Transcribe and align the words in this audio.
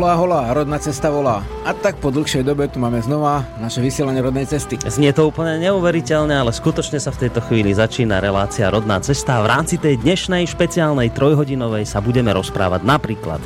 Hola, 0.00 0.16
hola, 0.16 0.56
rodná 0.56 0.80
cesta 0.80 1.12
volá. 1.12 1.44
A 1.60 1.76
tak 1.76 2.00
po 2.00 2.08
dlhšej 2.08 2.40
dobe 2.40 2.64
tu 2.72 2.80
máme 2.80 3.04
znova 3.04 3.44
naše 3.60 3.84
vysielanie 3.84 4.24
rodnej 4.24 4.48
cesty. 4.48 4.80
Znie 4.80 5.12
to 5.12 5.28
úplne 5.28 5.60
neuveriteľne, 5.60 6.40
ale 6.40 6.56
skutočne 6.56 6.96
sa 6.96 7.12
v 7.12 7.28
tejto 7.28 7.44
chvíli 7.44 7.76
začína 7.76 8.16
relácia 8.16 8.72
Rodná 8.72 8.96
cesta. 9.04 9.44
V 9.44 9.52
rámci 9.52 9.76
tej 9.76 10.00
dnešnej 10.00 10.48
špeciálnej 10.48 11.12
trojhodinovej 11.12 11.84
sa 11.84 12.00
budeme 12.00 12.32
rozprávať 12.32 12.80
napríklad 12.80 13.44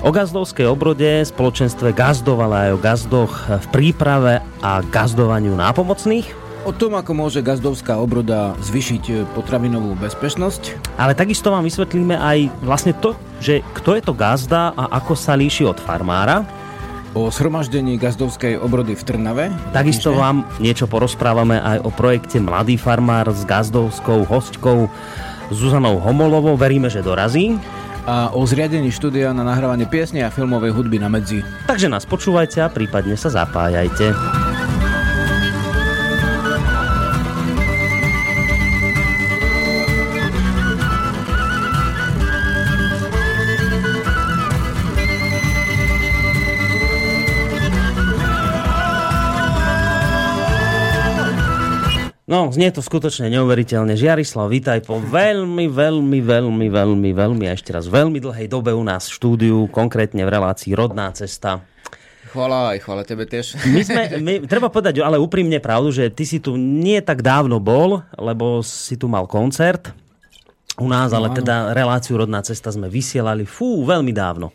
o 0.00 0.08
gazdovskej 0.08 0.64
obrode, 0.64 1.28
spoločenstve 1.28 1.92
gazdov, 1.92 2.40
ale 2.40 2.56
aj 2.56 2.70
o 2.72 2.80
gazdoch 2.80 3.32
v 3.52 3.66
príprave 3.68 4.40
a 4.64 4.80
gazdovaniu 4.80 5.52
nápomocných. 5.60 6.40
O 6.64 6.72
tom, 6.72 6.96
ako 6.96 7.12
môže 7.12 7.44
gazdovská 7.44 8.00
obroda 8.00 8.56
zvyšiť 8.64 9.36
potravinovú 9.36 9.92
bezpečnosť. 10.00 10.96
Ale 10.96 11.12
takisto 11.12 11.52
vám 11.52 11.68
vysvetlíme 11.68 12.16
aj 12.16 12.48
vlastne 12.64 12.96
to, 12.96 13.12
že 13.42 13.66
kto 13.74 13.98
je 13.98 14.02
to 14.06 14.14
gazda 14.14 14.70
a 14.78 14.94
ako 15.02 15.18
sa 15.18 15.34
líši 15.34 15.66
od 15.66 15.82
farmára. 15.82 16.46
O 17.12 17.28
shromaždení 17.28 18.00
gazdovskej 18.00 18.56
obrody 18.56 18.96
v 18.96 19.02
Trnave. 19.04 19.44
Takisto 19.76 20.16
vám 20.16 20.48
niečo 20.62 20.88
porozprávame 20.88 21.60
aj 21.60 21.84
o 21.84 21.90
projekte 21.92 22.40
Mladý 22.40 22.80
farmár 22.80 23.28
s 23.28 23.44
gazdovskou 23.44 24.24
hostkou 24.24 24.88
Zuzanou 25.52 26.00
Homolovou. 26.00 26.56
Veríme, 26.56 26.88
že 26.88 27.04
dorazí 27.04 27.60
a 28.02 28.34
o 28.34 28.42
zriadení 28.42 28.90
štúdia 28.90 29.30
na 29.30 29.46
nahrávanie 29.46 29.86
piesne 29.86 30.26
a 30.26 30.32
filmovej 30.32 30.74
hudby 30.74 30.98
na 30.98 31.06
medzi. 31.06 31.44
Takže 31.70 31.86
nás 31.86 32.02
počúvajte 32.02 32.58
a 32.64 32.72
prípadne 32.72 33.14
sa 33.14 33.30
zapájajte. 33.30 34.41
Znie 52.52 52.68
to 52.68 52.84
skutočne 52.84 53.32
neuveriteľne. 53.32 53.96
Žiarislav, 53.96 54.52
vítaj 54.52 54.84
po 54.84 55.00
veľmi, 55.00 55.72
veľmi, 55.72 56.20
veľmi, 56.20 56.66
veľmi, 56.68 57.10
veľmi, 57.16 57.44
a 57.48 57.56
ešte 57.56 57.72
raz 57.72 57.88
veľmi 57.88 58.20
dlhej 58.20 58.46
dobe 58.52 58.76
u 58.76 58.84
nás 58.84 59.08
v 59.08 59.16
štúdiu, 59.16 59.58
konkrétne 59.72 60.20
v 60.28 60.32
relácii 60.36 60.76
Rodná 60.76 61.08
cesta. 61.16 61.64
Chvala 62.28 62.76
aj 62.76 62.78
chvala 62.84 63.02
tebe 63.04 63.24
tiež. 63.24 63.56
My 63.72 63.82
sme, 63.84 64.02
my, 64.20 64.32
treba 64.48 64.68
povedať 64.68 65.00
ale 65.00 65.20
úprimne 65.20 65.60
pravdu, 65.60 65.92
že 65.92 66.12
ty 66.12 66.24
si 66.28 66.40
tu 66.40 66.56
nie 66.60 67.00
tak 67.00 67.24
dávno 67.24 67.60
bol, 67.60 68.04
lebo 68.16 68.60
si 68.60 68.96
tu 69.00 69.08
mal 69.08 69.24
koncert 69.24 69.92
u 70.82 70.90
nás, 70.90 71.14
no, 71.14 71.22
ale 71.22 71.30
teda 71.30 71.70
reláciu 71.70 72.18
Rodná 72.18 72.42
cesta 72.42 72.74
sme 72.74 72.90
vysielali, 72.90 73.46
fú, 73.46 73.86
veľmi 73.86 74.10
dávno. 74.10 74.50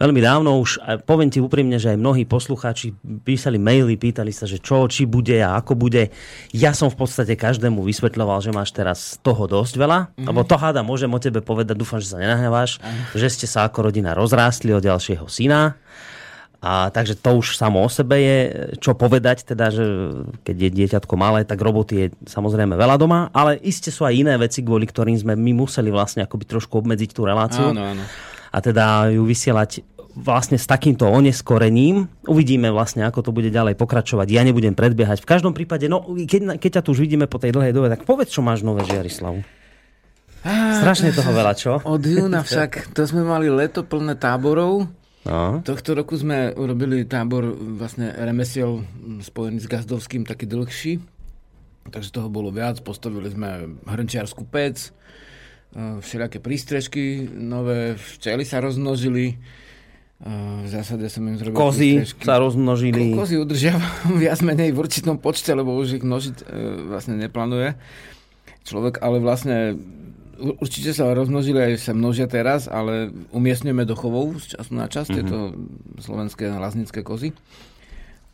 Veľmi 0.00 0.18
dávno 0.18 0.58
už, 0.58 0.82
poviem 1.06 1.30
ti 1.30 1.38
úprimne, 1.38 1.78
že 1.78 1.94
aj 1.94 1.98
mnohí 2.00 2.24
poslucháči 2.26 2.96
písali 3.22 3.60
maily, 3.60 3.94
pýtali 3.94 4.34
sa, 4.34 4.48
že 4.48 4.58
čo, 4.58 4.88
či 4.90 5.06
bude 5.06 5.36
a 5.38 5.54
ako 5.60 5.78
bude. 5.78 6.10
Ja 6.50 6.74
som 6.74 6.90
v 6.90 6.98
podstate 6.98 7.38
každému 7.38 7.84
vysvetľoval, 7.84 8.42
že 8.42 8.50
máš 8.50 8.74
teraz 8.74 9.20
toho 9.22 9.46
dosť 9.46 9.74
veľa, 9.78 9.98
mm-hmm. 10.10 10.26
lebo 10.26 10.42
to 10.42 10.56
háda 10.58 10.82
môžem 10.82 11.12
o 11.12 11.20
tebe 11.22 11.44
povedať, 11.44 11.76
dúfam, 11.76 12.00
že 12.02 12.10
sa 12.10 12.18
nenahneváš, 12.18 12.80
že 13.12 13.28
ste 13.30 13.46
sa 13.46 13.68
ako 13.68 13.92
rodina 13.92 14.16
rozrástli 14.16 14.74
od 14.74 14.82
ďalšieho 14.82 15.28
syna 15.30 15.76
a 16.60 16.92
takže 16.92 17.16
to 17.16 17.40
už 17.40 17.56
samo 17.56 17.80
o 17.80 17.88
sebe 17.88 18.20
je, 18.20 18.38
čo 18.84 18.92
povedať, 18.92 19.48
teda, 19.48 19.72
že 19.72 19.84
keď 20.44 20.56
je 20.60 20.70
dieťatko 20.76 21.14
malé, 21.16 21.48
tak 21.48 21.56
roboty 21.56 21.94
je 21.96 22.06
samozrejme 22.28 22.76
veľa 22.76 23.00
doma, 23.00 23.32
ale 23.32 23.56
iste 23.64 23.88
sú 23.88 24.04
aj 24.04 24.12
iné 24.12 24.36
veci, 24.36 24.60
kvôli 24.60 24.84
ktorým 24.84 25.16
sme 25.16 25.32
my 25.40 25.56
museli 25.56 25.88
vlastne 25.88 26.28
akoby 26.28 26.44
trošku 26.44 26.84
obmedziť 26.84 27.16
tú 27.16 27.24
reláciu. 27.24 27.72
Áno, 27.72 27.96
áno. 27.96 28.04
A 28.52 28.58
teda 28.60 29.08
ju 29.08 29.24
vysielať 29.24 29.80
vlastne 30.12 30.60
s 30.60 30.68
takýmto 30.68 31.08
oneskorením. 31.08 32.12
Uvidíme 32.28 32.68
vlastne, 32.68 33.08
ako 33.08 33.24
to 33.24 33.30
bude 33.32 33.48
ďalej 33.48 33.78
pokračovať. 33.80 34.28
Ja 34.28 34.44
nebudem 34.44 34.76
predbiehať. 34.76 35.24
V 35.24 35.30
každom 35.32 35.56
prípade, 35.56 35.88
no, 35.88 36.04
keď, 36.12 36.60
keď 36.60 36.70
ťa 36.76 36.82
tu 36.84 36.92
už 36.92 37.00
vidíme 37.08 37.24
po 37.24 37.40
tej 37.40 37.56
dlhej 37.56 37.72
dobe, 37.72 37.88
tak 37.88 38.04
povedz, 38.04 38.36
čo 38.36 38.44
máš 38.44 38.60
nové, 38.60 38.84
Žiarislavu. 38.84 39.40
Strašne 40.76 41.12
toho 41.12 41.30
veľa, 41.32 41.52
čo? 41.56 41.72
Od 41.84 42.00
júna 42.00 42.44
však, 42.44 42.92
to 42.96 43.04
sme 43.04 43.24
mali 43.24 43.52
leto 43.52 43.84
plné 43.84 44.16
táborov 44.16 44.88
No. 45.20 45.60
Tohto 45.60 45.92
roku 45.92 46.16
sme 46.16 46.56
urobili 46.56 47.04
tábor 47.04 47.44
vlastne 47.52 48.08
remesiel 48.16 48.88
spojený 49.20 49.60
s 49.60 49.68
Gazdovským 49.68 50.24
taký 50.24 50.48
dlhší, 50.48 50.96
takže 51.92 52.08
toho 52.08 52.32
bolo 52.32 52.48
viac. 52.48 52.80
Postavili 52.80 53.28
sme 53.28 53.76
hrnčiarskú 53.84 54.48
pec, 54.48 54.88
e, 55.76 56.00
všelijaké 56.00 56.40
prístrežky 56.40 57.28
nové, 57.36 58.00
včely 58.00 58.48
sa 58.48 58.64
rozmnožili, 58.64 59.36
e, 59.36 60.34
v 60.64 60.68
zásade 60.72 61.04
som 61.12 61.28
im 61.28 61.36
zrobil 61.36 61.68
Kozy 61.68 62.00
prístrežky. 62.00 62.24
sa 62.24 62.40
rozmnožili. 62.40 63.12
Ko- 63.12 63.20
kozy 63.20 63.36
udržiavam 63.36 64.16
viac 64.24 64.40
menej 64.40 64.72
v 64.72 64.78
určitom 64.80 65.20
počte, 65.20 65.52
lebo 65.52 65.76
už 65.76 66.00
ich 66.00 66.04
množiť 66.04 66.36
e, 66.40 66.44
vlastne 66.88 67.20
neplánuje 67.20 67.76
človek, 68.64 69.04
ale 69.04 69.20
vlastne 69.20 69.76
určite 70.40 70.96
sa 70.96 71.12
rozmnožili 71.12 71.60
aj 71.60 71.72
sa 71.80 71.92
množia 71.92 72.24
teraz, 72.26 72.66
ale 72.66 73.12
umiestňujeme 73.30 73.84
do 73.84 73.94
chovov 73.94 74.40
z 74.40 74.56
času 74.56 74.72
na 74.72 74.86
čas, 74.88 75.06
mm-hmm. 75.06 75.16
tieto 75.20 75.38
slovenské 76.00 76.48
laznické 76.56 77.04
kozy. 77.04 77.36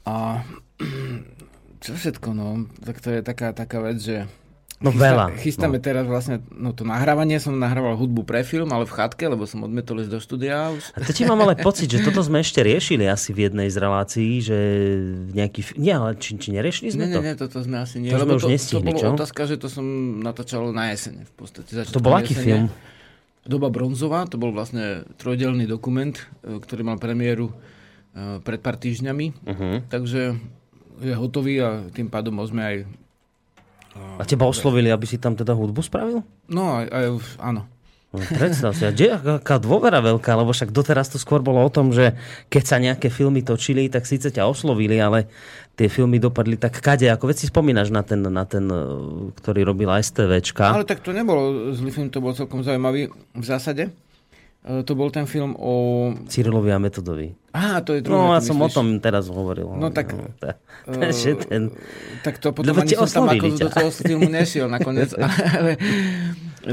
A 0.07 0.47
čo 1.85 1.93
všetko, 1.99 2.29
no, 2.33 2.71
tak 2.81 3.03
to 3.03 3.11
je 3.11 3.21
taká, 3.21 3.51
taká 3.53 3.83
vec, 3.83 3.99
že 3.99 4.31
No 4.77 4.93
Chystá, 4.93 5.09
veľa. 5.09 5.27
Chystáme 5.41 5.79
no. 5.81 5.85
teraz 5.89 6.05
vlastne, 6.05 6.45
no 6.53 6.77
to 6.77 6.85
nahrávanie, 6.85 7.41
som 7.41 7.57
nahrával 7.57 7.97
hudbu 7.97 8.29
pre 8.29 8.45
film, 8.45 8.69
ale 8.77 8.85
v 8.85 8.93
chatke, 8.93 9.25
lebo 9.25 9.49
som 9.49 9.65
odmetol 9.65 10.05
ísť 10.05 10.13
do 10.13 10.21
štúdia. 10.21 10.69
Už. 10.69 10.93
A 10.93 11.01
to 11.01 11.17
ti 11.17 11.25
mám 11.25 11.41
ale 11.41 11.57
pocit, 11.57 11.89
že 11.89 12.05
toto 12.05 12.21
sme 12.21 12.45
ešte 12.45 12.61
riešili 12.61 13.09
asi 13.09 13.33
v 13.33 13.49
jednej 13.49 13.73
z 13.73 13.77
relácií, 13.81 14.45
že 14.45 14.59
nejaký... 15.33 15.81
Nie, 15.81 15.97
ale 15.97 16.21
či, 16.21 16.37
či 16.37 16.53
neriešili 16.53 16.93
sme 16.93 17.09
nie, 17.09 17.17
to? 17.17 17.21
Nie, 17.25 17.33
nie, 17.33 17.41
toto 17.41 17.57
sme 17.65 17.81
asi 17.81 18.05
nie. 18.05 18.13
To 18.13 18.21
lebo 18.21 18.37
sme 18.37 18.37
už 18.37 18.45
to, 18.45 18.53
nestihli, 18.53 18.93
to 18.93 19.01
čo? 19.01 19.09
otázka, 19.17 19.41
že 19.49 19.57
to 19.57 19.69
som 19.73 19.87
natáčal 20.21 20.69
na 20.77 20.93
jesene 20.93 21.25
v 21.25 21.33
podstate. 21.41 21.73
To 21.89 22.01
bol 22.05 22.13
aký 22.13 22.37
film? 22.37 22.69
Doba 23.49 23.73
bronzová, 23.73 24.29
to 24.29 24.37
bol 24.37 24.53
vlastne 24.53 25.09
trojdelný 25.17 25.65
dokument, 25.65 26.13
e, 26.45 26.59
ktorý 26.61 26.83
mal 26.85 26.99
premiéru 27.01 27.49
e, 27.49 27.55
pred 28.45 28.61
pár 28.61 28.77
týždňami. 28.77 29.27
Uh-huh. 29.33 29.75
Takže 29.89 30.37
je 31.01 31.15
hotový 31.17 31.65
a 31.65 31.87
tým 31.95 32.11
pádom 32.11 32.37
môžeme 32.37 32.61
aj 32.61 32.77
a 34.17 34.23
teba 34.25 34.49
oslovili, 34.49 34.89
aby 34.89 35.05
si 35.05 35.21
tam 35.21 35.37
teda 35.37 35.53
hudbu 35.53 35.81
spravil? 35.85 36.25
No, 36.49 36.81
aj, 36.81 36.87
aj 36.89 37.07
áno. 37.41 37.63
No, 38.15 38.23
predstav 38.23 38.73
si, 38.73 38.87
a 38.87 38.95
kde, 38.95 39.19
aká 39.19 39.59
dôvera 39.61 40.01
veľká, 40.01 40.33
lebo 40.39 40.55
však 40.55 40.71
doteraz 40.73 41.13
to 41.13 41.19
skôr 41.21 41.45
bolo 41.45 41.61
o 41.61 41.69
tom, 41.69 41.91
že 41.91 42.17
keď 42.49 42.63
sa 42.65 42.77
nejaké 42.79 43.13
filmy 43.13 43.43
točili, 43.45 43.91
tak 43.93 44.09
síce 44.09 44.33
ťa 44.33 44.47
oslovili, 44.47 44.97
ale 44.97 45.29
tie 45.77 45.91
filmy 45.93 46.17
dopadli 46.17 46.57
tak 46.57 46.81
kade, 46.81 47.05
ako 47.13 47.29
veď 47.29 47.37
si 47.37 47.47
spomínaš 47.53 47.93
na 47.93 48.01
ten, 48.01 48.23
na 48.25 48.49
ten 48.49 48.65
e, 48.71 48.81
ktorý 49.37 49.69
robil 49.69 49.91
STVčka. 49.93 50.73
Ale 50.73 50.89
tak 50.89 51.05
to 51.05 51.13
nebolo 51.13 51.75
zlý 51.77 51.93
film, 51.93 52.09
to 52.09 52.25
bol 52.25 52.33
celkom 52.33 52.65
zaujímavý 52.65 53.13
v 53.13 53.45
zásade. 53.45 53.93
E, 54.67 54.83
to 54.83 54.99
bol 54.99 55.15
ten 55.15 55.31
film 55.31 55.55
o... 55.55 56.11
Cyrilovi 56.27 56.75
a 56.75 56.79
Metodovi. 56.83 57.39
Á, 57.55 57.79
to 57.87 57.95
je 57.95 58.03
druhé. 58.03 58.19
No, 58.19 58.35
ja 58.35 58.43
som 58.43 58.59
o 58.59 58.67
tom 58.67 58.99
teraz 58.99 59.31
hovoril. 59.31 59.71
No 59.79 59.95
tak... 59.95 60.11
No, 60.11 60.27
tá, 60.43 60.59
uh, 60.91 61.39
ten... 61.47 61.71
Tak 62.27 62.43
to 62.43 62.51
potom 62.51 62.75
ani 62.75 62.99
som 62.99 63.07
tam 63.07 63.31
ako 63.31 63.47
ťa. 63.55 63.63
do 63.63 63.69
toho 63.71 63.91
filmu 63.95 64.27
nešiel 64.27 64.67
nakoniec. 64.67 65.15
ale 65.59 65.79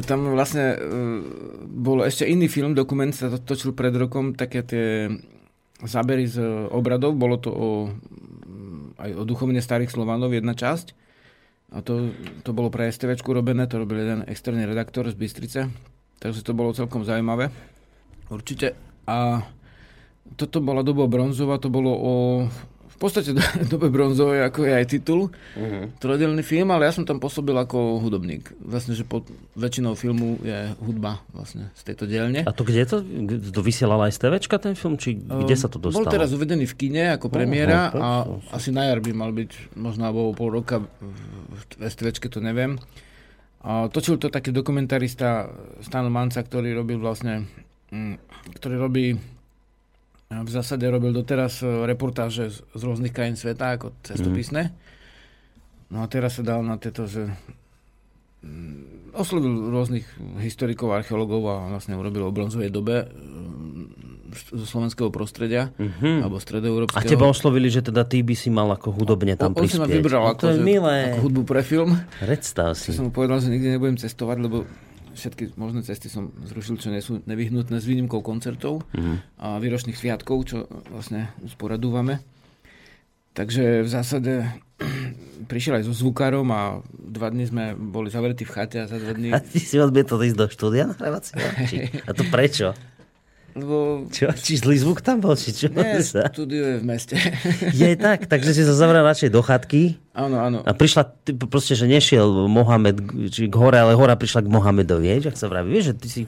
tam 0.10 0.34
vlastne 0.34 0.74
uh, 0.74 1.22
bol 1.70 2.02
ešte 2.02 2.26
iný 2.26 2.50
film, 2.50 2.74
dokument 2.74 3.14
sa 3.14 3.30
to 3.30 3.38
točil 3.38 3.78
pred 3.78 3.94
rokom, 3.94 4.34
také 4.34 4.66
tie 4.66 5.14
zábery 5.86 6.26
z 6.26 6.42
obradov. 6.74 7.14
Bolo 7.14 7.38
to 7.38 7.54
o, 7.54 7.70
aj 8.98 9.12
o 9.14 9.22
duchovne 9.22 9.62
starých 9.62 9.94
Slovanov, 9.94 10.34
jedna 10.34 10.58
časť. 10.58 10.98
A 11.74 11.86
to, 11.86 12.10
to 12.42 12.58
bolo 12.58 12.74
pre 12.74 12.90
STVčku 12.90 13.34
robené, 13.34 13.70
to 13.70 13.82
robil 13.82 14.02
jeden 14.02 14.26
externý 14.26 14.66
redaktor 14.66 15.06
z 15.10 15.18
Bystrice. 15.18 15.62
Takže 16.22 16.42
to 16.42 16.58
bolo 16.58 16.74
celkom 16.74 17.06
zaujímavé. 17.06 17.54
Určite. 18.34 18.74
A 19.06 19.46
toto 20.34 20.58
bola 20.60 20.82
doba 20.82 21.06
bronzová, 21.06 21.62
to 21.62 21.70
bolo 21.70 21.92
o 21.94 22.14
v 22.94 22.98
podstate 23.02 23.34
dobe 23.74 23.90
bronzovej, 23.90 24.46
ako 24.48 24.60
je 24.70 24.74
aj 24.74 24.86
titul. 24.86 25.22
Uh-huh. 25.58 25.90
Trojdelný 25.98 26.46
film, 26.46 26.70
ale 26.72 26.88
ja 26.88 26.94
som 26.94 27.04
tam 27.04 27.18
pôsobil 27.18 27.54
ako 27.58 28.00
hudobník. 28.00 28.54
Vlastne, 28.62 28.94
že 28.94 29.04
pod 29.04 29.28
väčšinou 29.58 29.98
filmu 29.98 30.38
je 30.46 30.72
hudba 30.78 31.20
vlastne 31.34 31.74
z 31.74 31.82
tejto 31.90 32.06
dielne. 32.06 32.46
A 32.46 32.54
to 32.54 32.64
kde 32.64 32.86
to? 32.86 32.98
To 33.50 33.62
vysielala 33.66 34.08
aj 34.08 34.14
STVčka 34.16 34.62
ten 34.62 34.78
film? 34.78 34.96
Či 34.96 35.20
kde 35.20 35.56
sa 35.58 35.68
to 35.68 35.82
dostalo? 35.82 36.06
Bol 36.06 36.14
teraz 36.14 36.32
uvedený 36.32 36.70
v 36.70 36.76
kine 36.78 37.04
ako 37.18 37.34
premiéra 37.34 37.90
uh-huh, 37.90 38.00
a 38.00 38.08
asi 38.56 38.70
na 38.70 38.88
jar 38.88 39.02
by 39.02 39.12
mal 39.12 39.34
byť 39.34 39.76
možno 39.76 40.08
alebo 40.08 40.32
pol 40.38 40.54
roka 40.54 40.80
v 40.80 41.62
STVčke, 41.82 42.30
to 42.30 42.40
neviem. 42.40 42.78
A 43.64 43.88
točil 43.88 44.20
to 44.20 44.28
taký 44.28 44.52
dokumentarista 44.52 45.48
Stan 45.80 46.04
Manca, 46.12 46.44
ktorý 46.44 46.76
robil 46.76 47.00
vlastne 47.00 47.48
ktorý 48.58 48.76
robí 48.78 49.18
v 50.42 50.50
zásade 50.50 50.90
robil 50.90 51.14
doteraz 51.14 51.62
e, 51.62 51.86
reportáže 51.86 52.50
z, 52.50 52.82
rôznych 52.82 53.14
krajín 53.14 53.38
sveta 53.38 53.78
ako 53.78 53.94
cestopisné. 54.02 54.74
Mm. 54.74 54.76
No 55.94 55.98
a 56.02 56.10
teraz 56.10 56.42
sa 56.42 56.44
dal 56.44 56.66
na 56.66 56.82
tieto, 56.82 57.06
že 57.06 57.30
mm, 58.42 59.14
oslovil 59.14 59.70
rôznych 59.70 60.10
historikov, 60.42 60.98
archeológov 60.98 61.46
a 61.54 61.56
vlastne 61.70 61.94
urobil 61.94 62.26
o 62.26 62.34
bronzovej 62.34 62.74
dobe 62.74 63.06
mm, 63.06 64.34
zo 64.34 64.66
slovenského 64.66 65.14
prostredia, 65.14 65.70
uh-huh. 65.78 66.26
alebo 66.26 66.42
stredoeurópskeho. 66.42 67.06
A 67.06 67.06
teba 67.06 67.30
oslovili, 67.30 67.70
že 67.70 67.86
teda 67.86 68.02
ty 68.02 68.26
by 68.26 68.34
si 68.34 68.50
mal 68.50 68.66
ako 68.74 68.90
hudobne 68.90 69.38
tam 69.38 69.54
on, 69.54 69.62
prispieť. 69.62 69.78
On 69.78 69.86
si 69.86 69.94
ma 69.94 69.98
vybral 70.02 70.22
no, 70.26 70.30
ako, 70.34 70.44
je 70.50 70.58
že, 70.58 70.66
milé. 70.66 70.98
ako 71.14 71.20
hudbu 71.30 71.42
pre 71.46 71.62
film. 71.62 72.02
Predstav 72.18 72.74
si. 72.74 72.98
som 72.98 73.10
mu 73.10 73.12
povedal, 73.14 73.38
že 73.46 73.54
nikdy 73.54 73.78
nebudem 73.78 74.02
cestovať, 74.02 74.38
lebo 74.42 74.66
všetky 75.14 75.56
možné 75.56 75.86
cesty 75.86 76.10
som 76.10 76.34
zrušil, 76.44 76.78
čo 76.78 76.90
nie 76.90 77.02
sú 77.02 77.22
nevyhnutné 77.24 77.78
s 77.78 77.86
výnimkou 77.86 78.20
koncertov 78.26 78.84
uh-huh. 78.94 79.18
a 79.40 79.58
výročných 79.62 79.98
sviatkov, 79.98 80.50
čo 80.50 80.66
vlastne 80.90 81.32
sporadúvame. 81.46 82.20
Takže 83.34 83.82
v 83.82 83.90
zásade 83.90 84.34
prišiel 85.52 85.82
aj 85.82 85.90
so 85.90 85.94
zvukárom 85.94 86.46
a 86.54 86.86
dva 86.94 87.34
dní 87.34 87.50
sme 87.50 87.74
boli 87.74 88.14
zavretí 88.14 88.46
v 88.46 88.54
chate 88.54 88.78
a 88.84 88.86
za 88.86 89.02
dva 89.02 89.14
dní... 89.18 89.34
A 89.34 89.42
ty 89.42 89.58
si 89.58 89.82
odmietol 89.82 90.22
ísť 90.22 90.38
do 90.38 90.48
štúdia 90.50 90.86
nahrávacieho? 90.86 91.42
A 92.08 92.12
to 92.14 92.24
prečo? 92.30 92.78
Lebo... 93.54 94.10
Čo? 94.10 94.34
Či 94.34 94.66
zlý 94.66 94.82
zvuk 94.82 95.06
tam 95.06 95.22
bol? 95.22 95.38
Či 95.38 95.54
čo? 95.54 95.68
Nie, 95.70 96.02
štúdio 96.02 96.74
je 96.74 96.78
v 96.82 96.86
meste. 96.86 97.14
Je 97.80 97.94
tak, 97.94 98.26
takže 98.26 98.50
si 98.58 98.66
sa 98.66 98.74
zavrel 98.74 99.06
radšej 99.06 99.30
do 99.30 99.46
chatky. 99.46 100.02
Áno, 100.14 100.42
áno. 100.42 100.66
A 100.66 100.74
prišla, 100.74 101.10
ty, 101.26 101.38
proste, 101.38 101.78
že 101.78 101.86
nešiel 101.90 102.50
Mohamed 102.50 103.30
či 103.30 103.50
k 103.50 103.56
hore, 103.58 103.78
ale 103.78 103.98
hora 103.98 104.18
prišla 104.18 104.46
k 104.46 104.50
Mohamedovi, 104.50 105.10
vieš, 105.10 105.34
ak 105.34 105.38
sa 105.38 105.48
vraví. 105.50 105.70
Vieš, 105.70 105.94
že 105.94 105.96
ty 105.98 106.08
si 106.10 106.22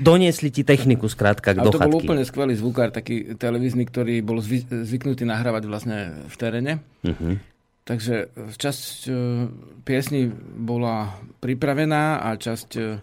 doniesli 0.00 0.48
ti 0.48 0.64
techniku 0.64 1.08
skrátka 1.08 1.52
k 1.52 1.60
do 1.60 1.72
to 1.72 1.80
chatky. 1.80 1.92
bol 1.92 2.00
úplne 2.00 2.24
skvelý 2.24 2.56
zvukár, 2.56 2.88
taký 2.92 3.36
televízny, 3.36 3.84
ktorý 3.88 4.20
bol 4.24 4.40
zvy, 4.40 4.64
zvyknutý 4.64 5.28
nahrávať 5.28 5.62
vlastne 5.68 6.24
v 6.24 6.36
teréne. 6.40 6.72
Uh-huh. 7.04 7.36
Takže 7.84 8.32
časť 8.56 8.84
uh, 9.08 9.46
piesni 9.84 10.32
bola 10.56 11.20
pripravená 11.44 12.24
a 12.24 12.34
časť, 12.34 12.70
uh, 12.80 12.98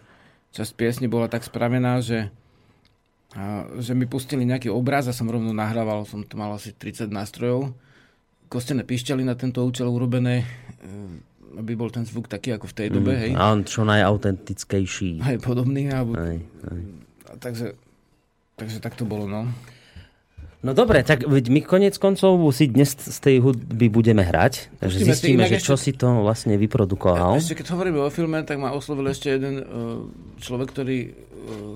časť 0.52 0.70
piesni 0.74 1.06
bola 1.06 1.30
tak 1.30 1.46
spravená, 1.46 2.02
že 2.02 2.34
a 3.34 3.66
že 3.82 3.98
mi 3.98 4.06
pustili 4.06 4.46
nejaký 4.46 4.70
obraz 4.70 5.10
a 5.10 5.16
som 5.16 5.26
rovno 5.26 5.50
nahrával, 5.50 6.06
som 6.06 6.22
to 6.22 6.38
mal 6.38 6.54
asi 6.54 6.70
30 6.70 7.10
nástrojov, 7.10 7.74
kostené 8.46 8.86
pišťaly 8.86 9.26
na 9.26 9.34
tento 9.34 9.58
účel 9.66 9.90
urobené, 9.90 10.42
e, 10.42 10.46
aby 11.58 11.74
bol 11.74 11.90
ten 11.90 12.06
zvuk 12.06 12.30
taký 12.30 12.54
ako 12.54 12.70
v 12.70 12.76
tej 12.78 12.88
dobe, 12.94 13.12
mm, 13.14 13.20
hej. 13.26 13.30
A 13.34 13.50
on 13.50 13.66
čo 13.66 13.82
najautentickejší. 13.82 15.18
Aj 15.22 15.36
podobný. 15.42 15.90
Alebo... 15.90 16.14
Aj, 16.14 16.38
aj. 16.70 16.80
Takže, 17.42 17.66
takže 18.54 18.78
tak 18.78 18.94
to 18.94 19.02
bolo, 19.02 19.26
no. 19.26 19.50
No 20.64 20.72
dobre, 20.72 21.04
tak 21.04 21.28
my 21.28 21.60
konec 21.60 22.00
koncov 22.00 22.40
si 22.56 22.72
dnes 22.72 22.96
z 22.96 23.18
tej 23.20 23.36
hudby 23.44 23.92
budeme 23.92 24.24
hrať, 24.24 24.72
takže 24.80 24.96
Pustíme 24.96 25.12
zistíme, 25.12 25.42
že 25.44 25.60
čo 25.60 25.76
ešte, 25.76 25.84
si 25.84 25.92
to 25.92 26.24
vlastne 26.24 26.56
vyprodukoval. 26.56 27.36
Ešte 27.36 27.60
keď 27.60 27.76
hovoríme 27.76 28.00
o 28.00 28.08
filme, 28.08 28.40
tak 28.48 28.56
ma 28.56 28.72
oslovil 28.72 29.12
ešte 29.12 29.28
jeden 29.28 29.60
uh, 29.60 30.08
človek, 30.40 30.72
ktorý 30.72 30.98
uh, 31.04 31.12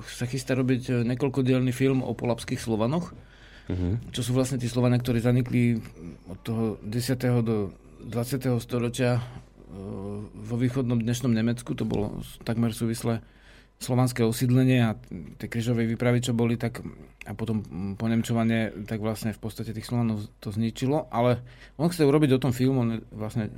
sa 0.09 0.25
chystá 0.25 0.57
robiť 0.57 1.05
niekoľkodielný 1.05 1.69
film 1.69 2.01
o 2.01 2.17
polapských 2.17 2.57
Slovanoch, 2.57 3.13
uh-huh. 3.69 4.01
čo 4.09 4.25
sú 4.25 4.33
vlastne 4.33 4.57
tí 4.57 4.73
Slovania, 4.73 4.97
ktorí 4.97 5.21
zanikli 5.21 5.77
od 6.25 6.41
toho 6.41 6.65
10. 6.81 7.45
do 7.45 7.77
20. 8.09 8.57
storočia 8.57 9.21
uh, 9.21 10.25
vo 10.25 10.57
východnom 10.57 10.97
dnešnom 10.97 11.37
Nemecku, 11.37 11.77
to 11.77 11.85
bolo 11.85 12.25
takmer 12.41 12.73
súvislé 12.73 13.21
slovanské 13.79 14.27
osídlenie 14.27 14.83
a 14.83 14.99
tie 15.39 15.47
križové 15.47 15.87
výpravy, 15.87 16.19
čo 16.19 16.35
boli, 16.35 16.59
tak 16.59 16.83
a 17.29 17.37
potom 17.37 17.61
ponemčovanie, 18.01 18.89
tak 18.89 19.05
vlastne 19.05 19.37
v 19.37 19.41
podstate 19.41 19.77
tých 19.77 19.85
Slovanov 19.85 20.27
to 20.41 20.49
zničilo, 20.49 21.13
ale 21.13 21.45
on 21.77 21.93
chce 21.93 22.09
urobiť 22.09 22.35
o 22.35 22.43
tom 22.43 22.57
film, 22.57 22.81
on 22.81 23.05
vlastne 23.13 23.53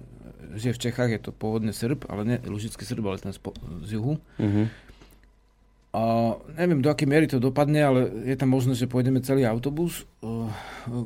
žije 0.58 0.74
v 0.74 0.82
Čechách, 0.90 1.10
je 1.14 1.20
to 1.22 1.30
pôvodne 1.30 1.70
Srb, 1.70 2.10
ale 2.10 2.26
nie 2.26 2.36
Lužický 2.42 2.82
Srb, 2.82 3.06
ale 3.06 3.22
ten 3.22 3.30
z 3.30 3.90
juhu. 3.94 4.18
Uh-huh. 4.18 4.66
A 5.90 6.02
neviem, 6.54 6.82
do 6.82 6.90
akej 6.90 7.06
miery 7.06 7.26
to 7.26 7.42
dopadne, 7.42 7.82
ale 7.82 8.00
je 8.26 8.34
tam 8.38 8.54
možnosť, 8.54 8.78
že 8.78 8.90
pôjdeme 8.90 9.22
celý 9.22 9.42
autobus. 9.46 10.06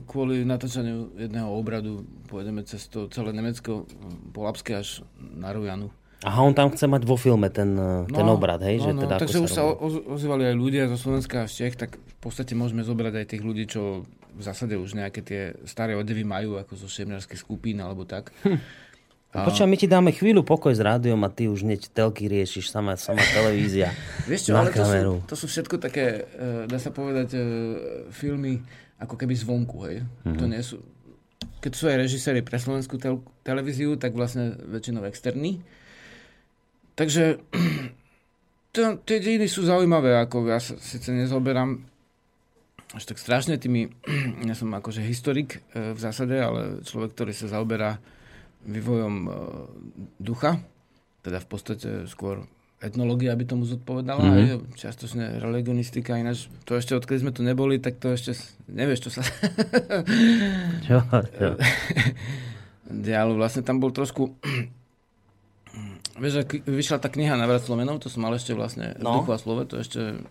Kvôli 0.09 0.45
natáčaniu 0.45 1.17
jedného 1.17 1.49
obradu 1.53 2.05
pôjdeme 2.29 2.65
cez 2.69 2.89
to 2.89 3.09
celé 3.09 3.33
Nemecko, 3.33 3.89
Polapské 4.33 4.81
až 4.81 5.01
na 5.17 5.53
Rujanu. 5.57 5.89
Aha, 6.25 6.41
on 6.41 6.57
tam 6.57 6.73
chce 6.73 6.89
mať 6.89 7.05
vo 7.05 7.21
filme 7.21 7.53
ten, 7.53 7.77
eh, 7.77 8.09
ten 8.09 8.25
no, 8.25 8.41
obrad, 8.41 8.65
hej? 8.65 8.81
No, 8.81 8.85
že 8.89 8.91
no, 8.97 9.01
teda 9.05 9.15
takže 9.21 9.45
už 9.45 9.51
sa 9.53 9.63
ozývali 10.09 10.49
aj 10.49 10.55
ľudia 10.57 10.83
zo 10.89 10.97
Slovenska 10.97 11.45
a 11.45 11.47
z 11.47 11.53
Čech, 11.69 11.77
tak 11.77 12.01
v 12.01 12.17
podstate 12.25 12.57
môžeme 12.57 12.81
zobrať 12.81 13.13
aj 13.21 13.27
tých 13.29 13.43
ľudí, 13.45 13.69
čo 13.69 14.09
v 14.35 14.43
zásade 14.43 14.75
už 14.75 14.97
nejaké 14.97 15.21
tie 15.21 15.53
staré 15.69 15.93
odevy 15.95 16.25
majú, 16.25 16.57
ako 16.57 16.81
zo 16.81 16.89
šemnárskych 16.89 17.39
skupín 17.39 17.79
alebo 17.85 18.09
tak. 18.09 18.33
Hm. 18.43 18.59
A... 19.35 19.51
Počkaj, 19.51 19.67
my 19.67 19.77
ti 19.77 19.91
dáme 19.91 20.15
chvíľu 20.15 20.47
pokoj 20.47 20.71
s 20.71 20.79
rádiom 20.79 21.19
a 21.27 21.29
ty 21.29 21.51
už 21.51 21.67
hneď 21.67 21.91
telky 21.91 22.31
riešiš, 22.31 22.71
sama, 22.71 22.95
sama 22.95 23.19
televízia. 23.35 23.91
Vieš 24.31 24.47
čo, 24.47 24.53
ale 24.55 24.71
to 24.71 24.87
sú, 24.87 25.03
to 25.27 25.35
sú 25.35 25.47
všetko 25.51 25.77
také, 25.83 26.23
uh, 26.39 26.71
dá 26.71 26.79
sa 26.79 26.95
povedať, 26.95 27.35
uh, 27.35 27.43
filmy 28.15 28.63
ako 29.03 29.19
keby 29.19 29.35
zvonku, 29.35 29.91
hej. 29.91 30.07
Mm-hmm. 30.07 30.39
To 30.39 30.45
nie 30.47 30.63
sú, 30.63 30.79
keď 31.59 31.73
sú 31.75 31.85
aj 31.91 31.99
režiséri 31.99 32.41
pre 32.47 32.63
slovenskú 32.63 32.95
tel- 33.03 33.27
televíziu, 33.43 33.99
tak 33.99 34.15
vlastne 34.15 34.55
väčšinou 34.71 35.03
externí. 35.03 35.67
Takže 36.95 37.43
tie 39.07 39.19
dejiny 39.19 39.47
sú 39.51 39.67
zaujímavé, 39.67 40.19
ako 40.19 40.51
ja 40.51 40.59
sa 40.63 40.79
síce 40.79 41.11
nezoberám 41.11 41.83
až 42.95 43.05
tak 43.11 43.19
strašne 43.19 43.59
tými, 43.59 43.91
ja 44.49 44.55
som 44.55 44.71
akože 44.71 45.03
historik 45.03 45.63
e, 45.75 45.93
v 45.95 45.99
zásade, 45.99 46.39
ale 46.39 46.83
človek, 46.87 47.15
ktorý 47.19 47.33
sa 47.35 47.51
zaoberá 47.51 47.99
vývojom 48.65 49.15
e, 49.27 49.31
ducha, 50.23 50.63
teda 51.27 51.43
v 51.43 51.49
podstate 51.51 51.89
skôr 52.07 52.47
etnológia 52.85 53.33
by 53.33 53.45
tomu 53.49 53.65
zodpovedala, 53.65 54.21
mm-hmm. 54.21 54.77
častočne 54.77 55.41
religionistika, 55.41 56.21
ináč 56.21 56.53
to 56.69 56.77
ešte 56.77 56.93
odkedy 56.93 57.25
sme 57.25 57.33
tu 57.33 57.41
neboli, 57.41 57.81
tak 57.81 57.97
to 57.97 58.13
ešte 58.13 58.37
nevieš, 58.69 59.09
čo 59.09 59.11
sa 59.19 59.23
čo, 60.87 61.01
čo? 61.09 61.49
dialo. 63.09 63.41
Vlastne 63.41 63.65
tam 63.65 63.81
bol 63.81 63.91
trošku 63.91 64.37
Vieš, 66.15 66.47
vyšla 66.63 67.03
tá 67.03 67.11
kniha 67.11 67.35
Navrat 67.35 67.67
Slovenov, 67.67 67.99
to 67.99 68.07
som 68.07 68.23
mal 68.23 68.35
ešte 68.39 68.55
vlastne 68.55 68.95
no. 69.03 69.19
v 69.19 69.27
duchu 69.27 69.31
a 69.35 69.39
slove, 69.39 69.67
to 69.67 69.83
ešte... 69.83 70.23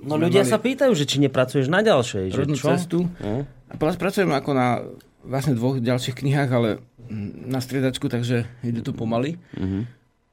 No 0.00 0.16
ľudia 0.16 0.42
mali... 0.42 0.50
sa 0.50 0.58
pýtajú, 0.58 0.92
že 0.96 1.06
či 1.06 1.22
nepracuješ 1.22 1.70
na 1.70 1.84
ďalšej, 1.84 2.24
že 2.32 2.42
čo? 2.56 2.66
cestu. 2.74 2.98
No. 3.22 3.46
A 3.70 3.74
pracujem 3.78 4.32
ako 4.34 4.50
na 4.56 4.82
vlastne 5.22 5.54
dvoch 5.54 5.78
ďalších 5.78 6.16
knihách, 6.16 6.50
ale 6.50 6.82
na 7.46 7.60
striedačku, 7.60 8.08
takže 8.10 8.48
ide 8.64 8.80
to 8.80 8.96
pomaly. 8.96 9.36
Uh-huh. 9.54 9.84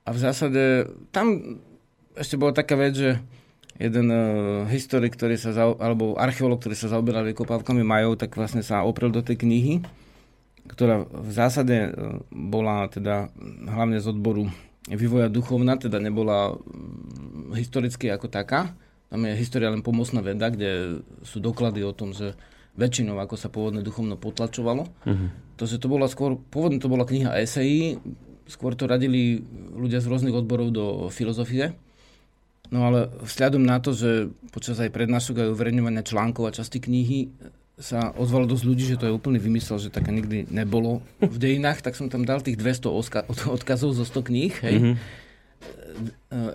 A 0.08 0.10
v 0.16 0.20
zásade 0.24 0.88
tam 1.12 1.60
ešte 2.16 2.40
bola 2.40 2.56
taká 2.56 2.80
vec, 2.80 2.96
že 2.96 3.12
jeden 3.78 4.10
uh, 4.10 4.66
historik, 4.72 5.14
ktorý 5.14 5.38
sa, 5.38 5.54
za, 5.54 5.70
alebo 5.78 6.18
archeolog, 6.18 6.58
ktorý 6.58 6.74
sa 6.74 6.90
zaoberal 6.90 7.28
vykopávkami 7.30 7.86
majov, 7.86 8.18
tak 8.18 8.34
vlastne 8.34 8.66
sa 8.66 8.82
oprel 8.82 9.14
do 9.14 9.22
tej 9.22 9.38
knihy 9.38 9.86
ktorá 10.68 11.08
v 11.08 11.32
zásade 11.32 11.76
e, 11.88 11.90
bola 12.32 12.92
teda 12.92 13.32
hlavne 13.68 14.04
z 14.04 14.12
odboru 14.12 14.52
vývoja 14.88 15.28
duchovna, 15.28 15.76
teda 15.76 16.00
nebola 16.00 16.56
mm, 16.56 17.56
historicky 17.56 18.08
ako 18.08 18.32
taká. 18.32 18.76
Tam 19.08 19.24
je 19.24 19.40
história 19.40 19.72
len 19.72 19.84
pomocná 19.84 20.20
veda, 20.20 20.52
kde 20.52 21.04
sú 21.24 21.40
doklady 21.40 21.84
o 21.84 21.96
tom, 21.96 22.12
že 22.12 22.36
väčšinou 22.78 23.18
ako 23.18 23.36
sa 23.36 23.50
pôvodné 23.50 23.82
duchovno 23.82 24.20
potlačovalo. 24.20 24.84
Uh-huh. 24.86 25.30
To, 25.58 25.64
že 25.66 25.82
to 25.82 25.90
bola 25.90 26.06
skôr, 26.06 26.38
pôvodne 26.38 26.78
to 26.78 26.92
bola 26.92 27.08
kniha 27.08 27.40
esejí, 27.42 27.98
skôr 28.46 28.78
to 28.78 28.86
radili 28.86 29.42
ľudia 29.74 30.04
z 30.04 30.08
rôznych 30.08 30.36
odborov 30.36 30.70
do 30.70 30.86
filozofie. 31.10 31.74
No 32.68 32.84
ale 32.84 33.08
vzhľadom 33.24 33.64
na 33.64 33.80
to, 33.80 33.96
že 33.96 34.30
počas 34.52 34.78
aj 34.78 34.92
prednášok 34.92 35.40
aj 35.40 35.52
uverejňovania 35.56 36.04
článkov 36.04 36.52
a 36.52 36.56
časti 36.56 36.84
knihy 36.84 37.32
sa 37.78 38.10
ozvalo 38.18 38.50
dosť 38.50 38.64
ľudí, 38.66 38.84
že 38.90 38.98
to 38.98 39.06
je 39.06 39.14
úplný 39.14 39.38
vymysel, 39.38 39.78
že 39.78 39.94
také 39.94 40.10
nikdy 40.10 40.50
nebolo 40.50 41.06
v 41.22 41.38
dejinách, 41.38 41.86
tak 41.86 41.94
som 41.94 42.10
tam 42.10 42.26
dal 42.26 42.42
tých 42.42 42.58
200 42.58 42.90
oska- 42.90 43.26
odkazov 43.30 43.94
zo 43.94 44.02
100 44.02 44.28
kníh, 44.34 44.54
hej, 44.66 44.76
mm-hmm. 44.82 44.96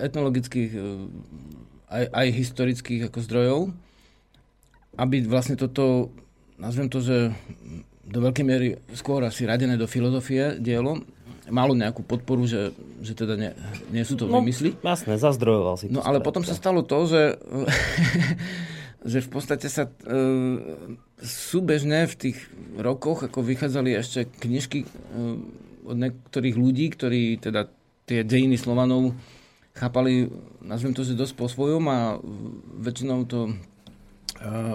etnologických, 0.03 0.71
e, 0.75 0.83
aj, 1.95 2.05
aj 2.11 2.27
historických 2.27 3.03
ako 3.07 3.19
zdrojov, 3.23 3.61
aby 4.99 5.23
vlastne 5.23 5.55
toto, 5.55 6.11
nazvem 6.59 6.91
to, 6.91 6.99
že 6.99 7.31
do 8.03 8.19
veľkej 8.19 8.45
miery 8.45 8.69
skôr 8.99 9.23
asi 9.23 9.47
radené 9.47 9.79
do 9.79 9.87
filozofie 9.87 10.59
dielo, 10.59 11.07
malo 11.47 11.79
nejakú 11.79 12.03
podporu, 12.03 12.51
že, 12.51 12.75
že 12.99 13.15
teda 13.15 13.39
nie, 13.39 13.51
nie 13.95 14.03
sú 14.03 14.19
to 14.19 14.27
no, 14.27 14.43
vymysly. 14.43 14.75
Jasné, 14.83 15.23
zazdrojoval 15.23 15.79
si 15.79 15.87
to. 15.87 15.99
No 15.99 16.03
ale 16.03 16.19
potom 16.19 16.43
sa 16.43 16.59
stalo 16.59 16.83
to, 16.83 17.07
že 17.07 17.23
že 19.03 19.19
v 19.23 19.29
podstate 19.29 19.67
sa 19.67 19.87
e, 19.87 19.93
súbežne 21.23 22.05
v 22.11 22.15
tých 22.19 22.39
rokoch, 22.77 23.23
ako 23.23 23.47
vychádzali 23.47 23.95
ešte 23.95 24.27
knižky 24.43 24.85
e, 24.85 24.87
od 25.87 25.97
niektorých 25.97 26.57
ľudí, 26.59 26.91
ktorí 26.93 27.39
teda 27.39 27.71
tie 28.07 28.27
dejiny 28.27 28.59
Slovanov 28.59 29.15
chápali, 29.73 30.29
nazvem 30.61 30.93
to, 30.93 31.07
že 31.07 31.17
dosť 31.17 31.35
po 31.39 31.47
svojom 31.49 31.85
a 31.89 32.19
väčšinou 32.83 33.25
to 33.31 33.41
e, 33.49 33.53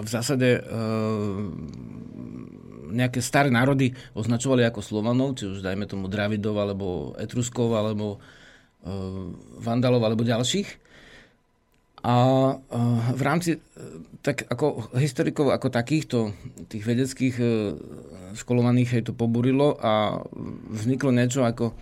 v 0.02 0.08
zásade 0.08 0.50
e, 0.58 0.62
nejaké 2.88 3.20
staré 3.20 3.52
národy 3.52 3.92
označovali 4.16 4.64
ako 4.64 4.80
Slovanov, 4.80 5.36
či 5.36 5.52
už 5.52 5.60
dajme 5.60 5.84
tomu 5.86 6.08
Dravidov, 6.08 6.56
alebo 6.56 6.88
Etruskov, 7.20 7.76
alebo 7.76 8.24
Vandalov, 9.60 10.00
alebo 10.00 10.24
ďalších 10.24 10.87
A 12.06 12.14
v 13.14 13.22
rámci 13.26 13.58
tak 14.22 14.46
ako 14.46 14.94
historikov 15.00 15.56
ako 15.56 15.68
takýchto, 15.72 16.36
tých 16.68 16.84
vedeckých 16.84 17.36
školovaných 18.38 19.00
hej, 19.00 19.04
to 19.08 19.14
poburilo 19.16 19.80
a 19.80 20.22
vzniklo 20.70 21.16
niečo 21.16 21.48
ako 21.48 21.74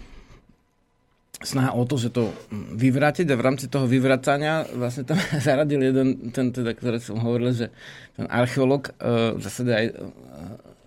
snaha 1.42 1.76
o 1.76 1.84
to, 1.84 2.00
že 2.00 2.16
to 2.16 2.32
vyvrátiť 2.54 3.28
a 3.28 3.36
v 3.36 3.46
rámci 3.46 3.66
toho 3.68 3.86
vyvracania 3.86 4.64
vlastne 4.72 5.04
tam 5.04 5.20
zaradil 5.46 5.84
jeden, 5.84 6.32
ten 6.32 6.56
teda, 6.56 6.72
ktorý 6.74 6.98
som 7.04 7.20
hovoril, 7.20 7.52
že 7.52 7.76
ten 8.16 8.26
archeológ 8.32 8.96
v 9.36 9.42
zásade 9.44 9.72
aj 9.74 9.86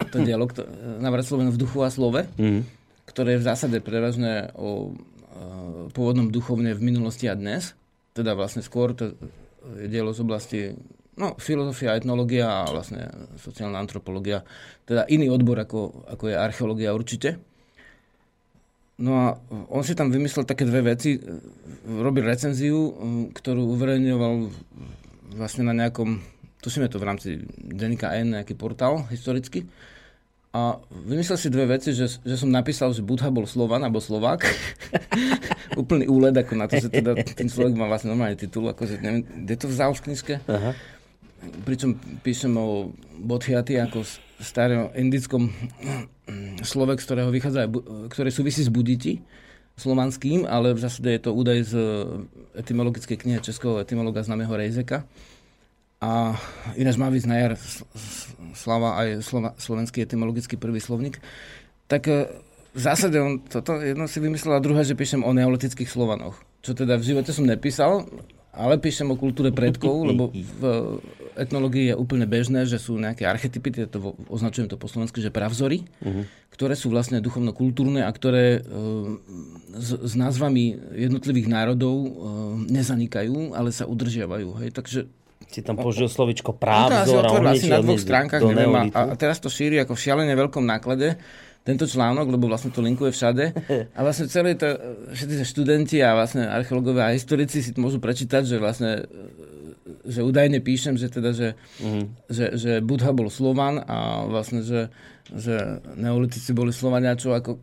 to 0.08 0.24
dialog 0.24 0.50
navrat 1.02 1.26
v 1.28 1.58
duchu 1.60 1.84
a 1.84 1.92
slove, 1.92 2.24
mm. 2.38 2.64
ktoré 3.04 3.36
je 3.36 3.40
v 3.44 3.48
zásade 3.48 3.78
prevažné 3.84 4.54
o 4.56 4.96
pôvodnom 5.92 6.32
duchovne 6.32 6.74
v 6.74 6.82
minulosti 6.82 7.30
a 7.30 7.38
dnes. 7.38 7.77
Teda 8.18 8.34
vlastne 8.34 8.66
skôr 8.66 8.98
to 8.98 9.14
je 9.78 9.86
dielo 9.86 10.10
z 10.10 10.20
oblasti 10.26 10.60
no, 11.14 11.38
filozofia, 11.38 11.94
etnológia 11.94 12.66
a 12.66 12.66
vlastne 12.66 13.06
sociálna 13.38 13.78
antropológia. 13.78 14.42
Teda 14.82 15.06
iný 15.06 15.30
odbor, 15.30 15.62
ako, 15.62 16.06
ako 16.10 16.24
je 16.30 16.34
archeológia 16.34 16.98
určite. 16.98 17.38
No 18.98 19.12
a 19.14 19.26
on 19.70 19.86
si 19.86 19.94
tam 19.94 20.10
vymyslel 20.10 20.42
také 20.42 20.66
dve 20.66 20.82
veci. 20.82 21.14
Robil 21.86 22.26
recenziu, 22.26 22.90
ktorú 23.30 23.70
uverejňoval 23.78 24.34
vlastne 25.38 25.70
na 25.70 25.74
nejakom, 25.74 26.18
je 26.58 26.90
to 26.90 26.98
v 26.98 27.06
rámci 27.06 27.28
denníka 27.54 28.10
N, 28.18 28.34
nejaký 28.34 28.58
portál 28.58 29.06
historický. 29.14 29.70
A 30.48 30.80
vymyslel 30.88 31.36
si 31.36 31.52
dve 31.52 31.68
veci, 31.68 31.92
že, 31.92 32.08
že 32.08 32.36
som 32.40 32.48
napísal, 32.48 32.96
že 32.96 33.04
Budha 33.04 33.28
bol 33.28 33.44
Slovan 33.44 33.84
alebo 33.84 34.00
Slovák. 34.00 34.48
Úplný 35.80 36.08
úled 36.08 36.32
ako 36.32 36.52
na 36.56 36.64
to, 36.64 36.80
že 36.80 36.88
teda 36.88 37.20
ten 37.20 37.52
človek 37.52 37.76
má 37.76 37.84
vlastne 37.84 38.16
normálny 38.16 38.40
titul, 38.40 38.64
akože 38.72 39.04
neviem, 39.04 39.28
kde 39.44 39.54
to 39.60 39.66
vzal 39.68 39.92
v 39.92 40.08
knižke. 40.08 40.34
Aha. 40.48 40.72
Pričom 41.68 42.00
píšem 42.24 42.50
o 42.56 42.90
Bodhiati 43.20 43.76
ako 43.76 44.08
starého 44.40 44.88
indickom 44.96 45.52
slove, 46.64 46.96
z 46.96 47.04
ktorého 47.04 47.28
vychádza, 47.28 47.68
ktoré 48.08 48.32
súvisí 48.32 48.64
s 48.64 48.72
buditi 48.72 49.20
slovanským, 49.78 50.48
ale 50.48 50.74
v 50.74 50.80
zásade 50.82 51.12
je 51.12 51.22
to 51.22 51.30
údaj 51.36 51.58
z 51.62 51.74
etymologickej 52.58 53.16
knihy 53.20 53.38
českého 53.38 53.78
etymologa 53.78 54.26
známeho 54.26 54.50
Rejzeka 54.50 55.06
a 55.98 56.38
ináč 56.78 56.94
má 56.94 57.10
víc 57.10 57.26
na 57.26 57.38
jar 57.42 57.52
Slava 58.54 58.98
aj 59.02 59.22
Slova, 59.22 59.50
slovenský 59.58 60.06
etymologický 60.06 60.54
prvý 60.54 60.78
slovník, 60.78 61.18
tak 61.90 62.06
e, 62.06 62.30
v 62.74 62.80
zásade 62.80 63.18
on 63.18 63.42
toto 63.42 63.82
jedno 63.82 64.06
si 64.06 64.22
vymyslel 64.22 64.58
a 64.58 64.62
druhé, 64.62 64.86
že 64.86 64.94
píšem 64.94 65.26
o 65.26 65.34
neolitických 65.34 65.90
Slovanoch. 65.90 66.38
Čo 66.62 66.78
teda 66.78 66.98
v 66.98 67.06
živote 67.06 67.34
som 67.34 67.46
nepísal, 67.46 68.06
ale 68.54 68.78
píšem 68.78 69.06
o 69.10 69.18
kultúre 69.18 69.54
predkov, 69.54 70.06
lebo 70.06 70.34
v 70.34 70.62
etnológii 71.38 71.94
je 71.94 71.94
úplne 71.94 72.26
bežné, 72.26 72.66
že 72.66 72.82
sú 72.82 72.98
nejaké 72.98 73.22
archetypy, 73.22 73.86
to 73.86 74.18
označujem 74.26 74.66
to 74.66 74.74
po 74.74 74.90
slovensky, 74.90 75.22
že 75.22 75.30
pravzory, 75.30 75.86
uh-huh. 76.02 76.26
ktoré 76.50 76.74
sú 76.74 76.90
vlastne 76.90 77.22
duchovno-kultúrne 77.22 78.02
a 78.02 78.10
ktoré 78.10 78.58
e, 78.58 78.60
s, 79.78 79.94
s 79.94 80.12
názvami 80.18 80.74
jednotlivých 80.98 81.46
národov 81.46 81.96
e, 82.02 82.10
nezanikajú, 82.66 83.54
ale 83.54 83.70
sa 83.70 83.86
udržiavajú. 83.86 84.48
Hej? 84.58 84.70
Takže 84.74 84.98
si 85.46 85.62
tam 85.62 85.78
použil 85.78 86.10
slovičko 86.10 86.58
právzor 86.58 87.24
no, 87.24 87.38
a 87.38 87.54
asi 87.54 87.70
na 87.70 87.80
dvoch 87.80 88.02
stránkach, 88.02 88.42
neviem, 88.42 88.90
a, 88.90 89.14
a 89.14 89.14
teraz 89.14 89.38
to 89.38 89.48
šíri 89.48 89.78
ako 89.80 89.94
v 89.94 90.02
šialene 90.02 90.34
veľkom 90.34 90.64
náklade 90.66 91.16
tento 91.62 91.84
článok, 91.84 92.32
lebo 92.32 92.48
vlastne 92.48 92.72
to 92.72 92.80
linkuje 92.80 93.12
všade. 93.12 93.44
A 93.96 94.00
vlastne 94.00 94.24
celé 94.32 94.56
to, 94.56 94.72
všetci 95.12 95.44
študenti 95.44 96.00
a 96.00 96.16
vlastne 96.16 96.48
archeológovia 96.48 97.12
a 97.12 97.16
historici 97.16 97.60
si 97.60 97.76
to 97.76 97.84
môžu 97.84 98.00
prečítať, 98.00 98.40
že 98.48 98.56
vlastne 98.56 99.04
že 100.08 100.24
údajne 100.24 100.64
píšem, 100.64 100.96
že 100.96 101.12
teda, 101.12 101.36
že, 101.36 101.48
mm. 101.80 102.28
že, 102.32 102.44
že 102.56 102.72
Budha 102.80 103.12
bol 103.12 103.28
Slovan 103.28 103.84
a 103.84 104.24
vlastne, 104.24 104.64
že, 104.64 104.88
že 105.28 105.84
neolitici 105.96 106.56
boli 106.56 106.72
Slovania, 106.72 107.16
čo 107.16 107.36
ako 107.36 107.60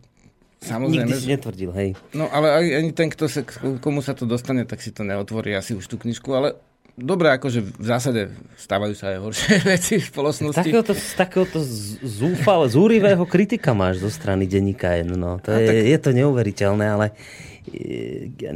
Samozrejme. 0.65 1.13
Nikdy 1.13 1.21
si 1.21 1.29
netvrdil, 1.29 1.71
hej. 1.77 1.89
No 2.17 2.25
ale 2.33 2.73
ani 2.73 2.89
ten, 2.89 3.13
kto 3.13 3.29
sa, 3.29 3.45
komu 3.77 4.01
sa 4.01 4.17
to 4.17 4.25
dostane, 4.25 4.65
tak 4.65 4.81
si 4.81 4.89
to 4.89 5.05
neotvorí 5.05 5.53
asi 5.53 5.77
už 5.77 5.85
tú 5.85 6.01
knižku, 6.01 6.25
ale 6.33 6.57
dobre, 6.95 7.27
akože 7.35 7.59
v 7.59 7.85
zásade 7.85 8.21
stávajú 8.55 8.95
sa 8.95 9.11
aj 9.11 9.17
horšie 9.19 9.55
veci 9.75 9.93
v 9.99 10.05
spoločnosti. 10.07 10.59
Takéhoto, 10.63 10.93
takéhoto 11.19 11.59
zúfal, 12.01 12.65
zúrivého 12.71 13.23
kritika 13.27 13.75
máš 13.75 14.01
zo 14.01 14.09
strany 14.09 14.47
denníka 14.47 14.95
N. 15.03 15.19
No. 15.19 15.37
To 15.43 15.51
je, 15.51 15.67
tak... 15.67 15.75
je 15.75 15.97
to 15.99 16.09
neuveriteľné, 16.15 16.85
ale 16.87 17.07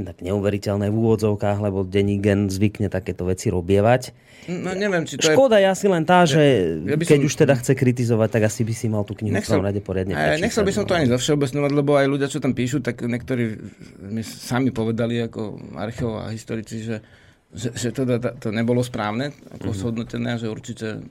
tak 0.05 0.21
neuveriteľné 0.21 0.87
v 0.89 0.95
úvodzovkách, 0.95 1.57
lebo 1.59 1.81
denní 1.81 2.21
gen 2.21 2.47
zvykne 2.47 2.93
takéto 2.93 3.25
veci 3.25 3.49
robievať. 3.49 4.13
No 4.49 4.73
neviem, 4.73 5.05
či 5.05 5.17
to 5.19 5.29
Škoda 5.29 5.61
je 5.61 5.67
asi 5.69 5.85
len 5.85 6.01
tá, 6.05 6.25
že 6.25 6.41
ja, 6.41 6.93
ja 6.93 6.97
keď 6.97 7.19
som... 7.21 7.27
už 7.29 7.33
teda 7.37 7.53
chce 7.59 7.73
kritizovať, 7.77 8.29
tak 8.33 8.43
asi 8.49 8.61
by 8.65 8.73
si 8.73 8.87
mal 8.89 9.05
tú 9.05 9.13
knihu 9.13 9.35
nechcel, 9.35 9.61
v 9.61 9.81
poriadne 9.81 10.13
prečítať. 10.17 10.41
Nechcel 10.41 10.63
by 10.65 10.73
som 10.73 10.83
to 10.89 10.93
no. 10.93 10.97
ani 10.97 11.07
zavšeobecňovať, 11.11 11.71
lebo 11.73 11.91
aj 11.97 12.07
ľudia, 12.09 12.27
čo 12.31 12.41
tam 12.41 12.53
píšu, 12.57 12.81
tak 12.81 13.01
niektorí 13.03 13.61
mi 14.09 14.21
sami 14.25 14.73
povedali 14.73 15.21
ako 15.25 15.73
archeov 15.77 16.25
a 16.25 16.33
historici, 16.33 16.81
že 16.81 17.01
že, 17.49 17.73
že 17.73 17.89
teda 17.89 18.21
to 18.37 18.53
nebolo 18.53 18.85
správne, 18.85 19.33
ako 19.49 19.73
mm-hmm. 19.73 19.81
zhodnotené, 19.81 20.31
že 20.37 20.51
určite, 20.51 21.01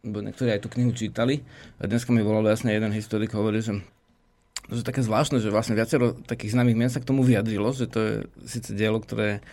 bo 0.00 0.24
niektorí 0.24 0.56
aj 0.56 0.64
tú 0.64 0.68
knihu 0.72 0.92
čítali. 0.96 1.44
A 1.76 1.84
dneska 1.84 2.12
mi 2.12 2.24
volal 2.24 2.48
jasne 2.48 2.72
jeden 2.72 2.92
historik, 2.96 3.36
hovorí, 3.36 3.60
že 3.60 3.80
to 4.66 4.74
je 4.74 4.82
také 4.82 5.04
zvláštne, 5.04 5.38
že 5.38 5.52
vlastne 5.52 5.78
viacero 5.78 6.16
takých 6.26 6.58
známych 6.58 6.74
mien 6.74 6.90
sa 6.90 6.98
k 6.98 7.06
tomu 7.06 7.22
vyjadrilo, 7.22 7.70
že 7.70 7.86
to 7.86 7.98
je 8.02 8.14
síce 8.48 8.74
dielo, 8.74 8.98
ktoré 8.98 9.44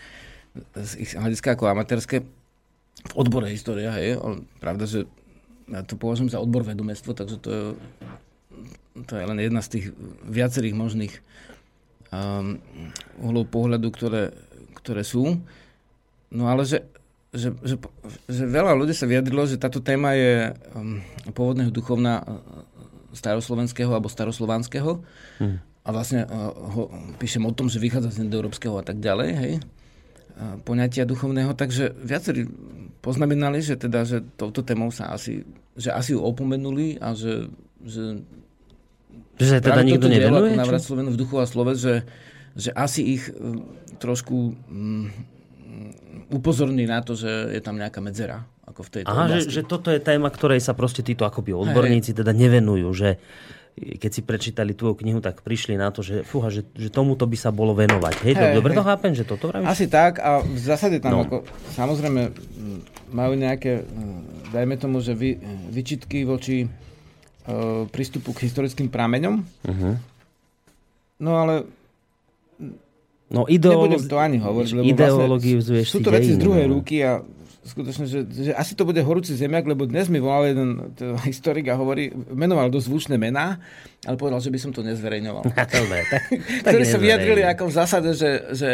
z 0.73 0.91
ich 1.05 1.11
hľadiska 1.13 1.53
ako 1.53 1.69
amatérske 1.69 2.25
v 3.03 3.13
odbore 3.17 3.49
história, 3.49 3.93
hej, 3.93 4.17
ale 4.17 4.45
pravda, 4.57 4.85
že 4.87 5.05
ja 5.69 5.81
to 5.83 5.99
považujem 5.99 6.31
za 6.33 6.41
odbor 6.41 6.63
vedomestvo, 6.65 7.13
takže 7.13 7.37
to 7.41 7.49
je, 7.49 7.63
to 9.05 9.13
je 9.17 9.23
len 9.25 9.39
jedna 9.41 9.61
z 9.61 9.71
tých 9.79 9.85
viacerých 10.27 10.75
možných 10.77 11.13
um, 12.13 12.61
uhlov 13.21 13.49
pohľadu, 13.49 13.87
ktoré, 13.89 14.23
ktoré 14.77 15.01
sú. 15.05 15.41
No 16.33 16.49
ale 16.49 16.65
že, 16.65 16.81
že, 17.29 17.53
že, 17.61 17.77
že 18.25 18.43
veľa 18.49 18.73
ľudí 18.73 18.93
sa 18.97 19.05
vyjadrilo, 19.05 19.45
že 19.45 19.61
táto 19.61 19.81
téma 19.85 20.17
je 20.17 20.53
um, 20.73 20.97
pôvodného 21.33 21.69
duchovna 21.69 22.25
uh, 22.25 22.41
staroslovenského 23.13 23.93
alebo 23.93 24.09
staroslovanského. 24.09 25.05
Hmm. 25.37 25.61
A 25.85 25.89
vlastne 25.93 26.25
uh, 26.25 26.49
ho, 26.53 26.89
píšem 27.21 27.45
o 27.45 27.53
tom, 27.53 27.69
že 27.69 27.77
vychádza 27.77 28.17
z 28.17 28.25
indoeurópskeho 28.25 28.81
a 28.81 28.83
tak 28.85 28.97
ďalej, 28.97 29.29
hej, 29.37 29.53
uh, 29.61 30.57
poňatia 30.65 31.05
duchovného. 31.05 31.53
Takže 31.53 31.93
viacerí 32.01 32.49
poznamenali, 33.05 33.61
že 33.61 33.77
teda, 33.77 34.09
že 34.09 34.25
touto 34.37 34.65
témou 34.65 34.89
sa 34.89 35.13
asi, 35.13 35.45
že 35.77 35.93
asi 35.93 36.17
ju 36.17 36.19
opomenuli 36.21 36.97
a 36.97 37.13
že, 37.13 37.49
že 37.85 38.25
že 39.33 39.57
teda 39.61 39.81
nikto 39.81 40.05
nevenuje? 40.05 40.53
Navrat 40.53 40.85
Slovenu 40.85 41.09
v 41.09 41.17
duchu 41.17 41.41
a 41.41 41.49
slove, 41.49 41.73
že, 41.73 42.05
že 42.53 42.69
asi 42.73 43.17
ich 43.17 43.33
uh, 43.33 43.57
trošku 43.97 44.53
um, 44.69 45.09
upozorní 46.33 46.89
na 46.89 47.05
to, 47.05 47.13
že 47.13 47.53
je 47.53 47.61
tam 47.61 47.77
nejaká 47.77 48.01
medzera. 48.01 48.43
Ako 48.65 48.81
v 48.81 48.89
tejto 48.89 49.07
Aha, 49.13 49.23
že, 49.37 49.39
že 49.53 49.61
toto 49.61 49.93
je 49.93 50.01
téma, 50.01 50.33
ktorej 50.33 50.57
sa 50.63 50.73
proste 50.73 51.05
títo 51.05 51.29
akoby 51.29 51.53
odborníci 51.53 52.11
hey. 52.15 52.19
teda 52.25 52.31
nevenujú, 52.33 52.89
že 52.95 53.21
keď 53.73 54.11
si 54.13 54.21
prečítali 54.21 54.77
tú 54.77 54.93
knihu, 54.93 55.17
tak 55.17 55.41
prišli 55.41 55.73
na 55.73 55.89
to, 55.89 56.05
že, 56.05 56.21
fúha, 56.21 56.53
že, 56.53 56.61
že 56.77 56.93
tomuto 56.93 57.25
by 57.25 57.37
sa 57.37 57.49
bolo 57.49 57.73
venovať. 57.73 58.21
Hej, 58.21 58.33
hey, 58.37 58.53
dobre 58.53 58.73
hey. 58.73 58.77
to 58.77 58.85
chápem, 58.85 59.11
že 59.17 59.25
toto 59.25 59.49
vravíš? 59.49 59.65
Asi 59.65 59.85
tak 59.89 60.21
a 60.21 60.45
v 60.45 60.61
zásade 60.61 61.01
tam 61.01 61.17
no. 61.17 61.21
ako, 61.25 61.37
samozrejme 61.73 62.21
majú 63.13 63.33
nejaké, 63.37 63.85
dajme 64.53 64.75
tomu, 64.77 65.01
že 65.01 65.17
vy, 65.17 65.37
vyčitky 65.73 66.25
voči 66.25 66.65
uh, 66.65 67.85
prístupu 67.89 68.33
k 68.33 68.45
historickým 68.45 68.89
prameňom. 68.93 69.35
Uh-huh. 69.41 69.93
No 71.21 71.31
ale 71.37 71.65
No 73.33 73.49
ideolo... 73.49 73.89
Nebudem 73.89 74.05
to 74.05 74.17
ani 74.21 74.37
hovoriť, 74.37 74.71
lebo 74.77 74.93
vlastne 74.93 75.81
sú 75.81 75.99
to 76.05 76.09
veci 76.13 76.37
z 76.37 76.39
druhej 76.39 76.69
no. 76.69 76.77
ruky 76.77 77.01
a 77.01 77.25
skutočne, 77.63 78.05
že, 78.05 78.19
že 78.29 78.51
asi 78.53 78.75
to 78.75 78.83
bude 78.83 78.99
horúci 79.01 79.33
zemiak, 79.33 79.63
lebo 79.63 79.87
dnes 79.87 80.11
mi 80.11 80.19
volal 80.19 80.51
jeden 80.51 80.93
historik 81.23 81.65
a 81.71 81.79
hovorí, 81.79 82.11
menoval 82.35 82.67
dosť 82.69 82.85
zvučné 82.91 83.15
mená, 83.15 83.57
ale 84.03 84.19
povedal, 84.19 84.43
že 84.43 84.51
by 84.51 84.59
som 84.59 84.71
to 84.75 84.83
nezverejňoval. 84.83 85.47
Dobre, 85.79 85.99
tak, 86.11 86.75
Ktorí 86.75 86.83
sa 86.83 86.99
vyjadrili 86.99 87.41
ako 87.47 87.71
v 87.71 87.73
zásade, 87.73 88.09
že, 88.11 88.51
že, 88.51 88.71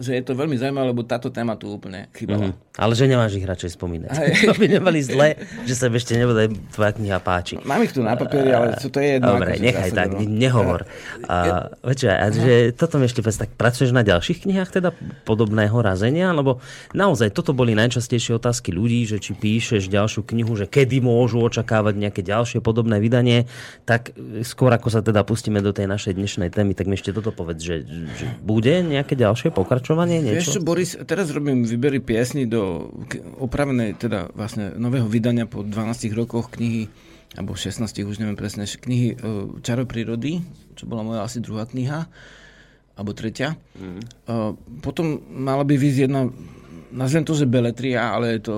že 0.00 0.10
je 0.16 0.22
to 0.24 0.32
veľmi 0.32 0.56
zaujímavé, 0.56 0.96
lebo 0.96 1.04
táto 1.04 1.28
téma 1.28 1.52
tu 1.60 1.68
úplne 1.68 2.08
chýbala. 2.16 2.48
Mm. 2.48 2.56
Ale 2.80 2.92
že 2.96 3.04
nemáš 3.04 3.36
ich 3.36 3.44
radšej 3.44 3.76
spomínať. 3.76 4.08
To 4.48 4.56
by 4.64 4.66
nemali 4.80 5.04
zle, 5.04 5.36
že 5.68 5.74
sa 5.76 5.92
ešte 5.92 6.16
nebude 6.16 6.56
tvoja 6.72 6.96
kniha 6.96 7.20
páči. 7.20 7.60
Mám 7.60 7.84
ich 7.84 7.92
tu 7.92 8.00
na 8.00 8.16
papieri, 8.16 8.56
ale 8.56 8.80
čo 8.80 8.88
to 8.88 9.04
je 9.04 9.20
jedno. 9.20 9.36
Dobre, 9.36 9.52
akože 9.52 9.64
nechaj 9.68 9.90
tak, 9.92 10.08
no. 10.16 10.24
nehovor. 10.24 10.80
A, 11.28 11.68
veď, 11.84 12.16
a 12.16 12.26
že 12.32 12.72
toto 12.72 12.96
mi 12.96 13.04
ešte 13.04 13.20
tak 13.20 13.52
pracuješ 13.60 13.92
na 13.92 14.00
ďalších 14.00 14.48
knihách 14.48 14.80
teda 14.80 14.96
podobného 15.28 15.76
razenia? 15.76 16.32
Lebo 16.32 16.64
naozaj 16.96 17.36
toto 17.36 17.52
boli 17.52 17.76
najčastejšie 17.76 18.40
otázky 18.40 18.72
ľudí, 18.72 19.04
že 19.04 19.20
či 19.20 19.36
píšeš 19.36 19.92
ďalšiu 19.92 20.24
knihu, 20.24 20.56
že 20.56 20.64
kedy 20.64 21.04
môžu 21.04 21.44
očakávať 21.44 22.00
nejaké 22.00 22.24
ďalšie 22.24 22.64
podobné 22.64 22.96
vydanie, 22.96 23.44
tak 23.84 24.16
skôr 24.40 24.69
ako 24.76 24.88
sa 24.92 25.00
teda 25.00 25.26
pustíme 25.26 25.58
do 25.58 25.74
tej 25.74 25.90
našej 25.90 26.14
dnešnej 26.14 26.50
témy, 26.54 26.76
tak 26.76 26.86
mi 26.86 26.94
ešte 26.94 27.10
toto 27.10 27.34
povedz, 27.34 27.60
že, 27.64 27.76
že 27.88 28.26
bude 28.44 28.84
nejaké 28.84 29.18
ďalšie 29.18 29.50
pokračovanie? 29.50 30.22
Niečo? 30.22 30.36
Vieš 30.36 30.54
čo, 30.58 30.62
Boris, 30.62 30.94
teraz 31.06 31.32
robím 31.34 31.66
výbery 31.66 31.98
piesni 31.98 32.46
do 32.46 32.92
opravenej, 33.40 33.98
teda 33.98 34.30
vlastne 34.32 34.76
nového 34.76 35.08
vydania 35.08 35.48
po 35.48 35.66
12 35.66 36.10
rokoch 36.14 36.52
knihy, 36.54 36.86
alebo 37.38 37.54
16, 37.54 37.82
už 37.86 38.16
neviem 38.22 38.38
presne, 38.38 38.66
knihy 38.66 39.14
e, 39.14 39.16
Čaro 39.62 39.86
prírody, 39.86 40.42
čo 40.74 40.86
bola 40.90 41.06
moja 41.06 41.26
asi 41.26 41.38
druhá 41.38 41.66
kniha, 41.66 42.06
alebo 43.00 43.16
tretia. 43.16 43.56
Mm. 43.80 44.04
Potom 44.84 45.24
mala 45.32 45.64
by 45.64 45.72
vyjsť 45.72 45.98
jedna, 46.04 46.28
nazvem 46.92 47.24
to, 47.24 47.32
že 47.32 47.48
beletria, 47.48 48.12
ale 48.12 48.36
je 48.36 48.40
to 48.44 48.56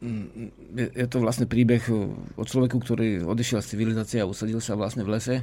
je, 0.00 1.06
to 1.06 1.20
vlastne 1.20 1.44
príbeh 1.44 1.84
o 2.36 2.42
človeku, 2.44 2.80
ktorý 2.80 3.28
odišiel 3.28 3.60
z 3.60 3.70
civilizácie 3.76 4.18
a 4.24 4.28
usadil 4.28 4.60
sa 4.64 4.72
vlastne 4.72 5.04
v 5.04 5.12
lese 5.12 5.36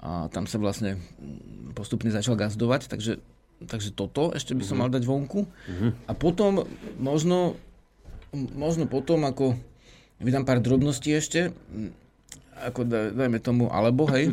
a 0.00 0.32
tam 0.32 0.48
sa 0.48 0.56
vlastne 0.56 0.96
postupne 1.76 2.08
začal 2.08 2.36
gazdovať, 2.36 2.88
takže 2.88 3.20
Takže 3.60 3.92
toto 3.92 4.32
ešte 4.32 4.56
by 4.56 4.64
som 4.64 4.80
mm-hmm. 4.80 4.88
mal 4.88 4.94
dať 4.96 5.02
vonku. 5.04 5.40
Mm-hmm. 5.44 5.90
A 6.08 6.12
potom 6.16 6.64
možno, 6.96 7.60
možno 8.56 8.88
potom, 8.88 9.20
ako 9.28 9.52
vydám 10.16 10.48
pár 10.48 10.64
drobností 10.64 11.12
ešte, 11.12 11.52
ako 12.60 12.88
dajme 12.88 13.40
tomu 13.40 13.68
alebo, 13.68 14.08
hej, 14.12 14.32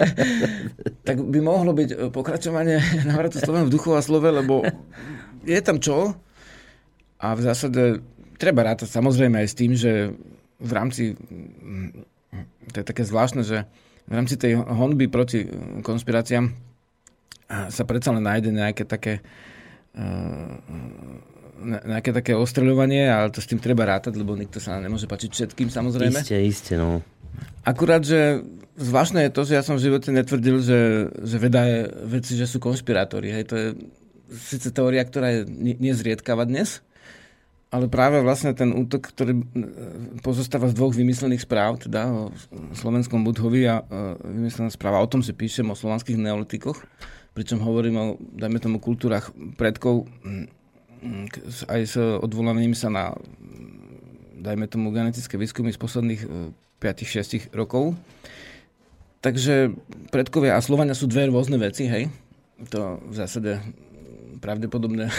tak 1.08 1.20
by 1.20 1.38
mohlo 1.40 1.76
byť 1.76 2.12
pokračovanie 2.12 2.80
návratu 3.08 3.40
Sloven 3.40 3.68
v 3.68 3.72
duchu 3.72 3.92
a 3.92 4.04
slove, 4.04 4.28
lebo 4.28 4.64
je 5.44 5.60
tam 5.60 5.80
čo 5.80 6.16
a 7.20 7.26
v 7.36 7.40
zásade 7.40 8.04
treba 8.38 8.66
rátať 8.66 8.88
samozrejme 8.90 9.42
aj 9.42 9.48
s 9.48 9.58
tým, 9.58 9.72
že 9.74 10.14
v 10.58 10.72
rámci, 10.72 11.18
to 12.72 12.76
je 12.80 12.86
také 12.86 13.02
zvláštne, 13.02 13.42
že 13.42 13.66
v 14.04 14.12
rámci 14.12 14.36
tej 14.36 14.60
honby 14.60 15.08
proti 15.08 15.48
konspiráciám 15.80 16.52
sa 17.48 17.82
predsa 17.84 18.12
len 18.12 18.24
nájde 18.24 18.50
nejaké 18.52 18.84
také 18.84 19.20
eh, 19.96 20.54
nejaké 21.64 22.10
také 22.12 22.32
ostreľovanie, 22.36 23.08
ale 23.08 23.32
to 23.32 23.40
s 23.40 23.48
tým 23.48 23.62
treba 23.62 23.88
rátať, 23.88 24.18
lebo 24.20 24.36
nikto 24.36 24.60
sa 24.60 24.76
nemôže 24.76 25.08
pačiť 25.08 25.30
všetkým 25.32 25.72
samozrejme. 25.72 26.20
Isté, 26.20 26.36
isté, 26.44 26.74
no. 26.76 27.00
Akurát, 27.64 28.04
že 28.04 28.44
zvláštne 28.76 29.26
je 29.26 29.32
to, 29.32 29.42
že 29.48 29.56
ja 29.56 29.62
som 29.64 29.80
v 29.80 29.84
živote 29.88 30.12
netvrdil, 30.12 30.60
že, 30.60 31.08
že 31.24 31.36
veda 31.40 31.64
je 31.64 31.80
veci, 32.04 32.36
že 32.36 32.44
sú 32.44 32.60
konšpirátori. 32.60 33.32
Hej, 33.32 33.44
to 33.48 33.54
je 33.56 33.66
síce 34.34 34.68
teória, 34.74 35.00
ktorá 35.06 35.30
je 35.30 35.40
nezriedkava 35.78 36.44
dnes, 36.44 36.84
ale 37.74 37.90
práve 37.90 38.22
vlastne 38.22 38.54
ten 38.54 38.70
útok, 38.70 39.10
ktorý 39.10 39.42
pozostáva 40.22 40.70
z 40.70 40.78
dvoch 40.78 40.94
vymyslených 40.94 41.42
správ, 41.42 41.82
teda 41.82 42.06
o 42.06 42.30
slovenskom 42.70 43.26
Budhovi 43.26 43.66
a 43.66 43.82
vymyslená 44.22 44.70
správa 44.70 45.02
o 45.02 45.10
tom, 45.10 45.26
že 45.26 45.34
píšem 45.34 45.66
o 45.66 45.74
slovanských 45.74 46.14
neolitikoch, 46.14 46.78
pričom 47.34 47.58
hovorím 47.58 47.96
o, 47.98 48.06
dajme 48.38 48.62
tomu, 48.62 48.78
kultúrach 48.78 49.34
predkov 49.58 50.06
mm, 50.22 50.46
aj 51.68 51.80
s 51.84 51.96
odvolaním 51.98 52.72
sa 52.72 52.88
na, 52.88 53.12
dajme 54.40 54.70
tomu, 54.70 54.94
genetické 54.94 55.36
výskumy 55.36 55.74
z 55.74 55.78
posledných 55.82 56.22
5-6 56.80 56.80
e, 56.80 57.38
rokov. 57.52 57.98
Takže 59.20 59.72
predkovia 60.12 60.56
a 60.56 60.64
Slovania 60.64 60.96
sú 60.96 61.08
dve 61.08 61.28
rôzne 61.28 61.56
veci, 61.56 61.88
hej. 61.88 62.12
To 62.72 63.00
v 63.02 63.14
zásade 63.16 63.60
pravdepodobne 64.38 65.10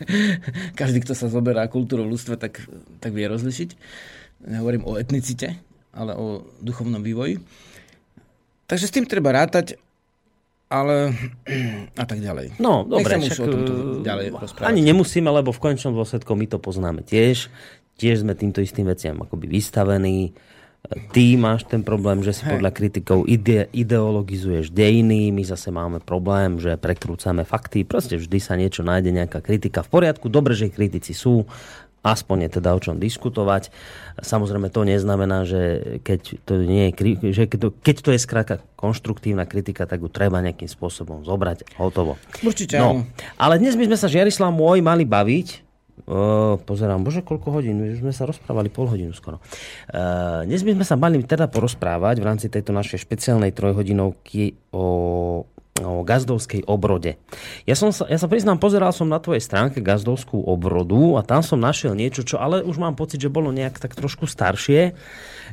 každý, 0.80 1.04
kto 1.04 1.12
sa 1.16 1.26
zoberá 1.32 1.66
kultúrou 1.66 2.06
ľudstva, 2.06 2.40
tak, 2.40 2.64
tak 2.98 3.10
vie 3.12 3.28
rozlišiť. 3.28 3.70
Nehovorím 4.48 4.86
o 4.86 4.96
etnicite, 4.96 5.58
ale 5.90 6.14
o 6.14 6.46
duchovnom 6.62 7.02
vývoji. 7.02 7.42
Takže 8.68 8.86
s 8.86 8.94
tým 8.94 9.08
treba 9.08 9.32
rátať 9.32 9.80
ale 10.68 11.16
a 12.02 12.04
tak 12.04 12.20
ďalej. 12.20 12.60
No, 12.60 12.84
dobre, 12.84 13.16
však, 13.18 13.40
o 13.40 13.48
tomto 13.48 13.72
e, 13.72 13.82
ďalej 14.04 14.26
rozprávať. 14.36 14.68
Ani 14.68 14.84
nemusíme, 14.84 15.28
lebo 15.32 15.50
v 15.50 15.60
končnom 15.60 15.96
dôsledku 15.96 16.36
my 16.36 16.46
to 16.46 16.60
poznáme 16.60 17.00
tiež. 17.02 17.48
Tiež 17.98 18.22
sme 18.22 18.36
týmto 18.36 18.62
istým 18.62 18.86
veciam 18.86 19.18
akoby 19.18 19.48
vystavení. 19.48 20.36
Ty 20.88 21.24
máš 21.36 21.68
ten 21.68 21.84
problém, 21.84 22.24
že 22.24 22.32
si 22.32 22.42
Hej. 22.48 22.56
podľa 22.56 22.70
kritikov 22.72 23.28
ide, 23.28 23.68
ideologizuješ 23.76 24.72
dejiny, 24.72 25.28
my 25.36 25.44
zase 25.44 25.68
máme 25.68 26.00
problém, 26.00 26.56
že 26.56 26.80
prekrúcame 26.80 27.44
fakty, 27.44 27.84
proste 27.84 28.16
vždy 28.16 28.38
sa 28.40 28.56
niečo 28.56 28.80
nájde, 28.80 29.12
nejaká 29.12 29.44
kritika 29.44 29.84
v 29.84 29.92
poriadku, 29.92 30.32
dobre, 30.32 30.56
že 30.56 30.72
kritici 30.72 31.12
sú, 31.12 31.44
aspoň 32.00 32.48
je 32.48 32.50
teda 32.56 32.72
o 32.72 32.80
čom 32.80 32.96
diskutovať. 32.96 33.68
Samozrejme 34.16 34.72
to 34.72 34.88
neznamená, 34.88 35.44
že 35.44 35.60
keď 36.00 36.20
to, 36.48 36.52
nie 36.64 36.88
je, 36.88 37.36
že 37.36 37.44
keď 37.44 37.58
to, 37.58 37.68
keď 37.84 37.96
to 38.00 38.10
je 38.16 38.20
skrátka 38.22 38.54
konštruktívna 38.78 39.44
kritika, 39.44 39.84
tak 39.84 40.00
ju 40.00 40.08
treba 40.08 40.40
nejakým 40.40 40.70
spôsobom 40.70 41.26
zobrať 41.26 41.76
hotovo. 41.76 42.16
Určite 42.40 42.80
no, 42.80 43.04
Ale 43.36 43.60
dnes 43.60 43.76
by 43.76 43.92
sme 43.92 43.98
sa 44.00 44.08
Žiarislav 44.08 44.48
môj 44.48 44.80
mali 44.80 45.04
baviť 45.04 45.67
Pozerám, 46.62 47.02
bože, 47.02 47.24
koľko 47.24 47.58
hodín, 47.58 47.82
už 47.82 48.04
sme 48.04 48.12
sa 48.14 48.28
rozprávali 48.28 48.70
pol 48.70 48.86
hodinu 48.86 49.10
skoro. 49.16 49.42
Uh, 49.90 50.44
dnes 50.46 50.62
by 50.62 50.78
sme 50.78 50.84
sa 50.86 50.94
mali 50.94 51.18
teda 51.24 51.50
porozprávať 51.50 52.20
v 52.20 52.26
rámci 52.28 52.46
tejto 52.46 52.70
našej 52.70 53.02
špeciálnej 53.02 53.50
trojhodinovky 53.56 54.54
o 54.70 54.86
o 55.82 56.02
gazdovskej 56.02 56.66
obrode. 56.66 57.18
Ja, 57.62 57.78
som 57.78 57.94
sa, 57.94 58.06
ja 58.10 58.18
sa 58.18 58.26
priznám, 58.26 58.58
pozeral 58.58 58.90
som 58.90 59.06
na 59.06 59.22
tvojej 59.22 59.42
stránke 59.42 59.78
gazdovskú 59.78 60.42
obrodu 60.42 61.18
a 61.18 61.22
tam 61.22 61.42
som 61.44 61.60
našiel 61.60 61.94
niečo, 61.94 62.26
čo 62.26 62.42
ale 62.42 62.66
už 62.66 62.82
mám 62.82 62.98
pocit, 62.98 63.22
že 63.22 63.30
bolo 63.30 63.54
nejak 63.54 63.78
tak 63.78 63.94
trošku 63.94 64.26
staršie, 64.26 64.98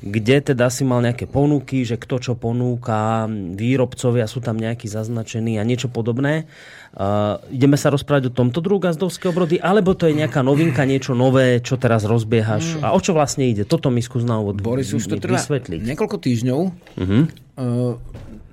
kde 0.05 0.53
teda 0.53 0.69
si 0.69 0.85
mal 0.85 1.01
nejaké 1.01 1.25
ponuky, 1.25 1.81
že 1.81 1.97
kto 1.97 2.21
čo 2.21 2.33
ponúka, 2.37 3.25
výrobcovia 3.57 4.29
sú 4.29 4.37
tam 4.37 4.61
nejakí 4.61 4.85
zaznačení 4.85 5.57
a 5.57 5.65
niečo 5.65 5.89
podobné. 5.89 6.45
Uh, 6.93 7.41
ideme 7.49 7.73
sa 7.73 7.89
rozprávať 7.89 8.29
o 8.29 8.35
tomto 8.37 8.61
druhu 8.61 8.77
gazdovskej 8.77 9.33
obrody, 9.33 9.57
alebo 9.57 9.97
to 9.97 10.05
je 10.05 10.13
nejaká 10.13 10.45
novinka, 10.45 10.85
niečo 10.85 11.17
nové, 11.17 11.57
čo 11.57 11.81
teraz 11.81 12.05
rozbiehaš? 12.05 12.77
Mm. 12.77 12.85
A 12.85 12.87
o 12.93 12.99
čo 13.01 13.17
vlastne 13.17 13.49
ide? 13.49 13.65
Toto 13.65 13.89
mi 13.89 14.05
skús 14.05 14.21
na 14.21 14.37
úvod 14.37 14.61
Boris, 14.61 14.93
už 14.93 15.09
to 15.09 15.17
trvá 15.17 15.41
vysvetliť. 15.41 15.81
niekoľko 15.81 16.17
týždňov. 16.21 16.59
Uh-huh. 16.69 17.23
Uh, 17.57 17.97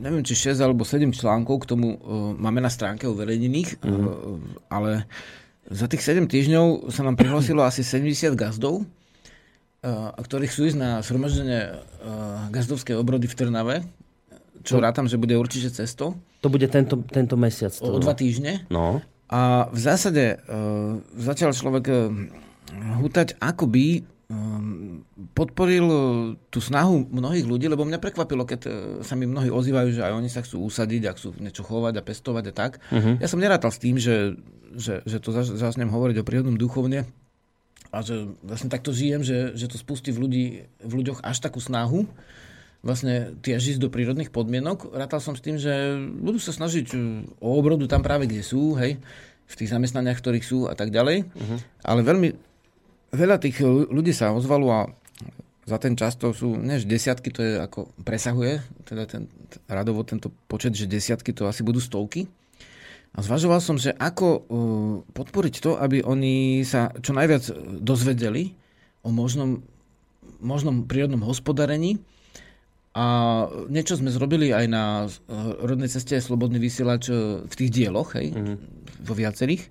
neviem, 0.00 0.24
či 0.24 0.32
6 0.34 0.56
alebo 0.58 0.88
7 0.88 1.04
článkov 1.12 1.68
k 1.68 1.68
tomu 1.68 2.00
uh, 2.00 2.32
máme 2.32 2.64
na 2.64 2.72
stránke 2.72 3.04
uverejnených, 3.04 3.76
mm. 3.76 3.92
uh, 3.92 4.40
ale 4.72 5.04
za 5.68 5.84
tých 5.84 6.00
7 6.00 6.24
týždňov 6.26 6.88
sa 6.88 7.04
nám 7.04 7.20
prihlásilo 7.20 7.60
asi 7.60 7.84
70 7.84 8.32
gazdov, 8.40 8.88
ktorí 10.16 10.46
chcú 10.46 10.70
ísť 10.70 10.78
na 10.78 10.90
sromaždenie 11.02 11.74
uh, 11.74 12.46
gazdovskej 12.54 12.94
obrody 12.94 13.26
v 13.26 13.34
Trnave, 13.34 13.76
čo 14.62 14.78
to... 14.78 14.82
rátam, 14.82 15.10
že 15.10 15.18
bude 15.18 15.34
určite 15.34 15.74
cesto. 15.74 16.14
To 16.42 16.48
bude 16.50 16.70
tento, 16.70 17.02
tento 17.10 17.34
mesiac. 17.34 17.74
To, 17.82 17.94
o 17.94 17.98
dva 17.98 18.14
týždne. 18.14 18.62
No. 18.70 19.02
A 19.26 19.66
v 19.74 19.78
zásade 19.82 20.38
uh, 20.38 21.02
začal 21.18 21.50
človek 21.50 21.84
uh, 21.90 22.14
hútať, 23.02 23.38
ako 23.42 23.66
by 23.66 23.86
podporil 25.32 25.86
e, 25.88 25.98
tú 26.48 26.58
snahu 26.62 27.08
mnohých 27.10 27.46
ľudí, 27.46 27.66
lebo 27.68 27.84
mňa 27.84 28.00
prekvapilo, 28.00 28.48
keď 28.48 28.60
e, 28.64 28.70
sa 29.04 29.14
mi 29.18 29.28
mnohí 29.28 29.52
ozývajú, 29.52 29.88
že 29.92 30.02
aj 30.04 30.12
oni 30.12 30.28
sa 30.30 30.40
chcú 30.44 30.64
usadiť 30.68 31.02
a 31.08 31.14
chcú 31.16 31.28
niečo 31.40 31.62
chovať 31.66 32.00
a 32.00 32.06
pestovať 32.06 32.44
a 32.48 32.52
tak. 32.52 32.72
Uh-huh. 32.88 33.18
Ja 33.20 33.28
som 33.28 33.42
nerátal 33.42 33.72
s 33.72 33.82
tým, 33.82 34.00
že, 34.00 34.36
že, 34.76 35.04
že 35.04 35.18
to 35.20 35.34
začnem 35.36 35.90
hovoriť 35.90 36.16
o 36.22 36.26
prírodnom 36.26 36.56
duchovne 36.56 37.08
a 37.92 38.00
že 38.00 38.32
vlastne 38.40 38.72
takto 38.72 38.90
žijem, 38.96 39.20
že, 39.20 39.52
že 39.52 39.68
to 39.68 39.76
spustí 39.76 40.10
v, 40.10 40.18
ľudí, 40.24 40.44
v 40.80 40.92
ľuďoch 40.96 41.20
až 41.20 41.44
takú 41.44 41.60
snahu 41.60 42.08
vlastne 42.82 43.38
tie 43.44 43.60
žiť 43.60 43.78
do 43.78 43.92
prírodných 43.92 44.34
podmienok. 44.34 44.90
Rátal 44.90 45.22
som 45.22 45.38
s 45.38 45.44
tým, 45.44 45.54
že 45.60 46.00
budú 46.18 46.42
sa 46.42 46.50
snažiť 46.50 46.86
e, 46.90 46.96
o 47.38 47.54
obrodu 47.54 47.86
tam 47.86 48.02
práve, 48.02 48.26
kde 48.26 48.42
sú, 48.42 48.74
hej, 48.74 48.98
v 49.46 49.54
tých 49.54 49.70
zamestnaniach, 49.70 50.18
ktorých 50.18 50.42
sú 50.42 50.66
a 50.66 50.74
tak 50.74 50.90
ďalej. 50.90 51.30
Uh-huh. 51.30 51.58
Ale 51.86 52.02
veľmi 52.02 52.34
veľa 53.14 53.38
tých 53.38 53.62
ľudí 53.86 54.10
sa 54.10 54.34
ozvalo 54.34 54.66
a 54.72 54.80
za 55.62 55.78
ten 55.78 55.94
čas 55.94 56.18
to 56.18 56.34
sú, 56.34 56.58
než 56.58 56.90
desiatky, 56.90 57.30
to 57.30 57.40
je 57.44 57.52
ako 57.62 57.86
presahuje, 58.02 58.58
teda 58.82 59.06
ten, 59.06 59.30
radovo 59.70 60.02
tento 60.02 60.34
počet, 60.50 60.74
že 60.74 60.90
desiatky 60.90 61.30
to 61.30 61.46
asi 61.46 61.62
budú 61.62 61.78
stovky. 61.78 62.26
A 63.12 63.20
zvažoval 63.20 63.60
som, 63.60 63.76
že 63.76 63.92
ako 63.92 64.26
uh, 64.28 64.40
podporiť 65.12 65.54
to, 65.60 65.76
aby 65.76 66.00
oni 66.00 66.64
sa 66.64 66.88
čo 67.04 67.12
najviac 67.12 67.44
dozvedeli 67.84 68.56
o 69.04 69.12
možnom, 69.12 69.60
možnom 70.40 70.88
prírodnom 70.88 71.20
hospodárení. 71.28 72.00
A 72.92 73.04
niečo 73.72 73.96
sme 73.96 74.12
zrobili 74.12 74.52
aj 74.52 74.66
na 74.68 74.84
uh, 75.04 75.12
rodnej 75.60 75.92
ceste 75.92 76.16
Slobodný 76.20 76.56
vysielač 76.56 77.12
uh, 77.12 77.44
v 77.44 77.54
tých 77.56 77.70
dieloch, 77.72 78.16
hej, 78.16 78.32
mm-hmm. 78.32 78.56
vo 79.04 79.14
viacerých 79.16 79.68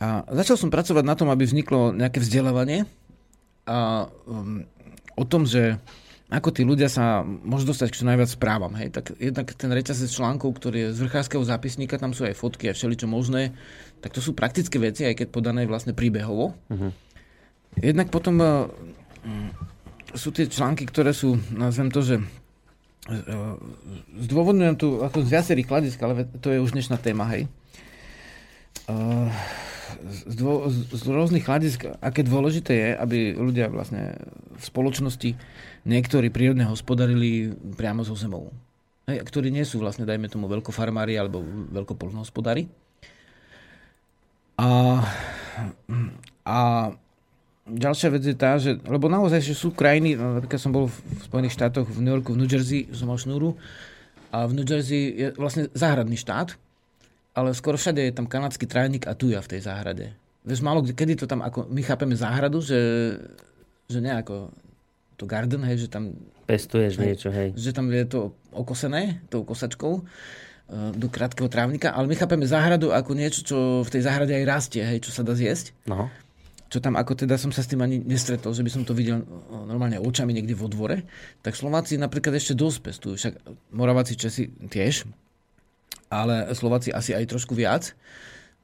A 0.00 0.24
začal 0.42 0.56
som 0.58 0.74
pracovať 0.74 1.04
na 1.06 1.14
tom, 1.14 1.28
aby 1.30 1.44
vzniklo 1.44 1.92
nejaké 1.92 2.24
vzdelávanie 2.24 2.88
a 3.68 4.08
um, 4.26 4.64
o 5.14 5.24
tom, 5.28 5.44
že 5.44 5.76
ako 6.30 6.54
tí 6.54 6.62
ľudia 6.62 6.86
sa 6.86 7.26
môžu 7.26 7.74
dostať 7.74 7.90
k 7.90 7.98
čo 7.98 8.04
najviac 8.06 8.30
správam. 8.30 8.70
Hej? 8.78 8.94
Tak 8.94 9.18
jednak 9.18 9.50
ten 9.50 9.70
reťazec 9.74 10.06
článkov, 10.06 10.62
ktorý 10.62 10.88
je 10.88 10.94
z 10.94 10.98
vrchárskeho 11.02 11.42
zápisníka, 11.42 11.98
tam 11.98 12.14
sú 12.14 12.22
aj 12.22 12.38
fotky 12.38 12.70
a 12.70 12.72
všeličo 12.72 13.10
možné, 13.10 13.50
tak 13.98 14.14
to 14.14 14.22
sú 14.22 14.38
praktické 14.38 14.78
veci, 14.78 15.02
aj 15.02 15.18
keď 15.18 15.28
podané 15.34 15.66
vlastne 15.66 15.90
príbehovo. 15.90 16.54
Uh-huh. 16.70 16.94
Jednak 17.82 18.14
potom 18.14 18.38
uh, 18.38 18.70
sú 20.14 20.30
tie 20.30 20.46
články, 20.46 20.86
ktoré 20.86 21.10
sú, 21.10 21.34
nazvem 21.50 21.90
to, 21.90 21.98
že 22.06 22.22
uh, 22.22 23.58
zdôvodňujem 24.22 24.76
tu 24.78 25.02
ako 25.02 25.26
z 25.26 25.34
viacerých 25.34 25.66
hľadisk, 25.66 25.98
ale 25.98 26.30
to 26.38 26.54
je 26.54 26.62
už 26.62 26.78
dnešná 26.78 26.94
téma, 27.02 27.26
hej. 27.34 27.50
Uh, 28.86 29.26
z, 30.08 30.34
dvo, 30.38 30.70
z 30.70 31.02
rôznych 31.02 31.42
hľadisk, 31.42 31.90
aké 31.98 32.22
dôležité 32.22 32.72
je, 32.74 32.90
aby 32.94 33.18
ľudia 33.34 33.66
vlastne 33.66 34.14
v 34.54 34.62
spoločnosti 34.62 35.30
niektorí 35.84 36.28
prírodne 36.28 36.68
hospodarili 36.68 37.52
priamo 37.76 38.04
zo 38.04 38.16
zemou. 38.16 38.52
Hej, 39.08 39.24
ktorí 39.26 39.48
nie 39.50 39.66
sú 39.66 39.80
vlastne, 39.80 40.06
dajme 40.06 40.30
tomu, 40.30 40.46
veľkofarmári 40.46 41.16
alebo 41.16 41.42
veľkopolnohospodári. 41.72 42.68
A, 44.60 44.68
a 46.44 46.58
ďalšia 47.64 48.08
vec 48.12 48.22
je 48.28 48.36
tá, 48.36 48.60
že, 48.60 48.76
lebo 48.84 49.08
naozaj, 49.08 49.40
že 49.40 49.56
sú 49.56 49.72
krajiny, 49.72 50.20
no, 50.20 50.36
napríklad 50.36 50.60
som 50.60 50.70
bol 50.74 50.92
v 50.92 50.96
Spojených 51.24 51.56
štátoch, 51.56 51.88
v 51.88 52.00
New 52.04 52.12
Yorku, 52.12 52.36
v 52.36 52.44
New 52.44 52.50
Jersey, 52.50 52.92
som 52.92 53.08
mal 53.08 53.16
šnúru, 53.16 53.56
a 54.30 54.46
v 54.46 54.52
New 54.54 54.66
Jersey 54.68 55.16
je 55.16 55.28
vlastne 55.34 55.72
záhradný 55.74 56.14
štát, 56.14 56.54
ale 57.34 57.56
skoro 57.56 57.80
všade 57.80 58.04
je 58.04 58.12
tam 58.14 58.28
kanadský 58.28 58.68
trajník 58.68 59.08
a 59.08 59.16
tuja 59.16 59.42
v 59.42 59.50
tej 59.56 59.60
záhrade. 59.64 60.14
Vieš, 60.44 60.60
málo 60.62 60.84
kedy 60.84 61.18
to 61.18 61.26
tam, 61.26 61.40
ako 61.40 61.66
my 61.68 61.82
chápeme 61.82 62.14
záhradu, 62.16 62.62
že, 62.62 62.80
že 63.90 63.98
nejako 63.98 64.54
to 65.20 65.28
garden, 65.28 65.60
hej, 65.68 65.84
že 65.84 65.88
tam... 65.92 66.16
Pestuješ 66.48 66.96
hej, 66.96 67.04
niečo, 67.12 67.28
hej. 67.28 67.52
Že 67.52 67.70
tam 67.76 67.86
je 67.92 68.04
to 68.08 68.20
okosené 68.56 69.20
tou 69.28 69.44
kosačkou 69.44 70.00
eh, 70.00 70.90
do 70.96 71.12
krátkeho 71.12 71.52
trávnika, 71.52 71.92
ale 71.92 72.08
my 72.08 72.16
chápeme 72.16 72.48
záhradu 72.48 72.96
ako 72.96 73.12
niečo, 73.12 73.44
čo 73.44 73.56
v 73.84 73.92
tej 73.92 74.08
záhrade 74.08 74.32
aj 74.32 74.44
rastie, 74.48 74.80
hej, 74.80 75.04
čo 75.04 75.12
sa 75.12 75.20
dá 75.20 75.36
zjesť. 75.36 75.76
No. 75.84 76.08
Čo 76.70 76.80
tam 76.80 76.96
ako 76.96 77.26
teda 77.26 77.34
som 77.36 77.50
sa 77.52 77.66
s 77.66 77.68
tým 77.68 77.82
ani 77.82 77.98
nestretol, 78.00 78.54
že 78.54 78.62
by 78.64 78.70
som 78.72 78.82
to 78.88 78.96
videl 78.96 79.20
eh, 79.20 79.26
normálne 79.68 80.00
očami 80.00 80.32
niekde 80.32 80.56
vo 80.56 80.72
dvore. 80.72 81.04
Tak 81.44 81.52
Slováci 81.52 82.00
napríklad 82.00 82.40
ešte 82.40 82.56
dosť 82.56 82.78
pestujú, 82.80 83.14
však 83.20 83.34
Moraváci 83.76 84.16
Česi 84.16 84.48
tiež, 84.48 85.04
ale 86.08 86.50
Slováci 86.56 86.88
asi 86.90 87.12
aj 87.12 87.28
trošku 87.28 87.52
viac. 87.52 87.92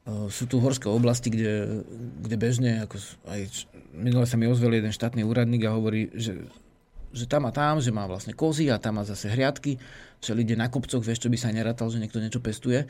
Eh, 0.06 0.30
sú 0.30 0.46
tu 0.46 0.62
horské 0.62 0.86
oblasti, 0.86 1.34
kde, 1.34 1.82
kde 2.22 2.36
bežne, 2.38 2.86
ako 2.86 2.94
aj 3.26 3.66
minule 3.90 4.22
sa 4.22 4.38
mi 4.38 4.46
ozvel 4.46 4.78
jeden 4.78 4.94
štátny 4.94 5.26
úradník 5.26 5.66
a 5.66 5.74
hovorí, 5.74 6.14
že, 6.14 6.46
že 7.10 7.26
tam 7.26 7.50
a 7.50 7.50
tam, 7.50 7.82
že 7.82 7.90
má 7.90 8.06
vlastne 8.06 8.30
kozy 8.30 8.70
a 8.70 8.78
tam 8.78 9.02
má 9.02 9.02
zase 9.02 9.26
hriadky, 9.26 9.82
že 10.22 10.38
ide 10.38 10.54
na 10.54 10.70
kopcoch, 10.70 11.02
vieš, 11.02 11.26
čo 11.26 11.32
by 11.32 11.34
sa 11.34 11.50
aj 11.50 11.56
nerátal, 11.58 11.90
že 11.90 11.98
niekto 11.98 12.22
niečo 12.22 12.38
pestuje. 12.38 12.86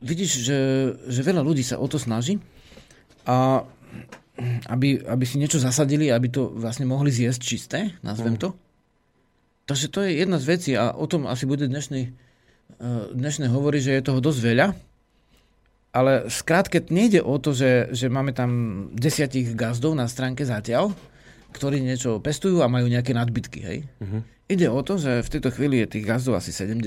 Vidíš, 0.00 0.30
že, 0.40 0.58
že 1.04 1.20
veľa 1.20 1.44
ľudí 1.44 1.60
sa 1.60 1.76
o 1.76 1.84
to 1.84 2.00
snaží 2.00 2.40
a 3.28 3.68
aby, 4.72 5.04
aby 5.04 5.24
si 5.28 5.36
niečo 5.36 5.60
zasadili, 5.60 6.08
aby 6.08 6.32
to 6.32 6.48
vlastne 6.48 6.88
mohli 6.88 7.12
zjesť 7.12 7.40
čisté, 7.44 7.80
nazvem 8.00 8.36
mm. 8.36 8.40
to. 8.40 8.48
Takže 9.68 9.86
to 9.92 10.00
je 10.04 10.10
jedna 10.16 10.40
z 10.40 10.48
vecí 10.48 10.70
a 10.76 10.96
o 10.96 11.04
tom 11.04 11.28
asi 11.28 11.44
bude 11.44 11.68
dnešný, 11.68 12.02
eh, 12.08 13.04
dnešné 13.12 13.52
hovorí, 13.52 13.84
že 13.84 14.00
je 14.00 14.08
toho 14.08 14.24
dosť 14.24 14.40
veľa 14.40 14.66
ale 15.94 16.26
skrátke 16.26 16.82
nejde 16.90 17.22
o 17.22 17.38
to, 17.38 17.54
že, 17.54 17.94
že 17.94 18.10
máme 18.10 18.34
tam 18.34 18.50
desiatich 18.90 19.54
gazdov 19.54 19.94
na 19.94 20.10
stránke 20.10 20.42
zatiaľ, 20.42 20.90
ktorí 21.54 21.78
niečo 21.78 22.18
pestujú 22.18 22.66
a 22.66 22.68
majú 22.68 22.90
nejaké 22.90 23.14
nadbytky. 23.14 23.60
Hej? 23.62 23.78
Uh-huh. 24.02 24.26
Ide 24.50 24.66
o 24.74 24.82
to, 24.82 24.98
že 24.98 25.22
v 25.22 25.32
tejto 25.38 25.54
chvíli 25.54 25.86
je 25.86 25.94
tých 25.94 26.04
gazdov 26.04 26.42
asi 26.42 26.50
70 26.50 26.82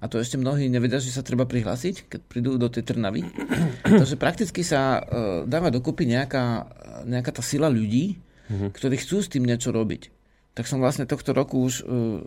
a 0.00 0.04
to 0.08 0.16
ešte 0.16 0.40
mnohí 0.40 0.72
nevedia, 0.72 1.04
že 1.04 1.12
sa 1.12 1.20
treba 1.20 1.44
prihlásiť, 1.44 2.08
keď 2.08 2.20
prídu 2.24 2.56
do 2.56 2.72
tej 2.72 2.88
Trnavy. 2.88 3.28
Takže 4.00 4.16
prakticky 4.16 4.64
sa 4.64 5.04
uh, 5.04 5.04
dáva 5.44 5.68
dokopy 5.68 6.08
nejaká, 6.08 6.64
nejaká 7.04 7.28
tá 7.28 7.44
sila 7.44 7.68
ľudí, 7.68 8.16
uh-huh. 8.48 8.72
ktorí 8.72 8.96
chcú 9.04 9.20
s 9.20 9.28
tým 9.28 9.44
niečo 9.44 9.68
robiť 9.68 10.13
tak 10.54 10.70
som 10.70 10.78
vlastne 10.78 11.02
tohto 11.02 11.34
roku 11.34 11.66
už 11.66 11.82
uh, 11.82 12.22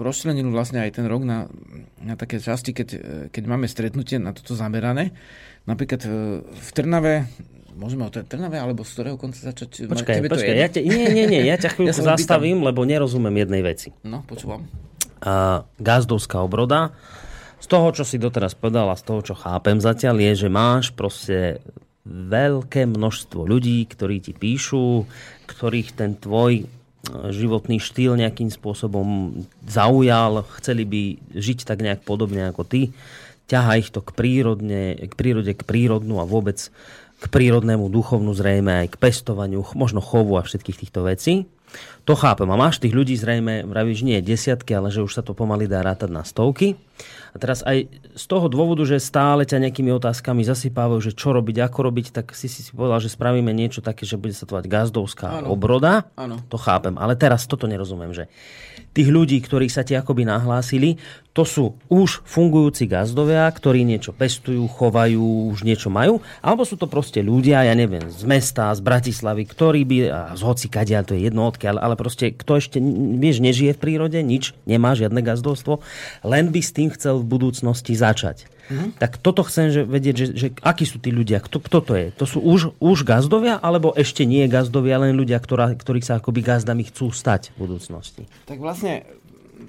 rozčlenil 0.00 0.46
vlastne 0.54 0.86
aj 0.86 1.02
ten 1.02 1.06
rok 1.10 1.26
na, 1.26 1.50
na 1.98 2.14
také 2.14 2.38
časti, 2.38 2.70
keď, 2.70 2.88
keď 3.34 3.42
máme 3.44 3.66
stretnutie 3.66 4.22
na 4.22 4.30
toto 4.30 4.54
zamerané. 4.54 5.10
Napríklad 5.66 6.02
uh, 6.06 6.40
v 6.46 6.68
Trnave, 6.70 7.26
môžeme 7.74 8.06
o 8.06 8.10
Trnave, 8.10 8.54
alebo 8.54 8.86
z 8.86 8.90
ktorého 8.94 9.16
konca 9.18 9.40
začať? 9.40 9.90
Počkaj, 9.90 10.14
Tebe 10.22 10.30
počkaj, 10.30 10.56
ja 10.56 10.68
te, 10.70 10.80
nie, 10.86 11.10
nie, 11.10 11.26
nie, 11.26 11.42
ja 11.42 11.58
ťa 11.58 11.70
chvíľku 11.74 11.98
ja 11.98 12.14
zastavím, 12.14 12.62
lebo 12.62 12.86
nerozumiem 12.86 13.34
jednej 13.34 13.62
veci. 13.66 13.90
No, 14.06 14.22
počúvam. 14.22 14.70
Uh, 15.20 15.66
gazdovská 15.82 16.40
obroda. 16.40 16.94
Z 17.60 17.68
toho, 17.68 17.92
čo 17.92 18.08
si 18.08 18.16
doteraz 18.16 18.56
povedal 18.56 18.88
a 18.88 18.96
z 18.96 19.04
toho, 19.04 19.20
čo 19.20 19.34
chápem 19.36 19.76
zatiaľ, 19.82 20.16
je, 20.16 20.46
že 20.46 20.48
máš 20.48 20.94
proste 20.96 21.60
veľké 22.08 22.88
množstvo 22.88 23.44
ľudí, 23.44 23.84
ktorí 23.84 24.24
ti 24.24 24.32
píšu, 24.32 25.04
ktorých 25.44 25.92
ten 25.92 26.16
tvoj 26.16 26.64
životný 27.08 27.80
štýl 27.80 28.14
nejakým 28.20 28.52
spôsobom 28.52 29.40
zaujal, 29.64 30.44
chceli 30.60 30.84
by 30.84 31.02
žiť 31.32 31.64
tak 31.64 31.80
nejak 31.80 32.04
podobne 32.04 32.44
ako 32.52 32.62
ty, 32.68 32.92
ťaha 33.50 33.80
ich 33.80 33.90
to 33.90 34.04
k, 34.04 34.14
prírodne, 34.14 34.94
k 34.94 35.12
prírode, 35.16 35.52
k 35.56 35.62
prírodnú 35.64 36.22
a 36.22 36.28
vôbec 36.28 36.70
k 37.20 37.26
prírodnému 37.28 37.92
duchovnu 37.92 38.32
zrejme 38.32 38.86
aj 38.86 38.96
k 38.96 39.00
pestovaniu, 39.00 39.60
možno 39.76 40.00
chovu 40.00 40.40
a 40.40 40.46
všetkých 40.46 40.80
týchto 40.86 41.04
vecí. 41.04 41.50
To 42.10 42.18
chápem. 42.18 42.50
A 42.50 42.58
máš 42.58 42.82
tých 42.82 42.90
ľudí 42.90 43.14
zrejme, 43.14 43.62
vravíš, 43.70 44.02
nie 44.02 44.18
desiatky, 44.18 44.74
ale 44.74 44.90
že 44.90 45.06
už 45.06 45.14
sa 45.14 45.22
to 45.22 45.30
pomaly 45.30 45.70
dá 45.70 45.78
rátať 45.86 46.10
na 46.10 46.26
stovky. 46.26 46.74
A 47.30 47.38
teraz 47.38 47.62
aj 47.62 47.86
z 48.18 48.24
toho 48.26 48.50
dôvodu, 48.50 48.82
že 48.82 48.98
stále 48.98 49.46
ťa 49.46 49.70
nejakými 49.70 49.94
otázkami 49.94 50.42
zasypávajú, 50.42 50.98
že 50.98 51.14
čo 51.14 51.30
robiť, 51.30 51.62
ako 51.62 51.78
robiť, 51.86 52.06
tak 52.10 52.34
si 52.34 52.50
si 52.50 52.66
povedal, 52.74 52.98
že 52.98 53.14
spravíme 53.14 53.54
niečo 53.54 53.78
také, 53.78 54.02
že 54.02 54.18
bude 54.18 54.34
sa 54.34 54.42
to 54.42 54.58
gazdovská 54.58 55.38
ano. 55.38 55.54
obroda. 55.54 56.10
Ano. 56.18 56.42
To 56.50 56.58
chápem. 56.58 56.98
Ale 56.98 57.14
teraz 57.14 57.46
toto 57.46 57.70
nerozumiem, 57.70 58.10
že 58.10 58.26
tých 58.90 59.06
ľudí, 59.06 59.38
ktorí 59.38 59.70
sa 59.70 59.86
ti 59.86 59.94
akoby 59.94 60.26
nahlásili, 60.26 60.98
to 61.30 61.46
sú 61.46 61.78
už 61.86 62.26
fungujúci 62.26 62.90
gazdovia, 62.90 63.46
ktorí 63.46 63.86
niečo 63.86 64.10
pestujú, 64.10 64.66
chovajú, 64.66 65.54
už 65.54 65.62
niečo 65.62 65.86
majú, 65.86 66.18
alebo 66.42 66.66
sú 66.66 66.74
to 66.74 66.90
proste 66.90 67.22
ľudia, 67.22 67.62
ja 67.62 67.74
neviem, 67.78 68.02
z 68.10 68.26
mesta, 68.26 68.74
z 68.74 68.82
Bratislavy, 68.82 69.46
ktorí 69.46 69.80
by, 69.86 69.98
a 70.10 70.20
z 70.34 70.42
hoci 70.42 70.66
kadia, 70.66 71.06
to 71.06 71.14
je 71.14 71.30
jedno 71.30 71.46
odkiaľ, 71.46 71.78
ale 71.78 71.94
proste 72.00 72.32
kto 72.32 72.56
ešte, 72.56 72.80
vieš, 73.20 73.44
nežije 73.44 73.76
v 73.76 73.82
prírode, 73.84 74.16
nič, 74.24 74.56
nemá 74.64 74.96
žiadne 74.96 75.20
gazdovstvo, 75.20 75.84
len 76.24 76.48
by 76.48 76.60
s 76.64 76.72
tým 76.72 76.88
chcel 76.88 77.20
v 77.20 77.28
budúcnosti 77.28 77.92
začať. 77.92 78.48
Mm-hmm. 78.72 78.96
Tak 78.96 79.20
toto 79.20 79.44
chcem 79.44 79.68
že 79.68 79.84
vedieť, 79.84 80.14
že, 80.16 80.26
že 80.32 80.48
akí 80.64 80.88
sú 80.88 80.96
tí 80.96 81.12
ľudia, 81.12 81.44
kto, 81.44 81.60
kto 81.60 81.78
to 81.84 81.92
je? 81.92 82.06
To 82.16 82.24
sú 82.24 82.38
už, 82.40 82.72
už 82.80 83.04
gazdovia, 83.04 83.60
alebo 83.60 83.92
ešte 83.92 84.24
nie 84.24 84.48
gazdovia, 84.48 84.96
len 84.96 85.12
ľudia, 85.12 85.36
ktorá, 85.36 85.76
ktorých 85.76 86.06
sa 86.08 86.16
akoby 86.16 86.40
gazdami 86.40 86.88
chcú 86.88 87.12
stať 87.12 87.52
v 87.52 87.68
budúcnosti? 87.68 88.24
Tak 88.48 88.56
vlastne, 88.56 89.04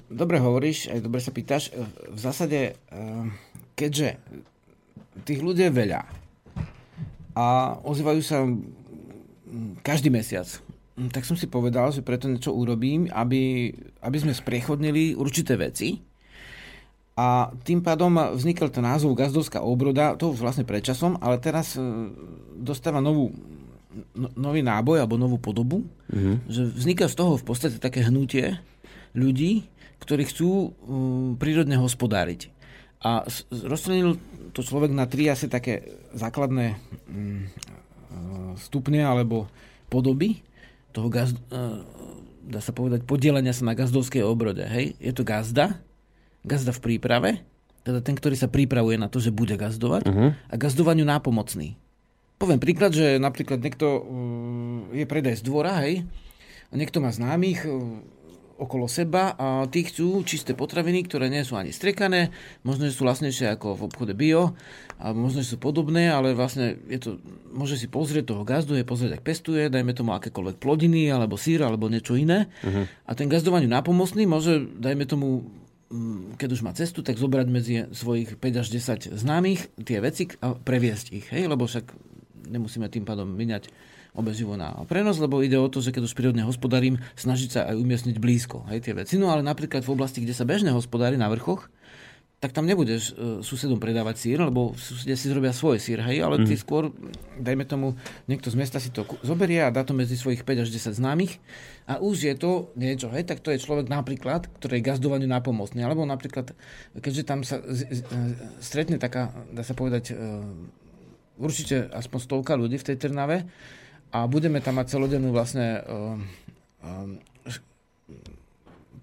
dobre 0.08 0.40
hovoríš, 0.40 0.88
aj 0.88 1.04
dobre 1.04 1.20
sa 1.20 1.34
pýtaš. 1.34 1.68
V 2.08 2.16
zásade, 2.16 2.72
eh, 2.72 3.24
keďže 3.76 4.16
tých 5.28 5.44
ľudí 5.44 5.68
je 5.68 5.74
veľa 5.76 6.00
a 7.36 7.76
ozývajú 7.84 8.20
sa 8.24 8.44
každý 9.84 10.08
mesiac, 10.08 10.48
tak 11.08 11.24
som 11.24 11.34
si 11.34 11.48
povedal, 11.48 11.90
že 11.90 12.04
preto 12.04 12.28
niečo 12.28 12.52
urobím, 12.52 13.08
aby, 13.10 13.72
aby 14.04 14.16
sme 14.20 14.36
spriechodnili 14.36 15.16
určité 15.16 15.56
veci, 15.56 15.98
a 17.12 17.52
tým 17.52 17.84
pádom 17.84 18.16
vznikol 18.32 18.72
ten 18.72 18.88
názov 18.88 19.12
Gazdovská 19.12 19.60
obroda, 19.60 20.16
to 20.16 20.32
už 20.32 20.40
vlastne 20.40 20.64
predčasom, 20.64 21.20
ale 21.20 21.36
teraz 21.36 21.76
e, 21.76 21.84
dostáva 22.56 23.04
novú, 23.04 23.36
no, 24.16 24.32
nový 24.32 24.64
náboj 24.64 25.04
alebo 25.04 25.20
novú 25.20 25.36
podobu, 25.36 25.84
mm-hmm. 26.08 26.48
že 26.48 26.72
vzniká 26.72 27.12
z 27.12 27.16
toho 27.20 27.36
v 27.36 27.44
podstate 27.44 27.76
také 27.76 28.00
hnutie 28.08 28.56
ľudí, 29.12 29.68
ktorí 30.00 30.24
chcú 30.24 30.48
um, 30.48 31.36
prírodne 31.36 31.76
hospodáriť. 31.76 32.48
A 33.04 33.28
rozčlenil 33.52 34.16
to 34.56 34.64
človek 34.64 34.90
na 34.90 35.04
tri 35.04 35.28
asi 35.28 35.52
také 35.52 35.84
základné 36.16 36.80
um, 37.12 37.44
stupne 38.56 39.04
alebo 39.04 39.52
podoby 39.92 40.40
toho 40.92 41.08
gazd, 41.08 41.40
uh, 41.50 41.80
dá 42.44 42.60
sa 42.60 42.76
povedať, 42.76 43.08
podielania 43.08 43.56
sa 43.56 43.64
na 43.64 43.72
gazdovskej 43.72 44.20
obrode. 44.22 44.62
Hej? 44.62 44.94
Je 45.00 45.12
to 45.16 45.24
gazda, 45.24 45.80
gazda 46.44 46.70
v 46.76 46.80
príprave, 46.84 47.30
teda 47.82 48.04
ten, 48.04 48.14
ktorý 48.14 48.36
sa 48.38 48.46
pripravuje 48.46 49.00
na 49.00 49.10
to, 49.10 49.18
že 49.18 49.34
bude 49.34 49.56
gazdovať 49.58 50.06
uh-huh. 50.06 50.30
a 50.36 50.54
gazdovaniu 50.54 51.02
nápomocný. 51.02 51.74
Poviem 52.38 52.62
príklad, 52.62 52.94
že 52.94 53.18
napríklad 53.18 53.58
niekto 53.58 53.86
uh, 53.88 54.02
je 54.94 55.08
predaj 55.08 55.40
z 55.40 55.46
dvora, 55.48 55.82
hej, 55.82 56.04
a 56.72 56.74
niekto 56.76 57.04
má 57.04 57.12
známych, 57.12 57.68
okolo 58.62 58.86
seba 58.86 59.34
a 59.34 59.66
tí 59.66 59.82
chcú 59.82 60.22
čisté 60.22 60.54
potraviny, 60.54 61.04
ktoré 61.04 61.26
nie 61.26 61.42
sú 61.42 61.58
ani 61.58 61.74
striekané, 61.74 62.30
možno, 62.62 62.86
že 62.86 62.94
sú 62.94 63.02
vlastnejšie 63.02 63.58
ako 63.58 63.74
v 63.74 63.84
obchode 63.90 64.14
bio, 64.14 64.54
a 65.02 65.10
možno, 65.10 65.42
že 65.42 65.54
sú 65.54 65.58
podobné, 65.58 66.14
ale 66.14 66.30
vlastne 66.30 66.78
je 66.86 66.98
to, 67.02 67.10
môže 67.50 67.74
si 67.74 67.90
pozrieť 67.90 68.30
toho 68.30 68.46
gazdu, 68.46 68.78
je 68.78 68.86
pozrieť, 68.86 69.18
ak 69.18 69.26
pestuje, 69.26 69.66
dajme 69.66 69.90
tomu 69.98 70.14
akékoľvek 70.14 70.62
plodiny, 70.62 71.10
alebo 71.10 71.34
sír, 71.34 71.66
alebo 71.66 71.90
niečo 71.90 72.14
iné. 72.14 72.46
Uh-huh. 72.62 72.86
A 72.86 73.12
ten 73.18 73.26
gazdovaniu 73.26 73.66
nápomocný 73.66 74.30
môže, 74.30 74.62
dajme 74.62 75.02
tomu, 75.10 75.50
mm, 75.90 76.38
keď 76.38 76.48
už 76.54 76.62
má 76.62 76.70
cestu, 76.70 77.02
tak 77.02 77.18
zobrať 77.18 77.46
medzi 77.50 77.74
svojich 77.90 78.38
5 78.38 78.62
až 78.62 78.66
10 78.70 79.18
známych 79.18 79.74
tie 79.82 79.98
veci 79.98 80.30
a 80.38 80.54
previesť 80.54 81.06
ich, 81.10 81.26
hej? 81.34 81.50
lebo 81.50 81.66
však 81.66 81.90
nemusíme 82.46 82.86
tým 82.86 83.02
pádom 83.02 83.34
vyňať 83.34 83.91
obeživo 84.12 84.60
na 84.60 84.76
prenos, 84.84 85.16
lebo 85.16 85.40
ide 85.40 85.56
o 85.56 85.68
to, 85.72 85.80
že 85.80 85.92
keď 85.92 86.04
už 86.04 86.16
prírodne 86.16 86.44
hospodárím, 86.44 87.00
snažiť 87.16 87.48
sa 87.48 87.60
aj 87.72 87.76
umiestniť 87.80 88.16
blízko 88.20 88.68
hej, 88.68 88.84
tie 88.84 88.92
veci. 88.92 89.16
No 89.16 89.32
ale 89.32 89.40
napríklad 89.40 89.80
v 89.80 89.92
oblasti, 89.96 90.20
kde 90.20 90.36
sa 90.36 90.44
bežne 90.44 90.72
hospodári 90.72 91.16
na 91.16 91.32
vrchoch, 91.32 91.72
tak 92.42 92.50
tam 92.50 92.66
nebudeš 92.66 93.14
uh, 93.14 93.38
susedom 93.38 93.78
predávať 93.78 94.18
sír, 94.18 94.42
lebo 94.42 94.74
susedia 94.74 95.14
si 95.14 95.30
zrobia 95.30 95.54
svoj 95.54 95.78
sír, 95.78 96.02
hej, 96.02 96.26
ale 96.26 96.42
mm. 96.42 96.50
ty 96.50 96.58
skôr, 96.58 96.90
dajme 97.38 97.62
tomu, 97.62 97.94
niekto 98.26 98.50
z 98.50 98.58
mesta 98.58 98.82
si 98.82 98.90
to 98.90 99.06
zoberie 99.22 99.62
a 99.62 99.70
dá 99.70 99.86
to 99.86 99.94
medzi 99.94 100.18
svojich 100.18 100.42
5 100.42 100.66
až 100.66 100.68
10 100.74 100.98
známych 100.98 101.38
a 101.86 102.02
už 102.02 102.26
je 102.26 102.34
to 102.34 102.74
niečo, 102.74 103.14
hej, 103.14 103.30
tak 103.30 103.38
to 103.46 103.54
je 103.54 103.62
človek 103.62 103.86
napríklad, 103.86 104.50
ktorý 104.58 104.82
je 104.82 104.86
gazdovaniu 104.90 105.30
nápomocný, 105.30 105.86
alebo 105.86 106.02
napríklad, 106.02 106.50
keďže 106.98 107.22
tam 107.22 107.46
sa 107.46 107.62
z, 107.62 107.86
z, 107.86 108.00
stretne 108.58 108.98
taká, 108.98 109.30
dá 109.54 109.62
sa 109.62 109.78
povedať, 109.78 110.10
uh, 110.10 110.42
určite 111.38 111.94
aspoň 111.94 112.18
stovka 112.26 112.58
ľudí 112.58 112.74
v 112.74 112.86
tej 112.90 113.06
Trnave, 113.06 113.46
a 114.12 114.28
budeme 114.28 114.60
tam 114.60 114.76
mať 114.76 114.92
celodennú 114.92 115.32
vlastne 115.32 115.80
uh, 115.82 116.14
uh, 116.84 117.08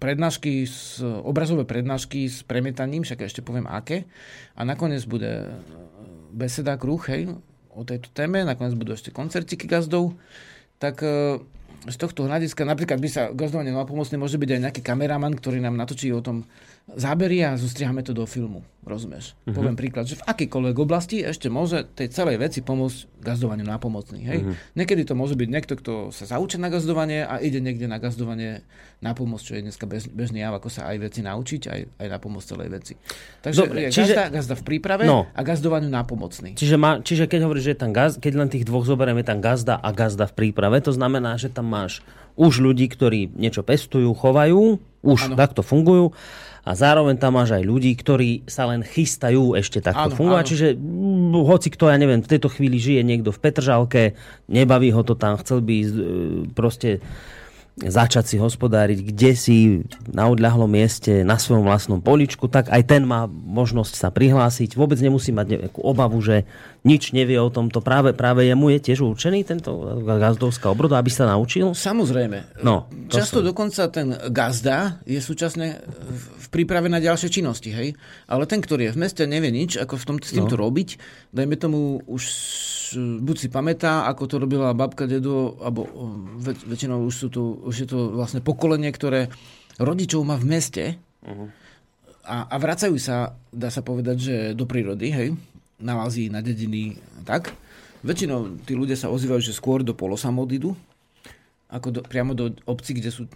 prednášky, 0.00 0.64
s, 0.64 1.04
obrazové 1.04 1.68
prednášky 1.68 2.24
s 2.30 2.40
premietaním, 2.46 3.04
však 3.04 3.28
ešte 3.28 3.44
poviem 3.44 3.68
aké. 3.68 4.08
A 4.56 4.64
nakoniec 4.64 5.04
bude 5.04 5.52
beseda 6.32 6.80
kruh, 6.80 7.02
hej, 7.12 7.36
o 7.68 7.84
tejto 7.84 8.08
téme, 8.16 8.40
nakoniec 8.40 8.72
budú 8.80 8.96
ešte 8.96 9.12
koncertiky 9.12 9.68
gazdov. 9.68 10.16
Tak 10.80 11.04
z 11.84 11.96
tohto 11.96 12.24
hľadiska 12.24 12.64
napríklad 12.64 12.96
by 12.96 13.08
sa 13.08 13.22
gazdovanie 13.32 13.72
pomocný 13.72 14.16
môže 14.16 14.40
byť 14.40 14.50
aj 14.56 14.60
nejaký 14.68 14.82
kameraman, 14.84 15.36
ktorý 15.36 15.60
nám 15.60 15.76
natočí 15.76 16.08
o 16.12 16.24
tom 16.24 16.48
zábery 16.96 17.46
a 17.46 17.54
zostriahame 17.54 18.02
to 18.02 18.10
do 18.10 18.26
filmu. 18.26 18.66
Rozumieš? 18.80 19.36
Uh-huh. 19.44 19.52
Poviem 19.52 19.76
príklad, 19.76 20.08
že 20.08 20.16
v 20.16 20.24
akýkoľvek 20.24 20.76
oblasti 20.80 21.20
ešte 21.20 21.52
môže 21.52 21.84
tej 21.84 22.10
celej 22.10 22.40
veci 22.40 22.64
pomôcť 22.64 23.20
gazdovaniu 23.20 23.68
nápomocný. 23.68 24.20
Hej? 24.24 24.38
Uh-huh. 24.40 24.56
Niekedy 24.72 25.04
to 25.04 25.12
môže 25.12 25.36
byť 25.36 25.48
niekto, 25.52 25.76
kto 25.76 25.92
sa 26.10 26.24
zaučí 26.24 26.56
na 26.56 26.72
gazdovanie 26.72 27.28
a 27.28 27.38
ide 27.44 27.60
niekde 27.60 27.84
na 27.84 28.00
gazdovanie 28.00 28.64
na 29.04 29.12
pomoc, 29.12 29.44
čo 29.44 29.56
je 29.56 29.68
dneska 29.68 29.84
bez, 29.84 30.08
bežný 30.08 30.40
jav, 30.40 30.56
ako 30.56 30.72
sa 30.72 30.88
aj 30.88 30.96
veci 30.96 31.20
naučiť, 31.20 31.62
aj, 31.68 31.80
aj 32.00 32.08
na 32.08 32.18
pomoc 32.20 32.40
celej 32.40 32.68
veci. 32.72 32.96
Takže 33.44 33.58
Dobre, 33.68 33.88
je 33.88 33.96
čiže, 33.96 34.12
gazda, 34.16 34.24
gazda 34.32 34.54
v 34.56 34.64
príprave 34.64 35.04
no, 35.04 35.28
a 35.28 35.40
gazdovaniu 35.44 35.92
nápomocný. 35.92 36.56
Čiže, 36.56 36.76
má, 36.80 37.04
čiže 37.04 37.28
keď 37.28 37.40
hovoríš, 37.48 37.64
že 37.68 37.72
je 37.76 37.80
tam 37.80 37.92
gaz, 37.92 38.16
keď 38.16 38.32
len 38.36 38.48
tých 38.48 38.64
dvoch 38.64 38.88
zoberieme, 38.88 39.20
tam 39.20 39.44
gazda 39.44 39.76
a 39.76 39.88
gazda 39.92 40.24
v 40.28 40.36
príprave, 40.36 40.80
to 40.80 40.92
znamená, 40.92 41.36
že 41.36 41.52
tam 41.52 41.68
máš 41.68 42.00
už 42.40 42.64
ľudí, 42.64 42.88
ktorí 42.88 43.36
niečo 43.36 43.60
pestujú, 43.60 44.08
chovajú, 44.16 44.80
už 45.00 45.32
ano. 45.32 45.36
takto 45.36 45.64
fungujú 45.64 46.12
a 46.60 46.70
zároveň 46.76 47.16
tam 47.16 47.40
máš 47.40 47.56
aj 47.56 47.64
ľudí, 47.64 47.96
ktorí 47.96 48.44
sa 48.44 48.68
len 48.68 48.84
chystajú 48.84 49.56
ešte 49.56 49.80
takto 49.80 50.12
áno, 50.12 50.16
fungovať. 50.16 50.44
Áno. 50.44 50.50
Čiže 50.52 50.66
hoci 51.40 51.68
kto, 51.72 51.88
ja 51.88 51.96
neviem, 51.96 52.20
v 52.20 52.30
tejto 52.30 52.52
chvíli 52.52 52.76
žije 52.76 53.00
niekto 53.00 53.32
v 53.32 53.40
Petržalke, 53.40 54.02
nebaví 54.52 54.92
ho 54.92 55.00
to 55.00 55.16
tam, 55.16 55.40
chcel 55.40 55.64
by 55.64 55.72
ísť, 55.72 55.94
e, 55.96 56.04
proste 56.52 56.90
začať 57.78 58.24
si 58.26 58.36
hospodáriť 58.36 58.98
kde 59.14 59.30
si 59.38 59.56
na 60.10 60.26
odľahlom 60.28 60.68
mieste, 60.68 61.22
na 61.22 61.38
svojom 61.38 61.64
vlastnom 61.64 62.02
poličku, 62.02 62.50
tak 62.50 62.68
aj 62.68 62.82
ten 62.84 63.02
má 63.06 63.30
možnosť 63.30 63.94
sa 63.94 64.08
prihlásiť. 64.10 64.74
Vôbec 64.74 64.98
nemusí 65.00 65.30
mať 65.30 65.70
nejakú 65.70 65.80
obavu, 65.80 66.18
že 66.20 66.44
nič 66.84 67.12
nevie 67.16 67.40
o 67.40 67.48
tomto. 67.48 67.80
Práve, 67.80 68.12
práve 68.12 68.44
jemu 68.48 68.76
je 68.76 68.78
tiež 68.90 69.00
určený 69.04 69.46
tento 69.48 70.00
gazdovská 70.04 70.72
obroda, 70.72 71.00
aby 71.00 71.08
sa 71.12 71.28
naučil? 71.28 71.72
Samozrejme. 71.72 72.60
No, 72.64 72.88
Často 73.08 73.40
som... 73.40 73.48
dokonca 73.48 73.82
ten 73.88 74.12
gazda 74.28 75.00
je 75.08 75.20
súčasne 75.20 75.80
v 76.40 76.46
príprave 76.52 76.90
na 76.90 77.00
ďalšie 77.00 77.28
činnosti, 77.32 77.70
hej? 77.72 77.96
Ale 78.28 78.44
ten, 78.44 78.60
ktorý 78.60 78.90
je 78.90 78.94
v 78.96 79.00
meste, 79.06 79.22
nevie 79.24 79.52
nič, 79.52 79.80
ako 79.80 79.94
v 79.96 80.04
tom, 80.04 80.16
s 80.20 80.34
týmto 80.36 80.56
no. 80.58 80.68
robiť. 80.68 81.00
Dajme 81.32 81.56
tomu 81.56 82.02
už 82.08 82.22
buď 82.98 83.36
si 83.36 83.48
pamätá, 83.52 84.08
ako 84.08 84.26
to 84.26 84.36
robila 84.40 84.74
babka, 84.74 85.04
dedo, 85.04 85.60
alebo 85.60 85.86
väč- 86.40 86.64
väčšinou 86.64 87.04
už, 87.06 87.14
sú 87.14 87.28
tu, 87.28 87.60
už 87.66 87.74
je 87.84 87.88
to 87.88 88.14
vlastne 88.14 88.40
pokolenie, 88.40 88.88
ktoré 88.90 89.28
rodičov 89.76 90.24
má 90.24 90.40
v 90.40 90.48
meste 90.48 90.84
uh-huh. 91.24 91.48
a, 92.24 92.36
a 92.50 92.56
vracajú 92.56 92.96
sa, 92.96 93.36
dá 93.52 93.68
sa 93.68 93.84
povedať, 93.84 94.16
že 94.18 94.34
do 94.56 94.64
prírody, 94.64 95.12
hej, 95.12 95.28
na 95.80 95.96
Lázii, 96.00 96.28
na 96.28 96.44
dediny, 96.44 97.00
tak. 97.24 97.52
Väčšinou 98.00 98.64
tí 98.64 98.72
ľudia 98.72 98.96
sa 98.96 99.12
ozývajú, 99.12 99.40
že 99.44 99.56
skôr 99.56 99.84
do 99.84 99.92
polosamodidu, 99.92 100.72
ako 101.68 101.88
do, 101.94 102.00
priamo 102.02 102.32
do 102.32 102.56
obcí, 102.64 102.96
kde 102.96 103.12
sú 103.12 103.28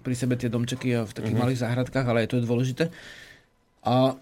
pri 0.00 0.16
sebe 0.16 0.40
tie 0.40 0.48
domčeky 0.48 0.96
a 0.96 1.04
v 1.04 1.12
takých 1.12 1.36
uh-huh. 1.36 1.44
malých 1.44 1.62
záhradkách, 1.62 2.06
ale 2.08 2.24
aj 2.24 2.28
to 2.32 2.36
je 2.40 2.48
dôležité. 2.48 2.84
A 3.84 4.16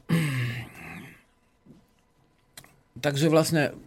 takže 3.04 3.30
vlastne 3.30 3.78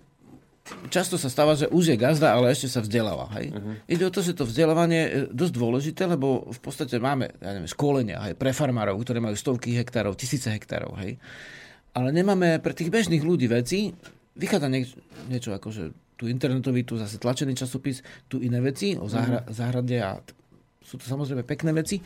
často 0.92 1.16
sa 1.16 1.32
stáva, 1.32 1.56
že 1.56 1.72
už 1.72 1.94
je 1.94 1.98
gazda, 1.98 2.36
ale 2.36 2.52
ešte 2.52 2.68
sa 2.68 2.84
vzdeláva. 2.84 3.32
Hej? 3.40 3.56
Uh-huh. 3.56 3.76
Ide 3.88 4.04
o 4.08 4.14
to, 4.14 4.20
že 4.26 4.36
to 4.36 4.44
vzdelávanie 4.44 5.02
je 5.02 5.20
dosť 5.32 5.54
dôležité, 5.56 6.04
lebo 6.10 6.50
v 6.52 6.60
podstate 6.60 7.00
máme 7.00 7.32
ja 7.40 7.56
neviem, 7.56 7.70
školenia 7.70 8.18
hej, 8.28 8.34
pre 8.36 8.52
farmárov, 8.52 9.00
ktoré 9.00 9.24
majú 9.24 9.36
stovky 9.38 9.76
hektárov, 9.78 10.18
tisíce 10.20 10.52
hektárov. 10.52 10.96
Hej? 11.00 11.22
Ale 11.96 12.12
nemáme 12.16 12.60
pre 12.60 12.76
tých 12.76 12.92
bežných 12.92 13.24
ľudí 13.24 13.48
veci, 13.52 13.92
vychádza 14.36 14.68
niečo, 14.72 14.98
niečo 15.28 15.52
ako, 15.56 15.70
že 15.72 15.84
tu 16.16 16.30
internetový, 16.30 16.86
tu 16.86 16.96
zase 16.96 17.18
tlačený 17.18 17.58
časopis, 17.58 18.06
tu 18.30 18.40
iné 18.40 18.62
veci 18.62 18.94
o 18.96 19.10
záhra, 19.10 19.42
uh-huh. 19.42 19.54
záhrade 19.54 19.98
a 20.00 20.22
sú 20.82 20.98
to 20.98 21.06
samozrejme 21.06 21.46
pekné 21.46 21.72
veci, 21.72 22.02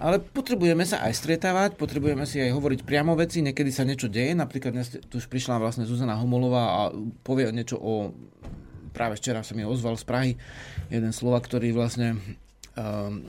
ale 0.00 0.18
potrebujeme 0.18 0.82
sa 0.82 1.04
aj 1.04 1.12
stretávať, 1.14 1.70
potrebujeme 1.76 2.24
si 2.24 2.40
aj 2.40 2.56
hovoriť 2.56 2.80
priamo 2.82 3.12
veci, 3.14 3.44
niekedy 3.44 3.70
sa 3.70 3.86
niečo 3.86 4.08
deje, 4.10 4.32
napríklad 4.34 4.72
dnes 4.74 4.90
tu 4.90 5.20
už 5.20 5.28
prišla 5.28 5.60
vlastne 5.60 5.84
Zuzana 5.86 6.18
Homolová 6.18 6.64
a 6.64 6.80
povie 7.22 7.52
niečo 7.52 7.78
o, 7.78 8.10
práve 8.96 9.20
včera 9.20 9.44
sa 9.44 9.52
mi 9.52 9.62
ozval 9.62 9.94
z 10.00 10.04
Prahy 10.08 10.32
jeden 10.88 11.12
slova, 11.12 11.38
ktorý 11.38 11.70
vlastne 11.76 12.18
Um, 12.74 13.22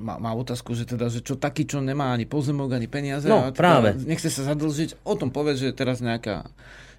má, 0.00 0.16
má 0.16 0.32
otázku, 0.32 0.72
že 0.72 0.88
teda, 0.88 1.12
že 1.12 1.20
čo 1.20 1.36
taký, 1.36 1.68
čo 1.68 1.84
nemá 1.84 2.16
ani 2.16 2.24
pozemok, 2.24 2.72
ani 2.72 2.88
peniaze. 2.88 3.28
No, 3.28 3.44
a 3.44 3.52
teda 3.52 3.60
práve. 3.60 3.92
Nechce 4.08 4.32
sa 4.32 4.40
zadlžiť. 4.48 5.04
O 5.04 5.20
tom 5.20 5.28
povie, 5.28 5.52
že 5.52 5.76
teraz 5.76 6.00
nejaká, 6.00 6.48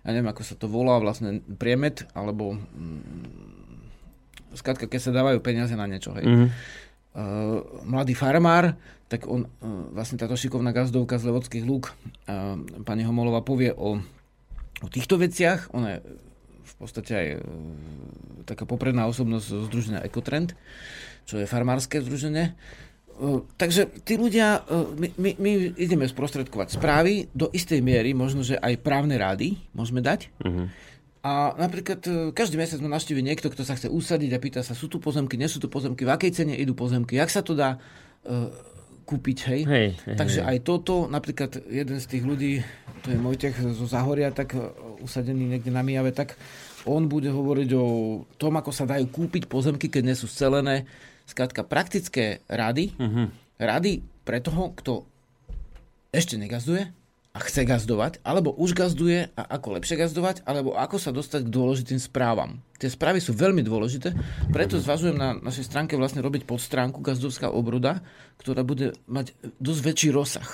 ja 0.05 0.09
neviem, 0.13 0.29
ako 0.29 0.45
sa 0.45 0.53
to 0.53 0.69
volá, 0.69 1.01
vlastne 1.01 1.41
priemet, 1.41 2.05
alebo 2.13 2.61
mm, 2.61 4.53
skrátka, 4.53 4.85
keď 4.85 5.09
sa 5.09 5.17
dávajú 5.17 5.41
peniaze 5.41 5.73
na 5.73 5.89
niečo, 5.89 6.13
hej. 6.13 6.29
Mm-hmm 6.29 6.84
mladý 7.87 8.11
farmár, 8.11 8.75
tak 9.07 9.29
on, 9.29 9.47
uh, 9.47 9.49
vlastne 9.95 10.19
táto 10.19 10.35
šikovná 10.35 10.75
gazdovka 10.75 11.15
z 11.15 11.31
Levodských 11.31 11.63
lúk, 11.63 11.93
uh, 12.27 12.59
pani 12.83 13.07
Homolová 13.07 13.45
povie 13.45 13.71
o, 13.71 14.01
o 14.81 14.87
týchto 14.91 15.15
veciach. 15.15 15.71
Ona 15.71 15.97
je 15.97 15.99
v 16.65 16.73
podstate 16.75 17.11
aj 17.15 17.27
taká 18.43 18.67
popredná 18.67 19.07
osobnosť 19.07 19.71
združenia 19.71 20.03
Ecotrend, 20.03 20.57
čo 21.23 21.39
je 21.39 21.47
farmárske 21.47 22.03
združenie. 22.03 22.57
Takže 23.55 24.03
tí 24.03 24.19
ľudia, 24.19 24.67
my, 24.99 25.07
my, 25.15 25.31
my 25.39 25.51
ideme 25.79 26.03
sprostredkovať 26.03 26.75
správy, 26.75 27.31
do 27.31 27.47
istej 27.47 27.79
miery 27.79 28.11
možno, 28.11 28.43
že 28.43 28.59
aj 28.59 28.83
právne 28.83 29.15
rády 29.15 29.55
môžeme 29.71 30.03
dať. 30.03 30.35
Uh-huh 30.43 30.67
a 31.25 31.57
napríklad 31.57 31.99
e, 32.05 32.11
každý 32.29 32.61
mesiac 32.61 32.77
ma 32.85 32.93
navštívi 32.93 33.25
niekto, 33.25 33.49
kto 33.49 33.65
sa 33.65 33.73
chce 33.73 33.89
usadiť 33.89 34.37
a 34.37 34.39
pýta 34.39 34.61
sa, 34.61 34.77
sú 34.77 34.85
tu 34.85 35.01
pozemky, 35.01 35.41
nie 35.41 35.49
sú 35.49 35.57
tu 35.57 35.73
pozemky, 35.73 36.05
v 36.05 36.13
akej 36.13 36.31
cene 36.37 36.53
idú 36.53 36.77
pozemky, 36.77 37.17
jak 37.17 37.33
sa 37.33 37.41
to 37.41 37.57
dá 37.57 37.81
uh, 38.29 38.53
kúpiť, 39.09 39.37
hej? 39.49 39.61
hej, 39.65 39.89
hej 40.05 40.17
Takže 40.21 40.45
hej. 40.45 40.49
aj 40.53 40.57
toto, 40.61 41.09
napríklad 41.09 41.65
jeden 41.65 41.97
z 41.97 42.05
tých 42.05 42.23
ľudí, 42.25 42.61
to 43.01 43.09
je 43.09 43.17
Mojtech 43.17 43.57
zo 43.57 43.89
Zahoria, 43.89 44.29
tak 44.29 44.53
e, 44.53 44.69
usadený 45.01 45.57
niekde 45.57 45.73
na 45.73 45.81
Mijave, 45.81 46.13
tak 46.13 46.37
on 46.85 47.09
bude 47.09 47.33
hovoriť 47.33 47.69
o 47.73 47.85
tom, 48.37 48.61
ako 48.61 48.69
sa 48.69 48.85
dajú 48.85 49.09
kúpiť 49.09 49.49
pozemky, 49.49 49.89
keď 49.89 50.03
nie 50.05 50.17
sú 50.17 50.29
scelené. 50.29 50.85
Skrátka, 51.25 51.65
praktické 51.65 52.45
rady, 52.45 52.93
uh-huh. 53.01 53.33
rady 53.57 54.05
pre 54.21 54.37
toho, 54.45 54.77
kto 54.77 55.01
ešte 56.13 56.37
negazduje, 56.37 56.93
a 57.35 57.39
chce 57.43 57.67
gazdovať, 57.67 58.23
alebo 58.23 58.55
už 58.55 58.71
gazduje 58.71 59.27
a 59.35 59.43
ako 59.59 59.75
lepšie 59.75 59.99
gazdovať, 59.99 60.47
alebo 60.47 60.71
ako 60.79 60.95
sa 60.95 61.11
dostať 61.11 61.43
k 61.43 61.51
dôležitým 61.51 61.99
správam. 61.99 62.63
Tie 62.79 62.87
správy 62.87 63.19
sú 63.19 63.35
veľmi 63.35 63.59
dôležité, 63.59 64.15
preto 64.55 64.79
zvažujem 64.79 65.19
na 65.19 65.35
našej 65.43 65.67
stránke 65.67 65.99
vlastne 65.99 66.23
robiť 66.23 66.47
podstránku 66.47 67.03
gazdovská 67.03 67.51
obroda, 67.51 67.99
ktorá 68.39 68.63
bude 68.63 68.95
mať 69.11 69.35
dosť 69.59 69.81
väčší 69.83 70.09
rozsah. 70.15 70.47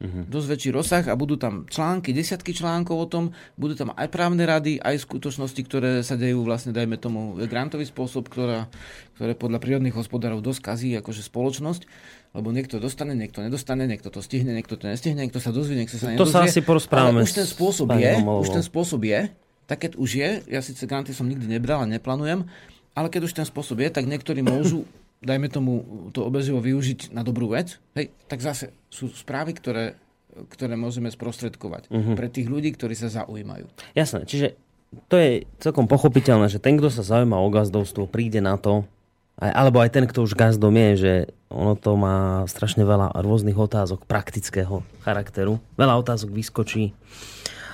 Uh-huh. 0.00 0.24
Dosť 0.24 0.46
väčší 0.48 0.70
rozsah 0.72 1.04
a 1.10 1.18
budú 1.18 1.36
tam 1.36 1.68
články, 1.68 2.16
desiatky 2.16 2.56
článkov 2.56 2.96
o 2.96 3.10
tom, 3.10 3.24
budú 3.60 3.76
tam 3.76 3.92
aj 3.92 4.08
právne 4.08 4.46
rady, 4.48 4.80
aj 4.80 5.02
skutočnosti, 5.02 5.60
ktoré 5.66 6.00
sa 6.00 6.16
dejú 6.16 6.40
vlastne, 6.46 6.72
dajme 6.72 6.96
tomu, 6.96 7.36
grantový 7.44 7.84
spôsob, 7.84 8.32
ktorá, 8.32 8.70
ktoré 9.18 9.36
podľa 9.36 9.60
prírodných 9.60 9.98
hospodárov 9.98 10.40
dosť 10.40 10.60
kazí 10.62 10.88
akože 10.96 11.20
spoločnosť 11.20 11.84
lebo 12.30 12.54
niekto 12.54 12.78
dostane, 12.78 13.18
niekto 13.18 13.42
nedostane, 13.42 13.90
niekto 13.90 14.06
to 14.06 14.22
stihne, 14.22 14.54
niekto 14.54 14.78
to 14.78 14.86
nestihne, 14.86 15.26
niekto 15.26 15.42
sa 15.42 15.50
dozvie, 15.50 15.74
niekto 15.74 15.98
sa 15.98 16.14
nedozvie. 16.14 16.22
To 16.22 16.30
sa 16.30 16.46
asi 16.46 16.62
porozprávame. 16.62 17.26
Už 17.26 17.34
ten 17.34 17.46
spôsob 17.46 17.90
je, 17.98 18.12
už 18.22 18.48
ten 18.54 18.62
spôsob 18.62 19.02
je, 19.02 19.20
tak 19.66 19.86
keď 19.86 19.92
už 19.98 20.10
je, 20.14 20.30
ja 20.46 20.60
síce 20.62 20.82
granty 20.86 21.10
som 21.10 21.26
nikdy 21.26 21.50
nebral 21.50 21.82
a 21.82 21.90
neplánujem, 21.90 22.46
ale 22.94 23.06
keď 23.10 23.22
už 23.26 23.34
ten 23.34 23.46
spôsob 23.46 23.82
je, 23.82 23.90
tak 23.90 24.06
niektorí 24.06 24.46
môžu 24.46 24.86
dajme 25.26 25.50
tomu 25.50 25.72
to 26.14 26.22
obezivo 26.24 26.62
využiť 26.62 27.12
na 27.12 27.26
dobrú 27.26 27.52
vec, 27.52 27.76
hej, 27.98 28.14
tak 28.30 28.40
zase 28.40 28.72
sú 28.88 29.10
správy, 29.10 29.52
ktoré, 29.52 29.98
ktoré 30.48 30.78
môžeme 30.78 31.12
sprostredkovať 31.12 31.92
uh-huh. 31.92 32.16
pre 32.16 32.32
tých 32.32 32.48
ľudí, 32.48 32.72
ktorí 32.72 32.96
sa 32.96 33.12
zaujímajú. 33.12 33.68
Jasné, 33.92 34.24
čiže 34.24 34.56
to 35.06 35.20
je 35.20 35.44
celkom 35.62 35.86
pochopiteľné, 35.86 36.50
že 36.50 36.58
ten, 36.58 36.80
kto 36.80 36.90
sa 36.90 37.04
zaujíma 37.04 37.36
o 37.36 37.48
gazdovstvo, 37.52 38.10
príde 38.10 38.40
na 38.42 38.56
to, 38.56 38.88
alebo 39.40 39.80
aj 39.80 39.90
ten, 39.96 40.04
kto 40.04 40.28
už 40.28 40.36
gazdom 40.36 40.76
je, 40.76 40.90
že 41.00 41.12
ono 41.48 41.74
to 41.74 41.96
má 41.96 42.44
strašne 42.44 42.84
veľa 42.84 43.16
rôznych 43.16 43.56
otázok 43.56 44.04
praktického 44.04 44.84
charakteru. 45.00 45.58
Veľa 45.80 45.96
otázok 46.04 46.30
vyskočí 46.30 46.92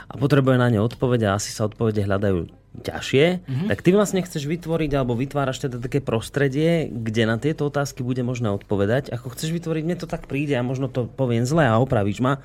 a 0.06 0.14
potrebuje 0.14 0.56
na 0.56 0.70
ne 0.70 0.78
odpovede 0.78 1.26
a 1.26 1.34
asi 1.34 1.50
sa 1.50 1.66
odpovede 1.66 2.06
hľadajú 2.06 2.46
ťažšie, 2.76 3.24
mm-hmm. 3.42 3.68
tak 3.72 3.80
ty 3.80 3.88
vlastne 3.90 4.20
chceš 4.20 4.44
vytvoriť 4.44 4.90
alebo 4.94 5.16
vytváraš 5.16 5.64
teda 5.64 5.80
také 5.80 6.04
prostredie, 6.04 6.92
kde 6.92 7.22
na 7.24 7.40
tieto 7.40 7.66
otázky 7.66 8.04
bude 8.04 8.20
možné 8.20 8.52
odpovedať. 8.52 9.10
Ako 9.10 9.32
chceš 9.32 9.56
vytvoriť, 9.56 9.82
mne 9.82 9.96
to 9.98 10.06
tak 10.06 10.28
príde 10.28 10.54
a 10.54 10.62
možno 10.62 10.92
to 10.92 11.08
poviem 11.08 11.48
zle 11.48 11.64
a 11.64 11.80
opravíš 11.80 12.20
ma, 12.20 12.44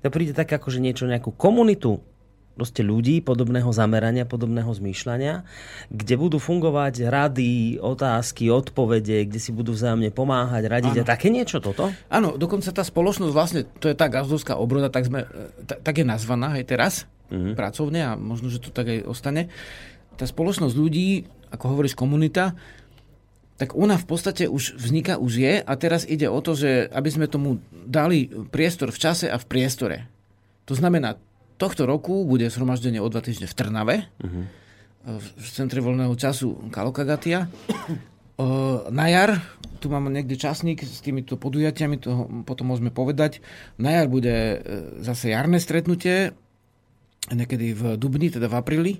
to 0.00 0.08
príde 0.08 0.32
tak 0.32 0.48
ako, 0.48 0.72
že 0.72 0.80
niečo, 0.80 1.04
nejakú 1.06 1.30
komunitu 1.30 2.00
proste 2.56 2.80
ľudí 2.80 3.20
podobného 3.20 3.68
zamerania, 3.68 4.24
podobného 4.24 4.72
zmýšľania, 4.72 5.44
kde 5.92 6.14
budú 6.16 6.40
fungovať 6.40 7.04
rady, 7.04 7.76
otázky, 7.76 8.48
odpovede, 8.48 9.28
kde 9.28 9.36
si 9.36 9.52
budú 9.52 9.76
vzájomne 9.76 10.08
pomáhať, 10.08 10.64
radiť 10.64 10.94
ano. 10.96 11.02
a 11.04 11.10
také 11.12 11.28
niečo 11.28 11.60
toto? 11.60 11.92
Áno, 12.08 12.40
dokonca 12.40 12.72
tá 12.72 12.80
spoločnosť 12.80 13.32
vlastne, 13.36 13.68
to 13.76 13.92
je 13.92 13.94
tá 13.94 14.08
gazdovská 14.08 14.56
obroda, 14.56 14.88
tak, 14.88 15.12
sme, 15.12 15.28
tak 15.68 16.00
je 16.00 16.08
nazvaná 16.08 16.56
aj 16.56 16.64
teraz 16.64 16.92
mm-hmm. 17.28 17.52
pracovne 17.52 18.00
a 18.00 18.12
možno, 18.16 18.48
že 18.48 18.64
to 18.64 18.72
tak 18.72 18.88
aj 18.88 19.04
ostane. 19.04 19.52
Tá 20.16 20.24
spoločnosť 20.24 20.72
ľudí, 20.72 21.28
ako 21.52 21.76
hovoríš 21.76 21.92
komunita, 21.92 22.56
tak 23.56 23.72
ona 23.72 23.96
v 23.96 24.06
podstate 24.08 24.48
už 24.48 24.80
vzniká, 24.80 25.16
už 25.16 25.32
je 25.40 25.54
a 25.60 25.72
teraz 25.76 26.04
ide 26.04 26.28
o 26.28 26.40
to, 26.40 26.56
že 26.56 26.88
aby 26.92 27.08
sme 27.08 27.28
tomu 27.28 27.60
dali 27.72 28.28
priestor 28.28 28.92
v 28.92 29.00
čase 29.00 29.28
a 29.28 29.36
v 29.36 29.48
priestore. 29.48 29.96
To 30.68 30.76
znamená, 30.76 31.16
tohto 31.56 31.88
roku 31.88 32.24
bude 32.28 32.48
zhromaždenie 32.48 33.00
o 33.00 33.08
dva 33.08 33.24
týždne 33.24 33.48
v 33.48 33.56
Trnave, 33.56 33.96
uh-huh. 34.20 34.44
v 35.20 35.48
centre 35.48 35.80
voľného 35.80 36.12
času 36.14 36.68
Kalokagatia. 36.68 37.48
Na 38.92 39.06
jar, 39.08 39.40
tu 39.80 39.88
mám 39.88 40.12
niekde 40.12 40.36
časník 40.36 40.84
s 40.84 41.00
týmito 41.00 41.40
podujatiami, 41.40 41.96
to 41.96 42.28
potom 42.44 42.68
môžeme 42.68 42.92
povedať. 42.92 43.40
Na 43.80 43.96
jar 43.96 44.12
bude 44.12 44.28
e, 44.28 44.56
zase 45.00 45.32
jarné 45.32 45.56
stretnutie, 45.56 46.36
niekedy 47.32 47.72
v 47.72 47.82
Dubni, 47.96 48.28
teda 48.28 48.52
v 48.52 48.54
apríli. 48.60 48.94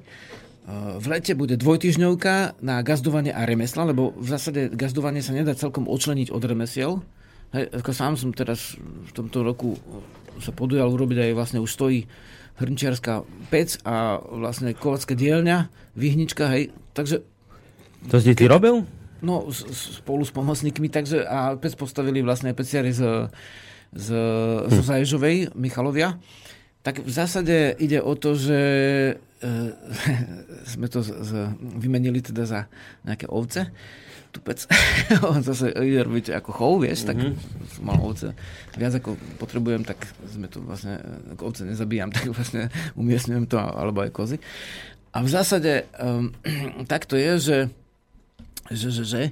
V 0.72 1.06
lete 1.06 1.38
bude 1.38 1.54
dvojtyžňovka 1.54 2.58
na 2.58 2.82
gazdovanie 2.82 3.30
a 3.30 3.46
remesla, 3.46 3.86
lebo 3.86 4.10
v 4.18 4.26
zásade 4.26 4.74
gazdovanie 4.74 5.22
sa 5.22 5.30
nedá 5.30 5.54
celkom 5.54 5.86
odčleniť 5.86 6.34
od 6.34 6.42
remesiel. 6.42 7.06
Hej, 7.54 7.70
ako 7.70 7.90
sám 7.94 8.18
som 8.18 8.34
teraz 8.34 8.74
v 8.80 9.10
tomto 9.14 9.46
roku 9.46 9.78
sa 10.42 10.50
podujal 10.50 10.90
urobiť 10.90 11.22
aj 11.22 11.32
vlastne 11.38 11.62
už 11.62 11.70
stojí 11.70 12.10
hrnčiarská 12.56 13.24
pec 13.52 13.76
a 13.84 14.20
vlastne 14.20 14.72
kovacká 14.72 15.12
dielňa, 15.12 15.68
výhnička, 15.92 16.48
hej. 16.52 16.72
Takže... 16.96 17.20
To 18.08 18.16
si 18.20 18.32
ty 18.32 18.48
robil? 18.48 18.84
No, 19.20 19.48
spolu 19.52 20.22
s 20.24 20.32
pomocníkmi, 20.32 20.88
takže 20.88 21.24
a 21.24 21.56
pec 21.56 21.76
postavili 21.76 22.20
vlastne 22.20 22.52
peciari 22.52 22.92
z, 22.92 23.28
z, 23.92 24.08
hm. 24.12 24.72
zo 24.72 24.82
Zaježovej, 24.82 25.56
Michalovia 25.56 26.16
tak 26.86 27.02
v 27.02 27.10
zásade 27.10 27.74
ide 27.82 27.98
o 27.98 28.14
to, 28.14 28.38
že 28.38 28.60
e, 29.18 29.50
sme 30.72 30.86
to 30.86 31.02
z, 31.02 31.10
z, 31.18 31.30
vymenili 31.58 32.22
teda 32.22 32.46
za 32.46 32.60
nejaké 33.02 33.26
ovce. 33.26 33.74
Tupec. 34.36 34.68
On 35.32 35.40
zase 35.40 35.72
ide 35.72 36.04
robiť 36.04 36.36
ako 36.36 36.50
chov, 36.52 36.72
vieš, 36.84 37.08
mm-hmm. 37.08 37.08
tak 37.08 37.16
mhm. 37.16 37.32
som 37.72 37.82
mal 37.88 37.98
ovce. 38.04 38.28
Viac 38.76 38.92
ako 39.00 39.16
potrebujem, 39.40 39.82
tak 39.88 40.04
sme 40.28 40.52
to 40.52 40.60
vlastne, 40.60 41.00
ako 41.32 41.42
ovce 41.48 41.64
nezabíjam, 41.64 42.12
tak 42.16 42.28
vlastne 42.28 42.68
umiestňujem 43.00 43.48
to, 43.48 43.56
alebo 43.56 44.04
aj 44.04 44.12
kozy. 44.12 44.36
A 45.16 45.24
v 45.24 45.32
zásade 45.32 45.88
um, 45.96 46.36
tak 46.92 47.08
to 47.08 47.16
je, 47.16 47.32
že 47.40 47.58
že, 48.66 48.90
že, 48.90 49.04
že, 49.06 49.22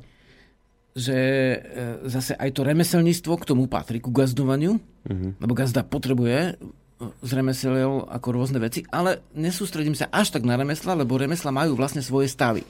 že 0.94 1.18
e, 1.58 1.58
zase 2.06 2.38
aj 2.38 2.54
to 2.54 2.62
remeselníctvo 2.62 3.34
k 3.34 3.48
tomu 3.50 3.66
patrí, 3.66 3.98
ku 3.98 4.14
gazdovaniu, 4.14 4.78
mm-hmm. 4.78 5.42
lebo 5.42 5.52
gazda 5.58 5.82
potrebuje 5.82 6.54
z 7.02 7.30
remesiel 7.34 8.06
ako 8.06 8.28
rôzne 8.30 8.62
veci, 8.62 8.86
ale 8.94 9.20
nesústredím 9.34 9.98
sa 9.98 10.06
až 10.14 10.30
tak 10.30 10.46
na 10.46 10.54
remesla, 10.54 10.94
lebo 10.94 11.18
remesla 11.18 11.50
majú 11.50 11.74
vlastne 11.74 12.00
svoje 12.00 12.30
stavy. 12.30 12.62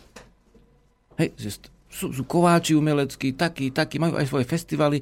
Hej, 1.20 1.36
že 1.36 1.48
sú, 1.94 2.10
sú 2.10 2.26
kováči 2.26 2.74
umeleckí, 2.74 3.38
takí, 3.38 3.70
takí, 3.70 4.02
majú 4.02 4.18
aj 4.18 4.26
svoje 4.26 4.46
festivaly, 4.50 4.98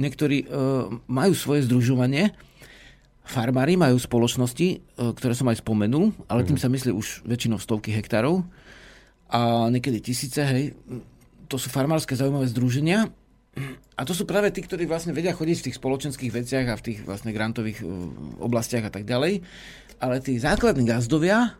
niektorí 0.00 0.48
uh, 0.48 0.88
majú 1.04 1.36
svoje 1.36 1.68
združovanie, 1.68 2.32
farmári 3.20 3.76
majú 3.76 4.00
spoločnosti, 4.00 4.68
uh, 4.96 5.12
ktoré 5.12 5.36
som 5.36 5.52
aj 5.52 5.60
spomenul, 5.60 6.16
ale 6.32 6.48
tým 6.48 6.56
mhm. 6.56 6.64
sa 6.64 6.72
myslí 6.72 6.90
už 6.96 7.28
väčšinou 7.28 7.60
stovky 7.60 7.92
hektárov 7.92 8.40
a 9.30 9.68
niekedy 9.68 10.00
tisíce, 10.00 10.40
hej. 10.42 10.74
To 11.50 11.58
sú 11.58 11.68
farmárske 11.70 12.14
zaujímavé 12.14 12.46
združenia 12.48 13.10
a 13.98 14.02
to 14.06 14.14
sú 14.14 14.24
práve 14.24 14.48
tí, 14.54 14.62
ktorí 14.62 14.86
vlastne 14.86 15.10
vedia 15.10 15.34
chodiť 15.34 15.56
v 15.60 15.66
tých 15.68 15.78
spoločenských 15.82 16.32
veciach 16.32 16.66
a 16.70 16.78
v 16.78 16.84
tých 16.86 16.98
vlastne 17.04 17.34
grantových 17.34 17.82
uh, 17.82 17.90
oblastiach 18.40 18.88
a 18.88 18.92
tak 18.94 19.04
ďalej. 19.04 19.44
Ale 20.00 20.16
tí 20.24 20.40
základní 20.40 20.88
gazdovia, 20.88 21.58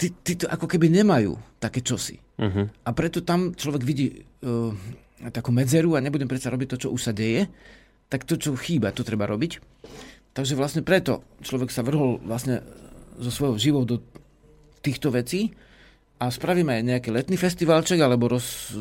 tí, 0.00 0.08
tí 0.24 0.32
to 0.40 0.48
ako 0.48 0.64
keby 0.64 0.88
nemajú 0.88 1.36
také 1.60 1.84
čosi. 1.84 2.16
Uh-huh. 2.40 2.64
A 2.72 2.90
preto 2.96 3.20
tam 3.20 3.52
človek 3.52 3.84
vidí 3.84 4.08
uh, 4.16 4.72
takú 5.28 5.52
medzeru 5.52 5.92
a 5.92 6.00
nebudem 6.00 6.24
predsa 6.24 6.48
robiť 6.48 6.68
to, 6.72 6.76
čo 6.80 6.88
už 6.88 7.00
sa 7.04 7.12
deje, 7.12 7.44
tak 8.08 8.24
to, 8.24 8.40
čo 8.40 8.56
chýba, 8.56 8.96
to 8.96 9.04
treba 9.04 9.28
robiť. 9.28 9.60
Takže 10.32 10.56
vlastne 10.56 10.80
preto 10.80 11.20
človek 11.44 11.68
sa 11.68 11.84
vrhol 11.84 12.16
vlastne 12.24 12.64
zo 13.20 13.28
svojho 13.28 13.60
živou 13.60 13.84
do 13.84 14.00
týchto 14.80 15.12
vecí 15.12 15.52
a 16.16 16.32
spravíme 16.32 16.80
aj 16.80 16.82
nejaký 16.84 17.08
letný 17.12 17.36
festivalček, 17.36 18.00
alebo 18.00 18.32
roz, 18.32 18.72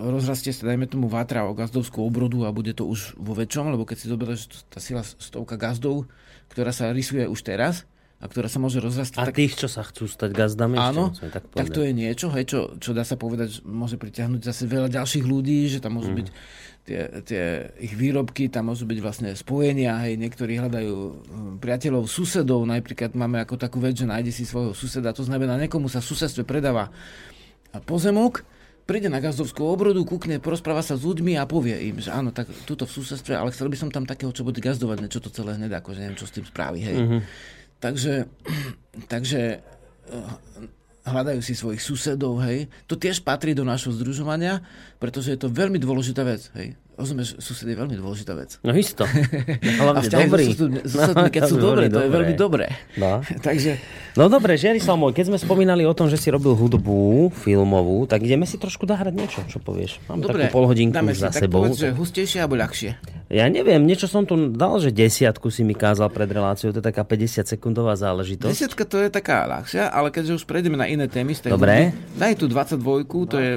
rozrastie 0.00 0.56
sa, 0.56 0.72
dajme 0.72 0.88
tomu, 0.88 1.12
vátra 1.12 1.44
o 1.44 1.52
gazdovskú 1.52 2.00
obrodu 2.00 2.48
a 2.48 2.54
bude 2.54 2.72
to 2.72 2.88
už 2.88 3.16
vo 3.20 3.36
väčšom, 3.36 3.72
lebo 3.76 3.84
keď 3.84 3.96
si 4.00 4.06
zoberieš 4.08 4.40
tá 4.72 4.80
sila 4.80 5.04
stovka 5.04 5.60
gazdov, 5.60 6.08
ktorá 6.48 6.72
sa 6.72 6.92
rysuje 6.92 7.28
už 7.28 7.40
teraz, 7.44 7.84
a 8.22 8.24
ktorá 8.30 8.46
sa 8.46 8.62
môže 8.62 8.78
rozrastať. 8.78 9.18
A 9.18 9.28
tak... 9.28 9.34
tých, 9.34 9.58
čo 9.58 9.66
sa 9.66 9.82
chcú 9.82 10.06
stať 10.06 10.30
gazdami? 10.30 10.78
Áno, 10.78 11.10
ešte, 11.10 11.26
tak, 11.34 11.42
tak 11.50 11.68
to 11.74 11.82
je 11.82 11.90
niečo, 11.90 12.30
hej, 12.30 12.46
čo, 12.46 12.78
čo 12.78 12.94
dá 12.94 13.02
sa 13.02 13.18
povedať, 13.18 13.66
môže 13.66 13.98
pritiahnuť 13.98 14.40
zase 14.46 14.70
veľa 14.70 14.86
ďalších 14.94 15.26
ľudí, 15.26 15.66
že 15.66 15.82
tam 15.82 15.98
môžu 15.98 16.14
mm. 16.14 16.18
byť 16.22 16.28
tie, 16.86 17.00
tie 17.26 17.42
ich 17.82 17.94
výrobky, 17.98 18.46
tam 18.46 18.70
môžu 18.70 18.86
byť 18.86 18.98
vlastne 19.02 19.30
spojenia, 19.34 19.98
hej, 20.06 20.14
niektorí 20.18 20.54
hľadajú 20.58 20.94
hm, 20.94 21.52
priateľov, 21.58 22.06
susedov, 22.06 22.62
napríklad 22.62 23.14
máme 23.18 23.42
ako 23.42 23.58
takú 23.58 23.82
vec, 23.82 23.98
že 23.98 24.06
nájde 24.06 24.30
si 24.30 24.46
svojho 24.46 24.70
suseda, 24.70 25.10
to 25.10 25.26
znamená, 25.26 25.58
niekomu 25.58 25.90
sa 25.90 25.98
v 25.98 26.06
susedstve 26.14 26.46
predáva 26.46 26.94
pozemok, 27.86 28.46
príde 28.86 29.06
na 29.06 29.22
gazdovskú 29.22 29.62
obrodu, 29.66 30.02
kúkne, 30.02 30.42
porozpráva 30.42 30.82
sa 30.82 30.98
s 30.98 31.06
ľuďmi 31.06 31.38
a 31.38 31.46
povie 31.46 31.90
im, 31.90 32.02
že 32.02 32.10
áno, 32.10 32.34
tak 32.34 32.50
túto 32.66 32.86
v 32.86 32.94
susedstve, 32.98 33.34
ale 33.34 33.54
chcel 33.54 33.70
by 33.70 33.76
som 33.78 33.90
tam 33.90 34.06
takého, 34.06 34.34
čo 34.34 34.42
bude 34.42 34.58
gazdovať, 34.58 35.06
čo 35.06 35.22
to 35.22 35.30
celé 35.30 35.54
hned, 35.54 35.70
akože 35.70 36.02
neviem, 36.02 36.18
čo 36.18 36.26
s 36.26 36.34
tým 36.34 36.46
spraví, 36.46 36.82
hej. 36.82 36.98
Mm-hmm. 36.98 37.20
Takže, 37.82 38.30
takže 39.12 39.58
eh, 39.58 40.34
hľadajú 41.02 41.40
si 41.42 41.58
svojich 41.58 41.82
susedov, 41.82 42.38
hej. 42.46 42.70
To 42.86 42.94
tiež 42.94 43.26
patrí 43.26 43.58
do 43.58 43.66
nášho 43.66 43.90
združovania, 43.90 44.62
pretože 45.02 45.34
je 45.34 45.38
to 45.42 45.50
veľmi 45.50 45.82
dôležitá 45.82 46.22
vec, 46.22 46.46
hej. 46.54 46.78
Rozumieš, 47.02 47.34
sused 47.42 47.66
je 47.66 47.74
veľmi 47.74 47.98
dôležitá 47.98 48.30
vec. 48.38 48.62
No 48.62 48.70
isto. 48.78 49.02
Hlavne 49.82 50.06
dobrý. 50.06 50.54
So 50.54 50.70
susedmi, 50.70 51.34
keď 51.34 51.42
sú 51.50 51.58
dobré, 51.66 51.90
to 51.90 51.98
je 51.98 52.10
veľmi 52.14 52.34
dobré. 52.38 52.70
No. 52.94 53.26
Takže... 53.46 53.82
No 54.14 54.30
dobre, 54.30 54.54
Žiarislav 54.54 54.94
môj, 54.94 55.10
keď 55.10 55.34
sme 55.34 55.38
spomínali 55.42 55.82
o 55.82 55.90
tom, 55.98 56.06
že 56.06 56.14
si 56.14 56.30
robil 56.30 56.54
hudbu 56.54 57.34
filmovú, 57.34 58.06
tak 58.06 58.22
ideme 58.22 58.46
si 58.46 58.54
trošku 58.54 58.86
zahrať 58.86 59.14
niečo, 59.18 59.40
čo 59.50 59.58
povieš. 59.58 59.98
Mám 60.06 60.22
dobre, 60.22 60.46
takú 60.46 60.62
polhodinku 60.62 60.94
dáme 60.94 61.10
za 61.10 61.34
si, 61.34 61.42
sebou. 61.42 61.66
Tak 61.66 61.74
povedz, 61.74 61.82
že 61.82 61.90
hustejšie 61.90 62.38
alebo 62.38 62.54
ľahšie. 62.54 62.90
Ja 63.32 63.48
neviem, 63.48 63.82
niečo 63.82 64.06
som 64.06 64.28
tu 64.28 64.36
dal, 64.52 64.76
že 64.78 64.92
desiatku 64.92 65.48
si 65.48 65.64
mi 65.64 65.72
kázal 65.72 66.12
pred 66.12 66.28
reláciou, 66.28 66.70
to 66.70 66.78
je 66.78 66.86
taká 66.86 67.02
50 67.02 67.48
sekundová 67.48 67.96
záležitosť. 67.96 68.52
Desiatka 68.52 68.84
to 68.84 69.00
je 69.00 69.08
taká 69.08 69.48
ľahšia, 69.48 69.88
ale 69.88 70.12
keďže 70.12 70.38
už 70.38 70.44
prejdeme 70.44 70.76
na 70.76 70.86
iné 70.86 71.08
témy, 71.08 71.34
Dobre. 71.48 71.96
Hudby, 71.96 72.20
daj 72.20 72.32
tu 72.36 72.46
22, 72.46 73.08
to 73.26 73.36
22. 73.40 73.40
je, 73.40 73.52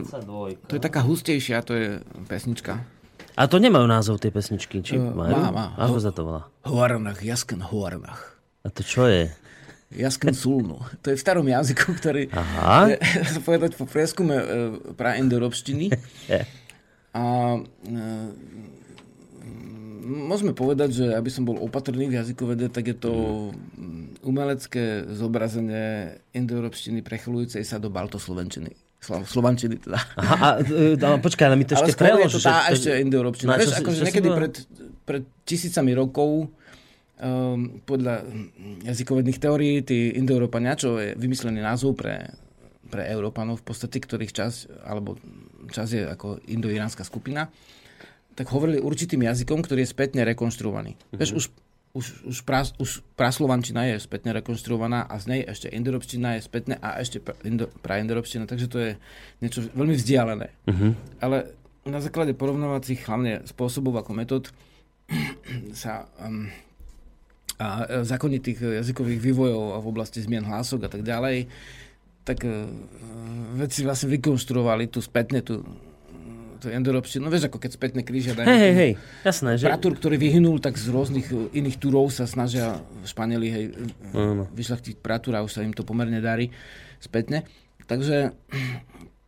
to 0.65 0.73
je 0.79 0.81
taká 0.81 1.03
hustejšia, 1.03 1.59
to 1.67 1.75
je 1.75 1.87
pesnička. 2.31 2.94
A 3.35 3.51
to 3.51 3.59
nemajú 3.59 3.83
názov 3.83 4.23
tie 4.23 4.31
pesničky, 4.31 4.79
či 4.79 4.95
uh, 4.95 5.11
majú? 5.11 5.35
Má, 5.35 5.51
má. 5.51 5.65
Ako 5.75 5.99
sa 5.99 6.15
to 6.15 6.23
volá? 6.23 6.41
Hoarnach, 6.63 7.19
Jasken 7.19 7.59
Hoarnach. 7.59 8.39
A 8.63 8.71
to 8.71 8.81
čo 8.81 9.05
je? 9.11 9.27
Jasken 9.91 10.33
Sulnu. 10.33 10.81
To 11.03 11.11
je 11.11 11.19
v 11.19 11.21
starom 11.21 11.45
jazyku, 11.45 11.95
ktorý... 11.99 12.31
Aha. 12.33 12.89
Je, 12.91 12.97
povedať 13.43 13.77
po 13.77 13.85
prieskume 13.85 14.35
e, 14.35 14.45
pra 14.97 15.15
indoeurópštiny. 15.19 15.93
A 17.15 17.23
e, 17.55 17.89
môžeme 20.05 20.51
povedať, 20.51 20.89
že 20.99 21.05
aby 21.15 21.29
som 21.31 21.47
bol 21.47 21.55
opatrný 21.63 22.11
v 22.11 22.19
jazykovede, 22.19 22.67
tak 22.67 22.91
je 22.91 22.97
to 22.97 23.11
umelecké 24.19 25.07
zobrazenie 25.15 26.19
indoeurópštiny 26.35 26.99
prechylujúcej 26.99 27.63
sa 27.63 27.79
do 27.79 27.87
baltoslovenčiny. 27.87 28.84
Slovančiny 29.05 29.77
teda. 29.77 29.99
Aha, 30.17 30.35
a, 30.35 30.49
e, 30.61 30.97
a, 30.97 31.17
počkaj, 31.21 31.45
ale 31.47 31.57
mi 31.59 31.65
to 31.69 31.77
ešte 31.77 31.93
prelož. 31.93 32.27
Ale 32.27 32.35
to 32.35 32.39
tá 32.41 32.57
ešte 32.73 32.89
indoeurópčina. 33.01 33.57
Vieš, 33.57 33.79
akože 33.79 34.01
niekedy 34.09 34.29
pred, 34.33 34.53
pred 35.05 35.23
tisícami 35.45 35.93
rokov 35.93 36.49
um, 37.21 37.81
podľa 37.85 38.25
jazykovedných 38.83 39.39
teórií 39.39 39.85
tí 39.85 40.17
indoeurópania, 40.17 40.75
čo 40.75 40.97
je 40.97 41.13
vymyslený 41.15 41.61
názov 41.61 41.95
pre, 41.95 42.33
pre 42.89 43.05
Európanov 43.09 43.61
v 43.61 43.65
podstate, 43.71 44.01
ktorých 44.01 44.33
čas, 44.33 44.65
alebo 44.83 45.15
čas 45.71 45.93
je 45.93 46.05
ako 46.05 46.41
indoiránska 46.49 47.05
skupina, 47.05 47.49
tak 48.35 48.51
hovorili 48.51 48.83
určitým 48.83 49.23
jazykom, 49.23 49.63
ktorý 49.63 49.87
je 49.87 49.93
spätne 49.95 50.21
rekonštruovaný. 50.27 50.99
Mm-hmm. 50.99 51.17
Vieš, 51.19 51.31
už 51.39 51.45
už, 51.95 52.27
už, 52.27 52.37
pras, 52.43 52.75
už 52.75 52.99
praslovančina 53.15 53.87
je 53.87 54.03
spätne 54.03 54.35
rekonštruovaná 54.35 55.07
a 55.07 55.15
z 55.15 55.25
nej 55.31 55.41
ešte 55.47 55.71
indoeurópština 55.71 56.35
je 56.35 56.41
spätne 56.43 56.75
a 56.83 56.99
ešte 56.99 57.23
indo, 57.47 57.71
praindoeurópština, 57.79 58.43
takže 58.43 58.67
to 58.67 58.77
je 58.83 58.91
niečo 59.39 59.63
veľmi 59.71 59.95
vzdialené. 59.95 60.51
Uh-huh. 60.67 60.91
Ale 61.23 61.55
na 61.87 62.03
základe 62.03 62.35
porovnávacích 62.35 62.99
hlavne 63.07 63.47
spôsobov 63.47 64.03
ako 64.03 64.11
metód 64.11 64.43
sa 65.71 66.11
um, 66.19 66.51
a 67.55 68.03
zákonitých 68.03 68.83
jazykových 68.83 69.23
vývojov 69.31 69.79
v 69.79 69.87
oblasti 69.87 70.19
zmien 70.19 70.43
hlások 70.43 70.85
a 70.85 70.89
tak 70.91 71.07
ďalej, 71.07 71.47
tak 72.27 72.43
uh, 72.43 72.67
vedci 73.55 73.87
vlastne 73.87 74.11
vykonštruovali 74.11 74.91
tú 74.91 74.99
spätne 74.99 75.39
tú 75.39 75.63
to 76.65 76.73
je 76.73 76.77
endoropština. 76.81 77.21
No 77.21 77.29
vieš, 77.29 77.45
ako 77.45 77.61
keď 77.61 77.71
spätne 77.77 78.01
krížia 78.01 78.33
dajú. 78.33 78.49
Hej, 78.49 78.57
hej, 78.57 78.73
hej, 78.73 78.91
jasné. 79.21 79.61
Že... 79.61 79.69
Pratúr, 79.69 79.93
ktorý 79.93 80.17
vyhynul, 80.17 80.57
tak 80.57 80.81
z 80.81 80.89
rôznych 80.89 81.29
e, 81.29 81.53
iných 81.61 81.77
túrov 81.77 82.09
sa 82.09 82.25
snažia 82.25 82.81
Španieli, 83.05 83.47
hej, 83.53 83.65
no. 84.17 84.49
vyšľachtiť 84.49 84.97
pratúr 84.97 85.37
a 85.37 85.45
už 85.45 85.53
sa 85.53 85.61
im 85.61 85.77
to 85.77 85.85
pomerne 85.85 86.17
darí 86.17 86.49
spätne. 86.97 87.45
Takže, 87.85 88.33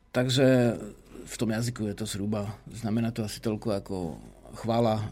takže 0.09 0.81
v 1.29 1.35
tom 1.38 1.53
jazyku 1.53 1.93
je 1.93 1.95
to 1.95 2.09
zhruba, 2.09 2.57
znamená 2.73 3.13
to 3.13 3.21
asi 3.21 3.38
toľko 3.38 3.77
ako 3.77 3.95
chvála 4.57 5.05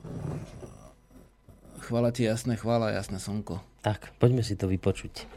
chvála 1.85 2.09
ti 2.09 2.25
jasné, 2.25 2.57
chvála 2.57 2.89
jasné 2.97 3.21
slnko. 3.21 3.61
Tak, 3.85 4.17
poďme 4.17 4.41
si 4.41 4.57
to 4.57 4.65
vypočuť. 4.65 5.29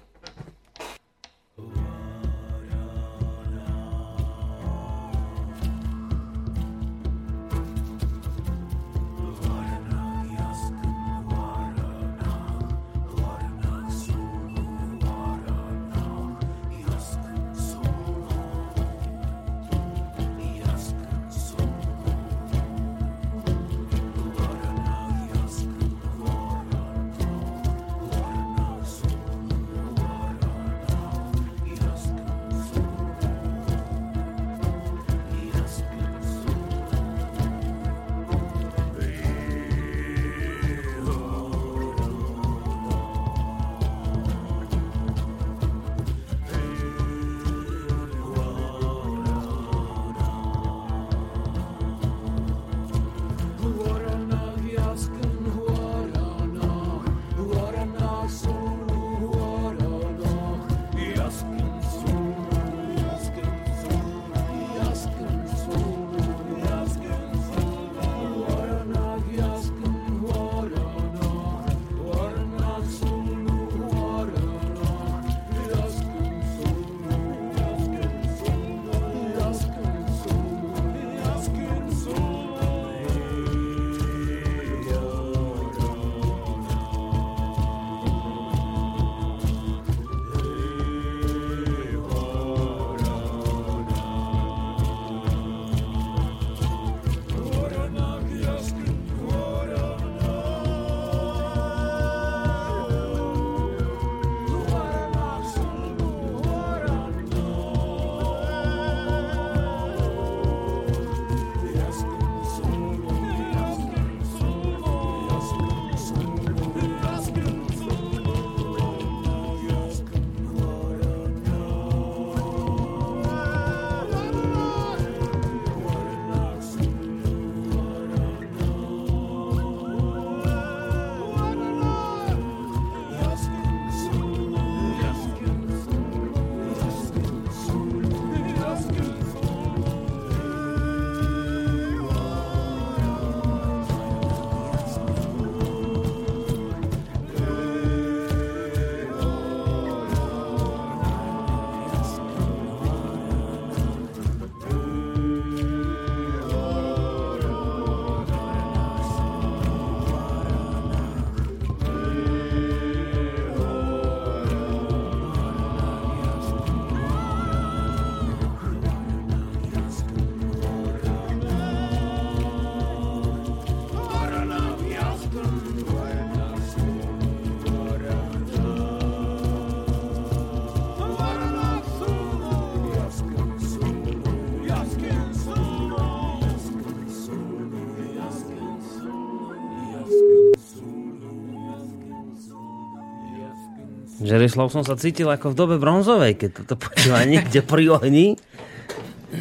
Žerislav 194.29 194.69
som 194.69 194.85
sa 194.85 194.93
cítil 195.01 195.33
ako 195.33 195.57
v 195.57 195.59
dobe 195.59 195.77
bronzovej, 195.81 196.37
keď 196.37 196.51
toto 196.61 196.77
počúva 196.77 197.25
niekde 197.25 197.65
pri 197.65 197.97
ohni. 197.97 198.37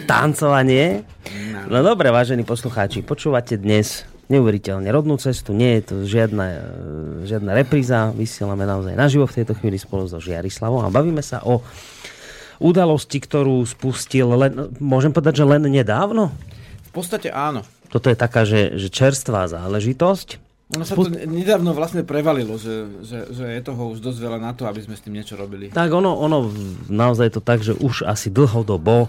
tancovanie. 0.07 1.03
No 1.67 1.83
dobre, 1.83 2.11
vážení 2.11 2.47
poslucháči, 2.47 3.03
počúvate 3.03 3.59
dnes 3.59 4.07
neuveriteľne 4.27 4.87
rodnú 4.91 5.15
cestu, 5.15 5.55
nie 5.55 5.79
je 5.79 5.81
to 5.87 5.95
žiadna, 6.03 6.45
žiadna 7.23 7.51
repríza, 7.55 8.11
vysielame 8.11 8.67
naozaj 8.67 8.95
naživo 8.95 9.23
v 9.27 9.43
tejto 9.43 9.55
chvíli 9.55 9.79
spolu 9.79 10.07
so 10.07 10.19
Žiarislavom 10.19 10.83
a 10.83 10.91
bavíme 10.91 11.23
sa 11.23 11.39
o 11.47 11.63
udalosti, 12.59 13.23
ktorú 13.23 13.63
spustil 13.63 14.27
len, 14.35 14.75
môžem 14.83 15.15
povedať, 15.15 15.43
že 15.43 15.45
len 15.47 15.63
nedávno? 15.67 16.35
V 16.87 16.91
podstate 16.91 17.31
áno. 17.31 17.63
Toto 17.87 18.11
je 18.11 18.17
taká, 18.19 18.43
že, 18.43 18.75
že 18.75 18.91
čerstvá 18.91 19.47
záležitosť. 19.47 20.46
Ono 20.75 20.83
sa 20.83 20.99
to 20.99 21.07
nedávno 21.07 21.71
vlastne 21.71 22.03
prevalilo, 22.03 22.59
že, 22.59 22.87
že, 22.99 23.31
že 23.31 23.45
je 23.55 23.61
toho 23.63 23.95
už 23.95 24.03
dosť 24.03 24.19
veľa 24.19 24.39
na 24.43 24.51
to, 24.51 24.67
aby 24.67 24.83
sme 24.83 24.99
s 24.99 25.03
tým 25.03 25.15
niečo 25.15 25.39
robili. 25.39 25.71
Tak 25.71 25.87
ono, 25.95 26.11
ono 26.11 26.51
naozaj 26.91 27.39
to 27.39 27.41
tak, 27.41 27.63
že 27.63 27.71
už 27.71 28.03
asi 28.03 28.27
dlhodobo 28.27 29.07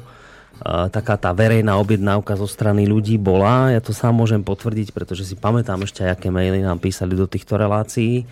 taká 0.90 1.14
tá 1.14 1.30
verejná 1.30 1.78
objednávka 1.78 2.34
zo 2.34 2.46
strany 2.50 2.86
ľudí 2.86 3.14
bola. 3.18 3.70
Ja 3.70 3.78
to 3.78 3.94
sám 3.94 4.18
môžem 4.18 4.42
potvrdiť, 4.42 4.90
pretože 4.90 5.26
si 5.26 5.34
pamätám 5.38 5.82
ešte, 5.86 6.02
aké 6.02 6.34
maily 6.34 6.62
nám 6.62 6.82
písali 6.82 7.14
do 7.14 7.30
týchto 7.30 7.54
relácií. 7.54 8.26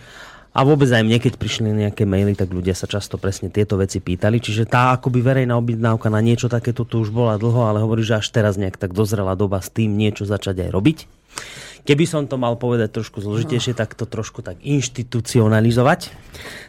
A 0.57 0.65
vôbec 0.65 0.89
aj 0.89 1.05
mne, 1.05 1.21
keď 1.21 1.37
prišli 1.37 1.69
nejaké 1.69 2.03
maily, 2.09 2.33
tak 2.33 2.49
ľudia 2.49 2.73
sa 2.73 2.89
často 2.89 3.21
presne 3.21 3.53
tieto 3.53 3.77
veci 3.77 4.01
pýtali. 4.01 4.41
Čiže 4.41 4.65
tá 4.65 4.89
akoby 4.97 5.21
verejná 5.21 5.53
objednávka 5.53 6.09
na 6.09 6.17
niečo 6.17 6.49
takéto 6.49 6.81
tu 6.81 7.05
už 7.05 7.13
bola 7.13 7.37
dlho, 7.37 7.69
ale 7.69 7.77
hovorí, 7.79 8.01
že 8.01 8.17
až 8.17 8.27
teraz 8.33 8.57
nejak 8.57 8.75
tak 8.75 8.91
dozrela 8.91 9.37
doba 9.37 9.61
s 9.61 9.69
tým 9.69 9.93
niečo 9.93 10.25
začať 10.25 10.65
aj 10.65 10.69
robiť. 10.73 10.97
Keby 11.87 12.03
som 12.03 12.27
to 12.27 12.35
mal 12.35 12.59
povedať 12.59 12.99
trošku 12.99 13.23
zložitejšie, 13.23 13.71
tak 13.71 13.95
to 13.95 14.03
trošku 14.03 14.43
tak 14.43 14.59
inštitucionalizovať. 14.59 16.11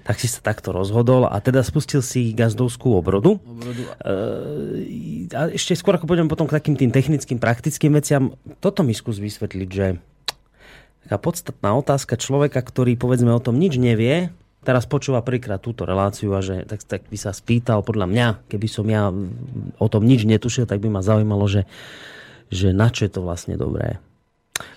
Tak 0.06 0.14
si 0.22 0.30
sa 0.30 0.38
takto 0.38 0.70
rozhodol 0.70 1.26
a 1.26 1.34
teda 1.42 1.66
spustil 1.66 2.06
si 2.06 2.30
gazdovskú 2.30 2.94
obrodu. 2.94 3.42
obrodu. 3.42 3.82
E, 3.98 5.26
a 5.34 5.50
ešte 5.50 5.74
skôr 5.74 5.98
ako 5.98 6.06
pôjdem 6.06 6.30
potom 6.30 6.46
k 6.46 6.54
takým 6.54 6.78
tým 6.78 6.94
technickým, 6.94 7.42
praktickým 7.42 7.98
veciam, 7.98 8.38
toto 8.62 8.86
mi 8.86 8.94
skús 8.94 9.18
vysvetliť, 9.18 9.68
že 9.74 9.98
taká 11.02 11.18
podstatná 11.18 11.74
otázka 11.74 12.14
človeka, 12.14 12.62
ktorý 12.62 12.94
povedzme 12.94 13.34
o 13.34 13.42
tom 13.42 13.58
nič 13.58 13.74
nevie, 13.74 14.30
teraz 14.62 14.86
počúva 14.86 15.26
prvýkrát 15.26 15.58
túto 15.58 15.82
reláciu 15.82 16.30
a 16.38 16.46
že 16.46 16.62
tak, 16.62 16.86
tak 16.86 17.02
by 17.10 17.18
sa 17.18 17.34
spýtal 17.34 17.82
podľa 17.82 18.06
mňa, 18.06 18.26
keby 18.46 18.68
som 18.70 18.86
ja 18.86 19.10
o 19.82 19.88
tom 19.90 20.06
nič 20.06 20.22
netušil, 20.22 20.70
tak 20.70 20.78
by 20.78 20.94
ma 20.94 21.02
zaujímalo, 21.02 21.50
že, 21.50 21.66
že 22.54 22.70
na 22.70 22.86
čo 22.86 23.02
je 23.02 23.18
to 23.18 23.26
vlastne 23.26 23.58
dobré. 23.58 23.98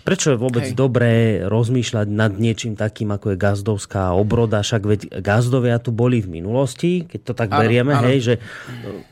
Prečo 0.01 0.33
je 0.33 0.37
vôbec 0.37 0.65
hej. 0.69 0.77
dobré 0.77 1.45
rozmýšľať 1.45 2.07
nad 2.09 2.33
niečím 2.33 2.73
takým, 2.73 3.13
ako 3.13 3.33
je 3.33 3.37
gazdovská 3.37 4.13
obroda, 4.13 4.65
však 4.65 4.81
veď 4.81 5.01
gazdovia 5.21 5.77
tu 5.77 5.93
boli 5.93 6.21
v 6.21 6.41
minulosti, 6.41 7.05
keď 7.05 7.19
to 7.21 7.33
tak 7.37 7.49
áno, 7.53 7.59
berieme, 7.61 7.93
áno. 7.97 8.05
hej, 8.09 8.17
že 8.21 8.33
e, 8.37 8.41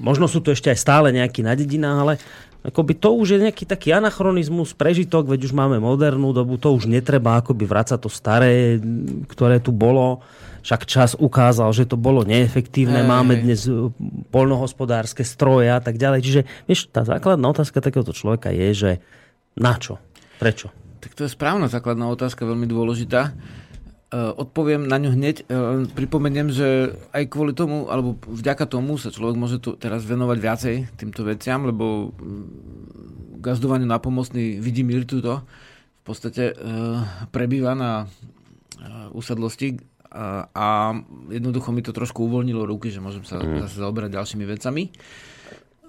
možno 0.01 0.25
sú 0.25 0.41
tu 0.41 0.49
ešte 0.49 0.69
aj 0.73 0.79
stále 0.81 1.07
nejakí 1.13 1.45
na 1.45 1.53
dedinách, 1.53 1.97
ale 2.01 2.13
akoby 2.65 2.93
to 2.97 3.15
už 3.15 3.37
je 3.37 3.39
nejaký 3.49 3.63
taký 3.63 3.95
anachronizmus, 3.95 4.75
prežitok, 4.75 5.31
veď 5.31 5.47
už 5.47 5.53
máme 5.55 5.79
modernú 5.79 6.35
dobu, 6.35 6.59
to 6.59 6.75
už 6.75 6.91
netreba 6.91 7.39
akoby 7.39 7.63
vrácať 7.63 7.99
to 8.01 8.09
staré, 8.11 8.77
ktoré 9.31 9.63
tu 9.63 9.71
bolo. 9.71 10.21
Však 10.59 10.83
čas 10.83 11.11
ukázal, 11.15 11.71
že 11.71 11.87
to 11.87 11.95
bolo 11.95 12.27
neefektívne, 12.27 12.99
hey, 12.99 13.07
máme 13.07 13.39
dnes 13.39 13.63
e, 13.63 13.95
polnohospodárske 14.27 15.23
stroje 15.23 15.71
a 15.71 15.79
tak 15.79 15.95
ďalej. 15.95 16.19
Čiže 16.19 16.41
vieš, 16.67 16.91
tá 16.91 17.07
základná 17.07 17.47
otázka 17.47 17.79
takéhoto 17.79 18.11
človeka 18.11 18.51
je, 18.51 18.69
že 18.75 18.91
na 19.55 19.79
čo? 19.79 20.03
Prečo? 20.39 20.71
Tak 20.99 21.11
to 21.15 21.27
je 21.27 21.31
správna 21.31 21.67
základná 21.67 22.07
otázka, 22.07 22.47
veľmi 22.47 22.65
dôležitá. 22.65 23.35
Uh, 24.09 24.33
odpoviem 24.33 24.89
na 24.89 24.97
ňu 24.97 25.13
hneď. 25.13 25.45
Uh, 25.45 25.85
pripomeniem, 25.93 26.49
že 26.49 26.97
aj 27.13 27.29
kvôli 27.29 27.53
tomu, 27.53 27.91
alebo 27.93 28.17
vďaka 28.25 28.65
tomu 28.65 28.97
sa 28.97 29.13
človek 29.13 29.37
môže 29.37 29.61
tu 29.61 29.77
teraz 29.77 30.01
venovať 30.01 30.37
viacej 30.41 30.75
týmto 30.97 31.21
veciam, 31.27 31.61
lebo 31.61 32.09
mm, 32.17 33.37
gazdovaniu 33.37 33.85
na 33.85 34.01
pomocný 34.01 34.57
vidí 34.57 34.81
Mirtuto 34.81 35.45
v 36.01 36.03
podstate 36.03 36.57
uh, 36.57 37.05
prebýva 37.29 37.77
na 37.77 38.09
usadlosti 39.11 39.75
a, 40.09 40.97
jednoducho 41.29 41.69
mi 41.69 41.85
to 41.85 41.93
trošku 41.93 42.25
uvoľnilo 42.25 42.65
ruky, 42.65 42.89
že 42.89 43.03
môžem 43.03 43.21
sa 43.27 43.37
mm. 43.37 43.69
zase 43.69 43.75
zaoberať 43.77 44.17
ďalšími 44.17 44.45
vecami. 44.47 44.83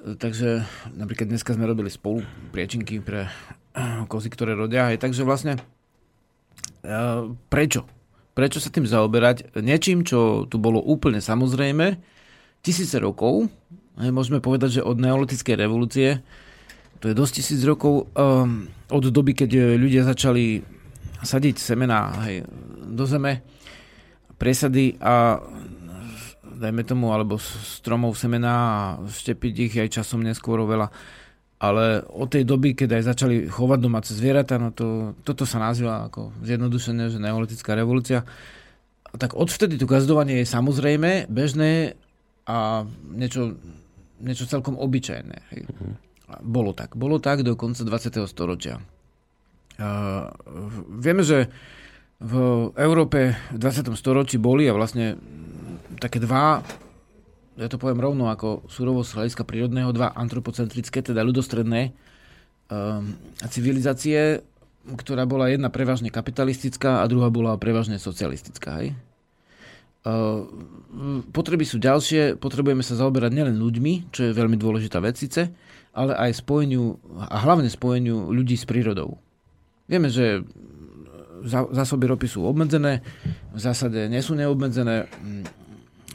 Takže 0.00 0.64
napríklad 0.96 1.28
dneska 1.28 1.52
sme 1.52 1.68
robili 1.68 1.92
spolu 1.92 2.24
priečinky 2.52 3.04
pre 3.04 3.28
kozy, 4.10 4.28
ktoré 4.32 4.58
rodia. 4.58 4.90
Aj 4.90 4.98
takže 4.98 5.22
vlastne 5.26 5.60
prečo? 7.52 7.84
Prečo 8.32 8.58
sa 8.62 8.72
tým 8.72 8.88
zaoberať? 8.88 9.52
Niečím, 9.60 10.06
čo 10.06 10.48
tu 10.48 10.56
bolo 10.56 10.80
úplne 10.80 11.20
samozrejme, 11.20 12.00
tisíce 12.64 12.96
rokov, 12.96 13.52
môžeme 13.96 14.40
povedať, 14.40 14.80
že 14.80 14.86
od 14.86 14.96
neolitickej 14.96 15.56
revolúcie, 15.60 16.24
to 17.00 17.08
je 17.08 17.16
dosť 17.16 17.32
tisíc 17.40 17.60
rokov, 17.64 18.12
um, 18.16 18.68
od 18.92 19.04
doby, 19.08 19.32
keď 19.32 19.76
ľudia 19.76 20.04
začali 20.04 20.60
sadiť 21.20 21.56
semená 21.60 22.28
hej, 22.28 22.48
do 22.88 23.04
zeme, 23.04 23.44
presady 24.40 24.96
a 25.00 25.40
dajme 26.60 26.84
tomu, 26.84 27.12
alebo 27.12 27.40
stromov 27.40 28.16
semená 28.16 28.52
a 28.52 28.76
štepiť 29.04 29.54
ich 29.68 29.74
aj 29.80 30.00
časom 30.00 30.20
neskôr 30.20 30.60
veľa 30.64 30.92
ale 31.60 32.00
od 32.08 32.32
tej 32.32 32.48
doby, 32.48 32.72
keď 32.72 32.96
aj 32.96 33.04
začali 33.12 33.36
chovať 33.52 33.78
domáce 33.84 34.16
zvieratá, 34.16 34.56
no 34.56 34.72
to, 34.72 35.12
toto 35.20 35.44
sa 35.44 35.60
nazýva 35.60 36.08
ako 36.08 36.32
zjednodušené, 36.40 37.12
že 37.12 37.20
neolitická 37.20 37.76
revolúcia, 37.76 38.24
tak 39.20 39.36
odvtedy 39.36 39.76
to 39.76 39.84
gazdovanie 39.84 40.40
je 40.40 40.48
samozrejme 40.48 41.28
bežné 41.28 42.00
a 42.48 42.88
niečo, 43.12 43.60
niečo 44.24 44.48
celkom 44.48 44.80
obyčajné. 44.80 45.38
Uh-huh. 45.52 45.92
Bolo 46.40 46.72
tak. 46.72 46.96
Bolo 46.96 47.20
tak 47.20 47.44
do 47.44 47.52
konca 47.60 47.84
20. 47.84 48.24
storočia. 48.24 48.80
Uh, 49.76 50.32
vieme, 50.96 51.20
že 51.20 51.52
v 52.20 52.34
Európe 52.76 53.36
v 53.52 53.58
20. 53.60 53.92
storočí 53.96 54.40
boli 54.40 54.64
a 54.68 54.76
vlastne 54.76 55.20
také 56.00 56.20
dva 56.20 56.64
ja 57.60 57.68
to 57.68 57.76
poviem 57.76 58.00
rovno 58.00 58.32
ako 58.32 58.64
surovo 58.72 59.04
z 59.04 59.20
hľadiska 59.20 59.44
prírodného, 59.44 59.92
dva 59.92 60.16
antropocentrické, 60.16 61.04
teda 61.04 61.20
ľudostredné 61.20 61.92
um, 62.72 63.12
civilizácie, 63.52 64.40
ktorá 64.88 65.28
bola 65.28 65.52
jedna 65.52 65.68
prevažne 65.68 66.08
kapitalistická 66.08 67.04
a 67.04 67.08
druhá 67.10 67.28
bola 67.28 67.60
prevažne 67.60 68.00
socialistická. 68.00 68.80
Hej? 68.80 68.96
Uh, 70.00 70.48
potreby 71.36 71.68
sú 71.68 71.76
ďalšie, 71.76 72.40
potrebujeme 72.40 72.80
sa 72.80 72.96
zaoberať 72.96 73.36
nielen 73.36 73.60
ľuďmi, 73.60 74.08
čo 74.08 74.24
je 74.24 74.32
veľmi 74.32 74.56
dôležitá 74.56 74.96
vec 75.04 75.20
síce, 75.20 75.52
ale 75.92 76.16
aj 76.16 76.40
spojeniu, 76.40 76.96
a 77.28 77.44
hlavne 77.44 77.68
spojeniu 77.68 78.32
ľudí 78.32 78.56
s 78.56 78.64
prírodou. 78.64 79.20
Vieme, 79.84 80.08
že 80.08 80.40
zásoby 81.76 82.08
ropy 82.08 82.24
sú 82.24 82.40
obmedzené, 82.48 83.04
v 83.52 83.60
zásade 83.60 84.08
nie 84.08 84.22
sú 84.24 84.32
neobmedzené. 84.32 85.10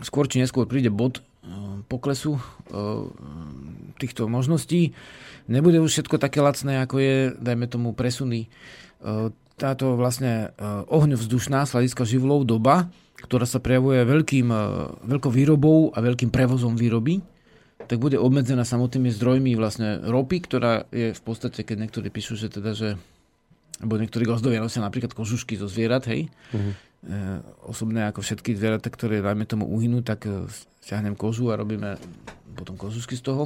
Skôr 0.02 0.26
či 0.32 0.40
neskôr 0.40 0.66
príde 0.66 0.90
bod, 0.94 1.22
poklesu 1.88 2.42
týchto 4.02 4.28
možností. 4.28 4.92
Nebude 5.46 5.80
už 5.80 5.92
všetko 5.94 6.18
také 6.18 6.42
lacné, 6.42 6.82
ako 6.82 6.96
je, 6.98 7.16
dajme 7.38 7.70
tomu, 7.70 7.94
presuny. 7.94 8.50
Táto 9.56 9.96
vlastne 9.96 10.52
ohňovzdušná 10.90 11.64
sladiska 11.70 12.04
živlov 12.04 12.44
doba, 12.50 12.90
ktorá 13.24 13.48
sa 13.48 13.64
prejavuje 13.64 14.04
veľkým, 14.04 14.48
veľkou 15.06 15.32
výrobou 15.32 15.94
a 15.96 16.02
veľkým 16.04 16.34
prevozom 16.34 16.76
výroby, 16.76 17.24
tak 17.86 18.02
bude 18.02 18.18
obmedzená 18.18 18.66
samotnými 18.66 19.14
zdrojmi 19.14 19.54
vlastne 19.54 20.02
ropy, 20.02 20.38
ktorá 20.42 20.90
je 20.90 21.14
v 21.14 21.22
podstate, 21.22 21.62
keď 21.62 21.86
niektorí 21.86 22.10
píšu, 22.10 22.34
že 22.34 22.50
teda, 22.50 22.74
že 22.74 22.98
alebo 23.76 24.00
niektorí 24.00 24.24
gazdovia 24.24 24.64
nosia 24.64 24.80
napríklad 24.80 25.12
kožušky 25.12 25.60
zo 25.60 25.68
zvierat, 25.68 26.08
hej, 26.08 26.32
uh-huh. 26.56 26.74
E, 27.04 27.42
osobné 27.68 28.08
ako 28.08 28.24
všetky 28.24 28.56
zvieratá, 28.56 28.88
ktoré 28.88 29.20
dajme 29.20 29.44
tomu 29.44 29.68
uhynú, 29.68 30.06
tak 30.06 30.30
e, 30.30 30.48
stiahnem 30.80 31.18
kožu 31.18 31.52
a 31.52 31.60
robíme 31.60 32.00
potom 32.56 32.80
kožušky 32.80 33.20
z 33.20 33.24
toho. 33.26 33.44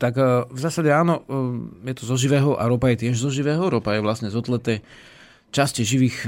Tak 0.00 0.14
e, 0.18 0.24
v 0.50 0.58
zásade 0.58 0.90
áno, 0.90 1.22
je 1.86 1.94
to 1.94 2.04
zo 2.08 2.16
živého 2.18 2.58
a 2.58 2.66
ropa 2.66 2.90
je 2.92 3.06
tiež 3.06 3.16
zo 3.20 3.30
živého. 3.30 3.62
Ropa 3.68 3.94
je 3.94 4.04
vlastne 4.04 4.28
zotleté 4.32 4.82
časti 5.52 5.84
živých 5.84 6.24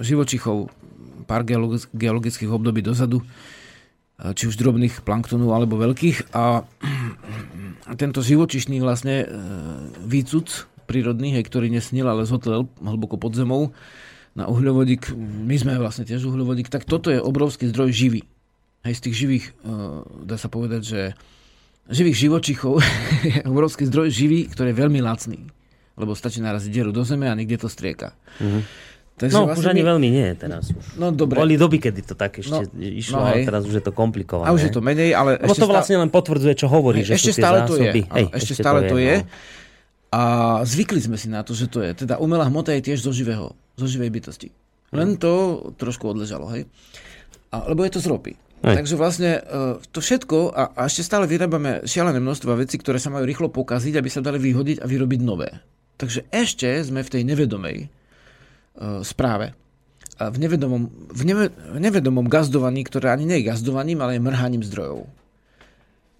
živočichov 0.00 0.72
pár 1.28 1.44
geologických 1.92 2.48
období 2.48 2.80
dozadu, 2.80 3.20
či 4.16 4.48
už 4.48 4.56
drobných 4.56 5.04
planktonov 5.04 5.52
alebo 5.52 5.76
veľkých. 5.76 6.32
A 6.32 6.64
tento 8.00 8.24
živočišný 8.24 8.80
vlastne 8.80 9.28
výcuc 10.00 10.64
prírodný, 10.88 11.36
hej, 11.36 11.44
ktorý 11.44 11.68
nesnil, 11.68 12.08
ale 12.08 12.24
zhotlel 12.24 12.64
hlboko 12.80 13.20
pod 13.20 13.36
zemou 13.36 13.76
na 14.36 14.44
uhľovodík. 14.46 15.16
My 15.18 15.56
sme 15.56 15.80
vlastne 15.80 16.04
tiež 16.04 16.28
uhľovodík. 16.28 16.68
Tak 16.68 16.84
toto 16.84 17.08
je 17.08 17.18
obrovský 17.18 17.72
zdroj 17.72 17.90
živý. 17.90 18.22
Hej, 18.84 19.00
z 19.00 19.02
tých 19.08 19.16
živých, 19.16 19.44
eh, 19.50 20.04
dá 20.28 20.36
sa 20.36 20.52
povedať, 20.52 20.82
že 20.84 21.00
živých 21.88 22.28
živočichov 22.28 22.78
je 23.32 23.40
obrovský 23.48 23.88
zdroj 23.88 24.12
živý, 24.12 24.46
ktorý 24.46 24.76
je 24.76 24.78
veľmi 24.78 25.00
lacný. 25.00 25.40
Lebo 25.96 26.12
stačí 26.12 26.44
naraziť 26.44 26.70
dieru 26.70 26.92
do 26.92 27.02
zeme 27.08 27.24
a 27.24 27.34
niekde 27.34 27.56
to 27.56 27.72
strieka. 27.72 28.12
Uh-huh. 28.36 28.60
Takže 29.16 29.32
no, 29.32 29.48
vlastne 29.48 29.64
už 29.64 29.72
ani 29.72 29.80
veľmi 29.80 30.08
nie 30.12 30.28
teraz. 30.36 30.68
Už. 30.68 31.00
No, 31.00 31.08
dobre. 31.08 31.40
Boli 31.40 31.56
doby, 31.56 31.80
kedy 31.80 32.04
to 32.04 32.12
tak 32.12 32.36
ešte 32.36 32.68
no, 32.68 32.84
išlo, 32.84 33.24
no, 33.24 33.32
ale 33.32 33.48
teraz 33.48 33.64
už 33.64 33.80
je 33.80 33.84
to 33.88 33.96
komplikované. 33.96 34.44
A 34.44 34.52
už 34.52 34.68
je 34.68 34.72
to 34.76 34.84
menej, 34.84 35.16
ale... 35.16 35.40
Lebo 35.40 35.56
to 35.56 35.64
vlastne 35.64 35.96
len 35.96 36.12
potvrdzuje, 36.12 36.52
čo 36.52 36.68
hovorí, 36.68 37.00
hej, 37.00 37.16
že 37.16 37.32
ešte 37.32 37.32
sú 37.32 37.40
stále 37.40 37.64
zásoby. 37.64 38.00
To 38.04 38.12
je. 38.12 38.12
Hej, 38.12 38.26
ešte, 38.28 38.36
ešte 38.36 38.54
stále 38.60 38.80
to 38.84 38.96
je. 39.00 39.14
No. 39.16 39.64
A 40.14 40.22
zvykli 40.62 41.02
sme 41.02 41.18
si 41.18 41.26
na 41.26 41.42
to, 41.42 41.52
že 41.52 41.66
to 41.66 41.82
je. 41.82 42.06
Teda 42.06 42.16
umelá 42.22 42.46
hmota 42.46 42.72
je 42.78 42.92
tiež 42.92 43.02
zo 43.02 43.10
živého, 43.10 43.52
zo 43.74 43.86
živej 43.86 44.10
bytosti. 44.14 44.48
Len 44.94 45.18
to 45.18 45.66
trošku 45.76 46.06
odležalo, 46.06 46.46
hej. 46.54 46.70
A, 47.50 47.66
lebo 47.66 47.82
je 47.82 47.98
to 47.98 48.00
z 48.00 48.06
ropy. 48.06 48.32
Hej. 48.64 48.76
Takže 48.82 48.94
vlastne 48.96 49.30
uh, 49.42 49.76
to 49.92 49.98
všetko, 50.00 50.54
a, 50.54 50.62
a 50.72 50.80
ešte 50.88 51.04
stále 51.04 51.28
vyrábame 51.28 51.84
šialené 51.84 52.22
množstvo 52.22 52.56
vecí, 52.56 52.78
ktoré 52.80 53.02
sa 53.02 53.12
majú 53.12 53.26
rýchlo 53.26 53.50
pokaziť, 53.52 53.98
aby 53.98 54.08
sa 54.08 54.24
dali 54.24 54.38
vyhodiť 54.40 54.80
a 54.80 54.86
vyrobiť 54.88 55.20
nové. 55.20 55.50
Takže 56.00 56.30
ešte 56.32 56.70
sme 56.86 57.02
v 57.02 57.12
tej 57.12 57.22
nevedomej 57.26 57.76
uh, 57.86 59.02
správe 59.02 59.52
v 60.16 60.36
nevedomom, 60.40 60.88
v, 61.12 61.22
neve, 61.28 61.46
v 61.52 61.76
nevedomom 61.76 62.24
gazdovaní, 62.24 62.88
ktoré 62.88 63.12
ani 63.12 63.28
nie 63.28 63.44
je 63.44 63.52
gazdovaním, 63.52 64.00
ale 64.00 64.16
je 64.16 64.24
mrhaním 64.24 64.64
zdrojov. 64.64 65.04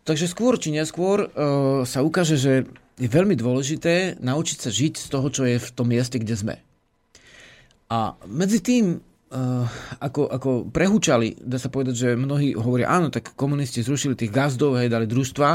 Takže 0.04 0.28
skôr 0.28 0.60
či 0.60 0.70
neskôr 0.70 1.26
uh, 1.26 1.82
sa 1.88 2.04
ukáže, 2.04 2.36
že 2.36 2.68
je 2.96 3.08
veľmi 3.08 3.36
dôležité 3.36 4.20
naučiť 4.20 4.58
sa 4.58 4.70
žiť 4.72 4.94
z 4.96 5.06
toho, 5.12 5.28
čo 5.28 5.42
je 5.44 5.60
v 5.60 5.68
tom 5.72 5.88
mieste, 5.92 6.16
kde 6.16 6.34
sme. 6.36 6.54
A 7.92 8.16
medzi 8.26 8.58
tým, 8.64 8.98
uh, 8.98 9.64
ako, 10.00 10.32
ako 10.32 10.50
prehúčali, 10.72 11.38
dá 11.38 11.60
sa 11.60 11.70
povedať, 11.70 11.94
že 11.94 12.08
mnohí 12.18 12.56
hovoria, 12.56 12.90
áno, 12.90 13.12
tak 13.12 13.36
komunisti 13.38 13.84
zrušili 13.84 14.18
tých 14.18 14.32
gazdov, 14.32 14.80
hej, 14.80 14.90
dali 14.90 15.06
družstva, 15.06 15.50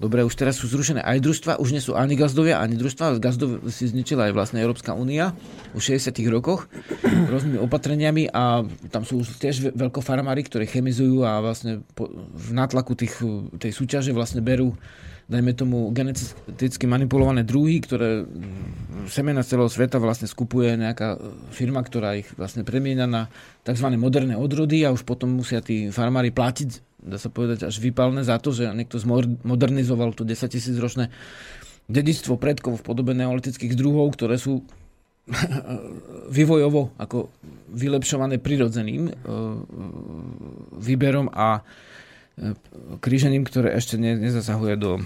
Dobre, 0.00 0.24
už 0.24 0.32
teraz 0.32 0.56
sú 0.56 0.64
zrušené 0.64 1.04
aj 1.04 1.20
družstva, 1.20 1.60
už 1.60 1.76
nie 1.76 1.84
sú 1.84 1.92
ani 1.92 2.16
gazdovia, 2.16 2.56
ani 2.56 2.72
družstva. 2.72 3.20
Gazdov 3.20 3.68
si 3.68 3.84
zničila 3.84 4.24
aj 4.24 4.32
vlastne 4.32 4.64
Európska 4.64 4.96
únia 4.96 5.36
v 5.76 5.80
60 5.84 6.16
rokoch 6.32 6.72
rôznymi 7.32 7.60
opatreniami 7.60 8.32
a 8.32 8.64
tam 8.88 9.04
sú 9.04 9.20
už 9.20 9.36
tiež 9.36 9.76
veľkofarmári, 9.76 10.40
ktorí 10.48 10.64
chemizujú 10.64 11.20
a 11.28 11.44
vlastne 11.44 11.84
po, 11.92 12.08
v 12.32 12.48
nátlaku 12.56 12.96
tých, 12.96 13.20
tej 13.60 13.76
súťaže 13.76 14.16
vlastne 14.16 14.40
berú 14.40 14.72
dajme 15.30 15.54
tomu 15.54 15.94
geneticky 15.94 16.90
manipulované 16.90 17.46
druhy, 17.46 17.78
ktoré 17.78 18.26
semena 19.06 19.46
celého 19.46 19.70
sveta 19.70 20.02
vlastne 20.02 20.26
skupuje 20.26 20.74
nejaká 20.74 21.22
firma, 21.54 21.80
ktorá 21.86 22.18
ich 22.18 22.26
vlastne 22.34 22.66
premieňa 22.66 23.06
na 23.06 23.30
tzv. 23.62 23.94
moderné 23.94 24.34
odrody 24.34 24.82
a 24.82 24.90
už 24.90 25.06
potom 25.06 25.38
musia 25.38 25.62
tí 25.62 25.94
farmári 25.94 26.34
platiť 26.34 26.90
dá 27.00 27.16
sa 27.16 27.32
povedať, 27.32 27.64
až 27.64 27.80
vypálne 27.80 28.20
za 28.20 28.36
to, 28.36 28.52
že 28.52 28.68
niekto 28.76 29.00
zmodernizoval 29.00 30.12
to 30.12 30.28
10 30.28 30.52
tisíc 30.52 30.76
ročné 30.76 31.08
dedictvo 31.88 32.36
predkov 32.36 32.80
v 32.80 32.86
podobe 32.86 33.16
neolitických 33.16 33.74
druhov, 33.74 34.14
ktoré 34.14 34.36
sú 34.36 34.62
vývojovo 36.36 36.92
ako 37.00 37.32
vylepšované 37.70 38.42
prirodzeným 38.42 39.10
e, 39.10 39.12
výberom 40.76 41.30
a 41.30 41.60
e, 41.60 41.62
krížením, 42.98 43.46
ktoré 43.46 43.74
ešte 43.78 43.96
nezasahuje 43.96 44.74
do 44.76 45.00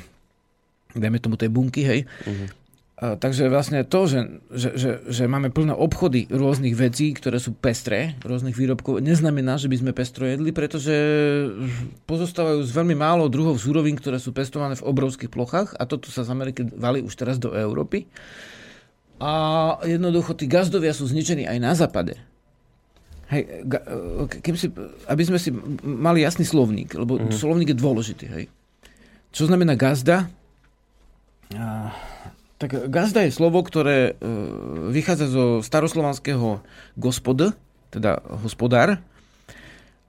dajme 0.94 1.18
tomu 1.18 1.34
tej 1.34 1.50
bunky, 1.50 1.82
hej. 1.82 2.00
Uh-huh. 2.24 2.48
Takže 2.94 3.50
vlastne 3.50 3.82
to, 3.82 4.06
že, 4.06 4.20
že, 4.54 4.70
že, 4.78 4.90
že 5.10 5.24
máme 5.26 5.50
plné 5.50 5.74
obchody 5.74 6.30
rôznych 6.30 6.78
vecí, 6.78 7.10
ktoré 7.10 7.42
sú 7.42 7.50
pestré, 7.50 8.14
rôznych 8.22 8.54
výrobkov, 8.54 9.02
neznamená, 9.02 9.58
že 9.58 9.66
by 9.66 9.76
sme 9.82 9.92
pestro 9.92 10.30
jedli, 10.30 10.54
pretože 10.54 10.94
pozostávajú 12.06 12.62
z 12.62 12.70
veľmi 12.70 12.94
málo 12.94 13.26
druhov 13.26 13.58
súrovín, 13.58 13.98
ktoré 13.98 14.22
sú 14.22 14.30
pestované 14.30 14.78
v 14.78 14.86
obrovských 14.86 15.26
plochách 15.26 15.74
a 15.74 15.90
toto 15.90 16.06
sa 16.14 16.22
z 16.22 16.30
Ameriky 16.30 16.70
valí 16.70 17.02
už 17.02 17.18
teraz 17.18 17.36
do 17.42 17.50
Európy. 17.52 18.06
A 19.18 19.32
jednoducho 19.82 20.38
tí 20.38 20.46
gazdovia 20.46 20.94
sú 20.94 21.10
zničení 21.10 21.50
aj 21.50 21.58
na 21.58 21.74
západe. 21.74 22.14
Hej, 23.26 23.66
keby 24.38 24.56
si, 24.56 24.70
aby 25.10 25.22
sme 25.26 25.42
si 25.42 25.50
mali 25.82 26.22
jasný 26.22 26.46
slovník, 26.46 26.94
lebo 26.94 27.18
mm. 27.18 27.34
slovník 27.34 27.74
je 27.74 27.82
dôležitý. 27.82 28.26
Hej. 28.30 28.44
Čo 29.34 29.50
znamená 29.50 29.74
gazda? 29.74 30.30
Tak 32.54 32.88
gazda 32.88 33.26
je 33.26 33.34
slovo, 33.34 33.60
ktoré 33.60 34.14
e, 34.14 34.30
vychádza 34.94 35.26
zo 35.28 35.44
staroslovanského 35.60 36.64
gospod, 36.96 37.52
teda 37.90 38.22
hospodár. 38.40 39.02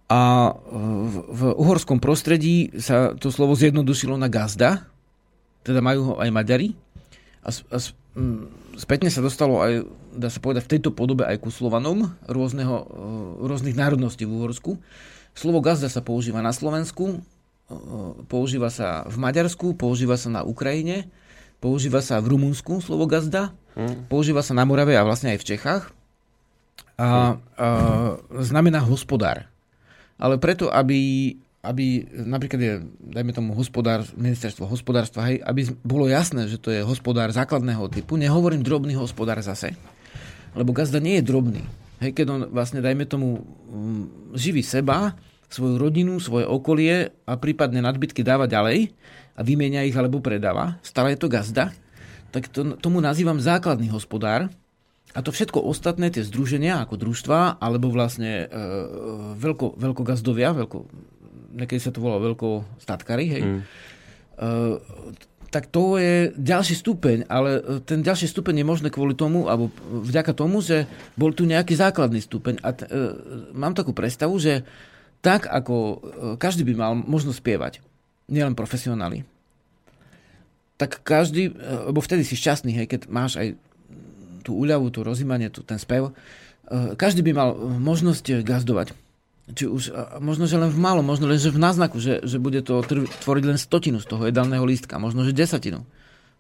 A 0.06 0.54
v, 0.54 1.16
v 1.34 1.42
uhorskom 1.58 1.98
prostredí 1.98 2.70
sa 2.78 3.18
to 3.18 3.34
slovo 3.34 3.58
zjednodušilo 3.58 4.14
na 4.16 4.30
gazda, 4.30 4.86
teda 5.66 5.82
majú 5.82 6.14
ho 6.14 6.16
aj 6.22 6.30
Maďari. 6.30 6.78
A, 7.42 7.50
a 7.50 7.78
spätne 8.78 9.10
sa 9.10 9.26
dostalo 9.26 9.66
aj, 9.66 9.82
dá 10.14 10.30
sa 10.30 10.38
povedať, 10.38 10.70
v 10.70 10.72
tejto 10.78 10.94
podobe 10.94 11.26
aj 11.26 11.42
ku 11.42 11.50
Slovanom 11.50 12.14
rôzneho, 12.30 12.86
e, 12.86 13.50
rôznych 13.50 13.74
národností 13.74 14.30
v 14.30 14.38
Uhorsku. 14.38 14.78
Slovo 15.34 15.60
gazda 15.60 15.90
sa 15.90 16.06
používa 16.06 16.46
na 16.46 16.54
Slovensku, 16.54 17.18
e, 17.18 17.76
používa 18.30 18.70
sa 18.70 19.04
v 19.10 19.18
Maďarsku, 19.18 19.74
používa 19.74 20.16
sa 20.22 20.30
na 20.30 20.46
Ukrajine, 20.46 21.10
Používa 21.64 22.04
sa 22.04 22.22
v 22.22 22.36
Rumunsku 22.36 22.84
slovo 22.84 23.10
gazda, 23.10 23.56
hmm. 23.74 24.12
používa 24.12 24.46
sa 24.46 24.54
na 24.54 24.68
Morave 24.68 24.94
a 24.94 25.08
vlastne 25.08 25.34
aj 25.34 25.40
v 25.42 25.48
Čechách. 25.56 25.84
A, 26.96 27.36
a 27.60 27.68
znamená 28.40 28.80
hospodár. 28.80 29.52
Ale 30.16 30.40
preto, 30.40 30.72
aby, 30.72 31.34
aby 31.60 32.08
napríklad 32.24 32.60
je, 32.62 32.74
dajme 33.12 33.36
tomu 33.36 33.52
hospodár, 33.52 34.08
ministerstvo 34.16 34.64
hospodárstva, 34.64 35.28
hej, 35.28 35.44
aby 35.44 35.68
bolo 35.84 36.08
jasné, 36.08 36.48
že 36.48 36.56
to 36.56 36.72
je 36.72 36.80
hospodár 36.88 37.36
základného 37.36 37.92
typu, 37.92 38.16
nehovorím 38.16 38.64
drobný 38.64 38.96
hospodár 38.96 39.44
zase, 39.44 39.76
lebo 40.56 40.72
gazda 40.72 41.04
nie 41.04 41.20
je 41.20 41.28
drobný. 41.28 41.64
Hej, 42.00 42.16
keď 42.16 42.26
on 42.32 42.42
vlastne, 42.48 42.80
dajme 42.80 43.04
tomu, 43.08 43.44
mm, 43.44 44.36
živí 44.40 44.64
seba, 44.64 45.20
svoju 45.52 45.76
rodinu, 45.80 46.20
svoje 46.20 46.48
okolie 46.48 47.12
a 47.28 47.34
prípadne 47.40 47.80
nadbytky 47.84 48.24
dáva 48.24 48.48
ďalej, 48.48 48.92
a 49.36 49.42
vymenia 49.44 49.84
ich 49.84 49.96
alebo 49.96 50.24
predáva, 50.24 50.80
stále 50.80 51.14
je 51.14 51.20
to 51.20 51.32
gazda, 51.32 51.76
tak 52.32 52.48
to, 52.52 52.80
tomu 52.80 53.00
nazývam 53.00 53.40
základný 53.40 53.92
hospodár. 53.92 54.52
A 55.16 55.24
to 55.24 55.32
všetko 55.32 55.64
ostatné, 55.64 56.12
tie 56.12 56.28
združenia 56.28 56.84
ako 56.84 57.00
družstva, 57.00 57.64
alebo 57.64 57.88
vlastne 57.88 58.52
e, 58.52 58.68
veľko, 59.40 59.80
veľkogazdovia, 59.80 60.52
veľko, 60.52 60.78
niekedy 61.56 61.80
sa 61.80 61.96
to 61.96 62.04
volá 62.04 62.20
veľko 62.20 62.68
statkári, 62.84 63.26
hej, 63.32 63.44
mm. 63.48 63.62
e, 63.64 64.54
tak 65.56 65.72
to 65.72 65.96
je 65.96 66.36
ďalší 66.36 66.76
stupeň, 66.76 67.32
ale 67.32 67.64
ten 67.88 68.04
ďalší 68.04 68.28
stupeň 68.28 68.60
je 68.60 68.66
možné 68.68 68.88
kvôli 68.92 69.16
tomu, 69.16 69.48
alebo 69.48 69.72
vďaka 69.88 70.36
tomu, 70.36 70.60
že 70.60 70.84
bol 71.16 71.32
tu 71.32 71.48
nejaký 71.48 71.80
základný 71.80 72.20
stupeň. 72.20 72.60
A 72.60 72.76
t, 72.76 72.84
e, 72.84 72.92
mám 73.56 73.72
takú 73.72 73.96
predstavu, 73.96 74.36
že 74.36 74.68
tak 75.24 75.48
ako 75.48 75.76
e, 75.80 75.96
každý 76.36 76.68
by 76.68 76.74
mal 76.76 76.92
možnosť 77.00 77.40
spievať, 77.40 77.74
nielen 78.32 78.58
profesionáli. 78.58 79.24
Tak 80.76 81.02
každý, 81.06 81.52
eh, 81.52 81.90
lebo 81.90 82.04
vtedy 82.04 82.28
si 82.28 82.36
šťastný, 82.36 82.76
hej, 82.76 82.88
keď 82.90 83.02
máš 83.08 83.40
aj 83.40 83.48
tú 84.46 84.54
úľavu, 84.62 84.94
tú 84.94 85.02
rozímanie, 85.02 85.50
tú, 85.50 85.66
ten 85.66 85.82
spev, 85.82 86.12
eh, 86.12 86.94
každý 86.98 87.26
by 87.26 87.32
mal 87.34 87.50
možnosť 87.82 88.46
gazdovať. 88.46 88.94
Či 89.46 89.70
už, 89.70 89.84
možno, 90.26 90.50
že 90.50 90.58
len 90.58 90.74
v 90.74 90.82
málo, 90.82 91.06
možno 91.06 91.30
len, 91.30 91.38
že 91.38 91.54
v 91.54 91.62
náznaku, 91.62 92.02
že, 92.02 92.18
že 92.26 92.42
bude 92.42 92.66
to 92.66 92.82
tvoriť 93.22 93.44
len 93.46 93.62
stotinu 93.62 94.02
z 94.02 94.10
toho 94.10 94.26
jedálneho 94.26 94.66
lístka, 94.66 94.98
možno, 94.98 95.22
že 95.22 95.38
desatinu. 95.38 95.86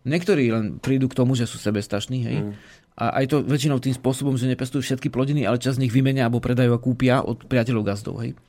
Niektorí 0.09 0.49
len 0.49 0.81
prídu 0.81 1.05
k 1.05 1.17
tomu, 1.17 1.37
že 1.37 1.45
sú 1.45 1.61
sebestační, 1.61 2.19
hej. 2.25 2.37
Mm. 2.41 2.53
A 2.95 3.19
aj 3.19 3.25
to 3.27 3.37
väčšinou 3.43 3.83
tým 3.83 3.91
spôsobom, 3.91 4.39
že 4.39 4.47
nepestujú 4.47 4.79
všetky 4.79 5.11
plodiny, 5.11 5.43
ale 5.43 5.59
čas 5.59 5.75
z 5.75 5.83
nich 5.83 5.91
vymenia 5.91 6.31
alebo 6.31 6.39
predajú 6.39 6.71
a 6.71 6.79
kúpia 6.79 7.19
od 7.19 7.43
priateľov 7.43 7.83
gazdov, 7.83 8.23
hej. 8.23 8.39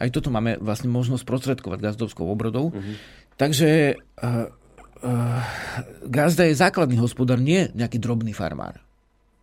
Aj 0.00 0.08
toto 0.08 0.32
máme 0.32 0.56
vlastne 0.64 0.88
možnosť 0.88 1.28
prostredkovať 1.28 1.78
gazdovskou 1.84 2.24
obrodou. 2.24 2.72
Mm-hmm. 2.72 2.94
Takže 3.36 3.68
uh, 4.00 4.48
uh, 5.04 5.40
gazda 6.08 6.48
je 6.48 6.56
základný 6.56 6.96
hospodár, 7.04 7.36
nie 7.36 7.68
nejaký 7.76 8.00
drobný 8.00 8.32
farmár. 8.32 8.80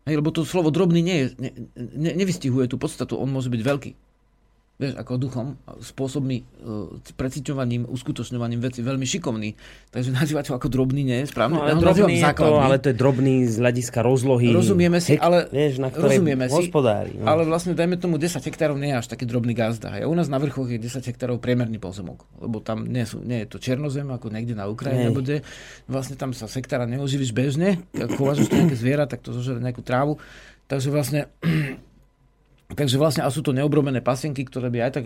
Hej, 0.10 0.18
lebo 0.18 0.34
to 0.34 0.42
slovo 0.42 0.74
drobný 0.74 1.06
nie 1.06 1.18
je, 1.22 1.26
ne, 1.38 1.52
ne, 1.78 2.12
nevystihuje 2.18 2.66
tú 2.66 2.82
podstatu, 2.82 3.22
on 3.22 3.30
môže 3.30 3.54
byť 3.54 3.62
veľký 3.62 3.92
vieš, 4.80 4.96
ako 4.96 5.12
duchom, 5.20 5.48
spôsobmi, 5.84 6.38
e, 6.40 6.44
preciťovaním, 7.20 7.84
uskutočňovaním 7.92 8.64
veci 8.64 8.80
veľmi 8.80 9.04
šikovný. 9.04 9.52
Takže 9.92 10.16
nazývať 10.16 10.50
ho 10.50 10.54
ako 10.56 10.72
drobný 10.72 11.04
nie 11.04 11.20
je 11.22 11.36
správne. 11.36 11.60
No, 11.60 11.68
ale, 11.68 11.76
ja 11.76 11.84
drobný 11.84 12.16
je 12.16 12.32
to, 12.32 12.48
ale 12.56 12.76
to 12.80 12.88
je 12.88 12.96
drobný 12.96 13.44
z 13.44 13.60
hľadiska 13.60 14.00
rozlohy. 14.00 14.56
Rozumieme 14.56 15.04
si, 15.04 15.20
hek, 15.20 15.20
ale, 15.20 15.52
vieš, 15.52 15.84
na 15.84 15.92
rozumieme 15.92 16.48
hospodári. 16.48 17.12
Si, 17.12 17.20
no. 17.20 17.28
Ale 17.28 17.44
vlastne, 17.44 17.76
dajme 17.76 18.00
tomu, 18.00 18.16
10 18.16 18.40
hektárov 18.40 18.80
nie 18.80 18.96
je 18.96 18.98
až 19.04 19.08
taký 19.12 19.28
drobný 19.28 19.52
gazda. 19.52 19.92
A 19.92 20.08
u 20.08 20.16
nás 20.16 20.32
na 20.32 20.40
vrchoch 20.40 20.72
je 20.72 20.80
10 20.80 21.04
hektárov 21.12 21.44
priemerný 21.44 21.76
pozemok. 21.76 22.24
Lebo 22.40 22.64
tam 22.64 22.88
nie, 22.88 23.04
sú, 23.04 23.20
nie 23.20 23.44
je 23.44 23.52
to 23.52 23.60
černozem, 23.60 24.08
ako 24.08 24.32
niekde 24.32 24.56
na 24.56 24.72
Ukrajine, 24.72 25.12
bude. 25.12 25.44
Vlastne 25.92 26.16
tam 26.16 26.32
sa 26.32 26.48
sektára 26.48 26.88
neuživíš 26.88 27.36
bežne. 27.36 27.84
Ak 28.00 28.16
chováš 28.16 28.48
nejaké 28.48 28.80
zviera, 28.80 29.04
tak 29.12 29.28
to 29.28 29.36
zožere 29.36 29.60
nejakú 29.60 29.84
trávu. 29.84 30.24
Takže 30.72 30.88
vlastne 30.94 31.28
Takže 32.74 33.02
vlastne, 33.02 33.26
a 33.26 33.34
sú 33.34 33.42
to 33.42 33.56
neobrobené 33.56 34.00
pasienky, 34.00 34.46
ktoré 34.46 34.70
by 34.70 34.80
aj 34.86 34.92
tak, 34.94 35.06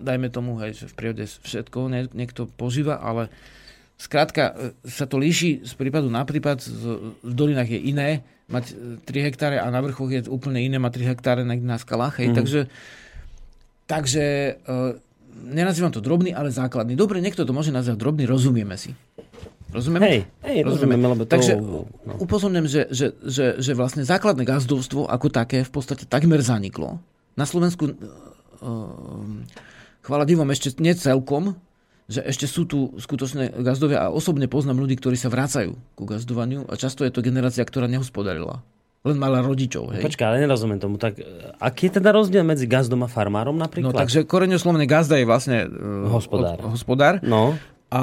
dajme 0.00 0.28
tomu, 0.32 0.56
hej, 0.64 0.84
že 0.84 0.86
v 0.88 0.96
prírode 0.96 1.24
všetko 1.28 1.78
nie, 1.92 2.08
niekto 2.12 2.48
požíva, 2.48 3.00
ale 3.00 3.28
Skrátka, 3.94 4.74
sa 4.82 5.06
to 5.06 5.22
líši 5.22 5.62
z 5.62 5.72
prípadu 5.78 6.10
na 6.10 6.26
prípad, 6.26 6.66
v 7.22 7.32
dolinách 7.32 7.70
je 7.70 7.80
iné, 7.94 8.26
mať 8.50 8.74
3 9.06 9.26
hektáre 9.30 9.56
a 9.62 9.70
na 9.70 9.78
vrchoch 9.78 10.10
je 10.10 10.26
úplne 10.26 10.58
iné, 10.58 10.82
mať 10.82 10.98
3 10.98 11.10
hektáre 11.14 11.42
na, 11.46 11.54
na 11.54 11.78
skalách. 11.78 12.18
Hej. 12.18 12.34
Mm. 12.34 12.36
Takže, 12.36 12.60
takže 13.86 14.24
nenazývam 15.46 15.94
to 15.94 16.02
drobný, 16.02 16.34
ale 16.34 16.50
základný. 16.50 16.98
Dobre, 16.98 17.22
niekto 17.22 17.46
to 17.46 17.54
môže 17.54 17.70
nazvať 17.70 18.02
drobný, 18.02 18.26
rozumieme 18.26 18.74
si. 18.74 18.98
Rozumieme? 19.74 20.06
Hej, 20.06 20.20
hej 20.46 20.58
rozumieme. 20.62 20.94
rozumieme 20.94 21.06
lebo 21.10 21.22
to... 21.26 21.34
Takže 21.34 21.52
no. 21.58 21.82
upozorňujem, 22.22 22.66
že, 22.70 22.82
že, 22.94 23.06
že, 23.26 23.46
že 23.58 23.72
vlastne 23.74 24.06
základné 24.06 24.46
gazdovstvo 24.46 25.10
ako 25.10 25.26
také 25.34 25.66
v 25.66 25.70
podstate 25.74 26.06
takmer 26.06 26.38
zaniklo. 26.38 27.02
Na 27.34 27.42
Slovensku, 27.42 27.90
uh, 27.90 29.26
chvála 30.06 30.22
divom, 30.22 30.46
ešte 30.54 30.78
nie 30.78 30.94
celkom, 30.94 31.58
že 32.06 32.22
ešte 32.22 32.46
sú 32.46 32.70
tu 32.70 32.94
skutočné 32.94 33.58
gazdovia 33.66 34.06
a 34.06 34.12
osobne 34.14 34.46
poznám 34.46 34.86
ľudí, 34.86 34.94
ktorí 34.94 35.18
sa 35.18 35.26
vracajú 35.26 35.74
ku 35.98 36.04
gazdovaniu 36.06 36.70
a 36.70 36.78
často 36.78 37.02
je 37.02 37.10
to 37.10 37.24
generácia, 37.24 37.66
ktorá 37.66 37.90
nehospodarila 37.90 38.62
len 39.04 39.20
mala 39.20 39.44
rodičov. 39.44 39.92
Hej. 39.92 40.00
Počkaj, 40.00 40.24
ale 40.24 40.36
nerozumiem 40.48 40.80
tomu. 40.80 40.96
Tak, 40.96 41.20
aký 41.60 41.92
je 41.92 42.00
teda 42.00 42.08
rozdiel 42.16 42.40
medzi 42.40 42.64
gazdom 42.64 43.04
a 43.04 43.08
farmárom 43.08 43.52
napríklad? 43.52 43.92
No 43.92 44.00
takže 44.00 44.24
koreňoslovne 44.24 44.88
gazda 44.88 45.20
je 45.20 45.28
vlastne 45.28 45.68
uh, 45.68 46.08
hospodár. 46.08 46.56
Od, 46.56 46.72
hospodár. 46.72 47.20
No. 47.20 47.52
A 47.94 48.02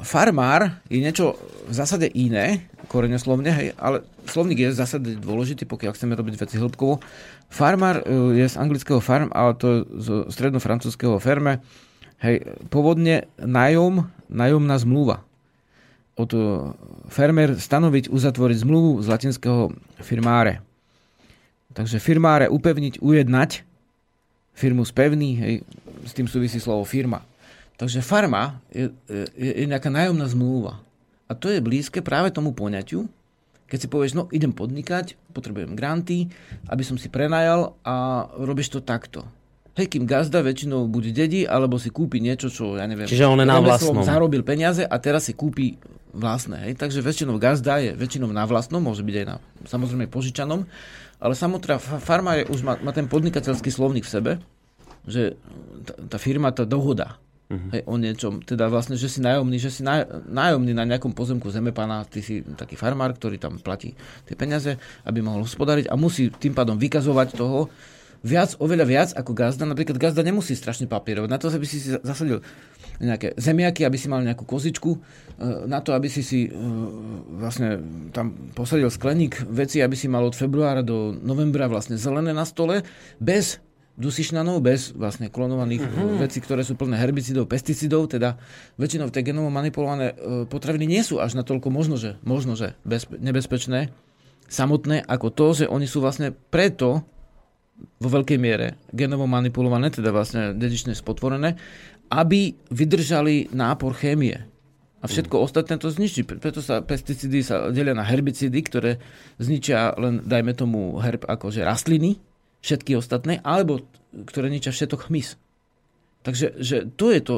farmár 0.00 0.80
je 0.88 0.96
niečo 0.96 1.36
v 1.68 1.74
zásade 1.76 2.08
iné, 2.16 2.64
koreňoslovne, 2.88 3.52
hej, 3.52 3.68
ale 3.76 4.00
slovník 4.24 4.64
je 4.64 4.72
v 4.72 4.80
zásade 4.80 5.10
dôležitý, 5.20 5.68
pokiaľ 5.68 5.92
chceme 5.92 6.16
robiť 6.16 6.40
veci 6.40 6.56
hĺbkovo. 6.56 7.04
Farmár 7.52 8.00
uh, 8.00 8.32
je 8.32 8.48
z 8.48 8.56
anglického 8.56 9.04
farm, 9.04 9.28
ale 9.36 9.52
to 9.60 9.66
je 9.68 9.78
z 10.00 10.08
strednofrancúzského 10.32 11.20
ferme. 11.20 11.60
Hej, 12.24 12.56
pôvodne 12.72 13.28
nájom, 13.36 14.08
nájomná 14.32 14.80
zmluva 14.80 15.20
od 16.16 16.30
eh, 16.32 16.44
fermer 17.08 17.56
stanoviť, 17.56 18.12
uzatvoriť 18.12 18.56
zmluvu 18.62 19.00
z 19.00 19.06
latinského 19.08 19.72
firmáre. 20.00 20.60
Takže 21.72 22.04
firmáre 22.04 22.52
upevniť, 22.52 23.00
ujednať, 23.00 23.64
firmu 24.52 24.84
spevný, 24.84 25.30
hej, 25.40 25.54
s 26.04 26.12
tým 26.12 26.28
súvisí 26.28 26.60
slovo 26.60 26.84
firma. 26.84 27.24
Takže 27.82 27.98
farma 27.98 28.62
je, 28.70 28.94
je, 29.10 29.50
je 29.58 29.66
nejaká 29.66 29.90
nájomná 29.90 30.30
zmluva. 30.30 30.78
A 31.26 31.34
to 31.34 31.50
je 31.50 31.58
blízke 31.58 31.98
práve 31.98 32.30
tomu 32.30 32.54
poňaťu, 32.54 33.10
keď 33.66 33.78
si 33.82 33.88
povieš, 33.90 34.12
no 34.14 34.30
idem 34.30 34.54
podnikať, 34.54 35.18
potrebujem 35.34 35.74
granty, 35.74 36.30
aby 36.70 36.82
som 36.86 36.94
si 36.94 37.10
prenajal 37.10 37.74
a 37.82 38.28
robíš 38.38 38.70
to 38.70 38.86
takto. 38.86 39.26
Hej, 39.74 39.98
kým 39.98 40.06
gazda 40.06 40.46
väčšinou 40.46 40.86
buď 40.86 41.04
dedí, 41.10 41.42
alebo 41.42 41.74
si 41.80 41.90
kúpi 41.90 42.22
niečo, 42.22 42.54
čo, 42.54 42.78
ja 42.78 42.86
neviem, 42.86 43.10
Čiže 43.10 43.26
on 43.26 43.42
je 43.42 43.50
na 43.50 43.58
vlastnom. 43.58 44.06
zarobil 44.06 44.46
peniaze 44.46 44.86
a 44.86 44.96
teraz 45.02 45.26
si 45.26 45.34
kúpi 45.34 45.74
vlastné. 46.14 46.70
Hej? 46.70 46.78
Takže 46.78 47.02
väčšinou 47.02 47.34
gazda 47.42 47.82
je 47.82 47.98
väčšinou 47.98 48.30
na 48.30 48.46
vlastnom, 48.46 48.78
môže 48.78 49.02
byť 49.02 49.16
aj 49.18 49.26
na 49.26 49.36
samozrejme 49.66 50.06
požičanom, 50.06 50.70
ale 51.18 51.34
samotná 51.34 51.82
farma 51.82 52.38
je, 52.38 52.46
už 52.46 52.62
má, 52.62 52.78
má 52.78 52.94
ten 52.94 53.10
podnikateľský 53.10 53.74
slovník 53.74 54.06
v 54.06 54.12
sebe, 54.12 54.32
že 55.02 55.34
tá, 55.82 56.14
tá 56.14 56.18
firma, 56.22 56.54
tá 56.54 56.62
dohoda 56.62 57.18
uh-huh. 57.52 57.70
hej, 57.76 57.82
o 57.84 57.94
niečom, 58.00 58.40
teda 58.40 58.72
vlastne, 58.72 58.96
že 58.96 59.12
si 59.12 59.20
nájomný, 59.20 59.60
že 59.60 59.68
si 59.68 59.84
nájomný 59.84 60.72
na 60.72 60.88
nejakom 60.88 61.12
pozemku 61.12 61.52
zemepana, 61.52 62.08
ty 62.08 62.24
si 62.24 62.40
taký 62.56 62.80
farmár, 62.80 63.12
ktorý 63.12 63.36
tam 63.36 63.60
platí 63.60 63.92
tie 64.24 64.32
peniaze, 64.32 64.80
aby 65.04 65.20
mohol 65.20 65.44
hospodariť 65.44 65.92
a 65.92 65.94
musí 66.00 66.32
tým 66.32 66.56
pádom 66.56 66.80
vykazovať 66.80 67.28
toho, 67.36 67.68
viac, 68.22 68.54
oveľa 68.62 68.86
viac 68.86 69.10
ako 69.18 69.34
gazda. 69.34 69.66
Napríklad 69.66 69.98
gazda 69.98 70.22
nemusí 70.22 70.54
strašne 70.54 70.86
papierovať. 70.86 71.28
Na 71.28 71.38
to, 71.42 71.50
aby 71.50 71.66
si 71.66 71.82
si 71.82 71.90
zasadil 71.90 72.40
nejaké 73.02 73.34
zemiaky, 73.34 73.82
aby 73.82 73.98
si 73.98 74.06
mal 74.06 74.22
nejakú 74.22 74.46
kozičku, 74.46 74.90
e, 74.94 74.98
na 75.66 75.82
to, 75.82 75.90
aby 75.90 76.06
si 76.06 76.22
si 76.22 76.46
e, 76.46 76.50
vlastne 77.34 77.82
tam 78.14 78.54
posadil 78.54 78.88
skleník 78.88 79.42
veci, 79.50 79.82
aby 79.82 79.98
si 79.98 80.06
mal 80.06 80.22
od 80.22 80.38
februára 80.38 80.86
do 80.86 81.10
novembra 81.10 81.66
vlastne 81.66 81.98
zelené 81.98 82.30
na 82.30 82.46
stole, 82.46 82.86
bez 83.18 83.58
dusišnanov, 83.92 84.64
bez 84.64 84.96
vlastne 84.96 85.28
klonovaných 85.28 85.84
uh-huh. 85.84 86.16
vecí, 86.24 86.40
ktoré 86.40 86.64
sú 86.64 86.80
plné 86.80 86.96
herbicidov, 86.96 87.44
pesticidov, 87.44 88.08
teda 88.08 88.40
väčšinou 88.80 89.12
tie 89.12 89.20
genovo 89.20 89.52
manipulované 89.52 90.16
potraviny 90.48 90.88
nie 90.88 91.02
sú 91.04 91.20
až 91.20 91.36
natoľko 91.36 91.68
možno, 91.68 92.00
že, 92.00 92.16
možno, 92.24 92.56
že 92.56 92.72
bezpe- 92.88 93.20
nebezpečné 93.20 93.92
samotné 94.48 95.04
ako 95.04 95.28
to, 95.32 95.46
že 95.64 95.64
oni 95.68 95.84
sú 95.84 96.00
vlastne 96.00 96.32
preto 96.32 97.04
vo 98.00 98.08
veľkej 98.08 98.38
miere 98.40 98.80
genovo 98.92 99.28
manipulované, 99.28 99.92
teda 99.92 100.08
vlastne 100.08 100.56
dedične 100.56 100.96
spotvorené, 100.96 101.56
aby 102.12 102.56
vydržali 102.68 103.52
nápor 103.52 103.96
chémie. 103.96 104.36
A 105.02 105.10
všetko 105.10 105.34
mm. 105.34 105.42
ostatné 105.42 105.74
to 105.82 105.90
zničí. 105.90 106.22
Preto 106.22 106.62
sa 106.62 106.78
pesticídy 106.78 107.42
sa 107.42 107.74
delia 107.74 107.90
na 107.90 108.06
herbicídy, 108.06 108.62
ktoré 108.62 109.02
zničia 109.42 109.98
len, 109.98 110.22
dajme 110.22 110.54
tomu, 110.54 110.94
herb 111.02 111.26
akože 111.26 111.66
rastliny, 111.66 112.22
všetky 112.62 112.96
ostatné, 112.96 113.42
alebo 113.42 113.82
ktoré 114.14 114.48
ničia 114.48 114.70
všetok 114.70 115.10
hmyz. 115.10 115.36
Takže 116.22 116.62
že 116.62 116.86
to 116.94 117.10
je 117.10 117.20
to 117.20 117.36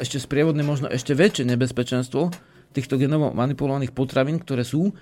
ešte 0.00 0.18
sprievodné, 0.18 0.64
možno 0.64 0.88
ešte 0.88 1.14
väčšie 1.14 1.44
nebezpečenstvo 1.44 2.32
týchto 2.72 3.00
genovo 3.00 3.30
manipulovaných 3.32 3.94
potravín, 3.94 4.40
ktoré 4.40 4.64
sú. 4.64 4.92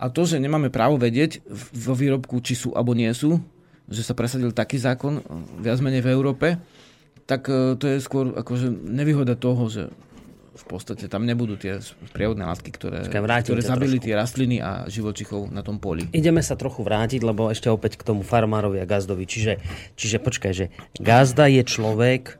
A 0.00 0.08
to, 0.08 0.24
že 0.24 0.40
nemáme 0.40 0.72
právo 0.72 0.96
vedieť 0.96 1.44
vo 1.76 1.92
výrobku, 1.92 2.40
či 2.40 2.56
sú 2.56 2.72
alebo 2.72 2.96
nie 2.96 3.10
sú, 3.12 3.40
že 3.90 4.00
sa 4.00 4.16
presadil 4.16 4.54
taký 4.54 4.80
zákon 4.80 5.20
eh, 5.20 5.22
viac 5.60 5.80
menej 5.82 6.04
v 6.04 6.12
Európe, 6.12 6.46
tak 7.28 7.48
eh, 7.50 7.76
to 7.76 7.84
je 7.84 7.96
skôr 8.00 8.32
akože 8.36 8.70
nevýhoda 8.70 9.36
toho, 9.36 9.68
že 9.68 9.82
v 10.60 10.64
podstate 10.68 11.08
tam 11.08 11.24
nebudú 11.24 11.56
tie 11.56 11.80
sprievodné 11.80 12.44
látky, 12.44 12.70
ktoré, 12.76 13.08
ktoré 13.08 13.62
zabili 13.64 13.96
trošku. 13.96 14.06
tie 14.06 14.14
rastliny 14.14 14.56
a 14.60 14.84
živočichov 14.86 15.48
na 15.48 15.64
tom 15.64 15.80
poli. 15.80 16.12
Ideme 16.12 16.44
sa 16.44 16.54
trochu 16.54 16.84
vrátiť, 16.84 17.24
lebo 17.24 17.48
ešte 17.48 17.72
opäť 17.72 17.96
k 17.96 18.04
tomu 18.04 18.20
farmárovi 18.20 18.78
a 18.78 18.86
gazdovi. 18.86 19.24
Čiže, 19.24 19.58
čiže 19.96 20.20
počkaj, 20.20 20.52
že 20.52 20.66
gazda 21.00 21.48
je 21.48 21.64
človek, 21.64 22.36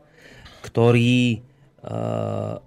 ktorý 0.60 1.40
uh, 1.88 2.60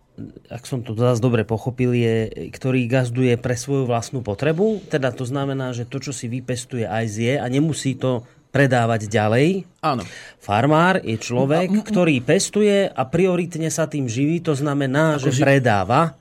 ak 0.50 0.64
som 0.70 0.86
to 0.86 0.94
zase 0.94 1.18
dobre 1.18 1.42
pochopil, 1.42 1.90
je, 1.90 2.30
ktorý 2.54 2.86
gazduje 2.86 3.34
pre 3.42 3.58
svoju 3.58 3.90
vlastnú 3.90 4.22
potrebu. 4.22 4.86
Teda 4.86 5.10
to 5.10 5.26
znamená, 5.26 5.74
že 5.74 5.90
to, 5.90 5.98
čo 5.98 6.14
si 6.14 6.30
vypestuje, 6.30 6.86
aj 6.86 7.06
zje 7.10 7.34
a 7.42 7.46
nemusí 7.50 7.98
to 7.98 8.22
predávať 8.54 9.10
ďalej. 9.10 9.66
Áno. 9.82 10.06
Farmár 10.38 11.02
je 11.02 11.18
človek, 11.18 11.74
ktorý 11.74 12.22
pestuje 12.22 12.86
a 12.86 13.02
prioritne 13.10 13.74
sa 13.74 13.90
tým 13.90 14.06
živí, 14.06 14.46
to 14.46 14.54
znamená, 14.54 15.18
Ako 15.18 15.34
že 15.34 15.42
ži- 15.42 15.44
predáva 15.44 16.14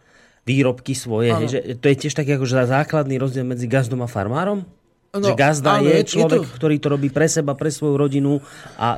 výrobky 0.49 0.97
svoje. 0.97 1.30
Hej, 1.37 1.47
že 1.53 1.59
to 1.76 1.87
je 1.93 1.97
tiež 2.09 2.16
taký 2.16 2.41
akože 2.41 2.66
základný 2.66 3.20
rozdiel 3.20 3.45
medzi 3.45 3.68
gazdom 3.68 4.01
a 4.01 4.09
farmárom? 4.09 4.64
No, 5.12 5.28
že 5.28 5.37
gazda 5.37 5.76
áno, 5.76 5.93
je 5.93 6.09
človek, 6.09 6.41
je 6.41 6.49
to... 6.49 6.57
ktorý 6.57 6.76
to 6.80 6.89
robí 6.89 7.09
pre 7.12 7.28
seba, 7.28 7.53
pre 7.53 7.68
svoju 7.68 8.01
rodinu 8.01 8.41
a 8.80 8.97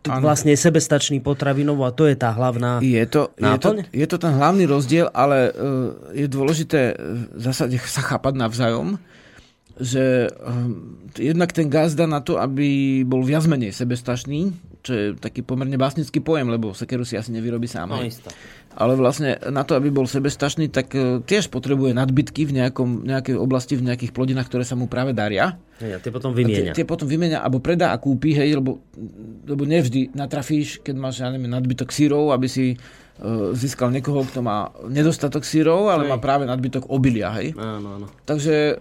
t- 0.00 0.08
vlastne 0.08 0.56
je 0.56 0.58
sebestačný 0.64 1.20
potravinový 1.20 1.84
a 1.84 1.92
to 1.92 2.08
je 2.08 2.16
tá 2.16 2.32
hlavná 2.32 2.80
je 2.80 3.04
to, 3.04 3.28
je 3.36 3.56
to, 3.60 3.70
je 3.92 4.06
to 4.08 4.16
ten 4.16 4.32
hlavný 4.40 4.64
rozdiel, 4.64 5.12
ale 5.12 5.52
uh, 5.52 6.16
je 6.16 6.24
dôležité 6.32 6.96
v 7.36 7.40
zásade 7.44 7.76
sa 7.84 8.00
chápať 8.00 8.40
navzájom 8.40 8.96
že 9.80 10.28
um, 10.44 11.00
jednak 11.16 11.56
ten 11.56 11.72
gazda 11.72 12.04
na 12.04 12.20
to, 12.20 12.36
aby 12.36 13.00
bol 13.08 13.24
viac 13.24 13.48
menej 13.48 13.72
sebestačný, 13.72 14.52
čo 14.84 14.92
je 14.92 15.06
taký 15.16 15.40
pomerne 15.40 15.80
básnický 15.80 16.20
pojem, 16.20 16.52
lebo 16.52 16.76
sekeru 16.76 17.04
si 17.04 17.16
asi 17.16 17.32
nevyrobí 17.32 17.64
sám. 17.64 17.88
No, 17.88 18.00
Ale 18.76 18.92
vlastne 18.96 19.40
na 19.48 19.64
to, 19.64 19.76
aby 19.76 19.88
bol 19.88 20.04
sebestačný, 20.04 20.68
tak 20.68 20.92
uh, 20.92 21.24
tiež 21.24 21.48
potrebuje 21.48 21.96
nadbytky 21.96 22.44
v 22.44 22.60
nejakom, 22.60 23.08
nejakej 23.08 23.40
oblasti, 23.40 23.80
v 23.80 23.88
nejakých 23.88 24.12
plodinách, 24.12 24.52
ktoré 24.52 24.68
sa 24.68 24.76
mu 24.76 24.84
práve 24.84 25.16
daria. 25.16 25.56
Ja, 25.80 25.96
tie 25.96 26.12
potom 26.12 26.36
vymieňa. 26.36 26.76
Tie, 26.76 26.84
tie 26.84 26.86
potom 26.86 27.08
vymieňa, 27.08 27.40
alebo 27.40 27.64
predá 27.64 27.96
a 27.96 28.00
kúpi, 28.00 28.36
hej, 28.36 28.60
lebo, 28.60 28.84
lebo 29.48 29.64
nevždy 29.64 30.12
natrafíš, 30.12 30.84
keď 30.84 30.94
máš, 31.00 31.24
ja 31.24 31.32
neviem, 31.32 31.48
nadbytok 31.48 31.88
sírov, 31.88 32.36
aby 32.36 32.46
si 32.52 32.76
uh, 32.76 33.56
získal 33.56 33.88
niekoho, 33.88 34.28
kto 34.28 34.44
má 34.44 34.68
nedostatok 34.92 35.40
sírov, 35.44 35.88
ale 35.88 36.04
hej. 36.04 36.10
má 36.12 36.20
práve 36.20 36.44
nadbytok 36.44 36.92
obilia, 36.92 37.32
hej. 37.40 37.56
Áno, 37.56 37.96
áno. 37.96 38.06
Takže 38.28 38.76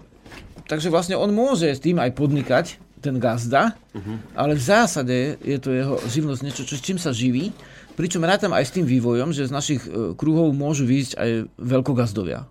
Takže 0.69 0.93
vlastne 0.93 1.17
on 1.17 1.33
môže 1.33 1.65
s 1.73 1.81
tým 1.81 1.97
aj 1.97 2.13
podnikať, 2.13 2.65
ten 2.99 3.15
gazda, 3.17 3.79
uh-huh. 3.95 4.19
ale 4.35 4.59
v 4.59 4.63
zásade 4.63 5.39
je 5.39 5.57
to 5.57 5.71
jeho 5.71 5.95
živnosť 6.03 6.41
niečo, 6.43 6.63
čo, 6.67 6.75
s 6.75 6.83
čím 6.83 6.99
sa 6.99 7.15
živí. 7.15 7.55
Pričom 7.95 8.23
rátam 8.23 8.51
aj 8.55 8.67
s 8.67 8.75
tým 8.75 8.85
vývojom, 8.87 9.31
že 9.35 9.47
z 9.47 9.55
našich 9.55 9.81
e, 9.83 10.15
kruhov 10.15 10.51
môžu 10.55 10.87
výjsť 10.87 11.19
aj 11.19 11.29
veľkogazdovia. 11.59 12.47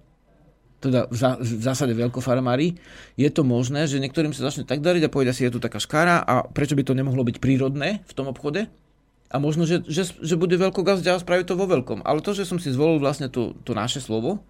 Teda 0.80 1.08
v, 1.08 1.16
zá, 1.16 1.40
v 1.40 1.62
zásade 1.64 1.92
veľkofarmári. 1.96 2.76
Je 3.16 3.28
to 3.32 3.44
možné, 3.44 3.88
že 3.88 4.00
niektorým 4.00 4.32
sa 4.36 4.48
začne 4.48 4.68
tak 4.68 4.84
dariť 4.84 5.08
a 5.08 5.12
povedia 5.12 5.32
si, 5.32 5.44
je 5.44 5.52
tu 5.52 5.60
taká 5.60 5.80
škára 5.80 6.20
a 6.20 6.44
prečo 6.44 6.76
by 6.76 6.84
to 6.84 6.96
nemohlo 6.96 7.24
byť 7.24 7.40
prírodné 7.40 8.04
v 8.04 8.12
tom 8.12 8.28
obchode? 8.28 8.68
A 9.28 9.36
možno, 9.36 9.68
že, 9.68 9.84
že, 9.84 10.08
že 10.08 10.40
bude 10.40 10.56
veľkogazdia 10.56 11.16
a 11.16 11.20
spraví 11.20 11.44
to 11.44 11.56
vo 11.56 11.68
veľkom. 11.68 12.04
Ale 12.04 12.24
to, 12.24 12.32
že 12.32 12.48
som 12.48 12.56
si 12.56 12.72
zvolil 12.72 12.96
vlastne 13.00 13.28
to, 13.28 13.52
to 13.64 13.76
naše 13.76 14.00
slovo 14.00 14.40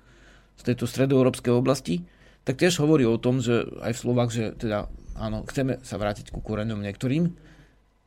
z 0.59 0.63
tejto 0.71 0.87
stredoeurópskej 0.87 1.55
oblasti, 1.55 2.07
tak 2.49 2.57
tiež 2.57 2.81
hovorí 2.81 3.05
o 3.05 3.21
tom, 3.21 3.45
že 3.45 3.69
aj 3.85 3.93
v 3.93 4.01
Slovách, 4.01 4.31
že 4.33 4.57
teda 4.57 4.89
áno, 5.21 5.45
chceme 5.45 5.85
sa 5.85 6.01
vrátiť 6.01 6.33
ku 6.33 6.41
koreňom 6.41 6.81
niektorým 6.81 7.29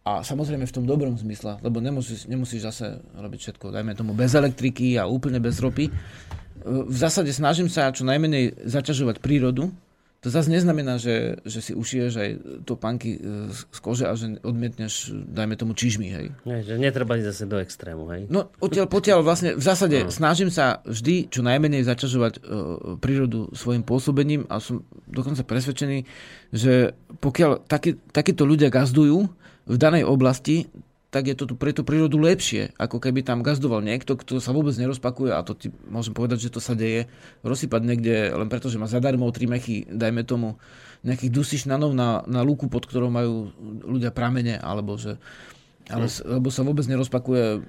a 0.01 0.25
samozrejme 0.25 0.65
v 0.65 0.73
tom 0.73 0.89
dobrom 0.89 1.13
zmysle, 1.13 1.61
lebo 1.61 1.77
nemusíš, 1.77 2.25
nemusíš 2.25 2.65
zase 2.65 3.05
robiť 3.13 3.37
všetko, 3.37 3.69
dajme 3.69 3.93
tomu 3.93 4.17
bez 4.17 4.33
elektriky 4.33 4.97
a 4.97 5.05
úplne 5.05 5.37
bez 5.37 5.61
ropy, 5.61 5.93
v 6.65 6.97
zásade 6.97 7.33
snažím 7.33 7.69
sa 7.69 7.93
čo 7.93 8.05
najmenej 8.05 8.65
zaťažovať 8.65 9.21
prírodu, 9.21 9.69
to 10.21 10.29
zase 10.29 10.53
neznamená, 10.53 11.01
že, 11.01 11.41
že 11.49 11.65
si 11.65 11.71
ušiješ 11.73 12.13
aj 12.13 12.29
topánky 12.69 13.17
e, 13.17 13.49
z 13.49 13.79
kože 13.81 14.05
a 14.05 14.13
že 14.13 14.37
odmietneš, 14.45 15.09
dajme 15.09 15.57
tomu, 15.57 15.73
čižmy, 15.73 16.07
hej. 16.13 16.27
Nie, 16.45 16.61
že 16.61 16.77
netreba 16.77 17.17
ísť 17.17 17.27
zase 17.33 17.43
do 17.49 17.57
extrému, 17.57 18.05
hej. 18.13 18.29
No, 18.29 18.53
odtiaľ 18.61 18.85
potiaľ 18.85 19.25
vlastne, 19.25 19.57
v 19.57 19.63
zásade 19.65 20.05
no. 20.05 20.13
snažím 20.13 20.53
sa 20.53 20.85
vždy 20.85 21.25
čo 21.33 21.41
najmenej 21.41 21.81
zaťažovať 21.89 22.33
uh, 22.37 22.41
prírodu 23.01 23.49
svojim 23.57 23.81
pôsobením 23.81 24.45
a 24.45 24.61
som 24.61 24.85
dokonca 25.09 25.41
presvedčený, 25.41 26.05
že 26.53 26.93
pokiaľ 27.17 27.65
taký, 27.65 27.97
takíto 28.13 28.45
ľudia 28.45 28.69
gazdujú 28.69 29.25
v 29.65 29.75
danej 29.81 30.05
oblasti, 30.05 30.69
tak 31.11 31.27
je 31.27 31.35
to 31.35 31.43
tu 31.43 31.59
pre 31.59 31.75
tú 31.75 31.83
prírodu 31.83 32.15
lepšie, 32.15 32.71
ako 32.79 33.03
keby 33.03 33.19
tam 33.27 33.43
gazdoval 33.43 33.83
niekto, 33.83 34.15
kto 34.15 34.39
sa 34.39 34.55
vôbec 34.55 34.71
nerozpakuje, 34.79 35.35
a 35.35 35.43
to 35.43 35.59
ti 35.59 35.67
môžem 35.91 36.15
povedať, 36.15 36.47
že 36.47 36.53
to 36.55 36.63
sa 36.63 36.71
deje, 36.71 37.11
rozsypať 37.43 37.81
niekde 37.83 38.31
len 38.31 38.47
preto, 38.47 38.71
že 38.71 38.79
má 38.79 38.87
zadarmo 38.87 39.27
tri 39.35 39.43
mechy, 39.43 39.83
dajme 39.91 40.23
tomu, 40.23 40.55
nejakých 41.03 41.35
dusišnanov 41.35 41.91
na, 41.91 42.23
na 42.31 42.41
lúku, 42.47 42.71
pod 42.71 42.87
ktorou 42.87 43.11
majú 43.11 43.51
ľudia 43.83 44.15
pramene, 44.15 44.55
alebo 44.55 44.95
že 44.95 45.19
ale, 45.91 46.07
hm. 46.07 46.39
lebo 46.39 46.47
sa 46.47 46.63
vôbec 46.63 46.87
nerozpakuje 46.87 47.59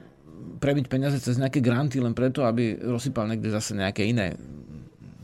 prebiť 0.62 0.86
peniaze 0.86 1.18
cez 1.18 1.34
nejaké 1.34 1.58
granty 1.58 1.98
len 1.98 2.14
preto, 2.14 2.46
aby 2.46 2.78
rozsypal 2.78 3.26
niekde 3.26 3.50
zase 3.50 3.74
nejaké 3.74 4.06
iné 4.06 4.38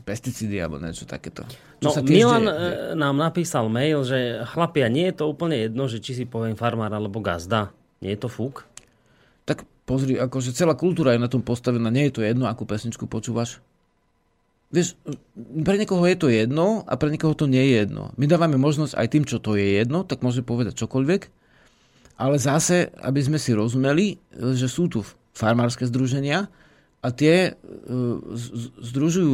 pesticídy 0.03 0.57
alebo 0.59 0.81
niečo 0.81 1.05
takéto. 1.05 1.45
Čo 1.79 1.87
no, 1.87 1.93
sa 1.93 2.01
Milan 2.01 2.49
deje? 2.49 2.97
nám 2.97 3.15
napísal 3.15 3.69
mail, 3.69 4.01
že 4.03 4.41
chlapia, 4.49 4.89
nie 4.89 5.07
je 5.13 5.21
to 5.21 5.29
úplne 5.29 5.55
jedno, 5.55 5.85
že 5.85 6.01
či 6.01 6.17
si 6.17 6.25
poviem 6.25 6.57
farmár 6.57 6.89
alebo 6.91 7.21
gazda. 7.21 7.69
Nie 7.99 8.15
je 8.15 8.19
to 8.25 8.29
fúk? 8.31 8.67
Tak 9.43 9.67
pozri, 9.83 10.15
akože 10.15 10.55
celá 10.55 10.75
kultúra 10.77 11.15
je 11.15 11.23
na 11.23 11.31
tom 11.31 11.43
postavená. 11.43 11.91
Nie 11.91 12.09
je 12.09 12.19
to 12.19 12.21
jedno, 12.21 12.47
akú 12.47 12.63
pesničku 12.63 13.09
počúvaš. 13.09 13.59
Vieš, 14.69 14.93
pre 15.65 15.81
niekoho 15.81 16.05
je 16.05 16.17
to 16.17 16.27
jedno 16.29 16.85
a 16.85 16.93
pre 16.93 17.09
niekoho 17.09 17.33
to 17.33 17.49
nie 17.49 17.73
je 17.73 17.73
jedno. 17.81 18.13
My 18.21 18.29
dávame 18.29 18.53
možnosť 18.61 18.93
aj 18.93 19.07
tým, 19.09 19.23
čo 19.25 19.41
to 19.41 19.57
je 19.57 19.81
jedno, 19.81 20.05
tak 20.05 20.21
môže 20.21 20.45
povedať 20.45 20.77
čokoľvek, 20.77 21.21
ale 22.21 22.35
zase, 22.37 22.93
aby 23.01 23.17
sme 23.17 23.41
si 23.41 23.57
rozumeli, 23.57 24.21
že 24.35 24.69
sú 24.69 24.85
tu 24.85 25.01
farmárske 25.33 25.89
združenia 25.89 26.53
a 27.01 27.07
tie 27.09 27.55
uh, 27.55 28.19
združujú 28.77 29.33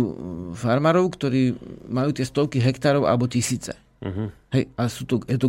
farmárov, 0.55 1.11
ktorí 1.11 1.57
majú 1.91 2.15
tie 2.15 2.23
stovky 2.23 2.63
hektárov 2.63 3.03
alebo 3.03 3.27
tisíce. 3.27 3.75
Uh-huh. 4.03 4.27
Hej, 4.51 4.67
a 4.75 4.91
sú 4.91 5.07
to, 5.07 5.23
je 5.23 5.39
to 5.39 5.47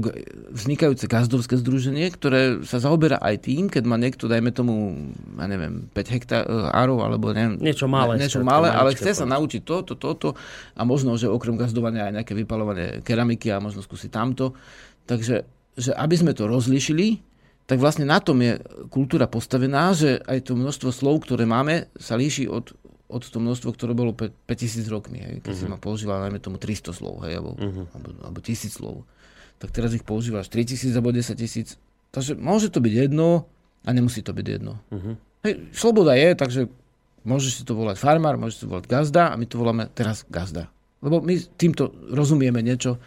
vznikajúce 0.55 1.11
gazdovské 1.11 1.59
združenie, 1.59 2.07
ktoré 2.15 2.63
sa 2.63 2.79
zaoberá 2.79 3.19
aj 3.19 3.43
tým, 3.43 3.67
keď 3.67 3.83
má 3.85 3.99
niekto, 3.99 4.31
dajme 4.31 4.55
tomu, 4.55 4.95
ja 5.35 5.47
neviem, 5.51 5.91
5 5.91 6.15
hektárov, 6.15 6.99
alebo 7.03 7.35
neviem, 7.35 7.59
niečo 7.59 7.91
malé, 7.91 8.17
ne, 8.17 8.31
niečo 8.31 8.47
malé 8.47 8.71
ale 8.71 8.95
chce 8.95 9.19
sa 9.19 9.27
naučiť 9.27 9.67
toto, 9.67 9.99
toto 9.99 10.39
a 10.79 10.83
možno, 10.87 11.19
že 11.19 11.27
okrem 11.27 11.59
gazdovania 11.59 12.07
aj 12.07 12.23
nejaké 12.23 12.33
vypalovanie 12.39 13.03
keramiky 13.03 13.51
a 13.51 13.59
možno 13.59 13.83
skúsiť 13.83 14.11
tamto. 14.15 14.55
Takže, 15.11 15.43
že 15.75 15.91
aby 15.93 16.15
sme 16.15 16.33
to 16.33 16.47
rozlišili, 16.47 17.19
tak 17.67 17.83
vlastne 17.83 18.07
na 18.07 18.23
tom 18.23 18.39
je 18.41 18.63
kultúra 18.95 19.27
postavená, 19.27 19.91
že 19.91 20.23
aj 20.23 20.49
to 20.49 20.53
množstvo 20.55 20.95
slov, 20.95 21.27
ktoré 21.27 21.51
máme, 21.51 21.91
sa 21.99 22.15
líši 22.15 22.47
od, 22.47 22.71
od 23.07 23.23
to 23.23 23.39
množstvo, 23.39 23.71
ktoré 23.71 23.95
bolo 23.95 24.11
5000 24.15 24.87
rokmi. 24.91 25.23
Hej. 25.23 25.35
Keď 25.47 25.53
uh-huh. 25.53 25.61
si 25.63 25.65
mhm. 25.67 25.73
ma 25.75 25.79
používal, 25.79 26.23
najmä 26.27 26.43
tomu 26.43 26.59
300 26.59 26.91
slov, 26.91 27.23
hej, 27.27 27.39
alebo, 27.39 27.55
uh-huh. 27.55 27.87
alebo, 27.95 28.09
alebo 28.23 28.39
1000 28.43 28.71
slov. 28.71 29.07
Tak 29.63 29.73
teraz 29.73 29.95
ich 29.97 30.05
používaš 30.05 30.51
3000 30.53 30.93
alebo 30.93 31.15
10 31.15 31.39
tisíc. 31.39 31.81
Takže 32.13 32.37
môže 32.37 32.69
to 32.69 32.83
byť 32.83 32.93
jedno 33.09 33.49
a 33.87 33.89
nemusí 33.95 34.21
to 34.21 34.35
byť 34.35 34.47
jedno. 34.47 34.83
Uh-huh. 34.91 35.15
Hej, 35.47 35.71
sloboda 35.73 36.19
je, 36.19 36.35
takže 36.35 36.61
môžeš 37.23 37.53
si 37.59 37.63
to 37.63 37.79
volať 37.79 37.97
farmár, 37.99 38.37
môžeš 38.37 38.55
si 38.59 38.63
to 38.67 38.71
volať 38.71 38.87
gazda 38.91 39.31
a 39.31 39.39
my 39.39 39.47
to 39.47 39.57
voláme 39.59 39.85
teraz 39.95 40.27
gazda. 40.27 40.69
Lebo 41.01 41.23
my 41.23 41.39
týmto 41.55 41.95
rozumieme 42.11 42.61
niečo, 42.61 42.99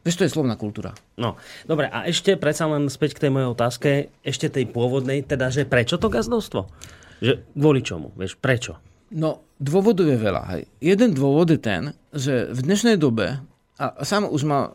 Vieš, 0.00 0.16
to 0.16 0.24
je 0.24 0.32
slovná 0.32 0.56
kultúra. 0.56 0.96
No, 1.20 1.36
dobre, 1.68 1.84
a 1.92 2.08
ešte 2.08 2.32
predsa 2.40 2.64
len 2.64 2.88
späť 2.88 3.20
k 3.20 3.28
tej 3.28 3.36
mojej 3.36 3.52
otázke, 3.52 3.90
ešte 4.24 4.48
tej 4.48 4.72
pôvodnej, 4.72 5.20
teda, 5.20 5.52
že 5.52 5.68
prečo 5.68 6.00
to 6.00 6.08
gazdovstvo? 6.08 6.72
Že 7.20 7.32
kvôli 7.52 7.80
čomu? 7.84 8.10
Vieš, 8.16 8.40
prečo? 8.40 8.80
No, 9.12 9.44
dôvodov 9.60 10.08
je 10.08 10.16
veľa. 10.16 10.42
Hej. 10.56 10.62
Jeden 10.80 11.12
dôvod 11.12 11.52
je 11.52 11.60
ten, 11.60 11.92
že 12.16 12.48
v 12.48 12.60
dnešnej 12.64 12.96
dobe, 12.96 13.44
a 13.80 14.04
sám 14.04 14.28
už 14.28 14.44
má 14.44 14.72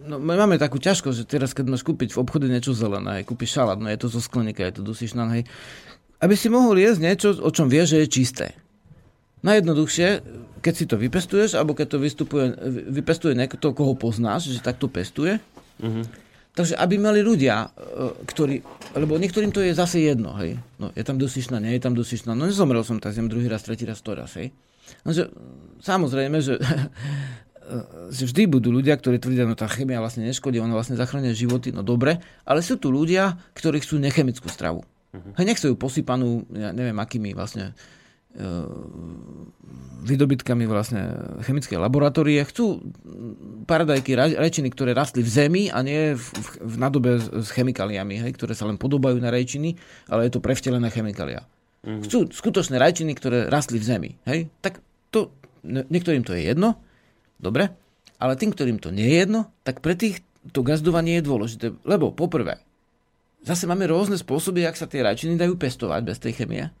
No, 0.00 0.16
my 0.16 0.32
máme 0.32 0.56
takú 0.56 0.80
ťažkosť, 0.80 1.12
že 1.12 1.28
teraz, 1.28 1.52
keď 1.52 1.76
máš 1.76 1.84
kúpiť 1.84 2.16
v 2.16 2.24
obchode 2.24 2.48
niečo 2.48 2.72
zelené, 2.72 3.20
hej, 3.20 3.28
kúpiš 3.28 3.52
šalát, 3.52 3.76
no 3.76 3.84
je 3.84 4.00
to 4.00 4.08
zo 4.08 4.24
skleníka, 4.24 4.64
je 4.64 4.80
to 4.80 4.82
dusišná, 4.82 5.28
hej, 5.36 5.44
aby 6.24 6.34
si 6.34 6.48
mohol 6.48 6.80
jesť 6.80 7.00
niečo, 7.04 7.28
o 7.36 7.50
čom 7.52 7.68
vieš, 7.68 7.94
že 7.94 7.98
je 8.02 8.08
čisté. 8.08 8.46
Najjednoduchšie, 9.44 10.08
keď 10.64 10.72
si 10.72 10.84
to 10.88 10.96
vypestuješ, 10.96 11.52
alebo 11.52 11.76
keď 11.76 11.86
to 11.94 11.98
vystupuje, 12.00 12.48
vypestuje 12.88 13.36
niekto, 13.36 13.76
koho 13.76 13.92
poznáš, 13.92 14.48
že 14.48 14.64
takto 14.64 14.88
pestuje, 14.88 15.36
mm-hmm 15.84 16.29
Takže 16.60 16.76
aby 16.76 17.00
mali 17.00 17.24
ľudia, 17.24 17.72
e, 17.72 18.20
ktorí, 18.28 18.60
lebo 18.92 19.16
niektorým 19.16 19.48
to 19.48 19.64
je 19.64 19.72
zase 19.72 20.04
jedno, 20.04 20.36
hej. 20.36 20.60
No, 20.76 20.92
je 20.92 21.00
tam 21.00 21.16
dusišná, 21.16 21.56
nie 21.56 21.72
je 21.72 21.80
tam 21.80 21.96
dusišná. 21.96 22.36
No 22.36 22.44
nezomrel 22.44 22.84
som 22.84 23.00
tak, 23.00 23.16
zem 23.16 23.32
druhý 23.32 23.48
raz, 23.48 23.64
tretí 23.64 23.88
raz, 23.88 24.04
to 24.04 24.12
raz, 24.12 24.36
hej. 24.36 24.52
No, 25.08 25.16
že, 25.16 25.32
samozrejme, 25.80 26.36
že, 26.44 26.60
že 28.16 28.28
vždy 28.28 28.44
budú 28.44 28.68
ľudia, 28.76 28.92
ktorí 29.00 29.16
tvrdia, 29.16 29.48
no 29.48 29.56
tá 29.56 29.72
chemia 29.72 30.04
vlastne 30.04 30.28
neškodí, 30.28 30.60
ona 30.60 30.76
vlastne 30.76 31.00
zachráňuje 31.00 31.32
životy, 31.32 31.72
no 31.72 31.80
dobre, 31.80 32.20
ale 32.44 32.60
sú 32.60 32.76
tu 32.76 32.92
ľudia, 32.92 33.40
ktorí 33.56 33.80
chcú 33.80 33.96
nechemickú 33.96 34.52
stravu. 34.52 34.84
Uh-huh. 35.16 35.32
Hej, 35.40 35.56
nechcú 35.56 35.72
ju 35.72 35.76
posypanú, 35.80 36.44
ja 36.52 36.76
neviem, 36.76 37.00
akými 37.00 37.32
vlastne 37.32 37.72
E, 38.30 38.46
vydobytkami 40.00 40.64
vlastne 40.64 41.12
chemické 41.44 41.76
laboratórie. 41.76 42.40
Chcú 42.48 42.80
paradajky, 43.68 44.16
rajčiny, 44.16 44.72
ktoré 44.72 44.96
rastli 44.96 45.20
v 45.20 45.28
zemi 45.28 45.62
a 45.68 45.84
nie 45.84 46.16
v, 46.16 46.24
v, 46.24 46.48
v 46.72 46.74
nadobe 46.80 47.20
s, 47.20 47.28
s 47.28 47.48
chemikáliami, 47.52 48.16
hej, 48.16 48.32
ktoré 48.32 48.56
sa 48.56 48.64
len 48.64 48.80
podobajú 48.80 49.20
na 49.20 49.28
rajčiny, 49.28 49.76
ale 50.08 50.26
je 50.26 50.32
to 50.32 50.40
prevtelená 50.40 50.88
chemikália. 50.88 51.44
Mm. 51.84 52.00
Chcú 52.06 52.32
skutočné 52.32 52.80
rajčiny, 52.80 53.12
ktoré 53.12 53.52
rastli 53.52 53.76
v 53.76 53.84
zemi. 53.84 54.10
Hej? 54.24 54.48
Tak 54.64 54.80
to, 55.12 55.36
niektorým 55.64 56.24
to 56.24 56.32
je 56.32 56.48
jedno, 56.48 56.80
dobre, 57.36 57.68
ale 58.16 58.40
tým, 58.40 58.56
ktorým 58.56 58.80
to 58.80 58.88
nie 58.88 59.04
je 59.04 59.16
jedno, 59.20 59.52
tak 59.68 59.84
pre 59.84 59.92
tých 59.92 60.24
to 60.56 60.64
gazdovanie 60.64 61.20
je 61.20 61.28
dôležité. 61.28 61.66
Lebo 61.84 62.08
poprvé, 62.08 62.56
zase 63.44 63.68
máme 63.68 63.84
rôzne 63.84 64.16
spôsoby, 64.16 64.64
ak 64.64 64.80
sa 64.80 64.88
tie 64.88 65.04
rajčiny 65.04 65.36
dajú 65.36 65.60
pestovať 65.60 66.00
bez 66.08 66.16
tej 66.16 66.40
chemie 66.40 66.72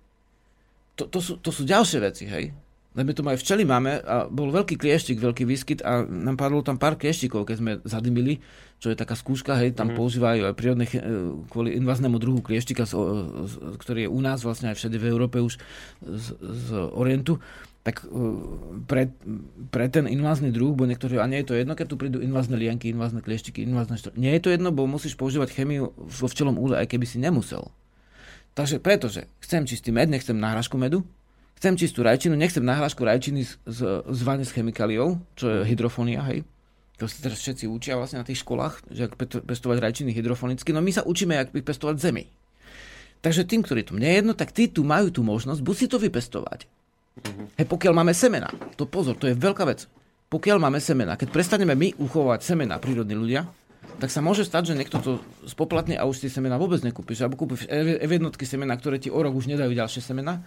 to, 1.00 1.08
to, 1.08 1.20
sú, 1.24 1.32
to 1.40 1.48
sú 1.48 1.64
ďalšie 1.64 1.98
veci, 2.04 2.28
hej. 2.28 2.52
Lebo 2.90 3.14
to 3.14 3.22
aj 3.22 3.38
včeli 3.38 3.62
máme 3.62 4.02
a 4.02 4.26
bol 4.26 4.50
veľký 4.50 4.74
klieštik, 4.74 5.22
veľký 5.22 5.46
výskyt 5.46 5.80
a 5.86 6.02
nám 6.02 6.34
padlo 6.34 6.58
tam 6.66 6.74
pár 6.74 6.98
klieštikov, 6.98 7.46
keď 7.46 7.56
sme 7.56 7.72
zadymili, 7.86 8.42
čo 8.82 8.90
je 8.90 8.98
taká 8.98 9.14
skúška, 9.14 9.54
hej, 9.62 9.78
tam 9.78 9.94
mm. 9.94 9.96
používajú 9.96 10.42
aj 10.50 10.54
prírodné, 10.58 10.90
kvôli 11.54 11.78
invaznému 11.78 12.18
druhu 12.18 12.42
klieštika, 12.42 12.90
ktorý 13.78 14.04
je 14.04 14.10
u 14.10 14.20
nás 14.20 14.42
vlastne 14.42 14.74
aj 14.74 14.76
všade 14.82 14.98
v 14.98 15.06
Európe 15.06 15.38
už 15.38 15.62
z, 16.02 16.26
z 16.42 16.66
Orientu, 16.90 17.38
tak 17.80 18.04
e, 18.04 18.10
pre, 18.84 19.08
pre 19.72 19.86
ten 19.88 20.04
invázny 20.04 20.52
druh, 20.52 20.76
bo 20.76 20.84
niektorí, 20.84 21.16
a 21.16 21.30
nie 21.30 21.40
je 21.40 21.48
to 21.48 21.54
jedno, 21.56 21.72
keď 21.72 21.86
tu 21.88 21.96
prídu 21.96 22.18
invázne 22.20 22.58
lianky, 22.58 22.92
invázne 22.92 23.24
klieštiky, 23.24 23.64
invázne 23.64 23.96
štr... 23.96 24.12
Nie 24.20 24.36
je 24.36 24.42
to 24.44 24.52
jedno, 24.52 24.68
bo 24.74 24.84
musíš 24.84 25.16
používať 25.16 25.54
chemiu 25.56 25.96
vo 25.96 26.26
včelom 26.28 26.60
úle, 26.60 26.76
aj 26.76 26.90
keby 26.92 27.06
si 27.08 27.16
nemusel. 27.16 27.70
Takže 28.54 28.82
pretože 28.82 29.30
chcem 29.40 29.64
čistý 29.64 29.94
med, 29.94 30.10
nechcem 30.10 30.34
náhražku 30.34 30.74
medu, 30.74 31.06
chcem 31.60 31.76
čistú 31.76 32.02
rajčinu, 32.02 32.34
nechcem 32.34 32.64
náhražku 32.64 33.04
rajčiny 33.04 33.46
z, 33.46 33.52
z, 33.68 33.80
z 34.04 34.20
vane 34.26 34.42
s 34.42 34.50
chemikáliou, 34.50 35.20
čo 35.38 35.46
je 35.48 35.58
hydrofonia, 35.68 36.24
hej. 36.32 36.42
To 37.00 37.08
sa 37.08 37.16
teraz 37.24 37.40
všetci 37.40 37.64
učia 37.64 37.96
vlastne 37.96 38.20
na 38.20 38.28
tých 38.28 38.44
školách, 38.44 38.84
že 38.92 39.08
ak 39.08 39.16
pestovať 39.48 39.78
rajčiny 39.80 40.12
hydrofonicky, 40.12 40.68
no 40.76 40.84
my 40.84 40.92
sa 40.92 41.00
učíme, 41.06 41.32
jak 41.32 41.48
pestovať 41.52 41.96
zemi. 41.96 42.28
Takže 43.20 43.48
tým, 43.48 43.64
ktorí 43.64 43.84
tu 43.84 43.96
nie 43.96 44.08
je 44.08 44.18
jedno, 44.20 44.32
tak 44.36 44.52
tí 44.52 44.68
tu 44.68 44.84
majú 44.84 45.08
tú 45.12 45.20
možnosť, 45.24 45.60
buď 45.60 45.76
si 45.76 45.86
to 45.88 45.96
vypestovať. 46.00 46.64
Mm-hmm. 46.64 47.46
Hej, 47.60 47.66
pokiaľ 47.68 47.92
máme 47.96 48.12
semena, 48.16 48.48
to 48.76 48.88
pozor, 48.88 49.16
to 49.16 49.28
je 49.28 49.36
veľká 49.36 49.64
vec. 49.68 49.84
Pokiaľ 50.32 50.56
máme 50.60 50.80
semena, 50.80 51.16
keď 51.16 51.28
prestaneme 51.28 51.76
my 51.76 51.96
uchovať 52.00 52.40
semena, 52.44 52.80
prírodní 52.80 53.16
ľudia, 53.16 53.44
tak 53.98 54.12
sa 54.12 54.20
môže 54.22 54.46
stať, 54.46 54.72
že 54.72 54.78
niekto 54.78 55.02
to 55.02 55.12
spoplatne 55.48 55.98
a 55.98 56.06
už 56.06 56.22
tie 56.22 56.30
semena 56.30 56.60
vôbec 56.60 56.78
nekúpiš. 56.84 57.24
Alebo 57.24 57.40
kúpiš 57.40 57.66
jednotky 57.66 58.46
semena, 58.46 58.78
ktoré 58.78 59.02
ti 59.02 59.10
o 59.10 59.18
rok 59.18 59.34
už 59.34 59.50
nedajú 59.50 59.74
ďalšie 59.74 60.04
semena. 60.04 60.46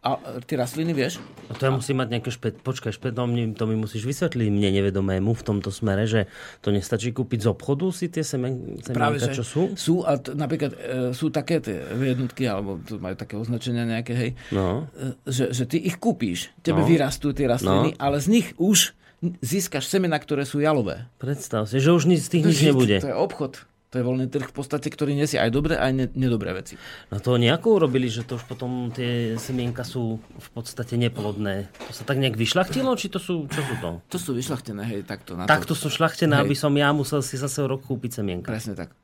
A 0.00 0.16
tie 0.48 0.56
rastliny, 0.56 0.96
vieš? 0.96 1.20
A 1.52 1.60
to 1.60 1.68
ja 1.68 1.72
musím 1.76 2.00
mať 2.00 2.08
nejaké 2.08 2.32
špec... 2.32 2.64
Počkaj, 2.64 2.96
špec... 2.96 3.12
to 3.12 3.28
mi, 3.28 3.52
to 3.52 3.68
mi 3.68 3.76
musíš 3.76 4.08
vysvetliť 4.08 4.48
mne 4.48 4.80
nevedomému 4.80 5.36
v 5.36 5.42
tomto 5.44 5.68
smere, 5.68 6.08
že 6.08 6.24
to 6.64 6.72
nestačí 6.72 7.12
kúpiť 7.12 7.44
z 7.44 7.48
obchodu 7.52 7.84
si 7.92 8.08
tie 8.08 8.24
semen... 8.24 8.80
Práve, 8.80 9.20
čo 9.20 9.44
sú? 9.44 9.76
Sú 9.76 10.00
a 10.08 10.16
t- 10.16 10.32
napríklad 10.32 10.72
e, 10.72 10.78
sú 11.12 11.28
také 11.28 11.60
tie 11.60 11.84
jednotky, 12.16 12.48
alebo 12.48 12.80
to 12.80 12.96
majú 12.96 13.12
také 13.12 13.36
označenia 13.36 13.84
nejaké, 13.84 14.12
hej, 14.16 14.30
no. 14.56 14.88
e, 14.96 15.20
že, 15.28 15.52
že 15.52 15.68
ty 15.68 15.76
ich 15.76 16.00
kúpíš, 16.00 16.48
tebe 16.64 16.80
no. 16.80 16.88
vyrastú 16.88 17.36
tie 17.36 17.44
rastliny, 17.44 17.92
no. 17.92 18.00
ale 18.00 18.24
z 18.24 18.40
nich 18.40 18.56
už 18.56 18.96
získaš 19.44 19.86
semena, 19.86 20.16
ktoré 20.16 20.48
sú 20.48 20.64
jalové. 20.64 21.08
Predstav 21.20 21.68
si, 21.68 21.78
že 21.78 21.92
už 21.92 22.08
z 22.08 22.28
tých 22.28 22.44
nič 22.48 22.60
nebude. 22.72 22.96
To 23.04 23.12
je 23.12 23.16
obchod. 23.16 23.70
To 23.90 23.98
je 23.98 24.06
voľný 24.06 24.30
trh 24.30 24.46
v 24.46 24.54
podstate, 24.54 24.86
ktorý 24.86 25.18
nesie 25.18 25.34
aj 25.34 25.50
dobré, 25.50 25.74
aj 25.74 25.90
ne, 25.90 26.06
nedobré 26.14 26.54
veci. 26.54 26.78
No 27.10 27.18
to 27.18 27.34
nejako 27.34 27.82
urobili, 27.82 28.06
že 28.06 28.22
to 28.22 28.38
už 28.38 28.46
potom 28.46 28.94
tie 28.94 29.34
semienka 29.34 29.82
sú 29.82 30.22
v 30.22 30.48
podstate 30.54 30.94
neplodné. 30.94 31.66
To 31.90 31.92
sa 31.92 32.06
tak 32.06 32.22
nejak 32.22 32.38
vyšlachtilo, 32.38 32.94
či 32.94 33.10
to 33.10 33.18
sú, 33.18 33.50
čo 33.50 33.66
sú 33.66 33.74
to? 33.82 33.98
To 33.98 34.18
sú 34.22 34.30
vyšlachtené, 34.38 34.86
hej, 34.86 35.02
takto. 35.02 35.34
Na 35.34 35.50
takto 35.50 35.74
to. 35.74 35.82
sú 35.82 35.88
šlachtené, 35.90 36.38
hej. 36.38 36.42
aby 36.46 36.54
som 36.54 36.70
ja 36.78 36.94
musel 36.94 37.18
si 37.18 37.34
zase 37.34 37.66
rok 37.66 37.82
kúpiť 37.82 38.22
semienka. 38.22 38.46
Presne 38.46 38.78
tak. 38.78 38.94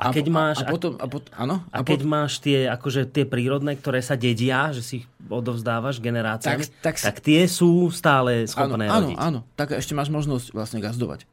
A, 0.00 0.10
keď 0.10 0.26
máš, 0.32 0.56
a, 0.64 0.72
potom, 0.72 0.96
a, 0.96 1.06
pot, 1.06 1.28
áno, 1.36 1.62
a, 1.68 1.78
a 1.78 1.86
keď 1.86 2.00
pot... 2.02 2.10
máš 2.10 2.40
tie, 2.40 2.66
akože 2.66 3.06
tie 3.12 3.28
prírodné, 3.28 3.76
ktoré 3.76 4.00
sa 4.00 4.18
dedia, 4.18 4.72
že 4.72 4.82
si 4.82 4.94
ich 5.04 5.06
odovzdávaš 5.28 6.00
generáciám, 6.02 6.64
tak, 6.82 6.96
tak, 6.96 6.96
tak 6.98 7.16
tie 7.20 7.44
sú 7.46 7.92
stále 7.92 8.48
schopné 8.48 8.88
áno, 8.88 9.12
rodiť. 9.12 9.16
Áno, 9.20 9.40
áno, 9.44 9.54
tak 9.54 9.76
ešte 9.76 9.92
máš 9.92 10.08
možnosť 10.10 10.56
vlastne 10.56 10.80
gazdovať. 10.82 11.28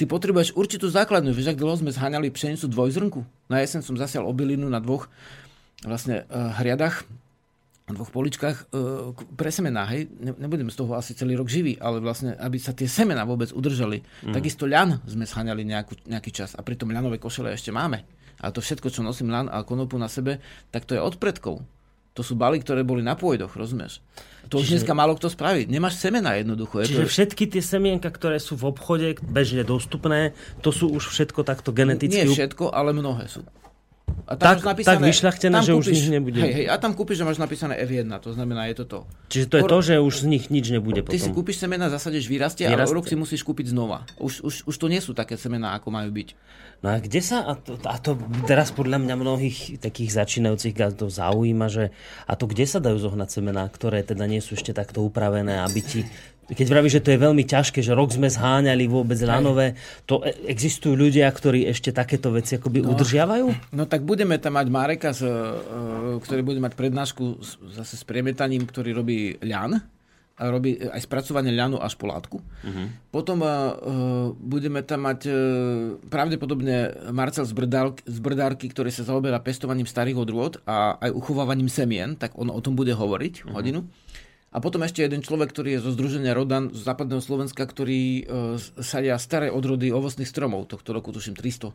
Ty 0.00 0.08
potrebuješ 0.08 0.56
určitú 0.56 0.88
základnú. 0.88 1.36
Vieš, 1.36 1.52
ak 1.52 1.60
dlho 1.60 1.76
sme 1.76 1.92
zháňali 1.92 2.32
pšenicu 2.32 2.64
dvojzrnku? 2.64 3.20
Na 3.52 3.60
jeseň 3.60 3.84
som 3.84 3.94
zasial 3.98 4.24
obilinu 4.24 4.64
na 4.72 4.80
dvoch 4.80 5.12
vlastne 5.84 6.24
uh, 6.32 6.56
hriadach, 6.56 7.04
na 7.82 7.92
dvoch 7.98 8.14
poličkách 8.14 8.70
uh, 8.70 9.10
pre 9.34 9.50
semená. 9.50 9.86
Hej? 9.90 10.06
Ne, 10.22 10.32
nebudem 10.38 10.70
z 10.70 10.78
toho 10.78 10.94
asi 10.94 11.18
celý 11.18 11.34
rok 11.34 11.50
živý, 11.50 11.74
ale 11.82 11.98
vlastne, 11.98 12.38
aby 12.38 12.56
sa 12.56 12.70
tie 12.70 12.86
semena 12.86 13.26
vôbec 13.26 13.50
udržali. 13.50 14.02
Mm. 14.22 14.34
Takisto 14.34 14.70
ľan 14.70 15.02
sme 15.02 15.26
zháňali 15.26 15.62
nejakú, 15.66 15.98
nejaký 16.06 16.30
čas 16.30 16.54
a 16.54 16.62
pritom 16.62 16.94
ľanové 16.94 17.18
košele 17.18 17.50
ešte 17.50 17.74
máme. 17.74 18.06
A 18.42 18.50
to 18.54 18.62
všetko, 18.62 18.90
čo 18.90 19.02
nosím 19.02 19.30
ľan 19.30 19.50
a 19.50 19.62
konopu 19.66 19.98
na 19.98 20.06
sebe, 20.06 20.38
tak 20.70 20.86
to 20.86 20.94
je 20.94 21.02
od 21.02 21.18
predkov. 21.18 21.62
To 22.12 22.20
sú 22.20 22.36
baly, 22.36 22.60
ktoré 22.60 22.84
boli 22.84 23.00
na 23.00 23.16
pôjdoch, 23.16 23.56
rozumieš? 23.56 24.04
To 24.52 24.60
už 24.60 24.76
dneska 24.76 24.92
málo 24.92 25.16
kto 25.16 25.32
spraví. 25.32 25.64
Nemáš 25.64 25.96
semena 25.96 26.36
jednoducho. 26.36 26.84
Je 26.84 26.92
čiže 26.92 27.08
to... 27.08 27.08
všetky 27.08 27.44
tie 27.48 27.62
semienka, 27.64 28.12
ktoré 28.12 28.36
sú 28.36 28.52
v 28.60 28.68
obchode 28.68 29.16
bežne 29.24 29.64
dostupné, 29.64 30.36
to 30.60 30.76
sú 30.76 30.92
už 30.92 31.08
všetko 31.08 31.40
takto 31.40 31.72
geneticky... 31.72 32.20
Nie 32.20 32.28
všetko, 32.28 32.68
ale 32.68 32.92
mnohé 32.92 33.32
sú. 33.32 33.40
A 34.26 34.32
tam 34.38 34.56
tak, 34.56 34.64
napísané, 34.64 34.96
tak 34.96 35.00
vyšľachtené, 35.02 35.56
že 35.60 35.72
kúpiš, 35.74 35.86
už 35.86 35.94
nič 35.94 36.06
nebude. 36.08 36.38
Hej, 36.40 36.52
hej, 36.54 36.66
a 36.70 36.74
tam 36.78 36.92
kúpiš, 36.96 37.20
že 37.20 37.24
máš 37.26 37.38
napísané 37.42 37.74
F1, 37.82 38.08
to 38.22 38.30
znamená, 38.32 38.70
je 38.70 38.76
to 38.80 38.84
to. 38.86 38.98
Čiže 39.28 39.46
to 39.50 39.56
je 39.58 39.64
to, 39.66 39.78
že 39.82 39.94
už 39.98 40.14
z 40.22 40.26
nich 40.30 40.44
nič 40.48 40.66
nebude 40.70 41.00
potom. 41.04 41.12
Ty 41.12 41.20
si 41.20 41.30
kúpiš 41.34 41.60
semena, 41.60 41.90
zasadeš, 41.92 42.30
vyrastie, 42.30 42.64
vyrastie. 42.64 42.78
ale 42.78 42.88
o 42.88 42.92
rok 42.94 43.10
si 43.10 43.16
musíš 43.18 43.42
kúpiť 43.42 43.74
znova. 43.74 44.08
Už, 44.22 44.40
už, 44.46 44.54
už 44.70 44.74
to 44.78 44.86
nie 44.86 45.02
sú 45.02 45.12
také 45.12 45.34
semená, 45.36 45.74
ako 45.76 45.90
majú 45.90 46.08
byť. 46.14 46.28
No 46.82 46.90
a 46.90 46.98
kde 46.98 47.22
sa, 47.22 47.46
a 47.46 47.54
to, 47.54 47.78
a 47.78 47.96
to 48.02 48.18
teraz 48.42 48.74
podľa 48.74 48.98
mňa 48.98 49.14
mnohých 49.14 49.78
takých 49.78 50.18
začínajúcich 50.18 50.74
gazdov 50.74 51.14
zaujíma, 51.14 51.70
že 51.70 51.94
a 52.26 52.34
to 52.34 52.50
kde 52.50 52.66
sa 52.66 52.82
dajú 52.82 52.98
zohnať 52.98 53.28
semená, 53.30 53.70
ktoré 53.70 54.02
teda 54.02 54.26
nie 54.26 54.42
sú 54.42 54.58
ešte 54.58 54.74
takto 54.74 54.98
upravené, 55.06 55.62
aby 55.62 55.78
ti 55.78 56.00
keď 56.52 56.66
vravíš, 56.68 57.00
že 57.00 57.04
to 57.04 57.12
je 57.16 57.24
veľmi 57.24 57.44
ťažké, 57.44 57.80
že 57.80 57.96
rok 57.96 58.12
sme 58.12 58.28
zháňali 58.28 58.84
vôbec 58.88 59.18
lanové, 59.24 59.74
to 60.04 60.20
e, 60.22 60.32
existujú 60.48 60.92
ľudia, 60.94 61.28
ktorí 61.28 61.66
ešte 61.68 61.90
takéto 61.90 62.32
veci 62.32 62.60
akoby 62.60 62.84
no, 62.84 62.92
udržiavajú? 62.92 63.72
No 63.72 63.88
tak 63.88 64.04
budeme 64.04 64.36
tam 64.36 64.60
mať 64.60 64.66
Mareka, 64.68 65.10
z, 65.16 65.26
e, 65.26 66.20
ktorý 66.20 66.40
bude 66.44 66.60
mať 66.60 66.76
prednášku 66.76 67.40
zase 67.72 67.94
s 67.96 68.04
premietaním, 68.04 68.68
ktorý 68.68 68.92
robí 68.92 69.40
ľan 69.40 69.80
a 70.42 70.48
robí 70.48 70.80
aj 70.80 71.04
spracovanie 71.04 71.52
ľanu 71.52 71.78
až 71.78 71.94
po 71.94 72.08
látku. 72.08 72.40
Uh-huh. 72.40 72.86
Potom 73.12 73.44
uh, 73.44 73.78
budeme 74.40 74.80
tam 74.82 75.04
mať 75.04 75.28
uh, 75.28 75.34
pravdepodobne 76.08 77.08
Marcel 77.12 77.44
z, 77.44 77.52
Brdál, 77.52 77.94
z 78.02 78.18
Brdárky, 78.18 78.72
ktorý 78.72 78.88
sa 78.88 79.04
zaoberá 79.04 79.38
pestovaním 79.44 79.84
starých 79.84 80.18
odrôd 80.18 80.58
a 80.64 80.96
aj 80.98 81.14
uchovávaním 81.14 81.68
semien, 81.68 82.16
tak 82.16 82.32
on 82.34 82.48
o 82.48 82.60
tom 82.64 82.72
bude 82.74 82.96
hovoriť 82.96 83.34
uh-huh. 83.44 83.54
hodinu. 83.54 83.84
A 84.52 84.60
potom 84.60 84.84
ešte 84.84 85.00
jeden 85.00 85.24
človek, 85.24 85.48
ktorý 85.48 85.80
je 85.80 85.84
zo 85.88 85.90
Združenia 85.96 86.36
Rodan 86.36 86.68
z 86.76 86.84
západného 86.84 87.24
Slovenska, 87.24 87.64
ktorý 87.64 88.02
uh, 88.22 88.60
sadia 88.84 89.16
staré 89.16 89.48
odrody 89.48 89.88
ovocných 89.88 90.28
stromov. 90.28 90.68
Tohto 90.68 90.92
roku 90.92 91.08
tuším 91.08 91.32
300 91.32 91.72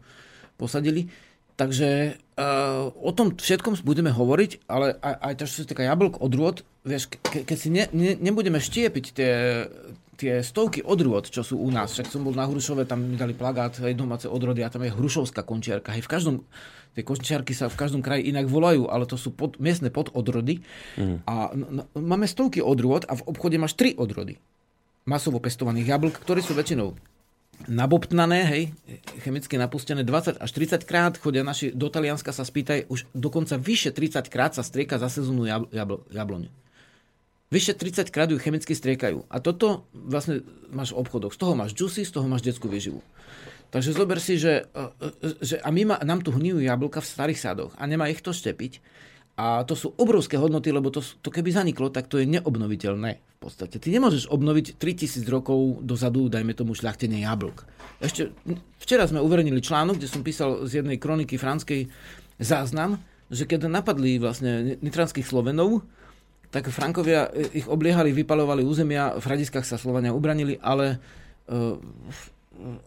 posadili. 0.62 1.10
Takže 1.58 2.22
uh, 2.38 2.94
o 2.94 3.10
tom 3.18 3.34
všetkom 3.34 3.82
budeme 3.82 4.14
hovoriť, 4.14 4.70
ale 4.70 4.94
aj, 5.02 5.16
aj 5.26 5.34
to, 5.42 5.44
čo 5.50 5.56
sa 5.66 5.70
týka 5.74 5.90
jablk, 5.90 6.22
odrôd, 6.22 6.62
vieš, 6.86 7.10
ke, 7.18 7.42
keď 7.42 7.58
si 7.58 7.74
ne, 7.74 7.90
ne, 7.98 8.14
nebudeme 8.14 8.62
štiepiť 8.62 9.06
tie, 9.10 9.32
tie 10.18 10.42
stovky 10.42 10.82
odrôd, 10.82 11.30
čo 11.30 11.46
sú 11.46 11.62
u 11.62 11.70
nás, 11.70 11.94
však 11.94 12.10
som 12.10 12.26
bol 12.26 12.34
na 12.34 12.50
Hrušove, 12.50 12.90
tam 12.90 13.06
mi 13.06 13.16
dali 13.16 13.38
plagát 13.38 13.78
aj 13.78 13.94
domáce 13.94 14.26
odrody 14.26 14.66
a 14.66 14.74
tam 14.74 14.82
je 14.82 14.92
hrušovská 14.92 15.46
končiarka. 15.46 15.94
Hej, 15.94 16.04
v 16.04 16.12
každom, 16.12 16.36
tie 16.98 17.06
končiarky 17.06 17.54
sa 17.54 17.70
v 17.70 17.78
každom 17.78 18.02
kraji 18.02 18.34
inak 18.34 18.50
volajú, 18.50 18.90
ale 18.90 19.06
to 19.06 19.16
sú 19.16 19.32
pod, 19.32 19.62
miestne 19.62 19.94
pododrody. 19.94 20.66
Mm. 20.98 21.22
A 21.30 21.54
no, 21.54 21.86
máme 21.94 22.26
stovky 22.26 22.60
odrôd 22.66 23.06
a 23.06 23.14
v 23.14 23.26
obchode 23.30 23.62
máš 23.62 23.78
tri 23.78 23.94
odrody 23.94 24.42
masovo 25.08 25.40
pestovaných 25.40 25.88
jablk, 25.88 26.20
ktoré 26.20 26.44
sú 26.44 26.52
väčšinou 26.52 26.92
nabobtnané, 27.66 28.46
hej, 28.46 28.64
chemicky 29.26 29.58
napustené 29.58 30.06
20 30.06 30.38
až 30.38 30.50
30 30.54 30.86
krát, 30.86 31.18
chodia 31.18 31.42
naši 31.42 31.74
do 31.74 31.90
Talianska 31.90 32.30
sa 32.30 32.46
spýtaj, 32.46 32.86
už 32.86 33.10
dokonca 33.18 33.58
vyše 33.58 33.90
30 33.90 34.30
krát 34.30 34.54
sa 34.54 34.62
strieka 34.62 35.02
za 35.02 35.10
sezónu 35.10 35.50
jabl- 35.50 35.70
jabl- 35.74 36.06
jabloň. 36.14 36.67
Vyše 37.48 37.80
30 37.80 38.12
krát 38.12 38.28
ju 38.28 38.36
chemicky 38.40 38.76
striekajú. 38.76 39.24
A 39.32 39.40
toto 39.40 39.88
vlastne 39.96 40.44
máš 40.68 40.92
v 40.92 41.00
obchodoch. 41.00 41.32
Z 41.32 41.40
toho 41.40 41.54
máš 41.56 41.72
juicy, 41.72 42.04
z 42.04 42.12
toho 42.12 42.28
máš 42.28 42.44
detskú 42.44 42.68
výživu. 42.68 43.00
Takže 43.72 43.96
zober 43.96 44.20
si, 44.20 44.40
že, 44.40 44.68
e, 44.72 44.84
e, 45.24 45.44
že 45.44 45.56
a 45.60 45.72
my 45.72 45.84
ma, 45.88 45.96
nám 46.04 46.24
tu 46.24 46.32
hníjú 46.32 46.60
jablka 46.60 47.04
v 47.04 47.08
starých 47.08 47.40
sádoch 47.40 47.72
a 47.76 47.84
nemá 47.88 48.08
ich 48.08 48.24
to 48.24 48.32
štepiť, 48.32 48.80
a 49.38 49.62
to 49.70 49.78
sú 49.78 49.94
obrovské 50.02 50.34
hodnoty, 50.42 50.74
lebo 50.74 50.90
to, 50.90 51.06
to 51.22 51.30
keby 51.30 51.54
zaniklo, 51.54 51.94
tak 51.94 52.10
to 52.10 52.18
je 52.18 52.26
neobnoviteľné 52.26 53.22
v 53.22 53.38
podstate. 53.38 53.78
Ty 53.78 53.94
nemôžeš 53.94 54.34
obnoviť 54.34 54.82
3000 54.82 55.22
rokov 55.30 55.86
dozadu, 55.86 56.26
dajme 56.26 56.58
tomu, 56.58 56.74
šľachtenie 56.74 57.22
jablk. 57.22 57.70
Ešte 58.02 58.34
včera 58.82 59.06
sme 59.06 59.22
uverejnili 59.22 59.62
článok, 59.62 60.02
kde 60.02 60.10
som 60.10 60.26
písal 60.26 60.66
z 60.66 60.82
jednej 60.82 60.98
kroniky 60.98 61.38
franskej 61.38 61.86
záznam, 62.42 62.98
že 63.30 63.46
keď 63.46 63.70
napadli 63.70 64.18
vlastne 64.18 64.82
nitranských 64.82 65.30
Slovenov, 65.30 65.86
tak 66.48 66.72
Frankovia 66.72 67.28
ich 67.52 67.68
obliehali, 67.68 68.16
vypalovali 68.16 68.64
územia, 68.64 69.20
v 69.20 69.26
Hradiskách 69.28 69.68
sa 69.68 69.76
Slovania 69.76 70.16
ubranili, 70.16 70.56
ale, 70.64 71.00
eh, 71.52 71.76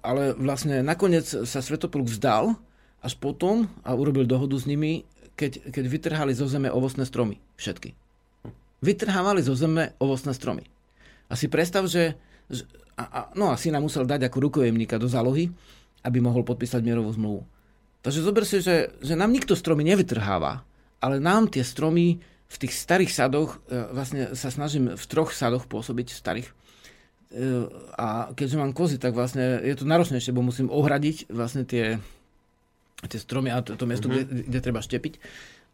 ale 0.01 0.33
vlastne 0.37 0.81
nakoniec 0.81 1.29
sa 1.29 1.61
Svetopluk 1.61 2.09
vzdal 2.09 2.57
až 3.01 3.13
potom 3.17 3.69
a 3.85 3.93
urobil 3.97 4.25
dohodu 4.29 4.57
s 4.57 4.69
nimi, 4.69 5.05
keď, 5.37 5.73
keď 5.73 5.85
vytrhali 5.89 6.33
zo 6.37 6.45
zeme 6.49 6.69
ovocné 6.69 7.09
stromy. 7.09 7.41
Všetky. 7.57 7.97
Vytrhávali 8.81 9.45
zo 9.45 9.57
zeme 9.57 9.97
ovocné 10.01 10.33
stromy. 10.37 10.65
A 11.29 11.37
si 11.37 11.49
predstav, 11.49 11.85
že 11.89 12.17
a, 13.01 13.05
a, 13.05 13.21
no 13.33 13.49
a 13.49 13.57
syna 13.57 13.81
musel 13.81 14.05
dať 14.05 14.29
ako 14.29 14.51
rukojemníka 14.51 15.01
do 15.01 15.09
zálohy, 15.09 15.49
aby 16.05 16.19
mohol 16.21 16.45
podpísať 16.45 16.81
mierovú 16.85 17.13
zmluvu. 17.17 17.41
Takže 18.01 18.21
zober 18.25 18.45
si, 18.49 18.65
že, 18.65 18.93
že 19.01 19.17
nám 19.17 19.33
nikto 19.33 19.53
stromy 19.53 19.85
nevytrháva, 19.85 20.65
ale 21.01 21.21
nám 21.21 21.49
tie 21.53 21.65
stromy 21.65 22.21
v 22.51 22.57
tých 22.59 22.75
starých 22.75 23.15
sadoch, 23.15 23.63
e, 23.71 23.95
vlastne 23.95 24.35
sa 24.35 24.51
snažím 24.51 24.99
v 24.99 25.05
troch 25.07 25.31
sadoch 25.31 25.71
pôsobiť, 25.71 26.11
starých, 26.11 26.51
e, 26.51 26.53
a 27.95 28.35
keďže 28.35 28.59
mám 28.59 28.75
kozy, 28.75 28.99
tak 28.99 29.15
vlastne 29.15 29.63
je 29.63 29.75
to 29.79 29.87
náročnejšie, 29.87 30.35
bo 30.35 30.43
musím 30.43 30.67
ohradiť 30.67 31.31
vlastne 31.31 31.63
tie, 31.63 32.03
tie 33.07 33.21
stromy 33.23 33.55
a 33.55 33.63
to, 33.63 33.79
to 33.79 33.87
miesto, 33.87 34.11
mm-hmm. 34.11 34.27
kde, 34.27 34.43
kde 34.51 34.59
treba 34.59 34.83
štepiť. 34.83 35.15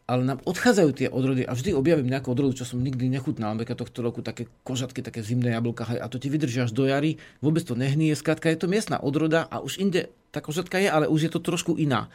Ale 0.07 0.23
nám 0.23 0.39
odchádzajú 0.47 0.89
tie 0.95 1.11
odrody 1.11 1.43
a 1.43 1.51
vždy 1.51 1.75
objavím 1.75 2.07
nejakú 2.07 2.31
odrodu, 2.31 2.63
čo 2.63 2.63
som 2.63 2.79
nikdy 2.79 3.11
nechutnal. 3.11 3.51
Napríklad 3.51 3.75
tohto 3.83 3.99
roku 3.99 4.23
také 4.23 4.47
kožatky, 4.63 5.03
také 5.03 5.19
zimné 5.19 5.51
jablka 5.51 5.83
a 5.83 6.07
to 6.07 6.15
ti 6.15 6.31
vydrží 6.31 6.63
až 6.63 6.71
do 6.71 6.87
jary, 6.87 7.19
vôbec 7.43 7.67
to 7.67 7.75
nehnie. 7.75 8.15
Skrátka 8.15 8.47
je 8.47 8.55
to 8.55 8.71
miestna 8.71 9.03
odroda 9.03 9.43
a 9.51 9.59
už 9.59 9.83
inde 9.83 10.07
tá 10.31 10.39
kožatka 10.39 10.79
je, 10.79 10.87
ale 10.87 11.11
už 11.11 11.27
je 11.27 11.31
to 11.35 11.43
trošku 11.43 11.75
iná. 11.75 12.07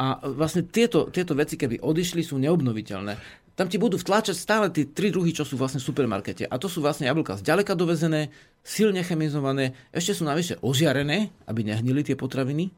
A 0.00 0.24
vlastne 0.24 0.64
tieto, 0.64 1.12
tieto 1.12 1.36
veci, 1.36 1.60
keby 1.60 1.84
odišli, 1.84 2.24
sú 2.24 2.40
neobnoviteľné. 2.40 3.20
Tam 3.58 3.66
ti 3.66 3.74
budú 3.74 3.98
vtláčať 3.98 4.38
stále 4.38 4.70
tie 4.70 4.86
tri 4.86 5.10
druhy, 5.10 5.34
čo 5.34 5.42
sú 5.42 5.58
vlastne 5.58 5.82
v 5.82 5.90
supermarkete. 5.90 6.46
A 6.46 6.54
to 6.62 6.70
sú 6.70 6.78
vlastne 6.78 7.10
jablka 7.10 7.42
zďaleka 7.42 7.74
dovezené, 7.74 8.30
silne 8.62 9.02
chemizované, 9.02 9.74
ešte 9.90 10.14
sú 10.14 10.22
navyše 10.22 10.62
ožiarené, 10.62 11.34
aby 11.50 11.66
nehnili 11.66 12.06
tie 12.06 12.14
potraviny 12.14 12.70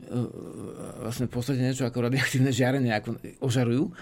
E, 0.00 0.16
vlastne 1.04 1.28
v 1.28 1.32
podstate 1.32 1.60
niečo 1.60 1.84
ako 1.84 2.08
radioaktívne 2.08 2.48
žiarenie, 2.48 2.92
ako 2.96 3.20
ožarujú. 3.44 3.92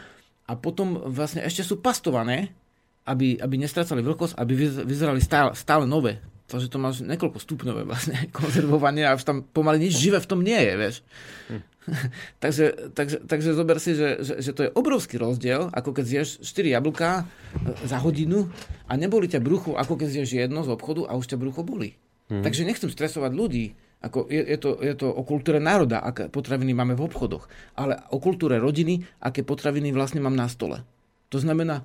A 0.49 0.55
potom 0.55 1.11
vlastne 1.11 1.43
ešte 1.43 1.67
sú 1.67 1.83
pastované, 1.83 2.55
aby, 3.05 3.37
aby 3.41 3.55
nestracali 3.59 4.01
veľkosť, 4.05 4.39
aby 4.39 4.53
vyzerali 4.87 5.19
stále, 5.19 5.53
stále 5.59 5.85
nové. 5.85 6.23
Takže 6.49 6.73
to 6.73 6.81
máš 6.81 7.05
niekoľko 7.05 7.39
stupňové 7.43 7.83
vlastne 7.85 8.17
konzervovanie 8.37 9.05
a 9.05 9.19
tam 9.19 9.43
pomaly 9.45 9.91
nič 9.91 9.99
živé 9.99 10.23
v 10.23 10.31
tom 10.31 10.41
nie 10.41 10.57
je, 10.57 10.75
vieš. 10.79 10.97
Hm. 11.51 11.63
takže, 12.43 12.93
takže, 12.93 13.25
takže 13.25 13.51
zober 13.57 13.79
si, 13.83 13.97
že, 13.97 14.21
že, 14.21 14.35
že 14.45 14.51
to 14.53 14.69
je 14.69 14.75
obrovský 14.75 15.17
rozdiel, 15.19 15.73
ako 15.73 15.97
keď 15.97 16.05
zješ 16.05 16.29
4 16.45 16.77
jablká 16.79 17.23
e, 17.23 17.25
za 17.89 17.99
hodinu 17.99 18.49
a 18.87 18.93
neboli 18.95 19.27
ťa 19.27 19.41
brucho, 19.41 19.75
ako 19.75 19.99
keď 19.99 20.09
zješ 20.21 20.31
jedno 20.47 20.63
z 20.65 20.73
obchodu 20.73 21.09
a 21.09 21.17
už 21.17 21.35
ťa 21.35 21.41
brucho 21.41 21.65
boli. 21.65 21.97
Hm. 22.29 22.45
Takže 22.45 22.69
nechcem 22.69 22.93
stresovať 22.93 23.33
ľudí 23.33 23.67
ako 23.99 24.31
je, 24.31 24.43
je, 24.47 24.59
to, 24.63 24.79
je 24.79 24.95
to 24.95 25.11
o 25.11 25.23
kultúre 25.27 25.59
národa, 25.59 25.99
aké 25.99 26.31
potraviny 26.31 26.71
máme 26.71 26.95
v 26.95 27.03
obchodoch, 27.11 27.51
ale 27.75 27.99
o 28.15 28.23
kultúre 28.23 28.63
rodiny, 28.63 29.03
aké 29.19 29.43
potraviny 29.43 29.91
vlastne 29.91 30.23
mám 30.23 30.39
na 30.39 30.47
stole. 30.47 30.87
To 31.35 31.43
znamená, 31.43 31.83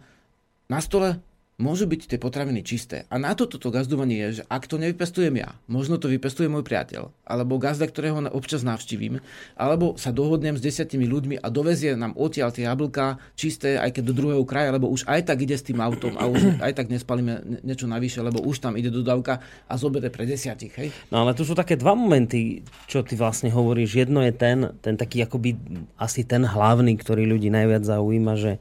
na 0.69 0.79
stole 0.79 1.17
môžu 1.61 1.85
byť 1.85 2.09
tie 2.09 2.19
potraviny 2.19 2.65
čisté. 2.65 3.05
A 3.13 3.21
na 3.21 3.37
to 3.37 3.45
toto 3.45 3.69
gazdovanie 3.69 4.17
je, 4.29 4.41
že 4.41 4.43
ak 4.49 4.65
to 4.65 4.81
nevypestujem 4.81 5.37
ja, 5.37 5.53
možno 5.69 6.01
to 6.01 6.09
vypestuje 6.09 6.49
môj 6.49 6.65
priateľ, 6.65 7.13
alebo 7.23 7.61
gazda, 7.61 7.85
ktorého 7.85 8.25
občas 8.33 8.65
navštívim, 8.65 9.21
alebo 9.53 9.93
sa 9.97 10.09
dohodnem 10.09 10.57
s 10.57 10.65
desiatimi 10.65 11.05
ľuďmi 11.05 11.35
a 11.41 11.47
dovezie 11.53 11.93
nám 11.93 12.17
odtiaľ 12.17 12.49
tie 12.49 12.65
jablka 12.65 13.21
čisté, 13.37 13.77
aj 13.77 13.99
keď 13.99 14.03
do 14.09 14.13
druhého 14.17 14.43
kraja, 14.45 14.73
lebo 14.73 14.89
už 14.89 15.05
aj 15.05 15.29
tak 15.29 15.45
ide 15.45 15.53
s 15.53 15.65
tým 15.65 15.77
autom 15.77 16.17
a 16.17 16.25
už 16.25 16.41
aj 16.65 16.73
tak 16.73 16.89
nespalíme 16.89 17.61
niečo 17.61 17.85
navyše, 17.85 18.25
lebo 18.25 18.41
už 18.41 18.61
tam 18.63 18.73
ide 18.73 18.89
dodávka 18.89 19.41
a 19.69 19.73
zobere 19.77 20.09
pre 20.09 20.25
desiatich. 20.25 20.73
Hej? 20.73 20.89
No 21.13 21.21
ale 21.25 21.37
tu 21.37 21.45
sú 21.45 21.53
také 21.53 21.77
dva 21.77 21.93
momenty, 21.93 22.65
čo 22.89 23.05
ty 23.05 23.13
vlastne 23.13 23.53
hovoríš. 23.53 24.05
Jedno 24.05 24.25
je 24.25 24.33
ten, 24.33 24.73
ten 24.81 24.97
taký 24.97 25.25
akoby 25.25 25.57
asi 26.01 26.25
ten 26.25 26.41
hlavný, 26.45 26.97
ktorý 26.97 27.29
ľudí 27.29 27.53
najviac 27.53 27.85
zaujíma, 27.85 28.33
že 28.37 28.57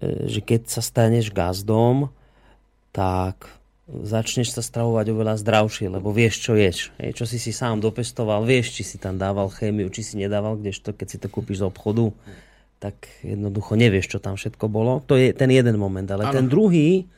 že 0.00 0.40
keď 0.44 0.70
sa 0.70 0.82
staneš 0.84 1.34
gazdom, 1.34 2.14
tak 2.94 3.50
začneš 3.90 4.54
sa 4.54 4.62
stravovať 4.62 5.06
oveľa 5.10 5.34
zdravšie, 5.42 5.90
lebo 5.90 6.14
vieš, 6.14 6.46
čo 6.46 6.54
ješ. 6.54 6.94
Hej, 7.02 7.18
čo 7.18 7.24
si 7.26 7.42
si 7.42 7.50
sám 7.50 7.82
dopestoval, 7.82 8.46
vieš, 8.46 8.78
či 8.78 8.82
si 8.86 8.96
tam 9.02 9.18
dával 9.18 9.50
chémiu, 9.50 9.90
či 9.90 10.06
si 10.06 10.14
nedával, 10.14 10.54
kdežto 10.62 10.94
keď 10.94 11.06
si 11.10 11.18
to 11.18 11.26
kúpiš 11.26 11.62
z 11.62 11.66
obchodu, 11.66 12.14
tak 12.78 12.94
jednoducho 13.26 13.74
nevieš, 13.74 14.16
čo 14.16 14.18
tam 14.22 14.38
všetko 14.38 14.70
bolo. 14.70 15.02
To 15.10 15.18
je 15.18 15.34
ten 15.34 15.50
jeden 15.50 15.74
moment, 15.76 16.06
ale 16.06 16.30
ano. 16.30 16.34
ten 16.38 16.46
druhý, 16.46 17.10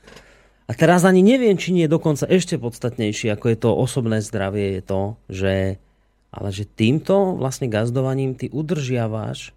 a 0.70 0.72
teraz 0.72 1.04
ani 1.04 1.20
neviem, 1.20 1.60
či 1.60 1.76
nie 1.76 1.84
je 1.84 1.92
dokonca 1.92 2.24
ešte 2.24 2.56
podstatnejší, 2.56 3.28
ako 3.28 3.46
je 3.52 3.58
to 3.60 3.70
osobné 3.76 4.24
zdravie, 4.24 4.80
je 4.80 4.82
to, 4.82 5.00
že 5.28 5.54
ale 6.32 6.48
že 6.48 6.64
týmto 6.64 7.36
vlastne 7.36 7.68
gazdovaním 7.68 8.32
ty 8.32 8.48
udržiavaš 8.48 9.52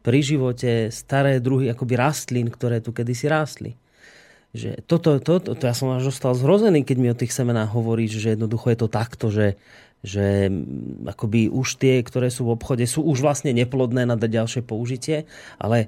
pri 0.00 0.20
živote 0.24 0.88
staré 0.88 1.38
druhy 1.40 1.68
akoby 1.68 1.94
rastlín, 1.96 2.48
ktoré 2.48 2.80
tu 2.80 2.92
kedysi 2.92 3.28
rástli. 3.28 3.76
Že 4.50 4.82
toto, 4.82 5.20
to, 5.22 5.38
to, 5.38 5.52
to, 5.54 5.64
ja 5.64 5.76
som 5.76 5.94
až 5.94 6.10
zostal 6.10 6.34
zhrozený, 6.34 6.82
keď 6.82 6.96
mi 6.98 7.12
o 7.12 7.18
tých 7.18 7.30
semenách 7.30 7.70
hovoríš, 7.70 8.18
že 8.18 8.34
jednoducho 8.34 8.74
je 8.74 8.78
to 8.82 8.88
takto, 8.90 9.26
že, 9.30 9.54
že 10.02 10.50
akoby 11.06 11.46
už 11.46 11.78
tie, 11.78 12.02
ktoré 12.02 12.34
sú 12.34 12.50
v 12.50 12.58
obchode, 12.58 12.82
sú 12.88 13.06
už 13.06 13.22
vlastne 13.22 13.54
neplodné 13.54 14.08
na 14.08 14.18
ďalšie 14.18 14.66
použitie, 14.66 15.28
ale 15.60 15.86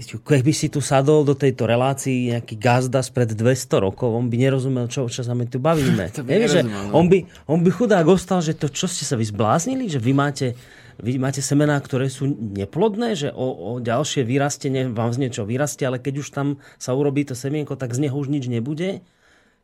keby 0.00 0.52
si 0.56 0.72
tu 0.72 0.80
sadol 0.80 1.20
do 1.20 1.36
tejto 1.36 1.68
relácii 1.68 2.32
nejaký 2.32 2.56
gazda 2.56 3.04
spred 3.04 3.36
200 3.36 3.84
rokov, 3.84 4.08
on 4.08 4.32
by 4.32 4.36
nerozumel, 4.40 4.88
čo, 4.88 5.04
čo 5.06 5.20
sa 5.20 5.36
my 5.36 5.44
tu 5.44 5.60
bavíme. 5.60 6.08
by 6.26 6.48
že 6.48 6.64
no. 6.64 6.96
on, 6.96 7.12
by, 7.12 7.28
on 7.44 7.60
by 7.60 7.70
chudák 7.70 8.08
ostal, 8.08 8.40
že 8.40 8.56
to, 8.56 8.72
čo 8.72 8.88
ste 8.88 9.04
sa 9.04 9.20
vy 9.20 9.28
zbláznili, 9.28 9.92
že 9.92 10.00
vy 10.00 10.16
máte 10.16 10.56
vy 11.00 11.16
máte 11.16 11.40
semená, 11.40 11.78
ktoré 11.80 12.12
sú 12.12 12.28
neplodné, 12.34 13.16
že 13.16 13.28
o, 13.32 13.76
o 13.76 13.80
ďalšie 13.80 14.26
vyrastenie 14.26 14.90
vám 14.90 15.14
z 15.14 15.28
niečo 15.28 15.46
vyrastie, 15.48 15.88
ale 15.88 16.02
keď 16.02 16.14
už 16.20 16.28
tam 16.34 16.60
sa 16.76 16.92
urobí 16.92 17.24
to 17.24 17.32
semienko, 17.32 17.78
tak 17.78 17.96
z 17.96 18.08
neho 18.08 18.16
už 18.16 18.28
nič 18.28 18.50
nebude. 18.50 19.00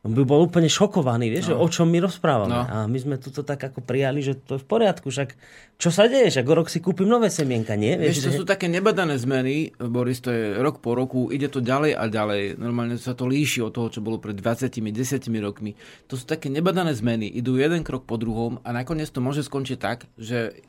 On 0.06 0.14
by 0.14 0.22
bol 0.22 0.46
úplne 0.46 0.70
šokovaný, 0.70 1.26
vieš, 1.26 1.50
no. 1.50 1.58
o 1.58 1.66
čom 1.66 1.90
my 1.90 1.98
rozprávame. 1.98 2.54
No. 2.54 2.62
A 2.62 2.76
my 2.86 2.98
sme 3.02 3.18
toto 3.18 3.42
tak 3.42 3.58
ako 3.58 3.82
prijali, 3.82 4.22
že 4.22 4.38
to 4.38 4.54
je 4.54 4.62
v 4.62 4.66
poriadku. 4.70 5.10
Však 5.10 5.34
čo 5.74 5.90
sa 5.90 6.06
deje? 6.06 6.30
Však 6.30 6.46
rok 6.46 6.70
si 6.70 6.78
kúpim 6.78 7.10
nové 7.10 7.34
semienka, 7.34 7.74
nie? 7.74 7.98
Vieš, 7.98 8.06
vieš 8.06 8.18
to 8.22 8.30
že... 8.30 8.38
sú 8.38 8.44
také 8.46 8.70
nebadané 8.70 9.18
zmeny, 9.18 9.74
Boris, 9.74 10.22
to 10.22 10.30
je 10.30 10.54
rok 10.62 10.78
po 10.78 10.94
roku, 10.94 11.34
ide 11.34 11.50
to 11.50 11.58
ďalej 11.58 11.98
a 11.98 12.06
ďalej. 12.06 12.62
Normálne 12.62 12.94
sa 12.94 13.18
to 13.18 13.26
líši 13.26 13.58
od 13.66 13.74
toho, 13.74 13.90
čo 13.90 13.98
bolo 13.98 14.22
pred 14.22 14.38
20 14.38 14.70
10 14.70 15.18
rokmi. 15.42 15.74
To 16.06 16.14
sú 16.14 16.30
také 16.30 16.46
nebadané 16.46 16.94
zmeny, 16.94 17.26
idú 17.34 17.58
jeden 17.58 17.82
krok 17.82 18.06
po 18.06 18.14
druhom 18.22 18.62
a 18.62 18.70
nakoniec 18.70 19.10
to 19.10 19.18
môže 19.18 19.42
skončiť 19.50 19.78
tak, 19.82 20.06
že 20.14 20.62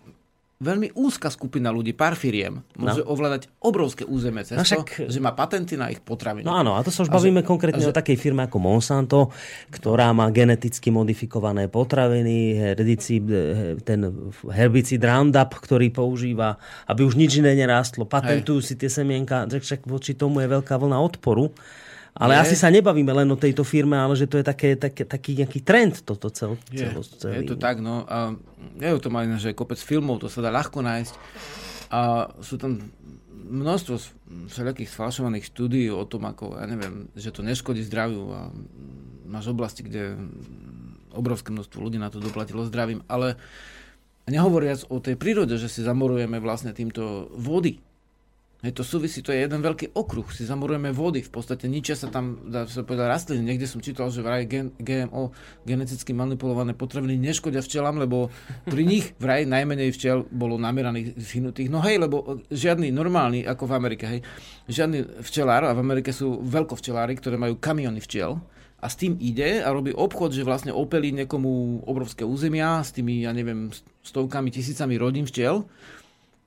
veľmi 0.60 0.92
úzka 0.92 1.32
skupina 1.32 1.72
ľudí, 1.72 1.96
pár 1.96 2.20
firiem, 2.20 2.60
môže 2.76 3.00
no. 3.00 3.16
ovládať 3.16 3.48
obrovské 3.64 4.04
územie 4.04 4.44
cez 4.44 4.60
no 4.60 4.68
však... 4.68 5.08
to, 5.08 5.08
že 5.08 5.24
má 5.24 5.32
patenty 5.32 5.80
na 5.80 5.88
ich 5.88 6.04
potraviny. 6.04 6.44
No 6.44 6.52
áno, 6.52 6.76
a 6.76 6.84
to 6.84 6.92
sa 6.92 7.08
už 7.08 7.10
a 7.10 7.16
bavíme 7.16 7.40
že, 7.40 7.48
konkrétne 7.48 7.80
že... 7.80 7.88
o 7.88 7.96
takej 7.96 8.20
firme 8.20 8.44
ako 8.44 8.60
Monsanto, 8.60 9.32
ktorá 9.72 10.12
má 10.12 10.28
geneticky 10.36 10.92
modifikované 10.92 11.72
potraviny, 11.72 12.60
herbicid, 12.60 13.24
ten 13.88 14.00
herbicid 14.52 15.00
Roundup, 15.00 15.56
ktorý 15.56 15.96
používa, 15.96 16.60
aby 16.92 17.08
už 17.08 17.16
nič 17.16 17.40
iné 17.40 17.56
nerástlo. 17.56 18.04
Patentujú 18.04 18.60
Hej. 18.60 18.68
si 18.68 18.74
tie 18.76 18.92
semienka, 18.92 19.48
však 19.48 19.88
voči 19.88 20.12
tomu 20.12 20.44
je 20.44 20.52
veľká 20.52 20.76
vlna 20.76 21.00
odporu. 21.00 21.56
Ale 22.18 22.36
je. 22.36 22.40
asi 22.50 22.56
sa 22.58 22.74
nebavíme 22.74 23.14
len 23.14 23.30
o 23.30 23.38
tejto 23.38 23.62
firme, 23.62 23.96
ale 23.96 24.18
že 24.18 24.26
to 24.26 24.42
je 24.42 24.46
také, 24.46 24.76
také, 24.76 25.06
taký 25.06 25.38
nejaký 25.40 25.60
trend 25.62 26.02
toto 26.04 26.34
cel, 26.34 26.58
je. 26.74 26.86
Celo, 26.90 27.02
celý. 27.06 27.46
Je 27.46 27.54
to 27.54 27.56
tak, 27.56 27.80
no. 27.80 28.04
A 28.10 28.34
je 28.82 28.98
to 28.98 29.10
má 29.14 29.26
že 29.38 29.54
kopec 29.54 29.78
filmov, 29.78 30.24
to 30.24 30.28
sa 30.28 30.42
dá 30.42 30.50
ľahko 30.50 30.82
nájsť. 30.82 31.14
A 31.90 32.30
sú 32.42 32.58
tam 32.58 32.82
množstvo 33.50 33.96
všelijakých 34.50 34.94
sfalšovaných 34.94 35.50
štúdií 35.50 35.90
o 35.90 36.06
tom, 36.06 36.30
ako, 36.30 36.62
ja 36.62 36.66
neviem, 36.70 37.10
že 37.18 37.34
to 37.34 37.42
neškodí 37.42 37.82
zdraviu 37.82 38.30
a 38.30 38.54
máš 39.26 39.50
oblasti, 39.50 39.82
kde 39.82 40.18
obrovské 41.14 41.50
množstvo 41.50 41.82
ľudí 41.82 41.98
na 41.98 42.14
to 42.14 42.22
doplatilo 42.22 42.62
zdravím, 42.70 43.02
ale 43.10 43.42
nehovoriac 44.30 44.86
o 44.94 45.02
tej 45.02 45.18
prírode, 45.18 45.58
že 45.58 45.66
si 45.66 45.82
zamorujeme 45.82 46.38
vlastne 46.38 46.70
týmto 46.70 47.34
vody, 47.34 47.82
Hej, 48.60 48.76
to 48.76 48.84
súvisí, 48.84 49.24
to 49.24 49.32
je 49.32 49.40
jeden 49.40 49.64
veľký 49.64 49.96
okruh, 49.96 50.28
si 50.36 50.44
zamorujeme 50.44 50.92
vody, 50.92 51.24
v 51.24 51.32
podstate 51.32 51.72
ničia 51.72 51.96
sa 51.96 52.12
tam, 52.12 52.44
dá 52.52 52.68
sa 52.68 52.84
povedať, 52.84 53.08
rastliny. 53.08 53.56
Niekde 53.56 53.72
som 53.72 53.80
čítal, 53.80 54.12
že 54.12 54.20
vraj 54.20 54.44
gen, 54.52 54.76
GMO, 54.76 55.32
geneticky 55.64 56.12
manipulované 56.12 56.76
potraviny, 56.76 57.16
neškodia 57.24 57.64
včelám, 57.64 58.04
lebo 58.04 58.28
pri 58.68 58.84
nich 58.84 59.16
vraj 59.16 59.48
najmenej 59.48 59.96
včel 59.96 60.28
bolo 60.28 60.60
nameraných 60.60 61.16
zhynutých. 61.16 61.72
No 61.72 61.80
hej, 61.80 62.04
lebo 62.04 62.44
žiadny 62.52 62.92
normálny, 62.92 63.48
ako 63.48 63.64
v 63.64 63.74
Amerike, 63.80 64.06
hej, 64.12 64.20
žiadny 64.68 65.24
včelár, 65.24 65.64
a 65.64 65.72
v 65.72 65.80
Amerike 65.80 66.12
sú 66.12 66.44
veľkovčelári, 66.44 67.16
ktoré 67.16 67.40
majú 67.40 67.56
kamiony 67.56 68.04
včiel, 68.04 68.44
a 68.80 68.88
s 68.92 69.00
tým 69.00 69.16
ide 69.24 69.64
a 69.64 69.72
robí 69.72 69.96
obchod, 69.96 70.36
že 70.36 70.44
vlastne 70.48 70.76
opelí 70.76 71.16
niekomu 71.16 71.84
obrovské 71.88 72.28
územia 72.28 72.84
s 72.84 72.92
tými, 72.92 73.24
ja 73.24 73.32
neviem, 73.32 73.72
stovkami, 74.04 74.52
tisícami 74.52 75.00
rodín 75.00 75.28
včiel 75.28 75.68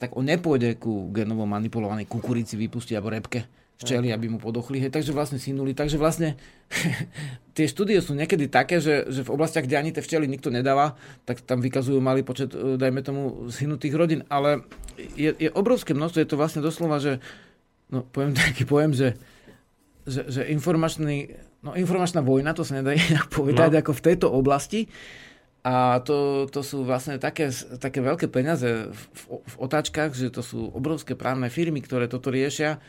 tak 0.02 0.18
on 0.18 0.26
nepôjde 0.26 0.82
ku 0.82 1.14
genovo 1.14 1.46
manipulovanej 1.46 2.10
kukurici 2.10 2.58
vypustiť 2.58 2.98
alebo 2.98 3.14
repke 3.14 3.46
včeli, 3.82 4.14
aby 4.14 4.26
mu 4.30 4.38
podochli. 4.38 4.78
Hej, 4.78 4.94
takže 4.94 5.14
vlastne 5.14 5.38
synuli. 5.42 5.74
Takže 5.74 5.98
vlastne 5.98 6.34
tie 7.56 7.66
štúdie 7.70 7.98
sú 8.02 8.18
niekedy 8.18 8.50
také, 8.50 8.78
že, 8.78 9.06
že 9.10 9.26
v 9.26 9.32
oblastiach, 9.34 9.66
kde 9.66 9.78
ani 9.78 9.90
tie 9.94 10.02
včely 10.02 10.30
nikto 10.30 10.50
nedáva, 10.50 10.94
tak 11.26 11.42
tam 11.42 11.58
vykazujú 11.62 11.98
malý 11.98 12.22
počet, 12.22 12.54
e, 12.54 12.78
dajme 12.78 13.02
tomu, 13.02 13.22
synutých 13.50 13.94
rodín. 13.94 14.22
Ale 14.30 14.66
je, 14.98 15.34
je 15.34 15.50
obrovské 15.54 15.94
množstvo, 15.94 16.18
je 16.22 16.30
to 16.30 16.40
vlastne 16.40 16.62
doslova, 16.62 17.02
že 17.02 17.18
no, 17.90 18.06
poviem 18.06 18.34
taký 18.50 18.66
pojem, 18.66 18.94
že, 18.94 19.08
že, 20.06 20.26
že 20.30 20.42
informačný, 20.50 21.34
no, 21.66 21.74
informačná 21.74 22.22
vojna, 22.22 22.54
to 22.54 22.66
sa 22.66 22.78
nedá 22.80 22.94
inak 23.10 23.28
povedať, 23.28 23.70
no. 23.74 23.78
ako 23.82 23.92
v 23.98 24.04
tejto 24.10 24.26
oblasti, 24.30 24.90
a 25.62 26.02
to, 26.02 26.50
to 26.50 26.66
sú 26.66 26.82
vlastne 26.82 27.22
také, 27.22 27.54
také 27.78 28.02
veľké 28.02 28.26
peniaze 28.26 28.90
v, 28.90 29.02
v 29.38 29.54
otáčkach, 29.62 30.10
že 30.10 30.34
to 30.34 30.42
sú 30.42 30.74
obrovské 30.74 31.14
právne 31.14 31.46
firmy, 31.46 31.78
ktoré 31.78 32.10
toto 32.10 32.34
riešia. 32.34 32.82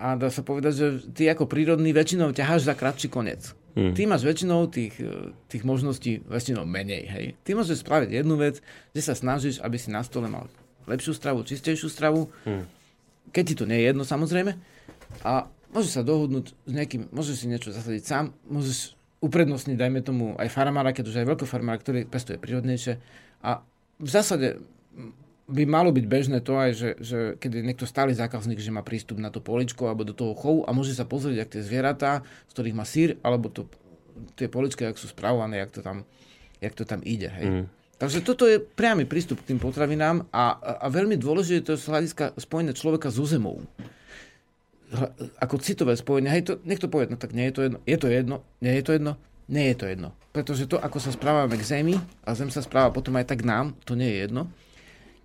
A 0.00 0.16
dá 0.16 0.32
sa 0.32 0.40
povedať, 0.40 0.72
že 0.74 0.86
ty 1.12 1.28
ako 1.28 1.44
prírodný 1.44 1.92
väčšinou 1.92 2.32
ťaháš 2.32 2.66
za 2.66 2.74
kratší 2.74 3.12
koniec. 3.12 3.52
Hmm. 3.76 3.92
Ty 3.92 4.08
máš 4.08 4.24
väčšinou 4.24 4.64
tých, 4.72 4.96
tých 5.52 5.62
možností 5.62 6.24
väčšinou 6.24 6.64
menej. 6.64 7.04
Hej. 7.04 7.26
Ty 7.44 7.50
môžeš 7.52 7.84
spraviť 7.84 8.10
jednu 8.16 8.40
vec, 8.40 8.64
že 8.96 9.02
sa 9.04 9.12
snažíš, 9.12 9.60
aby 9.60 9.76
si 9.76 9.92
na 9.92 10.00
stole 10.00 10.26
mal 10.26 10.48
lepšiu 10.88 11.12
stravu, 11.12 11.44
čistejšiu 11.44 11.92
stravu. 11.92 12.32
Hmm. 12.48 12.64
Keď 13.28 13.44
ti 13.44 13.54
to 13.60 13.68
nie 13.68 13.84
je 13.84 13.92
jedno, 13.92 14.08
samozrejme. 14.08 14.56
A 15.20 15.52
môžeš 15.74 16.00
sa 16.00 16.02
dohodnúť 16.06 16.54
s 16.54 16.72
niekým, 16.72 17.12
môžeš 17.12 17.44
si 17.44 17.46
niečo 17.50 17.76
zasadiť 17.76 18.02
sám, 18.08 18.32
môžeš 18.48 18.96
uprednostniť, 19.24 19.76
dajme 19.80 20.00
tomu, 20.04 20.36
aj 20.36 20.52
farmára, 20.52 20.92
keď 20.92 21.04
už 21.08 21.16
aj 21.24 21.28
veľkofarmára, 21.32 21.80
ktorý 21.80 22.00
pestuje 22.04 22.36
prírodnejšie. 22.36 23.00
A 23.40 23.64
v 23.96 24.10
zásade 24.12 24.60
by 25.44 25.62
malo 25.68 25.92
byť 25.92 26.04
bežné 26.08 26.38
to 26.40 26.56
aj, 26.56 26.70
že, 26.72 26.90
že 27.00 27.18
keď 27.36 27.50
je 27.60 27.66
niekto 27.66 27.86
stály 27.88 28.16
zákazník, 28.16 28.60
že 28.60 28.72
má 28.72 28.80
prístup 28.80 29.20
na 29.20 29.28
to 29.28 29.44
poličko 29.44 29.88
alebo 29.88 30.08
do 30.08 30.16
toho 30.16 30.32
chovu 30.32 30.64
a 30.64 30.72
môže 30.72 30.96
sa 30.96 31.04
pozrieť, 31.04 31.44
ak 31.44 31.52
tie 31.52 31.62
zvieratá, 31.64 32.24
z 32.48 32.52
ktorých 32.56 32.76
má 32.76 32.84
sír, 32.88 33.20
alebo 33.20 33.52
to, 33.52 33.68
tie 34.40 34.48
poličky, 34.48 34.88
jak 34.88 34.96
sú 34.96 35.12
spravované, 35.12 35.60
jak 35.60 35.72
to 35.72 35.80
tam, 35.84 36.08
jak 36.64 36.72
to 36.72 36.88
tam 36.88 37.04
ide. 37.04 37.28
Hej. 37.28 37.46
Mm. 37.48 37.66
Takže 37.94 38.26
toto 38.26 38.48
je 38.48 38.58
priamy 38.58 39.04
prístup 39.06 39.44
k 39.44 39.54
tým 39.54 39.60
potravinám 39.60 40.26
a, 40.34 40.58
a, 40.82 40.86
veľmi 40.90 41.14
dôležité 41.14 41.62
to 41.62 41.70
je 41.76 41.82
z 41.84 41.88
hľadiska 41.92 42.24
spojenia 42.40 42.74
človeka 42.74 43.12
so 43.12 43.22
zemou 43.22 43.62
ako 45.40 45.56
citové 45.58 45.98
spojenie, 45.98 46.30
hej, 46.30 46.42
to, 46.46 46.52
niekto 46.62 46.86
povie, 46.86 47.10
no 47.10 47.18
tak 47.18 47.34
nie 47.34 47.50
je 47.50 47.54
to 47.54 47.60
jedno, 47.66 47.78
je 47.84 47.96
to 47.98 48.08
jedno, 48.08 48.36
nie 48.62 48.72
je 48.78 48.82
to 48.84 48.92
jedno, 48.94 49.12
nie 49.48 49.64
je 49.70 49.76
to 49.76 49.86
jedno. 49.90 50.08
Pretože 50.32 50.70
to, 50.70 50.76
ako 50.80 50.98
sa 50.98 51.10
správame 51.12 51.54
k 51.58 51.66
Zemi 51.66 51.96
a 52.24 52.34
Zem 52.34 52.50
sa 52.50 52.64
správa 52.64 52.90
potom 52.94 53.14
aj 53.18 53.28
tak 53.28 53.46
nám, 53.46 53.76
to 53.86 53.94
nie 53.94 54.08
je 54.08 54.18
jedno. 54.28 54.42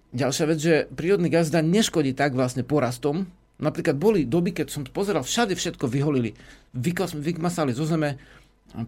Ďalšia 0.10 0.46
vec, 0.50 0.60
že 0.60 0.74
prírodný 0.90 1.30
gazda 1.30 1.62
neškodí 1.62 2.18
tak 2.18 2.34
vlastne 2.34 2.66
porastom. 2.66 3.30
Napríklad 3.62 4.00
boli 4.00 4.26
doby, 4.26 4.56
keď 4.56 4.68
som 4.72 4.82
pozeral, 4.88 5.22
všade 5.22 5.54
všetko 5.54 5.86
vyholili. 5.86 6.34
Vykmasali 6.74 7.76
zo 7.76 7.86
zeme, 7.86 8.18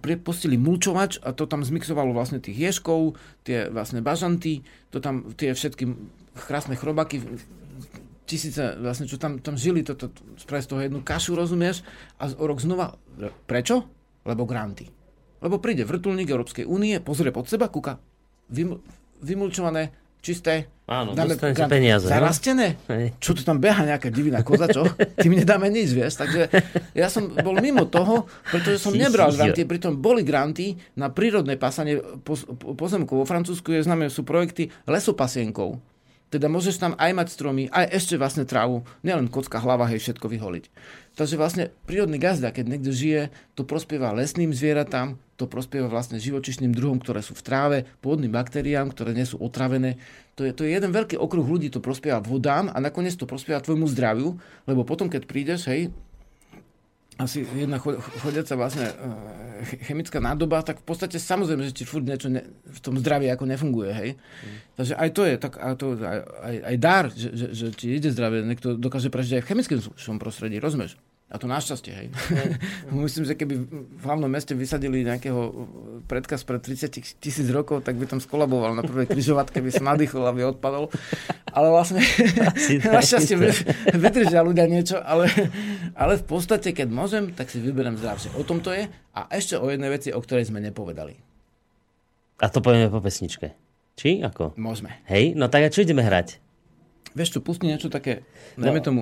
prepustili 0.01 0.57
mulčovač 0.57 1.21
a 1.21 1.33
to 1.33 1.49
tam 1.49 1.65
zmixovalo 1.65 2.13
vlastne 2.13 2.41
tých 2.41 2.57
ješkov, 2.57 3.17
tie 3.45 3.69
vlastne 3.69 4.01
bažanty, 4.01 4.61
to 4.93 5.01
tam 5.01 5.33
tie 5.33 5.53
všetky 5.57 5.89
krásne 6.37 6.77
chrobaky 6.77 7.21
tisíce, 8.25 8.77
vlastne, 8.79 9.05
čo 9.09 9.19
tam, 9.19 9.41
tam 9.43 9.59
žili, 9.59 9.83
toto, 9.83 10.11
spraviť 10.39 10.63
z 10.63 10.69
toho 10.69 10.81
jednu 10.81 10.99
kašu, 11.03 11.35
rozumieš? 11.35 11.83
A 12.21 12.31
o 12.31 12.45
rok 12.47 12.63
znova. 12.63 12.95
Prečo? 13.45 13.83
Lebo 14.23 14.47
granty. 14.47 14.87
Lebo 15.41 15.57
príde 15.57 15.83
vrtulník 15.83 16.29
Európskej 16.29 16.69
únie, 16.69 17.01
pozrie 17.01 17.33
pod 17.33 17.49
seba, 17.49 17.67
kúka, 17.67 17.97
vym, 18.53 18.77
vymulčované, 19.25 19.89
čisté, 20.21 20.69
Áno, 20.91 21.15
dáme 21.15 21.39
grant, 21.39 21.71
peniaze. 21.71 22.11
Zarastené? 22.11 22.75
No? 22.91 23.15
Čo 23.15 23.31
tu 23.31 23.47
tam 23.47 23.63
beha 23.63 23.87
nejaká 23.87 24.11
diviná 24.11 24.43
koza, 24.43 24.67
čo? 24.67 24.83
Tým 25.23 25.39
nedáme 25.39 25.71
nič, 25.71 25.95
vieš. 25.95 26.19
Takže 26.19 26.51
ja 26.91 27.07
som 27.07 27.31
bol 27.31 27.55
mimo 27.63 27.87
toho, 27.87 28.27
pretože 28.51 28.83
som 28.83 28.91
nebral 28.91 29.31
granty, 29.31 29.63
pritom 29.63 29.95
boli 29.95 30.27
granty 30.27 30.75
na 30.99 31.07
prírodné 31.07 31.55
pasanie 31.55 31.95
pozemkov. 32.75 33.23
Vo 33.23 33.25
Francúzsku 33.25 33.71
je 33.71 33.87
známe, 33.87 34.11
sú 34.11 34.27
projekty 34.27 34.67
lesopasienkov. 34.83 35.79
Teda 36.31 36.47
môžeš 36.47 36.79
tam 36.79 36.95
aj 36.95 37.11
mať 37.11 37.27
stromy, 37.35 37.67
aj 37.67 37.91
ešte 37.91 38.15
vlastne 38.15 38.47
trávu, 38.47 38.87
nielen 39.03 39.27
kocka, 39.27 39.59
hlava, 39.59 39.83
hej, 39.91 39.99
všetko 39.99 40.31
vyholiť. 40.31 40.71
Takže 41.19 41.35
vlastne 41.35 41.75
prírodný 41.83 42.15
gazda, 42.15 42.55
keď 42.55 42.65
niekto 42.71 42.95
žije, 42.95 43.35
to 43.59 43.67
prospieva 43.67 44.15
lesným 44.15 44.55
zvieratám, 44.55 45.19
to 45.35 45.43
prospieva 45.43 45.91
vlastne 45.91 46.23
živočišným 46.23 46.71
druhom, 46.71 47.03
ktoré 47.03 47.19
sú 47.19 47.35
v 47.35 47.43
tráve, 47.43 47.77
pôdnym 47.99 48.31
baktériám, 48.31 48.95
ktoré 48.95 49.11
nie 49.11 49.27
sú 49.27 49.43
otravené. 49.43 49.99
To 50.39 50.47
je, 50.47 50.55
to 50.55 50.63
je 50.63 50.71
jeden 50.71 50.95
veľký 50.95 51.19
okruh 51.19 51.43
ľudí, 51.43 51.67
to 51.67 51.83
prospieva 51.83 52.23
vodám 52.23 52.71
a 52.71 52.79
nakoniec 52.79 53.19
to 53.19 53.27
prospieva 53.27 53.59
tvojmu 53.59 53.91
zdraviu, 53.91 54.39
lebo 54.63 54.87
potom, 54.87 55.11
keď 55.11 55.27
prídeš, 55.27 55.67
hej, 55.67 55.91
asi 57.19 57.43
jedna 57.43 57.77
chodiaca 58.23 58.53
vlastne 58.55 58.87
eh, 58.87 59.83
chemická 59.83 60.23
nádoba, 60.23 60.63
tak 60.63 60.79
v 60.81 60.85
podstate 60.87 61.19
samozrejme, 61.19 61.67
že 61.67 61.75
ti 61.75 61.83
furt 61.83 62.07
niečo 62.07 62.31
ne, 62.31 62.47
v 62.47 62.79
tom 62.79 62.95
zdraví 62.97 63.27
ako 63.27 63.45
nefunguje, 63.45 63.91
hej. 63.91 64.09
Mm. 64.15 64.57
Takže 64.79 64.93
aj 64.95 65.09
to 65.11 65.21
je 65.27 65.35
tak, 65.37 65.53
aj, 65.59 65.73
to, 65.77 65.85
aj, 65.99 66.19
aj, 66.23 66.55
aj 66.65 66.75
dar, 66.79 67.05
že, 67.11 67.29
že, 67.35 67.47
že 67.51 67.65
ti 67.75 67.87
ide 67.93 68.09
zdravie, 68.09 68.47
niekto 68.47 68.79
dokáže 68.79 69.11
prežiť 69.11 69.41
aj 69.41 69.43
v 69.43 69.49
chemickom 69.51 70.17
prostredí, 70.17 70.57
rozumieš? 70.57 70.95
A 71.31 71.39
to 71.39 71.47
našťastie, 71.47 71.91
hej. 71.95 72.07
Myslím, 72.91 73.23
že 73.23 73.39
keby 73.39 73.55
v 73.71 74.03
hlavnom 74.03 74.27
meste 74.27 74.51
vysadili 74.51 75.07
nejakého 75.07 75.63
predkaz 76.03 76.43
pred 76.43 76.59
30 76.59 76.91
tisíc 77.23 77.47
rokov, 77.47 77.87
tak 77.87 77.95
by 77.95 78.03
tam 78.03 78.19
skolaboval 78.19 78.75
na 78.75 78.83
prvej 78.83 79.07
križovatke, 79.07 79.63
by 79.63 79.71
sa 79.71 79.95
nadýchol, 79.95 80.27
aby 80.27 80.43
odpadol. 80.43 80.91
Ale 81.47 81.71
vlastne 81.71 82.03
našťastie 82.99 83.39
vydržia 83.95 84.43
ľudia 84.43 84.67
niečo, 84.67 84.99
ale, 84.99 85.31
ale 85.95 86.19
v 86.19 86.25
podstate, 86.27 86.75
keď 86.75 86.91
môžem, 86.91 87.31
tak 87.31 87.47
si 87.47 87.63
vyberiem 87.63 87.95
zdravšie. 87.95 88.35
O 88.35 88.43
tom 88.43 88.59
to 88.59 88.75
je. 88.75 88.91
A 89.15 89.31
ešte 89.31 89.55
o 89.55 89.71
jednej 89.71 89.87
veci, 89.87 90.11
o 90.11 90.19
ktorej 90.19 90.51
sme 90.51 90.59
nepovedali. 90.59 91.15
A 92.43 92.51
to 92.51 92.59
povieme 92.59 92.91
po 92.91 92.99
pesničke. 92.99 93.55
Či 93.95 94.19
ako? 94.19 94.59
Môžeme. 94.59 94.99
Hej, 95.07 95.39
no 95.39 95.47
tak 95.47 95.63
a 95.63 95.71
čo 95.71 95.87
ideme 95.87 96.03
hrať? 96.03 96.43
Vieš 97.15 97.37
čo, 97.37 97.39
pusti 97.39 97.71
niečo 97.71 97.87
také, 97.87 98.27
najmä 98.59 98.83
no. 98.83 98.87
tomu 98.87 99.01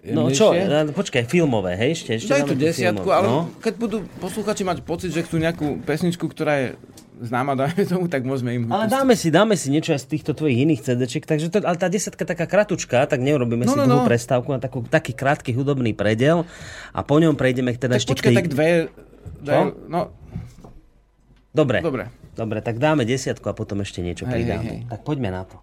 No 0.00 0.32
čo, 0.32 0.56
no, 0.56 0.96
počkaj, 0.96 1.28
filmové, 1.28 1.76
hej, 1.76 2.00
ešte, 2.00 2.10
ešte 2.16 2.32
Daj 2.32 2.42
tu 2.48 2.56
desiatku, 2.56 3.04
filmové. 3.04 3.18
ale 3.20 3.26
no. 3.28 3.40
keď 3.60 3.74
budú 3.76 3.98
posluchači 4.16 4.64
mať 4.64 4.80
pocit, 4.80 5.12
že 5.12 5.20
chcú 5.20 5.36
nejakú 5.36 5.84
pesničku, 5.84 6.24
ktorá 6.24 6.54
je 6.56 6.68
známa, 7.20 7.52
dáme 7.60 7.84
tomu, 7.84 8.08
tak 8.08 8.24
môžeme 8.24 8.56
im 8.56 8.62
Ale 8.72 8.88
dáme 8.88 9.12
si, 9.12 9.28
dáme 9.28 9.60
si 9.60 9.68
niečo 9.68 9.92
aj 9.92 10.00
z 10.00 10.08
týchto 10.16 10.32
tvojich 10.32 10.64
iných 10.64 10.80
CD-čiek, 10.80 11.28
takže 11.28 11.52
to, 11.52 11.60
ale 11.60 11.76
tá 11.76 11.92
desiatka 11.92 12.24
taká 12.24 12.48
kratučka, 12.48 13.04
tak 13.04 13.20
neurobíme 13.20 13.68
no, 13.68 13.76
si 13.76 13.76
no, 13.76 13.84
dlhú 13.84 14.02
no. 14.04 14.08
prestávku 14.08 14.48
na 14.56 14.60
takú, 14.60 14.80
taký 14.88 15.12
krátky 15.12 15.52
hudobný 15.52 15.92
predel 15.92 16.48
a 16.96 17.04
po 17.04 17.20
ňom 17.20 17.36
prejdeme 17.36 17.76
teda 17.76 18.00
tak 18.00 18.00
ešte 18.00 18.12
počkaj, 18.16 18.24
k 18.24 18.32
tej... 18.32 18.38
tak 18.40 18.48
dve... 18.48 18.68
dve 19.44 19.54
no. 19.84 20.16
Dobre. 21.52 21.84
Dobre. 21.84 22.08
Dobre, 22.32 22.64
tak 22.64 22.80
dáme 22.80 23.04
desiatku 23.04 23.52
a 23.52 23.54
potom 23.58 23.84
ešte 23.84 24.00
niečo 24.00 24.24
hej, 24.24 24.32
pridáme. 24.32 24.64
Hej, 24.64 24.78
hej. 24.80 24.88
Tak 24.88 25.00
poďme 25.04 25.28
na 25.28 25.44
to. 25.44 25.60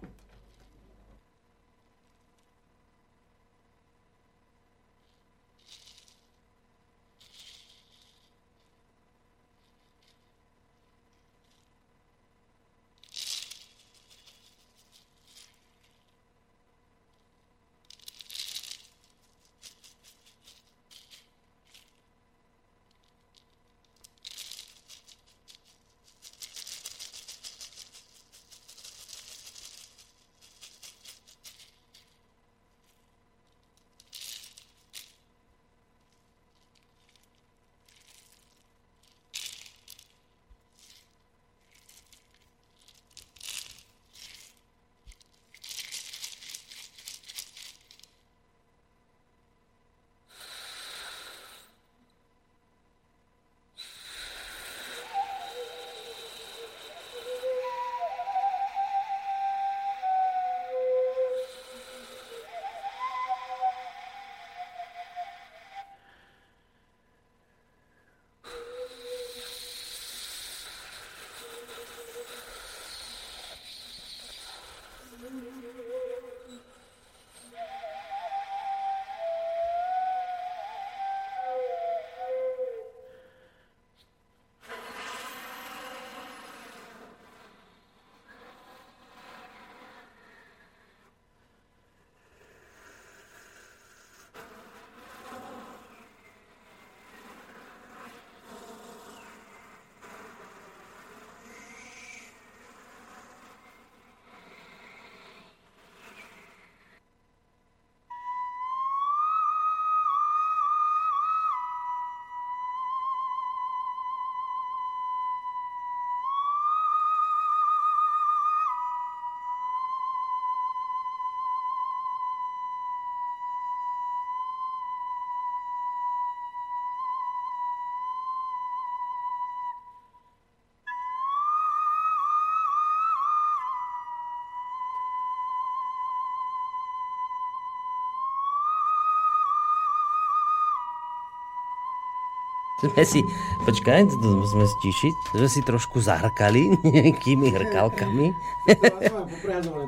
Sme 142.78 143.02
si, 143.02 143.20
počkaj, 143.66 144.06
to 144.22 144.38
musíme 144.38 144.62
stišiť, 144.62 145.14
sme 145.34 145.48
si 145.50 145.60
trošku 145.66 145.98
zahrkali 145.98 146.78
nejakými 146.94 147.50
hrkalkami. 147.50 148.30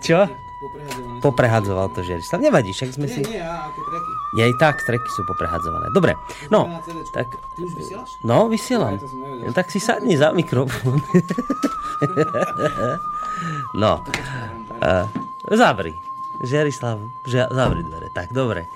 Čo? 0.02 0.26
Poprehadzoval 1.22 1.94
to 1.94 2.02
Žerislav. 2.02 2.42
Nevadí, 2.42 2.74
však 2.74 2.90
sme 2.90 3.06
si... 3.06 3.22
Nie, 3.22 3.38
nie, 3.38 3.42
ako 3.46 3.80
treky. 3.80 4.12
Ja 4.36 4.42
aj 4.50 4.54
tak, 4.58 4.76
treky 4.82 5.08
sú 5.08 5.22
poprehadzované. 5.22 5.86
Dobre, 5.94 6.18
no. 6.50 6.66
Tak, 7.14 7.30
Ty 7.30 7.60
už 7.62 7.72
vysielaš? 7.78 8.10
No, 8.26 8.50
vysielam. 8.50 8.98
No, 8.98 9.54
tak 9.54 9.70
si 9.70 9.78
sadni 9.78 10.18
za 10.18 10.34
mikrofón. 10.34 10.98
no. 13.82 14.02
Zavri. 15.46 15.94
Žerislav, 16.42 16.98
zavri 17.28 17.86
dvere. 17.86 18.08
Tak, 18.10 18.34
dobre. 18.34 18.66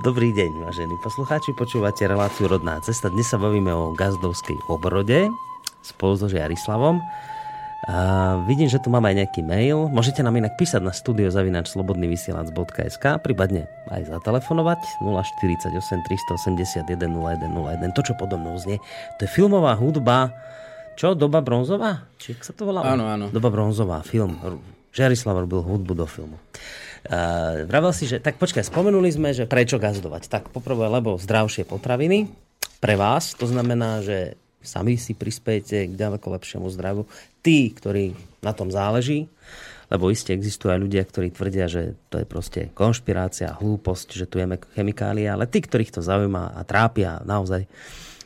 Dobrý 0.00 0.32
deň, 0.32 0.64
vážení 0.64 0.96
poslucháči, 1.04 1.52
počúvate 1.52 2.08
reláciu 2.08 2.48
Rodná 2.48 2.80
cesta. 2.80 3.12
Dnes 3.12 3.28
sa 3.28 3.36
bavíme 3.36 3.68
o 3.68 3.92
gazdovskej 3.92 4.56
obrode 4.72 5.28
spolu 5.84 6.16
so 6.16 6.24
Jarislavom. 6.24 7.04
A 7.84 8.40
vidím, 8.48 8.64
že 8.64 8.80
tu 8.80 8.88
máme 8.88 9.12
aj 9.12 9.16
nejaký 9.20 9.44
mail. 9.44 9.92
Môžete 9.92 10.24
nám 10.24 10.40
inak 10.40 10.56
písať 10.56 10.80
na 10.80 10.96
studiozavinačslobodnyvysielac.sk 10.96 13.04
prípadne 13.20 13.68
aj 13.92 14.08
zatelefonovať 14.08 14.80
048 15.04 15.68
381 16.88 16.88
0101. 16.88 17.92
To, 17.92 18.00
čo 18.00 18.16
podo 18.16 18.40
mnou 18.40 18.56
znie, 18.56 18.80
to 19.20 19.28
je 19.28 19.30
filmová 19.36 19.76
hudba 19.76 20.32
čo, 20.94 21.18
doba 21.18 21.42
bronzová? 21.42 22.06
Či 22.22 22.38
sa 22.38 22.54
to 22.54 22.70
volá? 22.70 22.86
Áno, 22.86 23.10
áno. 23.10 23.26
Doba 23.34 23.50
bronzová, 23.50 24.06
film. 24.06 24.38
Žerislav 24.94 25.42
robil 25.42 25.60
hudbu 25.60 25.92
do 25.98 26.06
filmu. 26.06 26.38
Uh, 27.04 27.66
vravel 27.68 27.92
si, 27.92 28.08
že 28.08 28.22
tak 28.22 28.40
počkaj, 28.40 28.64
spomenuli 28.64 29.10
sme, 29.12 29.34
že 29.34 29.44
prečo 29.44 29.76
gazdovať. 29.76 30.30
Tak 30.30 30.54
poprvé, 30.54 30.88
lebo 30.88 31.20
zdravšie 31.20 31.66
potraviny 31.68 32.30
pre 32.78 32.94
vás, 32.94 33.34
to 33.36 33.44
znamená, 33.44 34.00
že 34.00 34.38
sami 34.64 34.96
si 34.96 35.12
prispiejete 35.12 35.92
k 35.92 35.98
ďaleko 35.98 36.24
lepšiemu 36.40 36.70
zdravu. 36.72 37.04
Tí, 37.44 37.68
ktorí 37.76 38.16
na 38.40 38.56
tom 38.56 38.72
záleží, 38.72 39.28
lebo 39.92 40.08
iste 40.08 40.32
existujú 40.32 40.72
aj 40.72 40.80
ľudia, 40.80 41.04
ktorí 41.04 41.28
tvrdia, 41.28 41.68
že 41.68 41.98
to 42.08 42.24
je 42.24 42.26
proste 42.26 42.60
konšpirácia, 42.72 43.52
hlúposť, 43.60 44.16
že 44.16 44.24
tu 44.24 44.40
jeme 44.40 44.56
chemikálie, 44.72 45.28
ale 45.28 45.44
tí, 45.44 45.60
ktorých 45.60 45.92
to 45.92 46.00
zaujíma 46.00 46.56
a 46.56 46.60
trápia 46.64 47.20
naozaj 47.28 47.68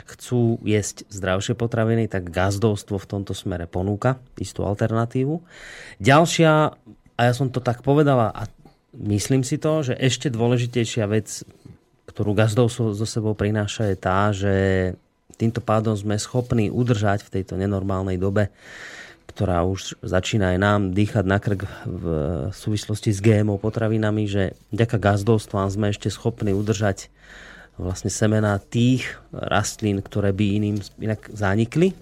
chcú 0.08 0.56
jesť 0.64 1.04
zdravšie 1.12 1.52
potraviny, 1.52 2.08
tak 2.08 2.32
gazdovstvo 2.32 2.96
v 2.96 3.10
tomto 3.10 3.36
smere 3.36 3.68
ponúka 3.68 4.16
istú 4.40 4.64
alternatívu. 4.64 5.44
Ďalšia, 6.00 6.52
a 7.14 7.20
ja 7.20 7.32
som 7.36 7.52
to 7.52 7.60
tak 7.60 7.84
povedala 7.84 8.32
a 8.32 8.48
myslím 8.96 9.44
si 9.44 9.60
to, 9.60 9.84
že 9.84 9.94
ešte 10.00 10.32
dôležitejšia 10.32 11.04
vec, 11.06 11.44
ktorú 12.08 12.32
gazdovstvo 12.32 12.96
so 12.96 13.06
sebou 13.06 13.36
prináša, 13.36 13.92
je 13.92 13.96
tá, 13.96 14.32
že 14.32 14.54
týmto 15.36 15.60
pádom 15.60 15.94
sme 15.94 16.16
schopní 16.16 16.72
udržať 16.72 17.22
v 17.28 17.32
tejto 17.40 17.54
nenormálnej 17.60 18.16
dobe 18.16 18.50
ktorá 19.38 19.62
už 19.62 20.02
začína 20.02 20.56
aj 20.56 20.58
nám 20.58 20.80
dýchať 20.98 21.22
na 21.22 21.38
krk 21.38 21.62
v 21.86 22.04
súvislosti 22.50 23.14
s 23.14 23.22
GMO 23.22 23.62
potravinami, 23.62 24.26
že 24.26 24.58
vďaka 24.74 24.98
gazdovstvám 24.98 25.70
sme 25.70 25.86
ešte 25.94 26.10
schopní 26.10 26.50
udržať 26.50 27.06
vlastne 27.78 28.10
semená 28.10 28.58
tých 28.58 29.06
rastlín, 29.30 30.02
ktoré 30.02 30.34
by 30.34 30.44
iným 30.58 30.76
inak 30.98 31.30
zanikli. 31.30 31.94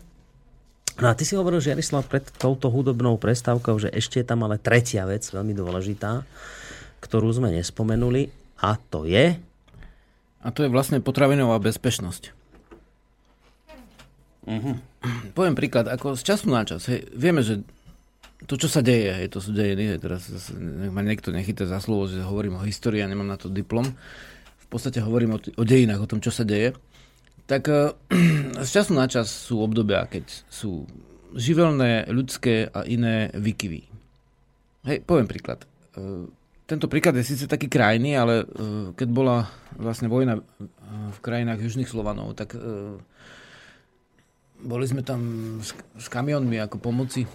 No 0.96 1.12
a 1.12 1.16
ty 1.16 1.28
si 1.28 1.36
hovoril, 1.36 1.60
že 1.60 1.76
Jarislav, 1.76 2.08
pred 2.08 2.24
touto 2.40 2.72
hudobnou 2.72 3.20
prestávkou, 3.20 3.76
že 3.76 3.92
ešte 3.92 4.24
je 4.24 4.26
tam 4.26 4.48
ale 4.48 4.56
tretia 4.56 5.04
vec, 5.04 5.28
veľmi 5.28 5.52
dôležitá, 5.52 6.24
ktorú 7.04 7.28
sme 7.36 7.52
nespomenuli, 7.52 8.32
a 8.64 8.80
to 8.80 9.04
je... 9.04 9.36
A 10.40 10.48
to 10.54 10.64
je 10.64 10.72
vlastne 10.72 11.02
potravinová 11.04 11.58
bezpečnosť. 11.60 12.32
Uh-huh. 14.46 14.78
Poviem 15.34 15.58
príklad, 15.58 15.90
ako 15.90 16.14
z 16.14 16.22
času 16.22 16.48
na 16.48 16.62
čas, 16.62 16.86
hej, 16.86 17.02
vieme, 17.12 17.42
že 17.42 17.60
to, 18.46 18.54
čo 18.54 18.70
sa 18.70 18.80
deje, 18.80 19.10
hej, 19.10 19.28
to 19.28 19.42
sú 19.42 19.50
dejiny, 19.50 19.92
hej, 19.92 19.98
teraz 19.98 20.30
nech 20.54 20.94
ma 20.94 21.02
niekto 21.02 21.34
nechytá 21.34 21.66
za 21.66 21.82
slovo, 21.82 22.06
že 22.06 22.22
hovorím 22.22 22.56
o 22.56 22.64
histórii 22.64 23.02
a 23.02 23.10
nemám 23.10 23.26
na 23.26 23.36
to 23.36 23.50
diplom, 23.50 23.90
podstate 24.76 25.00
hovorím 25.00 25.36
o, 25.36 25.38
o 25.40 25.64
dejinách, 25.64 26.04
o 26.04 26.10
tom, 26.10 26.20
čo 26.20 26.28
sa 26.28 26.44
deje, 26.44 26.76
tak 27.48 27.66
uh, 27.72 27.96
z 28.66 28.68
času 28.68 28.92
na 28.92 29.08
čas 29.08 29.32
sú 29.32 29.64
obdobia, 29.64 30.04
keď 30.04 30.28
sú 30.52 30.84
živelné, 31.32 32.06
ľudské 32.12 32.68
a 32.68 32.84
iné 32.84 33.32
vykyvy. 33.32 33.88
Hej, 34.86 35.02
poviem 35.08 35.26
príklad. 35.26 35.64
Uh, 35.96 36.28
tento 36.68 36.90
príklad 36.92 37.16
je 37.16 37.24
síce 37.24 37.48
taký 37.48 37.72
krajný, 37.72 38.14
ale 38.20 38.44
uh, 38.44 38.92
keď 38.92 39.08
bola 39.08 39.48
vlastne 39.76 40.12
vojna 40.12 40.44
v 40.86 41.18
krajinách 41.20 41.60
južných 41.60 41.88
Slovanov, 41.88 42.32
tak 42.32 42.56
boli 44.56 44.84
sme 44.88 45.04
tam 45.04 45.20
s, 45.60 45.76
s 45.76 46.06
kamionmi 46.08 46.56
ako 46.56 46.80
pomoci 46.80 47.28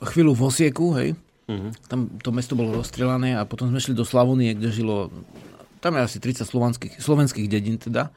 chvíľu 0.00 0.32
v 0.36 0.42
Osieku, 0.48 0.86
hej, 0.96 1.16
Uh-huh. 1.50 1.74
Tam 1.90 2.06
to 2.22 2.30
mesto 2.30 2.54
bolo 2.54 2.78
rozstrelané 2.78 3.34
a 3.34 3.42
potom 3.42 3.66
sme 3.74 3.82
šli 3.82 3.98
do 3.98 4.06
Slavonie, 4.06 4.54
kde 4.54 4.70
žilo, 4.70 5.10
tam 5.82 5.98
je 5.98 6.06
asi 6.06 6.18
30 6.22 6.46
slovanských, 6.46 6.94
slovenských 7.02 7.50
dedín 7.50 7.74
teda, 7.74 8.06
e, 8.06 8.10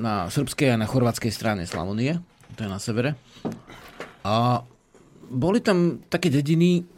na 0.00 0.32
srbskej 0.32 0.72
a 0.72 0.80
na 0.80 0.88
chorvátskej 0.88 1.28
strane 1.28 1.68
Slavonie, 1.68 2.24
to 2.56 2.64
je 2.64 2.72
na 2.72 2.80
severe. 2.80 3.20
A 4.24 4.64
boli 5.28 5.60
tam 5.60 6.00
také 6.08 6.32
dediny, 6.32 6.88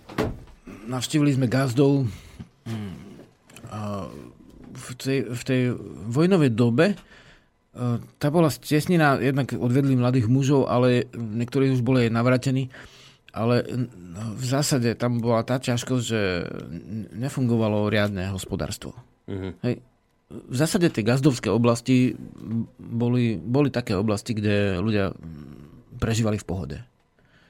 navštívili 0.87 1.35
sme 1.35 1.51
gazdov 1.51 2.07
a 3.75 4.07
v 4.75 4.89
tej, 4.95 5.19
v 5.35 5.43
tej 5.43 5.61
vojnovej 6.15 6.51
dobe 6.55 6.95
e, 6.95 6.97
tá 8.23 8.31
bola 8.31 8.55
stesnená, 8.55 9.19
jednak 9.19 9.51
odvedli 9.51 9.99
mladých 9.99 10.31
mužov, 10.31 10.71
ale 10.71 11.11
niektorí 11.11 11.75
už 11.75 11.83
boli 11.83 12.07
aj 12.07 12.15
navratení 12.15 12.71
ale 13.35 13.67
no, 13.67 14.39
v 14.39 14.45
zásade 14.47 14.95
tam 14.95 15.19
bola 15.19 15.43
tá 15.43 15.59
ťažkosť, 15.59 16.05
že 16.07 16.23
nefungovalo 17.19 17.91
riadne 17.91 18.31
hospodárstvo. 18.31 18.95
Uh-huh. 19.27 19.51
Hej. 19.67 19.83
V 20.31 20.57
zásade 20.57 20.89
tie 20.89 21.03
gazdovské 21.03 21.51
oblasti 21.51 22.15
boli, 22.79 23.37
boli 23.37 23.69
také 23.75 23.99
oblasti, 23.99 24.39
kde 24.39 24.79
ľudia 24.79 25.11
prežívali 25.99 26.39
v 26.39 26.47
pohode. 26.47 26.79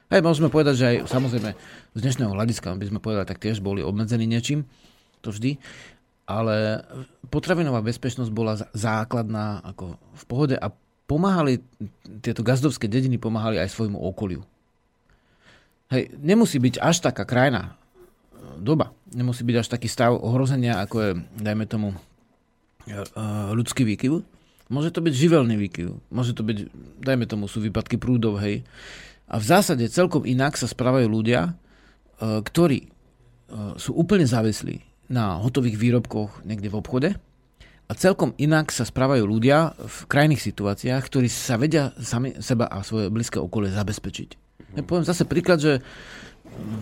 Hej, 0.09 0.21
môžeme 0.21 0.53
povedať, 0.53 0.73
že 0.77 0.85
aj 0.85 0.97
samozrejme 1.09 1.49
z 1.97 1.99
dnešného 2.01 2.33
hľadiska 2.33 2.77
by 2.77 2.85
sme 2.89 2.99
povedali, 3.01 3.25
tak 3.25 3.41
tiež 3.41 3.61
boli 3.61 3.81
obmedzení 3.81 4.29
niečím, 4.29 4.69
to 5.25 5.33
vždy, 5.33 5.57
ale 6.29 6.85
potravinová 7.29 7.81
bezpečnosť 7.81 8.29
bola 8.33 8.57
základná 8.73 9.65
ako 9.65 9.97
v 9.97 10.23
pohode 10.29 10.55
a 10.57 10.69
pomáhali, 11.09 11.61
tieto 12.21 12.41
gazdovské 12.41 12.85
dediny 12.85 13.17
pomáhali 13.17 13.61
aj 13.61 13.73
svojmu 13.73 13.97
okoliu. 13.97 14.45
Hej, 15.93 16.17
nemusí 16.17 16.57
byť 16.57 16.81
až 16.81 17.05
taká 17.05 17.29
krajná 17.29 17.69
e, 17.69 17.71
doba. 18.57 18.89
Nemusí 19.13 19.45
byť 19.45 19.55
až 19.61 19.67
taký 19.69 19.85
stav 19.85 20.17
ohrozenia, 20.17 20.81
ako 20.81 20.95
je, 20.97 21.11
dajme 21.37 21.65
tomu, 21.69 21.93
e, 22.89 22.93
e, 22.93 23.03
ľudský 23.53 23.85
výkyv. 23.85 24.25
Môže 24.73 24.89
to 24.89 25.05
byť 25.05 25.13
živelný 25.13 25.61
výkyv. 25.61 25.93
Môže 26.09 26.33
to 26.33 26.41
byť, 26.41 26.57
dajme 27.05 27.29
tomu, 27.29 27.45
sú 27.45 27.61
výpadky 27.61 28.01
prúdov, 28.01 28.41
hej. 28.41 28.65
A 29.29 29.37
v 29.37 29.45
zásade 29.45 29.85
celkom 29.93 30.25
inak 30.25 30.57
sa 30.57 30.65
správajú 30.65 31.05
ľudia, 31.09 31.57
ktorí 32.21 32.93
sú 33.77 33.91
úplne 33.97 34.25
závislí 34.25 34.81
na 35.09 35.37
hotových 35.41 35.77
výrobkoch 35.77 36.45
niekde 36.45 36.69
v 36.69 36.77
obchode 36.77 37.09
a 37.85 37.91
celkom 37.93 38.33
inak 38.41 38.73
sa 38.73 38.85
správajú 38.85 39.25
ľudia 39.25 39.77
v 39.77 39.97
krajných 40.09 40.41
situáciách, 40.41 41.01
ktorí 41.05 41.29
sa 41.29 41.57
vedia 41.61 41.93
sami 42.01 42.37
seba 42.41 42.65
a 42.65 42.81
svoje 42.81 43.13
blízke 43.13 43.37
okolie 43.37 43.69
zabezpečiť. 43.69 44.44
Ja 44.75 44.83
poviem 44.83 45.07
zase 45.07 45.23
príklad, 45.23 45.63
že 45.63 45.79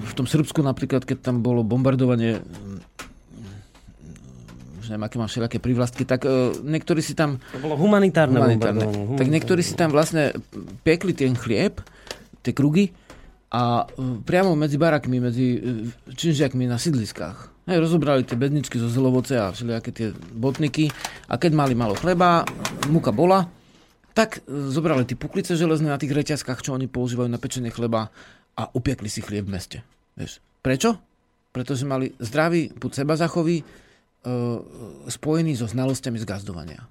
v 0.03 0.13
tom 0.13 0.25
Srbsku 0.25 0.61
napríklad, 0.61 1.05
keď 1.05 1.21
tam 1.21 1.45
bolo 1.45 1.65
bombardovanie 1.65 2.41
už 4.83 4.91
neviem, 4.91 5.07
aké 5.07 5.15
mám 5.15 5.31
všelijaké 5.31 5.63
privlastky, 5.63 6.03
tak 6.03 6.27
uh, 6.27 6.51
niektorí 6.59 6.99
si 6.99 7.15
tam... 7.15 7.39
To 7.55 7.63
bolo 7.63 7.79
humanitárne, 7.79 8.35
humanitárne. 8.35 8.83
Humanitárne. 8.83 9.15
Tak 9.15 9.27
niektorí 9.31 9.63
si 9.63 9.79
tam 9.79 9.95
vlastne 9.95 10.35
pekli 10.83 11.15
ten 11.15 11.39
chlieb, 11.39 11.79
tie 12.43 12.51
krugy 12.51 12.91
a 13.47 13.87
uh, 13.87 14.19
priamo 14.27 14.59
medzi 14.59 14.75
barakmi, 14.75 15.23
medzi 15.23 15.55
uh, 15.55 15.87
činžiakmi 16.11 16.67
na 16.67 16.75
sídliskách. 16.75 17.63
Hej, 17.71 17.79
rozobrali 17.79 18.27
tie 18.27 18.35
bedničky 18.35 18.75
zo 18.75 18.91
zelovoce 18.91 19.39
a 19.39 19.55
všelijaké 19.55 19.95
tie 19.95 20.07
botniky 20.35 20.91
a 21.31 21.39
keď 21.39 21.51
mali 21.55 21.79
malo 21.79 21.95
chleba, 21.95 22.43
muka 22.91 23.15
bola, 23.15 23.47
tak 24.13 24.45
e, 24.45 24.69
zobrali 24.69 25.03
tie 25.09 25.17
puklice 25.17 25.57
železné 25.57 25.89
na 25.89 25.97
tých 25.97 26.13
reťazkách, 26.13 26.61
čo 26.61 26.77
oni 26.77 26.85
používajú 26.85 27.29
na 27.29 27.41
pečenie 27.41 27.73
chleba 27.73 28.13
a 28.53 28.63
upiekli 28.69 29.09
si 29.09 29.25
chlieb 29.25 29.49
v 29.49 29.53
meste. 29.57 29.77
Vieš. 30.13 30.39
Prečo? 30.61 31.01
Pretože 31.49 31.83
mali 31.85 32.13
zdravý 32.21 32.69
put 32.77 32.93
seba 32.93 33.17
zachový 33.17 33.61
e, 33.61 33.65
spojený 35.09 35.57
so 35.57 35.65
znalosťami 35.65 36.17
z 36.21 36.25
gazdovania. 36.29 36.81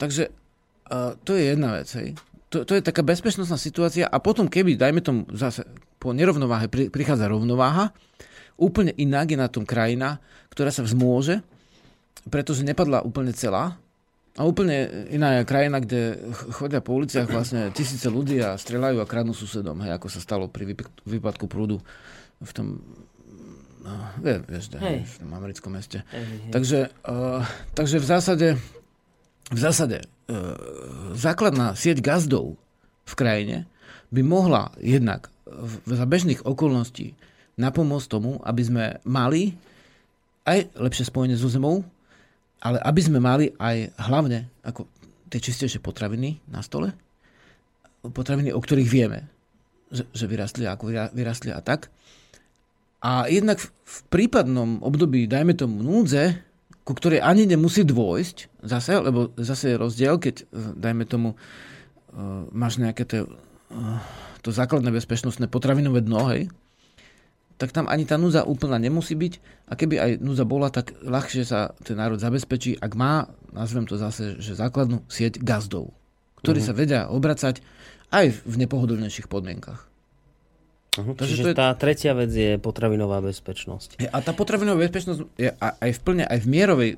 Takže 0.00 0.28
e, 0.28 0.30
to 1.22 1.30
je 1.36 1.44
jedna 1.52 1.76
vec. 1.76 1.88
Hej. 1.92 2.16
To, 2.48 2.64
to 2.64 2.72
je 2.72 2.82
taká 2.82 3.04
bezpečnostná 3.04 3.60
situácia 3.60 4.08
a 4.08 4.16
potom 4.24 4.48
keby, 4.48 4.80
dajme 4.80 5.04
tomu 5.04 5.28
zase, 5.36 5.68
po 6.00 6.16
nerovnováhe 6.16 6.72
pri, 6.72 6.88
prichádza 6.88 7.28
rovnováha, 7.28 7.92
úplne 8.56 8.96
inak 8.96 9.28
je 9.28 9.38
na 9.38 9.52
tom 9.52 9.68
krajina, 9.68 10.16
ktorá 10.48 10.72
sa 10.72 10.80
vzmôže, 10.80 11.44
pretože 12.32 12.64
nepadla 12.64 13.04
úplne 13.04 13.36
celá, 13.36 13.76
a 14.38 14.46
úplne 14.46 14.86
iná 15.10 15.42
je 15.42 15.50
krajina, 15.50 15.82
kde 15.82 16.30
chodia 16.54 16.78
po 16.78 16.94
uliciach 16.94 17.26
vlastne 17.26 17.74
tisíce 17.74 18.06
ľudí 18.06 18.38
a 18.38 18.54
strelajú 18.54 19.02
a 19.02 19.10
kradnú 19.10 19.34
susedom, 19.34 19.82
hej, 19.82 19.98
ako 19.98 20.06
sa 20.06 20.22
stalo 20.22 20.46
pri 20.46 20.78
výpadku 21.02 21.50
prúdu 21.50 21.82
v 22.38 22.52
tom 22.54 22.78
no, 23.82 23.92
vie, 24.22 24.38
vieš, 24.46 24.78
hej. 24.78 25.02
v 25.02 25.14
tom 25.26 25.30
americkom 25.34 25.74
meste. 25.74 26.06
Hej, 26.14 26.22
hej. 26.22 26.52
Takže, 26.54 26.78
uh, 27.10 27.42
takže 27.74 27.98
v 27.98 28.06
zásade 28.06 28.48
v 29.50 29.58
zásade 29.58 30.06
uh, 30.06 30.54
základná 31.18 31.74
sieť 31.74 31.98
gazdov 31.98 32.54
v 33.10 33.14
krajine 33.18 33.66
by 34.14 34.22
mohla 34.22 34.70
jednak 34.78 35.34
v, 35.50 35.98
za 35.98 36.06
bežných 36.06 36.46
okolností 36.46 37.18
napomôcť 37.58 38.06
tomu, 38.06 38.38
aby 38.46 38.62
sme 38.62 38.84
mali 39.02 39.58
aj 40.46 40.78
lepšie 40.78 41.10
spojenie 41.10 41.34
so 41.34 41.50
zemou, 41.50 41.82
ale 42.58 42.78
aby 42.82 43.00
sme 43.02 43.18
mali 43.22 43.54
aj 43.56 43.94
hlavne 44.10 44.50
ako 44.66 44.86
tie 45.28 45.40
čistejšie 45.42 45.78
potraviny 45.78 46.40
na 46.48 46.64
stole, 46.64 46.96
potraviny, 48.02 48.50
o 48.54 48.60
ktorých 48.60 48.88
vieme, 48.88 49.28
že, 49.92 50.08
že 50.10 50.24
vyrastli, 50.24 50.64
ako 50.64 51.12
vyrastli 51.12 51.52
a 51.52 51.60
tak. 51.60 51.92
A 52.98 53.30
jednak 53.30 53.62
v, 53.62 53.98
prípadnom 54.10 54.82
období, 54.82 55.30
dajme 55.30 55.54
tomu 55.54 55.86
núdze, 55.86 56.42
ku 56.82 56.96
ktorej 56.96 57.22
ani 57.22 57.46
nemusí 57.46 57.84
dôjsť, 57.86 58.64
zase, 58.64 58.98
lebo 58.98 59.30
zase 59.38 59.76
je 59.76 59.80
rozdiel, 59.80 60.18
keď, 60.18 60.48
dajme 60.74 61.04
tomu, 61.06 61.28
uh, 61.36 62.48
máš 62.50 62.80
nejaké 62.80 63.06
to, 63.06 63.28
uh, 63.70 64.00
to 64.42 64.50
základné 64.50 64.90
bezpečnostné 64.90 65.46
potravinové 65.46 66.02
dno, 66.02 66.26
hej, 66.32 66.50
tak 67.58 67.74
tam 67.74 67.90
ani 67.90 68.06
tá 68.06 68.14
núza 68.14 68.46
úplná 68.46 68.78
nemusí 68.78 69.18
byť 69.18 69.34
a 69.66 69.74
keby 69.74 69.94
aj 69.98 70.10
núza 70.22 70.46
bola, 70.46 70.70
tak 70.70 70.94
ľahšie 71.02 71.42
sa 71.42 71.74
ten 71.82 71.98
národ 71.98 72.22
zabezpečí, 72.22 72.78
ak 72.78 72.92
má, 72.94 73.26
nazvem 73.50 73.84
to 73.84 73.98
zase, 73.98 74.38
že 74.38 74.54
základnú 74.54 75.02
sieť 75.10 75.42
gazdov, 75.42 75.90
ktorí 76.40 76.62
uh-huh. 76.62 76.72
sa 76.72 76.78
vedia 76.78 77.00
obracať 77.10 77.60
aj 78.14 78.46
v 78.46 78.54
nepohodlnejších 78.62 79.26
podmienkach. 79.26 79.90
Uh-huh. 80.96 81.18
Takže 81.18 81.34
Čiže 81.34 81.52
je... 81.52 81.58
tá 81.58 81.74
tretia 81.74 82.14
vec 82.14 82.30
je 82.30 82.62
potravinová 82.62 83.18
bezpečnosť. 83.26 84.06
A 84.06 84.18
tá 84.22 84.30
potravinová 84.32 84.86
bezpečnosť 84.86 85.20
je 85.34 85.50
aj 85.58 85.90
v 85.98 86.00
plne, 86.00 86.24
aj 86.24 86.38
v 86.38 86.46
mierovej 86.46 86.90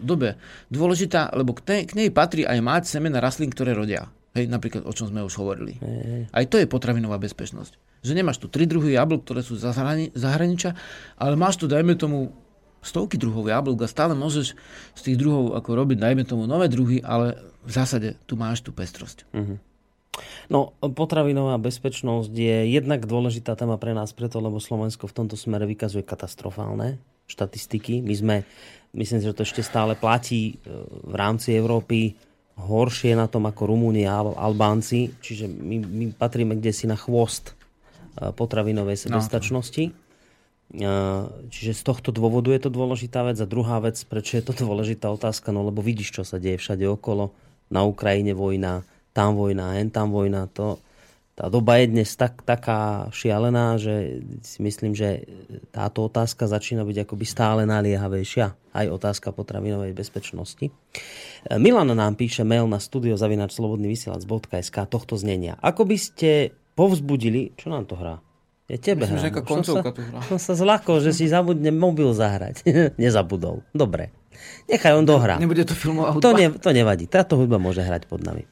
dobe 0.00 0.38
dôležitá, 0.70 1.34
lebo 1.34 1.52
k 1.52 1.66
nej, 1.66 1.82
k 1.84 1.92
nej 1.98 2.08
patrí 2.14 2.46
aj 2.46 2.58
mať 2.62 2.82
semena 2.88 3.18
rastlín, 3.18 3.50
ktoré 3.50 3.74
rodia. 3.74 4.08
Hej, 4.36 4.52
napríklad, 4.52 4.84
o 4.84 4.92
čom 4.92 5.08
sme 5.08 5.24
už 5.24 5.32
hovorili. 5.40 5.80
Hej. 5.80 6.28
Aj 6.28 6.44
to 6.44 6.60
je 6.60 6.68
potravinová 6.68 7.16
bezpečnosť. 7.16 8.04
Že 8.04 8.12
nemáš 8.12 8.36
tu 8.36 8.52
tri 8.52 8.68
druhy 8.68 8.92
jablk, 8.92 9.24
ktoré 9.24 9.40
sú 9.40 9.56
zahraničia, 9.56 10.76
ale 11.16 11.34
máš 11.40 11.56
tu, 11.56 11.64
dajme 11.64 11.96
tomu, 11.96 12.36
stovky 12.84 13.18
druhov 13.18 13.50
jablk 13.50 13.82
a 13.82 13.88
stále 13.90 14.14
môžeš 14.14 14.54
z 14.94 15.00
tých 15.00 15.16
druhov 15.18 15.58
ako 15.58 15.74
robiť, 15.74 15.98
dajme 15.98 16.22
tomu, 16.22 16.46
nové 16.46 16.70
druhy, 16.70 17.02
ale 17.02 17.34
v 17.66 17.70
zásade 17.72 18.14
tu 18.30 18.38
máš 18.38 18.62
tú 18.62 18.70
pestrosť. 18.70 19.26
Uh-huh. 19.34 19.58
No, 20.46 20.72
potravinová 20.78 21.58
bezpečnosť 21.58 22.30
je 22.30 22.56
jednak 22.72 23.04
dôležitá 23.04 23.58
téma 23.58 23.76
pre 23.76 23.92
nás 23.92 24.14
preto, 24.14 24.38
lebo 24.38 24.62
Slovensko 24.62 25.10
v 25.10 25.16
tomto 25.16 25.34
smere 25.34 25.66
vykazuje 25.66 26.06
katastrofálne 26.06 27.02
štatistiky. 27.26 28.00
My 28.06 28.14
sme, 28.14 28.36
myslím 28.94 29.18
si, 29.18 29.26
že 29.26 29.34
to 29.34 29.42
ešte 29.42 29.66
stále 29.66 29.98
platí 29.98 30.54
e, 30.54 30.72
v 31.04 31.14
rámci 31.18 31.58
Európy 31.58 32.14
horšie 32.56 33.12
na 33.12 33.28
tom 33.28 33.44
ako 33.44 33.68
Rumúni 33.68 34.08
a 34.08 34.20
Albánci, 34.20 35.12
čiže 35.20 35.46
my, 35.46 35.76
my 35.84 36.04
patríme 36.16 36.56
kde 36.56 36.72
si 36.72 36.88
na 36.88 36.96
chvost 36.96 37.52
e, 37.52 38.32
potravinovej 38.32 39.06
sebestačnosti. 39.08 39.92
No. 39.92 40.04
Čiže 41.46 41.78
z 41.78 41.82
tohto 41.86 42.10
dôvodu 42.10 42.50
je 42.50 42.66
to 42.66 42.70
dôležitá 42.74 43.22
vec. 43.22 43.38
A 43.38 43.46
druhá 43.46 43.78
vec, 43.78 44.02
prečo 44.02 44.34
je 44.34 44.44
to 44.50 44.52
dôležitá 44.66 45.06
otázka, 45.14 45.54
no 45.54 45.62
lebo 45.62 45.78
vidíš, 45.78 46.18
čo 46.18 46.22
sa 46.26 46.42
deje 46.42 46.58
všade 46.58 46.82
okolo. 46.90 47.30
Na 47.70 47.86
Ukrajine 47.86 48.34
vojna, 48.34 48.82
tam 49.14 49.38
vojna, 49.38 49.78
hen 49.78 49.94
tam 49.94 50.10
vojna. 50.10 50.50
To, 50.58 50.82
tá 51.36 51.52
doba 51.52 51.76
je 51.84 51.92
dnes 51.92 52.08
tak, 52.16 52.40
taká 52.48 53.12
šialená, 53.12 53.76
že 53.76 54.24
si 54.40 54.64
myslím, 54.64 54.96
že 54.96 55.28
táto 55.68 56.08
otázka 56.08 56.48
začína 56.48 56.80
byť 56.80 57.04
akoby 57.04 57.24
stále 57.28 57.68
naliehavejšia. 57.68 58.56
Aj 58.72 58.86
otázka 58.88 59.36
potravinovej 59.36 59.92
bezpečnosti. 59.92 60.72
Milan 61.60 61.92
nám 61.92 62.16
píše 62.16 62.40
mail 62.40 62.64
na 62.64 62.80
studiozavinačslobodnyvysielac.sk 62.80 64.76
tohto 64.88 65.20
znenia. 65.20 65.60
Ako 65.60 65.84
by 65.84 65.96
ste 66.00 66.56
povzbudili... 66.72 67.52
Čo 67.60 67.68
nám 67.68 67.84
to 67.84 68.00
hrá? 68.00 68.24
Je 68.66 68.80
tebe 68.80 69.04
Myslím, 69.04 69.20
hrá. 69.20 69.28
že 69.28 69.44
koncovka 69.44 69.92
tu 69.92 70.00
hrá. 70.08 70.24
Som 70.32 70.40
sa 70.48 70.56
zlako, 70.56 71.04
že 71.04 71.12
si 71.12 71.28
zabudne 71.28 71.68
mobil 71.68 72.16
zahrať. 72.16 72.64
Nezabudol. 73.02 73.60
Dobre. 73.76 74.08
Nechaj 74.72 74.96
on 74.96 75.04
dohrá. 75.04 75.36
Nebude 75.36 75.68
to 75.68 75.76
filmová 75.76 76.16
hudba? 76.16 76.24
To, 76.24 76.30
ne, 76.32 76.48
to 76.56 76.70
nevadí. 76.72 77.04
Táto 77.08 77.36
hudba 77.36 77.60
môže 77.60 77.84
hrať 77.84 78.08
pod 78.08 78.24
nami. 78.24 78.48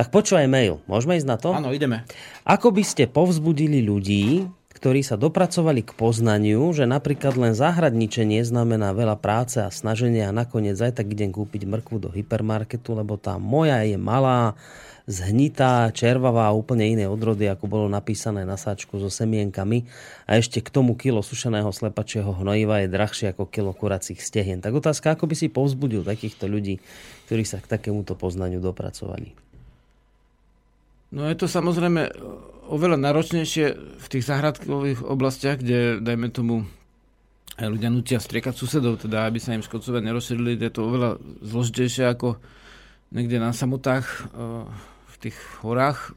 Tak 0.00 0.16
počúvaj 0.16 0.48
mail. 0.48 0.80
Môžeme 0.88 1.20
ísť 1.20 1.28
na 1.28 1.36
to? 1.36 1.52
Áno, 1.52 1.76
ideme. 1.76 2.08
Ako 2.48 2.72
by 2.72 2.80
ste 2.80 3.04
povzbudili 3.04 3.84
ľudí, 3.84 4.48
ktorí 4.72 5.04
sa 5.04 5.20
dopracovali 5.20 5.84
k 5.84 5.92
poznaniu, 5.92 6.72
že 6.72 6.88
napríklad 6.88 7.36
len 7.36 7.52
zahradničenie 7.52 8.40
znamená 8.40 8.96
veľa 8.96 9.20
práce 9.20 9.60
a 9.60 9.68
snaženia 9.68 10.32
a 10.32 10.36
nakoniec 10.36 10.80
aj 10.80 11.04
tak 11.04 11.12
idem 11.12 11.28
kúpiť 11.28 11.68
mrkvu 11.68 12.00
do 12.00 12.08
hypermarketu, 12.16 12.96
lebo 12.96 13.20
tá 13.20 13.36
moja 13.36 13.84
je 13.84 14.00
malá, 14.00 14.56
zhnitá, 15.04 15.92
červavá 15.92 16.48
a 16.48 16.56
úplne 16.56 16.88
iné 16.88 17.04
odrody, 17.04 17.52
ako 17.52 17.68
bolo 17.68 17.86
napísané 17.92 18.48
na 18.48 18.56
sáčku 18.56 18.96
so 18.96 19.12
semienkami 19.12 19.84
a 20.24 20.40
ešte 20.40 20.64
k 20.64 20.72
tomu 20.72 20.96
kilo 20.96 21.20
sušeného 21.20 21.68
slepačieho 21.68 22.40
hnojiva 22.40 22.80
je 22.80 22.88
drahšie 22.88 23.36
ako 23.36 23.52
kilo 23.52 23.76
kuracích 23.76 24.24
stehien. 24.24 24.64
Tak 24.64 24.80
otázka, 24.80 25.12
ako 25.12 25.28
by 25.28 25.36
si 25.36 25.52
povzbudil 25.52 26.08
takýchto 26.08 26.48
ľudí, 26.48 26.80
ktorí 27.28 27.44
sa 27.44 27.60
k 27.60 27.68
takémuto 27.68 28.16
poznaniu 28.16 28.64
dopracovali? 28.64 29.49
No 31.10 31.26
je 31.26 31.34
to 31.34 31.50
samozrejme 31.50 32.14
oveľa 32.70 32.98
náročnejšie 33.02 33.66
v 33.98 34.06
tých 34.06 34.24
zahradkových 34.30 35.02
oblastiach, 35.02 35.58
kde, 35.58 35.98
dajme 35.98 36.30
tomu, 36.30 36.70
ľudia 37.58 37.90
nutia 37.90 38.22
striekať 38.22 38.54
susedov, 38.54 39.02
teda 39.02 39.26
aby 39.26 39.42
sa 39.42 39.52
im 39.52 39.66
škodcovia 39.66 40.00
nerozšírili, 40.00 40.56
je 40.56 40.72
to 40.72 40.86
oveľa 40.86 41.10
zložitejšie 41.42 42.04
ako 42.08 42.38
niekde 43.10 43.42
na 43.42 43.50
samotách 43.50 44.06
eh, 44.06 44.64
v 45.10 45.14
tých 45.18 45.36
horách. 45.60 46.14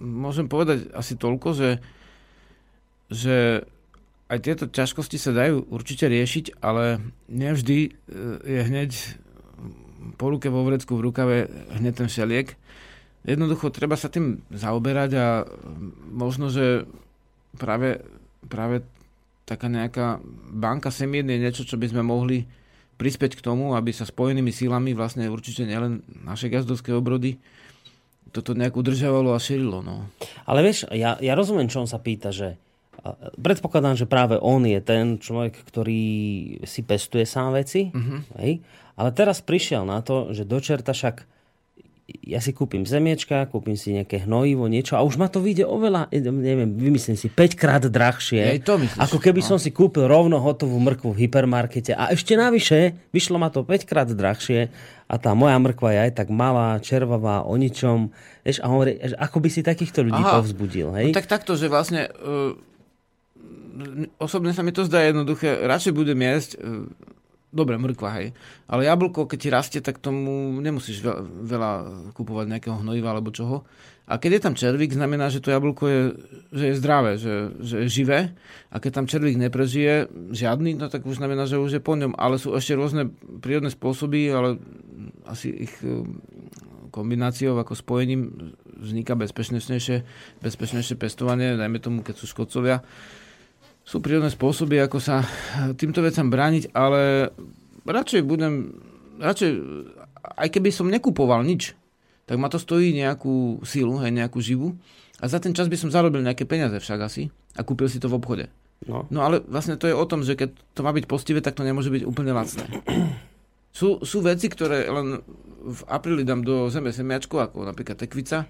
Môžem 0.00 0.48
povedať 0.48 0.88
asi 0.96 1.14
toľko, 1.14 1.48
že, 1.52 1.70
že 3.12 3.68
aj 4.32 4.38
tieto 4.40 4.64
ťažkosti 4.64 5.20
sa 5.20 5.36
dajú 5.36 5.68
určite 5.68 6.08
riešiť, 6.08 6.64
ale 6.64 7.04
nevždy 7.28 7.78
eh, 7.78 7.92
je 8.40 8.60
hneď 8.64 8.90
po 10.16 10.32
ruke 10.32 10.48
vo 10.48 10.64
vrecku 10.64 10.96
v 10.96 11.04
rukave 11.04 11.36
hneď 11.76 11.94
ten 12.02 12.08
šeliek 12.08 12.56
jednoducho 13.26 13.72
treba 13.74 13.98
sa 13.98 14.10
tým 14.12 14.44
zaoberať 14.52 15.10
a 15.16 15.26
možno, 16.10 16.50
že 16.52 16.86
práve, 17.56 18.02
práve 18.46 18.84
taká 19.48 19.66
nejaká 19.66 20.20
banka 20.52 20.92
semien 20.92 21.24
je 21.24 21.40
niečo, 21.40 21.64
čo 21.64 21.80
by 21.80 21.88
sme 21.88 22.02
mohli 22.04 22.44
prispieť 22.98 23.38
k 23.38 23.44
tomu, 23.44 23.78
aby 23.78 23.94
sa 23.94 24.04
spojenými 24.04 24.50
sílami 24.50 24.92
vlastne 24.92 25.30
určite 25.30 25.62
nielen 25.62 26.02
naše 26.26 26.50
gazdovské 26.50 26.90
obrody 26.90 27.38
toto 28.28 28.52
nejak 28.52 28.76
udržiavalo 28.76 29.32
a 29.32 29.40
šírilo. 29.40 29.80
No. 29.80 30.04
Ale 30.44 30.60
vieš, 30.60 30.84
ja, 30.92 31.16
ja 31.16 31.32
rozumiem, 31.32 31.70
čo 31.72 31.80
on 31.80 31.88
sa 31.88 31.96
pýta, 31.96 32.28
že 32.28 32.60
predpokladám, 33.40 33.96
že 33.96 34.10
práve 34.10 34.36
on 34.36 34.66
je 34.66 34.80
ten 34.82 35.16
človek, 35.16 35.56
ktorý 35.64 36.02
si 36.66 36.80
pestuje 36.84 37.24
sám 37.24 37.56
veci, 37.56 37.88
uh-huh. 37.88 38.20
hej? 38.42 38.60
ale 38.98 39.10
teraz 39.14 39.40
prišiel 39.40 39.86
na 39.86 40.02
to, 40.02 40.34
že 40.34 40.44
dočerta 40.44 40.92
však 40.92 41.24
ja 42.08 42.40
si 42.40 42.56
kúpim 42.56 42.88
zemiečka, 42.88 43.44
kúpim 43.52 43.76
si 43.76 43.92
nejaké 43.92 44.24
hnojivo, 44.24 44.64
niečo 44.64 44.96
a 44.96 45.04
už 45.04 45.20
ma 45.20 45.28
to 45.28 45.44
vyjde 45.44 45.68
oveľa, 45.68 46.08
neviem, 46.16 46.72
vymyslím 46.72 47.20
si, 47.20 47.28
5 47.28 47.52
krát 47.52 47.84
drahšie. 47.84 48.56
Aj 48.56 48.60
to 48.64 48.80
myslíš, 48.80 48.96
ako 48.96 49.16
keby 49.20 49.44
no. 49.44 49.48
som 49.52 49.58
si 49.60 49.68
kúpil 49.68 50.08
rovno 50.08 50.40
hotovú 50.40 50.80
mrkvu 50.80 51.12
v 51.12 51.28
hypermarkete 51.28 51.92
a 51.92 52.08
ešte 52.08 52.32
navyše 52.32 52.96
vyšlo 53.12 53.36
ma 53.36 53.52
to 53.52 53.60
5 53.60 53.84
krát 53.84 54.08
drahšie 54.08 54.72
a 55.04 55.14
tá 55.20 55.36
moja 55.36 55.60
mrkva 55.60 55.88
je 55.92 55.98
aj 56.08 56.12
tak 56.16 56.28
malá, 56.32 56.80
červavá, 56.80 57.44
o 57.44 57.52
ničom. 57.56 58.08
Vieš, 58.44 58.64
a 58.64 58.66
hovorí, 58.72 58.96
ako 59.00 59.36
by 59.44 59.48
si 59.52 59.60
takýchto 59.60 60.04
ľudí 60.04 60.20
Aha, 60.20 60.40
povzbudil, 60.40 60.88
hej? 60.96 61.12
No 61.12 61.16
tak 61.16 61.28
takto, 61.28 61.56
že 61.56 61.68
vlastne 61.68 62.08
uh, 62.24 62.52
osobne 64.16 64.56
sa 64.56 64.64
mi 64.64 64.72
to 64.72 64.84
zdá 64.84 65.04
jednoduché. 65.04 65.60
Radšej 65.64 65.92
budem 65.92 66.20
jesť 66.24 66.50
uh, 66.60 66.88
Dobre, 67.48 67.80
mrkva, 67.80 68.08
hej. 68.20 68.36
Ale 68.68 68.84
jablko, 68.84 69.24
keď 69.24 69.38
ti 69.40 69.48
rastie, 69.48 69.80
tak 69.80 70.04
tomu 70.04 70.52
nemusíš 70.60 71.00
veľa, 71.00 71.20
veľa 71.24 71.72
kupovať 72.12 72.44
nejakého 72.44 72.76
hnojiva 72.84 73.08
alebo 73.08 73.32
čoho. 73.32 73.64
A 74.08 74.20
keď 74.20 74.36
je 74.36 74.44
tam 74.44 74.54
červík, 74.56 74.92
znamená, 74.92 75.32
že 75.32 75.40
to 75.40 75.52
jablko 75.52 75.84
je, 75.88 76.02
že 76.52 76.64
je 76.72 76.78
zdravé, 76.80 77.12
že, 77.16 77.52
že 77.60 77.84
je 77.84 77.88
živé. 77.88 78.36
A 78.68 78.80
keď 78.80 79.00
tam 79.00 79.08
červík 79.08 79.40
neprežije 79.40 80.12
žiadny, 80.32 80.76
no 80.76 80.92
tak 80.92 81.08
už 81.08 81.20
znamená, 81.20 81.48
že 81.48 81.60
už 81.60 81.80
je 81.80 81.82
po 81.84 81.96
ňom. 81.96 82.16
Ale 82.20 82.36
sú 82.36 82.52
ešte 82.52 82.76
rôzne 82.76 83.08
prírodné 83.40 83.72
spôsoby, 83.72 84.28
ale 84.28 84.60
asi 85.24 85.68
ich 85.68 85.72
e, 85.80 86.04
kombináciou 86.92 87.56
ako 87.60 87.76
spojením 87.76 88.52
vzniká 88.76 89.16
bezpečnejšie, 89.16 90.04
bezpečnejšie 90.40 90.96
pestovanie, 91.00 91.56
dajme 91.56 91.80
tomu, 91.80 92.00
keď 92.04 92.14
sú 92.16 92.28
škodcovia 92.28 92.84
sú 93.88 94.04
prírodné 94.04 94.28
spôsoby, 94.28 94.84
ako 94.84 95.00
sa 95.00 95.24
týmto 95.80 96.04
vecam 96.04 96.28
brániť, 96.28 96.76
ale 96.76 97.32
radšej 97.88 98.20
budem, 98.20 98.76
radšej, 99.16 99.50
aj 100.36 100.48
keby 100.52 100.68
som 100.68 100.92
nekupoval 100.92 101.40
nič, 101.40 101.72
tak 102.28 102.36
ma 102.36 102.52
to 102.52 102.60
stojí 102.60 102.92
nejakú 102.92 103.64
sílu, 103.64 103.96
hej, 104.04 104.12
nejakú 104.12 104.44
živú. 104.44 104.76
A 105.18 105.32
za 105.32 105.40
ten 105.40 105.56
čas 105.56 105.72
by 105.72 105.80
som 105.80 105.88
zarobil 105.88 106.20
nejaké 106.20 106.44
peniaze 106.44 106.76
však 106.76 107.00
asi 107.00 107.32
a 107.56 107.64
kúpil 107.64 107.88
si 107.88 107.96
to 107.96 108.12
v 108.12 108.20
obchode. 108.20 108.46
No. 108.84 109.08
no 109.08 109.24
ale 109.24 109.40
vlastne 109.48 109.80
to 109.80 109.88
je 109.88 109.96
o 109.96 110.04
tom, 110.06 110.20
že 110.22 110.36
keď 110.36 110.52
to 110.76 110.84
má 110.84 110.92
byť 110.92 111.08
postivé, 111.08 111.40
tak 111.40 111.56
to 111.56 111.66
nemôže 111.66 111.88
byť 111.88 112.04
úplne 112.04 112.36
lacné. 112.36 112.68
Sú, 113.68 114.02
sú 114.02 114.24
veci, 114.24 114.50
ktoré 114.50 114.90
len 114.90 115.22
v 115.62 115.80
apríli 115.86 116.24
dám 116.24 116.42
do 116.42 116.66
zeme 116.72 116.90
semiačku, 116.90 117.36
ako 117.36 117.68
napríklad 117.68 118.00
tekvica, 118.00 118.48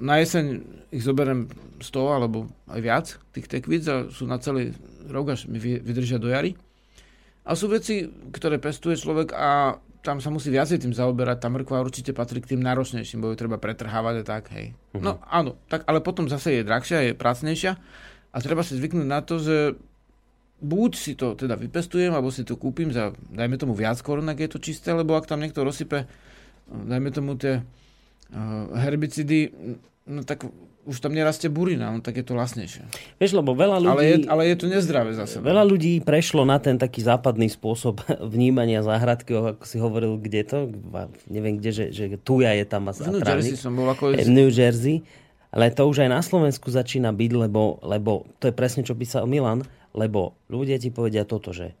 na 0.00 0.14
jeseň 0.24 0.44
ich 0.88 1.04
zoberiem 1.04 1.52
100 1.84 2.16
alebo 2.16 2.48
aj 2.70 2.80
viac, 2.80 3.06
tých 3.36 3.46
tekvíc 3.50 3.84
a 3.92 4.08
sú 4.08 4.24
na 4.24 4.40
celý 4.40 4.72
rok, 5.04 5.36
až 5.36 5.44
mi 5.50 5.60
vydržia 5.60 6.16
do 6.16 6.32
jary. 6.32 6.56
A 7.44 7.52
sú 7.52 7.68
veci, 7.68 8.08
ktoré 8.08 8.56
pestuje 8.56 8.96
človek 8.96 9.36
a 9.36 9.76
tam 10.04 10.20
sa 10.20 10.28
musí 10.32 10.52
viacej 10.52 10.84
tým 10.84 10.92
zaoberať, 10.96 11.44
tá 11.44 11.48
mrkva 11.48 11.80
určite 11.80 12.12
patrí 12.12 12.40
k 12.40 12.56
tým 12.56 12.60
náročnejším, 12.60 13.24
bo 13.24 13.32
ju 13.32 13.40
treba 13.40 13.56
pretrhávať 13.56 14.20
a 14.20 14.24
tak, 14.24 14.52
hej. 14.52 14.76
Uh-huh. 14.92 15.00
No 15.00 15.10
áno, 15.28 15.56
tak, 15.68 15.84
ale 15.88 16.04
potom 16.04 16.28
zase 16.28 16.60
je 16.60 16.62
drahšia, 16.64 17.08
je 17.08 17.12
pracnejšia 17.16 17.72
a 18.32 18.36
treba 18.40 18.60
si 18.60 18.76
zvyknúť 18.76 19.08
na 19.08 19.24
to, 19.24 19.40
že 19.40 19.76
buď 20.60 20.90
si 20.96 21.12
to 21.16 21.36
teda 21.36 21.56
vypestujem, 21.56 22.12
alebo 22.12 22.28
si 22.28 22.44
to 22.44 22.56
kúpim 22.56 22.92
za, 22.92 23.16
dajme 23.32 23.56
tomu 23.56 23.72
viac 23.76 23.96
korun, 24.00 24.28
ak 24.28 24.44
je 24.44 24.48
to 24.52 24.58
čisté, 24.60 24.92
lebo 24.92 25.16
ak 25.16 25.28
tam 25.28 25.40
niekto 25.40 25.64
rozsype, 25.64 26.04
dajme 26.68 27.08
tomu 27.12 27.36
tie 27.36 27.64
herbicidy, 28.74 29.54
no 30.10 30.26
tak 30.26 30.44
už 30.84 31.00
tam 31.00 31.16
nerastie 31.16 31.48
burina, 31.48 31.88
no 31.88 32.04
tak 32.04 32.20
je 32.20 32.24
to 32.24 32.36
vlastnejšie. 32.36 32.84
Vieš, 33.16 33.40
lebo 33.40 33.56
veľa 33.56 33.80
ľudí... 33.80 33.96
Ale 33.96 34.04
je, 34.04 34.16
ale 34.28 34.42
je 34.52 34.56
to 34.60 34.66
nezdravé 34.68 35.16
zase. 35.16 35.40
Veľa 35.40 35.64
ľudí 35.64 36.04
prešlo 36.04 36.44
na 36.44 36.60
ten 36.60 36.76
taký 36.76 37.00
západný 37.00 37.48
spôsob 37.48 38.04
vnímania 38.34 38.84
záhradky, 38.84 39.32
ako 39.32 39.64
si 39.64 39.80
hovoril, 39.80 40.20
kde 40.20 40.40
to, 40.44 40.58
neviem 41.32 41.56
kde, 41.56 41.70
že, 41.72 41.84
že 41.90 42.04
tuja 42.20 42.52
je 42.52 42.64
tam 42.68 42.92
asi 42.92 43.00
V 43.00 43.16
New 43.16 43.24
Jersey 43.24 43.56
som 43.56 43.72
bol 43.72 43.88
ako... 43.88 44.12
V 44.12 44.30
New 44.30 44.52
Jersey. 44.52 45.00
Ale 45.54 45.70
to 45.70 45.86
už 45.86 46.02
aj 46.02 46.10
na 46.10 46.18
Slovensku 46.18 46.66
začína 46.66 47.14
byť, 47.14 47.32
lebo, 47.46 47.78
lebo 47.86 48.26
to 48.42 48.50
je 48.50 48.54
presne, 48.54 48.82
čo 48.82 48.98
písal 48.98 49.30
Milan, 49.30 49.62
lebo 49.94 50.34
ľudia 50.50 50.82
ti 50.82 50.90
povedia 50.90 51.22
toto, 51.22 51.54
že 51.54 51.78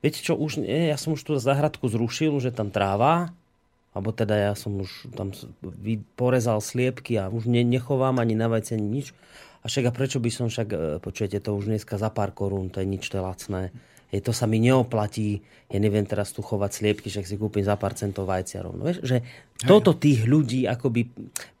viete 0.00 0.24
čo, 0.24 0.34
už 0.34 0.64
nie, 0.64 0.88
ja 0.88 0.96
som 0.96 1.12
už 1.12 1.20
tú 1.20 1.36
záhradku 1.36 1.84
zrušil, 1.84 2.40
že 2.40 2.48
tam 2.48 2.72
tráva, 2.72 3.36
alebo 3.90 4.14
teda 4.14 4.34
ja 4.38 4.52
som 4.54 4.78
už 4.78 5.10
tam 5.18 5.34
porezal 6.14 6.62
sliepky 6.62 7.18
a 7.18 7.26
už 7.26 7.50
ne, 7.50 7.66
nechovám 7.66 8.22
ani 8.22 8.38
na 8.38 8.46
vajce, 8.46 8.78
ani 8.78 9.02
nič. 9.02 9.10
A 9.60 9.68
však 9.68 9.90
a 9.90 9.92
prečo 9.92 10.22
by 10.22 10.30
som 10.30 10.46
však, 10.46 10.68
e, 10.70 10.76
počujete, 11.02 11.42
to 11.42 11.58
už 11.58 11.68
dneska 11.68 11.98
za 11.98 12.08
pár 12.08 12.30
korún, 12.32 12.70
to 12.70 12.80
je 12.80 12.86
nič, 12.86 13.04
to 13.10 13.18
je 13.18 13.26
lacné. 13.26 13.62
Je, 14.10 14.18
to 14.18 14.34
sa 14.34 14.46
mi 14.50 14.58
neoplatí, 14.58 15.38
ja 15.70 15.78
neviem 15.78 16.02
teraz 16.02 16.34
tu 16.34 16.42
chovať 16.42 16.70
sliepky, 16.82 17.06
však 17.06 17.30
si 17.30 17.38
kúpim 17.38 17.62
za 17.62 17.78
pár 17.78 17.94
centov 17.94 18.26
vajcia 18.26 18.58
rovno. 18.58 18.82
Vieš, 18.82 19.06
že 19.06 19.22
toto 19.62 19.94
tých 19.94 20.26
ľudí 20.26 20.66
akoby 20.66 21.06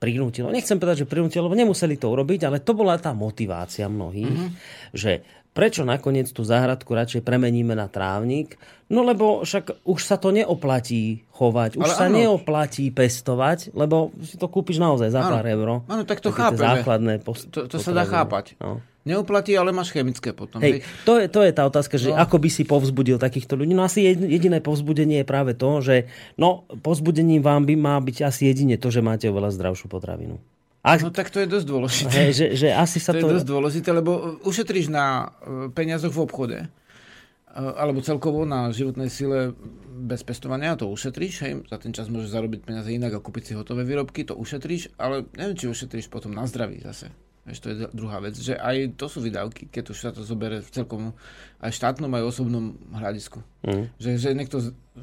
prinútilo. 0.02 0.50
Nechcem 0.50 0.82
povedať, 0.82 1.06
že 1.06 1.10
prinútilo, 1.10 1.46
lebo 1.46 1.54
nemuseli 1.54 1.94
to 1.94 2.10
urobiť, 2.10 2.50
ale 2.50 2.58
to 2.58 2.74
bola 2.74 2.98
tá 2.98 3.14
motivácia 3.14 3.86
mnohých, 3.86 4.34
mm-hmm. 4.34 4.50
že 4.90 5.22
Prečo 5.50 5.82
nakoniec 5.82 6.30
tú 6.30 6.46
záhradku 6.46 6.94
radšej 6.94 7.26
premeníme 7.26 7.74
na 7.74 7.90
trávnik? 7.90 8.54
No 8.86 9.02
lebo 9.02 9.42
však 9.42 9.82
už 9.82 10.00
sa 10.02 10.14
to 10.14 10.30
neoplatí 10.30 11.26
chovať, 11.34 11.78
už 11.78 11.86
Ale 11.90 11.94
sa 11.94 12.06
áno. 12.06 12.18
neoplatí 12.18 12.86
pestovať, 12.94 13.74
lebo 13.74 14.14
si 14.22 14.38
to 14.38 14.46
kúpiš 14.46 14.78
naozaj 14.78 15.10
za 15.10 15.22
pár 15.26 15.46
euro. 15.50 15.82
Áno, 15.90 16.06
tak 16.06 16.22
to 16.22 16.30
chápeme. 16.30 16.62
Základné 16.62 17.14
post- 17.22 17.50
to, 17.50 17.66
to 17.66 17.82
sa 17.82 17.90
dá 17.90 18.06
chápať. 18.06 18.54
No. 18.62 18.78
Neoplatí, 19.00 19.56
ale 19.56 19.72
máš 19.72 19.96
chemické 19.96 20.36
potom. 20.36 20.60
Hej, 20.60 20.84
to, 21.08 21.16
je, 21.16 21.26
to 21.32 21.40
je 21.40 21.50
tá 21.56 21.64
otázka, 21.64 21.96
že 21.96 22.12
no. 22.12 22.20
ako 22.20 22.36
by 22.36 22.48
si 22.52 22.68
povzbudil 22.68 23.16
takýchto 23.16 23.56
ľudí. 23.56 23.72
No 23.72 23.88
asi 23.88 24.04
jediné 24.04 24.60
povzbudenie 24.60 25.24
je 25.24 25.26
práve 25.26 25.56
to, 25.56 25.80
že 25.80 26.06
no, 26.36 26.68
povzbudením 26.84 27.40
vám 27.40 27.64
by 27.64 27.74
má 27.80 27.96
byť 27.96 28.28
asi 28.28 28.52
jedine 28.52 28.76
to, 28.76 28.92
že 28.92 29.00
máte 29.00 29.24
oveľa 29.26 29.56
zdravšiu 29.56 29.88
potravinu. 29.88 30.36
Ak... 30.80 31.04
No 31.04 31.12
tak 31.12 31.28
to 31.28 31.44
je 31.44 31.48
dosť 31.48 31.66
dôležité. 31.68 32.16
Hej, 32.16 32.30
že, 32.32 32.46
že 32.56 32.68
asi 32.72 32.96
sa 32.96 33.12
to... 33.12 33.20
to 33.20 33.28
je 33.28 33.36
dosť 33.40 33.48
dôležité, 33.48 33.88
lebo 33.92 34.40
ušetríš 34.48 34.88
na 34.88 35.28
e, 35.44 35.68
peniazoch 35.68 36.16
v 36.16 36.24
obchode, 36.24 36.58
e, 36.64 36.68
alebo 37.52 38.00
celkovo 38.00 38.48
na 38.48 38.72
životnej 38.72 39.12
sile 39.12 39.52
bez 40.00 40.24
pestovania, 40.24 40.80
to 40.80 40.88
ušetríš, 40.88 41.34
hej, 41.44 41.52
za 41.68 41.76
ten 41.76 41.92
čas 41.92 42.08
môžeš 42.08 42.32
zarobiť 42.32 42.60
peniaze 42.64 42.88
inak 42.88 43.12
a 43.12 43.20
kúpiť 43.20 43.52
si 43.52 43.52
hotové 43.52 43.84
výrobky, 43.84 44.24
to 44.24 44.32
ušetríš, 44.32 44.96
ale 44.96 45.28
neviem, 45.36 45.56
či 45.60 45.68
ušetríš 45.68 46.08
potom 46.08 46.32
na 46.32 46.48
zdraví 46.48 46.80
zase. 46.80 47.12
Vieš, 47.44 47.58
to 47.60 47.68
je 47.72 47.76
druhá 47.92 48.20
vec, 48.20 48.36
že 48.36 48.56
aj 48.56 49.00
to 49.00 49.08
sú 49.08 49.24
výdavky, 49.24 49.68
keď 49.68 49.84
už 49.92 49.98
sa 50.00 50.10
to 50.12 50.24
zoberie 50.24 50.60
v 50.60 50.70
celkom 50.72 51.16
aj 51.60 51.72
štátnom, 51.72 52.12
aj 52.12 52.24
osobnom 52.24 52.76
hľadisku. 52.92 53.40
Mm. 53.64 53.84
Že, 53.96 54.10
že 54.16 54.28
niekto 54.36 54.56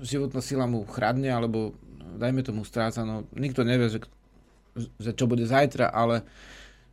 životná 0.05 0.41
sila 0.41 0.69
mu 0.69 0.85
chradne, 0.85 1.33
alebo 1.33 1.73
dajme 2.17 2.45
tomu 2.45 2.61
stráca, 2.61 3.01
no 3.05 3.25
nikto 3.33 3.65
nevie, 3.65 3.89
že 3.89 4.05
že 4.97 5.11
čo 5.17 5.25
bude 5.25 5.43
zajtra, 5.43 5.89
ale 5.89 6.23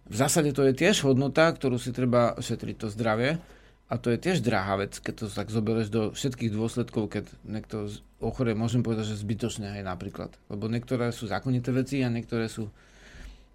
v 0.05 0.17
zásade 0.17 0.53
to 0.53 0.65
je 0.69 0.77
tiež 0.77 1.05
hodnota, 1.05 1.49
ktorú 1.49 1.81
si 1.81 1.93
treba 1.93 2.37
šetriť 2.37 2.77
to 2.77 2.89
zdravie. 2.93 3.41
A 3.93 4.01
to 4.01 4.09
je 4.09 4.19
tiež 4.19 4.41
drahá 4.41 4.81
vec, 4.81 4.97
keď 4.97 5.15
to 5.15 5.27
tak 5.29 5.53
zoberieš 5.53 5.89
do 5.93 6.03
všetkých 6.17 6.57
dôsledkov, 6.57 7.13
keď 7.13 7.25
niekto 7.45 7.93
ochorie, 8.17 8.57
môžem 8.57 8.81
povedať, 8.81 9.13
že 9.13 9.21
zbytočne 9.21 9.77
aj 9.77 9.83
napríklad. 9.85 10.33
Lebo 10.49 10.73
niektoré 10.73 11.13
sú 11.13 11.29
zákonité 11.29 11.69
veci 11.69 12.01
a 12.01 12.09
niektoré 12.09 12.49
sú, 12.49 12.73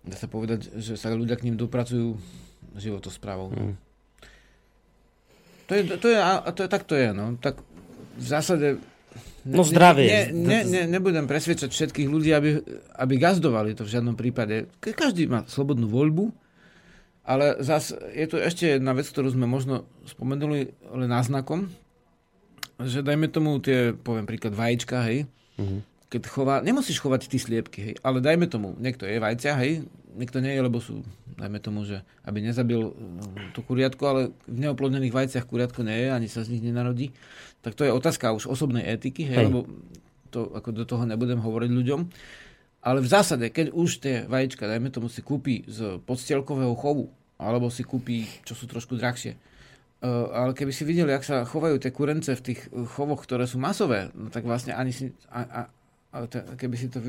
dá 0.06 0.14
sa 0.14 0.30
povedať, 0.30 0.70
že 0.78 1.02
sa 1.02 1.10
ľudia 1.10 1.34
k 1.34 1.50
ním 1.50 1.58
dopracujú 1.58 2.14
životosprávou. 2.78 3.50
Mm. 3.52 3.76
To 5.70 5.72
je, 5.74 5.82
to 5.98 6.08
je, 6.14 6.18
a 6.18 6.50
to 6.50 6.62
je, 6.66 6.70
tak 6.70 6.84
to 6.86 6.94
je, 6.98 7.10
no. 7.14 7.38
Tak 7.38 7.62
v 8.18 8.26
zásade 8.26 8.82
No 9.50 9.66
zdravie. 9.66 10.30
Ne, 10.30 10.46
ne, 10.46 10.60
ne, 10.66 10.82
nebudem 10.86 11.26
presvedčať 11.26 11.74
všetkých 11.74 12.08
ľudí, 12.10 12.30
aby, 12.36 12.62
aby 13.02 13.14
gazdovali 13.18 13.74
to 13.74 13.82
v 13.82 13.94
žiadnom 13.98 14.14
prípade. 14.14 14.70
Každý 14.78 15.26
má 15.26 15.46
slobodnú 15.50 15.90
voľbu, 15.90 16.30
ale 17.26 17.58
zas 17.62 17.94
je 17.94 18.26
tu 18.30 18.38
ešte 18.38 18.78
jedna 18.78 18.94
vec, 18.94 19.10
ktorú 19.10 19.34
sme 19.34 19.50
možno 19.50 19.90
spomenuli 20.06 20.74
len 20.94 21.10
náznakom, 21.10 21.70
že 22.80 23.02
dajme 23.02 23.28
tomu 23.30 23.60
tie, 23.60 23.92
poviem 23.92 24.30
príklad, 24.30 24.56
vajíčka, 24.56 25.04
hej, 25.10 25.28
uh-huh. 25.60 25.82
Keď 26.10 26.22
chová, 26.26 26.56
nemusíš 26.66 26.98
chovať 27.00 27.30
ty 27.30 27.38
sliepky, 27.38 27.80
hej, 27.80 27.96
ale 28.02 28.18
dajme 28.18 28.50
tomu, 28.50 28.74
niekto 28.82 29.06
je 29.06 29.22
vajcia, 29.22 29.54
hej, 29.62 29.86
niekto 30.18 30.42
nie 30.42 30.58
je, 30.58 30.62
lebo 30.66 30.82
sú, 30.82 31.06
dajme 31.38 31.62
tomu, 31.62 31.86
že 31.86 32.02
aby 32.26 32.42
nezabil 32.42 32.82
mm, 32.82 33.54
to 33.54 33.62
kuriatko, 33.62 34.04
ale 34.10 34.22
v 34.50 34.58
neoplodnených 34.66 35.14
vajciach 35.14 35.46
kuriatko 35.46 35.86
nie 35.86 35.96
je, 36.02 36.08
ani 36.10 36.28
sa 36.28 36.42
z 36.42 36.58
nich 36.58 36.66
nenarodí. 36.66 37.14
Tak 37.62 37.78
to 37.78 37.86
je 37.86 37.94
otázka 37.94 38.34
už 38.34 38.50
osobnej 38.50 38.90
etiky, 38.90 39.30
hej, 39.30 39.38
hej. 39.38 39.46
lebo 39.54 39.70
to, 40.34 40.50
ako 40.50 40.70
do 40.74 40.84
toho 40.90 41.06
nebudem 41.06 41.38
hovoriť 41.38 41.70
ľuďom. 41.70 42.02
Ale 42.80 43.04
v 43.06 43.12
zásade, 43.12 43.46
keď 43.54 43.76
už 43.76 43.90
tie 44.02 44.16
vajíčka, 44.26 44.66
dajme 44.66 44.90
tomu, 44.90 45.14
si 45.14 45.22
kúpi 45.22 45.68
z 45.70 46.02
podstielkového 46.10 46.74
chovu, 46.74 47.14
alebo 47.38 47.70
si 47.70 47.86
kúpi, 47.86 48.26
čo 48.42 48.58
sú 48.58 48.66
trošku 48.66 48.98
drahšie, 48.98 49.38
Uh, 50.00 50.32
ale 50.32 50.56
keby 50.56 50.72
si 50.72 50.88
videli, 50.88 51.12
jak 51.12 51.28
sa 51.28 51.44
chovajú 51.44 51.76
tie 51.76 51.92
kurence 51.92 52.32
v 52.32 52.40
tých 52.40 52.72
chovoch, 52.96 53.20
ktoré 53.20 53.44
sú 53.44 53.60
masové, 53.60 54.08
no 54.16 54.32
tak 54.32 54.48
vlastne 54.48 54.72
ani 54.72 54.96
si, 54.96 55.12
a, 55.28 55.44
a, 55.44 55.62
keby 56.58 56.76
si 56.76 56.90
to 56.90 57.00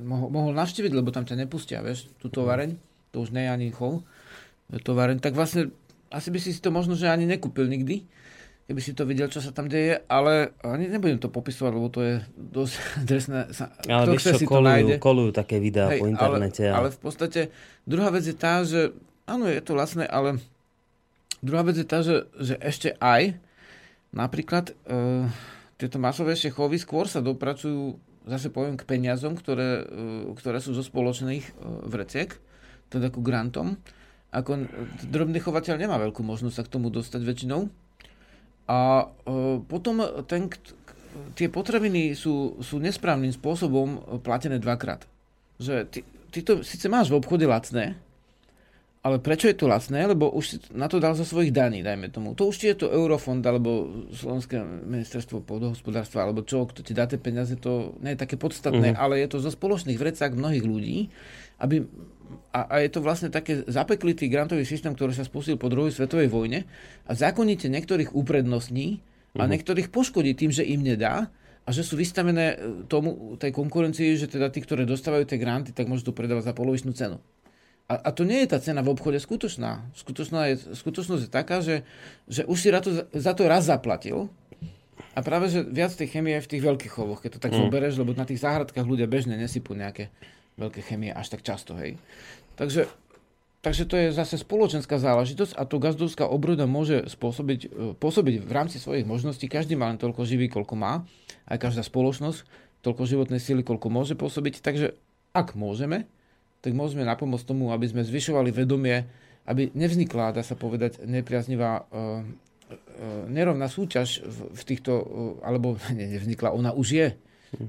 mohol, 0.00 0.32
mohol 0.32 0.52
navštíviť, 0.56 0.92
lebo 0.96 1.12
tam 1.12 1.28
ťa 1.28 1.44
nepustia, 1.44 1.84
vieš, 1.84 2.08
tú 2.18 2.32
tovareň, 2.32 2.76
to 3.12 3.20
už 3.20 3.30
nie 3.36 3.44
je 3.44 3.50
ani 3.52 3.66
chov, 3.70 4.02
tovareň, 4.72 5.20
tak 5.20 5.36
vlastne 5.36 5.70
asi 6.08 6.32
by 6.32 6.38
si 6.40 6.56
si 6.56 6.60
to 6.62 6.72
možno, 6.72 6.96
že 6.96 7.10
ani 7.10 7.28
nekúpil 7.28 7.68
nikdy, 7.68 8.06
keby 8.64 8.80
si 8.80 8.96
to 8.96 9.04
videl, 9.04 9.28
čo 9.28 9.44
sa 9.44 9.52
tam 9.52 9.68
deje, 9.68 10.00
ale 10.08 10.56
ani 10.64 10.88
nebudem 10.88 11.20
to 11.20 11.28
popisovať, 11.28 11.72
lebo 11.76 11.88
to 11.92 12.00
je 12.00 12.14
dosť 12.32 12.74
dresné. 13.08 13.38
Ale 13.92 14.04
vieš 14.16 14.32
čo, 14.32 14.40
si 14.40 14.48
kolujú, 14.48 14.96
kolujú 14.96 15.30
také 15.36 15.60
videá 15.60 15.92
Hej, 15.92 16.00
po 16.00 16.08
internete. 16.08 16.64
Ale, 16.72 16.88
ale 16.88 16.96
v 16.96 17.00
podstate 17.00 17.40
druhá 17.84 18.08
vec 18.08 18.24
je 18.24 18.36
tá, 18.36 18.64
že 18.64 18.96
áno, 19.28 19.44
je 19.44 19.60
to 19.60 19.76
vlastné, 19.76 20.08
ale 20.08 20.40
druhá 21.44 21.60
vec 21.60 21.76
je 21.76 21.86
tá, 21.86 22.00
že, 22.00 22.24
že 22.40 22.56
ešte 22.56 22.96
aj 23.04 23.36
napríklad 24.14 24.72
uh, 24.88 25.28
tieto 25.76 25.98
masovejšie 26.00 26.54
chovy 26.54 26.80
skôr 26.80 27.10
sa 27.10 27.20
dopracujú 27.20 27.98
zase 28.24 28.48
poviem 28.48 28.80
k 28.80 28.88
peniazom, 28.88 29.36
ktoré, 29.36 29.84
e, 29.84 30.32
ktoré 30.36 30.58
sú 30.60 30.72
zo 30.72 30.84
spoločných 30.84 31.44
e, 31.44 31.52
vreciek, 31.88 32.32
teda 32.88 33.12
ku 33.12 33.20
grantom. 33.20 33.76
Ako 34.34 34.66
drobný 35.06 35.38
chovateľ 35.38 35.78
nemá 35.78 36.00
veľkú 36.00 36.24
možnosť 36.26 36.56
sa 36.56 36.64
k 36.66 36.72
tomu 36.72 36.90
dostať 36.90 37.20
väčšinou. 37.22 37.68
A 38.66 38.78
e, 39.04 39.60
potom 39.64 40.00
ten, 40.24 40.48
tie 41.36 41.48
potraviny 41.52 42.16
sú, 42.16 42.58
sú 42.64 42.80
nesprávnym 42.80 43.30
spôsobom 43.30 44.20
platené 44.24 44.56
dvakrát. 44.56 45.04
Že 45.60 45.74
ty, 45.92 46.00
ty 46.32 46.40
to 46.40 46.64
síce 46.66 46.88
máš 46.88 47.12
v 47.12 47.20
obchode 47.20 47.44
lacné, 47.44 47.94
ale 49.04 49.20
prečo 49.20 49.52
je 49.52 49.56
to 49.60 49.68
lacné? 49.68 50.08
Lebo 50.08 50.32
už 50.32 50.44
si 50.48 50.56
na 50.72 50.88
to 50.88 50.96
dal 50.96 51.12
zo 51.12 51.28
svojich 51.28 51.52
daní, 51.52 51.84
dajme 51.84 52.08
tomu. 52.08 52.32
To 52.32 52.48
už 52.48 52.56
je 52.64 52.72
to 52.72 52.88
Eurofond, 52.88 53.44
alebo 53.44 53.92
Slovenské 54.16 54.64
ministerstvo 54.64 55.44
pôdohospodárstva, 55.44 56.24
alebo 56.24 56.40
čo, 56.40 56.64
kto 56.64 56.80
ti 56.80 56.96
dá 56.96 57.04
tie 57.04 57.20
peniaze, 57.20 57.52
to 57.60 58.00
nie 58.00 58.16
je 58.16 58.22
také 58.24 58.40
podstatné, 58.40 58.96
uh-huh. 58.96 59.04
ale 59.04 59.20
je 59.20 59.28
to 59.28 59.44
zo 59.44 59.52
spoločných 59.52 60.00
vrecák 60.00 60.32
mnohých 60.32 60.64
ľudí, 60.64 61.12
aby, 61.60 61.84
a, 62.56 62.64
a 62.64 62.74
je 62.80 62.88
to 62.88 63.04
vlastne 63.04 63.28
také 63.28 63.60
zapeklitý 63.68 64.32
grantový 64.32 64.64
systém, 64.64 64.96
ktorý 64.96 65.12
sa 65.12 65.28
spustil 65.28 65.60
po 65.60 65.68
druhej 65.68 65.92
svetovej 65.92 66.32
vojne 66.32 66.64
a 67.04 67.12
zákonite 67.12 67.68
niektorých 67.68 68.16
uprednostní 68.16 69.04
a 69.36 69.44
uh-huh. 69.44 69.52
niektorých 69.52 69.92
poškodí 69.92 70.32
tým, 70.32 70.48
že 70.48 70.64
im 70.64 70.80
nedá, 70.80 71.28
a 71.64 71.72
že 71.72 71.80
sú 71.80 71.96
vystavené 71.96 72.60
tomu, 72.92 73.40
tej 73.40 73.48
konkurencii, 73.48 74.20
že 74.20 74.28
teda 74.28 74.52
tí, 74.52 74.60
ktoré 74.60 74.84
dostávajú 74.84 75.24
tie 75.24 75.40
granty, 75.40 75.72
tak 75.72 75.88
môžu 75.88 76.12
to 76.12 76.16
predávať 76.16 76.52
za 76.52 76.56
polovičnú 76.56 76.92
cenu. 76.92 77.16
A, 77.84 78.00
a 78.00 78.10
to 78.16 78.24
nie 78.24 78.40
je 78.44 78.52
tá 78.56 78.58
cena 78.64 78.80
v 78.80 78.96
obchode 78.96 79.20
skutočná. 79.20 79.84
Skutočná 79.92 80.48
je, 80.52 80.72
skutočnosť 80.72 81.28
je 81.28 81.30
taká, 81.30 81.60
že, 81.60 81.84
že 82.24 82.48
už 82.48 82.56
si 82.56 82.68
to, 82.72 82.90
za 83.12 83.32
to 83.36 83.44
raz 83.44 83.68
zaplatil 83.68 84.32
a 85.14 85.20
práve, 85.20 85.46
že 85.52 85.62
viac 85.62 85.94
tej 85.94 86.10
chemie 86.10 86.34
je 86.38 86.44
v 86.48 86.50
tých 86.56 86.62
veľkých 86.64 86.92
chovoch, 86.92 87.20
keď 87.20 87.38
to 87.38 87.42
tak 87.44 87.52
mm. 87.54 87.60
zoberieš, 87.66 87.94
lebo 88.00 88.16
na 88.16 88.26
tých 88.26 88.42
záhradkách 88.42 88.86
ľudia 88.86 89.06
bežne 89.06 89.38
nesypú 89.38 89.76
nejaké 89.76 90.10
veľké 90.58 90.80
chemie 90.86 91.10
až 91.14 91.34
tak 91.34 91.46
často, 91.46 91.74
hej. 91.78 91.98
Takže 92.58 92.90
takže 93.64 93.88
to 93.88 93.96
je 93.96 94.08
zase 94.12 94.44
spoločenská 94.44 95.00
záležitosť 95.00 95.56
a 95.56 95.64
to 95.64 95.80
gazdovská 95.80 96.28
obroda 96.28 96.68
môže 96.68 97.08
spôsobiť, 97.08 97.60
e, 97.64 97.68
pôsobiť 97.96 98.44
v 98.44 98.52
rámci 98.52 98.76
svojich 98.76 99.08
možností. 99.08 99.48
Každý 99.48 99.72
má 99.72 99.88
len 99.88 99.96
toľko 99.96 100.28
živý, 100.28 100.52
koľko 100.52 100.76
má. 100.76 101.08
Aj 101.48 101.56
každá 101.56 101.80
spoločnosť 101.80 102.44
toľko 102.84 103.08
životnej 103.08 103.40
síly, 103.40 103.64
koľko 103.64 103.88
môže 103.88 104.14
pôsobiť. 104.20 104.60
Takže 104.60 104.92
ak 105.32 105.56
môžeme, 105.56 106.04
tak 106.64 106.72
môžeme 106.72 107.04
napomôcť 107.04 107.44
tomu, 107.44 107.68
aby 107.76 107.84
sme 107.84 108.00
zvyšovali 108.00 108.48
vedomie, 108.48 109.04
aby 109.44 109.68
nevznikla, 109.76 110.32
dá 110.32 110.40
sa 110.40 110.56
povedať, 110.56 111.04
nepriaznivá 111.04 111.84
uh, 111.84 112.24
uh, 112.24 113.24
nerovná 113.28 113.68
súťaž 113.68 114.24
v, 114.24 114.38
v 114.56 114.62
týchto, 114.64 114.92
uh, 114.96 115.04
alebo 115.44 115.76
ne, 115.92 116.08
nevznikla, 116.08 116.56
ona 116.56 116.72
už 116.72 116.88
je 116.96 117.08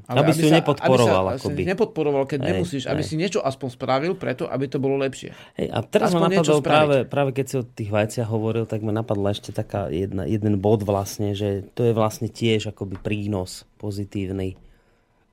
ale 0.09 0.17
aby, 0.22 0.31
aby 0.31 0.31
si 0.34 0.43
ju 0.45 0.51
nepodporoval. 0.51 1.26
Aby 1.30 1.38
sa, 1.38 1.41
akoby. 1.45 1.61
nepodporoval, 1.65 2.23
keď 2.26 2.39
hej, 2.41 2.47
nemusíš, 2.49 2.84
hej. 2.85 2.91
aby 2.91 3.01
si 3.05 3.15
niečo 3.17 3.39
aspoň 3.41 3.69
spravil 3.73 4.13
preto, 4.17 4.49
aby 4.49 4.65
to 4.65 4.77
bolo 4.81 4.97
lepšie. 4.99 5.31
Hej, 5.57 5.67
a 5.69 5.80
teraz 5.85 6.11
aspoň 6.11 6.22
ma 6.22 6.27
napadlo 6.31 6.59
práve, 6.61 6.97
práve 7.05 7.31
keď 7.35 7.45
si 7.45 7.55
o 7.61 7.63
tých 7.63 7.89
vajciach 7.93 8.30
hovoril, 8.30 8.65
tak 8.65 8.81
ma 8.81 8.93
napadla 8.93 9.34
ešte 9.34 9.53
taká 9.53 9.89
jedna, 9.93 10.26
jeden 10.26 10.57
bod 10.57 10.81
vlastne, 10.81 11.38
že 11.38 11.65
to 11.77 11.85
je 11.85 11.93
vlastne 11.93 12.30
tiež 12.30 12.73
akoby 12.73 12.97
prínos 12.99 13.69
pozitívny 13.77 14.57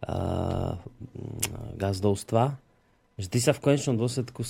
uh, 0.04 0.76
gazdovstva. 1.76 2.60
Že 3.22 3.28
ty 3.30 3.38
sa 3.38 3.52
v 3.54 3.62
konečnom 3.62 3.94
dôsledku 3.94 4.42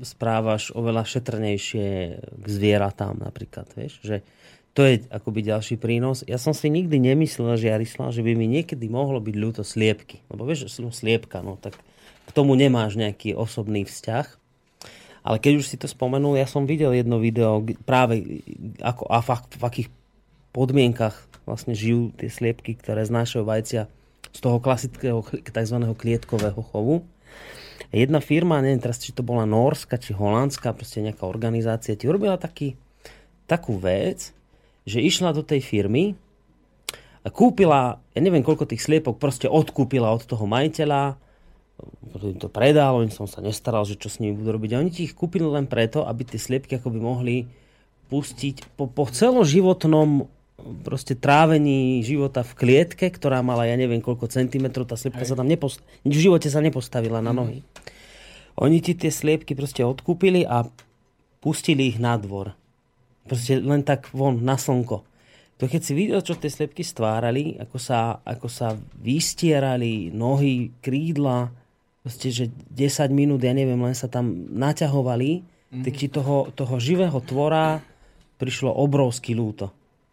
správaš 0.00 0.72
oveľa 0.72 1.04
šetrnejšie 1.04 1.88
k 2.24 2.46
zvieratám 2.48 3.20
napríklad, 3.20 3.68
vieš, 3.76 4.00
že 4.00 4.24
to 4.72 4.86
je 4.86 5.04
akoby 5.10 5.44
ďalší 5.44 5.76
prínos. 5.76 6.22
Ja 6.24 6.38
som 6.38 6.54
si 6.54 6.70
nikdy 6.70 6.96
nemyslel, 6.96 7.58
že 7.58 7.74
Jarislav, 7.74 8.14
že 8.14 8.22
by 8.22 8.32
mi 8.38 8.46
niekedy 8.46 8.86
mohlo 8.86 9.18
byť 9.18 9.36
ľúto 9.36 9.62
sliepky. 9.66 10.22
Lebo 10.30 10.46
vieš, 10.46 10.70
som 10.70 10.88
sliepka, 10.94 11.42
no 11.42 11.58
tak 11.58 11.74
k 12.24 12.30
tomu 12.30 12.54
nemáš 12.54 12.94
nejaký 12.94 13.34
osobný 13.34 13.82
vzťah. 13.82 14.26
Ale 15.20 15.36
keď 15.36 15.52
už 15.60 15.66
si 15.68 15.76
to 15.76 15.90
spomenul, 15.90 16.38
ja 16.38 16.48
som 16.48 16.64
videl 16.64 16.96
jedno 16.96 17.20
video 17.20 17.60
práve 17.84 18.40
ako, 18.80 19.04
a 19.10 19.20
v, 19.20 19.28
v 19.58 19.62
akých 19.66 19.88
podmienkach 20.54 21.18
vlastne 21.44 21.76
žijú 21.76 22.14
tie 22.16 22.32
sliepky, 22.32 22.78
ktoré 22.78 23.04
znášajú 23.04 23.44
vajcia 23.44 23.90
z 24.30 24.38
toho 24.38 24.62
klasického 24.62 25.20
tzv. 25.26 25.76
klietkového 25.98 26.62
chovu. 26.62 27.02
Jedna 27.88 28.20
firma, 28.20 28.60
neviem 28.60 28.84
teraz, 28.84 29.00
či 29.00 29.16
to 29.16 29.24
bola 29.24 29.48
Norska, 29.48 29.96
či 29.96 30.12
Holandská, 30.12 30.76
proste 30.76 31.00
nejaká 31.00 31.24
organizácia, 31.24 31.96
ti 31.96 32.04
urobila 32.04 32.36
taký, 32.36 32.76
takú 33.48 33.80
vec, 33.80 34.36
že 34.84 35.00
išla 35.00 35.32
do 35.32 35.40
tej 35.40 35.64
firmy 35.64 36.12
a 37.24 37.28
kúpila, 37.32 38.04
ja 38.12 38.20
neviem 38.20 38.44
koľko 38.44 38.68
tých 38.68 38.84
sliepok, 38.84 39.16
proste 39.16 39.48
odkúpila 39.48 40.12
od 40.12 40.28
toho 40.28 40.44
majiteľa, 40.44 41.16
im 42.20 42.36
to 42.36 42.52
predal, 42.52 43.00
oni 43.00 43.12
som 43.12 43.24
sa 43.24 43.40
nestaral, 43.40 43.88
že 43.88 43.96
čo 43.96 44.12
s 44.12 44.20
nimi 44.20 44.36
budú 44.36 44.56
robiť. 44.56 44.70
A 44.76 44.80
oni 44.80 44.90
ti 44.92 45.08
ich 45.08 45.16
kúpili 45.16 45.48
len 45.48 45.64
preto, 45.64 46.04
aby 46.04 46.28
tie 46.28 46.40
sliepky 46.40 46.76
akoby 46.76 46.98
mohli 47.00 47.36
pustiť 48.10 48.76
po, 48.76 48.90
po 48.90 49.06
celoživotnom 49.06 50.26
proste 50.82 51.16
trávení 51.16 52.00
života 52.06 52.44
v 52.44 52.52
klietke, 52.56 53.10
ktorá 53.10 53.40
mala 53.40 53.66
ja 53.68 53.76
neviem 53.76 54.00
koľko 54.00 54.30
centimetrov, 54.30 54.88
tá 54.88 54.96
sliepka 54.96 55.24
Hej. 55.24 55.34
sa 55.34 55.38
tam 55.38 55.48
nepost- 55.48 55.84
v 56.04 56.16
živote 56.16 56.48
sa 56.48 56.62
nepostavila 56.62 57.20
na 57.20 57.32
mhm. 57.34 57.38
nohy. 57.38 57.58
Mm. 57.60 57.68
Oni 58.60 58.78
ti 58.84 58.92
tie 58.92 59.08
sliepky 59.08 59.56
proste 59.56 59.80
odkúpili 59.80 60.44
a 60.44 60.68
pustili 61.40 61.88
ich 61.88 61.98
na 61.98 62.20
dvor. 62.20 62.52
Proste 63.24 63.56
len 63.56 63.80
tak 63.80 64.12
von, 64.12 64.42
na 64.44 64.60
slnko. 64.60 65.06
To 65.60 65.68
keď 65.68 65.80
si 65.84 65.92
videl, 65.92 66.20
čo 66.24 66.40
tie 66.40 66.48
slepky 66.48 66.80
stvárali, 66.80 67.56
ako 67.60 67.76
sa, 67.76 68.20
ako 68.24 68.48
sa 68.48 68.76
vystierali 68.96 70.08
nohy, 70.08 70.72
krídla, 70.80 71.52
proste, 72.00 72.32
že 72.32 72.48
10 72.72 73.12
minút, 73.12 73.44
ja 73.44 73.52
neviem, 73.52 73.76
len 73.76 73.92
sa 73.92 74.08
tam 74.08 74.48
naťahovali, 74.56 75.30
mm-hmm. 75.40 75.84
tak 75.84 75.94
ti 76.00 76.08
toho, 76.08 76.48
toho 76.56 76.80
živého 76.80 77.20
tvora 77.20 77.84
prišlo 78.40 78.72
obrovský 78.72 79.36
lúto. 79.36 79.68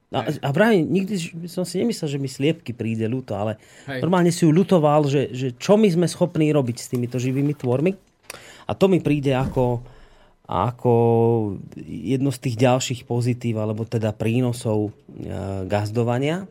A, 0.08 0.24
a 0.24 0.50
práve 0.56 0.80
nikdy 0.80 1.20
som 1.52 1.68
si 1.68 1.84
nemyslel, 1.84 2.08
že 2.08 2.22
mi 2.22 2.32
sliepky 2.32 2.72
príde 2.72 3.04
ľúto, 3.12 3.36
ale 3.36 3.60
Hej. 3.92 4.00
normálne 4.00 4.32
si 4.32 4.48
ju 4.48 4.56
ľutoval, 4.56 5.04
že, 5.12 5.36
že 5.36 5.52
čo 5.60 5.76
my 5.76 5.92
sme 5.92 6.08
schopní 6.08 6.48
robiť 6.56 6.78
s 6.80 6.88
týmito 6.88 7.20
živými 7.20 7.52
tvormi. 7.52 7.92
A 8.68 8.72
to 8.72 8.88
mi 8.88 9.04
príde 9.04 9.36
ako, 9.36 9.84
ako 10.48 10.94
jedno 11.84 12.32
z 12.32 12.40
tých 12.40 12.56
ďalších 12.56 13.02
pozitív, 13.04 13.60
alebo 13.60 13.84
teda 13.84 14.16
prínosov 14.16 14.92
e, 14.96 15.32
gazdovania. 15.68 16.48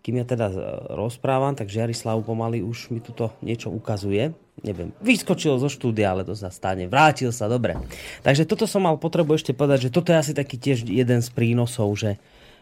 Kým 0.00 0.16
ja 0.16 0.24
teda 0.24 0.48
rozprávam, 0.96 1.52
tak 1.52 1.68
Žiarislav 1.68 2.24
pomaly 2.24 2.64
už 2.64 2.88
mi 2.88 3.04
tuto 3.04 3.36
niečo 3.44 3.68
ukazuje. 3.68 4.32
Neviem, 4.64 4.96
vyskočil 5.04 5.60
zo 5.60 5.68
štúdia, 5.68 6.16
ale 6.16 6.24
to 6.24 6.32
sa 6.32 6.48
stane. 6.48 6.88
Vrátil 6.88 7.28
sa, 7.32 7.48
dobre. 7.48 7.76
Takže 8.24 8.48
toto 8.48 8.64
som 8.64 8.88
mal 8.88 8.96
potrebu 8.96 9.36
ešte 9.36 9.52
povedať, 9.52 9.88
že 9.88 9.92
toto 9.92 10.12
je 10.12 10.20
asi 10.20 10.32
taký 10.32 10.56
tiež 10.56 10.88
jeden 10.88 11.20
z 11.20 11.28
prínosov, 11.32 11.92
že, 12.00 12.16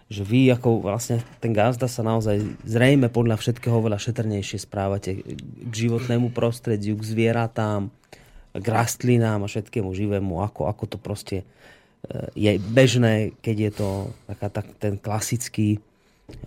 že 0.08 0.24
vy 0.24 0.48
ako 0.48 0.80
vlastne 0.80 1.20
ten 1.44 1.52
gazda 1.52 1.84
sa 1.84 2.00
naozaj 2.00 2.40
zrejme 2.64 3.12
podľa 3.12 3.36
všetkého 3.36 3.76
veľa 3.76 4.00
šetrnejšie 4.00 4.64
správate 4.64 5.20
k 5.68 5.72
životnému 5.72 6.32
prostrediu, 6.32 6.96
k 6.96 7.04
zvieratám, 7.04 7.92
k 8.56 8.66
rastlinám 8.66 9.44
a 9.44 9.50
všetkému 9.50 9.92
živému, 9.92 10.40
ako, 10.40 10.64
ako 10.64 10.84
to 10.88 10.96
proste 10.96 11.44
e, 11.44 11.46
je 12.32 12.56
bežné, 12.56 13.36
keď 13.44 13.56
je 13.68 13.72
to 13.76 13.88
taká, 14.32 14.48
tak, 14.48 14.66
ten 14.80 14.96
klasický, 14.96 15.76
e, 15.76 15.80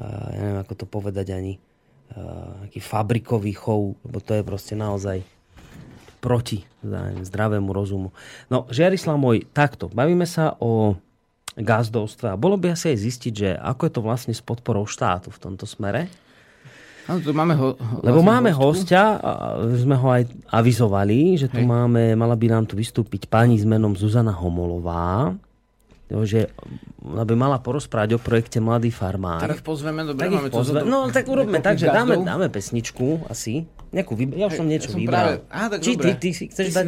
ja 0.02 0.40
neviem 0.42 0.62
ako 0.66 0.74
to 0.82 0.86
povedať 0.90 1.38
ani, 1.38 1.54
e, 1.56 1.60
taký 2.66 2.80
fabrikový 2.82 3.54
chov, 3.54 3.94
lebo 4.02 4.18
to 4.26 4.34
je 4.34 4.44
proste 4.44 4.74
naozaj 4.74 5.22
proti 6.22 6.66
zdravému 7.26 7.74
rozumu. 7.74 8.14
No, 8.50 8.70
Žiarislav 8.70 9.18
môj, 9.18 9.46
takto, 9.54 9.90
bavíme 9.90 10.30
sa 10.30 10.54
o 10.62 10.98
gazdovstve 11.60 12.32
a 12.32 12.40
bolo 12.40 12.56
by 12.56 12.74
asi 12.76 12.96
aj 12.96 12.98
zistiť, 13.00 13.34
že 13.34 13.50
ako 13.60 13.82
je 13.88 13.92
to 13.92 14.02
vlastne 14.02 14.34
s 14.36 14.40
podporou 14.40 14.88
štátu 14.88 15.34
v 15.34 15.40
tomto 15.40 15.68
smere. 15.68 16.08
Áno, 17.10 17.20
tu 17.20 17.34
máme 17.34 17.58
ho, 17.58 17.76
Lebo 18.06 18.22
vlastne 18.22 18.30
máme 18.30 18.52
hostku. 18.54 18.88
hostia, 18.88 19.20
a 19.20 19.32
sme 19.74 19.98
ho 19.98 20.08
aj 20.14 20.24
avizovali, 20.54 21.36
že 21.36 21.52
tu 21.52 21.60
Hej. 21.60 21.68
máme, 21.68 22.14
mala 22.14 22.38
by 22.38 22.48
nám 22.48 22.64
tu 22.70 22.78
vystúpiť 22.78 23.28
pani 23.28 23.58
s 23.58 23.66
menom 23.66 23.98
Zuzana 23.98 24.32
Homolová, 24.32 25.34
že 26.24 26.52
ona 27.02 27.24
by 27.24 27.36
mala 27.36 27.58
porozprávať 27.58 28.16
o 28.16 28.20
projekte 28.22 28.60
Mladý 28.60 28.92
farmár. 28.94 29.42
Tak 29.42 29.60
ich 29.60 29.66
pozveme, 29.66 30.04
dobre, 30.06 30.28
tak 30.28 30.30
máme 30.30 30.50
pozve... 30.54 30.84
No 30.86 31.10
tak 31.10 31.26
urobme 31.26 31.60
tak, 31.64 31.80
že 31.82 31.90
dáme, 31.90 32.22
dáme 32.22 32.48
pesničku 32.52 33.28
asi. 33.32 33.66
Nejakú, 33.92 34.16
ja 34.16 34.48
už 34.48 34.56
som 34.56 34.68
niečo 34.72 34.88
ja 34.88 34.94
som 34.96 35.00
vybral. 35.04 35.20
Práve... 35.20 35.36
Á, 35.52 35.60
tak 35.68 35.80
Či 35.84 35.92
dobre. 36.00 36.04
ty, 36.08 36.12
ty 36.16 36.30
si 36.32 36.44
chceš 36.48 36.66
ty 36.72 36.76
dať... 36.80 36.86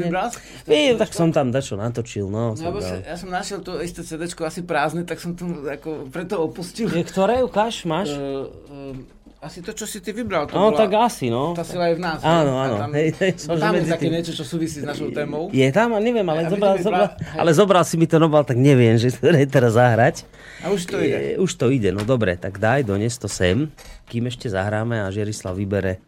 Si 0.64 0.72
ne... 0.72 0.96
tak 0.96 1.12
som 1.12 1.36
tam 1.36 1.52
dačo 1.52 1.76
natočil, 1.76 2.32
no. 2.32 2.56
no 2.56 2.70
sa, 2.80 2.96
ja 3.04 3.20
som 3.20 3.28
našiel 3.28 3.60
to 3.60 3.76
isté 3.84 4.08
CD 4.08 4.24
asi 4.32 4.64
prázdne, 4.64 5.04
tak 5.04 5.20
som 5.20 5.36
to 5.36 5.68
ako 5.68 6.08
preto 6.08 6.40
opustil. 6.40 6.88
Je, 6.88 7.04
ktoré 7.04 7.44
ukáž, 7.44 7.84
máš? 7.84 8.16
Uh, 8.16 8.96
uh, 8.96 9.44
asi 9.44 9.60
to, 9.60 9.76
čo 9.76 9.84
si 9.84 10.00
ty 10.00 10.16
vybral. 10.16 10.48
To 10.48 10.56
no, 10.56 10.72
bola, 10.72 10.80
tak 10.80 10.96
asi, 10.96 11.28
no. 11.28 11.52
Tá 11.52 11.68
sila 11.68 11.92
je 11.92 12.00
v 12.00 12.08
nás. 12.08 12.24
Áno, 12.24 12.56
áno. 12.56 12.80
Tam, 12.80 12.92
hej, 12.96 13.12
hej, 13.20 13.32
tam 13.52 13.76
je 13.76 13.84
také 13.84 14.08
tým... 14.08 14.16
niečo, 14.16 14.32
čo 14.32 14.48
súvisí 14.48 14.80
s 14.80 14.88
našou 14.88 15.12
témou. 15.12 15.52
Je 15.52 15.68
tam, 15.76 16.00
neviem, 16.00 16.24
ale, 16.24 16.48
zobral, 16.48 16.80
zobral, 16.80 17.20
ale 17.36 17.52
zobral 17.52 17.84
si 17.84 18.00
mi 18.00 18.08
to 18.08 18.16
nobal, 18.16 18.48
tak 18.48 18.56
neviem, 18.56 18.96
že 18.96 19.12
to 19.12 19.28
je 19.28 19.44
teraz 19.44 19.76
zahrať. 19.76 20.24
A 20.64 20.72
už 20.72 20.88
to 20.88 21.04
ide. 21.04 21.20
Je, 21.20 21.32
už 21.36 21.52
to 21.60 21.68
ide, 21.68 21.92
no 21.92 22.08
dobre, 22.08 22.40
tak 22.40 22.64
daj, 22.64 22.88
dones 22.88 23.20
to 23.20 23.28
sem, 23.28 23.68
kým 24.08 24.32
ešte 24.32 24.48
zahráme 24.48 25.04
a 25.04 25.12
Žerislav 25.12 25.60
vybere 25.60 26.00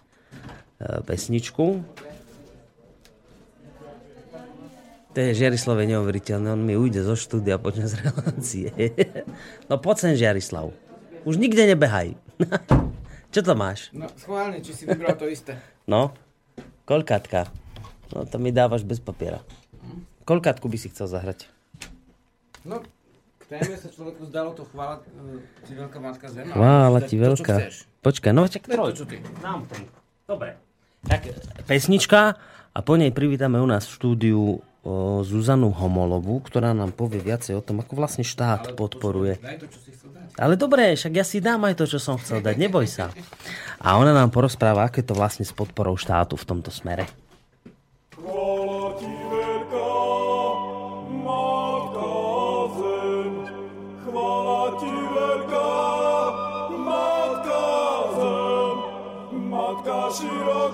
pesničku. 0.79 1.83
To 5.15 5.23
je 5.23 5.31
Žiarislav 5.31 5.79
je 5.79 5.87
neuveriteľné, 5.95 6.47
on 6.51 6.59
mi 6.59 6.75
ujde 6.75 6.99
zo 6.99 7.15
štúdia 7.15 7.55
počas 7.55 7.95
relácie. 8.03 8.67
no 9.71 9.79
poď 9.79 9.95
sem, 9.95 10.13
Žiarislav. 10.19 10.75
Už 11.23 11.39
nikde 11.39 11.63
nebehaj. 11.71 12.19
Čo 13.33 13.39
to 13.39 13.55
máš? 13.55 13.95
No, 13.95 14.11
schválne, 14.19 14.59
či 14.59 14.75
si 14.75 14.83
vybral 14.83 15.15
to 15.15 15.31
isté. 15.31 15.55
No, 15.87 16.11
kolkátka. 16.83 17.47
No, 18.11 18.27
to 18.27 18.35
mi 18.43 18.51
dávaš 18.51 18.83
bez 18.83 18.99
papiera. 18.99 19.39
Kolkátku 20.27 20.67
by 20.67 20.77
si 20.79 20.91
chcel 20.91 21.07
zahrať? 21.07 21.47
No, 22.67 22.83
k 23.39 23.43
téme 23.47 23.77
sa 23.79 23.87
človeku 23.87 24.27
zdalo 24.27 24.51
to 24.51 24.67
chvála 24.67 24.99
ti 25.63 25.71
veľká 25.77 25.99
matka 26.03 26.27
zem. 26.27 26.51
Chvála 26.51 26.99
ti 27.07 27.15
veľká. 27.15 27.55
Počkaj, 28.03 28.31
no 28.35 28.51
čak 28.51 28.67
troj. 28.67 28.91
To, 28.91 29.03
čo 29.03 29.05
ty. 29.07 29.23
Nám 29.39 29.63
tri. 29.71 29.87
Dobre. 30.27 30.64
Tak 31.05 31.21
pesnička 31.69 32.35
a 32.73 32.79
po 32.81 32.93
nej 32.97 33.13
privítame 33.13 33.61
u 33.61 33.67
nás 33.69 33.85
v 33.87 33.95
štúdiu 33.95 34.41
o 34.85 35.25
Zuzanu 35.25 35.73
Homolovú, 35.73 36.37
ktorá 36.45 36.77
nám 36.77 36.93
povie 36.93 37.17
viacej 37.17 37.57
o 37.57 37.65
tom, 37.65 37.81
ako 37.81 37.97
vlastne 37.97 38.21
štát 38.21 38.69
Ale 38.69 38.77
podporuje. 38.77 39.41
Daj 39.41 39.57
to, 39.65 39.67
čo 39.73 39.79
si 39.81 39.89
chcel 39.97 40.13
dať. 40.13 40.37
Ale 40.37 40.53
dobre, 40.61 40.93
však 40.93 41.13
ja 41.17 41.25
si 41.25 41.41
dám 41.41 41.65
aj 41.65 41.73
to, 41.73 41.89
čo 41.89 41.97
som 41.97 42.21
chcel 42.21 42.45
dať, 42.45 42.55
neboj 42.61 42.85
sa. 42.85 43.09
A 43.81 43.97
ona 43.97 44.13
nám 44.13 44.29
porozpráva, 44.29 44.85
je 45.01 45.01
to 45.09 45.17
vlastne 45.17 45.41
s 45.41 45.49
podporou 45.57 45.97
štátu 45.97 46.37
v 46.37 46.45
tomto 46.45 46.69
smere. 46.69 47.09
široká, 60.15 60.64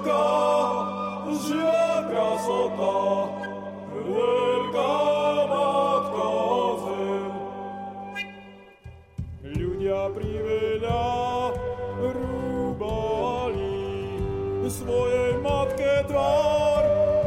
svojej 14.72 15.36
matke 15.44 16.08
tvár 16.08 16.84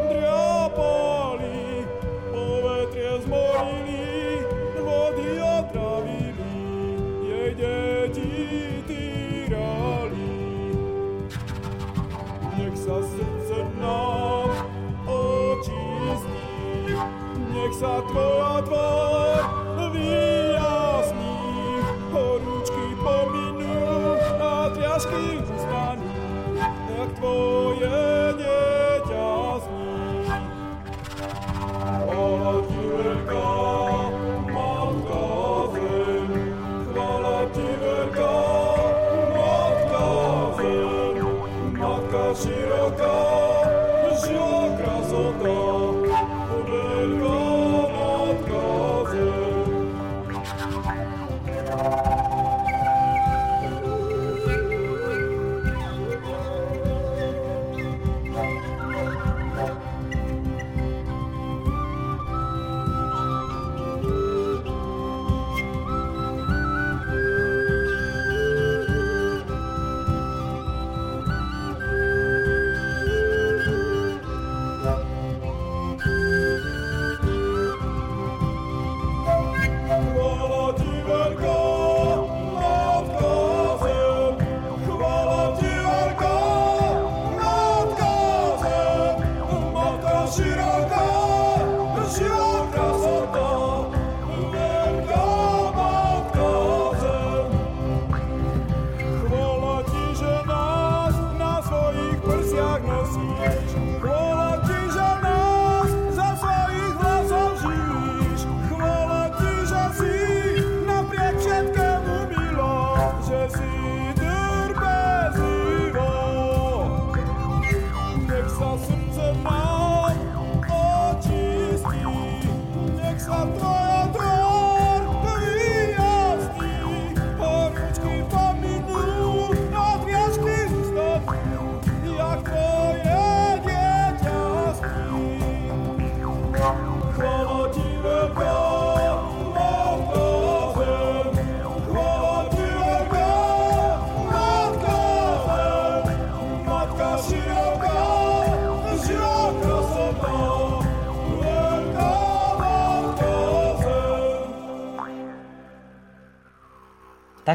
driapali, 0.08 1.84
povetrie 2.32 3.20
zmorili, 3.20 4.40
vody 4.80 5.30
otravili, 5.44 6.56
jej 7.20 7.52
deti 7.52 8.32
týrali. 8.88 10.32
Nech 12.56 12.76
sa 12.80 13.04
srdce 13.04 13.58
nám 13.76 14.48
očistí, 15.04 16.96
nech 17.52 17.74
sa 17.76 18.00
tvoja 18.08 18.64
tvár 18.64 19.23
jak 27.24 27.32
tvoje 27.32 28.13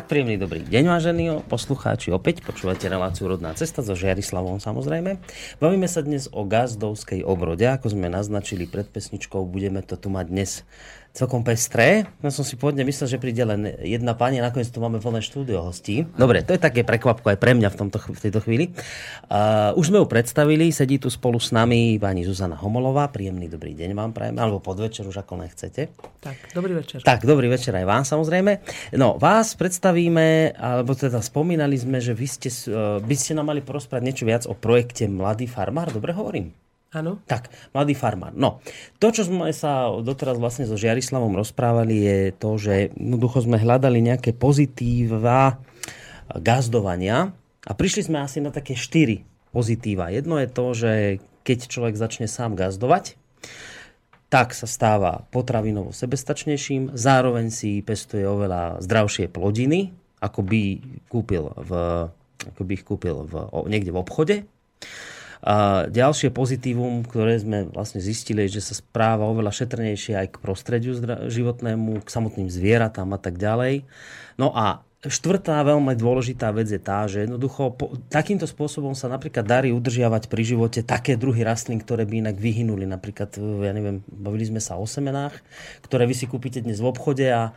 príjemný 0.10 0.42
dobrý 0.42 0.66
deň, 0.66 0.84
vážení 0.90 1.30
poslucháči. 1.46 2.10
Opäť 2.10 2.42
počúvate 2.42 2.90
reláciu 2.90 3.30
Rodná 3.30 3.54
cesta 3.54 3.86
so 3.86 3.94
Žiarislavom 3.94 4.58
samozrejme. 4.58 5.22
Bavíme 5.62 5.86
sa 5.86 6.02
dnes 6.02 6.26
o 6.34 6.50
gazdovskej 6.50 7.22
obrode. 7.22 7.70
Ako 7.70 7.94
sme 7.94 8.10
naznačili 8.10 8.66
pred 8.66 8.90
pesničkou, 8.90 9.46
budeme 9.46 9.86
to 9.86 10.02
tu 10.02 10.10
mať 10.10 10.26
dnes 10.34 10.66
celkom 11.14 11.42
pestré. 11.42 12.06
Ja 12.22 12.30
som 12.30 12.46
si 12.46 12.56
pôvodne 12.56 12.86
myslel, 12.86 13.08
že 13.10 13.18
príde 13.18 13.42
len 13.42 13.66
jedna 13.82 14.14
pani, 14.14 14.40
a 14.40 14.48
nakoniec 14.48 14.70
tu 14.70 14.80
máme 14.80 15.02
plné 15.02 15.20
štúdio 15.26 15.66
hostí. 15.66 16.06
Dobre, 16.16 16.46
to 16.46 16.54
je 16.54 16.62
také 16.62 16.86
prekvapko 16.86 17.34
aj 17.34 17.38
pre 17.42 17.58
mňa 17.58 17.70
v, 17.74 17.78
tomto, 17.78 17.98
v 18.00 18.20
tejto 18.20 18.40
chvíli. 18.46 18.72
Uh, 19.28 19.74
už 19.76 19.90
sme 19.90 20.00
ju 20.00 20.08
predstavili, 20.08 20.70
sedí 20.70 21.02
tu 21.02 21.10
spolu 21.10 21.42
s 21.42 21.50
nami 21.50 21.98
pani 21.98 22.24
Zuzana 22.24 22.56
Homolová. 22.56 23.10
Príjemný 23.10 23.50
dobrý 23.50 23.74
deň 23.74 23.90
vám 23.98 24.12
prajem, 24.14 24.38
alebo 24.38 24.62
podvečer 24.62 25.10
už 25.10 25.26
ako 25.26 25.42
nechcete. 25.42 25.90
Tak, 26.22 26.54
dobrý 26.54 26.78
večer. 26.78 27.02
Tak, 27.02 27.26
dobrý 27.26 27.50
večer 27.50 27.74
aj 27.74 27.86
vám 27.90 28.04
samozrejme. 28.06 28.62
No, 28.96 29.18
vás 29.18 29.58
predstavíme, 29.58 30.56
alebo 30.56 30.94
teda 30.94 31.20
spomínali 31.26 31.76
sme, 31.76 32.00
že 32.00 32.14
vy 32.14 32.28
ste, 32.30 32.50
uh, 32.70 33.02
by 33.02 33.16
ste 33.18 33.34
nám 33.34 33.50
mali 33.50 33.66
porozprávať 33.66 34.04
niečo 34.06 34.24
viac 34.30 34.44
o 34.46 34.54
projekte 34.54 35.10
Mladý 35.10 35.50
farmár, 35.50 35.90
dobre 35.90 36.14
hovorím? 36.14 36.69
Áno. 36.90 37.22
Tak, 37.30 37.54
mladý 37.70 37.94
farmár. 37.94 38.34
No, 38.34 38.66
to, 38.98 39.14
čo 39.14 39.30
sme 39.30 39.54
sa 39.54 39.94
doteraz 40.02 40.42
vlastne 40.42 40.66
so 40.66 40.74
Žiarislavom 40.74 41.38
rozprávali, 41.38 41.96
je 42.02 42.20
to, 42.34 42.58
že 42.58 42.74
jednoducho 42.98 43.46
sme 43.46 43.62
hľadali 43.62 44.02
nejaké 44.02 44.34
pozitíva 44.34 45.62
gazdovania 46.34 47.30
a 47.70 47.72
prišli 47.78 48.10
sme 48.10 48.26
asi 48.26 48.42
na 48.42 48.50
také 48.50 48.74
štyri 48.74 49.22
pozitíva. 49.54 50.10
Jedno 50.10 50.42
je 50.42 50.50
to, 50.50 50.66
že 50.74 50.92
keď 51.46 51.58
človek 51.70 51.94
začne 51.94 52.26
sám 52.26 52.58
gazdovať, 52.58 53.18
tak 54.30 54.54
sa 54.54 54.70
stáva 54.70 55.26
potravinovo 55.34 55.90
sebestačnejším, 55.90 56.94
zároveň 56.94 57.50
si 57.50 57.82
pestuje 57.82 58.26
oveľa 58.26 58.82
zdravšie 58.82 59.30
plodiny, 59.30 59.90
ako 60.22 60.46
by 60.46 60.62
kúpil 61.10 61.50
v, 61.54 61.72
ako 62.50 62.62
by 62.62 62.72
ich 62.74 62.86
kúpil 62.86 63.26
v, 63.26 63.34
niekde 63.66 63.90
v 63.90 64.02
obchode. 64.02 64.36
A 65.40 65.88
ďalšie 65.88 66.36
pozitívum, 66.36 67.00
ktoré 67.08 67.40
sme 67.40 67.72
vlastne 67.72 68.04
zistili, 68.04 68.44
je, 68.48 68.60
že 68.60 68.72
sa 68.72 68.76
správa 68.76 69.24
oveľa 69.24 69.56
šetrnejšie 69.56 70.14
aj 70.20 70.28
k 70.36 70.42
prostrediu 70.44 70.92
životnému, 71.32 72.04
k 72.04 72.10
samotným 72.12 72.52
zvieratám 72.52 73.08
a 73.16 73.20
tak 73.20 73.40
ďalej. 73.40 73.88
No 74.36 74.52
a 74.52 74.84
štvrtá 75.00 75.64
veľmi 75.64 75.96
dôležitá 75.96 76.52
vec 76.52 76.68
je 76.68 76.82
tá, 76.82 77.08
že 77.08 77.24
jednoducho 77.24 77.72
po, 77.72 77.96
takýmto 78.12 78.44
spôsobom 78.44 78.92
sa 78.92 79.08
napríklad 79.08 79.48
darí 79.48 79.72
udržiavať 79.72 80.28
pri 80.28 80.44
živote 80.44 80.84
také 80.84 81.16
druhy 81.16 81.48
rastlín, 81.48 81.80
ktoré 81.80 82.04
by 82.04 82.28
inak 82.28 82.36
vyhynuli. 82.36 82.84
Napríklad, 82.84 83.32
ja 83.40 83.72
neviem, 83.72 84.04
bavili 84.12 84.44
sme 84.44 84.60
sa 84.60 84.76
o 84.76 84.84
semenách, 84.84 85.40
ktoré 85.88 86.04
vy 86.04 86.20
si 86.20 86.28
kúpite 86.28 86.60
dnes 86.60 86.84
v 86.84 86.92
obchode 86.92 87.32
a 87.32 87.56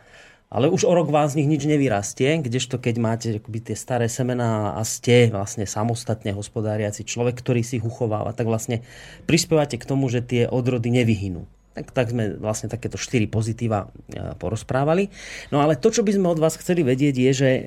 ale 0.53 0.69
už 0.69 0.85
o 0.85 0.93
rok 0.93 1.09
vám 1.09 1.25
z 1.25 1.41
nich 1.41 1.49
nič 1.49 1.65
nevyrastie, 1.65 2.37
kdežto 2.45 2.77
keď 2.77 2.95
máte 3.01 3.27
akoby 3.41 3.73
tie 3.73 3.75
staré 3.75 4.05
semená 4.05 4.77
a 4.77 4.81
ste 4.85 5.33
vlastne 5.33 5.65
samostatne 5.65 6.29
hospodáriaci 6.29 7.01
človek, 7.09 7.41
ktorý 7.41 7.65
si 7.65 7.81
ich 7.81 7.85
uchováva, 7.85 8.37
tak 8.37 8.45
vlastne 8.45 8.85
prispievate 9.25 9.81
k 9.81 9.89
tomu, 9.89 10.13
že 10.13 10.21
tie 10.21 10.45
odrody 10.45 10.93
nevyhynú. 10.93 11.49
Tak, 11.73 11.89
tak 11.89 12.13
sme 12.13 12.37
vlastne 12.37 12.69
takéto 12.69 13.01
štyri 13.01 13.25
pozitíva 13.25 13.89
e, 14.13 14.37
porozprávali. 14.37 15.09
No 15.49 15.57
ale 15.57 15.73
to, 15.73 15.89
čo 15.89 16.05
by 16.05 16.13
sme 16.13 16.29
od 16.29 16.37
vás 16.37 16.53
chceli 16.53 16.85
vedieť, 16.85 17.17
je, 17.17 17.31
že 17.33 17.49
e, 17.49 17.63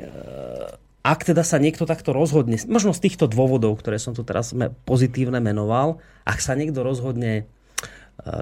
ak 1.03 1.27
teda 1.27 1.43
sa 1.43 1.59
niekto 1.59 1.91
takto 1.91 2.15
rozhodne, 2.15 2.55
možno 2.71 2.95
z 2.95 3.03
týchto 3.03 3.27
dôvodov, 3.27 3.83
ktoré 3.83 3.99
som 3.99 4.15
tu 4.15 4.23
teraz 4.23 4.55
pozitívne 4.87 5.43
menoval, 5.43 5.99
ak 6.23 6.39
sa 6.39 6.55
niekto 6.55 6.87
rozhodne 6.87 7.43
e, 7.43 7.45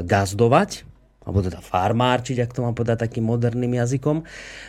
gazdovať, 0.04 0.84
alebo 1.24 1.40
teda 1.40 1.60
farmárčiť, 1.64 2.44
ak 2.44 2.52
to 2.52 2.60
mám 2.60 2.76
povedať 2.76 3.08
takým 3.08 3.24
moderným 3.24 3.80
jazykom, 3.80 4.22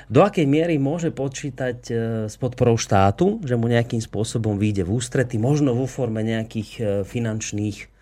do 0.07 0.19
akej 0.23 0.47
miery 0.47 0.79
môže 0.79 1.11
počítať 1.11 1.77
e, 1.87 1.93
s 2.31 2.35
podporou 2.39 2.79
štátu, 2.79 3.43
že 3.43 3.59
mu 3.59 3.67
nejakým 3.67 3.99
spôsobom 3.99 4.55
vyjde 4.55 4.87
v 4.87 4.95
ústrety, 4.95 5.35
možno 5.35 5.75
vo 5.75 5.83
forme 5.85 6.23
nejakých 6.23 6.69
e, 6.79 6.83
finančných 7.03 7.95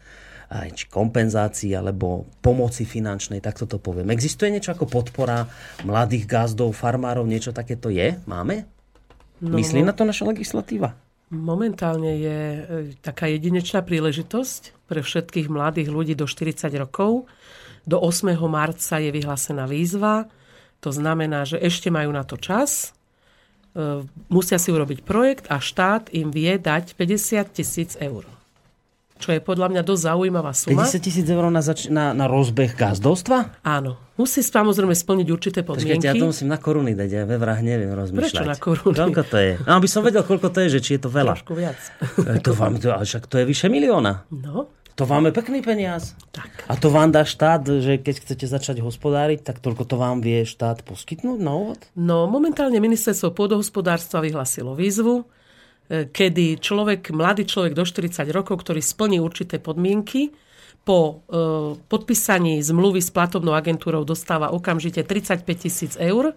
aj 0.54 0.70
či 0.78 0.86
kompenzácií 0.86 1.74
alebo 1.74 2.30
pomoci 2.46 2.86
finančnej, 2.86 3.42
tak 3.42 3.58
toto 3.58 3.82
poviem. 3.82 4.14
Existuje 4.14 4.54
niečo 4.54 4.78
ako 4.78 4.86
podpora 4.86 5.50
mladých 5.82 6.30
gazdov, 6.30 6.78
farmárov, 6.78 7.26
niečo 7.26 7.50
takéto 7.50 7.90
je? 7.90 8.22
Máme? 8.30 8.70
No, 9.42 9.58
Myslí 9.58 9.82
na 9.82 9.98
to 9.98 10.06
naša 10.06 10.30
legislatíva? 10.30 10.94
Momentálne 11.34 12.14
je 12.22 12.40
e, 12.40 12.62
taká 13.02 13.26
jedinečná 13.26 13.82
príležitosť 13.82 14.86
pre 14.86 15.02
všetkých 15.02 15.50
mladých 15.50 15.90
ľudí 15.90 16.14
do 16.14 16.30
40 16.30 16.70
rokov. 16.78 17.26
Do 17.84 18.00
8. 18.00 18.36
marca 18.48 18.96
je 19.00 19.10
vyhlásená 19.12 19.68
výzva. 19.68 20.32
To 20.84 20.92
znamená, 20.92 21.44
že 21.44 21.60
ešte 21.60 21.92
majú 21.92 22.12
na 22.12 22.24
to 22.24 22.40
čas. 22.40 22.96
E, 23.76 24.04
musia 24.32 24.60
si 24.60 24.72
urobiť 24.72 25.04
projekt 25.04 25.48
a 25.52 25.60
štát 25.60 26.12
im 26.16 26.32
vie 26.32 26.56
dať 26.60 26.96
50 26.96 27.56
tisíc 27.56 27.96
eur 28.00 28.28
čo 29.24 29.32
je 29.32 29.40
podľa 29.40 29.72
mňa 29.72 29.82
dosť 29.88 30.02
zaujímavá 30.04 30.52
suma. 30.52 30.84
50 30.84 31.00
tisíc 31.00 31.24
eur 31.24 31.48
na, 31.48 31.64
zač- 31.64 31.88
na, 31.88 32.12
na 32.12 32.28
rozbeh 32.28 32.76
gazdovstva? 32.76 33.64
Áno. 33.64 33.96
Musí 34.20 34.44
samozrejme 34.44 34.92
splniť 34.92 35.28
určité 35.32 35.64
podmienky. 35.64 36.04
Počkajte, 36.04 36.12
ja 36.12 36.20
to 36.20 36.28
musím 36.28 36.52
na 36.52 36.60
koruny 36.60 36.92
dať, 36.94 37.10
ja 37.10 37.24
ve 37.24 37.40
vrah 37.40 37.58
neviem 37.64 37.90
rozmýšľať. 37.96 38.20
Prečo 38.20 38.44
na 38.44 38.58
koruny? 38.60 38.94
Koľko 39.00 39.24
to 39.24 39.38
je? 39.40 39.54
No, 39.64 39.72
aby 39.80 39.88
som 39.88 40.04
vedel, 40.04 40.22
koľko 40.28 40.48
to 40.52 40.60
je, 40.68 40.78
že 40.78 40.80
či 40.84 40.92
je 41.00 41.02
to 41.08 41.10
veľa. 41.10 41.40
Trošku 41.40 41.56
viac. 41.56 41.80
E, 42.20 42.38
to 42.44 42.52
vám, 42.52 42.78
to, 42.84 42.92
však 42.92 43.24
to 43.32 43.40
je 43.40 43.46
vyše 43.48 43.72
milióna. 43.72 44.28
No, 44.30 44.70
To 44.94 45.10
vám 45.10 45.26
je 45.26 45.34
pekný 45.34 45.66
peniaz. 45.66 46.14
tak. 46.30 46.70
A 46.70 46.78
to 46.78 46.94
vám 46.94 47.10
dá 47.10 47.26
štát, 47.26 47.66
že 47.66 47.98
keď 47.98 48.16
chcete 48.22 48.46
začať 48.46 48.78
hospodáriť, 48.86 49.42
tak 49.42 49.58
toľko 49.58 49.90
to 49.90 49.96
vám 49.98 50.22
vie 50.22 50.46
štát 50.46 50.86
poskytnúť 50.86 51.40
na 51.42 51.54
úvod? 51.58 51.82
No, 51.98 52.30
momentálne 52.30 52.78
ministerstvo 52.78 53.34
pôdohospodárstva 53.34 54.22
vyhlasilo 54.22 54.78
výzvu, 54.78 55.26
e, 55.90 56.06
kedy 56.14 56.62
človek, 56.62 57.10
mladý 57.10 57.50
človek 57.50 57.74
do 57.74 57.82
40 57.82 58.30
rokov, 58.30 58.62
ktorý 58.62 58.86
splní 58.86 59.18
určité 59.18 59.58
podmienky, 59.58 60.30
po 60.84 61.00
e, 61.00 61.14
podpísaní 61.90 62.60
zmluvy 62.60 63.02
s 63.02 63.10
platobnou 63.10 63.56
agentúrou 63.56 64.04
dostáva 64.04 64.52
okamžite 64.52 65.02
35 65.02 65.48
tisíc 65.58 65.96
eur 65.96 66.36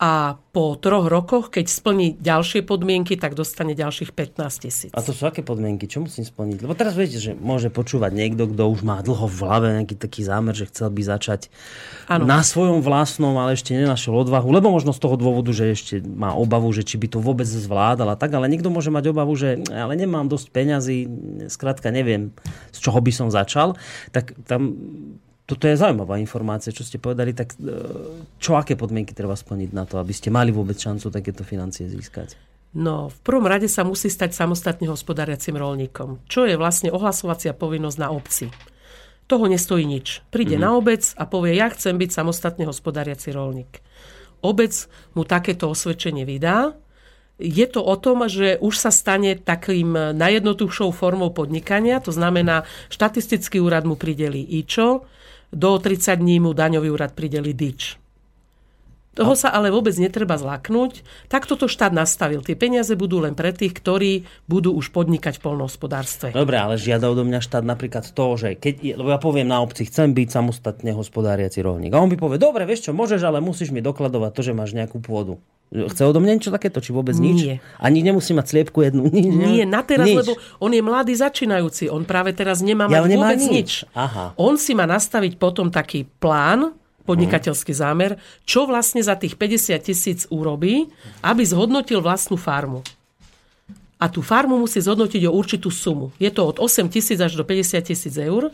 a 0.00 0.40
po 0.56 0.80
troch 0.80 1.12
rokoch, 1.12 1.52
keď 1.52 1.68
splní 1.68 2.16
ďalšie 2.16 2.64
podmienky, 2.64 3.20
tak 3.20 3.36
dostane 3.36 3.76
ďalších 3.76 4.16
15 4.16 4.64
tisíc. 4.64 4.90
A 4.96 5.04
to 5.04 5.12
sú 5.12 5.28
aké 5.28 5.44
podmienky? 5.44 5.84
Čo 5.84 6.08
musím 6.08 6.24
splniť? 6.24 6.64
Lebo 6.64 6.72
teraz 6.72 6.96
viete, 6.96 7.20
že 7.20 7.36
môže 7.36 7.68
počúvať 7.68 8.16
niekto, 8.16 8.48
kto 8.48 8.64
už 8.64 8.80
má 8.80 9.04
dlho 9.04 9.28
v 9.28 9.36
hlave 9.44 9.66
nejaký 9.76 10.00
taký 10.00 10.24
zámer, 10.24 10.56
že 10.56 10.72
chcel 10.72 10.88
by 10.88 11.04
začať 11.04 11.52
Áno. 12.08 12.24
na 12.24 12.40
svojom 12.40 12.80
vlastnom, 12.80 13.36
ale 13.36 13.60
ešte 13.60 13.76
nenašiel 13.76 14.16
odvahu. 14.16 14.48
Lebo 14.48 14.72
možno 14.72 14.96
z 14.96 15.04
toho 15.04 15.20
dôvodu, 15.20 15.52
že 15.52 15.68
ešte 15.68 16.00
má 16.00 16.32
obavu, 16.32 16.72
že 16.72 16.80
či 16.80 16.96
by 16.96 17.06
to 17.12 17.20
vôbec 17.20 17.44
zvládal 17.44 18.08
a 18.08 18.16
tak, 18.16 18.32
ale 18.32 18.48
niekto 18.48 18.72
môže 18.72 18.88
mať 18.88 19.12
obavu, 19.12 19.36
že 19.36 19.60
ale 19.68 20.00
nemám 20.00 20.32
dosť 20.32 20.48
peňazí, 20.48 20.98
skrátka 21.52 21.92
neviem, 21.92 22.32
z 22.72 22.78
čoho 22.80 22.96
by 23.04 23.12
som 23.12 23.28
začal. 23.28 23.76
Tak 24.16 24.32
tam 24.48 24.80
toto 25.50 25.66
je 25.66 25.74
zaujímavá 25.74 26.22
informácia, 26.22 26.70
čo 26.70 26.86
ste 26.86 27.02
povedali. 27.02 27.34
Tak 27.34 27.58
e, 27.58 27.66
čo, 28.38 28.54
aké 28.54 28.78
podmienky 28.78 29.10
treba 29.10 29.34
splniť 29.34 29.74
na 29.74 29.82
to, 29.82 29.98
aby 29.98 30.14
ste 30.14 30.30
mali 30.30 30.54
vôbec 30.54 30.78
šancu 30.78 31.10
takéto 31.10 31.42
financie 31.42 31.90
získať? 31.90 32.38
No, 32.70 33.10
v 33.10 33.18
prvom 33.26 33.50
rade 33.50 33.66
sa 33.66 33.82
musí 33.82 34.06
stať 34.06 34.30
samostatne 34.30 34.86
hospodáriacim 34.86 35.58
rolníkom, 35.58 36.22
čo 36.30 36.46
je 36.46 36.54
vlastne 36.54 36.94
ohlasovacia 36.94 37.50
povinnosť 37.50 37.98
na 37.98 38.14
obci. 38.14 38.46
Toho 39.26 39.50
nestojí 39.50 39.82
nič. 39.82 40.22
Príde 40.30 40.54
mm-hmm. 40.54 40.70
na 40.70 40.78
obec 40.78 41.02
a 41.18 41.26
povie, 41.26 41.58
ja 41.58 41.66
chcem 41.74 41.98
byť 41.98 42.10
samostatne 42.14 42.70
hospodáriaci 42.70 43.34
rolník. 43.34 43.82
Obec 44.46 44.86
mu 45.18 45.26
takéto 45.26 45.66
osvedčenie 45.66 46.22
vydá. 46.22 46.78
Je 47.42 47.66
to 47.66 47.82
o 47.82 47.98
tom, 47.98 48.30
že 48.30 48.54
už 48.62 48.78
sa 48.78 48.94
stane 48.94 49.34
takým 49.34 50.14
najjednoduchšou 50.14 50.94
formou 50.94 51.34
podnikania, 51.34 51.98
to 51.98 52.14
znamená, 52.14 52.68
štatistický 52.92 53.58
úrad 53.58 53.82
mu 53.82 53.98
prideli 53.98 54.46
IČO, 54.46 55.02
do 55.52 55.78
30 55.78 56.16
dní 56.16 56.40
mu 56.40 56.52
daňový 56.52 56.90
úrad 56.90 57.12
prideli 57.12 57.54
DIČ. 57.54 57.99
Toho 59.10 59.34
sa 59.34 59.50
ale 59.50 59.68
vôbec 59.68 59.90
netreba 59.94 60.38
zlaknúť. 60.38 61.02
Tak 61.26 61.44
toto 61.44 61.66
štát 61.66 61.90
nastavil. 61.90 62.40
Tie 62.40 62.54
peniaze 62.54 62.94
budú 62.94 63.18
len 63.18 63.34
pre 63.34 63.50
tých, 63.50 63.74
ktorí 63.74 64.12
budú 64.46 64.70
už 64.72 64.90
podnikať 64.90 65.36
v 65.36 65.44
polnohospodárstve. 65.44 66.26
Dobre, 66.30 66.54
ale 66.54 66.78
žiada 66.78 67.06
odo 67.06 67.22
mňa 67.22 67.40
štát 67.40 67.66
napríklad 67.66 68.06
to, 68.06 68.26
že 68.36 68.54
keď, 68.54 68.94
lebo 68.94 69.10
ja 69.10 69.18
poviem 69.18 69.44
na 69.44 69.58
obci, 69.58 69.82
chcem 69.84 70.10
byť 70.10 70.28
samostatne 70.30 70.94
hospodáriaci 70.94 71.58
rolník. 71.58 71.90
A 71.90 71.98
on 71.98 72.06
by 72.06 72.16
povie, 72.16 72.38
dobre, 72.38 72.62
vieš 72.62 72.86
čo, 72.86 72.92
môžeš, 72.92 73.18
ale 73.20 73.38
musíš 73.38 73.68
mi 73.68 73.78
dokladovať 73.80 74.30
to, 74.30 74.40
že 74.40 74.52
máš 74.52 74.72
nejakú 74.72 74.98
pôdu. 74.98 75.42
Chce 75.70 76.02
odo 76.02 76.18
mňa 76.18 76.32
niečo 76.32 76.50
takéto, 76.50 76.78
či 76.78 76.90
vôbec 76.90 77.14
nič? 77.14 77.38
Nie. 77.40 77.54
Ani 77.78 78.02
nemusí 78.02 78.30
mať 78.30 78.46
sliepku 78.48 78.82
jednu? 78.82 79.06
Nič, 79.06 79.30
Nie, 79.30 79.62
na 79.62 79.82
teraz, 79.82 80.02
nič. 80.02 80.18
lebo 80.18 80.34
on 80.58 80.70
je 80.70 80.82
mladý 80.82 81.14
začínajúci. 81.14 81.86
On 81.86 82.02
práve 82.02 82.30
teraz 82.30 82.58
nemá 82.58 82.86
Ja, 82.86 83.02
mať 83.02 83.06
nemá 83.06 83.30
vôbec 83.30 83.38
nič. 83.38 83.50
nič. 83.50 83.70
Aha. 83.94 84.34
On 84.34 84.58
si 84.58 84.74
má 84.74 84.82
nastaviť 84.82 85.34
potom 85.34 85.70
taký 85.70 86.10
plán, 86.18 86.74
podnikateľský 87.08 87.72
zámer, 87.72 88.20
čo 88.44 88.64
vlastne 88.68 89.00
za 89.00 89.16
tých 89.16 89.36
50 89.36 89.76
tisíc 89.80 90.20
urobí, 90.28 90.88
aby 91.24 91.42
zhodnotil 91.44 92.00
vlastnú 92.04 92.36
farmu. 92.36 92.80
A 94.00 94.08
tú 94.08 94.24
farmu 94.24 94.56
musí 94.56 94.80
zhodnotiť 94.80 95.28
o 95.28 95.36
určitú 95.36 95.68
sumu. 95.68 96.08
Je 96.16 96.32
to 96.32 96.48
od 96.48 96.56
8 96.56 96.88
tisíc 96.88 97.20
až 97.20 97.36
do 97.36 97.44
50 97.44 97.84
tisíc 97.84 98.16
eur. 98.16 98.48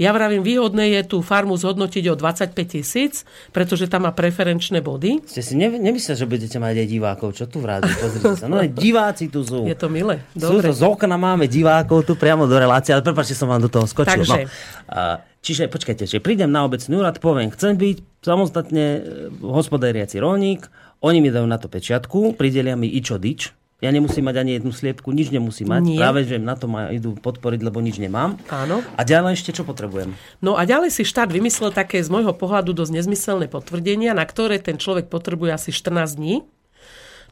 Ja 0.00 0.08
vravím, 0.16 0.40
výhodné 0.40 0.88
je 0.96 1.02
tú 1.04 1.20
farmu 1.20 1.52
zhodnotiť 1.52 2.08
o 2.08 2.14
25 2.16 2.56
tisíc, 2.64 3.28
pretože 3.52 3.92
tam 3.92 4.08
má 4.08 4.16
preferenčné 4.16 4.80
body. 4.80 5.20
Ste 5.28 5.44
si 5.44 5.52
ne, 5.52 5.68
nemysleli, 5.68 6.16
že 6.16 6.24
budete 6.24 6.56
mať 6.56 6.80
aj 6.80 6.88
divákov. 6.88 7.36
Čo 7.36 7.44
tu 7.44 7.60
v 7.60 7.76
rádiu? 7.76 7.92
Pozrite 7.92 8.40
sa. 8.40 8.48
No 8.48 8.64
diváci 8.64 9.28
tu 9.28 9.44
sú. 9.44 9.68
Je 9.68 9.76
to 9.76 9.92
milé. 9.92 10.24
Sú 10.32 10.64
Dobre. 10.64 10.72
to 10.72 10.80
z 10.80 10.82
okna 10.88 11.20
máme 11.20 11.44
divákov 11.44 12.08
tu 12.08 12.16
priamo 12.16 12.48
do 12.48 12.56
relácie, 12.56 12.96
ale 12.96 13.04
prepáčte, 13.04 13.36
som 13.36 13.52
vám 13.52 13.60
do 13.60 13.68
toho 13.68 13.84
skočil. 13.84 14.24
Takže. 14.24 14.48
No. 14.48 14.48
A, 14.88 15.20
čiže 15.46 15.70
počkajte, 15.70 16.10
že 16.10 16.18
prídem 16.18 16.50
na 16.50 16.66
obecný 16.66 16.98
úrad, 16.98 17.22
poviem, 17.22 17.54
chcem 17.54 17.78
byť 17.78 18.02
samostatne 18.18 18.84
e, 18.98 19.00
hospodáriaci 19.38 20.18
rolník, 20.18 20.66
oni 21.06 21.22
mi 21.22 21.30
dajú 21.30 21.46
na 21.46 21.62
to 21.62 21.70
pečiatku, 21.70 22.34
pridelia 22.34 22.74
mi 22.74 22.90
ičo 22.90 23.14
dič, 23.14 23.54
ja 23.76 23.92
nemusím 23.92 24.24
mať 24.24 24.36
ani 24.40 24.56
jednu 24.56 24.72
sliepku, 24.72 25.12
nič 25.12 25.28
nemusím 25.28 25.68
mať. 25.68 25.82
Nie. 25.84 26.00
Práve, 26.00 26.24
že 26.24 26.40
na 26.40 26.56
to 26.56 26.64
ma 26.64 26.88
idú 26.88 27.12
podporiť, 27.12 27.60
lebo 27.60 27.84
nič 27.84 28.00
nemám. 28.00 28.40
Áno. 28.48 28.80
A 28.96 29.04
ďalej 29.04 29.36
ešte 29.36 29.52
čo 29.52 29.68
potrebujem? 29.68 30.16
No 30.40 30.56
a 30.56 30.64
ďalej 30.64 30.96
si 30.96 31.04
štát 31.04 31.28
vymyslel 31.28 31.76
také 31.76 32.00
z 32.00 32.08
môjho 32.08 32.32
pohľadu 32.32 32.72
dosť 32.72 32.96
nezmyselné 32.96 33.52
potvrdenia, 33.52 34.16
na 34.16 34.24
ktoré 34.24 34.56
ten 34.64 34.80
človek 34.80 35.12
potrebuje 35.12 35.52
asi 35.52 35.70
14 35.76 36.16
dní. 36.16 36.48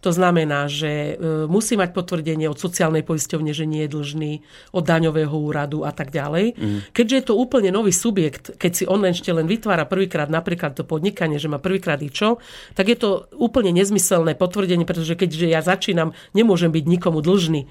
To 0.04 0.12
znamená, 0.12 0.68
že 0.68 1.16
e, 1.16 1.48
musí 1.48 1.80
mať 1.80 1.96
potvrdenie 1.96 2.44
od 2.44 2.60
sociálnej 2.60 3.00
poisťovne, 3.00 3.56
že 3.56 3.64
nie 3.64 3.88
je 3.88 3.92
dlžný, 3.96 4.32
od 4.76 4.84
daňového 4.84 5.32
úradu 5.32 5.88
a 5.88 5.96
tak 5.96 6.12
ďalej. 6.12 6.52
Mm. 6.52 6.78
Keďže 6.92 7.16
je 7.16 7.24
to 7.24 7.34
úplne 7.40 7.72
nový 7.72 7.88
subjekt, 7.88 8.52
keď 8.60 8.72
si 8.76 8.84
on 8.84 9.00
len 9.00 9.16
ešte 9.16 9.32
len 9.32 9.48
vytvára 9.48 9.88
prvýkrát 9.88 10.28
napríklad 10.28 10.76
to 10.76 10.84
podnikanie, 10.84 11.40
že 11.40 11.48
má 11.48 11.56
prvýkrát 11.56 11.96
čo, 12.12 12.42
tak 12.76 12.90
je 12.92 12.98
to 13.00 13.30
úplne 13.38 13.72
nezmyselné 13.72 14.36
potvrdenie, 14.36 14.84
pretože 14.84 15.16
keďže 15.16 15.46
ja 15.48 15.64
začínam, 15.64 16.12
nemôžem 16.36 16.68
byť 16.68 16.84
nikomu 16.84 17.24
dlžný 17.24 17.64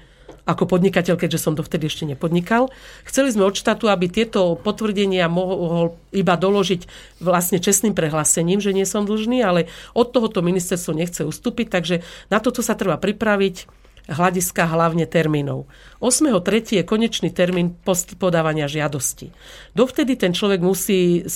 ako 0.44 0.68
podnikateľ, 0.68 1.16
keďže 1.16 1.40
som 1.40 1.56
to 1.56 1.64
vtedy 1.64 1.88
ešte 1.88 2.04
nepodnikal. 2.04 2.68
Chceli 3.08 3.32
sme 3.32 3.48
od 3.48 3.56
štátu, 3.56 3.88
aby 3.88 4.12
tieto 4.12 4.60
potvrdenia 4.60 5.24
mohol 5.32 5.96
iba 6.12 6.36
doložiť 6.36 6.84
vlastne 7.24 7.56
čestným 7.56 7.96
prehlásením, 7.96 8.60
že 8.60 8.76
nie 8.76 8.84
som 8.84 9.08
dlžný, 9.08 9.40
ale 9.40 9.72
od 9.96 10.12
tohoto 10.12 10.44
ministerstvo 10.44 10.92
nechce 10.92 11.24
ustúpiť, 11.24 11.66
takže 11.72 12.04
na 12.28 12.44
toto 12.44 12.60
sa 12.60 12.76
treba 12.76 13.00
pripraviť 13.00 13.84
hľadiska 14.04 14.68
hlavne 14.68 15.08
termínov. 15.08 15.64
8.3. 16.04 16.76
je 16.76 16.84
konečný 16.84 17.32
termín 17.32 17.72
podávania 18.20 18.68
žiadosti. 18.68 19.32
Dovtedy 19.72 20.20
ten 20.20 20.36
človek 20.36 20.60
musí 20.60 21.24
e, 21.24 21.32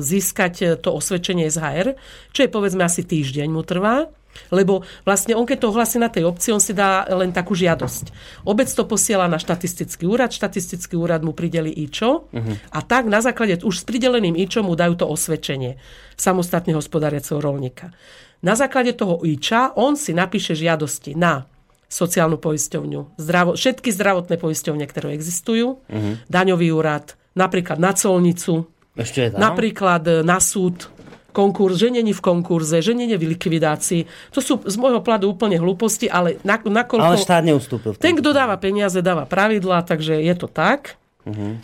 získať 0.00 0.80
to 0.80 0.96
osvedčenie 0.96 1.52
SHR, 1.52 1.92
čo 2.32 2.40
je 2.40 2.48
povedzme 2.48 2.80
asi 2.80 3.04
týždeň 3.04 3.48
mu 3.52 3.60
trvá, 3.60 4.08
lebo 4.50 4.82
vlastne 5.06 5.38
on, 5.38 5.46
keď 5.46 5.58
to 5.62 5.70
ohlasí 5.70 5.96
na 5.98 6.10
tej 6.10 6.26
obci, 6.26 6.50
on 6.50 6.62
si 6.62 6.74
dá 6.74 7.06
len 7.06 7.30
takú 7.30 7.54
žiadosť. 7.54 8.10
Obec 8.46 8.66
to 8.70 8.84
posiela 8.84 9.30
na 9.30 9.38
štatistický 9.38 10.04
úrad, 10.06 10.34
štatistický 10.34 10.98
úrad 10.98 11.22
mu 11.22 11.32
prideli 11.32 11.70
IČO 11.70 12.26
uh-huh. 12.30 12.54
a 12.74 12.78
tak 12.82 13.06
na 13.06 13.22
základe 13.22 13.62
už 13.62 13.82
s 13.82 13.84
prideleným 13.86 14.34
IČO 14.34 14.66
mu 14.66 14.74
dajú 14.74 14.98
to 14.98 15.06
osvedčenie 15.06 15.78
samostatne 16.18 16.74
hospodáriaceho 16.76 17.40
rolníka. 17.40 17.94
Na 18.40 18.56
základe 18.56 18.96
toho 18.96 19.20
IČA 19.22 19.76
on 19.76 19.96
si 19.96 20.16
napíše 20.16 20.56
žiadosti 20.56 21.12
na 21.16 21.44
sociálnu 21.90 22.38
poisťovňu, 22.38 23.18
zdravo, 23.18 23.58
všetky 23.58 23.90
zdravotné 23.90 24.38
poisťovne, 24.38 24.84
ktoré 24.86 25.10
existujú, 25.18 25.82
uh-huh. 25.82 26.14
daňový 26.30 26.70
úrad, 26.70 27.18
napríklad 27.34 27.82
na 27.82 27.90
colnicu, 27.98 28.70
Ešte 28.94 29.26
je 29.26 29.30
tam? 29.34 29.42
napríklad 29.42 30.02
e, 30.06 30.12
na 30.22 30.38
súd, 30.38 30.86
konkurs, 31.32 31.80
že 31.80 31.88
není 31.90 32.12
v 32.12 32.22
konkurze, 32.22 32.82
že 32.82 32.92
není 32.94 33.16
v 33.16 33.34
likvidácii. 33.34 34.32
To 34.34 34.42
sú 34.42 34.60
z 34.62 34.76
môjho 34.76 35.00
pohľadu 35.00 35.30
úplne 35.30 35.56
hlúposti, 35.56 36.10
ale 36.10 36.42
na, 36.42 36.58
nakoľko... 36.58 37.06
Ale 37.06 37.18
štát 37.18 37.44
neustúpil. 37.46 37.96
Ten, 37.96 38.18
kto 38.18 38.34
dáva 38.34 38.58
peniaze, 38.58 38.98
dáva 39.00 39.24
pravidla, 39.26 39.86
takže 39.86 40.18
je 40.20 40.34
to 40.36 40.50
tak. 40.50 41.00
Uh-huh. 41.20 41.60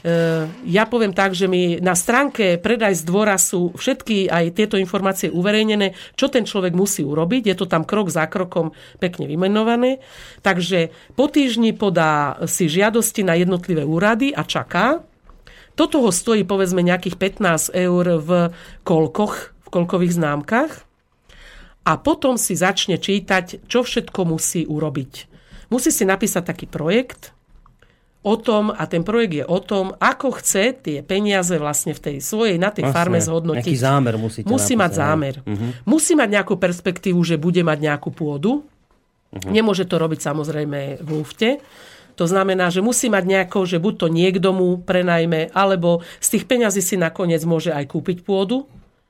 Ja 0.68 0.84
poviem 0.84 1.16
tak, 1.16 1.32
že 1.32 1.48
mi 1.48 1.80
na 1.80 1.96
stránke 1.96 2.60
predaj 2.60 3.00
z 3.00 3.02
dvora 3.08 3.40
sú 3.40 3.72
všetky 3.72 4.28
aj 4.28 4.52
tieto 4.52 4.76
informácie 4.76 5.32
uverejnené, 5.32 5.96
čo 6.12 6.28
ten 6.28 6.44
človek 6.44 6.76
musí 6.76 7.00
urobiť. 7.00 7.48
Je 7.48 7.56
to 7.56 7.64
tam 7.64 7.88
krok 7.88 8.12
za 8.12 8.28
krokom 8.28 8.76
pekne 9.00 9.24
vymenované. 9.24 10.04
Takže 10.44 10.92
po 11.16 11.32
týždni 11.32 11.72
podá 11.72 12.36
si 12.44 12.68
žiadosti 12.68 13.24
na 13.24 13.32
jednotlivé 13.32 13.80
úrady 13.80 14.36
a 14.36 14.44
čaká. 14.44 15.00
Toto 15.72 16.04
ho 16.04 16.12
stojí 16.12 16.44
povedzme 16.44 16.84
nejakých 16.84 17.16
15 17.40 17.72
eur 17.72 18.04
v 18.20 18.30
kolkoch, 18.84 19.55
v 19.66 19.68
kolkových 19.68 20.14
známkach 20.14 20.86
a 21.82 21.92
potom 21.98 22.38
si 22.38 22.54
začne 22.54 22.98
čítať, 23.02 23.66
čo 23.66 23.82
všetko 23.82 24.26
musí 24.26 24.62
urobiť. 24.66 25.12
musí 25.66 25.90
si 25.90 26.06
napísať 26.06 26.46
taký 26.46 26.66
projekt 26.70 27.34
o 28.26 28.34
tom, 28.34 28.74
a 28.74 28.90
ten 28.90 29.06
projekt 29.06 29.34
je 29.38 29.44
o 29.46 29.58
tom, 29.62 29.94
ako 30.02 30.42
chce 30.42 30.74
tie 30.82 30.98
peniaze 31.06 31.54
vlastne 31.62 31.94
v 31.94 32.00
tej 32.02 32.16
svojej, 32.18 32.58
na 32.58 32.74
tej 32.74 32.90
Vlastne, 32.90 32.98
farme 32.98 33.18
zhodnotiť. 33.22 33.62
Nejaký 33.62 33.78
zámer 33.78 34.14
musíte 34.18 34.50
Musí 34.50 34.74
mať 34.74 34.90
napísať, 34.90 35.06
zámer. 35.06 35.34
Mhm. 35.46 35.66
Musí 35.86 36.12
mať 36.18 36.28
nejakú 36.34 36.54
perspektívu, 36.58 37.22
že 37.22 37.38
bude 37.38 37.62
mať 37.62 37.78
nejakú 37.78 38.10
pôdu. 38.10 38.66
Mhm. 39.30 39.54
Nemôže 39.54 39.86
to 39.86 40.02
robiť 40.02 40.26
samozrejme 40.26 40.98
v 40.98 41.08
lufte. 41.14 41.62
To 42.18 42.24
znamená, 42.26 42.72
že 42.72 42.82
musí 42.82 43.06
mať 43.12 43.24
nejako, 43.28 43.68
že 43.68 43.78
buď 43.78 43.94
to 43.94 44.06
niekto 44.10 44.48
mu 44.50 44.80
prenajme, 44.80 45.52
alebo 45.52 46.00
z 46.18 46.28
tých 46.34 46.44
peňazí 46.48 46.82
si 46.82 46.96
nakoniec 46.98 47.44
môže 47.46 47.70
aj 47.70 47.92
kúpiť 47.92 48.26
pôdu. 48.26 48.66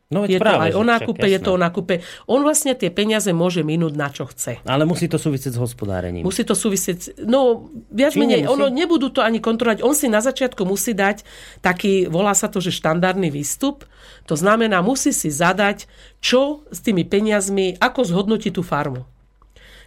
No, 0.07 0.23
Je 0.23 0.39
veď 0.39 0.39
to 0.39 0.45
práve, 0.47 0.63
aj 0.63 0.73
o 0.79 0.85
nákupe, 0.87 1.27
je 1.27 1.41
to 1.43 1.51
o 1.51 1.59
nákupe. 1.59 1.95
On 2.31 2.39
vlastne 2.39 2.79
tie 2.79 2.95
peniaze 2.95 3.27
môže 3.35 3.67
minúť 3.67 3.93
na 3.99 4.07
čo 4.07 4.31
chce. 4.31 4.63
Ale 4.63 4.87
musí 4.87 5.11
to 5.11 5.19
súvisieť 5.19 5.55
s 5.55 5.59
hospodárením. 5.59 6.23
Musí 6.23 6.47
to 6.47 6.55
súvisieť, 6.55 7.27
no 7.27 7.67
viac 7.91 8.15
Či 8.15 8.23
menej, 8.23 8.47
nemusí? 8.47 8.55
ono 8.55 8.71
nebudú 8.71 9.11
to 9.11 9.19
ani 9.19 9.43
kontrolovať. 9.43 9.83
On 9.83 9.99
si 9.99 10.07
na 10.07 10.23
začiatku 10.23 10.63
musí 10.63 10.95
dať 10.95 11.27
taký, 11.59 12.07
volá 12.07 12.39
sa 12.39 12.47
to, 12.47 12.63
že 12.63 12.71
štandardný 12.71 13.35
výstup. 13.35 13.83
To 14.31 14.39
znamená, 14.39 14.79
musí 14.79 15.11
si 15.11 15.27
zadať, 15.27 15.91
čo 16.23 16.63
s 16.71 16.79
tými 16.87 17.03
peniazmi, 17.03 17.75
ako 17.83 18.07
zhodnotí 18.07 18.55
tú 18.55 18.63
farmu. 18.63 19.03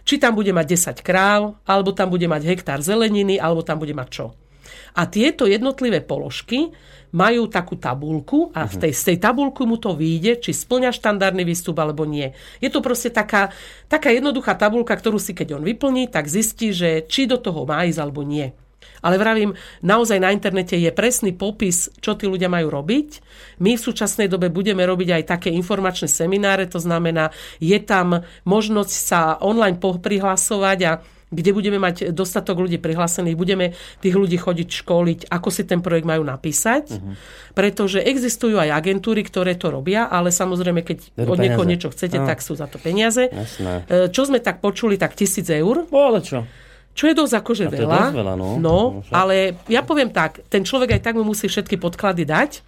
Či 0.04 0.20
tam 0.20 0.36
bude 0.36 0.52
mať 0.52 1.00
10 1.00 1.00
kráv, 1.00 1.56
alebo 1.64 1.96
tam 1.96 2.12
bude 2.12 2.28
mať 2.28 2.44
hektár 2.44 2.84
zeleniny, 2.84 3.40
alebo 3.40 3.64
tam 3.64 3.80
bude 3.80 3.96
mať 3.96 4.08
čo. 4.12 4.26
A 4.96 5.06
tieto 5.06 5.46
jednotlivé 5.48 6.02
položky 6.02 6.72
majú 7.10 7.50
takú 7.50 7.74
tabulku 7.78 8.54
a 8.54 8.66
v 8.66 8.86
tej, 8.86 8.92
z 8.94 9.02
tej 9.12 9.16
tabulku 9.18 9.66
mu 9.66 9.76
to 9.76 9.94
vyjde, 9.94 10.42
či 10.42 10.54
splňa 10.54 10.94
štandardný 10.94 11.42
výstup 11.42 11.78
alebo 11.78 12.06
nie. 12.06 12.34
Je 12.62 12.70
to 12.70 12.82
proste 12.82 13.10
taká, 13.10 13.50
taká 13.90 14.14
jednoduchá 14.14 14.54
tabulka, 14.54 14.94
ktorú 14.94 15.18
si 15.18 15.34
keď 15.34 15.58
on 15.58 15.66
vyplní, 15.66 16.10
tak 16.10 16.30
zistí, 16.30 16.70
že 16.70 17.06
či 17.06 17.26
do 17.26 17.38
toho 17.38 17.66
má 17.66 17.82
ísť 17.86 18.00
alebo 18.00 18.22
nie. 18.22 18.54
Ale 19.00 19.16
vravím, 19.16 19.56
naozaj 19.80 20.20
na 20.20 20.28
internete 20.28 20.76
je 20.76 20.92
presný 20.92 21.32
popis, 21.32 21.88
čo 22.04 22.16
tí 22.16 22.28
ľudia 22.28 22.52
majú 22.52 22.68
robiť. 22.68 23.08
My 23.64 23.76
v 23.76 23.84
súčasnej 23.84 24.28
dobe 24.28 24.52
budeme 24.52 24.84
robiť 24.84 25.08
aj 25.20 25.22
také 25.24 25.48
informačné 25.56 26.08
semináre, 26.08 26.68
to 26.68 26.76
znamená, 26.76 27.32
je 27.60 27.76
tam 27.80 28.24
možnosť 28.44 28.92
sa 28.92 29.20
online 29.40 29.80
prihlasovať 29.80 30.78
a 30.84 30.92
kde 31.30 31.50
budeme 31.54 31.78
mať 31.78 32.10
dostatok 32.10 32.58
ľudí 32.58 32.82
prihlásených, 32.82 33.38
budeme 33.38 33.72
tých 34.02 34.18
ľudí 34.18 34.34
chodiť 34.34 34.68
školiť, 34.82 35.20
ako 35.30 35.48
si 35.48 35.62
ten 35.62 35.78
projekt 35.78 36.02
majú 36.04 36.26
napísať. 36.26 36.90
Uh-huh. 36.90 37.14
Pretože 37.54 38.02
existujú 38.02 38.58
aj 38.58 38.74
agentúry, 38.74 39.22
ktoré 39.22 39.54
to 39.54 39.70
robia, 39.70 40.10
ale 40.10 40.34
samozrejme, 40.34 40.82
keď 40.82 40.98
Berú 41.14 41.34
od 41.34 41.38
niekoho 41.38 41.62
niečo 41.62 41.94
chcete, 41.94 42.18
No. 42.18 42.26
tak 42.26 42.42
sú 42.42 42.58
za 42.58 42.66
to 42.66 42.82
peniaze. 42.82 43.30
Jasné. 43.30 43.86
E, 43.86 44.10
Čo 44.10 44.26
sme 44.26 44.42
tak 44.42 44.58
počuli, 44.58 44.98
tak 44.98 45.14
tisíc 45.14 45.46
eur. 45.46 45.86
No, 45.86 45.98
ale 46.10 46.20
čo? 46.20 46.42
Čo 46.90 47.06
je 47.06 47.14
dosť 47.14 47.34
akože 47.38 47.64
veľa. 47.70 48.10
dosť 48.10 48.16
veľa, 48.18 48.34
no. 48.34 48.48
no 48.58 48.78
však. 49.06 49.14
ale 49.14 49.36
ja 49.70 49.80
poviem 49.86 50.10
tak, 50.10 50.42
ten 50.50 50.66
človek 50.66 50.98
aj 50.98 51.02
tak 51.06 51.14
mu 51.14 51.22
musí 51.22 51.46
všetky 51.46 51.78
podklady 51.78 52.26
dať. 52.26 52.66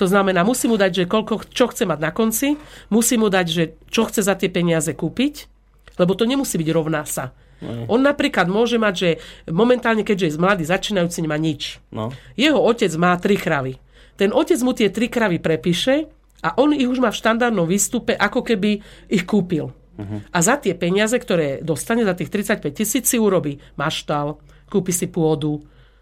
To 0.00 0.08
znamená, 0.08 0.40
musí 0.48 0.64
mu 0.64 0.80
dať, 0.80 1.04
že 1.04 1.04
koľko, 1.04 1.44
čo 1.52 1.68
chce 1.68 1.84
mať 1.84 2.00
na 2.00 2.08
konci, 2.08 2.56
musí 2.88 3.20
mu 3.20 3.28
dať, 3.28 3.46
že 3.52 3.64
čo 3.92 4.08
chce 4.08 4.24
za 4.24 4.32
tie 4.32 4.48
peniaze 4.48 4.88
kúpiť, 4.96 5.44
lebo 6.00 6.16
to 6.16 6.24
nemusí 6.24 6.56
byť 6.56 6.68
rovná 6.72 7.04
sa. 7.04 7.36
On 7.62 8.00
napríklad 8.00 8.48
môže 8.48 8.80
mať, 8.80 8.94
že 8.96 9.10
momentálne, 9.52 10.00
keďže 10.00 10.26
je 10.32 10.40
mladý, 10.40 10.64
začínajúci, 10.64 11.20
nemá 11.20 11.36
nič. 11.36 11.76
No. 11.92 12.08
Jeho 12.34 12.56
otec 12.56 12.90
má 12.96 13.12
tri 13.20 13.36
kravy. 13.36 13.76
Ten 14.16 14.32
otec 14.32 14.60
mu 14.64 14.72
tie 14.72 14.88
tri 14.92 15.08
kravy 15.12 15.40
prepíše 15.40 16.08
a 16.40 16.56
on 16.56 16.72
ich 16.72 16.88
už 16.88 17.00
má 17.00 17.12
v 17.12 17.20
štandardnom 17.20 17.68
výstupe, 17.68 18.16
ako 18.16 18.40
keby 18.44 18.80
ich 19.12 19.24
kúpil. 19.28 19.72
Uh-huh. 20.00 20.20
A 20.32 20.38
za 20.40 20.56
tie 20.56 20.72
peniaze, 20.72 21.16
ktoré 21.16 21.60
dostane, 21.60 22.04
za 22.04 22.16
tých 22.16 22.32
35 22.32 22.72
tisíc 22.72 23.04
si 23.04 23.20
urobí 23.20 23.60
maštal, 23.76 24.40
kúpi 24.72 24.92
si 24.96 25.08
pôdu 25.12 25.60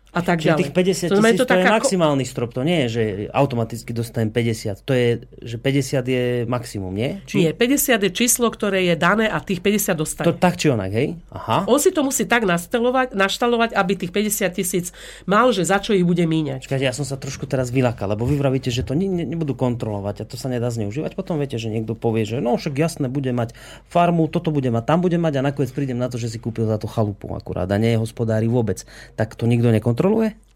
a 0.08 0.20
tak 0.24 0.40
Čiže 0.40 0.48
ďalej. 0.48 0.60
tých 0.64 0.72
50 0.72 1.08
znamená, 1.12 1.28
tisíc 1.28 1.38
to, 1.38 1.44
je 1.44 1.52
taká 1.52 1.68
ko- 1.68 1.76
maximálny 1.78 2.24
strop, 2.24 2.50
to 2.56 2.62
nie 2.64 2.78
je, 2.84 2.88
že 2.88 3.02
automaticky 3.28 3.90
dostanem 3.92 4.32
50. 4.32 4.80
To 4.82 4.92
je, 4.96 5.08
že 5.44 5.56
50 5.60 6.00
je 6.00 6.24
maximum, 6.48 6.92
nie? 6.96 7.20
Nie, 7.36 7.52
50 7.52 8.08
je 8.08 8.10
číslo, 8.10 8.48
ktoré 8.48 8.88
je 8.88 8.96
dané 8.96 9.28
a 9.28 9.36
tých 9.44 9.60
50 9.60 9.92
dostane. 9.94 10.26
To 10.26 10.32
tak 10.32 10.56
či 10.56 10.72
onak, 10.72 10.88
hej? 10.90 11.20
Aha. 11.28 11.68
On 11.68 11.76
si 11.76 11.92
to 11.92 12.00
musí 12.00 12.24
tak 12.24 12.48
nastalovať, 12.48 13.12
naštalovať, 13.12 13.76
aby 13.76 13.92
tých 13.94 14.12
50 14.16 14.48
tisíc 14.56 14.86
mal, 15.28 15.52
že 15.52 15.68
za 15.68 15.76
čo 15.76 15.92
ich 15.92 16.08
bude 16.08 16.24
míňať. 16.24 16.64
Čakajte, 16.64 16.88
ja 16.88 16.96
som 16.96 17.04
sa 17.04 17.20
trošku 17.20 17.44
teraz 17.44 17.68
vylakal, 17.68 18.08
lebo 18.08 18.24
vy 18.24 18.40
vravíte, 18.40 18.72
že 18.72 18.88
to 18.88 18.96
ne, 18.96 19.12
ne, 19.12 19.28
nebudú 19.28 19.52
kontrolovať 19.52 20.24
a 20.24 20.24
to 20.24 20.40
sa 20.40 20.48
nedá 20.48 20.72
zneužívať. 20.72 21.12
Potom 21.12 21.36
viete, 21.36 21.60
že 21.60 21.68
niekto 21.68 21.92
povie, 21.92 22.24
že 22.24 22.40
no 22.40 22.56
však 22.56 22.72
jasné, 22.80 23.12
bude 23.12 23.28
mať 23.36 23.52
farmu, 23.92 24.24
toto 24.32 24.48
bude 24.48 24.72
mať, 24.72 24.88
tam 24.88 25.04
bude 25.04 25.20
mať 25.20 25.36
a 25.36 25.52
nakoniec 25.52 25.68
prídem 25.76 26.00
na 26.00 26.08
to, 26.08 26.16
že 26.16 26.32
si 26.32 26.38
kúpil 26.40 26.64
za 26.64 26.80
to 26.80 26.88
chalupu 26.88 27.28
akurát 27.36 27.68
a 27.68 27.76
nie 27.76 27.92
je 27.92 28.00
hospodári 28.00 28.48
vôbec. 28.48 28.88
Tak 29.12 29.36
to 29.36 29.44
nikto 29.44 29.68
nekontroluje? 29.68 29.97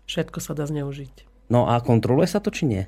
Všetko 0.07 0.39
sa 0.39 0.55
dá 0.55 0.71
zneužiť. 0.71 1.27
No 1.51 1.67
a 1.67 1.83
kontroluje 1.83 2.31
sa 2.31 2.39
to 2.39 2.55
či 2.55 2.65
nie? 2.71 2.83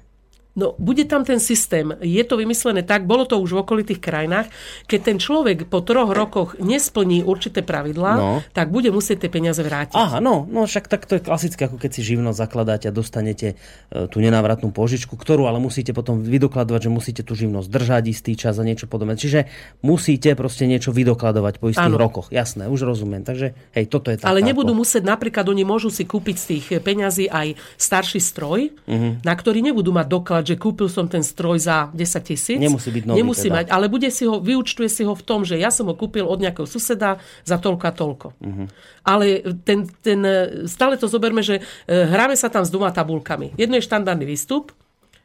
No, 0.55 0.79
bude 0.79 1.03
tam 1.03 1.23
ten 1.23 1.37
systém. 1.37 1.91
Je 1.99 2.23
to 2.23 2.35
vymyslené 2.35 2.81
tak, 2.81 3.05
bolo 3.05 3.27
to 3.27 3.37
už 3.37 3.51
v 3.51 3.61
okolitých 3.61 3.99
krajinách, 3.99 4.47
keď 4.85 5.01
ten 5.03 5.19
človek 5.19 5.67
po 5.67 5.83
troch 5.83 6.09
rokoch 6.09 6.55
nesplní 6.59 7.21
určité 7.21 7.59
pravidlá, 7.59 8.13
No. 8.15 8.39
tak 8.53 8.71
bude 8.71 8.87
musieť 8.89 9.27
tie 9.27 9.31
peniaze 9.31 9.59
vrátiť. 9.59 9.93
Aha, 9.93 10.19
no, 10.19 10.47
no 10.47 10.63
však 10.63 10.87
tak 10.87 11.05
to 11.05 11.19
je 11.19 11.23
klasické, 11.23 11.67
ako 11.67 11.75
keď 11.77 11.91
si 11.91 12.07
živnosť 12.07 12.39
zakladáte 12.39 12.87
a 12.87 12.95
dostanete 12.95 13.59
e, 13.91 14.07
tú 14.07 14.19
nenávratnú 14.19 14.71
požičku, 14.71 15.15
ktorú 15.15 15.45
ale 15.45 15.59
musíte 15.59 15.91
potom 15.91 16.23
vydokladovať, 16.23 16.81
že 16.81 16.91
musíte 16.93 17.23
tú 17.23 17.35
živnosť 17.35 17.67
držať 17.67 18.05
istý 18.07 18.33
čas 18.35 18.55
a 18.55 18.63
niečo 18.63 18.87
podobné. 18.87 19.19
Čiže 19.19 19.51
musíte 19.81 20.33
proste 20.35 20.65
niečo 20.65 20.91
vydokladovať 20.91 21.59
po 21.59 21.67
istých 21.69 21.91
Áno. 21.91 21.99
rokoch. 21.99 22.31
Jasné, 22.31 22.67
už 22.67 22.87
rozumiem. 22.87 23.21
Takže 23.21 23.59
hej, 23.73 23.85
toto 23.87 24.09
je 24.09 24.19
tá 24.19 24.31
Ale 24.31 24.39
chápo. 24.39 24.49
nebudú 24.49 24.73
musieť, 24.73 25.03
napríklad 25.03 25.45
oni 25.45 25.63
môžu 25.63 25.91
si 25.91 26.05
kúpiť 26.05 26.37
z 26.37 26.45
tých 26.47 26.65
peňazí 26.79 27.27
aj 27.27 27.59
starší 27.75 28.23
stroj, 28.23 28.71
Mhm. 28.87 29.23
na 29.23 29.35
ktorý 29.35 29.59
nebudú 29.61 29.91
mať 29.91 30.07
doklad, 30.07 30.43
že 30.45 30.57
kúpil 30.61 30.93
som 30.93 31.09
ten 31.09 31.25
stroj 31.25 31.57
za 31.61 31.89
10 31.93 32.29
tisíc. 32.29 32.59
Nemusí 32.61 32.93
byť 32.93 33.05
nový 33.09 33.17
Nemusí 33.21 33.49
teda. 33.49 33.57
mať, 33.61 33.67
ale 33.73 33.87
bude 33.89 34.09
si 34.13 34.29
ho, 34.29 34.39
vyučtuje 34.39 34.89
si 34.93 35.03
ho 35.03 35.17
v 35.17 35.25
tom, 35.25 35.43
že 35.43 35.57
ja 35.57 35.73
som 35.73 35.89
ho 35.89 35.95
kúpil 35.97 36.25
od 36.29 36.39
nejakého 36.41 36.69
suseda 36.69 37.19
za 37.43 37.57
toľko 37.57 37.85
a 37.85 37.93
toľko. 37.93 38.27
Mhm. 38.41 38.65
Ale 39.05 39.25
ten, 39.65 39.89
ten, 40.01 40.21
stále 40.65 40.97
to 40.97 41.09
zoberme, 41.09 41.45
že 41.45 41.61
e, 41.61 41.63
hráme 41.93 42.37
sa 42.37 42.49
tam 42.49 42.65
s 42.65 42.73
dvoma 42.73 42.93
tabulkami. 42.93 43.53
Jedno 43.57 43.77
je 43.77 43.85
štandardný 43.85 44.25
výstup, 44.25 44.73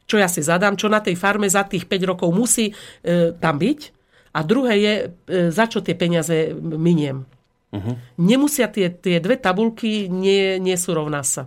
čo 0.04 0.18
ja 0.18 0.26
si 0.26 0.42
zadám, 0.42 0.74
čo 0.74 0.90
na 0.90 0.98
tej 0.98 1.14
farme 1.14 1.46
za 1.46 1.64
tých 1.64 1.86
5 1.86 2.10
rokov 2.10 2.28
musí 2.34 2.72
e, 2.72 2.74
tam 3.38 3.56
byť. 3.56 3.80
A 4.30 4.46
druhé 4.46 4.74
je, 4.78 4.94
e, 5.06 5.50
za 5.50 5.66
čo 5.70 5.80
tie 5.80 5.96
peniaze 5.96 6.54
miniem. 6.58 7.24
Mhm. 7.70 8.18
Nemusia 8.18 8.66
tie, 8.66 8.90
tie 8.90 9.22
dve 9.22 9.38
tabulky, 9.38 10.10
nie, 10.10 10.58
nie 10.58 10.74
sú 10.74 10.90
rovná 10.94 11.22
sa. 11.22 11.46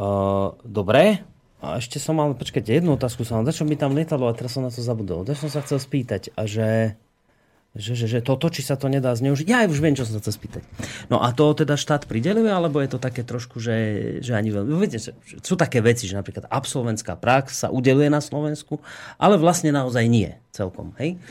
Uh, 0.00 0.54
dobre. 0.62 1.22
A 1.60 1.76
ešte 1.76 2.00
som 2.00 2.16
mal, 2.16 2.32
počkajte, 2.32 2.72
jednu 2.72 2.96
otázku 2.96 3.20
som 3.24 3.40
mal. 3.40 3.48
Začo 3.48 3.68
mi 3.68 3.76
tam 3.76 3.92
lietalo 3.92 4.24
a 4.28 4.36
teraz 4.36 4.56
som 4.56 4.64
na 4.64 4.72
to 4.72 4.80
zabudol. 4.80 5.28
Začo 5.28 5.48
som 5.48 5.52
sa 5.52 5.60
chcel 5.64 5.78
spýtať 5.80 6.32
a 6.36 6.48
že... 6.48 6.96
Že, 7.70 7.94
že, 7.94 8.06
že 8.18 8.18
toto, 8.18 8.50
či 8.50 8.66
sa 8.66 8.74
to 8.74 8.90
nedá 8.90 9.14
zneužiť. 9.14 9.46
Ja 9.46 9.62
už 9.62 9.78
viem, 9.78 9.94
čo 9.94 10.02
som 10.02 10.18
sa 10.18 10.20
chcel 10.26 10.34
spýtať. 10.34 10.66
No 11.06 11.22
a 11.22 11.30
to 11.30 11.54
teda 11.54 11.78
štát 11.78 12.10
prideluje, 12.10 12.50
alebo 12.50 12.82
je 12.82 12.90
to 12.90 12.98
také 12.98 13.22
trošku, 13.22 13.62
že, 13.62 14.18
že 14.26 14.34
ani 14.34 14.50
veľmi... 14.50 14.74
Viete, 14.74 14.98
sú 15.38 15.54
také 15.54 15.78
veci, 15.78 16.10
že 16.10 16.18
napríklad 16.18 16.50
absolventská 16.50 17.14
prax 17.14 17.62
sa 17.62 17.68
udeluje 17.70 18.10
na 18.10 18.18
Slovensku, 18.18 18.82
ale 19.22 19.38
vlastne 19.38 19.70
naozaj 19.70 20.02
nie 20.10 20.34
celkom. 20.50 20.98
Hej? 20.98 21.22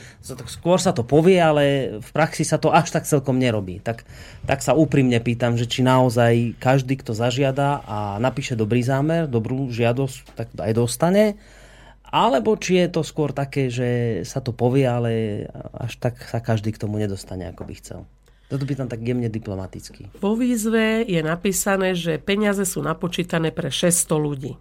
Skôr 0.48 0.80
sa 0.80 0.96
to 0.96 1.04
povie, 1.04 1.36
ale 1.36 2.00
v 2.00 2.10
praxi 2.16 2.48
sa 2.48 2.56
to 2.56 2.72
až 2.72 2.96
tak 2.96 3.04
celkom 3.04 3.36
nerobí. 3.36 3.84
Tak, 3.84 4.08
tak 4.48 4.64
sa 4.64 4.72
úprimne 4.80 5.20
pýtam, 5.20 5.60
že 5.60 5.68
či 5.68 5.84
naozaj 5.84 6.56
každý, 6.56 6.96
kto 7.04 7.12
zažiada 7.12 7.84
a 7.84 8.16
napíše 8.24 8.56
dobrý 8.56 8.80
zámer, 8.80 9.28
dobrú 9.28 9.68
žiadosť, 9.76 10.40
tak 10.40 10.48
aj 10.56 10.72
dostane, 10.72 11.36
alebo 12.10 12.58
či 12.58 12.82
je 12.82 12.88
to 12.90 13.02
skôr 13.06 13.30
také, 13.30 13.70
že 13.70 14.22
sa 14.26 14.42
to 14.42 14.50
povie, 14.50 14.86
ale 14.86 15.46
až 15.78 16.02
tak 16.02 16.18
sa 16.26 16.42
každý 16.42 16.74
k 16.74 16.82
tomu 16.82 16.98
nedostane, 16.98 17.46
ako 17.50 17.64
by 17.70 17.74
chcel. 17.78 18.00
Toto 18.50 18.66
by 18.66 18.74
tam 18.74 18.90
tak 18.90 19.06
jemne 19.06 19.30
diplomaticky. 19.30 20.10
Vo 20.18 20.34
výzve 20.34 21.06
je 21.06 21.22
napísané, 21.22 21.94
že 21.94 22.18
peniaze 22.18 22.66
sú 22.66 22.82
napočítané 22.82 23.54
pre 23.54 23.70
600 23.70 24.10
ľudí. 24.18 24.58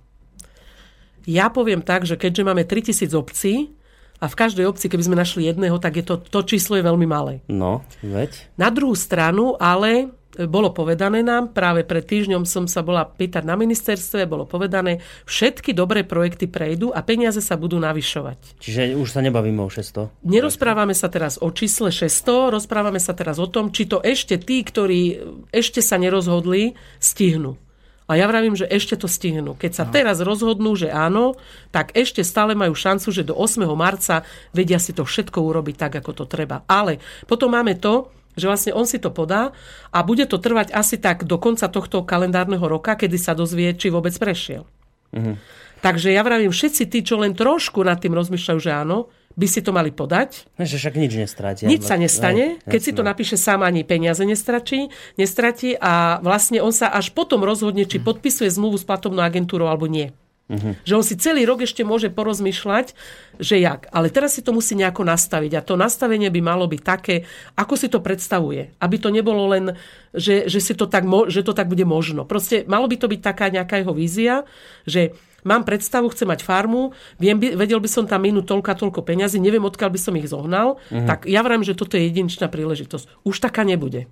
Ja 1.24 1.48
poviem 1.48 1.80
tak, 1.80 2.04
že 2.04 2.20
keďže 2.20 2.44
máme 2.44 2.68
3000 2.68 3.16
obcí 3.16 3.72
a 4.20 4.28
v 4.28 4.34
každej 4.36 4.68
obci, 4.68 4.92
keby 4.92 5.08
sme 5.08 5.16
našli 5.16 5.48
jedného, 5.48 5.80
tak 5.80 6.00
je 6.00 6.04
to, 6.04 6.20
to 6.20 6.44
číslo 6.44 6.76
je 6.76 6.84
veľmi 6.84 7.08
malé. 7.08 7.40
No, 7.48 7.80
veď. 8.04 8.52
Na 8.60 8.68
druhú 8.68 8.92
stranu, 8.92 9.56
ale 9.56 10.12
bolo 10.47 10.70
povedané 10.70 11.27
nám, 11.27 11.51
práve 11.51 11.82
pred 11.82 12.06
týždňom 12.06 12.47
som 12.47 12.70
sa 12.70 12.86
bola 12.86 13.02
pýtať 13.02 13.43
na 13.43 13.59
ministerstve, 13.59 14.31
bolo 14.31 14.47
povedané, 14.47 15.02
všetky 15.27 15.74
dobré 15.74 16.06
projekty 16.06 16.47
prejdú 16.47 16.94
a 16.94 17.02
peniaze 17.02 17.43
sa 17.43 17.59
budú 17.59 17.82
navyšovať. 17.82 18.62
Čiže 18.62 18.94
už 18.94 19.09
sa 19.10 19.19
nebavíme 19.19 19.59
o 19.59 19.66
600. 19.66 20.23
Nerozprávame 20.23 20.94
sa 20.94 21.10
teraz 21.10 21.43
o 21.43 21.51
čísle 21.51 21.90
600, 21.90 22.55
rozprávame 22.55 23.02
sa 23.02 23.16
teraz 23.19 23.43
o 23.43 23.51
tom, 23.51 23.74
či 23.74 23.90
to 23.90 23.98
ešte 23.98 24.39
tí, 24.39 24.62
ktorí 24.62 25.19
ešte 25.51 25.82
sa 25.82 25.98
nerozhodli, 25.98 26.78
stihnú. 27.02 27.59
A 28.09 28.16
ja 28.16 28.24
vravím, 28.24 28.56
že 28.56 28.65
ešte 28.65 28.97
to 28.97 29.05
stihnú. 29.05 29.52
Keď 29.52 29.73
sa 29.77 29.85
teraz 29.85 30.24
rozhodnú, 30.24 30.73
že 30.73 30.89
áno, 30.89 31.36
tak 31.69 31.93
ešte 31.93 32.24
stále 32.24 32.56
majú 32.56 32.73
šancu, 32.73 33.12
že 33.12 33.20
do 33.20 33.36
8. 33.36 33.69
marca 33.77 34.24
vedia 34.56 34.81
si 34.81 34.97
to 34.97 35.05
všetko 35.05 35.44
urobiť 35.44 35.77
tak, 35.77 35.93
ako 36.01 36.16
to 36.16 36.24
treba. 36.24 36.65
Ale 36.65 37.05
potom 37.28 37.52
máme 37.52 37.77
to, 37.77 38.09
že 38.39 38.48
vlastne 38.48 38.73
on 38.73 38.86
si 38.86 39.02
to 39.02 39.10
podá 39.10 39.52
a 39.90 39.98
bude 40.06 40.24
to 40.31 40.39
trvať 40.39 40.73
asi 40.73 40.97
tak 40.97 41.27
do 41.27 41.36
konca 41.36 41.66
tohto 41.69 42.06
kalendárneho 42.06 42.65
roka, 42.65 42.94
kedy 42.94 43.19
sa 43.19 43.35
dozvie, 43.35 43.74
či 43.74 43.90
vôbec 43.90 44.15
prešiel. 44.15 44.65
Uh-huh. 45.12 45.36
Takže 45.78 46.10
ja 46.10 46.27
vravím, 46.27 46.51
všetci 46.51 46.90
tí, 46.90 47.06
čo 47.06 47.23
len 47.23 47.39
trošku 47.39 47.82
nad 47.86 48.02
tým 48.02 48.15
rozmýšľajú, 48.15 48.59
že 48.59 48.73
áno, 48.74 49.10
by 49.39 49.47
si 49.47 49.62
to 49.62 49.70
mali 49.70 49.94
podať. 49.94 50.51
Že 50.59 50.77
však 50.82 50.94
nič 50.98 51.12
nestratí. 51.15 51.62
Nič 51.70 51.86
sa 51.86 51.94
nestane. 51.94 52.59
Keď 52.66 52.81
si 52.82 52.90
to 52.90 53.06
napíše 53.06 53.39
sám, 53.39 53.62
ani 53.62 53.86
peniaze 53.86 54.27
nestratí, 54.27 54.90
nestratí 55.15 55.78
a 55.78 56.19
vlastne 56.19 56.59
on 56.59 56.74
sa 56.74 56.90
až 56.90 57.15
potom 57.15 57.47
rozhodne, 57.47 57.86
či 57.86 58.02
podpisuje 58.02 58.51
zmluvu 58.51 58.82
s 58.82 58.85
platobnou 58.86 59.23
agentúrou 59.23 59.70
alebo 59.70 59.86
nie. 59.86 60.10
Uh-huh. 60.48 60.72
Že 60.88 60.96
on 60.96 61.04
si 61.04 61.14
celý 61.20 61.44
rok 61.44 61.60
ešte 61.60 61.84
môže 61.84 62.08
porozmýšľať, 62.08 62.96
že 63.36 63.60
jak. 63.60 63.84
Ale 63.92 64.08
teraz 64.08 64.34
si 64.34 64.40
to 64.40 64.56
musí 64.56 64.72
nejako 64.72 65.04
nastaviť. 65.04 65.52
A 65.60 65.64
to 65.64 65.76
nastavenie 65.76 66.32
by 66.32 66.40
malo 66.40 66.64
byť 66.64 66.80
také, 66.80 67.28
ako 67.52 67.76
si 67.76 67.92
to 67.92 68.00
predstavuje. 68.00 68.72
Aby 68.80 68.96
to 68.96 69.12
nebolo 69.12 69.52
len, 69.52 69.76
že, 70.16 70.48
že, 70.48 70.64
si 70.64 70.72
to 70.72 70.88
tak, 70.88 71.04
že 71.28 71.44
to 71.44 71.52
tak 71.52 71.68
bude 71.68 71.84
možno. 71.84 72.24
Proste 72.24 72.64
malo 72.64 72.88
by 72.88 72.96
to 72.96 73.12
byť 73.12 73.20
taká 73.20 73.52
nejaká 73.52 73.84
jeho 73.84 73.92
vízia, 73.92 74.48
že 74.88 75.12
mám 75.44 75.68
predstavu, 75.68 76.10
chcem 76.10 76.26
mať 76.26 76.42
farmu, 76.42 76.96
viem, 77.20 77.38
vedel 77.38 77.78
by 77.78 77.86
som 77.86 78.04
tam 78.08 78.26
minúť 78.26 78.48
toľko 78.48 78.68
a 78.74 78.80
toľko 78.80 79.00
peňazí, 79.06 79.38
neviem, 79.38 79.62
odkiaľ 79.62 79.90
by 79.94 80.00
som 80.00 80.18
ich 80.18 80.26
zohnal, 80.26 80.82
uh-huh. 80.90 81.06
tak 81.06 81.30
ja 81.30 81.44
vravím, 81.46 81.62
že 81.62 81.78
toto 81.78 81.94
je 81.94 82.10
jedinečná 82.10 82.50
príležitosť. 82.50 83.22
Už 83.22 83.38
taká 83.38 83.62
nebude. 83.62 84.10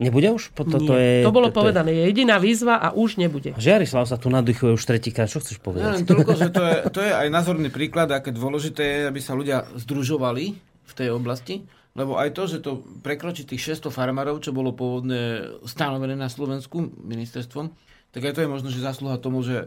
Nebude 0.00 0.28
už? 0.32 0.54
To, 0.56 0.64
to, 0.64 0.94
je, 0.96 1.26
to 1.26 1.32
bolo 1.34 1.52
to, 1.52 1.56
povedané. 1.60 1.92
Je 1.92 2.02
jediná 2.08 2.40
výzva 2.40 2.80
a 2.80 2.96
už 2.96 3.20
nebude. 3.20 3.52
Žiarislav 3.58 4.08
sa 4.08 4.16
tu 4.16 4.32
nadýchuje 4.32 4.76
už 4.76 4.84
tretíkrát. 4.84 5.28
Čo 5.28 5.44
chceš 5.44 5.60
povedať? 5.60 6.04
Ja, 6.04 6.08
toľko, 6.08 6.32
že 6.38 6.48
to 6.48 6.62
je, 6.64 6.76
to 6.88 7.00
je 7.04 7.12
aj 7.12 7.28
názorný 7.28 7.68
príklad, 7.68 8.08
aké 8.12 8.32
dôležité 8.32 8.82
je, 8.82 9.00
aby 9.12 9.20
sa 9.20 9.36
ľudia 9.36 9.68
združovali 9.76 10.44
v 10.60 10.92
tej 10.96 11.08
oblasti. 11.12 11.66
Lebo 11.92 12.16
aj 12.16 12.32
to, 12.32 12.42
že 12.48 12.64
to 12.64 12.80
prekročí 13.04 13.44
tých 13.44 13.76
600 13.76 13.92
farmárov, 13.92 14.40
čo 14.40 14.56
bolo 14.56 14.72
pôvodne 14.72 15.52
stanovené 15.68 16.16
na 16.16 16.32
Slovensku 16.32 16.88
ministerstvom, 17.04 17.68
tak 18.12 18.22
aj 18.28 18.32
to 18.36 18.42
je 18.44 18.52
možno, 18.52 18.68
že 18.72 18.80
zaslúha 18.80 19.20
tomu, 19.20 19.44
že 19.44 19.60
e, 19.60 19.66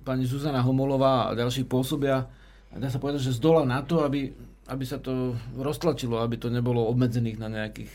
pani 0.00 0.24
Zuzana 0.24 0.64
Homolová 0.64 1.28
a 1.28 1.36
ďalší 1.36 1.68
pôsobia, 1.68 2.24
dá 2.72 2.88
sa 2.88 2.96
povedať, 2.96 3.32
že 3.32 3.36
z 3.36 3.40
dola 3.40 3.68
na 3.68 3.84
to, 3.84 4.00
aby 4.00 4.32
aby 4.70 4.84
sa 4.86 5.02
to 5.02 5.34
roztlačilo, 5.58 6.22
aby 6.22 6.38
to 6.38 6.46
nebolo 6.46 6.86
obmedzených 6.86 7.36
na 7.42 7.50
nejakých, 7.50 7.90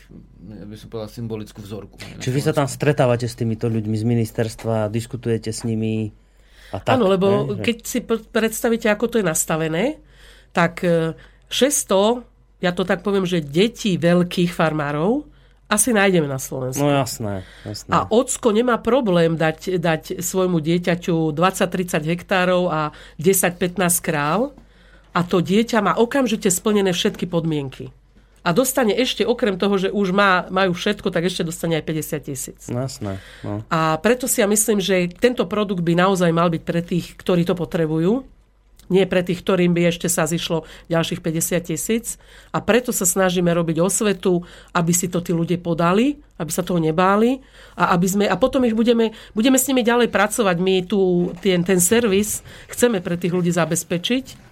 aby 0.68 0.76
som 0.76 0.92
povedal, 0.92 1.08
symbolickú 1.08 1.64
vzorku. 1.64 1.96
Čiže 2.20 2.34
vy 2.36 2.40
sa 2.44 2.52
tam 2.52 2.68
stretávate 2.68 3.24
s 3.24 3.32
týmito 3.32 3.72
ľuďmi 3.72 3.96
z 3.96 4.04
ministerstva, 4.04 4.92
diskutujete 4.92 5.48
s 5.48 5.64
nimi 5.64 6.12
a 6.70 6.76
tak? 6.76 7.00
Áno, 7.00 7.08
lebo 7.08 7.56
ne? 7.56 7.64
keď 7.64 7.76
si 7.80 8.04
predstavíte, 8.04 8.92
ako 8.92 9.08
to 9.08 9.16
je 9.18 9.26
nastavené, 9.26 10.04
tak 10.52 10.84
600, 10.84 11.48
e, 11.48 12.04
ja 12.60 12.76
to 12.76 12.84
tak 12.84 13.00
poviem, 13.00 13.24
že 13.24 13.40
detí 13.40 13.96
veľkých 13.96 14.52
farmárov, 14.52 15.24
asi 15.66 15.90
nájdeme 15.90 16.30
na 16.30 16.38
Slovensku. 16.38 16.78
No 16.78 16.94
jasné, 16.94 17.42
jasné. 17.66 17.90
A 17.90 18.06
ocko 18.06 18.54
nemá 18.54 18.78
problém 18.78 19.34
dať, 19.34 19.82
dať 19.82 20.22
svojmu 20.22 20.62
dieťaťu 20.62 21.34
20-30 21.34 22.06
hektárov 22.06 22.70
a 22.70 22.94
10-15 23.18 23.74
kráv, 23.98 24.54
a 25.16 25.24
to 25.24 25.40
dieťa 25.40 25.80
má 25.80 25.92
okamžite 25.96 26.52
splnené 26.52 26.92
všetky 26.92 27.24
podmienky. 27.24 27.88
A 28.46 28.54
dostane 28.54 28.94
ešte, 28.94 29.26
okrem 29.26 29.58
toho, 29.58 29.74
že 29.74 29.88
už 29.90 30.14
má, 30.14 30.46
majú 30.54 30.70
všetko, 30.70 31.10
tak 31.10 31.26
ešte 31.26 31.42
dostane 31.42 31.82
aj 31.82 31.84
50 31.88 32.28
tisíc. 32.30 32.60
Jasné. 32.70 33.18
No. 33.42 33.66
A 33.66 33.98
preto 33.98 34.30
si 34.30 34.38
ja 34.38 34.46
myslím, 34.46 34.78
že 34.78 35.10
tento 35.10 35.42
produkt 35.50 35.82
by 35.82 35.98
naozaj 35.98 36.30
mal 36.30 36.46
byť 36.52 36.62
pre 36.62 36.78
tých, 36.84 37.18
ktorí 37.18 37.42
to 37.42 37.58
potrebujú. 37.58 38.22
Nie 38.86 39.02
pre 39.02 39.26
tých, 39.26 39.42
ktorým 39.42 39.74
by 39.74 39.90
ešte 39.90 40.06
sa 40.06 40.30
zišlo 40.30 40.62
ďalších 40.86 41.18
50 41.18 41.58
tisíc. 41.74 42.22
A 42.54 42.62
preto 42.62 42.94
sa 42.94 43.02
snažíme 43.02 43.50
robiť 43.50 43.82
osvetu, 43.82 44.46
aby 44.70 44.94
si 44.94 45.10
to 45.10 45.18
tí 45.18 45.34
ľudia 45.34 45.58
podali, 45.58 46.22
aby 46.38 46.50
sa 46.54 46.62
toho 46.62 46.78
nebáli. 46.78 47.42
A, 47.74 47.98
aby 47.98 48.06
sme, 48.06 48.24
a 48.30 48.38
potom 48.38 48.62
ich 48.62 48.78
budeme, 48.78 49.10
budeme 49.34 49.58
s 49.58 49.66
nimi 49.66 49.82
ďalej 49.82 50.06
pracovať. 50.06 50.56
My 50.62 50.86
tu 50.86 51.34
ten, 51.42 51.66
ten 51.66 51.82
servis 51.82 52.46
chceme 52.70 53.02
pre 53.02 53.18
tých 53.18 53.34
ľudí 53.34 53.50
zabezpečiť 53.50 54.45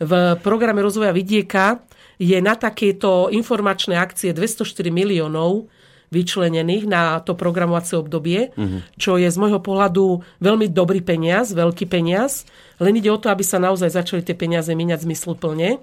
v 0.00 0.12
programe 0.40 0.80
rozvoja 0.80 1.12
vidieka 1.12 1.84
je 2.16 2.36
na 2.40 2.56
takéto 2.56 3.28
informačné 3.28 4.00
akcie 4.00 4.32
204 4.32 4.88
miliónov 4.88 5.68
vyčlenených 6.10 6.84
na 6.90 7.22
to 7.22 7.38
programovacie 7.38 7.94
obdobie, 7.94 8.50
uh-huh. 8.50 8.82
čo 8.98 9.14
je 9.14 9.30
z 9.30 9.36
môjho 9.38 9.62
pohľadu 9.62 10.26
veľmi 10.42 10.66
dobrý 10.66 11.00
peniaz, 11.06 11.54
veľký 11.54 11.86
peniaz. 11.86 12.50
Len 12.82 12.98
ide 12.98 13.14
o 13.14 13.20
to, 13.20 13.30
aby 13.30 13.46
sa 13.46 13.62
naozaj 13.62 13.94
začali 13.94 14.26
tie 14.26 14.34
peniaze 14.34 14.74
míňať 14.74 15.06
zmysluplne. 15.06 15.78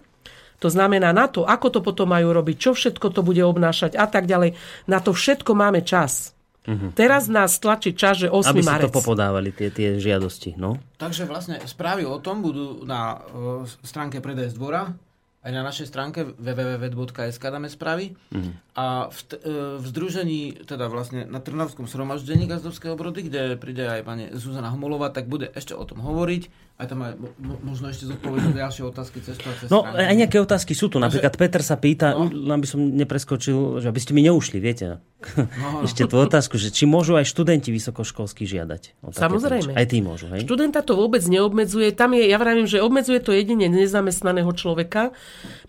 To 0.59 0.67
znamená 0.67 1.15
na 1.15 1.31
to, 1.31 1.47
ako 1.47 1.69
to 1.69 1.79
potom 1.79 2.11
majú 2.11 2.33
robiť, 2.33 2.55
čo 2.59 2.71
všetko 2.75 3.13
to 3.13 3.21
bude 3.23 3.39
obnášať 3.39 3.95
a 3.95 4.09
tak 4.09 4.27
ďalej. 4.27 4.57
Na 4.89 4.99
to 4.99 5.15
všetko 5.15 5.55
máme 5.55 5.85
čas. 5.85 6.36
Uh-huh. 6.67 6.91
Teraz 6.91 7.31
nás 7.31 7.55
tlačí 7.63 7.95
čas, 7.95 8.19
že 8.19 8.27
8. 8.27 8.51
Aby 8.51 8.61
marec. 8.61 8.83
Aby 8.83 8.91
to 8.91 8.97
popodávali, 8.99 9.49
tie, 9.55 9.71
tie 9.71 9.95
žiadosti. 9.95 10.59
No? 10.59 10.75
Takže 10.99 11.23
vlastne 11.23 11.63
správy 11.63 12.03
o 12.03 12.19
tom 12.19 12.43
budú 12.43 12.83
na 12.83 13.23
uh, 13.23 13.63
stránke 13.87 14.19
Predaj 14.19 14.51
dvora, 14.51 14.91
aj 15.47 15.51
na 15.55 15.63
našej 15.63 15.87
stránke 15.87 16.27
www.sk 16.27 17.39
dáme 17.39 17.71
správy. 17.71 18.11
Uh-huh. 18.35 18.51
A 18.77 19.09
v, 19.09 19.19
t- 19.25 19.41
e, 19.41 19.81
v 19.81 19.85
združení, 19.89 20.39
teda 20.69 20.85
vlastne 20.85 21.25
na 21.25 21.41
Trnavskom 21.41 21.89
sromaždení 21.89 22.45
gazdovského 22.45 22.93
brody, 22.93 23.25
kde 23.25 23.57
príde 23.57 23.89
aj 23.89 24.01
pani 24.05 24.25
Zuzana 24.37 24.69
Homolová, 24.69 25.09
tak 25.09 25.25
bude 25.25 25.49
ešte 25.49 25.73
o 25.73 25.81
tom 25.81 25.97
hovoriť 26.05 26.67
aj 26.77 26.85
tam 26.93 27.01
aj 27.01 27.17
možno 27.41 27.89
ešte 27.89 28.05
zodpovedať 28.05 28.53
ďalšie 28.53 28.83
otázky 28.85 29.17
cez 29.25 29.33
to. 29.41 29.49
Cez 29.49 29.67
no, 29.73 29.81
aj 29.81 30.13
nejaké 30.13 30.37
otázky 30.37 30.77
sú 30.77 30.93
tu. 30.93 31.01
Napríklad 31.01 31.33
Takže... 31.33 31.41
Peter 31.41 31.61
sa 31.65 31.73
pýta, 31.73 32.13
no. 32.13 32.29
len 32.29 32.61
by 32.61 32.67
som 32.69 32.77
nepreskočil, 32.77 33.81
že 33.81 33.89
aby 33.89 33.97
ste 33.97 34.13
mi 34.13 34.21
neušli, 34.21 34.61
viete. 34.61 35.01
No. 35.57 35.81
ešte 35.81 36.05
tú 36.05 36.21
otázku, 36.21 36.61
že 36.61 36.69
či 36.69 36.85
môžu 36.85 37.17
aj 37.17 37.25
študenti 37.25 37.73
vysokoškolskí 37.73 38.45
žiadať. 38.45 39.01
Samozrejme. 39.09 39.73
Aj 39.73 39.85
tí 39.89 40.05
môžu, 40.05 40.29
hej? 40.29 40.45
Študenta 40.45 40.85
to 40.85 40.93
vôbec 40.93 41.25
neobmedzuje. 41.25 41.89
Tam 41.97 42.13
je, 42.13 42.29
ja 42.29 42.37
vravím, 42.37 42.69
že 42.69 42.77
obmedzuje 42.85 43.25
to 43.25 43.33
jedine 43.33 43.65
nezamestnaného 43.65 44.53
človeka, 44.53 45.17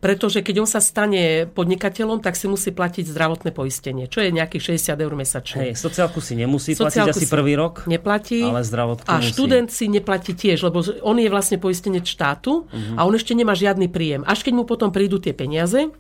pretože 0.05 0.45
keď 0.45 0.55
on 0.61 0.69
sa 0.69 0.85
stane 0.85 1.49
podnikateľom, 1.49 2.21
tak 2.21 2.37
si 2.37 2.45
musí 2.45 2.69
platiť 2.69 2.98
zdravotné 3.07 3.55
poistenie, 3.55 4.11
čo 4.11 4.19
je 4.19 4.35
nejakých 4.35 4.75
60 4.75 5.05
eur 5.05 5.15
mesačne. 5.15 5.71
Hej, 5.71 5.79
sociálku 5.79 6.19
si 6.19 6.35
nemusí 6.35 6.75
sociálku 6.75 7.15
platiť 7.15 7.23
asi 7.23 7.27
prvý 7.31 7.55
rok. 7.55 7.87
Neplatí. 7.87 8.43
Ale 8.43 8.67
zdravotku 8.67 9.07
A 9.07 9.23
musí. 9.23 9.31
študent 9.31 9.71
si 9.71 9.87
neplatí 9.87 10.35
tiež, 10.35 10.67
lebo 10.67 10.83
on 11.07 11.17
je 11.23 11.29
vlastne 11.31 11.63
poistenec 11.63 12.03
štátu 12.03 12.67
uh-huh. 12.67 12.99
a 12.99 13.07
on 13.07 13.15
ešte 13.15 13.37
nemá 13.39 13.55
žiadny 13.55 13.87
príjem. 13.87 14.27
Až 14.27 14.43
keď 14.43 14.53
mu 14.59 14.65
potom 14.67 14.91
prídu 14.91 15.23
tie 15.23 15.31
peniaze, 15.31 15.93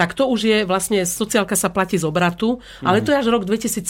tak 0.00 0.16
to 0.16 0.24
už 0.32 0.40
je 0.40 0.58
vlastne, 0.64 1.02
sociálka 1.04 1.58
sa 1.58 1.68
platí 1.68 2.00
z 2.00 2.08
obratu, 2.08 2.64
ale 2.80 3.04
to 3.04 3.12
je 3.12 3.20
až 3.20 3.28
rok 3.28 3.44
2017. 3.44 3.84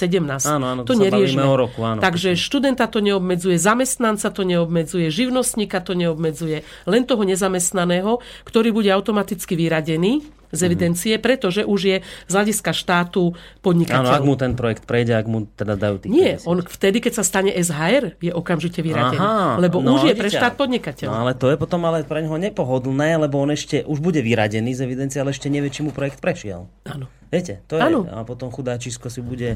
Áno, 0.49 0.67
áno, 0.67 0.83
to, 0.83 0.97
to 0.97 1.07
neriešme. 1.07 1.39
O 1.39 1.55
roku, 1.55 1.87
áno, 1.87 2.03
Takže 2.03 2.35
študenta 2.35 2.91
to 2.91 2.99
neobmedzuje, 2.99 3.55
zamestnanca 3.61 4.33
to 4.35 4.43
neobmedzuje, 4.43 5.07
živnostníka 5.13 5.79
to 5.85 5.95
neobmedzuje, 5.95 6.67
len 6.91 7.03
toho 7.07 7.23
nezamestnaného, 7.23 8.19
ktorý 8.43 8.75
bude 8.75 8.91
automaticky 8.91 9.55
vyradený 9.55 10.40
z 10.51 10.61
evidencie, 10.67 11.15
mm-hmm. 11.17 11.27
pretože 11.27 11.63
už 11.63 11.81
je 11.81 11.97
z 12.03 12.33
hľadiska 12.33 12.71
štátu 12.75 13.35
podnikateľ. 13.63 14.03
Áno, 14.03 14.11
ak 14.15 14.25
mu 14.27 14.35
ten 14.35 14.53
projekt 14.59 14.85
prejde, 14.85 15.15
ak 15.15 15.27
mu 15.31 15.47
teda 15.47 15.79
dajú 15.79 16.03
tých 16.03 16.11
Nie, 16.11 16.33
50. 16.43 16.51
on 16.51 16.59
vtedy, 16.67 16.99
keď 16.99 17.13
sa 17.19 17.25
stane 17.27 17.51
SHR, 17.55 18.19
je 18.19 18.33
okamžite 18.35 18.83
vyradený. 18.83 19.19
Aha, 19.19 19.59
lebo 19.63 19.79
no, 19.79 19.99
už 19.99 20.11
je 20.11 20.15
pre 20.19 20.29
štát 20.29 20.59
podnikateľ. 20.59 21.09
No 21.09 21.19
ale 21.27 21.33
to 21.39 21.49
je 21.49 21.57
potom 21.57 21.83
ale 21.87 22.03
pre 22.03 22.23
neho 22.23 22.37
nepohodlné, 22.37 23.19
lebo 23.23 23.39
on 23.39 23.55
ešte 23.55 23.87
už 23.87 24.03
bude 24.03 24.19
vyradený 24.21 24.75
z 24.75 24.87
evidencie, 24.87 25.23
ale 25.23 25.31
ešte 25.31 25.47
nevie, 25.47 25.71
či 25.71 25.87
mu 25.87 25.95
projekt 25.95 26.19
prešiel. 26.19 26.67
Áno. 26.87 27.07
Viete, 27.31 27.63
to 27.71 27.79
je. 27.79 27.83
Ano. 27.87 28.05
A 28.11 28.27
potom 28.27 28.51
chudáčisko 28.51 29.07
si 29.07 29.23
bude 29.23 29.55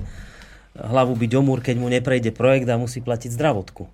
hlavu 0.74 1.14
byť 1.14 1.30
omúr, 1.38 1.62
keď 1.62 1.76
mu 1.78 1.86
neprejde 1.90 2.34
projekt 2.34 2.66
a 2.70 2.78
musí 2.78 3.02
platiť 3.02 3.34
zdravotku. 3.34 3.86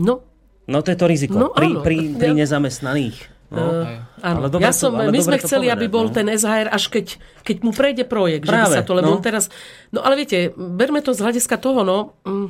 No. 0.00 0.24
No 0.68 0.84
to 0.84 0.92
je 0.92 0.98
to 1.00 1.06
riziko. 1.08 1.36
No, 1.36 1.48
pri, 1.56 1.80
pri, 1.80 1.96
pri 2.12 2.32
nezamestnaných. 2.36 3.37
No, 3.48 3.64
uh, 3.64 4.04
áno. 4.20 4.44
Ale 4.44 4.60
ja 4.60 4.76
som, 4.76 4.92
ale 4.92 5.08
my 5.08 5.24
sme 5.24 5.40
chceli, 5.40 5.72
povedať, 5.72 5.76
aby 5.80 5.86
bol 5.88 6.06
no. 6.08 6.12
ten 6.12 6.28
SHR 6.28 6.68
až 6.68 6.84
keď, 6.92 7.06
keď 7.48 7.56
mu 7.64 7.72
prejde 7.72 8.04
projekt, 8.04 8.44
Práve, 8.44 8.60
že 8.60 8.64
by 8.68 8.76
sa 8.76 8.82
to, 8.84 8.92
lebo 8.92 9.16
no. 9.16 9.24
teraz... 9.24 9.48
No 9.88 10.04
ale 10.04 10.20
viete, 10.20 10.52
berme 10.52 11.00
to 11.00 11.16
z 11.16 11.24
hľadiska 11.24 11.56
toho, 11.56 11.80
no, 11.80 12.12
mm, 12.28 12.46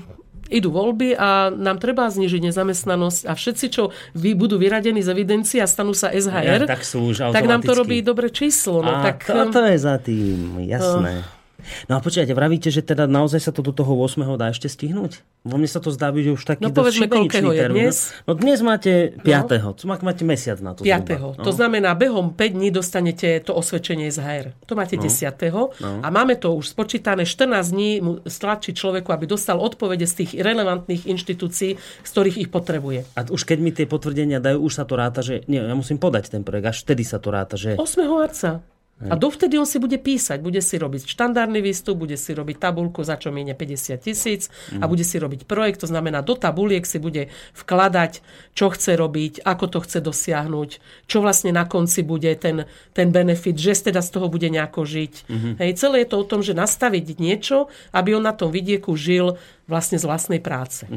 idú 0.50 0.74
voľby 0.74 1.14
a 1.14 1.54
nám 1.54 1.78
treba 1.78 2.10
znižiť 2.10 2.50
nezamestnanosť 2.50 3.30
a 3.30 3.32
všetci, 3.36 3.66
čo 3.70 3.94
vy, 4.18 4.34
budú 4.34 4.58
vyradení 4.58 4.98
z 5.04 5.14
evidencie 5.14 5.62
a 5.62 5.70
stanú 5.70 5.94
sa 5.94 6.10
SHR, 6.10 6.66
ja, 6.66 6.68
tak, 6.68 6.82
sú 6.82 7.14
už 7.14 7.30
tak 7.30 7.46
nám 7.46 7.62
to 7.62 7.78
robí 7.78 8.02
dobre 8.02 8.34
číslo. 8.34 8.82
No, 8.82 8.90
a 8.98 9.14
tak, 9.14 9.22
to, 9.22 9.54
to 9.54 9.60
je 9.70 9.78
za 9.78 10.02
tým, 10.02 10.58
jasné. 10.66 11.22
Uh, 11.22 11.37
No 11.86 11.96
a 11.96 12.00
počkajte, 12.00 12.32
vravíte, 12.32 12.68
že 12.68 12.84
teda 12.84 13.04
naozaj 13.08 13.40
sa 13.48 13.52
to 13.54 13.60
do 13.60 13.72
toho 13.72 13.94
8. 13.96 14.24
dá 14.36 14.50
ešte 14.52 14.68
stihnúť? 14.68 15.24
Vo 15.46 15.54
mne 15.54 15.70
sa 15.70 15.78
to 15.78 15.94
zdá 15.94 16.10
byť, 16.10 16.22
že 16.26 16.32
už 16.34 16.42
taký 16.44 16.62
no, 16.66 16.74
povedzme, 16.74 17.06
koľkého 17.06 17.54
je 17.54 17.64
dnes? 17.70 17.96
No 18.26 18.34
dnes 18.34 18.58
máte 18.60 19.14
5. 19.22 19.78
No. 19.86 19.96
Máte 20.02 20.22
mesiac 20.26 20.58
na 20.58 20.74
to. 20.74 20.82
5. 20.82 21.14
No. 21.16 21.38
To 21.38 21.52
znamená, 21.54 21.94
behom 21.94 22.34
5 22.34 22.58
dní 22.58 22.68
dostanete 22.74 23.38
to 23.40 23.54
osvedčenie 23.54 24.10
z 24.10 24.18
HR. 24.18 24.46
To 24.66 24.74
máte 24.74 24.98
no. 24.98 25.06
10. 25.06 25.38
No. 25.78 26.02
A 26.02 26.08
máme 26.10 26.34
to 26.36 26.52
už 26.58 26.74
spočítané 26.74 27.22
14 27.22 27.70
dní 27.70 28.02
mu 28.02 28.18
stlačí 28.26 28.74
človeku, 28.74 29.14
aby 29.14 29.30
dostal 29.30 29.62
odpovede 29.62 30.04
z 30.04 30.26
tých 30.26 30.30
relevantných 30.42 31.06
inštitúcií, 31.06 31.70
z 31.78 32.10
ktorých 32.10 32.36
ich 32.44 32.50
potrebuje. 32.50 33.06
A 33.14 33.24
už 33.30 33.46
keď 33.46 33.58
mi 33.62 33.70
tie 33.70 33.86
potvrdenia 33.86 34.42
dajú, 34.42 34.66
už 34.66 34.74
sa 34.74 34.84
to 34.84 34.98
ráta, 34.98 35.22
že 35.22 35.46
nie, 35.46 35.62
ja 35.62 35.74
musím 35.78 36.02
podať 36.02 36.34
ten 36.34 36.42
projekt, 36.42 36.66
až 36.74 36.78
vtedy 36.82 37.06
sa 37.06 37.22
to 37.22 37.30
ráta, 37.30 37.54
že... 37.54 37.78
8. 37.78 38.04
marca. 38.10 38.60
A 38.98 39.14
dovtedy 39.14 39.54
on 39.54 39.66
si 39.66 39.78
bude 39.78 39.94
písať, 39.94 40.42
bude 40.42 40.58
si 40.58 40.74
robiť 40.74 41.06
štandardný 41.06 41.62
výstup, 41.62 42.02
bude 42.02 42.18
si 42.18 42.34
robiť 42.34 42.58
tabulku, 42.58 43.06
za 43.06 43.14
čo 43.14 43.30
miene 43.30 43.54
50 43.54 43.94
tisíc 44.02 44.50
a 44.74 44.90
bude 44.90 45.06
si 45.06 45.22
robiť 45.22 45.46
projekt, 45.46 45.86
to 45.86 45.88
znamená 45.88 46.18
do 46.26 46.34
tabuliek 46.34 46.82
si 46.82 46.98
bude 46.98 47.30
vkladať, 47.54 48.26
čo 48.58 48.74
chce 48.74 48.98
robiť, 48.98 49.46
ako 49.46 49.64
to 49.70 49.78
chce 49.86 49.98
dosiahnuť, 50.02 50.70
čo 51.06 51.22
vlastne 51.22 51.54
na 51.54 51.62
konci 51.70 52.02
bude 52.02 52.34
ten, 52.34 52.66
ten 52.90 53.14
benefit, 53.14 53.54
že 53.54 53.94
teda 53.94 54.02
z 54.02 54.10
toho 54.10 54.26
bude 54.26 54.50
nejako 54.50 54.82
žiť. 54.82 55.30
Hej, 55.62 55.70
celé 55.78 56.02
je 56.02 56.08
to 56.10 56.18
o 56.18 56.26
tom, 56.26 56.42
že 56.42 56.58
nastaviť 56.58 57.22
niečo, 57.22 57.70
aby 57.94 58.18
on 58.18 58.26
na 58.26 58.34
tom 58.34 58.50
vidieku 58.50 58.98
žil 58.98 59.38
vlastne 59.70 60.02
z 60.02 60.04
vlastnej 60.10 60.42
práce. 60.42 60.90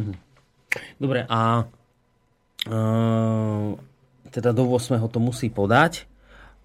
Dobre, 0.97 1.27
a 1.29 1.69
uh, 2.65 3.69
teda 4.31 4.49
do 4.55 4.63
8. 4.65 4.97
to 5.11 5.19
musí 5.19 5.51
podať. 5.51 6.10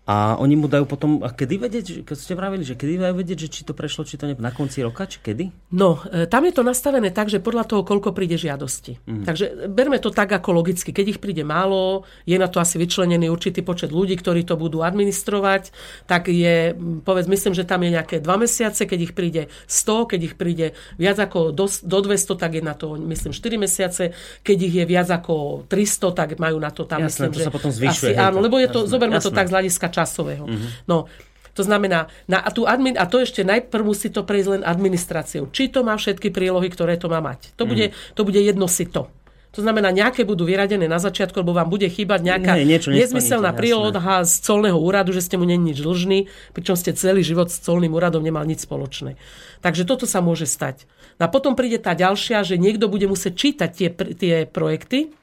A 0.06 0.38
oni 0.38 0.54
mu 0.54 0.70
dajú 0.70 0.86
potom, 0.86 1.18
a 1.26 1.34
kedy 1.34 1.58
vedieť, 1.58 1.86
keď 2.06 2.14
ste 2.14 2.38
vravili, 2.38 2.62
že 2.62 2.78
kedy 2.78 2.94
dajú 2.94 3.14
vedieť, 3.18 3.38
že 3.42 3.48
či 3.50 3.60
to 3.66 3.74
prešlo, 3.74 4.06
či 4.06 4.14
to 4.14 4.30
ne, 4.30 4.38
na 4.38 4.54
konci 4.54 4.78
roka, 4.78 5.02
či 5.02 5.18
kedy? 5.18 5.74
No, 5.74 5.98
e, 6.06 6.30
tam 6.30 6.46
je 6.46 6.54
to 6.54 6.62
nastavené 6.62 7.10
tak, 7.10 7.26
že 7.26 7.42
podľa 7.42 7.66
toho, 7.66 7.82
koľko 7.82 8.14
príde 8.14 8.38
žiadosti. 8.38 9.02
Mm. 9.02 9.26
Takže 9.26 9.66
berme 9.66 9.98
to 9.98 10.14
tak 10.14 10.30
ako 10.30 10.54
logicky. 10.54 10.94
Keď 10.94 11.06
ich 11.10 11.18
príde 11.18 11.42
málo, 11.42 12.06
je 12.22 12.38
na 12.38 12.46
to 12.46 12.62
asi 12.62 12.78
vyčlenený 12.78 13.26
určitý 13.26 13.66
počet 13.66 13.90
ľudí, 13.90 14.14
ktorí 14.14 14.46
to 14.46 14.54
budú 14.54 14.86
administrovať, 14.86 15.74
tak 16.06 16.30
je, 16.30 16.78
povedz, 17.02 17.26
myslím, 17.26 17.58
že 17.58 17.66
tam 17.66 17.82
je 17.82 17.98
nejaké 17.98 18.22
dva 18.22 18.38
mesiace, 18.38 18.86
keď 18.86 19.10
ich 19.10 19.12
príde 19.18 19.50
100, 19.66 20.06
keď 20.14 20.20
ich 20.22 20.34
príde 20.38 20.78
viac 21.02 21.18
ako 21.18 21.50
do, 21.50 21.66
do 21.66 21.98
200, 21.98 22.38
tak 22.38 22.54
je 22.54 22.62
na 22.62 22.78
to, 22.78 22.94
myslím, 22.94 23.34
4 23.34 23.58
mesiace, 23.58 24.14
keď 24.46 24.58
ich 24.70 24.74
je 24.78 24.84
viac 24.86 25.10
ako 25.10 25.66
300, 25.66 26.14
tak 26.14 26.28
majú 26.38 26.62
na 26.62 26.70
to 26.70 26.86
tam, 26.86 27.02
Jasné, 27.02 27.26
myslím, 27.26 27.34
to 27.34 27.38
že 27.42 27.46
sa 27.50 27.50
potom 27.50 27.70
zvyšuje, 27.74 28.14
Asi, 28.14 28.14
hej, 28.14 28.22
áno, 28.22 28.38
to- 28.38 28.44
lebo 28.46 28.56
je 28.62 28.68
to, 28.70 28.80
jasné, 28.86 28.92
zoberme 28.94 29.18
to 29.18 29.34
jasné. 29.34 29.38
tak 29.42 29.46
z 29.50 29.52
hľadiska 29.58 29.86
časového. 29.96 30.44
No, 30.84 31.08
to 31.56 31.64
znamená, 31.64 32.12
na, 32.28 32.44
a, 32.44 32.52
tú 32.52 32.68
admin, 32.68 33.00
a 33.00 33.08
to 33.08 33.24
ešte 33.24 33.40
najprv 33.40 33.80
musí 33.80 34.12
to 34.12 34.28
prejsť 34.28 34.60
len 34.60 34.62
administráciou. 34.62 35.48
Či 35.48 35.72
to 35.72 35.80
má 35.80 35.96
všetky 35.96 36.28
prílohy, 36.28 36.68
ktoré 36.68 37.00
to 37.00 37.08
má 37.08 37.24
mať. 37.24 37.56
To, 37.56 37.64
bude, 37.64 37.96
to 38.12 38.22
bude 38.28 38.36
jedno 38.36 38.68
sito. 38.68 39.08
To 39.56 39.64
znamená, 39.64 39.88
nejaké 39.88 40.28
budú 40.28 40.44
vyradené 40.44 40.84
na 40.84 41.00
začiatku, 41.00 41.40
lebo 41.40 41.56
vám 41.56 41.72
bude 41.72 41.88
chýbať 41.88 42.20
nejaká 42.28 42.60
Nie, 42.60 42.76
nezmyselná 42.76 43.56
príloha 43.56 44.20
z 44.28 44.44
colného 44.44 44.76
úradu, 44.76 45.16
že 45.16 45.24
ste 45.24 45.40
mu 45.40 45.48
není 45.48 45.72
nič 45.72 45.80
dlžný, 45.80 46.28
pričom 46.52 46.76
ste 46.76 46.92
celý 46.92 47.24
život 47.24 47.48
s 47.48 47.64
colným 47.64 47.96
úradom 47.96 48.20
nemal 48.20 48.44
nič 48.44 48.68
spoločné. 48.68 49.16
Takže 49.64 49.88
toto 49.88 50.04
sa 50.04 50.20
môže 50.20 50.44
stať. 50.44 50.84
No 51.16 51.24
a 51.24 51.32
potom 51.32 51.56
príde 51.56 51.80
tá 51.80 51.96
ďalšia, 51.96 52.44
že 52.44 52.60
niekto 52.60 52.92
bude 52.92 53.08
musieť 53.08 53.32
čítať 53.32 53.70
tie, 53.72 53.88
tie 54.12 54.34
projekty 54.44 55.16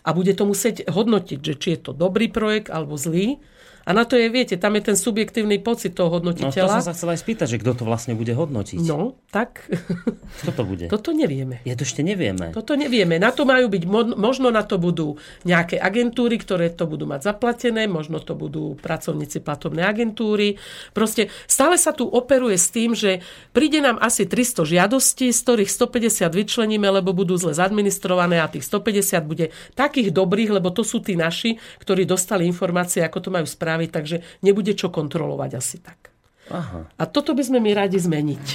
a 0.00 0.16
bude 0.16 0.32
to 0.32 0.48
musieť 0.48 0.88
hodnotiť, 0.88 1.38
že 1.44 1.54
či 1.60 1.68
je 1.76 1.80
to 1.84 1.92
dobrý 1.92 2.32
projekt 2.32 2.72
alebo 2.72 2.96
zlý. 2.96 3.44
A 3.86 3.94
na 3.94 4.02
to 4.02 4.14
je, 4.14 4.26
viete, 4.26 4.58
tam 4.58 4.74
je 4.74 4.82
ten 4.84 4.98
subjektívny 4.98 5.56
pocit 5.56 5.94
toho 5.94 6.10
No 6.10 6.18
to 6.18 6.34
hodnotiteľa. 6.34 6.82
som 6.82 6.90
sa 6.90 6.94
chcel 6.94 7.14
aj 7.14 7.22
spýtať, 7.22 7.46
že 7.46 7.60
kto 7.62 7.72
to 7.72 7.84
vlastne 7.86 8.12
bude 8.12 8.28
hodnotiť. 8.28 8.82
No, 8.82 9.14
tak 9.30 9.62
Kto 10.42 10.50
to 10.50 10.62
bude? 10.66 10.86
toto 10.90 11.10
nevieme. 11.10 11.62
Ja 11.62 11.72
to 11.72 11.86
ešte 11.86 12.02
nevieme. 12.02 12.50
Toto 12.50 12.74
nevieme. 12.74 13.16
Na 13.16 13.30
to 13.30 13.46
majú 13.46 13.70
byť, 13.70 13.84
mo- 13.86 14.12
možno 14.12 14.50
na 14.50 14.60
to 14.60 14.76
budú 14.76 15.14
nejaké 15.42 15.78
agentúry, 15.78 16.34
ktoré 16.36 16.68
to 16.68 16.84
budú 16.84 17.06
mať 17.06 17.30
zaplatené, 17.30 17.86
možno 17.86 18.18
to 18.18 18.34
budú 18.34 18.74
pracovníci 18.76 19.38
platobnej 19.38 19.86
agentúry. 19.86 20.58
Proste 20.90 21.30
stále 21.46 21.78
sa 21.78 21.94
tu 21.94 22.04
operuje 22.04 22.58
s 22.58 22.68
tým, 22.68 22.90
že 22.90 23.22
príde 23.50 23.78
nám 23.78 24.02
asi 24.02 24.26
300 24.26 24.66
žiadostí, 24.66 25.30
z 25.30 25.40
ktorých 25.40 25.70
150 25.70 26.26
vyčleníme, 26.28 26.90
lebo 26.90 27.14
budú 27.14 27.38
zle 27.38 27.54
zadministrované 27.54 28.42
a 28.42 28.50
tých 28.50 28.66
150 28.66 29.22
bude 29.22 29.46
takých 29.72 30.10
dobrých, 30.10 30.50
lebo 30.52 30.74
to 30.74 30.82
sú 30.82 30.98
tí 30.98 31.14
naši, 31.14 31.54
ktorí 31.78 32.02
dostali 32.02 32.44
informácie, 32.44 32.98
ako 33.00 33.18
to 33.20 33.30
majú 33.30 33.46
spraviť, 33.76 33.90
takže 33.92 34.16
nebude 34.40 34.72
čo 34.72 34.88
kontrolovať 34.88 35.50
asi 35.52 35.76
tak. 35.84 36.08
Aha. 36.48 36.88
A 36.96 37.04
toto 37.04 37.36
by 37.36 37.42
sme 37.44 37.58
my 37.60 37.76
radi 37.76 38.00
zmeniť. 38.00 38.46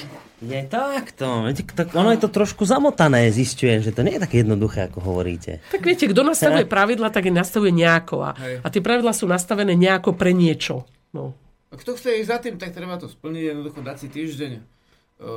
Je 0.41 0.57
takto. 0.65 1.45
Tak 1.53 1.93
ono 1.93 2.09
je 2.17 2.25
to 2.25 2.33
trošku 2.33 2.65
zamotané, 2.65 3.29
zistujem, 3.29 3.85
že 3.85 3.93
to 3.93 4.01
nie 4.01 4.17
je 4.17 4.23
také 4.25 4.41
jednoduché, 4.41 4.89
ako 4.89 5.05
hovoríte. 5.05 5.61
Tak 5.69 5.85
viete, 5.85 6.09
kto 6.09 6.25
nastavuje 6.25 6.65
pravidla, 6.73 7.13
tak 7.13 7.29
ich 7.29 7.35
nastavuje 7.35 7.69
nejako. 7.69 8.25
A, 8.25 8.31
Hej. 8.33 8.55
a 8.65 8.67
tie 8.73 8.81
pravidla 8.81 9.13
sú 9.13 9.29
nastavené 9.29 9.77
nejako 9.77 10.17
pre 10.17 10.33
niečo. 10.33 10.89
No. 11.13 11.37
A 11.69 11.77
kto 11.77 11.93
chce 11.93 12.25
ísť 12.25 12.31
za 12.31 12.37
tým, 12.41 12.55
tak 12.57 12.73
treba 12.73 12.97
to 12.97 13.05
splniť, 13.05 13.53
jednoducho 13.53 13.85
dať 13.85 13.97
si 14.01 14.07
týždeň 14.09 14.51
e, 14.57 14.61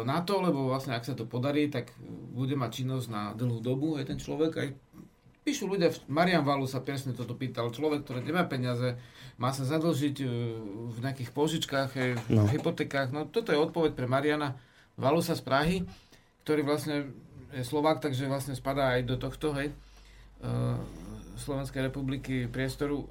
na 0.09 0.24
to, 0.24 0.40
lebo 0.40 0.73
vlastne 0.73 0.97
ak 0.97 1.05
sa 1.05 1.12
to 1.12 1.28
podarí, 1.28 1.69
tak 1.69 1.93
bude 2.32 2.56
mať 2.56 2.70
činnosť 2.81 3.06
na 3.12 3.23
dlhú 3.36 3.61
dobu 3.61 4.01
aj 4.01 4.09
ten 4.09 4.16
človek. 4.16 4.52
Aj 4.56 4.69
píšu 5.45 5.69
ľudia, 5.69 5.93
Marian 6.09 6.41
Valu 6.41 6.65
sa 6.65 6.81
presne 6.81 7.12
toto 7.12 7.33
pýtal, 7.33 7.69
človek, 7.69 8.03
ktorý 8.03 8.25
nemá 8.25 8.45
peniaze, 8.45 8.97
má 9.37 9.51
sa 9.51 9.62
zadlžiť 9.62 10.16
e, 10.19 10.27
v 10.89 10.99
nejakých 10.99 11.31
požičkách, 11.31 11.91
e, 11.95 12.16
v 12.16 12.27
No. 12.31 12.49
hypotekách. 12.49 13.12
No 13.12 13.25
toto 13.25 13.53
je 13.53 13.61
odpoveď 13.61 13.93
pre 13.93 14.07
Mariana 14.07 14.57
Valusa 14.95 15.35
z 15.35 15.43
Prahy, 15.43 15.77
ktorý 16.43 16.62
vlastne 16.62 17.12
je 17.51 17.62
Slovák, 17.62 18.01
takže 18.01 18.27
vlastne 18.27 18.55
spadá 18.55 18.97
aj 18.97 19.05
do 19.05 19.16
tohto, 19.16 19.53
hej, 19.55 19.69
e, 19.69 19.75
Slovenskej 21.37 21.85
republiky 21.85 22.47
priestoru 22.47 23.05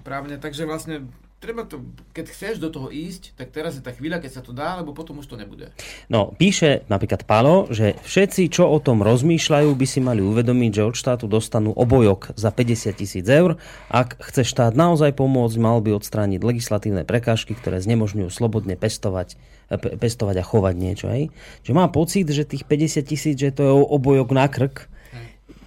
právne. 0.00 0.36
Takže 0.36 0.64
vlastne 0.64 1.06
treba 1.44 1.68
to, 1.68 1.84
keď 2.16 2.32
chceš 2.32 2.56
do 2.56 2.72
toho 2.72 2.88
ísť, 2.88 3.36
tak 3.36 3.52
teraz 3.52 3.76
je 3.76 3.84
tá 3.84 3.92
chvíľa, 3.92 4.24
keď 4.24 4.40
sa 4.40 4.42
to 4.42 4.56
dá, 4.56 4.80
lebo 4.80 4.96
potom 4.96 5.20
už 5.20 5.28
to 5.28 5.36
nebude. 5.36 5.68
No, 6.08 6.32
píše 6.32 6.88
napríklad 6.88 7.28
Palo, 7.28 7.68
že 7.68 8.00
všetci, 8.00 8.48
čo 8.48 8.64
o 8.72 8.80
tom 8.80 9.04
rozmýšľajú, 9.04 9.68
by 9.76 9.86
si 9.86 10.00
mali 10.00 10.24
uvedomiť, 10.24 10.72
že 10.72 10.88
od 10.88 10.96
štátu 10.96 11.28
dostanú 11.28 11.76
obojok 11.76 12.32
za 12.40 12.48
50 12.48 12.96
tisíc 12.96 13.26
eur. 13.28 13.60
Ak 13.92 14.16
chce 14.32 14.48
štát 14.48 14.72
naozaj 14.72 15.12
pomôcť, 15.12 15.60
mal 15.60 15.84
by 15.84 16.00
odstrániť 16.00 16.40
legislatívne 16.40 17.04
prekážky, 17.04 17.52
ktoré 17.52 17.84
znemožňujú 17.84 18.32
slobodne 18.32 18.80
pestovať, 18.80 19.36
pe- 19.68 20.00
pestovať 20.00 20.40
a 20.40 20.44
chovať 20.48 20.74
niečo. 20.80 21.12
Hej? 21.12 21.28
Že 21.68 21.72
mám 21.76 21.92
pocit, 21.92 22.24
že 22.32 22.48
tých 22.48 22.64
50 22.64 23.04
tisíc, 23.04 23.36
že 23.36 23.52
to 23.52 23.62
je 23.68 23.72
obojok 23.92 24.32
na 24.32 24.48
krk. 24.48 24.88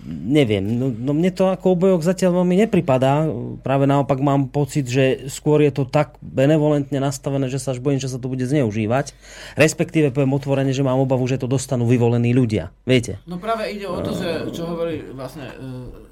Neviem, 0.07 0.63
no, 0.63 0.87
no 0.87 1.11
mne 1.11 1.35
to 1.35 1.51
ako 1.51 1.75
obojok 1.75 1.99
zatiaľ 1.99 2.39
veľmi 2.39 2.63
nepripadá. 2.63 3.27
Práve 3.59 3.83
naopak 3.83 4.23
mám 4.23 4.47
pocit, 4.47 4.87
že 4.87 5.27
skôr 5.27 5.59
je 5.59 5.71
to 5.75 5.83
tak 5.83 6.15
benevolentne 6.23 6.95
nastavené, 7.03 7.51
že 7.51 7.59
sa 7.59 7.75
až 7.75 7.83
bojím, 7.83 7.99
že 7.99 8.07
sa 8.07 8.15
to 8.15 8.31
bude 8.31 8.47
zneužívať. 8.47 9.11
Respektíve 9.59 10.15
poviem 10.15 10.31
otvorene, 10.31 10.71
že 10.71 10.87
mám 10.87 11.03
obavu, 11.03 11.27
že 11.27 11.35
to 11.35 11.51
dostanú 11.51 11.83
vyvolení 11.83 12.31
ľudia. 12.31 12.71
Viete? 12.87 13.19
No 13.27 13.35
práve 13.35 13.67
ide 13.67 13.83
o 13.91 13.99
to, 13.99 14.15
že, 14.15 14.47
čo 14.55 14.71
hovorí 14.71 15.03
vlastne 15.11 15.51
e, 15.51 15.53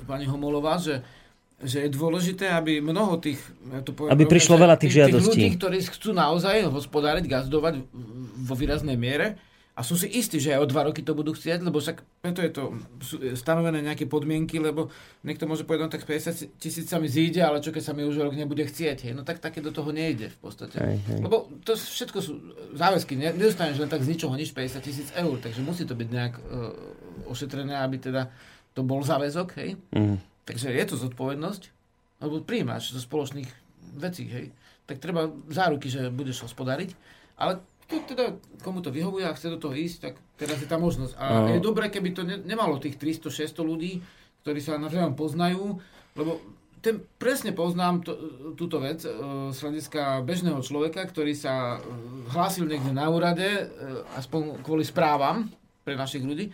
pani 0.03 0.27
Homolová, 0.27 0.75
že 0.75 0.99
že 1.55 1.87
je 1.87 1.89
dôležité, 1.95 2.51
aby 2.51 2.83
mnoho 2.83 3.15
tých... 3.15 3.39
Ja 3.71 3.79
to 3.79 3.95
poviem, 3.95 4.11
Aby 4.11 4.27
prišlo 4.27 4.59
veľa 4.59 4.75
tých 4.75 4.91
žiadostí. 4.91 5.23
Tých 5.23 5.55
ľudí, 5.55 5.55
ktorí 5.55 5.77
chcú 5.87 6.11
naozaj 6.11 6.67
hospodáriť, 6.67 7.31
gazdovať 7.31 7.79
vo 8.43 8.53
výraznej 8.59 8.99
miere 8.99 9.39
a 9.75 9.83
sú 9.83 9.99
si 9.99 10.07
istí, 10.07 10.39
že 10.39 10.55
aj 10.55 10.63
o 10.63 10.71
dva 10.71 10.87
roky 10.87 11.03
to 11.03 11.11
budú 11.11 11.35
chcieť, 11.35 11.59
lebo 11.59 11.83
však 11.83 11.99
preto 12.23 12.39
je 12.39 12.51
to 12.55 12.63
stanovené 13.35 13.83
nejaké 13.83 14.07
podmienky, 14.07 14.55
lebo 14.55 14.87
niekto 15.27 15.51
môže 15.51 15.67
povedať, 15.67 15.83
no 15.83 15.91
tak 15.91 16.07
50 16.07 16.55
tisíc 16.55 16.87
sa 16.87 16.95
mi 16.95 17.11
zíde, 17.11 17.43
ale 17.43 17.59
čo 17.59 17.75
keď 17.75 17.83
sa 17.83 17.91
mi 17.91 18.07
už 18.07 18.23
rok 18.23 18.39
nebude 18.39 18.63
chcieť, 18.63 19.11
hej? 19.11 19.13
no 19.13 19.27
tak 19.27 19.43
také 19.43 19.59
do 19.59 19.75
toho 19.75 19.91
nejde 19.91 20.31
v 20.31 20.39
podstate. 20.39 20.79
Hej, 20.79 20.97
hej. 21.11 21.19
Lebo 21.19 21.51
to 21.67 21.75
všetko 21.75 22.17
sú 22.23 22.39
záväzky, 22.71 23.19
ne- 23.19 23.35
nedostaneš 23.35 23.83
len 23.83 23.91
tak 23.91 23.99
z 24.07 24.15
ničoho 24.15 24.31
nič 24.39 24.55
50 24.55 24.79
tisíc 24.79 25.11
eur, 25.11 25.35
takže 25.43 25.59
musí 25.59 25.83
to 25.83 25.91
byť 25.91 26.07
nejak 26.07 26.33
uh, 26.39 27.27
ošetrené, 27.27 27.75
aby 27.75 27.99
teda 27.99 28.31
to 28.71 28.79
bol 28.79 29.03
záväzok, 29.03 29.59
hej. 29.59 29.75
Mm. 29.91 30.23
Takže 30.47 30.71
je 30.71 30.85
to 30.87 30.95
zodpovednosť, 30.95 31.63
alebo 32.23 32.39
príjmaš 32.47 32.95
zo 32.95 33.03
spoločných 33.03 33.51
vecí, 33.99 34.23
hej. 34.31 34.55
Tak 34.87 35.03
treba 35.03 35.35
záruky, 35.51 35.91
že 35.91 36.07
budeš 36.07 36.47
hospodariť, 36.47 36.95
ale 37.35 37.59
to 37.85 38.01
teda, 38.05 38.37
komu 38.65 38.81
to 38.81 38.89
vyhovuje 38.89 39.25
a 39.25 39.33
chce 39.33 39.53
do 39.53 39.61
toho 39.61 39.77
ísť, 39.77 39.97
tak 40.01 40.13
teraz 40.35 40.57
je 40.57 40.67
tá 40.67 40.77
možnosť. 40.77 41.13
A 41.15 41.25
No. 41.45 41.49
je 41.53 41.61
dobré, 41.61 41.89
keby 41.89 42.09
to 42.11 42.25
ne, 42.25 42.41
nemalo 42.41 42.81
tých 42.81 42.97
300-600 42.97 43.61
ľudí, 43.61 44.01
ktorí 44.41 44.59
sa 44.61 44.81
navzájom 44.81 45.13
poznajú, 45.13 45.77
lebo 46.13 46.41
ten, 46.81 47.01
presne 47.17 47.49
poznám 47.49 48.05
to, 48.05 48.13
túto 48.53 48.77
vec 48.77 49.01
e, 49.01 49.09
z 49.49 49.57
hľadiska 49.57 50.21
bežného 50.21 50.61
človeka, 50.61 51.01
ktorý 51.01 51.33
sa 51.33 51.77
e, 51.77 51.89
hlásil 52.29 52.69
niekde 52.69 52.93
na 52.93 53.09
úrade, 53.09 53.41
e, 53.41 53.63
aspoň 54.13 54.61
kvôli 54.61 54.85
správam 54.85 55.49
pre 55.81 55.97
našich 55.97 56.21
ľudí, 56.21 56.53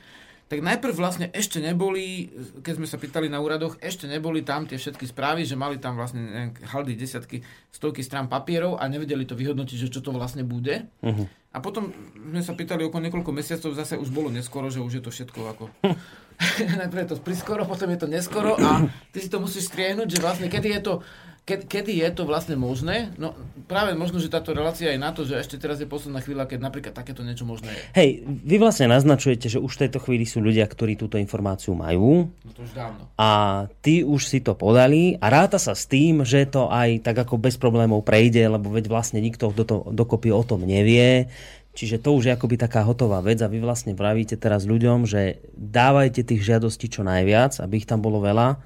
tak 0.52 0.60
najprv 0.60 1.00
vlastne 1.00 1.32
ešte 1.32 1.64
neboli, 1.64 2.28
keď 2.60 2.74
sme 2.76 2.84
sa 2.84 3.00
pýtali 3.00 3.32
na 3.32 3.40
úradoch, 3.40 3.80
ešte 3.80 4.04
neboli 4.04 4.44
tam 4.44 4.68
tie 4.68 4.76
všetky 4.76 5.08
správy, 5.08 5.48
že 5.48 5.56
mali 5.56 5.80
tam 5.80 5.96
vlastne 5.96 6.52
haldy, 6.68 7.00
desiatky, 7.00 7.40
stovky 7.72 8.04
strán 8.04 8.28
papierov 8.28 8.76
a 8.76 8.84
nevedeli 8.92 9.24
to 9.24 9.32
vyhodnotiť, 9.32 9.88
že 9.88 9.88
čo 9.88 10.04
to 10.04 10.12
vlastne 10.12 10.44
bude. 10.44 10.92
Uh-huh. 11.00 11.24
A 11.56 11.64
potom 11.64 11.96
sme 12.20 12.44
sa 12.44 12.52
pýtali 12.52 12.84
okolo 12.84 13.00
niekoľko 13.08 13.32
mesiacov, 13.32 13.72
zase 13.72 13.96
už 13.96 14.12
bolo 14.12 14.28
neskoro, 14.28 14.68
že 14.68 14.84
už 14.84 15.00
je 15.00 15.04
to 15.08 15.16
všetko 15.16 15.40
ako... 15.56 15.64
Najprv 16.84 17.02
je 17.06 17.10
to 17.16 17.22
priskoro, 17.22 17.64
potom 17.64 17.88
je 17.94 18.00
to 18.02 18.08
neskoro 18.10 18.58
a 18.58 18.90
ty 19.14 19.22
si 19.22 19.30
to 19.30 19.38
musíš 19.38 19.70
striehnúť, 19.70 20.10
že 20.10 20.20
vlastne 20.20 20.48
kedy 20.50 20.68
je 20.74 20.82
to, 20.82 20.94
ke, 21.42 21.58
kedy 21.66 22.06
je 22.06 22.10
to 22.14 22.24
vlastne 22.30 22.54
možné? 22.54 23.12
No 23.18 23.34
práve 23.66 23.98
možno, 23.98 24.22
že 24.22 24.30
táto 24.30 24.54
relácia 24.54 24.94
je 24.94 25.00
na 25.02 25.10
to, 25.10 25.26
že 25.26 25.42
ešte 25.42 25.58
teraz 25.58 25.82
je 25.82 25.90
posledná 25.90 26.22
chvíľa, 26.22 26.46
keď 26.46 26.60
napríklad 26.62 26.94
takéto 26.94 27.26
niečo 27.26 27.50
možné 27.50 27.74
je. 27.74 27.84
Hej, 27.98 28.10
vy 28.46 28.56
vlastne 28.62 28.88
naznačujete, 28.94 29.50
že 29.50 29.58
už 29.58 29.72
v 29.74 29.82
tejto 29.88 30.00
chvíli 30.06 30.26
sú 30.30 30.38
ľudia, 30.40 30.70
ktorí 30.70 30.94
túto 30.96 31.18
informáciu 31.18 31.74
majú. 31.74 32.30
No 32.46 32.52
to 32.54 32.62
už 32.62 32.74
dávno. 32.78 33.10
A 33.18 33.66
ty 33.82 34.06
už 34.06 34.22
si 34.30 34.40
to 34.46 34.54
podali 34.54 35.18
a 35.18 35.26
ráta 35.34 35.58
sa 35.58 35.74
s 35.74 35.90
tým, 35.90 36.22
že 36.22 36.46
to 36.46 36.70
aj 36.70 37.02
tak 37.02 37.18
ako 37.26 37.42
bez 37.42 37.58
problémov 37.58 38.06
prejde, 38.06 38.46
lebo 38.46 38.70
veď 38.70 38.86
vlastne 38.88 39.18
nikto 39.18 39.50
do 39.50 39.66
to, 39.66 39.76
dokopy 39.90 40.30
o 40.30 40.46
tom 40.46 40.62
nevie. 40.62 41.26
Čiže 41.72 42.04
to 42.04 42.20
už 42.20 42.28
je 42.28 42.36
akoby 42.36 42.60
taká 42.60 42.84
hotová 42.84 43.24
vec 43.24 43.40
a 43.40 43.48
vy 43.48 43.64
vlastne 43.64 43.96
pravíte 43.96 44.36
teraz 44.36 44.68
ľuďom, 44.68 45.08
že 45.08 45.40
dávajte 45.56 46.28
tých 46.28 46.44
žiadostí 46.44 46.92
čo 46.92 47.08
najviac, 47.08 47.64
aby 47.64 47.80
ich 47.80 47.88
tam 47.88 48.04
bolo 48.04 48.20
veľa 48.20 48.60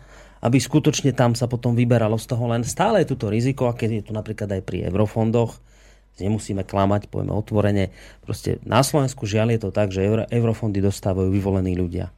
aby 0.45 0.61
skutočne 0.61 1.09
tam 1.17 1.33
sa 1.33 1.49
potom 1.49 1.73
vyberalo 1.73 2.21
z 2.21 2.29
toho 2.29 2.45
len 2.53 2.61
stále 2.61 3.01
je 3.01 3.17
tuto 3.17 3.33
riziko, 3.33 3.65
a 3.65 3.73
keď 3.73 3.89
je 3.89 4.03
to 4.05 4.13
napríklad 4.13 4.45
aj 4.53 4.61
pri 4.61 4.85
eurofondoch, 4.85 5.57
nemusíme 6.21 6.61
klamať, 6.61 7.09
povieme 7.09 7.33
otvorene, 7.33 7.89
proste 8.21 8.61
na 8.61 8.85
Slovensku 8.85 9.25
žiaľ 9.25 9.57
je 9.57 9.59
to 9.65 9.69
tak, 9.73 9.89
že 9.89 10.05
euro, 10.05 10.23
eurofondy 10.29 10.85
dostávajú 10.85 11.33
vyvolení 11.33 11.73
ľudia. 11.73 12.13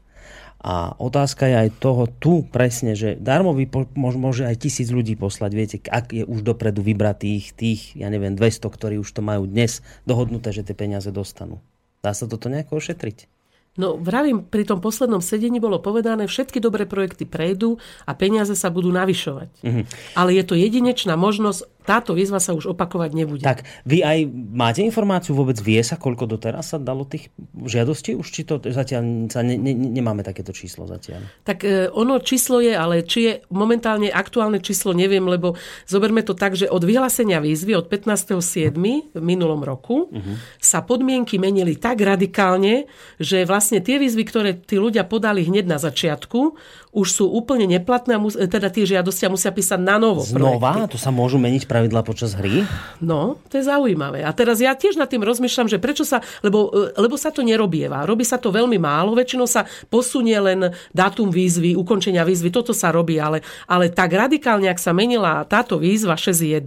A 0.57 0.97
otázka 0.97 1.45
je 1.47 1.55
aj 1.69 1.79
toho 1.79 2.09
tu 2.17 2.41
presne, 2.49 2.97
že 2.97 3.13
darmo 3.13 3.53
vy 3.53 3.69
môže 3.95 4.41
aj 4.41 4.57
tisíc 4.57 4.89
ľudí 4.89 5.13
poslať. 5.13 5.51
Viete, 5.53 5.77
ak 5.85 6.17
je 6.17 6.25
už 6.25 6.41
dopredu 6.41 6.81
vybratých 6.81 7.53
tých, 7.53 7.93
ja 7.93 8.09
neviem, 8.09 8.33
200, 8.33 8.65
ktorí 8.65 8.97
už 8.97 9.07
to 9.13 9.21
majú 9.21 9.45
dnes 9.45 9.85
dohodnuté, 10.09 10.49
že 10.49 10.65
tie 10.65 10.73
peniaze 10.73 11.13
dostanú. 11.13 11.61
Dá 12.01 12.17
sa 12.17 12.25
toto 12.25 12.49
nejako 12.49 12.81
ošetriť? 12.81 13.36
No 13.77 13.95
vravím, 13.95 14.41
pri 14.41 14.65
tom 14.65 14.81
poslednom 14.81 15.21
sedení 15.21 15.61
bolo 15.61 15.77
povedané, 15.77 16.25
všetky 16.25 16.57
dobré 16.57 16.89
projekty 16.89 17.29
prejdú 17.29 17.77
a 18.09 18.17
peniaze 18.17 18.57
sa 18.57 18.73
budú 18.73 18.89
navyšovať. 18.89 19.49
Mm-hmm. 19.61 19.83
Ale 20.17 20.29
je 20.33 20.43
to 20.43 20.57
jedinečná 20.57 21.13
možnosť 21.13 21.77
táto 21.87 22.11
výzva 22.11 22.43
sa 22.43 22.51
už 22.51 22.75
opakovať 22.75 23.15
nebude. 23.15 23.43
Tak, 23.47 23.63
vy 23.87 24.03
aj 24.03 24.27
máte 24.51 24.83
informáciu, 24.83 25.31
vôbec 25.31 25.55
vie 25.63 25.79
sa, 25.79 25.95
koľko 25.95 26.27
doteraz 26.27 26.75
sa 26.75 26.77
dalo 26.77 27.07
tých 27.07 27.31
žiadostí? 27.55 28.11
Už 28.11 28.27
či 28.27 28.43
to 28.43 28.59
zatiaľ 28.59 29.31
sa 29.31 29.39
ne, 29.39 29.55
ne, 29.55 29.71
nemáme 29.71 30.19
takéto 30.19 30.51
číslo 30.51 30.83
zatiaľ? 30.83 31.23
Tak 31.47 31.63
e, 31.63 31.87
ono 31.87 32.19
číslo 32.19 32.59
je, 32.59 32.75
ale 32.75 33.07
či 33.07 33.19
je 33.23 33.33
momentálne 33.55 34.11
aktuálne 34.11 34.59
číslo, 34.59 34.91
neviem, 34.91 35.23
lebo 35.23 35.55
zoberme 35.87 36.27
to 36.27 36.35
tak, 36.35 36.59
že 36.59 36.67
od 36.67 36.83
vyhlásenia 36.83 37.39
výzvy 37.39 37.79
od 37.79 37.87
15.7. 37.87 38.75
v 39.15 39.23
minulom 39.23 39.63
roku 39.63 40.11
uh-huh. 40.11 40.35
sa 40.59 40.83
podmienky 40.83 41.39
menili 41.39 41.79
tak 41.79 42.03
radikálne, 42.03 42.91
že 43.15 43.47
vlastne 43.47 43.66
tie 43.83 43.99
výzvy, 43.99 44.23
ktoré 44.23 44.51
tí 44.55 44.79
ľudia 44.79 45.03
podali 45.03 45.43
hneď 45.43 45.67
na 45.67 45.77
začiatku, 45.77 46.55
už 46.95 47.07
sú 47.13 47.25
úplne 47.29 47.67
neplatné, 47.67 48.15
a 48.15 48.19
mus, 48.19 48.33
teda 48.33 48.71
tie 48.73 48.87
žiadosti 48.87 49.27
musia 49.29 49.51
písať 49.53 49.77
na 49.77 50.01
novo. 50.01 50.23
Znova? 50.23 50.87
Projekty. 50.87 50.95
To 50.95 50.99
sa 50.99 51.11
môžu 51.13 51.37
meniť 51.37 51.69
pravidla 51.69 52.01
počas 52.01 52.33
hry? 52.33 52.65
No, 53.03 53.37
to 53.51 53.61
je 53.61 53.69
zaujímavé. 53.69 54.25
A 54.25 54.31
teraz 54.33 54.57
ja 54.57 54.73
tiež 54.73 54.97
nad 54.97 55.05
tým 55.05 55.21
rozmýšľam, 55.21 55.67
že 55.69 55.77
prečo 55.77 56.07
sa, 56.07 56.23
lebo, 56.41 56.73
e, 56.73 56.97
lebo 56.97 57.19
sa 57.19 57.29
to 57.29 57.45
nerobieva. 57.45 58.07
Robí 58.07 58.25
sa 58.25 58.41
to 58.41 58.49
veľmi 58.49 58.81
málo, 58.81 59.13
väčšinou 59.13 59.45
sa 59.45 59.67
posunie 59.91 60.39
len 60.39 60.73
dátum 60.95 61.29
výzvy, 61.29 61.77
ukončenia 61.77 62.25
výzvy, 62.25 62.49
toto 62.49 62.71
sa 62.73 62.89
robí, 62.89 63.19
ale, 63.21 63.45
ale 63.67 63.93
tak 63.93 64.15
radikálne, 64.15 64.71
ak 64.71 64.81
sa 64.81 64.95
menila 64.95 65.43
táto 65.45 65.77
výzva 65.77 66.17
6.1, 66.17 66.65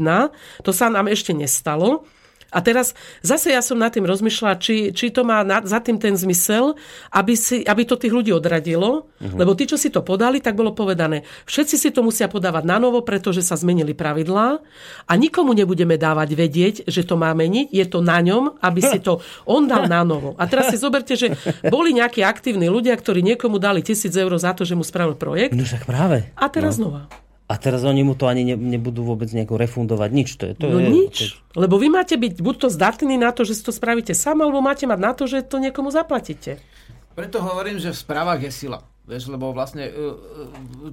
to 0.62 0.70
sa 0.70 0.93
nám 0.93 1.10
ešte 1.10 1.35
nestalo. 1.35 2.05
A 2.51 2.59
teraz 2.62 2.93
zase 3.22 3.55
ja 3.55 3.62
som 3.62 3.78
nad 3.78 3.94
tým 3.94 4.06
rozmýšľala, 4.06 4.59
či, 4.59 4.90
či 4.90 5.14
to 5.14 5.22
má 5.22 5.47
na, 5.47 5.62
za 5.62 5.78
tým 5.78 6.02
ten 6.02 6.18
zmysel, 6.18 6.74
aby, 7.14 7.35
si, 7.39 7.62
aby 7.62 7.82
to 7.86 7.94
tých 7.94 8.10
ľudí 8.10 8.35
odradilo, 8.35 9.06
uh-huh. 9.06 9.39
lebo 9.39 9.55
tí, 9.55 9.70
čo 9.70 9.78
si 9.78 9.89
to 9.89 10.02
podali, 10.02 10.43
tak 10.43 10.59
bolo 10.59 10.74
povedané, 10.74 11.22
všetci 11.47 11.77
si 11.78 11.89
to 11.94 12.02
musia 12.02 12.27
podávať 12.27 12.66
na 12.66 12.82
novo, 12.82 13.06
pretože 13.06 13.47
sa 13.47 13.55
zmenili 13.55 13.94
pravidlá 13.94 14.59
a 15.06 15.12
nikomu 15.14 15.55
nebudeme 15.55 15.94
dávať 15.94 16.28
vedieť, 16.35 16.74
že 16.90 17.06
to 17.06 17.14
má 17.14 17.31
meniť, 17.32 17.70
je 17.70 17.85
to 17.86 18.02
na 18.02 18.18
ňom, 18.18 18.59
aby 18.59 18.81
si 18.82 18.98
to 18.98 19.22
on 19.47 19.70
dal 19.70 19.86
na 19.86 20.02
novo. 20.02 20.35
A 20.36 20.51
teraz 20.51 20.74
si 20.74 20.77
zoberte, 20.77 21.14
že 21.14 21.39
boli 21.70 21.94
nejakí 21.94 22.27
aktívni 22.27 22.66
ľudia, 22.66 22.98
ktorí 22.98 23.22
niekomu 23.22 23.62
dali 23.62 23.81
tisíc 23.86 24.12
eur 24.12 24.31
za 24.36 24.52
to, 24.52 24.66
že 24.66 24.74
mu 24.74 24.82
spravil 24.82 25.14
projekt. 25.14 25.55
No 25.55 25.62
však 25.62 25.86
práve. 25.86 26.27
A 26.35 26.47
teraz 26.51 26.77
no. 26.77 26.90
znova. 26.90 27.30
A 27.51 27.59
teraz 27.59 27.82
oni 27.82 28.06
mu 28.06 28.14
to 28.14 28.31
ani 28.31 28.47
ne, 28.47 28.55
nebudú 28.55 29.02
vôbec 29.02 29.27
nejako 29.35 29.59
refundovať. 29.59 30.10
Nič. 30.14 30.28
To 30.39 30.44
je, 30.47 30.52
to 30.55 30.66
no 30.70 30.78
je, 30.78 30.86
nič. 30.86 31.16
To. 31.51 31.66
Lebo 31.66 31.82
vy 31.82 31.90
máte 31.90 32.14
byť 32.14 32.39
buď 32.39 32.56
to 32.62 32.68
zdatný 32.70 33.18
na 33.18 33.35
to, 33.35 33.43
že 33.43 33.59
si 33.59 33.62
to 33.66 33.74
spravíte 33.74 34.14
sám, 34.14 34.47
alebo 34.47 34.62
máte 34.62 34.86
mať 34.86 35.01
na 35.02 35.10
to, 35.18 35.27
že 35.27 35.43
to 35.43 35.59
niekomu 35.59 35.90
zaplatíte. 35.90 36.62
Preto 37.18 37.43
hovorím, 37.43 37.82
že 37.82 37.90
v 37.90 37.98
správach 37.98 38.39
je 38.39 38.55
sila. 38.55 38.86
Vieš, 39.02 39.35
lebo 39.35 39.51
vlastne 39.51 39.90
uh, 39.90 40.14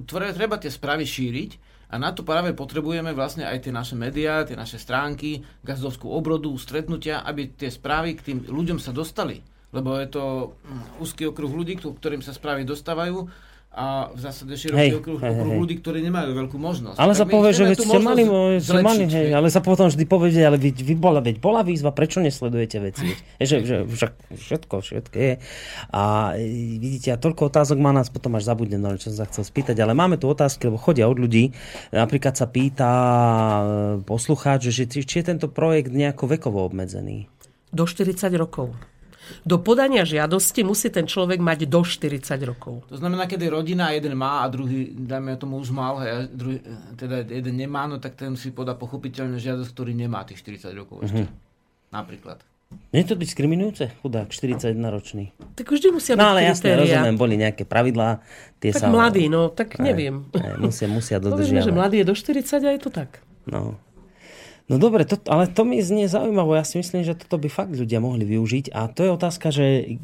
uh, 0.02 0.34
treba 0.34 0.58
tie 0.58 0.74
správy 0.74 1.06
šíriť 1.06 1.50
a 1.88 2.02
na 2.02 2.10
to 2.10 2.26
práve 2.26 2.50
potrebujeme 2.50 3.14
vlastne 3.14 3.46
aj 3.46 3.62
tie 3.62 3.72
naše 3.72 3.94
médiá, 3.94 4.42
tie 4.42 4.58
naše 4.58 4.82
stránky, 4.82 5.46
gazdovskú 5.62 6.10
obrodu, 6.10 6.50
stretnutia, 6.58 7.22
aby 7.22 7.54
tie 7.54 7.70
správy 7.70 8.18
k 8.18 8.24
tým 8.34 8.38
ľuďom 8.50 8.82
sa 8.82 8.90
dostali. 8.90 9.38
Lebo 9.70 9.94
je 9.94 10.08
to 10.10 10.24
hm, 10.58 11.06
úzky 11.06 11.22
okruh 11.30 11.54
ľudí, 11.54 11.78
ktorým 11.78 12.18
sa 12.18 12.34
správy 12.34 12.66
dostávajú 12.66 13.30
a 13.68 14.10
v 14.10 14.20
zásade 14.24 14.56
široký 14.58 14.96
okruh, 14.98 15.20
hej, 15.22 15.38
okruh 15.38 15.52
hej. 15.54 15.60
ľudí, 15.60 15.74
ktorí 15.78 16.00
nemajú 16.00 16.34
veľkú 16.34 16.56
možnosť. 16.56 16.96
Ale 16.98 17.12
tak 17.14 17.20
sa 17.20 17.24
povie, 17.28 17.50
že 17.52 17.62
veď 17.68 17.78
ste 17.84 17.98
mali, 18.00 18.22
ste 18.58 18.80
mali 18.82 19.04
hej, 19.06 19.30
ale 19.36 19.46
sa 19.52 19.60
potom 19.62 19.86
vždy 19.86 20.04
povede, 20.08 20.40
ale 20.40 20.56
vy, 20.58 20.72
vy 20.72 20.96
bola, 20.98 21.20
veď 21.20 21.36
bola 21.38 21.60
výzva, 21.62 21.94
prečo 21.94 22.18
nesledujete 22.18 22.76
veci? 22.80 23.06
že, 23.38 23.62
že, 23.62 23.76
však 23.84 24.12
všetko, 24.34 24.74
všetko 24.82 25.16
je. 25.20 25.34
A 25.94 26.02
e, 26.34 26.48
vidíte, 26.80 27.14
a 27.14 27.20
toľko 27.20 27.54
otázok 27.54 27.78
má 27.78 27.94
nás, 27.94 28.10
potom 28.10 28.34
až 28.34 28.50
zabudnem, 28.50 28.82
no, 28.82 28.98
čo 28.98 29.12
som 29.14 29.22
sa 29.22 29.26
chcel 29.30 29.44
spýtať, 29.46 29.78
ale 29.78 29.92
máme 29.94 30.18
tu 30.18 30.26
otázky, 30.26 30.72
lebo 30.72 30.80
chodia 30.80 31.06
od 31.06 31.20
ľudí. 31.20 31.54
Napríklad 31.94 32.34
sa 32.34 32.50
pýta 32.50 32.90
e, 32.90 33.62
poslucháč, 34.02 34.74
že 34.74 34.90
či, 34.90 35.06
či 35.06 35.22
je 35.22 35.28
tento 35.28 35.46
projekt 35.46 35.94
nejako 35.94 36.34
vekovo 36.40 36.64
obmedzený. 36.64 37.30
Do 37.68 37.84
40 37.84 38.32
rokov 38.34 38.72
do 39.44 39.56
podania 39.60 40.04
žiadosti 40.04 40.64
musí 40.64 40.88
ten 40.92 41.04
človek 41.04 41.40
mať 41.40 41.68
do 41.68 41.80
40 41.84 42.24
rokov. 42.44 42.84
To 42.88 42.96
znamená, 42.96 43.28
keď 43.28 43.48
rodina 43.52 43.92
jeden 43.94 44.14
má 44.18 44.42
a 44.42 44.50
druhý, 44.50 44.92
dajme 44.92 45.36
tomu, 45.36 45.58
už 45.60 45.70
mal, 45.72 46.00
a 46.00 46.26
druhý, 46.28 46.60
teda 46.96 47.24
jeden 47.28 47.54
nemá, 47.56 47.86
no 47.86 47.96
tak 48.00 48.16
ten 48.16 48.34
si 48.34 48.50
podá 48.50 48.74
pochopiteľne 48.74 49.40
žiadosť, 49.40 49.70
ktorý 49.72 49.92
nemá 49.92 50.24
tých 50.24 50.40
40 50.42 50.72
rokov 50.74 51.04
ešte. 51.06 51.26
Mm-hmm. 51.26 51.92
Napríklad. 51.92 52.38
Nie 52.92 53.04
je 53.04 53.12
to 53.12 53.16
diskriminujúce? 53.16 53.96
Chudák, 54.04 54.28
41 54.28 54.76
ročný. 54.92 55.32
Tak 55.56 55.72
vždy 55.72 55.88
musia 55.88 56.12
byť 56.16 56.20
No 56.20 56.36
ale 56.36 56.44
jasne, 56.44 56.76
rozumiem, 56.76 57.16
boli 57.16 57.40
nejaké 57.40 57.64
pravidlá. 57.64 58.20
Tie 58.60 58.76
tak 58.76 58.80
sa, 58.80 58.86
mladý, 58.92 59.28
no, 59.32 59.48
tak 59.48 59.80
neviem. 59.80 60.28
Aj, 60.36 60.56
musia, 60.60 60.84
musia 60.84 61.16
dodržiavať. 61.16 61.48
Povedzme, 61.48 61.60
že 61.64 61.72
mladý 61.72 61.96
je 62.04 62.06
do 62.08 62.16
40 62.16 62.68
a 62.68 62.70
je 62.76 62.80
to 62.80 62.90
tak. 62.92 63.24
No, 63.48 63.80
No 64.68 64.76
dobre, 64.76 65.08
to, 65.08 65.16
ale 65.32 65.48
to 65.48 65.64
mi 65.64 65.80
znie 65.80 66.12
zaujímavé. 66.12 66.60
Ja 66.60 66.66
si 66.68 66.76
myslím, 66.76 67.00
že 67.00 67.16
toto 67.16 67.40
by 67.40 67.48
fakt 67.48 67.72
ľudia 67.72 68.04
mohli 68.04 68.28
využiť. 68.28 68.76
A 68.76 68.92
to 68.92 69.00
je 69.08 69.10
otázka, 69.16 69.48
že 69.48 69.96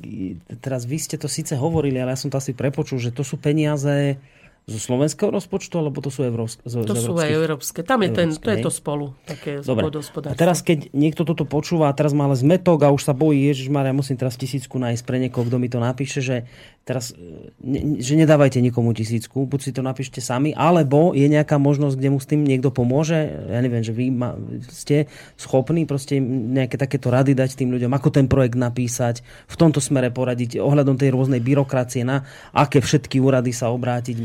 teraz 0.64 0.88
vy 0.88 0.96
ste 0.96 1.20
to 1.20 1.28
síce 1.28 1.52
hovorili, 1.52 2.00
ale 2.00 2.16
ja 2.16 2.18
som 2.18 2.32
to 2.32 2.40
asi 2.40 2.56
prepočul, 2.56 2.96
že 2.96 3.12
to 3.12 3.20
sú 3.20 3.36
peniaze 3.36 4.16
zo 4.64 4.80
slovenského 4.80 5.28
rozpočtu, 5.28 5.76
alebo 5.76 6.00
to 6.00 6.08
sú 6.08 6.24
európske? 6.24 6.64
To 6.64 6.96
z 6.96 6.96
sú 6.96 7.12
aj 7.20 7.28
európske. 7.28 7.84
Tam 7.84 8.00
je, 8.00 8.08
ten, 8.16 8.32
to 8.32 8.48
je 8.48 8.64
to 8.64 8.72
spolu. 8.72 9.12
Také 9.28 9.60
Dobre. 9.60 9.92
A 10.24 10.32
teraz, 10.32 10.64
keď 10.64 10.88
niekto 10.96 11.28
toto 11.28 11.44
počúva 11.44 11.92
a 11.92 11.96
teraz 11.96 12.16
má 12.16 12.24
ale 12.24 12.40
zmetok 12.40 12.88
a 12.88 12.88
už 12.88 13.04
sa 13.04 13.12
bojí, 13.12 13.44
Ježiš 13.52 13.68
Maria, 13.68 13.92
musím 13.92 14.16
teraz 14.16 14.40
tisícku 14.40 14.80
nájsť 14.80 15.04
pre 15.04 15.20
niekoho, 15.20 15.44
kto 15.44 15.60
mi 15.60 15.68
to 15.68 15.76
napíše, 15.84 16.24
že 16.24 16.48
teraz, 16.85 17.16
ne, 17.65 17.98
že 17.98 18.12
nedávajte 18.15 18.61
nikomu 18.61 18.93
tisícku, 18.93 19.48
buď 19.48 19.61
si 19.65 19.70
to 19.73 19.81
napíšte 19.81 20.20
sami, 20.20 20.52
alebo 20.52 21.16
je 21.16 21.24
nejaká 21.24 21.56
možnosť, 21.56 21.97
kde 21.97 22.12
mu 22.12 22.20
s 22.20 22.28
tým 22.28 22.44
niekto 22.44 22.69
pomôže. 22.69 23.16
Ja 23.48 23.65
neviem, 23.65 23.81
že 23.81 23.97
vy 23.97 24.12
ma, 24.12 24.36
ste 24.69 25.09
schopní 25.40 25.89
proste 25.89 26.20
nejaké 26.20 26.77
takéto 26.77 27.09
rady 27.09 27.32
dať 27.32 27.56
tým 27.56 27.73
ľuďom, 27.73 27.89
ako 27.89 28.09
ten 28.12 28.28
projekt 28.28 28.61
napísať, 28.61 29.24
v 29.48 29.56
tomto 29.56 29.81
smere 29.81 30.12
poradiť 30.12 30.61
ohľadom 30.61 31.01
tej 31.01 31.16
rôznej 31.16 31.40
byrokracie, 31.40 32.05
na 32.05 32.20
aké 32.52 32.85
všetky 32.85 33.16
úrady 33.16 33.56
sa 33.56 33.73
obrátiť. 33.73 34.16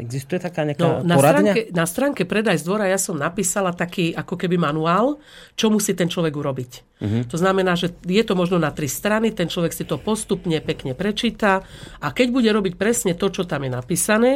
Existuje 0.00 0.40
taká 0.40 0.64
nejaká 0.64 1.04
no, 1.04 1.04
na 1.04 1.20
poradňa? 1.20 1.52
Stránke, 1.52 1.60
na 1.76 1.84
stránke 1.84 2.22
Predaj 2.24 2.64
zdvora 2.64 2.88
ja 2.88 2.96
som 2.96 3.20
napísala 3.20 3.76
taký 3.76 4.16
ako 4.16 4.40
keby 4.40 4.56
manuál, 4.56 5.20
čo 5.52 5.68
musí 5.68 5.92
ten 5.92 6.08
človek 6.08 6.32
urobiť. 6.32 6.87
Uh-huh. 6.98 7.22
To 7.30 7.36
znamená, 7.38 7.78
že 7.78 7.94
je 8.02 8.22
to 8.26 8.34
možno 8.34 8.58
na 8.58 8.74
tri 8.74 8.90
strany, 8.90 9.30
ten 9.30 9.46
človek 9.46 9.70
si 9.70 9.86
to 9.86 10.02
postupne 10.02 10.58
pekne 10.58 10.98
prečíta 10.98 11.62
a 12.02 12.06
keď 12.10 12.26
bude 12.34 12.50
robiť 12.50 12.74
presne 12.74 13.14
to, 13.14 13.30
čo 13.30 13.46
tam 13.46 13.62
je 13.66 13.70
napísané, 13.70 14.32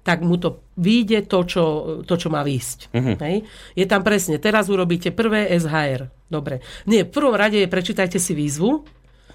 tak 0.00 0.24
mu 0.24 0.40
to 0.40 0.64
vyjde 0.80 1.28
to, 1.28 1.38
čo, 1.44 1.64
to, 2.08 2.14
čo 2.16 2.28
má 2.32 2.40
výjsť. 2.40 2.78
Uh-huh. 2.92 3.16
Hej? 3.20 3.36
Je 3.76 3.84
tam 3.84 4.00
presne, 4.00 4.40
teraz 4.40 4.72
urobíte 4.72 5.12
prvé 5.12 5.52
SHR. 5.60 6.08
Dobre. 6.26 6.64
Nie, 6.88 7.04
v 7.06 7.12
prvom 7.12 7.36
rade 7.36 7.60
je 7.60 7.68
prečítajte 7.68 8.16
si 8.16 8.32
výzvu, 8.32 8.82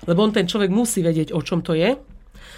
lebo 0.10 0.20
on 0.26 0.34
ten 0.34 0.50
človek 0.50 0.74
musí 0.74 1.06
vedieť, 1.06 1.32
o 1.32 1.42
čom 1.46 1.62
to 1.62 1.78
je. 1.78 1.94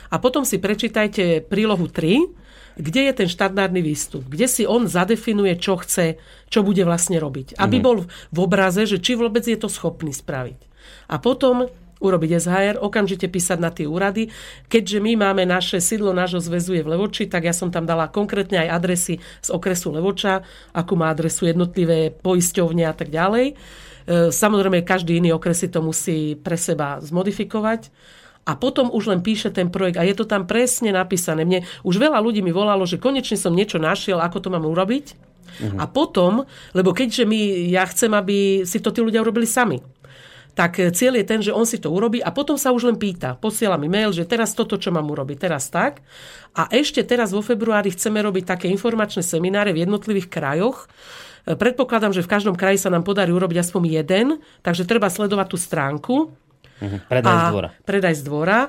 A 0.09 0.15
potom 0.21 0.47
si 0.47 0.61
prečítajte 0.61 1.43
prílohu 1.43 1.89
3, 1.89 2.43
kde 2.77 3.09
je 3.09 3.13
ten 3.13 3.29
štandardný 3.29 3.81
výstup, 3.85 4.25
kde 4.25 4.49
si 4.49 4.63
on 4.65 4.89
zadefinuje, 4.89 5.57
čo 5.61 5.77
chce, 5.77 6.17
čo 6.49 6.65
bude 6.65 6.81
vlastne 6.85 7.21
robiť. 7.21 7.57
Aby 7.57 7.79
mm-hmm. 7.79 7.85
bol 7.85 7.97
v 8.07 8.37
obraze, 8.37 8.85
že 8.89 8.97
či 8.97 9.13
vôbec 9.13 9.45
je 9.45 9.57
to 9.57 9.69
schopný 9.69 10.11
spraviť. 10.11 10.59
A 11.09 11.21
potom 11.21 11.69
urobiť 12.03 12.29
SHR, 12.35 12.75
okamžite 12.83 13.31
písať 13.31 13.57
na 13.63 13.71
tie 13.71 13.87
úrady. 13.87 14.27
Keďže 14.67 14.99
my 14.99 15.15
máme 15.15 15.47
naše 15.47 15.79
sídlo 15.79 16.11
nášho 16.11 16.43
zväzu 16.43 16.75
je 16.75 16.83
v 16.83 16.91
Levoči, 16.91 17.31
tak 17.31 17.47
ja 17.47 17.55
som 17.55 17.71
tam 17.71 17.87
dala 17.87 18.11
konkrétne 18.11 18.59
aj 18.67 18.69
adresy 18.75 19.23
z 19.39 19.49
okresu 19.55 19.95
Levoča, 19.95 20.43
akú 20.75 20.99
má 20.99 21.07
adresu 21.07 21.47
jednotlivé 21.47 22.11
poisťovne 22.11 22.83
a 22.83 22.91
tak 22.91 23.07
ďalej. 23.07 23.55
E, 24.03 24.35
samozrejme, 24.35 24.83
každý 24.83 25.23
iný 25.23 25.31
okres 25.31 25.63
si 25.63 25.71
to 25.71 25.79
musí 25.79 26.35
pre 26.35 26.59
seba 26.59 26.99
zmodifikovať 26.99 27.87
a 28.44 28.60
potom 28.60 28.91
už 28.91 29.07
len 29.07 29.20
píše 29.24 29.49
ten 29.52 29.72
projekt 29.72 29.95
a 29.95 30.03
je 30.03 30.15
to 30.15 30.28
tam 30.28 30.44
presne 30.44 30.91
napísané. 30.91 31.48
Mne 31.48 31.64
už 31.88 31.95
veľa 31.95 32.20
ľudí 32.20 32.44
mi 32.44 32.52
volalo, 32.52 32.84
že 32.84 32.99
konečne 32.99 33.40
som 33.40 33.56
niečo 33.56 33.80
našiel, 33.80 34.20
ako 34.20 34.38
to 34.44 34.49
mám 34.52 34.68
urobiť. 34.68 35.06
Uh-huh. 35.53 35.80
A 35.80 35.86
potom, 35.88 36.44
lebo 36.76 36.91
keďže 36.91 37.24
my, 37.24 37.40
ja 37.72 37.88
chcem, 37.88 38.11
aby 38.11 38.68
si 38.68 38.84
to 38.84 38.91
tí 38.91 38.99
ľudia 38.99 39.24
urobili 39.24 39.48
sami 39.48 39.80
tak 40.53 40.78
cieľ 40.94 41.18
je 41.18 41.26
ten, 41.26 41.41
že 41.41 41.49
on 41.49 41.65
si 41.65 41.82
to 41.82 41.90
urobí 41.90 42.22
a 42.22 42.30
potom 42.30 42.61
sa 42.61 42.70
už 42.70 42.86
len 42.86 42.98
pýta. 42.98 43.34
Posiela 43.34 43.74
mi 43.74 43.90
mail, 43.90 44.14
že 44.14 44.22
teraz 44.22 44.53
toto, 44.53 44.78
čo 44.78 44.94
mám 44.94 45.10
urobiť, 45.10 45.49
teraz 45.49 45.74
tak. 45.74 46.06
A 46.53 46.70
ešte 46.70 47.02
teraz 47.02 47.34
vo 47.34 47.41
februári 47.41 47.90
chceme 47.90 48.22
robiť 48.22 48.45
také 48.45 48.68
informačné 48.70 49.26
semináre 49.26 49.74
v 49.74 49.82
jednotlivých 49.82 50.30
krajoch. 50.30 50.86
Predpokladám, 51.44 52.14
že 52.14 52.24
v 52.24 52.32
každom 52.32 52.56
kraji 52.56 52.80
sa 52.80 52.94
nám 52.94 53.02
podarí 53.03 53.34
urobiť 53.34 53.65
aspoň 53.65 53.82
jeden, 53.99 54.28
takže 54.61 54.88
treba 54.88 55.10
sledovať 55.10 55.48
tú 55.49 55.57
stránku. 55.57 56.15
Uh-huh. 56.84 56.99
Predaj 57.07 57.31
z 57.31 57.43
dvora. 57.55 57.69
Predaj 57.88 58.14
z 58.19 58.23
dvora, 58.27 58.60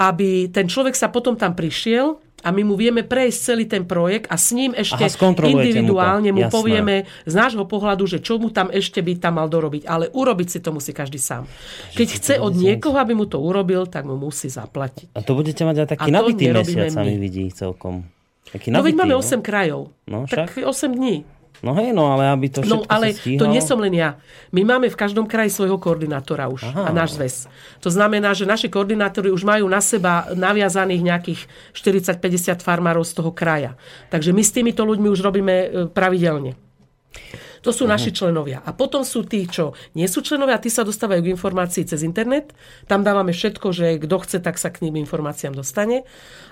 aby 0.00 0.50
ten 0.50 0.66
človek 0.66 0.98
sa 0.98 1.12
potom 1.12 1.38
tam 1.38 1.54
prišiel 1.54 2.18
a 2.40 2.48
my 2.48 2.62
mu 2.64 2.74
vieme 2.76 3.04
prejsť 3.04 3.38
celý 3.38 3.64
ten 3.68 3.84
projekt 3.84 4.24
a 4.32 4.40
s 4.40 4.56
ním 4.56 4.72
ešte 4.72 5.04
Aha, 5.04 5.44
individuálne 5.44 6.32
mu, 6.32 6.40
mu 6.40 6.48
povieme 6.48 7.04
z 7.28 7.34
nášho 7.36 7.68
pohľadu, 7.68 8.08
že 8.08 8.18
čo 8.24 8.40
mu 8.40 8.48
tam 8.48 8.72
ešte 8.72 9.04
by 9.04 9.20
tam 9.20 9.36
mal 9.36 9.48
dorobiť. 9.52 9.84
Ale 9.84 10.08
urobiť 10.08 10.48
si 10.48 10.58
to 10.64 10.72
musí 10.72 10.96
každý 10.96 11.20
sám. 11.20 11.44
Keď 11.92 12.08
chce 12.16 12.34
od 12.40 12.56
niekoho, 12.56 12.96
aby 12.96 13.12
mu 13.12 13.28
to 13.28 13.36
urobil, 13.36 13.84
tak 13.84 14.08
mu 14.08 14.16
musí 14.16 14.48
zaplatiť. 14.48 15.12
A 15.12 15.20
to 15.20 15.36
budete 15.36 15.62
mať 15.68 15.84
aj 15.84 15.88
taký 15.96 16.08
nabitý 16.08 16.48
mesiac, 16.48 16.88
sa 16.88 17.04
mi 17.04 17.20
vidí 17.20 17.44
celkom. 17.52 18.08
Taký 18.48 18.72
nabitý, 18.72 18.80
no 18.80 18.80
veď 18.88 18.94
máme 18.96 19.14
8 19.20 19.36
no? 19.36 19.44
krajov. 19.44 19.82
No, 20.08 20.18
však? 20.24 20.56
Tak 20.56 20.64
8 20.64 20.96
dní. 20.96 21.28
No 21.60 21.76
hej, 21.76 21.92
no 21.92 22.08
ale 22.08 22.32
aby 22.32 22.48
to 22.48 22.64
no, 22.64 22.80
všetko 22.80 22.88
No 22.88 22.88
ale 22.88 23.06
to 23.12 23.44
nie 23.44 23.60
som 23.60 23.76
len 23.76 23.92
ja. 23.92 24.16
My 24.48 24.64
máme 24.64 24.88
v 24.88 24.96
každom 24.96 25.28
kraji 25.28 25.52
svojho 25.52 25.76
koordinátora 25.76 26.48
už 26.48 26.64
Aha. 26.72 26.88
a 26.88 26.90
náš 26.90 27.20
zväz. 27.20 27.34
To 27.84 27.92
znamená, 27.92 28.32
že 28.32 28.48
naši 28.48 28.72
koordinátori 28.72 29.28
už 29.28 29.44
majú 29.44 29.68
na 29.68 29.84
seba 29.84 30.32
naviazaných 30.32 31.02
nejakých 31.04 31.40
40-50 31.76 32.64
farmárov 32.64 33.04
z 33.04 33.12
toho 33.12 33.30
kraja. 33.36 33.76
Takže 34.08 34.32
my 34.32 34.40
s 34.40 34.50
týmito 34.56 34.82
ľuďmi 34.88 35.08
už 35.12 35.20
robíme 35.20 35.54
e, 35.54 35.68
pravidelne. 35.92 36.56
To 37.60 37.70
sú 37.74 37.84
uh-huh. 37.84 37.92
naši 37.92 38.10
členovia. 38.14 38.64
A 38.64 38.72
potom 38.72 39.04
sú 39.04 39.26
tí, 39.26 39.44
čo 39.44 39.76
nie 39.92 40.08
sú 40.08 40.24
členovia, 40.24 40.62
tí 40.62 40.72
sa 40.72 40.86
dostávajú 40.86 41.20
k 41.26 41.32
informácii 41.36 41.84
cez 41.84 42.00
internet. 42.00 42.56
Tam 42.88 43.04
dávame 43.04 43.36
všetko, 43.36 43.68
že 43.74 44.00
kto 44.00 44.16
chce, 44.24 44.38
tak 44.40 44.56
sa 44.56 44.72
k 44.72 44.88
ním 44.88 44.96
informáciám 45.04 45.52
dostane. 45.52 46.08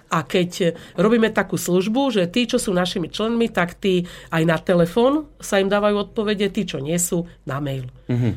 A 0.09 0.25
keď 0.25 0.77
robíme 0.97 1.29
takú 1.33 1.61
službu, 1.61 2.13
že 2.13 2.29
tí, 2.29 2.49
čo 2.49 2.57
sú 2.57 2.73
našimi 2.73 3.13
členmi, 3.13 3.53
tak 3.53 3.77
tí 3.77 4.09
aj 4.33 4.43
na 4.45 4.57
telefón 4.61 5.29
sa 5.41 5.61
im 5.61 5.69
dávajú 5.69 6.13
odpovede, 6.13 6.49
tí, 6.53 6.65
čo 6.65 6.81
nie 6.81 6.97
sú, 6.97 7.29
na 7.45 7.61
mail. 7.61 7.89
Uh-huh. 8.09 8.37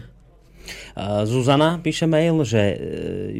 Zuzana 1.26 1.80
píše 1.80 2.06
mail, 2.06 2.44
že 2.44 2.62
e, 2.62 2.76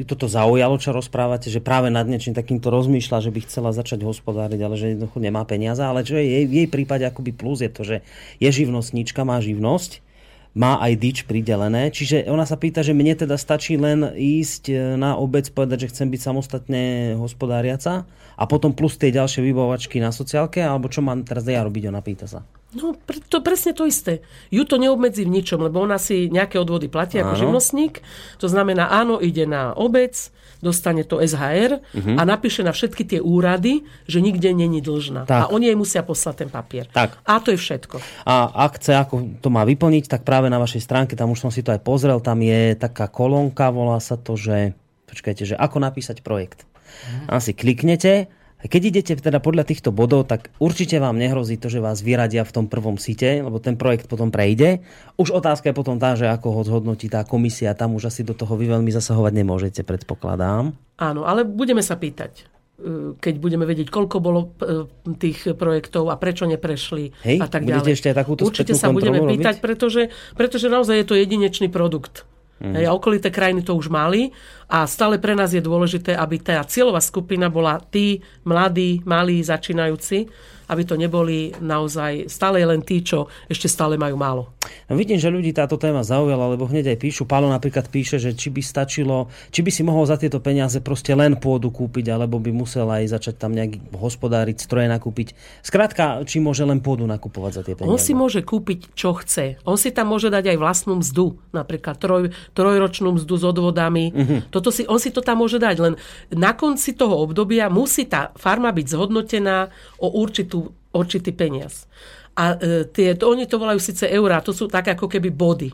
ju 0.02 0.04
toto 0.08 0.26
zaujalo, 0.32 0.76
čo 0.80 0.96
rozprávate, 0.96 1.52
že 1.52 1.60
práve 1.64 1.92
nad 1.92 2.08
niečím 2.08 2.32
takýmto 2.32 2.72
rozmýšľa, 2.72 3.28
že 3.28 3.32
by 3.32 3.40
chcela 3.44 3.76
začať 3.76 4.04
hospodáriť, 4.08 4.60
ale 4.60 4.76
že 4.80 4.96
jednoducho 4.96 5.20
nemá 5.20 5.44
peniaze. 5.44 5.84
Ale 5.84 6.08
čo 6.08 6.16
je 6.16 6.26
jej, 6.26 6.46
jej 6.48 6.68
prípade 6.68 7.04
akoby 7.04 7.32
plus 7.36 7.62
je 7.62 7.72
to, 7.72 7.82
že 7.84 7.98
je 8.40 8.50
živnostníčka, 8.50 9.28
má 9.28 9.40
živnosť, 9.44 10.11
má 10.52 10.80
aj 10.84 10.94
dič 11.00 11.18
pridelené. 11.24 11.92
Čiže 11.92 12.28
ona 12.28 12.44
sa 12.44 12.60
pýta, 12.60 12.84
že 12.84 12.92
mne 12.92 13.16
teda 13.16 13.40
stačí 13.40 13.80
len 13.80 14.04
ísť 14.12 14.64
e, 14.68 14.76
na 15.00 15.16
obec, 15.16 15.48
povedať, 15.48 15.88
že 15.88 15.92
chcem 15.96 16.08
byť 16.12 16.22
samostatne 16.22 16.84
hospodáriaca 17.16 18.04
a 18.36 18.44
potom 18.48 18.76
plus 18.76 19.00
tie 19.00 19.16
ďalšie 19.16 19.40
vybavovačky 19.48 20.04
na 20.04 20.12
sociálke, 20.12 20.60
alebo 20.60 20.92
čo 20.92 21.00
mám 21.00 21.24
teraz 21.24 21.48
ja 21.48 21.64
robiť, 21.64 21.84
ona 21.88 22.04
pýta 22.04 22.28
sa. 22.28 22.44
No, 22.72 22.96
to 23.28 23.44
presne 23.44 23.76
to 23.76 23.84
isté. 23.84 24.24
Ju 24.48 24.64
to 24.64 24.80
neobmedzí 24.80 25.28
v 25.28 25.36
ničom, 25.40 25.60
lebo 25.60 25.84
ona 25.84 26.00
si 26.00 26.32
nejaké 26.32 26.56
odvody 26.56 26.88
platí 26.88 27.20
ako 27.20 27.36
živnostník. 27.36 28.00
To 28.40 28.48
znamená, 28.48 28.88
áno, 28.88 29.20
ide 29.20 29.44
na 29.44 29.76
obec, 29.76 30.32
dostane 30.62 31.04
to 31.04 31.18
SHR 31.20 31.82
uh-huh. 31.82 31.98
Mhm. 31.98 32.16
a 32.18 32.22
napíše 32.24 32.62
na 32.62 32.72
všetky 32.72 33.04
tie 33.04 33.20
úrady, 33.20 33.84
že 34.06 34.22
nikde 34.22 34.54
není 34.54 34.80
dlžná. 34.80 35.26
Tak. 35.26 35.42
A 35.42 35.46
oni 35.50 35.74
jej 35.74 35.78
musia 35.78 36.02
poslať 36.06 36.46
ten 36.46 36.50
papier. 36.54 36.86
Tak. 36.94 37.18
A 37.26 37.42
to 37.42 37.52
je 37.52 37.60
všetko. 37.60 37.98
A 38.24 38.48
ak 38.70 38.78
chce, 38.78 38.94
ako 38.96 39.42
to 39.42 39.50
má 39.50 39.66
vyplniť, 39.66 40.08
tak 40.08 40.22
práve 40.22 40.48
na 40.48 40.62
vašej 40.62 40.86
stránke, 40.86 41.18
tam 41.18 41.34
už 41.34 41.50
som 41.50 41.52
si 41.52 41.66
to 41.66 41.74
aj 41.74 41.82
pozrel, 41.82 42.22
tam 42.22 42.40
je 42.40 42.78
taká 42.78 43.10
kolónka, 43.10 43.74
volá 43.74 43.98
sa 43.98 44.16
to, 44.16 44.38
že 44.38 44.78
počkajte, 45.10 45.44
že 45.44 45.56
ako 45.58 45.82
napísať 45.82 46.22
projekt. 46.24 46.64
Uh-huh. 46.64 47.42
Asi 47.42 47.58
kliknete 47.58 48.30
keď 48.66 48.82
idete 48.94 49.14
teda 49.18 49.42
podľa 49.42 49.66
týchto 49.66 49.90
bodov, 49.90 50.30
tak 50.30 50.54
určite 50.62 51.02
vám 51.02 51.18
nehrozí 51.18 51.58
to, 51.58 51.72
že 51.72 51.82
vás 51.82 52.06
vyradia 52.06 52.46
v 52.46 52.54
tom 52.54 52.66
prvom 52.70 53.02
site, 53.02 53.42
lebo 53.42 53.58
ten 53.58 53.74
projekt 53.74 54.06
potom 54.06 54.30
prejde. 54.30 54.86
Už 55.18 55.34
otázka 55.34 55.74
je 55.74 55.76
potom 55.78 55.98
tá, 55.98 56.14
že 56.14 56.30
ako 56.30 56.48
ho 56.54 56.62
zhodnotí 56.62 57.10
tá 57.10 57.26
komisia, 57.26 57.74
tam 57.74 57.98
už 57.98 58.14
asi 58.14 58.22
do 58.22 58.38
toho 58.38 58.54
vy 58.54 58.70
veľmi 58.70 58.92
zasahovať 58.94 59.34
nemôžete, 59.34 59.82
predpokladám. 59.82 60.78
Áno, 61.02 61.22
ale 61.26 61.42
budeme 61.42 61.82
sa 61.82 61.98
pýtať 61.98 62.46
e, 62.78 63.18
keď 63.18 63.34
budeme 63.42 63.66
vedieť, 63.66 63.90
koľko 63.90 64.18
bolo 64.22 64.54
e, 64.62 64.86
tých 65.18 65.58
projektov 65.58 66.14
a 66.14 66.16
prečo 66.22 66.46
neprešli 66.46 67.26
Hej, 67.26 67.38
a 67.42 67.48
tak 67.50 67.66
ďalej. 67.66 67.98
Ešte 67.98 68.14
takúto 68.14 68.46
Určite 68.46 68.78
sa 68.78 68.94
budeme 68.94 69.18
robiť? 69.18 69.42
pýtať, 69.42 69.56
pretože, 69.58 70.14
pretože 70.38 70.70
naozaj 70.70 71.02
je 71.02 71.06
to 71.10 71.16
jedinečný 71.18 71.74
produkt. 71.74 72.30
Mm. 72.62 72.78
A 72.86 72.94
okolité 72.94 73.34
krajiny 73.34 73.66
to 73.66 73.74
už 73.74 73.90
mali 73.90 74.30
a 74.72 74.88
stále 74.88 75.20
pre 75.20 75.36
nás 75.36 75.52
je 75.52 75.60
dôležité, 75.60 76.16
aby 76.16 76.40
tá 76.40 76.64
cieľová 76.64 77.04
skupina 77.04 77.52
bola 77.52 77.84
tí 77.84 78.24
mladí, 78.48 79.04
malí, 79.04 79.44
začínajúci, 79.44 80.32
aby 80.72 80.88
to 80.88 80.96
neboli 80.96 81.52
naozaj 81.60 82.32
stále 82.32 82.64
len 82.64 82.80
tí, 82.80 83.04
čo 83.04 83.28
ešte 83.52 83.68
stále 83.68 84.00
majú 84.00 84.16
málo. 84.16 84.44
No 84.88 84.96
vidím, 84.96 85.20
že 85.20 85.28
ľudí 85.28 85.52
táto 85.52 85.76
téma 85.76 86.00
zaujala, 86.00 86.48
lebo 86.48 86.64
hneď 86.64 86.96
aj 86.96 86.98
píšu. 87.04 87.24
Pálo 87.28 87.52
napríklad 87.52 87.92
píše, 87.92 88.24
že 88.24 88.32
či 88.32 88.48
by 88.48 88.64
stačilo, 88.64 89.28
či 89.52 89.60
by 89.60 89.68
si 89.68 89.84
mohol 89.84 90.08
za 90.08 90.16
tieto 90.16 90.40
peniaze 90.40 90.80
proste 90.80 91.12
len 91.12 91.36
pôdu 91.36 91.68
kúpiť, 91.76 92.16
alebo 92.16 92.40
by 92.40 92.56
musel 92.56 92.88
aj 92.88 93.12
začať 93.20 93.36
tam 93.36 93.52
nejak 93.52 93.92
hospodáriť, 93.92 94.64
stroje 94.64 94.88
nakúpiť. 94.88 95.36
Skrátka, 95.60 96.24
či 96.24 96.40
môže 96.40 96.64
len 96.64 96.80
pôdu 96.80 97.04
nakupovať 97.04 97.52
za 97.52 97.62
tie 97.68 97.76
peniaze. 97.76 97.92
On 97.92 98.00
si 98.00 98.16
môže 98.16 98.40
kúpiť, 98.40 98.96
čo 98.96 99.12
chce. 99.12 99.60
On 99.68 99.76
si 99.76 99.92
tam 99.92 100.16
môže 100.16 100.32
dať 100.32 100.56
aj 100.56 100.58
vlastnú 100.62 101.04
mzdu, 101.04 101.36
napríklad 101.52 102.00
troj, 102.00 102.32
trojročnú 102.56 103.20
mzdu 103.20 103.36
s 103.36 103.44
odvodami. 103.44 104.16
Uh-huh. 104.16 104.40
Toto 104.62 104.70
si, 104.70 104.86
on 104.86 105.02
si 105.02 105.10
to 105.10 105.26
tam 105.26 105.42
môže 105.42 105.58
dať, 105.58 105.76
len 105.82 105.94
na 106.30 106.54
konci 106.54 106.94
toho 106.94 107.18
obdobia 107.26 107.68
musí 107.74 108.06
tá 108.06 108.30
farma 108.38 108.70
byť 108.70 108.86
zhodnotená 108.94 109.74
o 109.98 110.14
určitú 110.22 110.70
určitý 110.94 111.32
peniaz. 111.32 111.88
A 112.36 112.56
e, 112.56 112.88
tie, 112.88 113.16
to, 113.16 113.32
oni 113.32 113.48
to 113.48 113.60
volajú 113.60 113.80
síce 113.80 114.08
eurá, 114.08 114.44
to 114.44 114.56
sú 114.56 114.68
tak 114.68 114.92
ako 114.92 115.08
keby 115.08 115.32
body. 115.32 115.72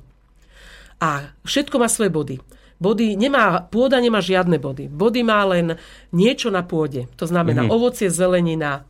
A 1.01 1.29
všetko 1.45 1.77
má 1.77 1.85
svoje 1.89 2.09
body. 2.09 2.37
Body 2.77 3.17
nemá, 3.17 3.65
pôda 3.65 3.97
nemá 3.97 4.21
žiadne 4.21 4.61
body. 4.61 4.89
Body 4.89 5.21
má 5.25 5.41
len 5.49 5.77
niečo 6.13 6.53
na 6.53 6.61
pôde. 6.61 7.09
To 7.17 7.25
znamená 7.25 7.65
mm-hmm. 7.65 7.77
ovocie, 7.77 8.09
zelenina, 8.09 8.85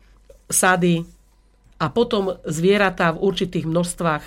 sady 0.48 1.08
a 1.78 1.86
potom 1.94 2.42
zvieratá 2.42 3.14
v 3.14 3.22
určitých 3.22 3.70
množstvách 3.70 4.24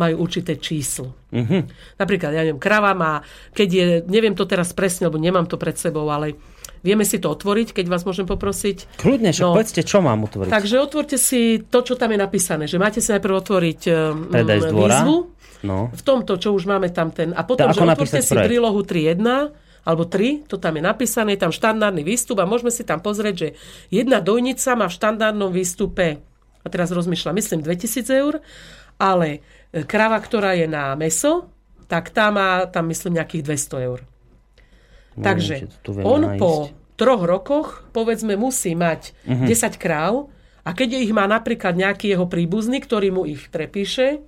majú 0.00 0.24
určité 0.24 0.56
číslo. 0.56 1.12
Mm-hmm. 1.36 1.62
Napríklad, 2.00 2.32
ja 2.32 2.42
neviem, 2.48 2.60
krava 2.60 2.96
má, 2.96 3.20
keď 3.52 3.68
je, 3.68 3.84
neviem 4.08 4.32
to 4.32 4.48
teraz 4.48 4.72
presne, 4.72 5.12
lebo 5.12 5.20
nemám 5.20 5.44
to 5.44 5.60
pred 5.60 5.76
sebou, 5.76 6.08
ale 6.08 6.36
Vieme 6.84 7.00
si 7.08 7.16
to 7.16 7.32
otvoriť, 7.32 7.72
keď 7.72 7.88
vás 7.88 8.04
môžem 8.04 8.28
poprosiť. 8.28 9.00
Kľudne, 9.00 9.32
však 9.32 9.44
no, 9.48 9.56
povedzte, 9.56 9.80
čo 9.88 10.04
mám 10.04 10.28
otvoriť. 10.28 10.52
Takže 10.52 10.76
otvorte 10.84 11.16
si 11.16 11.64
to, 11.64 11.80
čo 11.80 11.96
tam 11.96 12.12
je 12.12 12.20
napísané. 12.20 12.68
Že 12.68 12.76
máte 12.76 13.00
si 13.00 13.08
najprv 13.08 13.32
otvoriť 13.40 13.80
um, 13.88 14.28
výzvu. 14.28 15.16
No. 15.64 15.88
V 15.88 16.02
tomto, 16.04 16.36
čo 16.36 16.52
už 16.52 16.68
máme 16.68 16.92
tam 16.92 17.08
ten. 17.08 17.32
A 17.32 17.40
potom, 17.40 17.72
že 17.72 17.80
otvorte 17.80 18.20
si 18.20 18.36
projekt? 18.36 18.48
prílohu 18.52 18.84
3.1 18.84 19.16
alebo 19.84 20.04
3, 20.04 20.44
to 20.44 20.60
tam 20.60 20.76
je 20.76 20.82
napísané, 20.84 21.36
je 21.36 21.44
tam 21.44 21.52
štandardný 21.52 22.04
výstup 22.04 22.40
a 22.40 22.48
môžeme 22.48 22.72
si 22.72 22.84
tam 22.84 23.04
pozrieť, 23.04 23.34
že 23.36 23.48
jedna 23.92 24.20
dojnica 24.20 24.76
má 24.76 24.88
v 24.88 24.96
štandardnom 24.96 25.52
výstupe, 25.52 26.24
a 26.64 26.66
teraz 26.72 26.88
rozmýšľam, 26.88 27.36
myslím 27.36 27.60
2000 27.60 28.08
eur, 28.08 28.40
ale 28.96 29.44
e, 29.70 29.84
krava, 29.84 30.16
ktorá 30.16 30.56
je 30.56 30.64
na 30.64 30.96
meso, 30.96 31.52
tak 31.84 32.08
tá 32.10 32.32
má 32.32 32.64
tam 32.64 32.88
myslím 32.88 33.20
nejakých 33.20 33.44
200 33.44 33.86
eur. 33.86 34.00
No, 35.14 35.22
Takže 35.22 35.54
on 36.02 36.22
nájsť. 36.26 36.40
po 36.40 36.52
troch 36.96 37.22
rokoch, 37.22 37.68
povedzme, 37.94 38.34
musí 38.34 38.72
mať 38.74 39.14
uh-huh. 39.28 39.44
Mhm. 39.44 39.76
10 39.76 39.78
kráv 39.78 40.32
a 40.64 40.72
keď 40.72 41.04
ich 41.04 41.12
má 41.12 41.28
napríklad 41.28 41.76
nejaký 41.76 42.16
jeho 42.16 42.24
príbuzný, 42.24 42.80
ktorý 42.80 43.12
mu 43.12 43.22
ich 43.28 43.52
prepíše, 43.52 44.24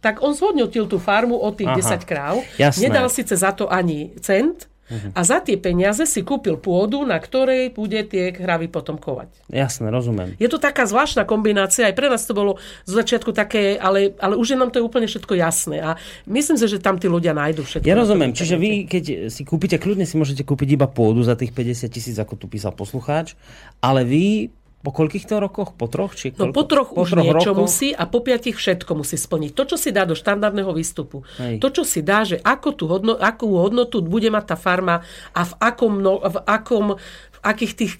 tak 0.00 0.24
on 0.24 0.32
zhodnotil 0.32 0.88
tú 0.88 0.96
farmu 0.96 1.36
od 1.36 1.60
tých 1.60 1.76
Aha, 1.76 1.98
10 1.98 2.08
kráv. 2.08 2.40
Jasné. 2.56 2.88
Nedal 2.88 3.12
síce 3.12 3.36
za 3.36 3.52
to 3.52 3.68
ani 3.68 4.16
cent, 4.22 4.69
uh-huh. 4.90 5.14
a 5.14 5.20
za 5.22 5.38
tie 5.38 5.54
peniaze 5.54 6.02
si 6.04 6.26
kúpil 6.26 6.58
pôdu, 6.58 7.06
na 7.06 7.16
ktorej 7.22 7.70
bude 7.70 8.02
tie 8.10 8.34
kravy 8.34 8.66
potom 8.66 8.98
kovať. 8.98 9.30
Jasné, 9.48 9.88
rozumiem. 9.88 10.34
Je 10.42 10.50
to 10.50 10.58
taká 10.58 10.84
zvláštna 10.90 11.22
kombinácia, 11.24 11.86
aj 11.86 11.94
pre 11.94 12.10
nás 12.10 12.26
to 12.26 12.34
bolo 12.34 12.58
z 12.84 12.92
začiatku 12.98 13.30
také, 13.30 13.78
ale, 13.78 14.18
ale 14.18 14.34
už 14.34 14.52
je 14.52 14.58
nám 14.58 14.74
to 14.74 14.82
úplne 14.82 15.06
všetko 15.06 15.38
jasné 15.38 15.80
a 15.80 15.94
myslím 16.26 16.58
si, 16.58 16.66
že 16.66 16.82
tam 16.82 16.98
tí 16.98 17.06
ľudia 17.06 17.32
nájdu 17.32 17.62
všetko. 17.62 17.86
Ja 17.86 17.94
rozumiem, 17.94 18.34
čiže 18.34 18.58
vy, 18.58 18.90
keď 18.90 19.30
si 19.30 19.46
kúpite, 19.46 19.78
kľudne 19.78 20.04
si 20.04 20.18
môžete 20.18 20.42
kúpiť 20.42 20.74
iba 20.74 20.90
pôdu 20.90 21.22
za 21.22 21.38
tých 21.38 21.54
50 21.54 21.86
tisíc, 21.88 22.16
ako 22.18 22.34
tu 22.34 22.50
písal 22.50 22.74
poslucháč, 22.74 23.38
ale 23.78 24.02
vy 24.02 24.50
po 24.80 24.90
koľkých 24.96 25.28
to 25.28 25.36
rokoch? 25.36 25.76
Po 25.76 25.92
troch? 25.92 26.16
Či 26.16 26.32
no 26.40 26.56
po 26.56 26.64
troch 26.64 26.96
po 26.96 27.04
už 27.04 27.12
troch 27.12 27.24
niečo 27.24 27.52
rokoch? 27.52 27.68
musí 27.68 27.92
a 27.92 28.08
po 28.08 28.24
piatich 28.24 28.56
všetko 28.56 28.96
musí 28.96 29.20
splniť. 29.20 29.52
To, 29.52 29.68
čo 29.68 29.76
si 29.76 29.92
dá 29.92 30.08
do 30.08 30.16
štandardného 30.16 30.72
výstupu. 30.72 31.20
Hej. 31.36 31.60
To, 31.60 31.68
čo 31.68 31.84
si 31.84 32.00
dá, 32.00 32.24
že 32.24 32.40
ako 32.40 32.68
tú 32.72 32.84
hodno, 32.88 33.12
akú 33.20 33.60
hodnotu 33.60 34.00
bude 34.00 34.32
mať 34.32 34.44
tá 34.52 34.56
farma 34.56 35.04
a 35.36 35.40
v 35.44 35.52
akom, 35.60 36.00
no, 36.00 36.24
v 36.24 36.38
akom 36.48 36.96
v 37.40 37.48
akých 37.48 37.72
tých, 37.72 37.92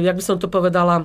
jak 0.00 0.16
by 0.16 0.24
som 0.24 0.40
to 0.40 0.48
povedala, 0.48 1.04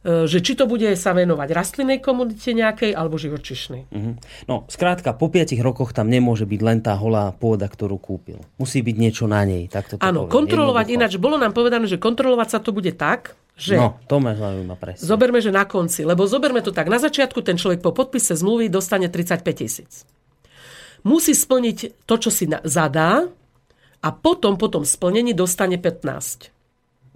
e, 0.00 0.24
že 0.24 0.40
či 0.40 0.56
to 0.56 0.64
bude 0.64 0.88
sa 0.96 1.12
venovať 1.12 1.48
rastlinnej 1.52 2.00
komunite 2.00 2.56
nejakej 2.56 2.96
alebo 2.96 3.20
živočišnej. 3.20 3.92
Uh-huh. 3.92 4.16
No, 4.48 4.64
skrátka, 4.72 5.12
po 5.12 5.28
piatich 5.28 5.60
rokoch 5.60 5.92
tam 5.92 6.08
nemôže 6.08 6.48
byť 6.48 6.60
len 6.64 6.80
tá 6.80 6.96
holá 6.96 7.36
pôda, 7.36 7.68
ktorú 7.68 8.00
kúpil. 8.00 8.40
Musí 8.56 8.80
byť 8.80 8.96
niečo 8.96 9.24
na 9.28 9.44
nej. 9.44 9.68
Tak 9.68 9.84
to 9.84 9.94
Áno, 10.00 10.32
kontrolovať 10.32 10.86
ináč. 10.96 11.12
Bolo 11.20 11.36
nám 11.36 11.52
povedané, 11.52 11.84
že 11.84 12.00
kontrolovať 12.00 12.48
sa 12.48 12.58
to 12.64 12.72
bude 12.72 12.96
tak, 12.96 13.36
že... 13.60 13.76
No, 13.76 14.00
to 14.08 14.16
ma 14.24 14.32
zaujíma 14.32 14.80
presne. 14.80 15.04
Zoberme, 15.04 15.44
že 15.44 15.52
na 15.52 15.68
konci. 15.68 16.08
Lebo 16.08 16.24
zoberme 16.24 16.64
to 16.64 16.72
tak. 16.72 16.88
Na 16.88 16.96
začiatku 16.96 17.44
ten 17.44 17.60
človek 17.60 17.84
po 17.84 17.92
podpise 17.92 18.32
zmluvy 18.32 18.72
dostane 18.72 19.12
35 19.12 19.44
tisíc. 19.52 20.08
Musí 21.04 21.36
splniť 21.36 22.08
to, 22.08 22.14
čo 22.16 22.32
si 22.32 22.48
zadá 22.64 23.28
a 24.00 24.08
potom, 24.16 24.56
po 24.56 24.72
tom 24.72 24.88
splnení 24.88 25.36
dostane 25.36 25.76
15. 25.76 26.56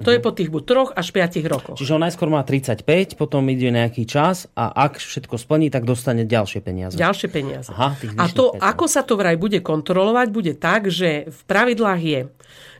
To 0.03 0.11
je 0.11 0.19
mhm. 0.19 0.25
po 0.27 0.31
tých 0.35 0.51
buď 0.51 0.63
troch 0.67 0.91
až 0.91 1.15
5 1.15 1.39
rokoch. 1.47 1.77
Čiže 1.79 1.95
on 1.95 2.03
najskôr 2.03 2.27
má 2.27 2.43
35, 2.43 3.15
potom 3.15 3.47
ide 3.47 3.71
nejaký 3.71 4.03
čas 4.11 4.51
a 4.59 4.75
ak 4.75 4.99
všetko 4.99 5.39
splní, 5.39 5.71
tak 5.71 5.87
dostane 5.87 6.27
ďalšie 6.27 6.61
peniaze. 6.67 6.99
Ďalšie 6.99 7.29
peniaze. 7.31 7.71
Aha, 7.71 7.95
a 8.19 8.25
to, 8.27 8.59
5. 8.59 8.75
ako 8.75 8.85
sa 8.91 9.07
to 9.07 9.15
vraj 9.15 9.39
bude 9.39 9.63
kontrolovať, 9.63 10.27
bude 10.35 10.59
tak, 10.59 10.91
že 10.91 11.31
v 11.31 11.41
pravidlách 11.47 12.03
je, 12.03 12.21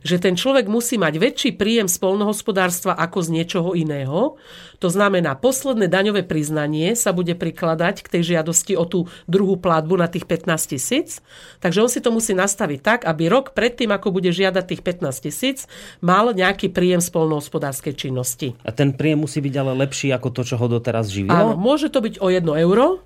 že 0.05 0.21
ten 0.21 0.37
človek 0.37 0.69
musí 0.69 1.01
mať 1.01 1.17
väčší 1.17 1.49
príjem 1.57 1.89
z 1.89 1.97
polnohospodárstva 1.97 2.93
ako 2.93 3.25
z 3.25 3.29
niečoho 3.33 3.73
iného. 3.73 4.37
To 4.77 4.87
znamená, 4.93 5.33
posledné 5.33 5.89
daňové 5.89 6.21
priznanie 6.21 6.93
sa 6.93 7.09
bude 7.09 7.33
prikladať 7.33 8.05
k 8.05 8.11
tej 8.13 8.37
žiadosti 8.37 8.77
o 8.77 8.85
tú 8.85 9.09
druhú 9.25 9.57
platbu 9.57 9.97
na 9.97 10.05
tých 10.05 10.29
15 10.29 10.71
tisíc. 10.77 11.25
Takže 11.57 11.81
on 11.81 11.89
si 11.89 12.05
to 12.05 12.13
musí 12.13 12.37
nastaviť 12.37 12.79
tak, 12.85 12.99
aby 13.09 13.25
rok 13.25 13.57
predtým, 13.57 13.89
ako 13.89 14.13
bude 14.13 14.29
žiadať 14.29 14.77
tých 14.77 14.81
15 14.85 15.25
tisíc, 15.25 15.65
mal 16.05 16.29
nejaký 16.37 16.69
príjem 16.69 17.01
z 17.01 17.09
polnohospodárskej 17.09 17.97
činnosti. 17.97 18.53
A 18.61 18.69
ten 18.69 18.93
príjem 18.93 19.25
musí 19.25 19.41
byť 19.41 19.55
ale 19.57 19.73
lepší 19.73 20.13
ako 20.13 20.29
to, 20.29 20.41
čo 20.45 20.61
ho 20.61 20.67
doteraz 20.69 21.09
živilo? 21.09 21.33
Áno, 21.33 21.53
môže 21.57 21.89
to 21.89 22.05
byť 22.05 22.21
o 22.21 22.29
1 22.29 22.45
euro, 22.61 23.01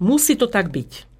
musí 0.00 0.32
to 0.32 0.48
tak 0.48 0.72
byť. 0.72 1.15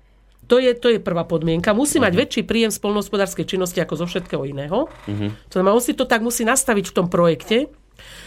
To 0.46 0.62
je, 0.62 0.70
to 0.78 0.94
je 0.94 0.98
prvá 1.02 1.26
podmienka. 1.26 1.74
Musí 1.74 1.98
uh-huh. 1.98 2.06
mať 2.06 2.12
mhm. 2.14 2.20
väčší 2.22 2.42
príjem 2.46 2.70
z 2.70 2.78
polnohospodárskej 2.78 3.46
činnosti 3.46 3.82
ako 3.82 3.94
zo 4.02 4.06
všetkého 4.06 4.46
iného. 4.46 4.86
Uh-huh. 4.86 5.30
To 5.50 5.54
znamená, 5.58 5.74
on 5.74 5.82
si 5.82 5.92
to 5.94 6.06
tak 6.06 6.22
musí 6.22 6.46
nastaviť 6.46 6.90
v 6.90 6.96
tom 6.96 7.06
projekte. 7.10 7.66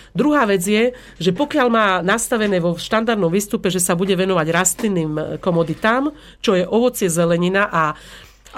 Druhá 0.09 0.49
vec 0.49 0.65
je, 0.65 0.97
že 1.21 1.29
pokiaľ 1.29 1.67
má 1.69 1.87
nastavené 2.01 2.57
vo 2.57 2.73
štandardnom 2.73 3.29
výstupe, 3.29 3.69
že 3.69 3.77
sa 3.77 3.93
bude 3.93 4.17
venovať 4.17 4.47
rastlinným 4.49 5.11
e, 5.13 5.21
komoditám, 5.37 6.09
čo 6.41 6.57
je 6.57 6.65
ovocie, 6.65 7.13
zelenina 7.13 7.69
a, 7.69 7.93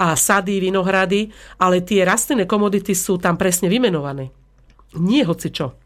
a 0.00 0.06
sady, 0.16 0.64
vinohrady, 0.64 1.28
ale 1.60 1.84
tie 1.84 2.08
rastlinné 2.08 2.48
komodity 2.48 2.96
sú 2.96 3.20
tam 3.20 3.36
presne 3.36 3.68
vymenované. 3.68 4.32
Nie 4.96 5.28
hoci 5.28 5.52
čo. 5.52 5.76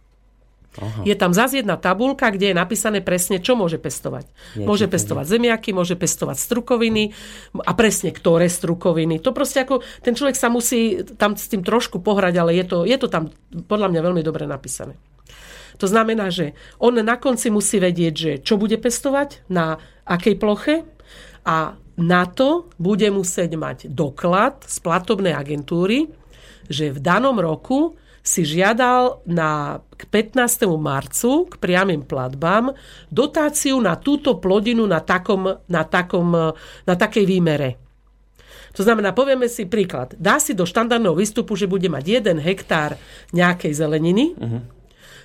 Aha. 0.77 1.03
Je 1.09 1.15
tam 1.17 1.33
zase 1.33 1.65
jedna 1.65 1.81
tabulka, 1.81 2.29
kde 2.29 2.53
je 2.53 2.57
napísané 2.57 3.01
presne, 3.01 3.41
čo 3.41 3.57
môže 3.57 3.81
pestovať. 3.81 4.29
Nie, 4.61 4.67
môže 4.69 4.87
pestovať 4.87 5.25
zemiaky, 5.25 5.73
môže 5.73 5.97
pestovať 5.97 6.37
strukoviny 6.37 7.17
a 7.65 7.73
presne 7.73 8.13
ktoré 8.13 8.47
strukoviny. 8.53 9.21
To 9.25 9.33
proste 9.33 9.65
ako, 9.65 9.81
ten 10.05 10.13
človek 10.13 10.37
sa 10.37 10.53
musí 10.53 11.01
tam 11.17 11.35
s 11.35 11.49
tým 11.49 11.65
trošku 11.65 12.05
pohrať, 12.05 12.35
ale 12.37 12.57
je 12.61 12.65
to, 12.69 12.79
je 12.85 12.97
to 13.01 13.09
tam 13.09 13.33
podľa 13.69 13.89
mňa 13.93 14.01
veľmi 14.05 14.23
dobre 14.23 14.45
napísané. 14.45 15.01
To 15.77 15.87
znamená, 15.89 16.33
že 16.33 16.57
on 16.81 16.97
na 16.97 17.17
konci 17.21 17.53
musí 17.53 17.77
vedieť, 17.77 18.15
že 18.17 18.33
čo 18.41 18.57
bude 18.57 18.81
pestovať, 18.81 19.49
na 19.53 19.77
akej 20.09 20.37
ploche 20.41 20.89
a 21.45 21.77
na 21.97 22.23
to 22.29 22.69
bude 22.77 23.09
musieť 23.13 23.57
mať 23.57 23.79
doklad 23.89 24.65
z 24.65 24.77
platobnej 24.81 25.33
agentúry, 25.33 26.13
že 26.69 26.93
v 26.93 27.01
danom 27.01 27.37
roku 27.41 27.97
si 28.27 28.43
žiadal 28.43 29.23
na 29.23 29.79
k 29.95 30.03
15. 30.11 30.67
marcu 30.75 31.47
k 31.47 31.55
priamým 31.63 32.03
platbám 32.03 32.75
dotáciu 33.07 33.79
na 33.79 33.95
túto 33.95 34.43
plodinu 34.43 34.83
na, 34.83 34.99
takom, 34.99 35.63
na, 35.71 35.83
takom, 35.87 36.35
na 36.83 36.95
takej 36.99 37.23
výmere. 37.23 37.79
To 38.75 38.85
znamená, 38.85 39.15
povieme 39.15 39.47
si 39.49 39.65
príklad. 39.65 40.19
Dá 40.19 40.37
si 40.43 40.53
do 40.53 40.67
štandardného 40.67 41.17
výstupu, 41.17 41.57
že 41.57 41.71
bude 41.71 41.87
mať 41.89 42.27
1 42.35 42.43
hektár 42.43 42.99
nejakej 43.33 43.73
zeleniny, 43.73 44.37
uh-huh. 44.37 44.61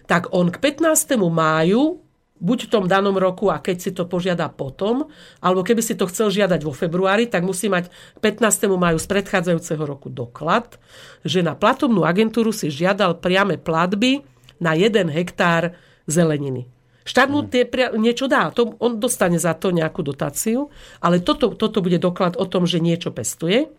tak 0.07 0.31
on 0.31 0.53
k 0.53 0.61
15. 0.61 1.17
máju 1.17 1.99
buď 2.41 2.67
v 2.67 2.71
tom 2.73 2.85
danom 2.89 3.13
roku 3.13 3.53
a 3.53 3.61
keď 3.61 3.77
si 3.77 3.91
to 3.93 4.09
požiada 4.09 4.49
potom, 4.49 5.07
alebo 5.39 5.61
keby 5.61 5.85
si 5.85 5.93
to 5.93 6.09
chcel 6.09 6.33
žiadať 6.33 6.65
vo 6.65 6.73
februári, 6.73 7.29
tak 7.29 7.45
musí 7.45 7.69
mať 7.69 7.93
15. 8.19 8.65
maju 8.73 8.97
z 8.97 9.07
predchádzajúceho 9.07 9.83
roku 9.85 10.09
doklad, 10.09 10.81
že 11.21 11.45
na 11.45 11.53
platobnú 11.53 12.01
agentúru 12.01 12.49
si 12.49 12.73
žiadal 12.73 13.21
priame 13.21 13.61
platby 13.61 14.25
na 14.57 14.73
1 14.73 15.13
hektár 15.13 15.77
zeleniny. 16.09 16.65
Štát 17.01 17.33
tie 17.49 17.65
niečo 17.97 18.29
dá, 18.29 18.53
to, 18.53 18.77
on 18.77 19.01
dostane 19.01 19.41
za 19.41 19.57
to 19.57 19.73
nejakú 19.73 20.05
dotáciu, 20.05 20.69
ale 21.01 21.17
toto, 21.17 21.57
toto 21.57 21.81
bude 21.81 21.97
doklad 21.97 22.37
o 22.37 22.45
tom, 22.45 22.69
že 22.69 22.77
niečo 22.77 23.09
pestuje 23.09 23.73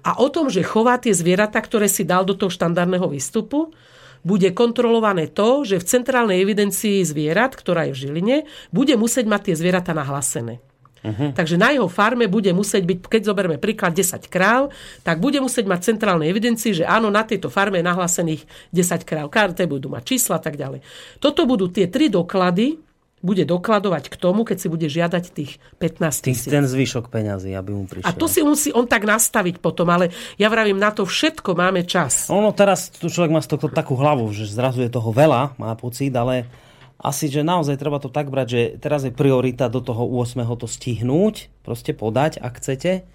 a 0.00 0.16
o 0.16 0.32
tom, 0.32 0.48
že 0.48 0.64
chová 0.64 0.96
tie 0.96 1.12
zvieratá, 1.12 1.60
ktoré 1.60 1.92
si 1.92 2.08
dal 2.08 2.24
do 2.24 2.32
toho 2.32 2.48
štandardného 2.48 3.04
výstupu, 3.04 3.76
bude 4.22 4.50
kontrolované 4.54 5.30
to, 5.30 5.66
že 5.66 5.82
v 5.82 5.88
centrálnej 5.88 6.42
evidencii 6.42 7.02
zvierat, 7.04 7.54
ktorá 7.54 7.88
je 7.88 7.92
v 7.94 8.00
Žiline, 8.06 8.36
bude 8.70 8.94
musieť 8.94 9.26
mať 9.26 9.40
tie 9.50 9.54
zvieratá 9.58 9.92
nahlásené. 9.94 10.62
Uh-huh. 10.98 11.30
Takže 11.30 11.54
na 11.54 11.70
jeho 11.70 11.86
farme 11.86 12.26
bude 12.26 12.50
musieť 12.50 12.82
byť, 12.82 12.98
keď 13.06 13.22
zoberme 13.22 13.56
príklad 13.62 13.94
10 13.94 14.18
kráv, 14.26 14.74
tak 15.06 15.22
bude 15.22 15.38
musieť 15.38 15.70
mať 15.70 15.94
centrálnej 15.94 16.26
evidencii, 16.26 16.82
že 16.82 16.84
áno, 16.84 17.06
na 17.06 17.22
tejto 17.22 17.46
farme 17.46 17.78
je 17.78 17.86
nahlásených 17.86 18.42
10 18.74 19.06
kráv. 19.06 19.30
Karte 19.30 19.62
budú 19.70 19.94
mať 19.94 20.02
čísla 20.14 20.38
a 20.38 20.42
tak 20.42 20.58
ďalej. 20.58 20.82
Toto 21.22 21.46
budú 21.46 21.70
tie 21.70 21.86
tri 21.86 22.10
doklady, 22.10 22.87
bude 23.20 23.42
dokladovať 23.42 24.10
k 24.10 24.16
tomu, 24.16 24.46
keď 24.46 24.56
si 24.58 24.68
bude 24.70 24.86
žiadať 24.86 25.24
tých 25.34 25.58
15 25.82 26.26
tisíc. 26.26 26.50
Ten 26.50 26.66
zvyšok 26.66 27.10
peňazí, 27.10 27.50
aby 27.54 27.70
mu 27.74 27.84
prišiel. 27.84 28.06
A 28.06 28.14
to 28.14 28.30
si 28.30 28.46
musí 28.46 28.70
on 28.70 28.86
tak 28.86 29.02
nastaviť 29.04 29.58
potom, 29.58 29.90
ale 29.90 30.14
ja 30.38 30.46
vravím, 30.46 30.78
na 30.78 30.94
to 30.94 31.02
všetko 31.02 31.58
máme 31.58 31.82
čas. 31.82 32.30
Ono 32.30 32.54
teraz 32.54 32.94
tu 32.94 33.10
človek 33.10 33.34
má 33.34 33.42
toho 33.42 33.68
takú 33.70 33.98
hlavu, 33.98 34.30
že 34.30 34.46
zrazu 34.46 34.86
je 34.86 34.90
toho 34.92 35.10
veľa, 35.10 35.58
má 35.58 35.74
pocit, 35.74 36.14
ale 36.14 36.46
asi, 36.98 37.30
že 37.30 37.46
naozaj 37.46 37.78
treba 37.78 38.02
to 38.02 38.10
tak 38.10 38.26
brať, 38.30 38.46
že 38.50 38.60
teraz 38.82 39.06
je 39.06 39.14
priorita 39.14 39.70
do 39.70 39.78
toho 39.78 40.02
8. 40.18 40.42
to 40.58 40.66
stihnúť, 40.66 41.50
proste 41.62 41.94
podať, 41.94 42.42
ak 42.42 42.58
chcete 42.58 43.06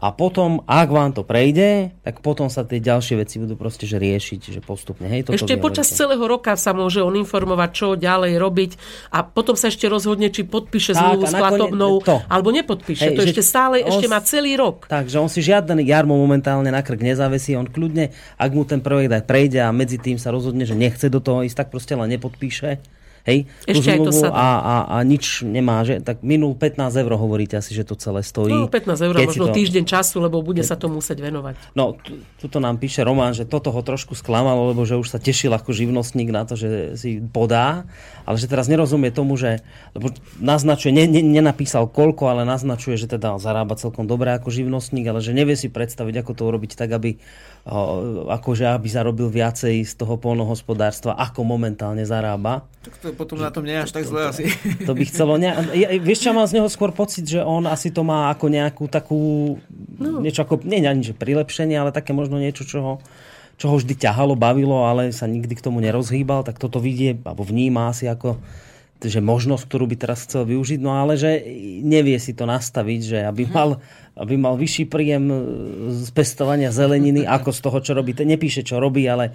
a 0.00 0.16
potom, 0.16 0.64
ak 0.64 0.88
vám 0.88 1.12
to 1.12 1.28
prejde, 1.28 1.92
tak 2.00 2.24
potom 2.24 2.48
sa 2.48 2.64
tie 2.64 2.80
ďalšie 2.80 3.20
veci 3.20 3.36
budú 3.36 3.52
proste 3.60 3.84
že 3.84 4.00
riešiť, 4.00 4.40
že 4.56 4.60
postupne. 4.64 5.04
Hej, 5.04 5.28
toto 5.28 5.36
ešte 5.36 5.60
počas 5.60 5.92
hovoríte. 5.92 6.00
celého 6.00 6.24
roka 6.24 6.52
sa 6.56 6.72
môže 6.72 7.04
on 7.04 7.12
informovať, 7.20 7.70
čo 7.76 7.86
ďalej 8.00 8.40
robiť 8.40 8.70
a 9.12 9.20
potom 9.28 9.60
sa 9.60 9.68
ešte 9.68 9.84
rozhodne, 9.92 10.32
či 10.32 10.48
podpíše 10.48 10.96
zmluvu 10.96 11.28
s 11.28 11.36
platobnou, 11.36 12.00
to. 12.00 12.16
alebo 12.32 12.48
nepodpíše. 12.48 13.12
Hej, 13.12 13.16
to 13.20 13.22
ešte 13.28 13.44
stále, 13.44 13.84
ešte 13.84 14.08
má 14.08 14.24
celý 14.24 14.56
rok. 14.56 14.88
Takže 14.88 15.20
on 15.20 15.28
si 15.28 15.44
žiadny 15.44 15.84
jarmo 15.84 16.16
momentálne 16.16 16.72
na 16.72 16.80
krk 16.80 17.04
nezávesí, 17.04 17.52
on 17.60 17.68
kľudne, 17.68 18.08
ak 18.40 18.50
mu 18.56 18.64
ten 18.64 18.80
projekt 18.80 19.12
aj 19.12 19.28
prejde 19.28 19.60
a 19.60 19.68
medzi 19.68 20.00
tým 20.00 20.16
sa 20.16 20.32
rozhodne, 20.32 20.64
že 20.64 20.72
nechce 20.72 21.12
do 21.12 21.20
toho 21.20 21.44
ísť, 21.44 21.56
tak 21.60 21.68
proste 21.68 21.92
len 21.92 22.08
nepodpíše 22.16 22.99
hej, 23.28 23.48
Ešte 23.68 23.88
aj 23.96 23.98
to 24.06 24.12
sa 24.12 24.28
a, 24.32 24.48
a, 24.60 24.74
a 24.92 24.96
nič 25.04 25.44
nemá, 25.44 25.84
že, 25.84 26.00
tak 26.00 26.24
minul 26.24 26.56
15 26.56 26.92
eur 26.92 27.12
hovoríte 27.16 27.58
asi, 27.58 27.76
že 27.76 27.84
to 27.84 27.96
celé 27.96 28.24
stojí. 28.24 28.52
No 28.52 28.68
15 28.68 29.06
eur, 29.06 29.14
možno 29.20 29.46
to... 29.50 29.56
týždeň 29.56 29.84
času, 29.84 30.22
lebo 30.24 30.40
bude 30.40 30.64
sa 30.64 30.76
to 30.76 30.88
musieť 30.88 31.20
venovať. 31.20 31.76
No, 31.76 31.96
tuto 32.40 32.58
nám 32.62 32.80
píše 32.80 33.04
Román, 33.04 33.36
že 33.36 33.44
toto 33.44 33.74
ho 33.74 33.80
trošku 33.84 34.16
sklamalo, 34.16 34.72
lebo 34.72 34.82
že 34.88 34.96
už 34.96 35.12
sa 35.12 35.18
tešil 35.20 35.52
ako 35.52 35.72
živnostník 35.72 36.32
na 36.32 36.48
to, 36.48 36.56
že 36.56 36.96
si 36.96 37.20
podá, 37.20 37.84
ale 38.24 38.36
že 38.40 38.46
teraz 38.48 38.70
nerozumie 38.70 39.12
tomu, 39.12 39.36
že 39.36 39.60
lebo 39.92 40.14
naznačuje, 40.38 40.94
ne, 40.94 41.04
ne, 41.10 41.20
nenapísal 41.20 41.90
koľko, 41.90 42.30
ale 42.30 42.42
naznačuje, 42.46 42.96
že 42.96 43.10
teda 43.10 43.36
zarába 43.42 43.74
celkom 43.76 44.06
dobre 44.06 44.32
ako 44.36 44.48
živnostník, 44.52 45.06
ale 45.10 45.20
že 45.20 45.34
nevie 45.34 45.58
si 45.58 45.66
predstaviť, 45.66 46.22
ako 46.22 46.32
to 46.36 46.42
urobiť 46.46 46.78
tak, 46.78 46.90
aby 46.94 47.18
akože 48.30 48.64
aby 48.64 48.88
zarobil 48.88 49.28
viacej 49.28 49.84
z 49.84 49.92
toho 49.92 50.16
polnohospodárstva, 50.16 51.12
ako 51.20 51.44
momentálne 51.44 52.00
zarába. 52.08 52.64
Tak 52.80 52.94
to 52.98 53.06
potom 53.12 53.36
na 53.36 53.52
tom 53.52 53.68
nie 53.68 53.76
je 53.76 53.84
až 53.84 53.92
tak 53.92 54.04
zle 54.08 54.32
asi. 54.32 54.48
To 54.88 54.96
by 54.96 55.04
chcelo... 55.04 55.36
Ne, 55.36 55.52
ja, 55.76 55.92
vieš, 56.00 56.24
čo 56.24 56.32
mám 56.32 56.48
z 56.48 56.56
neho 56.56 56.68
skôr 56.72 56.88
pocit, 56.90 57.28
že 57.28 57.44
on 57.44 57.68
asi 57.68 57.92
to 57.92 58.00
má 58.00 58.32
ako 58.32 58.48
nejakú 58.48 58.84
takú... 58.88 59.20
No. 60.00 60.24
Niečo 60.24 60.48
ako... 60.48 60.64
Nie, 60.64 60.80
nie, 60.80 61.04
že 61.04 61.12
prilepšenie, 61.12 61.76
ale 61.76 61.92
také 61.92 62.16
možno 62.16 62.40
niečo, 62.40 62.64
čo 62.64 62.78
ho 62.80 62.94
čo 63.60 63.68
ho 63.68 63.76
vždy 63.76 63.92
ťahalo, 63.92 64.40
bavilo, 64.40 64.88
ale 64.88 65.12
sa 65.12 65.28
nikdy 65.28 65.52
k 65.52 65.60
tomu 65.60 65.84
nerozhýbal, 65.84 66.48
tak 66.48 66.56
toto 66.56 66.80
vidie, 66.80 67.12
alebo 67.12 67.44
vníma 67.44 67.92
asi 67.92 68.08
ako 68.08 68.40
že 69.08 69.24
možnosť, 69.24 69.64
ktorú 69.64 69.88
by 69.88 69.96
teraz 69.96 70.28
chcel 70.28 70.44
využiť, 70.44 70.78
no 70.82 70.92
ale 70.92 71.16
že 71.16 71.40
nevie 71.80 72.20
si 72.20 72.36
to 72.36 72.44
nastaviť, 72.44 73.00
že 73.00 73.18
aby 73.24 73.48
mhm. 73.48 73.52
mal, 73.52 73.70
aby 74.18 74.34
mal 74.36 74.54
vyšší 74.60 74.84
príjem 74.90 75.24
z 75.94 76.08
pestovania 76.12 76.68
zeleniny, 76.68 77.24
ako 77.40 77.54
z 77.54 77.60
toho, 77.64 77.78
čo 77.80 77.92
robí. 77.96 78.12
Nepíše, 78.12 78.66
čo 78.66 78.76
robí, 78.82 79.08
ale 79.08 79.32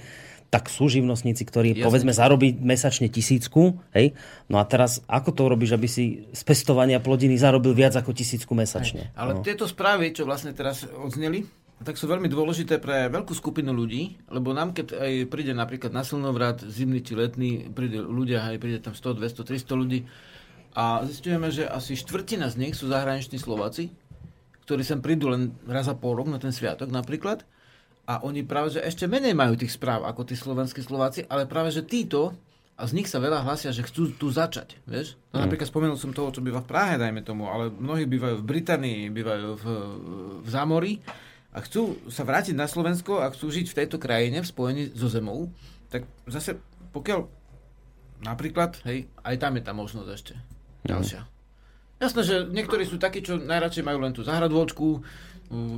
tak 0.54 0.70
sú 0.70 0.88
živnostníci, 0.88 1.42
ktorí 1.42 1.70
Jasne. 1.74 1.86
povedzme 1.90 2.14
zarobí 2.14 2.54
mesačne 2.56 3.10
tisícku, 3.10 3.82
hej? 3.98 4.14
No 4.48 4.62
a 4.62 4.64
teraz 4.64 5.02
ako 5.10 5.34
to 5.34 5.44
robíš, 5.50 5.74
aby 5.74 5.90
si 5.90 6.30
z 6.32 6.42
pestovania 6.46 7.02
plodiny 7.02 7.36
zarobil 7.36 7.74
viac 7.74 7.98
ako 7.98 8.14
tisícku 8.14 8.54
mesačne? 8.54 9.10
Hej. 9.10 9.18
Ale 9.18 9.32
no. 9.36 9.44
tieto 9.44 9.66
správy, 9.66 10.14
čo 10.14 10.24
vlastne 10.24 10.54
teraz 10.54 10.86
odzneli, 10.86 11.44
tak 11.84 12.00
sú 12.00 12.08
veľmi 12.08 12.32
dôležité 12.32 12.80
pre 12.80 13.12
veľkú 13.12 13.36
skupinu 13.36 13.76
ľudí, 13.76 14.16
lebo 14.32 14.56
nám, 14.56 14.72
keď 14.72 14.96
aj 14.96 15.12
príde 15.28 15.52
napríklad 15.52 15.92
na 15.92 16.08
silnovrat, 16.08 16.64
zimný 16.64 17.04
či 17.04 17.20
letný, 17.20 17.68
príde 17.68 18.00
ľudia, 18.00 18.48
aj 18.48 18.58
príde 18.64 18.80
tam 18.80 18.96
100, 18.96 19.20
200, 19.20 19.44
300 19.44 19.76
ľudí 19.76 20.00
a 20.72 21.04
zistujeme, 21.04 21.52
že 21.52 21.68
asi 21.68 22.00
štvrtina 22.00 22.48
z 22.48 22.56
nich 22.64 22.74
sú 22.80 22.88
zahraniční 22.88 23.44
Slováci, 23.44 23.92
ktorí 24.64 24.88
sem 24.88 25.04
prídu 25.04 25.28
len 25.28 25.52
raz 25.68 25.92
za 25.92 25.96
pol 26.00 26.16
rok 26.16 26.32
na 26.32 26.40
ten 26.40 26.56
sviatok 26.56 26.88
napríklad 26.96 27.44
a 28.06 28.22
oni 28.22 28.46
práve, 28.46 28.78
že 28.78 28.86
ešte 28.86 29.10
menej 29.10 29.34
majú 29.34 29.58
tých 29.58 29.74
správ 29.74 30.06
ako 30.06 30.30
tí 30.30 30.38
slovenskí 30.38 30.80
Slováci, 30.80 31.26
ale 31.26 31.50
práve, 31.50 31.74
že 31.74 31.82
títo 31.82 32.38
a 32.76 32.84
z 32.86 32.92
nich 32.92 33.08
sa 33.08 33.24
veľa 33.24 33.42
hlasia, 33.48 33.72
že 33.74 33.88
chcú 33.88 34.14
tu 34.14 34.28
začať, 34.30 34.78
vieš? 34.86 35.16
No, 35.32 35.42
mm. 35.42 35.48
napríklad 35.48 35.68
spomenul 35.68 35.98
som 35.98 36.14
toho, 36.14 36.30
čo 36.30 36.44
býva 36.44 36.62
v 36.62 36.70
Prahe, 36.70 37.00
dajme 37.02 37.24
tomu, 37.24 37.48
ale 37.50 37.72
mnohí 37.72 38.06
bývajú 38.06 38.44
v 38.44 38.48
Británii, 38.48 39.02
bývajú 39.10 39.48
v, 39.58 39.66
v 40.44 40.48
Zámorí 40.48 41.00
a 41.56 41.64
chcú 41.64 41.96
sa 42.12 42.28
vrátiť 42.28 42.52
na 42.52 42.68
Slovensko 42.68 43.24
a 43.24 43.32
chcú 43.32 43.48
žiť 43.48 43.72
v 43.72 43.78
tejto 43.80 43.98
krajine 43.98 44.44
v 44.44 44.52
spojení 44.52 44.84
so 44.92 45.08
zemou, 45.08 45.48
tak 45.88 46.04
zase 46.28 46.60
pokiaľ 46.92 47.24
napríklad, 48.28 48.84
hej, 48.84 49.08
aj 49.24 49.36
tam 49.40 49.56
je 49.56 49.64
tá 49.64 49.72
možnosť 49.72 50.10
ešte 50.12 50.34
mm. 50.36 50.88
ďalšia. 50.92 51.22
Jasné, 51.96 52.22
že 52.28 52.36
niektorí 52.52 52.84
sú 52.84 53.00
takí, 53.00 53.24
čo 53.24 53.40
najradšej 53.40 53.88
majú 53.88 54.04
len 54.04 54.12
tú 54.12 54.20
zahradvočku, 54.28 55.00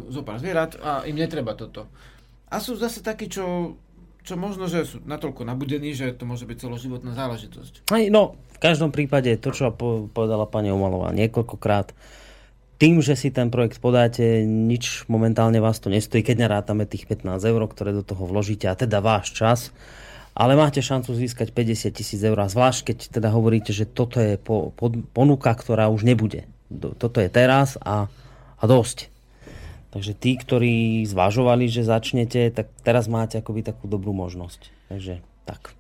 zo 0.10 0.22
pár 0.24 0.40
zvierat 0.40 0.80
a 0.80 1.04
im 1.06 1.18
netreba 1.20 1.54
toto. 1.54 1.92
A 2.48 2.64
sú 2.64 2.80
zase 2.80 3.04
takí, 3.04 3.28
čo, 3.28 3.76
čo 4.24 4.40
možno, 4.40 4.72
že 4.72 4.88
sú 4.88 5.04
natoľko 5.04 5.44
nabudení, 5.44 5.92
že 5.92 6.16
to 6.16 6.24
môže 6.24 6.48
byť 6.48 6.58
celoživotná 6.64 7.12
záležitosť. 7.14 7.92
Aj, 7.92 8.04
no, 8.08 8.40
v 8.56 8.60
každom 8.64 8.96
prípade 8.96 9.36
to, 9.38 9.52
čo 9.52 9.76
povedala 10.10 10.48
pani 10.48 10.72
Omalová 10.72 11.12
niekoľkokrát, 11.12 11.92
tým, 12.78 13.02
že 13.02 13.18
si 13.18 13.34
ten 13.34 13.50
projekt 13.50 13.82
podáte, 13.82 14.46
nič 14.46 15.10
momentálne 15.10 15.58
vás 15.58 15.82
to 15.82 15.90
nestojí, 15.90 16.22
keď 16.22 16.46
nerátame 16.46 16.86
tých 16.86 17.10
15 17.10 17.42
eur, 17.42 17.62
ktoré 17.66 17.92
do 17.94 18.06
toho 18.06 18.30
vložíte, 18.30 18.70
a 18.70 18.78
teda 18.78 19.02
váš 19.02 19.34
čas, 19.34 19.74
ale 20.38 20.54
máte 20.54 20.86
šancu 20.86 21.18
získať 21.18 21.50
50 21.50 21.98
tisíc 21.98 22.22
eur, 22.22 22.38
a 22.38 22.46
zvlášť 22.46 22.94
keď 22.94 22.98
teda 23.18 23.34
hovoríte, 23.34 23.74
že 23.74 23.90
toto 23.90 24.22
je 24.22 24.38
po, 24.38 24.70
po, 24.78 24.94
ponuka, 24.94 25.50
ktorá 25.50 25.90
už 25.90 26.06
nebude. 26.06 26.46
Toto 26.70 27.18
je 27.18 27.30
teraz 27.34 27.82
a, 27.82 28.06
a 28.62 28.64
dosť. 28.70 29.10
Takže 29.90 30.14
tí, 30.14 30.38
ktorí 30.38 31.02
zvažovali, 31.10 31.66
že 31.72 31.82
začnete, 31.82 32.54
tak 32.54 32.70
teraz 32.86 33.10
máte 33.10 33.42
akoby 33.42 33.66
takú 33.66 33.90
dobrú 33.90 34.14
možnosť. 34.14 34.94
Takže 34.94 35.26
tak. 35.50 35.74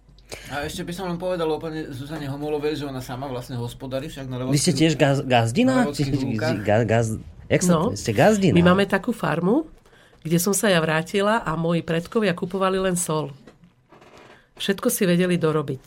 A 0.52 0.68
ešte 0.68 0.84
by 0.84 0.91
som 0.91 1.08
len 1.08 1.16
povedal 1.16 1.48
o 1.48 1.56
pani 1.56 1.88
Zuzane 1.88 2.28
Homolovej, 2.28 2.84
že 2.84 2.86
ona 2.88 2.99
sama 2.99 3.32
vlastne 3.32 3.56
hospodári 3.56 4.12
však 4.12 4.28
na 4.28 4.44
Vy 4.44 4.60
ste 4.60 4.76
tiež 4.76 4.99
gaz, 4.99 5.24
gazdina? 5.24 5.88
Gaz, 6.68 6.84
gaz, 6.84 7.08
jak 7.48 7.62
sa, 7.64 7.74
no, 7.80 7.95
ste 7.95 8.12
gazdina? 8.12 8.52
My 8.52 8.76
máme 8.76 8.84
takú 8.84 9.16
farmu, 9.16 9.72
kde 10.28 10.38
som 10.44 10.52
sa 10.52 10.68
ja 10.68 10.84
vrátila 10.84 11.40
a 11.48 11.56
moji 11.56 11.80
predkovia 11.80 12.36
kupovali 12.36 12.76
len 12.76 12.99
sol. 12.99 13.32
Všetko 14.60 14.91
si 14.91 15.08
vedeli 15.08 15.40
dorobiť. 15.40 15.86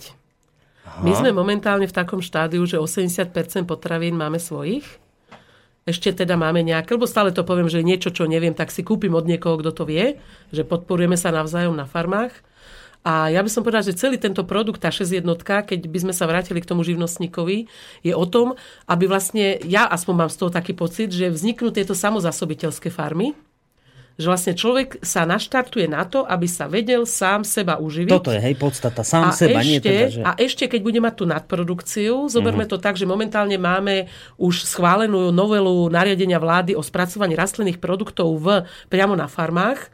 Aha. 0.89 1.05
My 1.05 1.13
sme 1.13 1.37
momentálne 1.37 1.85
v 1.85 1.93
takom 1.93 2.25
štádiu, 2.25 2.65
že 2.65 2.81
80% 2.81 3.37
potravín 3.69 4.17
máme 4.17 4.41
svojich. 4.41 4.89
Ešte 5.85 6.25
teda 6.25 6.41
máme 6.41 6.65
nejaké, 6.65 6.97
lebo 6.97 7.05
stále 7.05 7.33
to 7.33 7.45
poviem, 7.45 7.69
že 7.69 7.85
niečo, 7.85 8.09
čo 8.09 8.25
neviem, 8.25 8.57
tak 8.57 8.73
si 8.73 8.81
kúpim 8.81 9.13
od 9.13 9.29
niekoho, 9.29 9.61
kto 9.61 9.73
to 9.73 9.85
vie, 9.85 10.17
že 10.49 10.65
podporujeme 10.65 11.17
sa 11.21 11.29
navzájom 11.29 11.77
na 11.77 11.85
farmách. 11.85 12.33
A 13.01 13.33
ja 13.33 13.41
by 13.41 13.49
som 13.49 13.65
povedala, 13.65 13.87
že 13.87 13.97
celý 13.97 14.21
tento 14.21 14.45
produkt, 14.45 14.85
tá 14.85 14.93
6 14.93 15.25
jednotka, 15.25 15.65
keď 15.65 15.89
by 15.89 15.99
sme 16.05 16.13
sa 16.13 16.29
vrátili 16.29 16.61
k 16.61 16.69
tomu 16.69 16.85
živnostníkovi, 16.85 17.65
je 18.05 18.13
o 18.13 18.27
tom, 18.29 18.61
aby 18.85 19.09
vlastne, 19.09 19.57
ja 19.65 19.89
aspoň 19.89 20.15
mám 20.15 20.31
z 20.31 20.37
toho 20.37 20.51
taký 20.53 20.77
pocit, 20.77 21.09
že 21.09 21.33
vzniknú 21.33 21.73
tieto 21.73 21.97
samozasobiteľské 21.97 22.93
farmy, 22.93 23.33
že 24.21 24.29
vlastne 24.29 24.53
človek 24.53 25.01
sa 25.01 25.25
naštartuje 25.25 25.89
na 25.89 26.05
to, 26.05 26.29
aby 26.29 26.45
sa 26.45 26.69
vedel 26.69 27.09
sám 27.09 27.41
seba 27.41 27.81
uživiť. 27.81 28.13
Toto 28.13 28.37
je, 28.37 28.41
hej, 28.45 28.53
podstata, 28.61 29.01
sám 29.01 29.33
a 29.33 29.33
seba, 29.33 29.65
ešte, 29.65 29.71
nie 29.73 29.81
teda, 29.81 30.07
že... 30.13 30.21
A 30.21 30.31
ešte, 30.37 30.65
keď 30.69 30.81
bude 30.85 31.01
mať 31.01 31.15
tú 31.17 31.25
nadprodukciu, 31.25 32.29
zoberme 32.29 32.69
uh-huh. 32.69 32.77
to 32.77 32.85
tak, 32.85 33.01
že 33.01 33.09
momentálne 33.09 33.57
máme 33.57 34.13
už 34.37 34.69
schválenú 34.69 35.33
novelu 35.33 35.89
nariadenia 35.89 36.37
vlády 36.37 36.77
o 36.77 36.85
spracovaní 36.85 37.33
rastlinných 37.33 37.81
produktov 37.81 38.29
v, 38.37 38.69
priamo 38.93 39.17
na 39.17 39.25
farmách, 39.25 39.89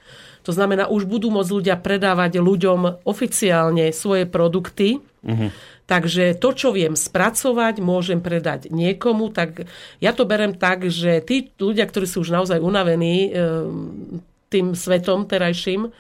to 0.47 0.55
znamená, 0.55 0.87
už 0.87 1.11
budú 1.11 1.35
môcť 1.35 1.51
ľudia 1.51 1.75
predávať 1.75 2.39
ľuďom 2.39 3.03
oficiálne 3.03 3.91
svoje 3.91 4.31
produkty. 4.31 5.03
Uh-huh. 5.27 5.51
Takže 5.91 6.39
to, 6.39 6.55
čo 6.55 6.71
viem 6.71 6.95
spracovať, 6.95 7.83
môžem 7.83 8.23
predať 8.23 8.71
niekomu. 8.71 9.35
Tak 9.35 9.67
ja 9.99 10.15
to 10.15 10.23
berem 10.23 10.55
tak, 10.55 10.87
že 10.87 11.19
tí 11.27 11.51
ľudia, 11.59 11.83
ktorí 11.91 12.07
sú 12.07 12.23
už 12.23 12.31
naozaj 12.31 12.63
unavení 12.63 13.35
ehm, 13.35 14.23
tým 14.47 14.79
svetom 14.79 15.27
terajším, 15.27 15.91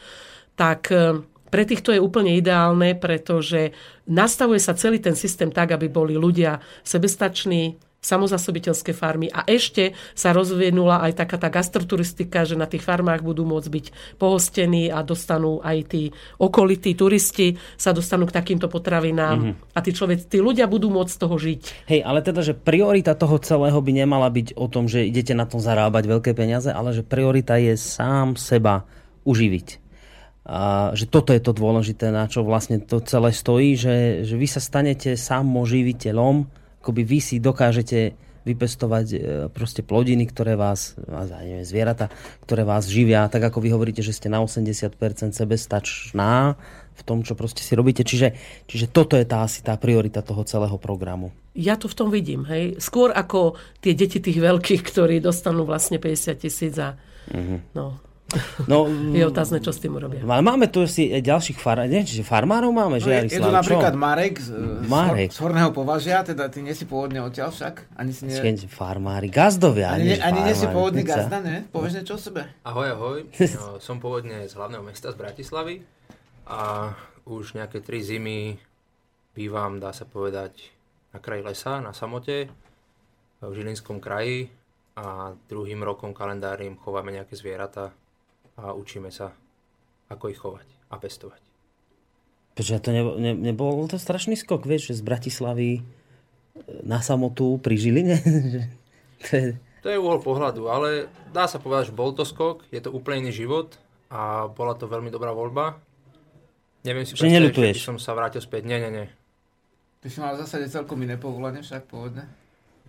tak 0.54 0.94
ehm, 0.94 1.26
pre 1.50 1.62
týchto 1.66 1.94
je 1.94 2.02
úplne 2.02 2.34
ideálne, 2.38 2.98
pretože 2.98 3.74
nastavuje 4.06 4.62
sa 4.62 4.78
celý 4.78 5.02
ten 5.02 5.18
systém 5.18 5.50
tak, 5.50 5.74
aby 5.74 5.90
boli 5.90 6.14
ľudia 6.18 6.62
sebestační, 6.86 7.78
samozasobiteľské 8.06 8.94
farmy 8.94 9.26
a 9.34 9.42
ešte 9.50 9.98
sa 10.14 10.30
rozvinula 10.30 11.02
aj 11.02 11.26
taká 11.26 11.42
tá 11.42 11.50
gastroturistika, 11.50 12.46
že 12.46 12.54
na 12.54 12.70
tých 12.70 12.86
farmách 12.86 13.26
budú 13.26 13.42
môcť 13.42 13.66
byť 13.66 13.86
pohostení 14.22 14.86
a 14.86 15.02
dostanú 15.02 15.58
aj 15.66 15.78
tí 15.90 16.02
okolití 16.38 16.94
turisti 16.94 17.58
sa 17.74 17.90
dostanú 17.90 18.30
k 18.30 18.36
takýmto 18.38 18.70
potravinám 18.70 19.36
mm-hmm. 19.42 19.74
a 19.74 19.78
tí, 19.82 19.90
človek, 19.90 20.30
tí 20.30 20.38
ľudia 20.38 20.70
budú 20.70 20.86
môcť 20.94 21.10
z 21.10 21.18
toho 21.18 21.34
žiť. 21.34 21.62
Hej, 21.90 22.00
ale 22.06 22.22
teda, 22.22 22.46
že 22.46 22.54
priorita 22.54 23.18
toho 23.18 23.42
celého 23.42 23.78
by 23.82 23.92
nemala 23.92 24.30
byť 24.30 24.54
o 24.54 24.70
tom, 24.70 24.86
že 24.86 25.02
idete 25.02 25.34
na 25.34 25.50
tom 25.50 25.58
zarábať 25.58 26.06
veľké 26.06 26.30
peniaze, 26.38 26.70
ale 26.70 26.94
že 26.94 27.02
priorita 27.02 27.58
je 27.58 27.74
sám 27.74 28.38
seba 28.38 28.86
uživiť. 29.26 29.82
A 30.46 30.94
že 30.94 31.10
toto 31.10 31.34
je 31.34 31.42
to 31.42 31.50
dôležité, 31.50 32.14
na 32.14 32.30
čo 32.30 32.46
vlastne 32.46 32.78
to 32.78 33.02
celé 33.02 33.34
stojí, 33.34 33.74
že, 33.74 34.22
že 34.22 34.38
vy 34.38 34.46
sa 34.46 34.62
stanete 34.62 35.18
sám 35.18 35.50
živiteľom 35.50 36.46
akoby 36.86 37.02
vy 37.02 37.18
si 37.18 37.42
dokážete 37.42 38.14
vypestovať 38.46 39.06
e, 39.10 39.16
proste 39.50 39.82
plodiny, 39.82 40.30
ktoré 40.30 40.54
vás, 40.54 40.94
neviem, 41.42 41.66
zvieratá, 41.66 42.14
ktoré 42.46 42.62
vás 42.62 42.86
živia, 42.86 43.26
tak 43.26 43.42
ako 43.42 43.58
vy 43.58 43.74
hovoríte, 43.74 44.06
že 44.06 44.14
ste 44.14 44.30
na 44.30 44.38
80% 44.38 44.94
sebestačná 45.34 46.54
v 46.94 47.02
tom, 47.02 47.26
čo 47.26 47.34
proste 47.34 47.66
si 47.66 47.74
robíte. 47.74 48.06
Čiže, 48.06 48.38
čiže 48.70 48.86
toto 48.86 49.18
je 49.18 49.26
tá 49.26 49.42
asi 49.42 49.66
tá 49.66 49.74
priorita 49.74 50.22
toho 50.22 50.46
celého 50.46 50.78
programu. 50.78 51.34
Ja 51.58 51.74
to 51.74 51.90
v 51.90 51.98
tom 51.98 52.08
vidím, 52.14 52.46
hej. 52.46 52.78
Skôr 52.78 53.10
ako 53.10 53.58
tie 53.82 53.98
deti 53.98 54.22
tých 54.22 54.38
veľkých, 54.38 54.86
ktorí 54.86 55.18
dostanú 55.18 55.66
vlastne 55.66 55.98
50 55.98 56.38
tisíc 56.38 56.78
a 56.78 56.94
mm-hmm. 57.34 57.74
no, 57.74 57.98
No, 58.70 58.90
je 58.90 59.22
otázne, 59.22 59.62
čo 59.62 59.70
s 59.70 59.78
tým 59.78 59.94
urobia. 59.94 60.18
Ale 60.26 60.42
máme 60.42 60.66
tu 60.66 60.82
si 60.90 61.06
ďalších 61.06 61.58
far, 61.62 61.86
nie, 61.86 62.02
čiže 62.02 62.26
farmárov 62.26 62.74
máme, 62.74 62.98
no, 62.98 63.06
Je, 63.06 63.30
je 63.30 63.38
tu 63.38 63.50
napríklad 63.50 63.94
Marek 63.94 64.42
z, 64.42 64.50
Marek 64.90 65.30
z, 65.30 65.38
Horného 65.38 65.70
považia, 65.70 66.26
teda 66.26 66.50
ty 66.50 66.66
nie 66.66 66.74
si 66.74 66.84
pôvodne 66.88 67.22
odtiaľ 67.22 67.54
však. 67.54 67.94
Ani 67.94 68.10
si 68.10 68.26
nie... 68.26 68.34
Farmári, 68.66 69.30
gazdovia. 69.30 69.94
Ani, 69.94 70.14
nie, 70.14 70.18
ani 70.18 70.42
nie 70.42 70.54
si 70.58 70.66
pôvodný 70.66 71.06
gazda, 71.06 71.38
ne? 71.38 71.70
Povieš 71.70 72.02
niečo 72.02 72.18
o 72.18 72.20
sebe? 72.20 72.50
Ahoj, 72.66 72.88
ahoj. 72.98 73.18
No, 73.56 73.78
som 73.80 74.02
pôvodne 74.02 74.44
z 74.44 74.52
hlavného 74.58 74.82
mesta 74.82 75.08
z 75.14 75.16
Bratislavy 75.16 75.80
a 76.50 76.92
už 77.24 77.56
nejaké 77.56 77.80
tri 77.80 78.02
zimy 78.02 78.58
bývam, 79.32 79.78
dá 79.78 79.94
sa 79.94 80.04
povedať, 80.04 80.74
na 81.14 81.18
kraji 81.22 81.42
lesa, 81.46 81.78
na 81.78 81.96
samote, 81.96 82.50
v 83.40 83.52
Žilinskom 83.52 84.02
kraji 84.02 84.50
a 84.96 85.36
druhým 85.48 85.84
rokom 85.84 86.16
kalendárnym 86.16 86.80
chováme 86.80 87.12
nejaké 87.12 87.36
zvieratá 87.36 87.92
a 88.56 88.72
učíme 88.72 89.12
sa, 89.12 89.32
ako 90.08 90.24
ich 90.32 90.40
chovať 90.40 90.68
a 90.92 90.94
pestovať. 90.96 91.42
Prečo 92.56 92.80
to 92.80 92.88
ne, 92.88 93.02
ne, 93.20 93.32
nebol 93.36 93.84
to 93.84 94.00
strašný 94.00 94.32
skok, 94.32 94.64
vieš, 94.64 94.92
že 94.92 95.00
z 95.00 95.02
Bratislavy 95.04 95.70
e, 95.76 95.82
na 96.88 97.04
samotu 97.04 97.60
pri 97.60 97.76
Žiline? 97.76 98.16
to, 99.28 99.30
je... 99.36 99.46
to 99.84 99.88
je 99.92 100.00
uhol 100.00 100.24
pohľadu, 100.24 100.72
ale 100.72 101.12
dá 101.36 101.44
sa 101.44 101.60
povedať, 101.60 101.92
že 101.92 101.98
bol 101.98 102.16
to 102.16 102.24
skok, 102.24 102.64
je 102.72 102.80
to 102.80 102.88
úplne 102.88 103.28
iný 103.28 103.44
život 103.44 103.76
a 104.08 104.48
bola 104.48 104.72
to 104.72 104.88
veľmi 104.88 105.12
dobrá 105.12 105.36
voľba. 105.36 105.76
Neviem 106.86 107.04
si 107.04 107.12
predstaviť, 107.18 107.76
že 107.76 107.92
som 107.92 107.98
sa 108.00 108.14
vrátil 108.14 108.40
späť. 108.40 108.64
Nie, 108.64 108.78
nie, 108.78 108.90
nie. 108.94 109.06
Ty 110.00 110.06
si 110.06 110.22
mal 110.22 110.38
v 110.38 110.46
zásade 110.46 110.70
celkom 110.70 111.02
iné 111.02 111.18
povolanie 111.18 111.60
však 111.60 111.90
pôvodne? 111.90 112.24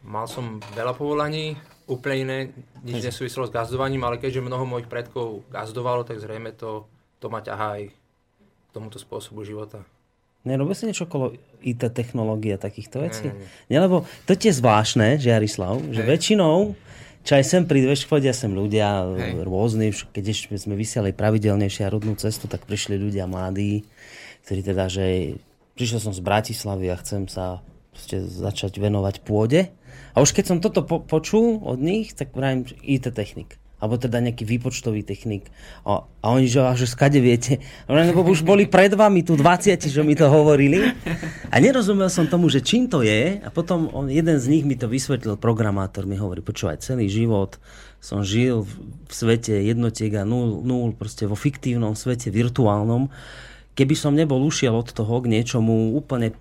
Mal 0.06 0.30
som 0.30 0.62
veľa 0.78 0.94
povolaní, 0.94 1.58
úplne 1.88 2.16
iné, 2.28 2.38
nič 2.84 3.00
nesúviselo 3.00 3.48
s 3.48 3.56
gazdovaním, 3.56 4.04
ale 4.04 4.20
keďže 4.20 4.44
mnoho 4.44 4.68
mojich 4.68 4.92
predkov 4.92 5.48
gazdovalo, 5.48 6.04
tak 6.04 6.20
zrejme 6.20 6.52
to 6.54 6.86
to 7.18 7.28
ma 7.34 7.42
ťahá 7.42 7.82
aj 7.82 7.84
k 7.90 8.70
tomuto 8.70 9.02
spôsobu 9.02 9.42
života. 9.42 9.82
Nerobí 10.46 10.78
si 10.78 10.88
niečo 10.88 11.10
okolo 11.10 11.34
IT 11.66 11.82
technológie 11.92 12.56
a 12.56 12.62
takýchto 12.62 13.04
vecí? 13.04 13.28
Nie. 13.28 13.74
nie, 13.74 13.80
lebo 13.82 14.06
to 14.30 14.38
je 14.38 14.54
zvláštne, 14.54 15.18
že 15.18 15.34
Jarislav, 15.34 15.82
že 15.92 16.06
Hej. 16.06 16.08
väčšinou 16.08 16.58
čo 17.28 17.36
aj 17.36 17.44
sem 17.44 17.68
prídu, 17.68 17.92
vieš, 17.92 18.08
chodia 18.08 18.32
sem 18.32 18.56
ľudia 18.56 19.04
Hej. 19.04 19.44
rôzni, 19.44 19.92
keď 19.92 20.32
ešte 20.32 20.56
sme 20.56 20.80
vysiali 20.80 21.12
pravidelnejšie 21.12 21.84
a 21.84 21.92
rodnú 21.92 22.16
cestu, 22.16 22.48
tak 22.48 22.64
prišli 22.64 22.96
ľudia 22.96 23.28
mladí, 23.28 23.84
ktorí 24.48 24.64
teda, 24.64 24.88
že 24.88 25.36
prišiel 25.76 26.00
som 26.00 26.16
z 26.16 26.24
Bratislavy 26.24 26.88
a 26.88 26.96
chcem 26.96 27.28
sa 27.28 27.60
začať 28.16 28.80
venovať 28.80 29.28
pôde. 29.28 29.76
A 30.18 30.26
už 30.26 30.34
keď 30.34 30.46
som 30.50 30.58
toto 30.58 30.82
po- 30.82 31.06
počul 31.06 31.62
od 31.62 31.78
nich, 31.78 32.18
tak 32.18 32.34
vravím 32.34 32.66
IT 32.82 33.14
technik 33.14 33.62
alebo 33.78 33.94
teda 34.02 34.18
nejaký 34.18 34.42
výpočtový 34.42 35.06
technik. 35.06 35.54
A, 35.86 36.02
a 36.02 36.26
oni, 36.34 36.50
že, 36.50 36.66
že 36.74 36.90
skade 36.90 37.22
viete, 37.22 37.62
lebo 37.86 38.26
už 38.26 38.42
boli 38.42 38.66
pred 38.66 38.90
vami 38.90 39.22
tu 39.22 39.38
20, 39.38 39.78
že 39.78 40.02
mi 40.02 40.18
to 40.18 40.26
hovorili. 40.26 40.82
A 41.54 41.62
nerozumel 41.62 42.10
som 42.10 42.26
tomu, 42.26 42.50
že 42.50 42.66
čím 42.66 42.90
to 42.90 43.06
je. 43.06 43.38
A 43.46 43.50
potom 43.54 43.94
on, 43.94 44.10
jeden 44.10 44.42
z 44.42 44.50
nich 44.50 44.66
mi 44.66 44.74
to 44.74 44.90
vysvetlil, 44.90 45.38
programátor 45.38 46.10
mi 46.10 46.18
hovorí, 46.18 46.42
počúvaj, 46.42 46.82
celý 46.82 47.06
život 47.06 47.62
som 48.02 48.26
žil 48.26 48.66
v, 48.66 48.72
v 49.10 49.14
svete 49.14 49.54
jednotiek 49.62 50.10
a 50.18 50.26
nul, 50.26 50.66
nul, 50.66 50.98
proste 50.98 51.30
vo 51.30 51.38
fiktívnom 51.38 51.94
svete, 51.94 52.34
virtuálnom. 52.34 53.14
Keby 53.78 53.94
som 53.94 54.18
nebol 54.18 54.42
ušiel 54.42 54.74
od 54.74 54.90
toho 54.90 55.22
k 55.22 55.30
niečomu 55.30 55.94
úplne 55.94 56.34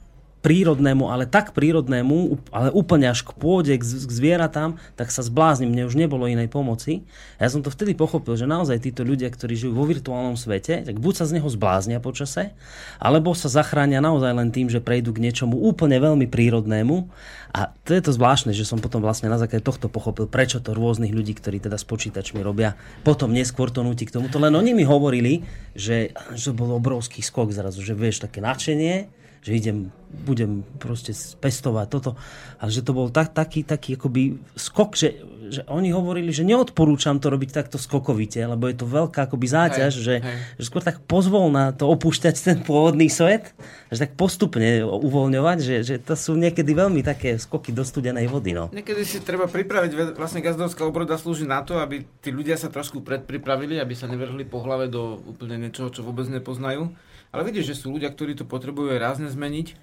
prírodnému, 0.47 1.11
ale 1.11 1.27
tak 1.27 1.59
prírodnému, 1.59 2.39
ale 2.55 2.71
úplne 2.71 3.11
až 3.11 3.27
k 3.27 3.35
pôde, 3.35 3.75
k, 3.75 3.83
k 3.83 4.11
zvieratám, 4.15 4.79
tak 4.95 5.11
sa 5.11 5.27
zbláznim, 5.27 5.75
mne 5.75 5.91
už 5.91 5.99
nebolo 5.99 6.31
inej 6.31 6.47
pomoci. 6.47 7.03
Ja 7.43 7.51
som 7.51 7.67
to 7.67 7.75
vtedy 7.75 7.99
pochopil, 7.99 8.39
že 8.39 8.47
naozaj 8.47 8.79
títo 8.79 9.03
ľudia, 9.03 9.27
ktorí 9.27 9.59
žijú 9.59 9.75
vo 9.75 9.83
virtuálnom 9.83 10.39
svete, 10.39 10.87
tak 10.87 11.03
buď 11.03 11.15
sa 11.19 11.25
z 11.27 11.43
neho 11.43 11.49
zbláznia 11.51 11.99
počase, 11.99 12.55
alebo 13.03 13.35
sa 13.35 13.51
zachránia 13.51 13.99
naozaj 13.99 14.31
len 14.39 14.55
tým, 14.55 14.71
že 14.71 14.79
prejdú 14.79 15.11
k 15.11 15.27
niečomu 15.27 15.59
úplne 15.59 15.99
veľmi 15.99 16.31
prírodnému. 16.31 17.11
A 17.51 17.75
to 17.83 17.99
je 17.99 18.07
to 18.07 18.15
zvláštne, 18.15 18.55
že 18.55 18.69
som 18.69 18.79
potom 18.79 19.03
vlastne 19.03 19.27
na 19.27 19.43
základe 19.43 19.67
tohto 19.67 19.91
pochopil, 19.91 20.31
prečo 20.31 20.63
to 20.63 20.79
rôznych 20.79 21.11
ľudí, 21.11 21.35
ktorí 21.35 21.59
teda 21.59 21.75
s 21.75 21.89
počítačmi 21.89 22.39
robia, 22.39 22.79
potom 23.03 23.35
neskôr 23.35 23.75
to 23.75 23.83
nutí 23.83 24.07
k 24.07 24.15
tomuto. 24.15 24.39
Len 24.39 24.55
oni 24.55 24.79
mi 24.79 24.87
hovorili, 24.87 25.43
že, 25.75 26.15
že 26.39 26.55
bol 26.55 26.71
obrovský 26.79 27.19
skok 27.19 27.51
zrazu, 27.51 27.83
že 27.83 27.99
vieš, 27.99 28.23
také 28.23 28.39
nadšenie, 28.39 29.26
že 29.47 29.55
idem, 29.55 29.95
budem 30.27 30.67
proste 30.83 31.15
pestovať 31.39 31.87
toto. 31.87 32.11
A 32.59 32.67
že 32.67 32.83
to 32.83 32.91
bol 32.91 33.15
tak, 33.15 33.31
taký, 33.31 33.63
taký 33.63 33.95
akoby 33.95 34.43
skok, 34.59 34.99
že, 34.99 35.23
že 35.55 35.63
oni 35.71 35.95
hovorili, 35.95 36.35
že 36.35 36.43
neodporúčam 36.43 37.23
to 37.23 37.31
robiť 37.31 37.55
takto 37.55 37.79
skokovite, 37.79 38.43
lebo 38.43 38.67
je 38.67 38.75
to 38.75 38.91
veľká 38.91 39.31
akoby 39.31 39.47
záťaž, 39.47 39.95
hej, 39.95 40.03
že, 40.03 40.17
hej. 40.19 40.39
že 40.59 40.65
skôr 40.67 40.83
tak 40.83 40.99
pozvol 41.07 41.55
na 41.55 41.71
to 41.71 41.87
opúšťať 41.87 42.35
ten 42.43 42.59
pôvodný 42.67 43.07
svet, 43.07 43.55
že 43.87 44.11
tak 44.11 44.19
postupne 44.19 44.83
uvoľňovať, 44.83 45.59
že, 45.63 45.77
že 45.87 45.95
to 46.03 46.19
sú 46.19 46.35
niekedy 46.35 46.75
veľmi 46.75 47.07
také 47.07 47.39
skoky 47.39 47.71
do 47.71 47.87
studenej 47.87 48.27
vody. 48.27 48.51
No. 48.51 48.75
Niekedy 48.75 49.07
si 49.07 49.23
treba 49.23 49.47
pripraviť, 49.47 50.19
vlastne 50.19 50.43
gazdovská 50.43 50.83
obroda 50.83 51.15
slúži 51.15 51.47
na 51.47 51.63
to, 51.63 51.79
aby 51.79 52.03
tí 52.19 52.35
ľudia 52.35 52.59
sa 52.59 52.67
trošku 52.67 53.07
predpripravili, 53.07 53.79
aby 53.79 53.95
sa 53.95 54.11
nevrhli 54.11 54.43
po 54.43 54.59
hlave 54.67 54.91
do 54.91 55.23
úplne 55.23 55.55
niečoho, 55.71 55.95
čo 55.95 56.03
vôbec 56.03 56.27
nepoznajú 56.27 56.91
ale 57.37 57.53
vidíš, 57.53 57.77
že 57.77 57.79
sú 57.85 57.93
ľudia, 57.93 58.09
ktorí 58.09 58.33
to 58.33 58.49
potrebujú 58.49 58.97
rázne 58.97 59.29
zmeniť. 59.29 59.77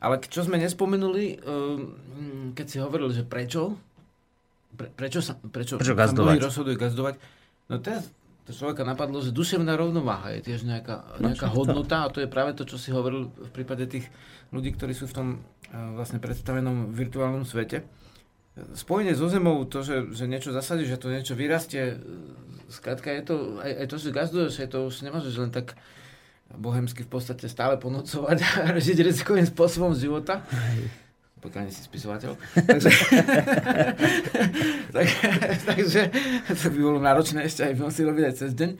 Ale 0.00 0.16
čo 0.22 0.46
sme 0.46 0.56
nespomenuli, 0.56 1.42
ehm, 1.42 2.56
keď 2.56 2.66
si 2.70 2.78
hovoril, 2.80 3.12
že 3.12 3.26
prečo, 3.26 3.76
pre, 4.72 4.88
prečo 4.88 5.20
sa, 5.20 5.36
prečo, 5.36 5.76
prečo 5.76 5.92
mnohí 5.92 6.40
rozhodujú 6.40 6.78
gazdovať, 6.78 7.20
no 7.68 7.82
teraz 7.82 8.08
to 8.48 8.56
človeka 8.56 8.88
napadlo, 8.88 9.20
že 9.20 9.36
duševná 9.36 9.76
rovnováha 9.76 10.40
je 10.40 10.50
tiež 10.50 10.64
nejaká, 10.64 11.20
no, 11.20 11.30
nejaká 11.30 11.52
hodnota 11.52 12.08
a 12.08 12.10
to 12.10 12.24
je 12.24 12.32
práve 12.32 12.56
to, 12.56 12.64
čo 12.64 12.80
si 12.80 12.88
hovoril 12.88 13.28
v 13.28 13.50
prípade 13.52 13.84
tých 13.84 14.08
ľudí, 14.56 14.72
ktorí 14.72 14.96
sú 14.96 15.04
v 15.04 15.14
tom 15.14 15.28
eh, 15.36 15.76
vlastne 15.92 16.16
predstavenom 16.16 16.96
virtuálnom 16.96 17.44
svete. 17.44 17.84
Spojenie 18.72 19.14
so 19.14 19.28
zemou, 19.28 19.62
to, 19.68 19.84
že, 19.84 20.10
že 20.16 20.26
niečo 20.26 20.50
zasadíš, 20.50 20.96
že 20.96 21.00
to 21.00 21.12
niečo 21.12 21.34
vyrastie, 21.38 22.00
skrátka 22.72 23.14
je 23.14 23.22
to, 23.22 23.34
aj, 23.62 23.72
aj 23.84 23.86
to, 23.86 23.96
že 24.00 24.16
gazduješ, 24.16 24.54
aj 24.64 24.68
to 24.72 24.78
už 24.86 24.94
nemôžeš 25.06 25.34
len 25.38 25.50
tak 25.52 25.78
bohemsky 26.58 27.06
v 27.06 27.10
podstate 27.10 27.46
stále 27.46 27.78
ponocovať 27.78 28.38
a 28.42 28.74
žiť 28.86 28.98
rizikovým 29.06 29.46
spôsobom 29.46 29.94
života. 29.94 30.42
Pokiaľ 31.40 31.62
nie 31.64 31.72
si 31.72 31.80
spisovateľ. 31.88 32.36
takže, 32.68 32.90
tak, 34.96 35.06
takže 35.64 36.00
to 36.52 36.66
by 36.68 36.78
bolo 36.84 37.00
náročné 37.00 37.48
ešte 37.48 37.64
aj 37.64 37.80
si 37.88 38.04
robiť 38.04 38.24
aj 38.28 38.34
cez 38.36 38.52
deň. 38.52 38.70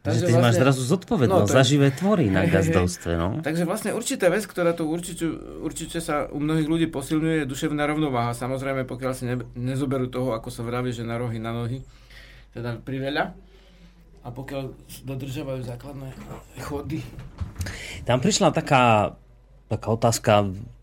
Takže 0.00 0.24
ty 0.24 0.32
vlastne, 0.32 0.44
máš 0.48 0.56
zrazu 0.56 0.82
zodpovednosť 0.96 1.44
no, 1.44 1.56
za 1.60 1.60
živé 1.60 1.92
tvory 1.92 2.32
na 2.32 2.48
gazdovstve. 2.48 3.20
No? 3.20 3.44
Takže 3.44 3.68
vlastne 3.68 3.92
určitá 3.92 4.32
vec, 4.32 4.48
ktorá 4.48 4.72
tu 4.72 4.88
určite, 4.88 5.28
určite 5.60 6.00
sa 6.00 6.24
u 6.32 6.40
mnohých 6.40 6.72
ľudí 6.72 6.86
posilňuje, 6.88 7.44
je 7.44 7.46
duševná 7.52 7.84
rovnováha. 7.84 8.32
Samozrejme, 8.32 8.88
pokiaľ 8.88 9.12
si 9.12 9.28
ne, 9.28 9.36
nezoberú 9.52 10.08
toho, 10.08 10.32
ako 10.32 10.48
sa 10.48 10.64
vraví, 10.64 10.88
že 10.88 11.04
na 11.04 11.20
rohy, 11.20 11.36
na 11.36 11.52
nohy, 11.52 11.84
teda 12.56 12.80
priveľa 12.80 13.36
a 14.20 14.28
pokiaľ 14.28 14.62
dodržiavajú 15.08 15.60
základné 15.64 16.08
chody. 16.60 17.00
Tam 18.04 18.20
prišla 18.20 18.52
taká, 18.52 19.16
taká 19.72 19.88
otázka, 19.88 20.32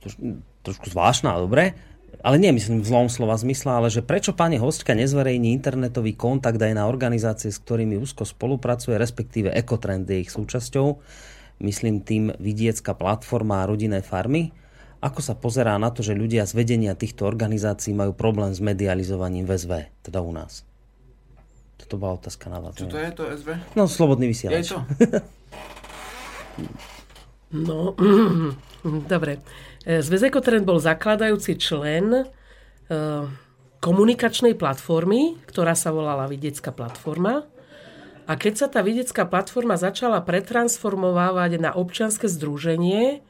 troš, 0.02 0.18
trošku 0.66 0.90
zvláštna, 0.90 1.38
dobre, 1.38 1.78
ale 2.26 2.42
nie 2.42 2.50
myslím 2.50 2.82
v 2.82 2.90
zlom 2.90 3.08
slova 3.14 3.38
zmysle, 3.38 3.70
ale 3.70 3.94
že 3.94 4.02
prečo 4.02 4.34
pani 4.34 4.58
hostka 4.58 4.98
nezverejní 4.98 5.54
internetový 5.54 6.18
kontakt 6.18 6.58
aj 6.58 6.74
na 6.74 6.90
organizácie, 6.90 7.54
s 7.54 7.62
ktorými 7.62 7.94
úzko 8.02 8.26
spolupracuje, 8.26 8.98
respektíve 8.98 9.54
Ekotrend 9.54 10.10
je 10.10 10.26
ich 10.26 10.34
súčasťou, 10.34 10.98
myslím 11.62 12.02
tým 12.02 12.34
vidiecka 12.42 12.98
platforma 12.98 13.62
a 13.62 13.70
rodinné 13.70 14.02
farmy. 14.02 14.50
Ako 14.98 15.22
sa 15.22 15.38
pozerá 15.38 15.78
na 15.78 15.94
to, 15.94 16.02
že 16.02 16.18
ľudia 16.18 16.42
z 16.50 16.58
vedenia 16.58 16.98
týchto 16.98 17.30
organizácií 17.30 17.94
majú 17.94 18.18
problém 18.18 18.50
s 18.50 18.58
medializovaním 18.66 19.46
VSV, 19.46 19.94
teda 20.02 20.26
u 20.26 20.34
nás? 20.34 20.66
To 21.86 21.96
bola 21.96 22.18
otázka 22.18 22.50
na 22.50 22.58
vás. 22.58 22.74
Čo 22.74 22.90
to 22.90 22.98
je 22.98 23.12
to 23.14 23.24
SV? 23.30 23.50
No, 23.78 23.86
slobodný 23.86 24.34
vysielač. 24.34 24.74
Je 24.74 24.76
to? 24.76 24.80
no, 27.54 27.94
dobre. 29.14 29.40
E, 29.86 30.02
Zväz 30.02 30.26
Ekotrend 30.28 30.66
bol 30.66 30.82
zakladajúci 30.82 31.56
člen 31.62 32.12
e, 32.12 32.24
komunikačnej 33.80 34.58
platformy, 34.58 35.38
ktorá 35.48 35.78
sa 35.78 35.94
volala 35.94 36.28
Vidiecká 36.28 36.74
platforma. 36.74 37.46
A 38.28 38.36
keď 38.36 38.54
sa 38.60 38.68
tá 38.68 38.84
vidiecká 38.84 39.24
platforma 39.24 39.80
začala 39.80 40.20
pretransformovávať 40.20 41.64
na 41.64 41.72
občianske 41.72 42.28
združenie, 42.28 43.24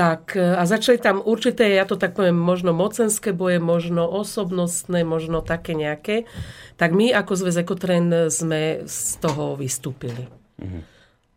tak, 0.00 0.32
e, 0.32 0.56
a 0.56 0.64
začali 0.64 0.96
tam 0.96 1.20
určité, 1.20 1.76
ja 1.76 1.84
to 1.84 2.00
tak 2.00 2.16
poviem, 2.16 2.32
možno 2.32 2.72
mocenské 2.72 3.36
boje, 3.36 3.60
možno 3.60 4.08
osobnostné, 4.08 5.04
možno 5.04 5.44
také 5.44 5.76
nejaké, 5.76 6.24
tak 6.80 6.96
my 6.96 7.12
ako 7.12 7.36
Zväz 7.36 7.60
Ekotren 7.60 8.08
sme 8.32 8.88
z 8.88 9.00
toho 9.20 9.60
vystúpili. 9.60 10.24
Mm-hmm. 10.56 10.82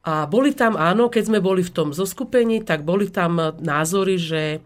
A 0.07 0.27
boli 0.31 0.55
tam, 0.55 0.79
áno, 0.79 1.11
keď 1.11 1.23
sme 1.27 1.39
boli 1.43 1.59
v 1.59 1.75
tom 1.75 1.91
zoskupení, 1.91 2.63
tak 2.63 2.87
boli 2.87 3.11
tam 3.11 3.59
názory, 3.59 4.15
že 4.15 4.43
e, 4.55 4.59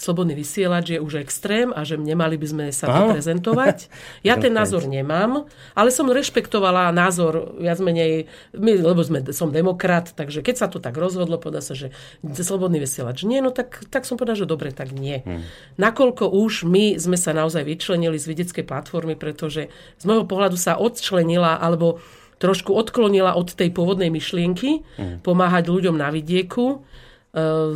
slobodný 0.00 0.32
vysielač 0.32 0.96
je 0.96 0.98
už 0.98 1.20
extrém 1.20 1.76
a 1.76 1.84
že 1.84 2.00
nemali 2.00 2.40
by 2.40 2.46
sme 2.48 2.64
sa 2.72 2.88
tu 2.88 3.12
prezentovať. 3.12 3.78
Ja 4.24 4.36
ten 4.40 4.52
názor 4.52 4.88
nemám, 4.88 5.48
ale 5.76 5.92
som 5.92 6.08
rešpektovala 6.08 6.92
názor 6.92 7.56
viac 7.60 7.76
menej, 7.80 8.28
my, 8.56 8.80
lebo 8.80 9.00
sme, 9.04 9.24
som 9.32 9.52
demokrat, 9.52 10.12
takže 10.16 10.40
keď 10.40 10.56
sa 10.56 10.66
to 10.68 10.80
tak 10.80 10.96
rozhodlo, 10.96 11.36
povedal 11.36 11.60
sa, 11.60 11.76
že 11.76 11.92
slobodný 12.24 12.80
vysielač 12.80 13.24
nie, 13.28 13.44
no 13.44 13.52
tak, 13.52 13.84
tak 13.92 14.08
som 14.08 14.16
povedal, 14.16 14.40
že 14.40 14.48
dobre, 14.48 14.72
tak 14.72 14.92
nie. 14.92 15.20
Hmm. 15.24 15.44
Nakoľko 15.76 16.32
už 16.32 16.64
my 16.64 16.96
sme 16.96 17.20
sa 17.20 17.36
naozaj 17.36 17.64
vyčlenili 17.64 18.16
z 18.16 18.28
vidieckej 18.28 18.64
platformy, 18.64 19.16
pretože 19.16 19.68
z 20.00 20.04
môjho 20.08 20.24
pohľadu 20.24 20.56
sa 20.56 20.80
odčlenila 20.80 21.60
alebo 21.60 22.00
trošku 22.40 22.72
odklonila 22.72 23.36
od 23.36 23.52
tej 23.52 23.68
pôvodnej 23.68 24.08
myšlienky, 24.08 24.80
hmm. 24.80 25.20
pomáhať 25.20 25.68
ľuďom 25.68 25.96
na 26.00 26.08
vidieku 26.08 26.80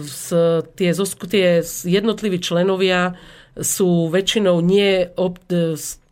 z, 0.03 0.27
tie, 0.75 0.91
tie 1.31 1.51
jednotliví 1.87 2.43
členovia 2.43 3.15
sú 3.55 4.11
väčšinou 4.11 4.59
nie 4.59 5.07
ob, 5.15 5.39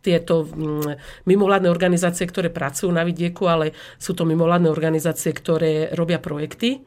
tieto 0.03 0.47
mm, 0.47 1.23
mimovládne 1.27 1.71
organizácie, 1.71 2.27
ktoré 2.27 2.51
pracujú 2.51 2.91
na 2.91 3.07
vidieku, 3.07 3.47
ale 3.47 3.71
sú 3.99 4.15
to 4.15 4.27
mimovládne 4.27 4.67
organizácie, 4.67 5.31
ktoré 5.31 5.91
robia 5.95 6.19
projekty. 6.19 6.83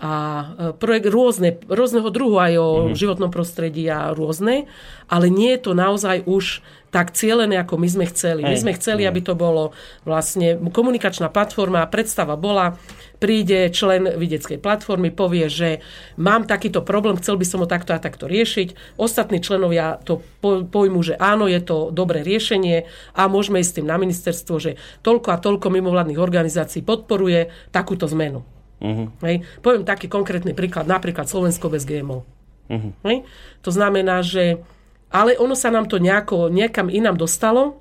A 0.00 0.12
e, 0.12 0.44
projekt 0.74 1.08
rôzne, 1.10 1.60
rôzneho 1.66 2.08
druhu 2.10 2.38
aj 2.40 2.52
o 2.58 2.68
mm. 2.90 2.94
životnom 2.98 3.30
prostredí 3.30 3.86
a 3.86 4.10
rôzne, 4.14 4.66
ale 5.06 5.26
nie 5.30 5.54
je 5.54 5.60
to 5.70 5.72
naozaj 5.76 6.22
už 6.26 6.64
tak 6.94 7.10
cieľené, 7.10 7.58
ako 7.58 7.74
my 7.74 7.88
sme 7.90 8.04
chceli. 8.06 8.46
Hej. 8.46 8.50
My 8.54 8.56
sme 8.62 8.76
chceli, 8.78 9.02
aby 9.02 9.18
to 9.18 9.34
bolo 9.34 9.74
vlastne 10.06 10.54
komunikačná 10.70 11.26
platforma. 11.26 11.90
Predstava 11.90 12.38
bola, 12.38 12.78
príde 13.18 13.66
člen 13.74 14.06
videckej 14.14 14.62
platformy, 14.62 15.10
povie, 15.10 15.50
že 15.50 15.82
mám 16.14 16.46
takýto 16.46 16.86
problém, 16.86 17.18
chcel 17.18 17.34
by 17.34 17.46
som 17.50 17.66
ho 17.66 17.68
takto 17.68 17.98
a 17.98 17.98
takto 17.98 18.30
riešiť. 18.30 18.94
Ostatní 18.94 19.42
členovia 19.42 19.98
to 20.06 20.22
pojmú, 20.70 21.02
že 21.02 21.18
áno, 21.18 21.50
je 21.50 21.58
to 21.66 21.90
dobré 21.90 22.22
riešenie 22.22 22.86
a 23.18 23.26
môžeme 23.26 23.58
ísť 23.58 23.70
s 23.74 23.76
tým 23.82 23.90
na 23.90 23.98
ministerstvo, 23.98 24.54
že 24.62 24.78
toľko 25.02 25.34
a 25.34 25.42
toľko 25.42 25.74
mimovládnych 25.74 26.22
organizácií 26.22 26.86
podporuje 26.86 27.50
takúto 27.74 28.06
zmenu. 28.06 28.53
Uh-huh. 28.84 29.08
Hej. 29.24 29.48
Poviem 29.64 29.88
taký 29.88 30.12
konkrétny 30.12 30.52
príklad, 30.52 30.84
napríklad 30.84 31.24
Slovensko 31.24 31.72
bez 31.72 31.88
GMO. 31.88 32.28
Uh-huh. 32.68 32.92
Hej. 33.08 33.24
To 33.64 33.72
znamená, 33.72 34.20
že 34.20 34.60
ale 35.08 35.38
ono 35.40 35.56
sa 35.56 35.72
nám 35.72 35.88
to 35.88 36.02
nejako, 36.02 36.52
niekam 36.52 36.92
inám 36.92 37.16
dostalo 37.16 37.80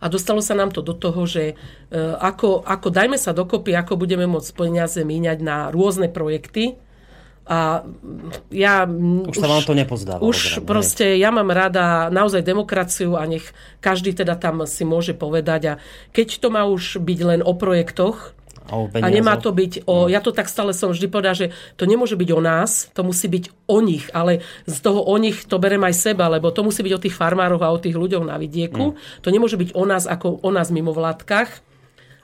a 0.00 0.08
dostalo 0.08 0.40
sa 0.40 0.56
nám 0.56 0.72
to 0.72 0.80
do 0.80 0.96
toho, 0.96 1.28
že 1.28 1.52
e, 1.52 1.54
ako, 2.16 2.64
ako 2.64 2.88
dajme 2.88 3.20
sa 3.20 3.36
dokopy, 3.36 3.76
ako 3.76 4.00
budeme 4.00 4.24
môcť 4.24 4.50
peniaze 4.56 4.98
míňať 5.04 5.38
na 5.44 5.68
rôzne 5.68 6.08
projekty, 6.08 6.80
a 7.50 7.82
ja... 8.54 8.86
Už, 8.86 9.34
už 9.34 9.42
sa 9.42 9.50
vám 9.50 9.66
to 9.66 9.74
nepozdáva. 9.74 10.22
Už 10.22 10.62
odrad, 10.62 10.70
proste 10.70 11.18
nie? 11.18 11.26
ja 11.26 11.34
mám 11.34 11.50
rada 11.50 12.06
naozaj 12.06 12.46
demokraciu 12.46 13.18
a 13.18 13.26
nech 13.26 13.42
každý 13.82 14.14
teda 14.14 14.38
tam 14.38 14.62
si 14.70 14.86
môže 14.86 15.18
povedať. 15.18 15.62
A 15.66 15.74
keď 16.14 16.38
to 16.38 16.54
má 16.54 16.62
už 16.70 17.02
byť 17.02 17.18
len 17.26 17.40
o 17.42 17.50
projektoch, 17.58 18.38
a 18.70 19.06
nemá 19.10 19.36
to 19.36 19.50
byť 19.50 19.84
o... 19.84 20.06
No. 20.06 20.10
Ja 20.10 20.22
to 20.22 20.30
tak 20.30 20.46
stále 20.46 20.70
som 20.70 20.94
vždy 20.94 21.06
povedal, 21.10 21.34
že 21.34 21.46
to 21.74 21.84
nemôže 21.84 22.14
byť 22.14 22.30
o 22.30 22.40
nás, 22.40 22.88
to 22.94 23.02
musí 23.02 23.26
byť 23.26 23.44
o 23.66 23.78
nich, 23.82 24.06
ale 24.14 24.40
z 24.64 24.78
toho 24.80 25.02
o 25.02 25.14
nich 25.18 25.44
to 25.44 25.58
berem 25.58 25.82
aj 25.82 25.94
seba, 25.98 26.30
lebo 26.30 26.54
to 26.54 26.62
musí 26.62 26.80
byť 26.86 26.94
o 26.94 27.02
tých 27.02 27.18
farmároch 27.18 27.60
a 27.60 27.74
o 27.74 27.82
tých 27.82 27.98
ľuďoch 27.98 28.24
na 28.24 28.38
vidieku. 28.38 28.94
Mm. 28.94 29.22
To 29.26 29.28
nemôže 29.28 29.58
byť 29.58 29.74
o 29.74 29.84
nás 29.84 30.06
ako 30.06 30.40
o 30.40 30.50
nás 30.54 30.70
mimo 30.70 30.94
vládkach. 30.94 31.70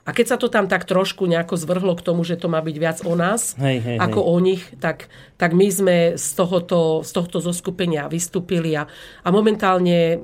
A 0.07 0.15
keď 0.15 0.25
sa 0.25 0.37
to 0.39 0.47
tam 0.47 0.71
tak 0.71 0.87
trošku 0.87 1.27
nejako 1.27 1.59
zvrhlo 1.59 1.91
k 1.99 2.05
tomu, 2.07 2.23
že 2.23 2.39
to 2.39 2.47
má 2.47 2.63
byť 2.63 2.75
viac 2.79 3.03
o 3.03 3.11
nás, 3.19 3.59
hej, 3.59 3.83
hej, 3.83 3.97
ako 3.99 4.19
hej. 4.23 4.27
o 4.31 4.35
nich, 4.39 4.63
tak, 4.79 5.11
tak 5.35 5.51
my 5.51 5.67
sme 5.67 5.97
z 6.15 6.27
tohoto, 6.31 7.03
z 7.03 7.11
tohto 7.11 7.43
zoskupenia 7.43 8.07
vystúpili 8.07 8.71
a, 8.79 8.87
a 9.19 9.29
momentálne 9.35 10.15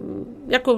ako 0.48 0.72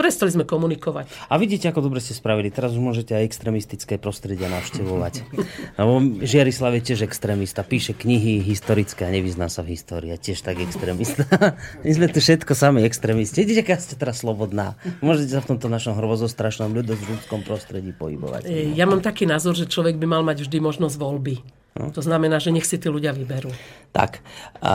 Prestali 0.00 0.32
sme 0.32 0.48
komunikovať. 0.48 1.28
A 1.28 1.36
vidíte, 1.36 1.68
ako 1.68 1.84
dobre 1.84 2.00
ste 2.00 2.16
spravili. 2.16 2.48
Teraz 2.48 2.72
už 2.72 2.80
môžete 2.80 3.12
aj 3.12 3.28
extremistické 3.28 4.00
prostredia 4.00 4.48
navštevovať. 4.48 5.28
Lebo 5.78 6.24
Žiarislav 6.24 6.72
je 6.80 6.82
tiež 6.88 7.04
extrémista. 7.04 7.60
Píše 7.60 7.92
knihy 7.92 8.40
historické 8.40 9.04
a 9.04 9.12
nevyzná 9.12 9.52
sa 9.52 9.60
v 9.60 9.76
histórii. 9.76 10.16
Tiež 10.16 10.40
tak 10.40 10.56
extrémista. 10.56 11.28
My 11.84 11.92
sme 11.92 12.08
tu 12.08 12.24
všetko 12.24 12.56
sami 12.56 12.80
extrémisti. 12.88 13.44
Vidíte, 13.44 13.60
aká 13.68 13.76
ste 13.76 14.00
teraz 14.00 14.24
slobodná. 14.24 14.80
Môžete 15.04 15.36
sa 15.36 15.44
v 15.44 15.52
tomto 15.52 15.68
našom 15.68 15.92
hrozostrašnom 15.92 16.72
ľudskom 16.72 17.44
prostredí 17.44 17.92
pohybovať. 17.92 18.48
Ja 18.72 18.88
mám 18.88 19.04
taký 19.04 19.28
názor, 19.28 19.52
že 19.52 19.68
človek 19.68 20.00
by 20.00 20.06
mal 20.08 20.24
mať 20.24 20.48
vždy 20.48 20.64
možnosť 20.64 20.96
voľby. 20.96 21.59
No. 21.78 21.94
To 21.94 22.02
znamená, 22.02 22.42
že 22.42 22.50
nech 22.50 22.66
si 22.66 22.82
tí 22.82 22.90
ľudia 22.90 23.14
vyberú. 23.14 23.54
Tak. 23.94 24.22
A 24.58 24.74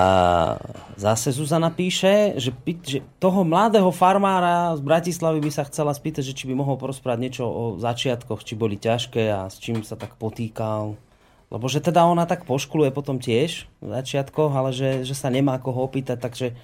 zase 0.96 1.36
Zuzana 1.36 1.68
píše, 1.68 2.40
že, 2.40 2.56
že 2.88 3.04
toho 3.20 3.44
mladého 3.44 3.92
farmára 3.92 4.72
z 4.80 4.82
Bratislavy 4.84 5.44
by 5.44 5.52
sa 5.52 5.68
chcela 5.68 5.92
spýtať, 5.92 6.32
že 6.32 6.36
či 6.36 6.48
by 6.48 6.56
mohol 6.56 6.80
porozprávať 6.80 7.20
niečo 7.20 7.44
o 7.44 7.64
začiatkoch, 7.76 8.48
či 8.48 8.56
boli 8.56 8.80
ťažké 8.80 9.28
a 9.28 9.52
s 9.52 9.60
čím 9.60 9.84
sa 9.84 10.00
tak 10.00 10.16
potýkal. 10.16 10.96
Lebo 11.52 11.66
že 11.68 11.84
teda 11.84 12.08
ona 12.08 12.24
tak 12.24 12.48
poškuluje 12.48 12.96
potom 12.96 13.20
tiež 13.20 13.68
v 13.84 13.88
začiatkoch, 13.92 14.56
ale 14.56 14.72
že, 14.72 15.04
že 15.04 15.16
sa 15.16 15.28
nemá 15.28 15.60
ako 15.60 15.70
ho 15.76 15.82
opýtať, 15.86 16.18
takže 16.24 16.56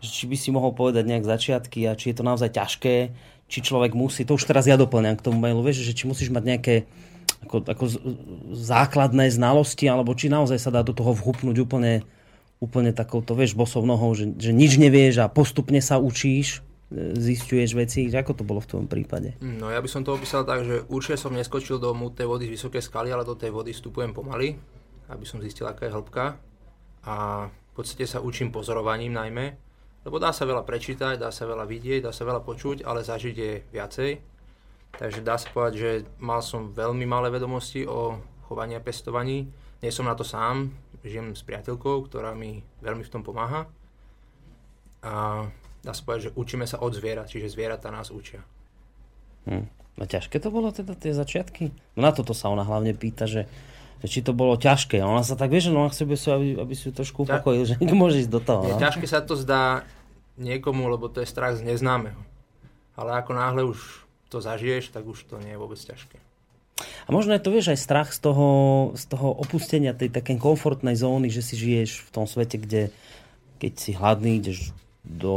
že 0.00 0.08
či 0.08 0.24
by 0.24 0.36
si 0.38 0.48
mohol 0.54 0.72
povedať 0.72 1.04
nejak 1.04 1.28
začiatky 1.28 1.84
a 1.84 1.98
či 1.98 2.10
je 2.10 2.16
to 2.16 2.24
naozaj 2.24 2.48
ťažké, 2.56 3.12
či 3.50 3.58
človek 3.60 3.92
musí, 3.92 4.24
to 4.24 4.38
už 4.38 4.48
teraz 4.48 4.64
ja 4.64 4.80
doplňam 4.80 5.18
k 5.18 5.26
tomu 5.26 5.42
mailu, 5.42 5.60
vieš, 5.60 5.84
že 5.84 5.92
či 5.92 6.08
musíš 6.08 6.32
mať 6.32 6.44
nejaké 6.46 6.74
ako, 7.44 7.56
ako 7.64 7.84
základné 8.52 9.32
znalosti, 9.32 9.88
alebo 9.88 10.12
či 10.12 10.28
naozaj 10.28 10.58
sa 10.60 10.70
dá 10.70 10.84
do 10.84 10.92
toho 10.92 11.16
vhupnúť 11.16 11.56
úplne, 11.64 12.04
úplne 12.60 12.92
takouto, 12.92 13.32
vieš, 13.32 13.56
bosou 13.56 13.82
nohou, 13.88 14.12
že, 14.12 14.28
že 14.36 14.52
nič 14.52 14.76
nevieš 14.76 15.24
a 15.24 15.32
postupne 15.32 15.80
sa 15.80 15.96
učíš, 15.96 16.60
e, 16.92 17.16
zistuješ 17.16 17.72
veci. 17.72 18.06
Ako 18.12 18.36
to 18.36 18.44
bolo 18.44 18.60
v 18.60 18.68
tom 18.68 18.84
prípade? 18.84 19.40
No 19.40 19.72
ja 19.72 19.80
by 19.80 19.88
som 19.88 20.04
to 20.04 20.12
opísal 20.12 20.44
tak, 20.44 20.68
že 20.68 20.84
určite 20.92 21.16
som 21.16 21.32
neskočil 21.32 21.80
do 21.80 21.96
mutnej 21.96 22.28
vody 22.28 22.44
z 22.46 22.60
vysokej 22.60 22.84
skaly, 22.84 23.08
ale 23.08 23.24
do 23.24 23.34
tej 23.34 23.50
vody 23.50 23.72
vstupujem 23.72 24.12
pomaly, 24.12 24.60
aby 25.08 25.24
som 25.24 25.40
zistil, 25.40 25.64
aká 25.64 25.88
je 25.88 25.96
hĺbka. 25.96 26.36
A 27.08 27.48
v 27.48 27.72
podstate 27.72 28.04
sa 28.04 28.20
učím 28.20 28.52
pozorovaním 28.52 29.16
najmä, 29.16 29.56
lebo 30.04 30.20
dá 30.20 30.36
sa 30.36 30.44
veľa 30.44 30.68
prečítať, 30.68 31.16
dá 31.16 31.32
sa 31.32 31.48
veľa 31.48 31.64
vidieť, 31.64 32.04
dá 32.04 32.12
sa 32.12 32.28
veľa 32.28 32.44
počuť, 32.44 32.84
ale 32.84 33.00
zažiť 33.00 33.36
je 33.36 33.52
viacej. 33.72 34.10
Takže 34.96 35.22
dá 35.22 35.38
sa 35.38 35.48
povedať, 35.50 35.74
že 35.78 35.90
mal 36.18 36.42
som 36.42 36.74
veľmi 36.74 37.06
malé 37.06 37.30
vedomosti 37.30 37.86
o 37.86 38.18
chovaní 38.50 38.74
a 38.74 38.82
pestovaní. 38.82 39.46
Nie 39.80 39.94
som 39.94 40.04
na 40.04 40.18
to 40.18 40.26
sám, 40.26 40.74
žijem 41.06 41.32
s 41.32 41.46
priateľkou, 41.46 42.10
ktorá 42.10 42.36
mi 42.36 42.60
veľmi 42.84 43.06
v 43.06 43.12
tom 43.12 43.22
pomáha. 43.24 43.70
A 45.00 45.46
dá 45.80 45.92
sa 45.96 46.02
povedať, 46.04 46.28
že 46.28 46.34
učíme 46.36 46.68
sa 46.68 46.82
od 46.82 46.92
zvierat, 46.92 47.30
čiže 47.32 47.54
zvieratá 47.54 47.88
nás 47.88 48.12
učia. 48.12 48.44
Hm. 49.48 49.64
No 49.96 50.04
ťažké 50.08 50.40
to 50.40 50.52
bolo 50.52 50.72
teda 50.72 50.96
tie 50.96 51.12
začiatky? 51.12 51.72
No 51.96 52.08
na 52.08 52.12
toto 52.12 52.32
sa 52.32 52.48
ona 52.48 52.64
hlavne 52.64 52.92
pýta, 52.96 53.28
že, 53.28 53.48
či 54.04 54.24
to 54.24 54.32
bolo 54.32 54.56
ťažké. 54.56 55.00
A 55.00 55.08
ona 55.08 55.24
sa 55.24 55.36
tak 55.36 55.52
vie, 55.52 55.60
že 55.60 55.72
no 55.72 55.88
chce, 55.88 56.08
aby, 56.08 56.56
aby 56.56 56.74
si 56.76 56.88
ju 56.88 56.92
trošku 56.92 57.24
upokojil, 57.24 57.64
že 57.68 57.74
môže 57.96 58.24
ísť 58.24 58.32
do 58.32 58.40
toho. 58.40 58.62
No? 58.64 58.80
Ťažké 58.80 59.04
sa 59.08 59.24
to 59.24 59.36
zdá 59.36 59.84
niekomu, 60.40 60.88
lebo 60.88 61.08
to 61.12 61.20
je 61.20 61.28
strach 61.28 61.56
z 61.56 61.64
neznámeho. 61.64 62.20
Ale 62.96 63.16
ako 63.16 63.32
náhle 63.32 63.62
už 63.64 64.09
to 64.30 64.38
zažiješ, 64.38 64.94
tak 64.94 65.04
už 65.04 65.26
to 65.26 65.42
nie 65.42 65.52
je 65.52 65.60
vôbec 65.60 65.76
ťažké. 65.76 66.16
A 66.80 67.08
možno 67.12 67.36
je 67.36 67.44
to, 67.44 67.52
vieš, 67.52 67.76
aj 67.76 67.84
strach 67.84 68.08
z 68.14 68.24
toho, 68.24 68.48
z 68.96 69.04
toho 69.10 69.28
opustenia 69.36 69.92
tej 69.92 70.08
takej 70.08 70.40
komfortnej 70.40 70.96
zóny, 70.96 71.28
že 71.28 71.44
si 71.44 71.58
žiješ 71.58 72.08
v 72.08 72.10
tom 72.14 72.24
svete, 72.24 72.56
kde 72.56 72.94
keď 73.60 73.72
si 73.76 73.90
hladný, 73.92 74.40
ideš 74.40 74.72
do 75.04 75.36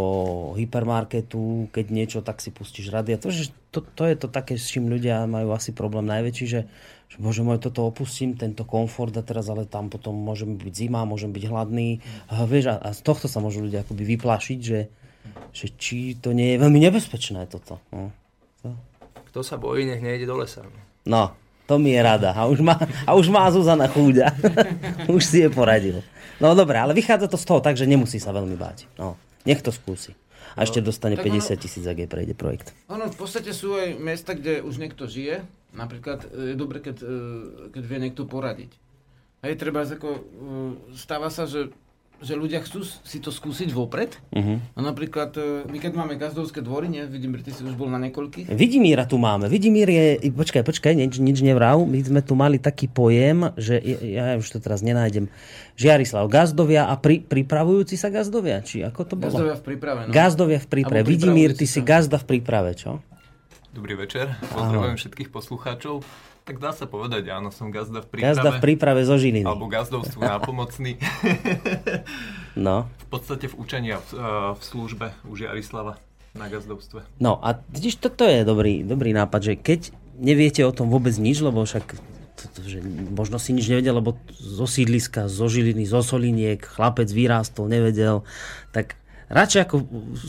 hypermarketu, 0.59 1.71
keď 1.71 1.85
niečo, 1.91 2.19
tak 2.19 2.39
si 2.39 2.51
pustíš 2.51 2.91
radia. 2.91 3.19
To, 3.19 3.31
že 3.31 3.51
to, 3.71 3.83
to 3.83 4.03
je 4.07 4.15
to 4.15 4.27
také, 4.27 4.59
s 4.59 4.71
čím 4.71 4.91
ľudia 4.91 5.23
majú 5.27 5.55
asi 5.55 5.71
problém 5.71 6.07
najväčší, 6.07 6.45
že, 6.47 6.67
že 7.07 7.17
bože 7.19 7.43
môj, 7.43 7.63
toto 7.63 7.87
opustím, 7.87 8.35
tento 8.35 8.67
komfort 8.67 9.15
a 9.15 9.23
teraz 9.23 9.47
ale 9.47 9.63
tam 9.67 9.87
potom 9.87 10.15
môžem 10.15 10.55
byť 10.55 10.73
zima, 10.75 11.07
môžem 11.07 11.31
byť 11.31 11.43
hladný. 11.47 12.03
A, 12.31 12.43
vieš, 12.43 12.75
a, 12.75 12.79
a 12.79 12.89
z 12.91 13.01
tohto 13.03 13.31
sa 13.31 13.39
môžu 13.39 13.63
ľudia 13.63 13.87
akoby 13.87 14.03
vyplašiť, 14.15 14.59
že, 14.59 14.79
že 15.55 15.65
či 15.79 16.19
to 16.19 16.35
nie 16.35 16.55
je 16.55 16.61
veľmi 16.63 16.79
nebezpečné 16.83 17.47
toto. 17.47 17.79
No. 17.91 18.11
Kto 19.33 19.39
sa 19.41 19.57
bojí, 19.57 19.85
nech 19.85 20.01
nejde 20.01 20.29
do 20.29 20.37
lesa. 20.37 20.61
No, 21.03 21.33
to 21.67 21.81
mi 21.81 21.95
je 21.95 22.01
rada. 22.03 22.31
A 22.37 22.45
už 22.45 22.61
má, 22.61 22.77
a 23.07 23.11
už 23.17 23.27
má 23.33 23.49
Zuzana 23.51 23.89
chúďa. 23.89 24.31
už 25.15 25.23
si 25.25 25.41
je 25.41 25.49
poradil. 25.49 26.05
No 26.37 26.53
dobre, 26.53 26.77
ale 26.77 26.93
vychádza 26.93 27.31
to 27.31 27.37
z 27.39 27.45
toho 27.47 27.59
tak, 27.63 27.79
že 27.79 27.89
nemusí 27.89 28.19
sa 28.19 28.35
veľmi 28.35 28.53
báť. 28.59 28.85
No, 28.99 29.15
nech 29.47 29.63
to 29.63 29.71
skúsi. 29.71 30.13
A 30.53 30.69
ešte 30.69 30.85
no, 30.85 30.93
dostane 30.93 31.17
50 31.17 31.57
tisíc, 31.57 31.81
ak 31.81 31.97
je 31.97 32.07
prejde 32.07 32.33
projekt. 32.37 32.77
Ono, 32.93 33.09
v 33.09 33.17
podstate 33.17 33.49
sú 33.57 33.73
aj 33.73 33.97
miesta, 33.97 34.37
kde 34.37 34.61
už 34.61 34.77
niekto 34.77 35.09
žije. 35.09 35.41
Napríklad 35.73 36.29
e, 36.29 36.53
je 36.53 36.55
dobre, 36.55 36.77
keď, 36.77 37.01
e, 37.01 37.17
keď 37.73 37.83
vie 37.89 37.99
niekto 38.05 38.29
poradiť. 38.29 38.71
Hej, 39.41 39.57
treba 39.57 39.81
ako, 39.81 40.09
e, 40.13 40.21
stáva 40.93 41.33
sa, 41.33 41.49
že 41.49 41.73
že 42.23 42.39
ľudia 42.39 42.63
chcú 42.63 42.87
si 42.87 43.19
to 43.19 43.35
skúsiť 43.35 43.75
vopred. 43.75 44.15
Uh-huh. 44.31 44.63
A 44.73 44.79
napríklad, 44.79 45.35
e, 45.35 45.67
my 45.67 45.77
keď 45.77 45.91
máme 45.91 46.15
gazdovské 46.15 46.63
dvory, 46.63 46.87
nie? 46.87 47.03
Vidimír, 47.03 47.43
ty 47.43 47.51
si 47.51 47.67
už 47.67 47.75
bol 47.75 47.91
na 47.91 47.99
niekoľkých. 47.99 48.47
Vidimíra 48.47 49.03
tu 49.03 49.19
máme. 49.19 49.51
Vidimír 49.51 49.91
je, 49.91 50.31
počkaj, 50.31 50.63
počkaj, 50.63 50.95
nič, 50.95 51.19
nič 51.19 51.43
nevrav. 51.43 51.83
My 51.83 51.99
sme 51.99 52.23
tu 52.23 52.39
mali 52.39 52.63
taký 52.63 52.87
pojem, 52.87 53.51
že 53.59 53.83
ja 54.07 54.39
už 54.39 54.47
to 54.47 54.57
teraz 54.63 54.79
nenájdem. 54.79 55.27
Žiarislav, 55.75 56.31
gazdovia 56.31 56.87
a 56.87 56.95
pri, 56.95 57.19
pripravujúci 57.19 57.99
sa 57.99 58.07
gazdovia, 58.07 58.63
či 58.63 58.87
ako 58.87 59.01
to 59.03 59.15
bolo? 59.19 59.35
Gazdovia 59.35 59.55
v 59.59 59.63
príprave, 59.67 59.99
no. 60.07 60.11
Gazdovia 60.15 60.59
v 60.63 60.67
príprave. 60.71 61.03
Vidimír, 61.03 61.51
ty 61.51 61.67
si 61.67 61.83
gazda 61.83 62.15
v 62.15 62.25
príprave, 62.25 62.71
čo? 62.79 63.03
Dobrý 63.73 63.97
večer, 63.97 64.37
pozdravujem 64.53 64.95
všetkých 64.95 65.29
poslucháčov. 65.33 66.05
Tak 66.43 66.59
dá 66.59 66.75
sa 66.75 66.83
povedať, 66.83 67.31
áno, 67.31 67.55
som 67.55 67.71
gazda 67.71 68.03
v 68.03 68.07
príprave. 68.11 68.35
Gazda 68.35 68.49
v 68.51 68.59
príprave 68.59 69.01
zo 69.07 69.15
Žiliny. 69.15 69.47
Alebo 69.47 69.71
gazdovstvu 69.71 70.19
nápomocný. 70.35 70.99
no. 72.59 72.91
V 72.99 73.07
podstate 73.07 73.47
v 73.47 73.55
učení 73.55 73.95
a 73.95 74.03
v, 74.03 74.09
v 74.59 74.61
službe 74.61 75.15
u 75.23 75.39
Žiarislava 75.39 75.95
na 76.35 76.45
gazdovstve. 76.51 77.07
No 77.23 77.39
a 77.39 77.63
vidíš, 77.71 78.03
toto 78.03 78.27
je 78.27 78.43
dobrý, 78.43 78.83
dobrý 78.83 79.15
nápad, 79.15 79.39
že 79.39 79.53
keď 79.55 79.95
neviete 80.19 80.65
o 80.67 80.75
tom 80.75 80.91
vôbec 80.91 81.15
nič, 81.15 81.39
lebo 81.39 81.63
však 81.63 81.95
že 82.65 82.83
možno 83.13 83.39
si 83.39 83.55
nič 83.55 83.71
nevedel, 83.71 84.03
lebo 84.03 84.19
zo 84.35 84.67
sídliska, 84.67 85.31
zo 85.31 85.47
Žiliny, 85.47 85.87
zo 85.87 86.03
Soliniek, 86.03 86.59
chlapec 86.59 87.07
vyrástol, 87.07 87.71
nevedel, 87.71 88.27
tak 88.75 88.99
radšej 89.33 89.61
ako 89.65 89.75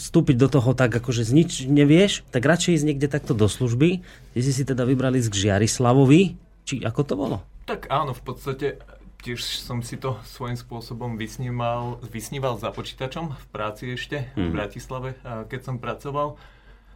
vstúpiť 0.00 0.36
do 0.40 0.48
toho 0.48 0.72
tak, 0.72 0.90
ako 0.90 1.12
že 1.12 1.28
z 1.28 1.32
nič 1.36 1.50
nevieš, 1.68 2.24
tak 2.32 2.42
radšej 2.42 2.80
ísť 2.80 2.86
niekde 2.88 3.06
takto 3.06 3.36
do 3.36 3.46
služby, 3.46 4.00
kde 4.32 4.40
si 4.40 4.50
si 4.50 4.64
teda 4.64 4.88
vybrali 4.88 5.20
z 5.20 5.28
Žiarislavovi, 5.28 6.34
či 6.64 6.80
ako 6.80 7.00
to 7.04 7.14
bolo? 7.14 7.36
Tak 7.68 7.92
áno, 7.92 8.16
v 8.16 8.22
podstate 8.24 8.80
tiež 9.20 9.40
som 9.40 9.80
si 9.80 9.96
to 9.96 10.20
svojím 10.24 10.56
spôsobom 10.56 11.16
vysníval, 11.16 11.96
vysníval 12.08 12.60
za 12.60 12.68
počítačom 12.68 13.32
v 13.32 13.44
práci 13.48 13.96
ešte 13.96 14.28
v 14.36 14.52
Bratislave, 14.52 15.16
a 15.24 15.48
keď 15.48 15.60
som 15.64 15.76
pracoval. 15.80 16.36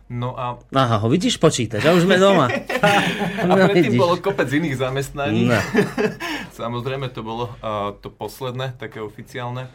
No 0.09 0.33
a, 0.33 0.57
Aha, 0.73 1.05
ho 1.05 1.09
vidíš 1.13 1.37
počítať, 1.37 1.85
a 1.85 1.93
už 1.93 2.09
sme 2.09 2.17
doma. 2.17 2.49
a 3.45 3.45
No, 3.45 3.61
predtým 3.69 3.93
vidíš. 3.93 4.01
bolo 4.01 4.17
kopec 4.17 4.49
iných 4.49 4.81
zamestnaní. 4.81 5.53
No. 5.53 5.61
Samozrejme, 6.61 7.13
to 7.13 7.21
bolo 7.21 7.53
a, 7.61 7.93
to 7.93 8.09
posledné, 8.09 8.73
také 8.81 9.05
oficiálne. 9.05 9.69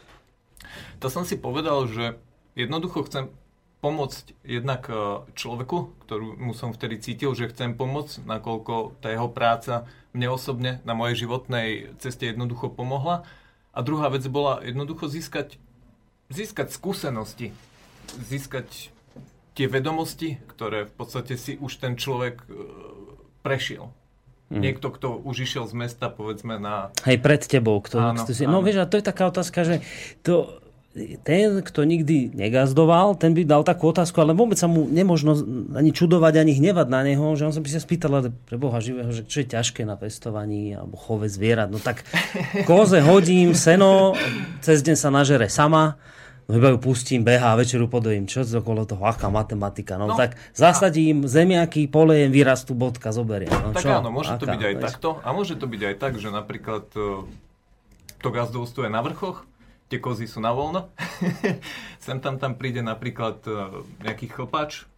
To 1.00 1.08
som 1.12 1.24
si 1.24 1.36
povedal, 1.36 1.86
že 1.90 2.18
jednoducho 2.54 3.06
chcem 3.06 3.30
pomôcť 3.84 4.40
jednak 4.48 4.88
a, 4.88 5.28
človeku, 5.36 6.08
ktorú 6.08 6.40
som 6.56 6.72
vtedy 6.72 7.04
cítil, 7.04 7.36
že 7.36 7.52
chcem 7.52 7.76
pomôcť, 7.76 8.24
nakoľko 8.24 9.04
tá 9.04 9.12
jeho 9.12 9.28
práca 9.28 9.92
mne 10.16 10.32
osobne 10.32 10.80
na 10.88 10.96
mojej 10.96 11.28
životnej 11.28 11.92
ceste 12.00 12.30
jednoducho 12.30 12.72
pomohla. 12.72 13.28
A 13.74 13.80
druhá 13.82 14.08
vec 14.14 14.24
bola 14.30 14.62
jednoducho 14.62 15.10
získať, 15.10 15.58
získať 16.30 16.70
skúsenosti, 16.70 17.52
získať 18.14 18.94
tie 19.58 19.66
vedomosti, 19.66 20.38
ktoré 20.50 20.86
v 20.86 20.94
podstate 20.94 21.34
si 21.38 21.58
už 21.58 21.82
ten 21.82 21.98
človek 21.98 22.46
e, 22.46 22.48
prešiel. 23.42 23.90
Niekto, 24.54 24.94
kto 24.94 25.18
už 25.18 25.50
išiel 25.50 25.66
z 25.66 25.74
mesta, 25.74 26.14
povedzme, 26.14 26.62
na... 26.62 26.94
Hej, 27.10 27.26
pred 27.26 27.42
tebou. 27.42 27.82
Kto, 27.82 27.98
Áno, 27.98 28.22
kto 28.22 28.38
si, 28.38 28.46
no 28.46 28.62
áno. 28.62 28.66
vieš, 28.66 28.86
a 28.86 28.90
to 28.90 29.02
je 29.02 29.06
taká 29.10 29.26
otázka, 29.26 29.66
že 29.66 29.76
to, 30.22 30.62
ten, 31.20 31.58
kto 31.60 31.82
nikdy 31.82 32.30
negazdoval, 32.32 33.18
ten 33.18 33.34
by 33.34 33.42
dal 33.44 33.62
takú 33.62 33.90
otázku, 33.90 34.14
ale 34.18 34.32
vôbec 34.32 34.56
sa 34.56 34.70
mu 34.70 34.86
nemožno 34.86 35.34
ani 35.74 35.90
čudovať, 35.90 36.38
ani 36.38 36.54
hnevať 36.54 36.88
na 36.88 37.02
neho, 37.02 37.34
že 37.34 37.50
on 37.50 37.54
sa 37.54 37.58
by 37.58 37.70
sa 37.70 37.82
spýtal, 37.82 38.14
ale 38.14 38.30
pre 38.30 38.56
Boha 38.56 38.78
živého, 38.78 39.10
že 39.10 39.26
čo 39.26 39.42
je 39.42 39.50
ťažké 39.50 39.84
na 39.84 39.98
pestovaní 39.98 40.72
alebo 40.72 40.94
chove 40.94 41.26
zvierat. 41.26 41.68
No 41.68 41.78
tak 41.78 42.06
koze 42.70 43.02
hodím 43.02 43.52
seno, 43.52 44.14
cez 44.62 44.80
deň 44.80 44.94
sa 44.94 45.10
nažere 45.10 45.50
sama, 45.50 45.98
no 46.46 46.54
iba 46.54 46.70
ju 46.70 46.78
pustím, 46.78 47.26
behá, 47.26 47.58
večeru 47.58 47.90
podojím. 47.90 48.30
Čo 48.30 48.46
to 48.46 48.62
okolo 48.62 48.86
toho? 48.86 49.02
Aká 49.02 49.34
matematika? 49.34 49.98
No, 49.98 50.12
No, 50.12 50.14
tak 50.14 50.38
zasadím 50.54 51.26
zemiaky, 51.26 51.90
polejem, 51.90 52.30
vyrastú 52.30 52.78
bodka, 52.78 53.10
zoberiem. 53.10 53.50
No, 53.50 53.74
Tak 53.74 53.82
čo? 53.82 53.98
áno, 53.98 54.14
môže 54.14 54.38
to 54.38 54.46
Aká, 54.46 54.54
byť 54.54 54.62
aj 54.62 54.74
vieš? 54.76 54.84
takto. 54.86 55.10
A 55.24 55.34
môže 55.34 55.58
to 55.58 55.66
byť 55.66 55.82
aj 55.82 55.96
tak, 55.98 56.14
že 56.20 56.30
napríklad 56.30 56.86
e, 56.94 57.26
to 58.20 58.30
gazdovstvo 58.30 58.86
je 58.86 58.92
na 58.92 59.02
vrchoch, 59.02 59.48
tie 59.94 60.02
kozy 60.02 60.26
sú 60.26 60.42
na 60.42 60.50
voľno. 60.50 60.90
Sem 62.04 62.18
tam 62.18 62.42
tam 62.42 62.58
príde 62.58 62.82
napríklad 62.82 63.46
e, 63.46 63.86
nejaký 64.02 64.34
chlpač. 64.34 64.90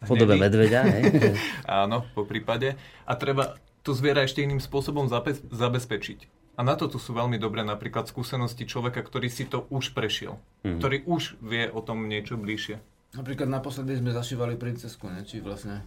V 0.00 0.16
podobe 0.16 0.40
medveďa, 0.40 0.80
hej? 0.88 1.02
Áno, 1.84 2.08
po 2.16 2.24
prípade. 2.24 2.80
A 3.04 3.12
treba 3.20 3.60
to 3.84 3.92
zviera 3.92 4.24
ešte 4.24 4.40
iným 4.40 4.56
spôsobom 4.56 5.12
zabe- 5.12 5.36
zabezpečiť. 5.52 6.40
A 6.56 6.64
na 6.64 6.72
to 6.72 6.88
tu 6.88 6.96
sú 6.96 7.12
veľmi 7.12 7.36
dobré 7.36 7.60
napríklad 7.60 8.08
skúsenosti 8.08 8.64
človeka, 8.64 9.04
ktorý 9.04 9.28
si 9.28 9.44
to 9.44 9.68
už 9.68 9.92
prešiel. 9.92 10.40
Mhm. 10.64 10.80
Ktorý 10.80 10.96
už 11.04 11.36
vie 11.44 11.68
o 11.68 11.84
tom 11.84 12.08
niečo 12.08 12.40
bližšie. 12.40 12.80
Napríklad 13.12 13.52
naposledy 13.52 14.00
sme 14.00 14.16
zašívali 14.16 14.56
princesku, 14.56 15.04
ne? 15.12 15.20
či 15.28 15.44
vlastne... 15.44 15.84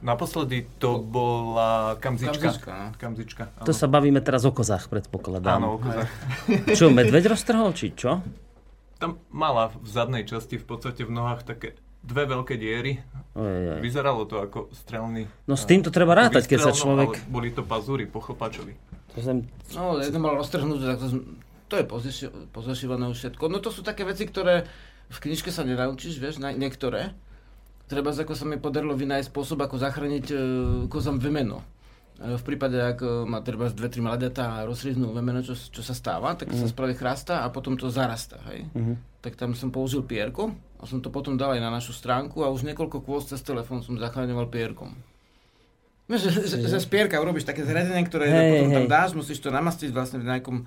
Naposledy 0.00 0.64
to 0.80 1.04
bola 1.04 2.00
kamzička. 2.00 2.48
Kamzička, 2.48 2.72
no. 2.72 2.88
Kamzička, 2.96 3.44
áno. 3.60 3.66
To 3.68 3.72
sa 3.76 3.86
bavíme 3.92 4.24
teraz 4.24 4.48
o 4.48 4.52
kozách, 4.56 4.88
predpokladám. 4.88 5.60
Áno, 5.60 5.76
o 5.76 5.78
kozách. 5.78 6.08
Čo, 6.72 6.88
medveď 6.88 7.36
roztrhol, 7.36 7.76
či 7.76 7.92
čo? 7.92 8.24
Tam 8.96 9.20
mala 9.28 9.68
v 9.68 9.84
zadnej 9.84 10.24
časti 10.24 10.56
v 10.56 10.64
podstate 10.64 11.04
v 11.04 11.12
nohách 11.12 11.44
také 11.44 11.76
dve 12.00 12.24
veľké 12.24 12.56
diery. 12.56 13.04
Ojej. 13.36 13.84
Vyzeralo 13.84 14.24
to 14.24 14.40
ako 14.40 14.72
strelný... 14.72 15.28
No 15.44 15.60
s 15.60 15.68
týmto 15.68 15.92
treba 15.92 16.16
rátať, 16.16 16.48
keď 16.48 16.58
sa 16.68 16.72
človek... 16.72 17.20
ale 17.20 17.28
boli 17.28 17.52
to 17.52 17.60
pazúry 17.60 18.08
po 18.08 18.24
chlpačovi. 18.24 18.72
To 19.12 19.20
sem... 19.20 19.44
No, 19.76 20.00
jedno 20.00 20.24
malo 20.24 20.40
roztrhnuté, 20.40 20.96
tak 20.96 20.98
to, 21.04 21.08
to 21.68 21.74
je 21.76 21.84
pozašívané 22.48 23.12
už 23.12 23.20
všetko. 23.20 23.44
No 23.52 23.60
to 23.60 23.68
sú 23.68 23.84
také 23.84 24.08
veci, 24.08 24.24
ktoré 24.24 24.64
v 25.12 25.18
knižke 25.20 25.52
sa 25.52 25.68
nenaučíš, 25.68 26.16
vieš, 26.16 26.40
na, 26.40 26.56
niektoré. 26.56 27.12
Treba, 27.90 28.14
ako 28.14 28.34
sa 28.38 28.46
mi 28.46 28.54
podarilo 28.54 28.94
vynájsť 28.94 29.34
spôsob, 29.34 29.66
ako 29.66 29.82
zachrániť 29.82 30.26
e, 30.30 30.34
kozom 30.86 31.18
vemeno. 31.18 31.58
E, 32.22 32.38
v 32.38 32.42
prípade, 32.46 32.78
ak 32.78 33.02
e, 33.02 33.26
má 33.26 33.42
treba 33.42 33.66
dve, 33.66 33.90
tri 33.90 33.98
mladetá 33.98 34.62
a 34.62 34.66
rozriznú 34.70 35.10
vemeno, 35.10 35.42
čo, 35.42 35.58
čo 35.58 35.82
sa 35.82 35.90
stáva, 35.90 36.38
tak 36.38 36.54
sa 36.54 36.70
spraví 36.70 36.94
chrasta 36.94 37.42
a 37.42 37.50
potom 37.50 37.74
to 37.74 37.90
zarasta, 37.90 38.38
hej. 38.54 38.70
Tak 39.18 39.34
tam 39.34 39.58
som 39.58 39.74
použil 39.74 40.06
pierko 40.06 40.54
a 40.78 40.86
som 40.86 41.02
to 41.02 41.10
potom 41.10 41.34
dal 41.34 41.50
aj 41.50 41.60
na 41.60 41.68
našu 41.74 41.90
stránku 41.90 42.46
a 42.46 42.54
už 42.54 42.62
niekoľko 42.62 43.02
kôz 43.02 43.26
cez 43.26 43.42
telefón 43.42 43.82
som 43.82 43.98
zachraňoval 43.98 44.46
pierkom. 44.54 44.94
Vieš, 46.06 46.30
že, 46.30 46.30
že, 46.46 46.56
že 46.70 46.78
z 46.78 46.88
pierka 46.90 47.18
urobíš 47.18 47.46
také 47.46 47.66
zariadenie, 47.66 48.06
ktoré 48.06 48.26
Hej, 48.30 48.50
potom 48.54 48.68
tam 48.70 48.86
hej. 48.86 48.90
dáš, 48.90 49.10
musíš 49.18 49.42
to 49.42 49.50
namastiť 49.50 49.90
vlastne 49.90 50.18
v 50.22 50.30
nejakom 50.30 50.66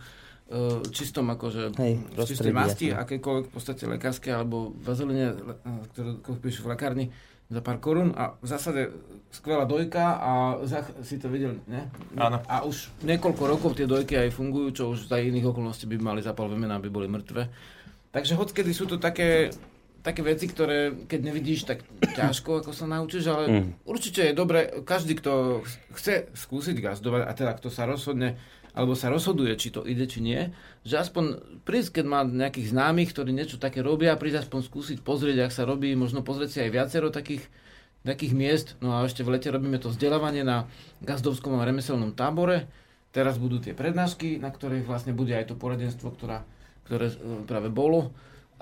čistom 0.90 1.30
akože 1.30 1.74
Hej, 1.76 1.94
v 2.04 2.18
čistej 2.24 2.54
masti, 2.54 2.86
jasné. 2.92 3.02
akékoľvek 3.02 3.46
v 3.48 3.52
podstate 3.52 3.84
lekárske 3.86 4.30
alebo 4.30 4.76
vazeline, 4.78 5.34
eh, 5.34 5.80
ktoré 5.90 6.20
kúpiš 6.20 6.62
v 6.62 6.68
lekárni 6.70 7.06
za 7.50 7.60
pár 7.60 7.78
korún 7.78 8.14
a 8.14 8.34
v 8.38 8.48
zásade 8.48 8.82
skvelá 9.30 9.66
dojka 9.66 10.18
a 10.18 10.32
zach, 10.66 10.90
si 11.02 11.18
to 11.18 11.30
videl, 11.30 11.58
ne? 11.66 11.86
Áno. 12.18 12.42
A 12.46 12.62
už 12.64 12.90
niekoľko 13.02 13.44
rokov 13.46 13.72
tie 13.74 13.86
dojky 13.86 14.16
aj 14.16 14.30
fungujú, 14.32 14.68
čo 14.74 14.84
už 14.90 15.06
za 15.06 15.18
iných 15.18 15.50
okolností 15.50 15.86
by 15.86 15.98
mali 15.98 16.22
zapal 16.22 16.50
vemena, 16.50 16.78
aby 16.78 16.90
boli 16.90 17.06
mŕtve. 17.06 17.50
Takže 18.10 18.38
hoďkedy 18.38 18.72
sú 18.74 18.86
to 18.86 18.98
také, 18.98 19.50
také 20.02 20.22
veci, 20.22 20.46
ktoré 20.46 21.06
keď 21.06 21.20
nevidíš, 21.24 21.66
tak 21.66 21.82
ťažko 22.14 22.62
ako 22.62 22.72
sa 22.74 22.86
naučíš, 22.86 23.26
ale 23.26 23.44
Mm. 23.50 23.70
určite 23.86 24.22
je 24.22 24.34
dobre, 24.34 24.82
každý, 24.86 25.14
kto 25.18 25.62
chce 25.94 26.30
skúsiť 26.34 26.78
gazdovať, 26.78 27.22
a 27.26 27.32
teda 27.34 27.54
kto 27.54 27.70
sa 27.70 27.86
rozhodne, 27.86 28.38
alebo 28.74 28.98
sa 28.98 29.14
rozhoduje, 29.14 29.54
či 29.54 29.70
to 29.70 29.86
ide, 29.86 30.10
či 30.10 30.20
nie, 30.20 30.50
že 30.82 30.98
aspoň 30.98 31.40
prísť, 31.62 32.02
keď 32.02 32.06
má 32.10 32.26
nejakých 32.26 32.74
známych, 32.74 33.14
ktorí 33.14 33.30
niečo 33.30 33.62
také 33.62 33.86
robia, 33.86 34.18
prísť 34.18 34.50
aspoň 34.50 34.60
skúsiť 34.66 34.98
pozrieť, 35.06 35.46
ak 35.46 35.54
sa 35.54 35.64
robí, 35.70 35.94
možno 35.94 36.26
pozrieť 36.26 36.50
si 36.50 36.60
aj 36.66 36.74
viacero 36.74 37.14
takých, 37.14 37.46
takých 38.02 38.34
miest. 38.34 38.68
No 38.82 38.98
a 38.98 39.06
ešte 39.06 39.22
v 39.22 39.38
lete 39.38 39.54
robíme 39.54 39.78
to 39.78 39.94
vzdelávanie 39.94 40.42
na 40.42 40.66
gazdovskom 41.06 41.62
a 41.62 41.70
remeselnom 41.70 42.18
tábore. 42.18 42.66
Teraz 43.14 43.38
budú 43.38 43.62
tie 43.62 43.78
prednášky, 43.78 44.42
na 44.42 44.50
ktorých 44.50 44.90
vlastne 44.90 45.14
bude 45.14 45.38
aj 45.38 45.54
to 45.54 45.56
poradenstvo, 45.56 46.10
ktorá, 46.18 46.42
ktoré 46.90 47.14
e, 47.14 47.46
práve 47.46 47.70
bolo. 47.70 48.10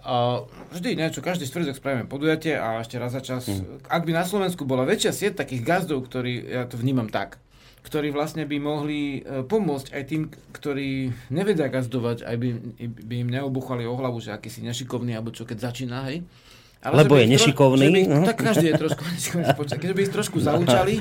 A 0.01 0.43
vždy 0.75 0.97
niečo, 0.97 1.23
každý 1.23 1.47
štvrtok 1.47 1.77
spravíme 1.77 2.05
podujatie 2.09 2.59
a 2.59 2.83
ešte 2.83 2.99
raz 2.99 3.15
za 3.15 3.23
čas. 3.23 3.47
Ak 3.87 4.03
by 4.03 4.11
na 4.11 4.25
Slovensku 4.25 4.67
bola 4.67 4.83
väčšia 4.83 5.13
sieť 5.13 5.45
takých 5.45 5.63
gazdov, 5.63 6.03
ktorí, 6.09 6.51
ja 6.51 6.65
to 6.67 6.75
vnímam 6.75 7.07
tak, 7.07 7.37
ktorí 7.81 8.13
vlastne 8.13 8.45
by 8.45 8.57
mohli 8.61 9.25
e, 9.25 9.41
pomôcť 9.41 9.87
aj 9.93 10.03
tým, 10.05 10.29
ktorí 10.53 11.09
nevedia 11.33 11.65
gazdovať, 11.65 12.23
aj 12.23 12.35
by, 12.37 12.49
by 13.09 13.15
im 13.25 13.29
neobuchali 13.29 13.89
o 13.89 13.97
hlavu, 13.97 14.21
že 14.21 14.31
aký 14.31 14.53
si 14.53 14.61
nešikovný, 14.61 15.17
alebo 15.17 15.33
čo 15.33 15.49
keď 15.49 15.71
začína, 15.73 16.05
hej. 16.13 16.21
Lebo 16.81 17.13
že 17.13 17.17
by 17.17 17.21
je 17.25 17.29
nešikovný, 17.37 17.85
že 17.85 17.93
by 17.93 18.01
no. 18.09 18.19
Tak 18.25 18.37
každý 18.41 18.65
je 18.73 18.75
trošku 18.77 19.03
nešikovný. 19.13 19.53
počkaj, 19.57 19.79
Keď 19.81 19.91
by 19.93 20.01
ich 20.01 20.13
trošku 20.13 20.37
zaučali, 20.47 20.95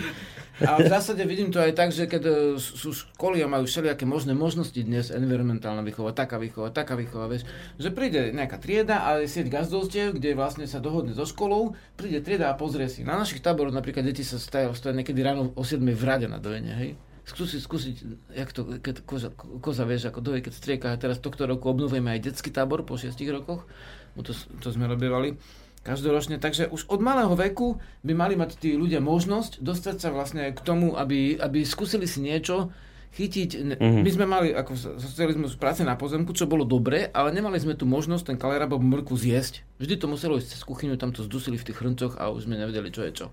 a 0.60 0.76
v 0.76 0.86
zásade 0.92 1.24
vidím 1.24 1.48
to 1.48 1.60
aj 1.60 1.72
tak, 1.72 1.90
že 1.90 2.04
keď 2.04 2.22
e, 2.28 2.32
sú 2.60 2.92
školy 2.92 3.40
a 3.40 3.48
majú 3.48 3.64
všelijaké 3.64 4.04
možné 4.04 4.36
možnosti 4.36 4.76
dnes, 4.76 5.08
environmentálna 5.08 5.80
výchova, 5.80 6.12
taká 6.12 6.36
výchova, 6.36 6.68
taká 6.68 6.96
výchova, 7.00 7.32
vieš, 7.32 7.48
že 7.80 7.88
príde 7.88 8.32
nejaká 8.36 8.60
trieda 8.60 9.08
a 9.08 9.24
je 9.24 9.28
sieť 9.28 9.48
gazdovstiev, 9.48 10.20
kde 10.20 10.36
vlastne 10.36 10.68
sa 10.68 10.78
dohodne 10.78 11.16
so 11.16 11.24
školou, 11.24 11.72
príde 11.96 12.20
trieda 12.20 12.52
a 12.52 12.58
pozrie 12.58 12.92
si. 12.92 13.00
Na 13.00 13.16
našich 13.16 13.40
táboroch 13.40 13.72
napríklad 13.72 14.04
deti 14.04 14.20
sa 14.20 14.36
stajú, 14.36 14.76
stojí 14.76 14.92
niekedy 14.92 15.20
ráno 15.24 15.50
o 15.56 15.62
7 15.64 15.80
v 15.80 16.04
rade 16.04 16.28
na 16.28 16.36
dojene, 16.36 16.76
hej. 16.76 16.90
Skúsiť, 17.24 17.60
skúsiť, 17.62 17.96
jak 18.32 18.50
to, 18.50 18.80
keď 18.80 19.06
koza, 19.06 19.30
koza 19.62 19.84
vieš, 19.86 20.10
ako 20.10 20.18
doje, 20.24 20.40
keď 20.42 20.52
strieka. 20.56 20.86
A 20.90 20.98
teraz 20.98 21.22
tohto 21.22 21.46
roku 21.46 21.70
obnovujeme 21.70 22.10
aj 22.10 22.32
detský 22.32 22.50
tábor 22.50 22.82
po 22.82 22.98
6 22.98 23.14
rokoch. 23.30 23.70
No 24.18 24.26
to, 24.26 24.34
to 24.34 24.68
sme 24.74 24.90
robievali 24.90 25.38
každoročne. 25.82 26.36
Takže 26.36 26.68
už 26.68 26.86
od 26.88 27.00
malého 27.00 27.32
veku 27.32 27.80
by 28.04 28.12
mali 28.12 28.34
mať 28.36 28.60
tí 28.60 28.76
ľudia 28.76 29.00
možnosť 29.00 29.64
dostať 29.64 29.96
sa 29.96 30.08
vlastne 30.12 30.52
k 30.52 30.60
tomu, 30.60 30.96
aby, 30.96 31.40
aby 31.40 31.64
skúsili 31.64 32.04
si 32.04 32.20
niečo, 32.20 32.72
chytiť. 33.10 33.50
Mm-hmm. 33.74 34.02
My 34.06 34.10
sme 34.14 34.26
mali 34.26 34.48
ako 34.54 34.72
so- 34.78 34.94
socializmus 35.02 35.58
práce 35.58 35.82
na 35.82 35.98
pozemku, 35.98 36.30
čo 36.30 36.46
bolo 36.46 36.62
dobre, 36.62 37.10
ale 37.10 37.34
nemali 37.34 37.58
sme 37.58 37.74
tu 37.74 37.82
možnosť 37.82 38.34
ten 38.34 38.36
kalerab 38.38 38.70
alebo 38.70 38.86
mrku 38.86 39.18
zjesť. 39.18 39.66
Vždy 39.82 39.98
to 39.98 40.06
muselo 40.06 40.38
ísť 40.38 40.54
cez 40.54 40.62
kuchyňu, 40.62 40.94
tam 40.94 41.10
to 41.10 41.26
zdusili 41.26 41.58
v 41.58 41.66
tých 41.66 41.82
hrncoch 41.82 42.14
a 42.22 42.30
už 42.30 42.46
sme 42.46 42.54
nevedeli, 42.54 42.94
čo 42.94 43.02
je 43.02 43.12
čo. 43.12 43.26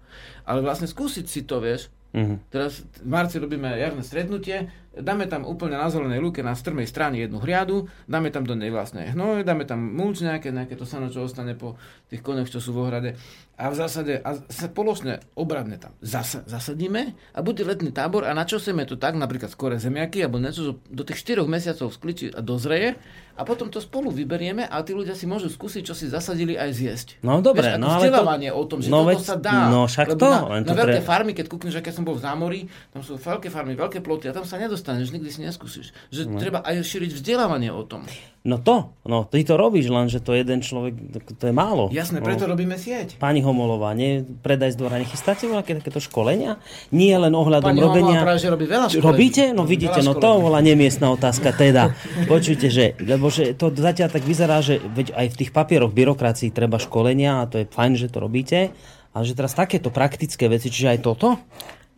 Ale 0.49 0.65
vlastne 0.65 0.89
skúsiť 0.89 1.25
si 1.29 1.45
to, 1.45 1.61
vieš, 1.61 1.93
Mhm. 2.15 2.35
Teraz 2.49 2.81
v 3.03 3.07
marci 3.07 3.35
robíme 3.37 3.67
jarné 3.77 4.01
stretnutie, 4.01 4.71
dáme 5.01 5.25
tam 5.25 5.45
úplne 5.45 5.77
na 5.77 5.87
zelenej 5.87 6.19
lúke 6.19 6.41
na 6.41 6.53
strmej 6.53 6.87
strane 6.89 7.21
jednu 7.21 7.39
hriadu, 7.39 7.85
dáme 8.05 8.29
tam 8.29 8.43
do 8.43 8.53
nej 8.53 8.69
vlastne 8.69 9.09
hnoj, 9.11 9.41
dáme 9.41 9.63
tam 9.63 9.79
mulč 9.79 10.21
nejaké, 10.21 10.49
nejaké 10.49 10.75
to 10.75 10.85
sano, 10.85 11.07
čo 11.07 11.23
ostane 11.23 11.53
po 11.53 11.77
tých 12.07 12.21
koňoch, 12.21 12.49
čo 12.49 12.59
sú 12.59 12.73
v 12.73 12.81
ohrade. 12.83 13.11
A 13.57 13.73
v 13.73 13.75
zásade 13.75 14.21
a 14.21 14.37
sa 14.53 14.69
položne 14.69 15.17
obradne 15.33 15.81
tam 15.81 15.97
zasa, 15.97 16.45
zasadíme 16.45 17.17
a 17.33 17.39
bude 17.41 17.65
letný 17.65 17.89
tábor 17.89 18.21
a 18.21 18.37
načosujeme 18.37 18.85
to 18.85 19.01
tak, 19.01 19.17
napríklad 19.17 19.49
skore 19.49 19.81
zemiaky 19.81 20.21
alebo 20.21 20.37
niečo, 20.37 20.77
do 20.93 21.01
tých 21.01 21.25
4 21.25 21.41
mesiacov 21.49 21.89
skličí 21.89 22.29
a 22.29 22.45
dozreje 22.45 23.01
a 23.37 23.41
potom 23.45 23.69
to 23.69 23.77
spolu 23.77 24.09
vyberieme 24.09 24.65
a 24.65 24.81
tí 24.81 24.93
ľudia 24.93 25.13
si 25.13 25.29
môžu 25.29 25.49
skúsiť, 25.49 25.85
čo 25.85 25.93
si 25.93 26.09
zasadili 26.09 26.53
aj 26.53 26.69
zjesť. 26.73 27.07
No 27.21 27.41
dobre, 27.41 27.77
no 27.77 27.93
ale 27.93 28.09
to- 28.09 28.25
o 28.53 28.63
tom, 28.65 28.81
že 28.81 28.89
no 28.89 29.05
veď- 29.05 29.21
sa 29.21 29.37
dá. 29.37 29.69
no 29.69 29.85
však 29.85 30.17
to, 30.17 30.25
na, 30.25 30.41
len 30.57 30.61
na 30.65 30.69
to 30.69 30.77
veľké 30.77 31.01
pre- 31.01 31.05
farmy, 31.05 31.31
keď 31.37 31.45
kúkneš, 31.49 31.73
že 31.77 31.81
keď 31.85 31.93
som 31.97 32.05
bol 32.05 32.17
v 32.17 32.25
zámorí, 32.25 32.59
tam 32.93 33.01
sú 33.05 33.17
veľké 33.17 33.49
farmy, 33.49 33.77
veľké 33.77 34.01
ploty 34.01 34.29
a 34.29 34.33
tam 34.33 34.45
sa 34.45 34.57
nedostaneš, 34.87 35.11
nikdy 35.11 35.29
si 35.29 35.39
neskúsiš. 35.43 35.87
Že 36.11 36.21
No. 36.31 36.39
treba 36.39 36.59
aj 36.63 36.79
šíriť 36.79 37.11
vzdelávanie 37.19 37.69
o 37.75 37.83
tom. 37.83 38.07
No 38.47 38.63
to, 38.63 38.95
no 39.03 39.27
ty 39.27 39.43
to 39.43 39.59
robíš, 39.59 39.91
len 39.91 40.07
že 40.07 40.23
to 40.23 40.31
jeden 40.31 40.63
človek, 40.63 40.95
to 41.35 41.51
je 41.51 41.53
málo. 41.53 41.91
Jasné, 41.91 42.23
no. 42.23 42.25
preto 42.31 42.47
robíme 42.47 42.79
sieť. 42.79 43.19
Pani 43.19 43.43
Homolová, 43.43 43.91
nie, 43.91 44.23
predaj 44.23 44.71
z 44.71 44.77
dvora, 44.79 45.03
nechystáte 45.03 45.51
voľaké 45.51 45.83
takéto 45.83 45.99
školenia? 45.99 46.55
Nie 46.95 47.19
len 47.19 47.35
ohľadom 47.35 47.75
Pani 47.75 47.83
robenia... 47.83 48.23
Homolová 48.23 48.39
práve, 48.39 48.47
robí 48.47 48.65
veľa 48.71 48.87
školení. 48.87 49.03
Robíte? 49.03 49.43
No 49.51 49.67
vidíte, 49.67 49.99
Veľa 49.99 50.07
no 50.07 50.13
to 50.15 50.29
bola 50.39 50.63
nemiestná 50.63 51.11
otázka 51.11 51.51
teda. 51.51 51.91
Počujte, 52.31 52.71
že, 52.71 52.95
lebo 53.03 53.27
že 53.27 53.51
to 53.51 53.67
zatiaľ 53.75 54.15
tak 54.15 54.23
vyzerá, 54.23 54.63
že 54.63 54.79
veď 54.79 55.11
aj 55.11 55.27
v 55.27 55.37
tých 55.43 55.51
papieroch 55.51 55.91
byrokracii 55.91 56.55
treba 56.55 56.79
školenia 56.79 57.43
a 57.43 57.49
to 57.51 57.59
je 57.59 57.65
fajn, 57.67 57.99
že 57.99 58.07
to 58.07 58.23
robíte, 58.23 58.71
ale 59.11 59.23
že 59.27 59.35
teraz 59.35 59.59
takéto 59.59 59.91
praktické 59.91 60.47
veci, 60.47 60.71
čiže 60.71 60.95
aj 60.95 60.99
toto? 61.03 61.35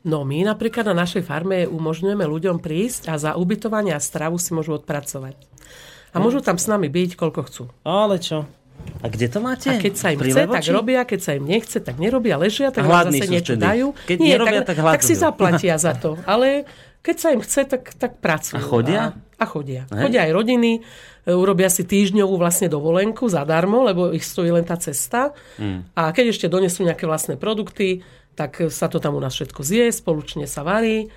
No 0.07 0.23
my 0.23 0.47
napríklad 0.47 0.87
na 0.87 0.95
našej 0.95 1.27
farme 1.27 1.67
umožňujeme 1.67 2.23
ľuďom 2.23 2.63
prísť 2.63 3.11
a 3.11 3.19
za 3.19 3.35
ubytovanie 3.35 3.91
a 3.91 3.99
stravu 3.99 4.39
si 4.39 4.55
môžu 4.55 4.79
odpracovať. 4.79 5.35
A 6.09 6.17
môžu 6.17 6.41
tam 6.41 6.57
s 6.57 6.65
nami 6.65 6.89
byť, 6.89 7.19
koľko 7.19 7.41
chcú. 7.45 7.63
Ale 7.85 8.17
čo? 8.17 8.47
A 9.03 9.11
kde 9.11 9.27
to 9.27 9.39
máte? 9.43 9.67
A 9.69 9.75
keď 9.75 9.93
sa 9.99 10.07
im 10.15 10.19
Pri 10.23 10.31
chce, 10.31 10.43
tak 10.47 10.63
robia, 10.71 11.03
keď 11.03 11.19
sa 11.19 11.31
im 11.35 11.45
nechce, 11.45 11.77
tak 11.83 11.99
nerobia, 11.99 12.39
ležia, 12.39 12.71
tak 12.71 12.87
hladní 12.87 13.19
zase 13.19 13.31
niečo 13.31 13.53
vtedy. 13.59 13.63
dajú. 13.67 13.87
Keď 14.07 14.17
Nie, 14.23 14.31
nerobia, 14.39 14.61
tak 14.63 14.79
tak 14.79 15.03
si 15.03 15.13
hladní. 15.15 15.23
zaplatia 15.27 15.75
za 15.85 15.93
to. 15.99 16.15
Ale 16.23 16.63
keď 17.03 17.15
sa 17.19 17.27
im 17.35 17.43
chce, 17.43 17.61
tak, 17.67 17.91
tak 17.95 18.23
pracujú. 18.23 18.55
A 18.55 18.63
chodia? 18.63 19.01
A, 19.35 19.43
a 19.43 19.45
chodia. 19.47 19.83
Hej. 19.91 20.03
Chodia 20.07 20.21
aj 20.27 20.31
rodiny, 20.31 20.71
e, 20.79 21.31
urobia 21.31 21.67
si 21.71 21.83
týždňovú 21.83 22.35
vlastne 22.35 22.67
dovolenku 22.67 23.27
zadarmo, 23.27 23.83
lebo 23.83 24.11
ich 24.11 24.23
stojí 24.23 24.51
len 24.51 24.63
tá 24.63 24.75
cesta. 24.75 25.31
Mm. 25.59 25.87
A 25.95 26.11
keď 26.11 26.31
ešte 26.35 26.47
donesú 26.51 26.83
nejaké 26.83 27.03
vlastné 27.07 27.35
produkty, 27.35 28.03
tak 28.39 28.71
sa 28.71 28.87
to 28.87 29.03
tam 29.03 29.19
u 29.19 29.21
nás 29.21 29.35
všetko 29.35 29.59
zje, 29.59 29.91
spoločne 29.91 30.47
sa 30.47 30.63
varí. 30.63 31.11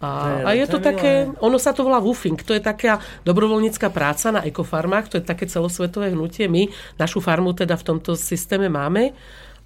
A, 0.00 0.40
a 0.46 0.50
je 0.56 0.64
to 0.64 0.80
také, 0.80 1.28
ono 1.44 1.60
sa 1.60 1.76
to 1.76 1.84
volá 1.84 2.00
woofing, 2.00 2.40
to 2.40 2.56
je 2.56 2.62
taká 2.62 3.04
dobrovoľnícka 3.26 3.92
práca 3.92 4.32
na 4.32 4.40
ekofarmách, 4.46 5.12
to 5.12 5.18
je 5.20 5.28
také 5.28 5.44
celosvetové 5.44 6.16
hnutie. 6.16 6.48
My 6.48 6.70
našu 6.96 7.20
farmu 7.20 7.52
teda 7.52 7.76
v 7.76 7.84
tomto 7.84 8.16
systéme 8.16 8.72
máme 8.72 9.12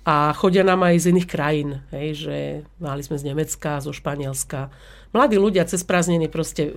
a 0.02 0.34
chodia 0.34 0.66
nám 0.66 0.83
aj 0.91 1.07
z 1.07 1.08
iných 1.15 1.28
krajín, 1.31 1.70
hej, 1.94 2.08
že 2.26 2.36
mali 2.83 3.07
sme 3.07 3.15
z 3.15 3.31
Nemecka, 3.31 3.78
zo 3.78 3.94
Španielska. 3.94 4.74
Mladí 5.15 5.39
ľudia 5.39 5.62
cez 5.62 5.86
prázdniny 5.86 6.26
proste 6.26 6.75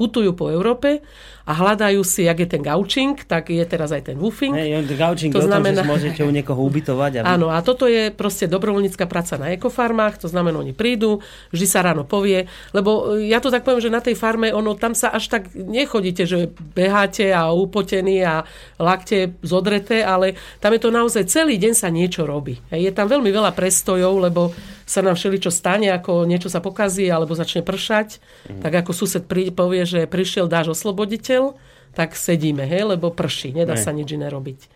putujú 0.00 0.32
po 0.32 0.48
Európe 0.48 1.04
a 1.44 1.52
hľadajú 1.52 2.00
si, 2.00 2.24
jak 2.24 2.40
je 2.40 2.48
ten 2.48 2.64
gaučing, 2.64 3.20
tak 3.28 3.52
je 3.52 3.60
teraz 3.68 3.92
aj 3.92 4.08
ten 4.08 4.16
woofing. 4.16 4.56
On 4.56 4.88
gaučing 4.88 5.28
To 5.28 5.38
o 5.38 5.44
tom, 5.44 5.52
znamená- 5.52 5.84
že 5.84 5.92
môžete 5.92 6.20
u 6.24 6.32
niekoho 6.32 6.64
ubytovať. 6.64 7.20
Aby... 7.20 7.26
Áno, 7.28 7.52
a 7.52 7.60
toto 7.60 7.84
je 7.84 8.08
proste 8.08 8.48
dobrovoľnícka 8.48 9.04
práca 9.04 9.36
na 9.36 9.52
ekofarmách, 9.52 10.24
to 10.24 10.32
znamená, 10.32 10.56
oni 10.56 10.72
prídu, 10.72 11.20
vždy 11.52 11.66
sa 11.68 11.84
ráno 11.84 12.08
povie, 12.08 12.48
lebo 12.72 13.20
e, 13.20 13.28
ja 13.28 13.44
to 13.44 13.52
tak 13.52 13.68
poviem, 13.68 13.84
že 13.84 13.92
na 13.92 14.00
tej 14.00 14.16
farme, 14.16 14.48
ono 14.56 14.72
tam 14.72 14.96
sa 14.96 15.12
až 15.12 15.28
tak 15.28 15.52
nechodíte, 15.52 16.24
že 16.24 16.48
beháte 16.72 17.28
a 17.36 17.52
upotení 17.52 18.24
a 18.24 18.48
lakte 18.80 19.36
zodreté, 19.44 20.00
ale 20.00 20.40
tam 20.64 20.72
je 20.72 20.80
to 20.80 20.88
naozaj 20.88 21.28
celý 21.28 21.60
deň 21.60 21.72
sa 21.76 21.92
niečo 21.92 22.24
robí. 22.24 22.56
Je 22.72 22.88
tam 22.88 23.12
veľmi 23.12 23.28
veľa 23.28 23.52
prestojov, 23.52 24.16
lebo 24.24 24.56
sa 24.84 25.00
nám 25.00 25.16
všeličo 25.16 25.48
stane, 25.48 25.88
ako 25.90 26.28
niečo 26.28 26.52
sa 26.52 26.60
pokazí 26.60 27.08
alebo 27.08 27.32
začne 27.32 27.64
pršať, 27.64 28.20
tak 28.60 28.72
ako 28.84 28.92
sused 28.92 29.24
prí, 29.24 29.48
povie, 29.48 29.88
že 29.88 30.04
prišiel 30.04 30.48
dáš 30.48 30.76
osloboditeľ, 30.76 31.56
tak 31.96 32.12
sedíme, 32.18 32.68
hej, 32.68 32.96
lebo 32.96 33.08
prší, 33.08 33.54
nedá 33.54 33.74
Ne. 33.74 33.82
sa 33.82 33.94
nič 33.94 34.12
iné 34.12 34.28
robiť. 34.28 34.66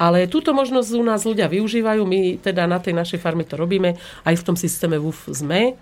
Ale 0.00 0.24
túto 0.30 0.56
možnosť 0.56 0.90
u 0.96 1.04
nás 1.04 1.26
ľudia 1.28 1.44
využívajú, 1.50 2.02
my 2.08 2.40
teda 2.40 2.64
na 2.64 2.80
tej 2.80 2.96
našej 2.96 3.20
farme 3.20 3.44
to 3.44 3.58
robíme, 3.60 4.00
aj 4.24 4.34
v 4.38 4.46
tom 4.46 4.56
systéme 4.56 4.96
WUF 4.96 5.28
sme. 5.28 5.76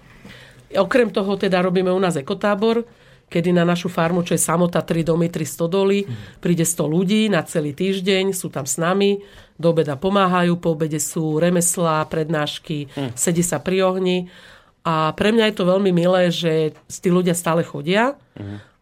Okrem 0.74 1.08
toho 1.15 1.39
teda 1.39 1.62
robíme 1.62 1.92
u 1.94 2.00
nás 2.02 2.18
ekotábor, 2.18 2.82
kedy 3.28 3.52
na 3.52 3.62
našu 3.62 3.92
farmu, 3.92 4.24
čo 4.24 4.34
je 4.34 4.40
samota 4.40 4.81
3 4.81 5.05
domy, 5.05 5.28
3 5.28 5.44
stodoly, 5.44 6.08
príde 6.40 6.65
100 6.65 6.89
ľudí 6.89 7.28
na 7.28 7.44
celý 7.44 7.76
týždeň, 7.76 8.32
sú 8.32 8.48
tam 8.48 8.65
s 8.65 8.81
nami, 8.81 9.20
do 9.58 9.74
obeda 9.74 9.98
pomáhajú, 9.98 10.54
po 10.62 10.78
obede 10.78 11.02
sú 11.02 11.42
remeslá, 11.42 12.06
prednášky, 12.06 12.88
sedí 13.18 13.42
sa 13.42 13.58
pri 13.58 13.82
ohni. 13.82 14.18
A 14.86 15.12
pre 15.12 15.34
mňa 15.34 15.50
je 15.50 15.56
to 15.58 15.68
veľmi 15.68 15.90
milé, 15.90 16.30
že 16.30 16.72
tí 16.88 17.10
ľudia 17.10 17.34
stále 17.34 17.66
chodia 17.66 18.14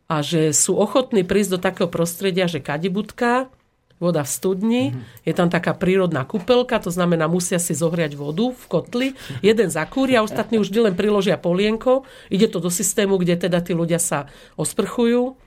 a 0.07 0.17
že 0.23 0.55
sú 0.55 0.77
ochotní 0.79 1.27
prísť 1.27 1.51
do 1.57 1.59
takého 1.59 1.89
prostredia, 1.91 2.47
že 2.47 2.63
kadibudka, 2.63 3.51
voda 3.97 4.21
v 4.21 4.29
studni, 4.29 4.83
je 5.25 5.33
tam 5.33 5.49
taká 5.49 5.73
prírodná 5.73 6.29
kúpelka, 6.29 6.77
to 6.77 6.93
znamená, 6.93 7.33
musia 7.33 7.57
si 7.57 7.73
zohriať 7.73 8.13
vodu 8.13 8.53
v 8.53 8.65
kotli, 8.69 9.09
jeden 9.41 9.73
zakúri 9.73 10.21
a 10.21 10.25
ostatní 10.25 10.61
už 10.61 10.69
len 10.77 10.93
priložia 10.93 11.41
polienko, 11.41 12.05
ide 12.29 12.45
to 12.53 12.61
do 12.61 12.69
systému, 12.69 13.17
kde 13.17 13.49
teda 13.49 13.65
tí 13.65 13.73
ľudia 13.73 13.97
sa 13.97 14.29
osprchujú, 14.61 15.41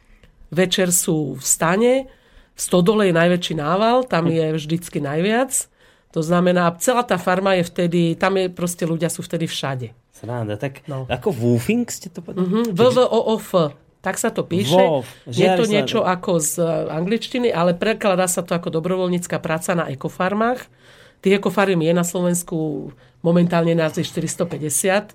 večer 0.50 0.90
sú 0.90 1.38
v 1.38 1.46
stane, 1.46 1.94
v 2.60 2.62
stodole 2.62 3.08
je 3.08 3.16
najväčší 3.16 3.56
nával, 3.56 4.04
tam 4.04 4.28
je 4.28 4.52
vždycky 4.52 5.00
najviac, 5.00 5.72
to 6.12 6.20
znamená, 6.20 6.76
celá 6.76 7.08
tá 7.08 7.16
farma 7.16 7.56
je 7.56 7.64
vtedy, 7.64 8.02
tam 8.20 8.36
je 8.36 8.52
proste 8.52 8.84
ľudia 8.84 9.08
sú 9.08 9.24
vtedy 9.24 9.48
všade. 9.48 9.96
Sranda, 10.12 10.60
tak 10.60 10.84
No. 10.92 11.08
ako 11.08 11.32
woofing 11.32 11.88
ste 11.88 12.12
to 12.12 12.20
povedali? 12.20 12.68
Mhm, 12.68 12.76
VVOOF. 12.76 13.48
Tak 14.00 14.16
sa 14.16 14.32
to 14.32 14.48
píše. 14.48 14.80
Vov. 14.80 15.04
Je 15.28 15.44
to 15.44 15.68
niečo 15.68 16.00
ako 16.04 16.40
z 16.40 16.60
e, 16.60 16.64
angličtiny, 16.88 17.52
ale 17.52 17.76
prekladá 17.76 18.32
sa 18.32 18.40
to 18.40 18.56
ako 18.56 18.72
dobrovoľnícka 18.72 19.44
práca 19.44 19.76
na 19.76 19.92
ekofarmách. 19.92 20.64
Tých 21.20 21.36
ekofarm 21.36 21.84
je 21.84 21.92
na 21.92 22.08
Slovensku 22.08 22.90
momentálne 23.20 23.76
nás 23.76 24.00
je 24.00 24.08
450, 24.08 25.12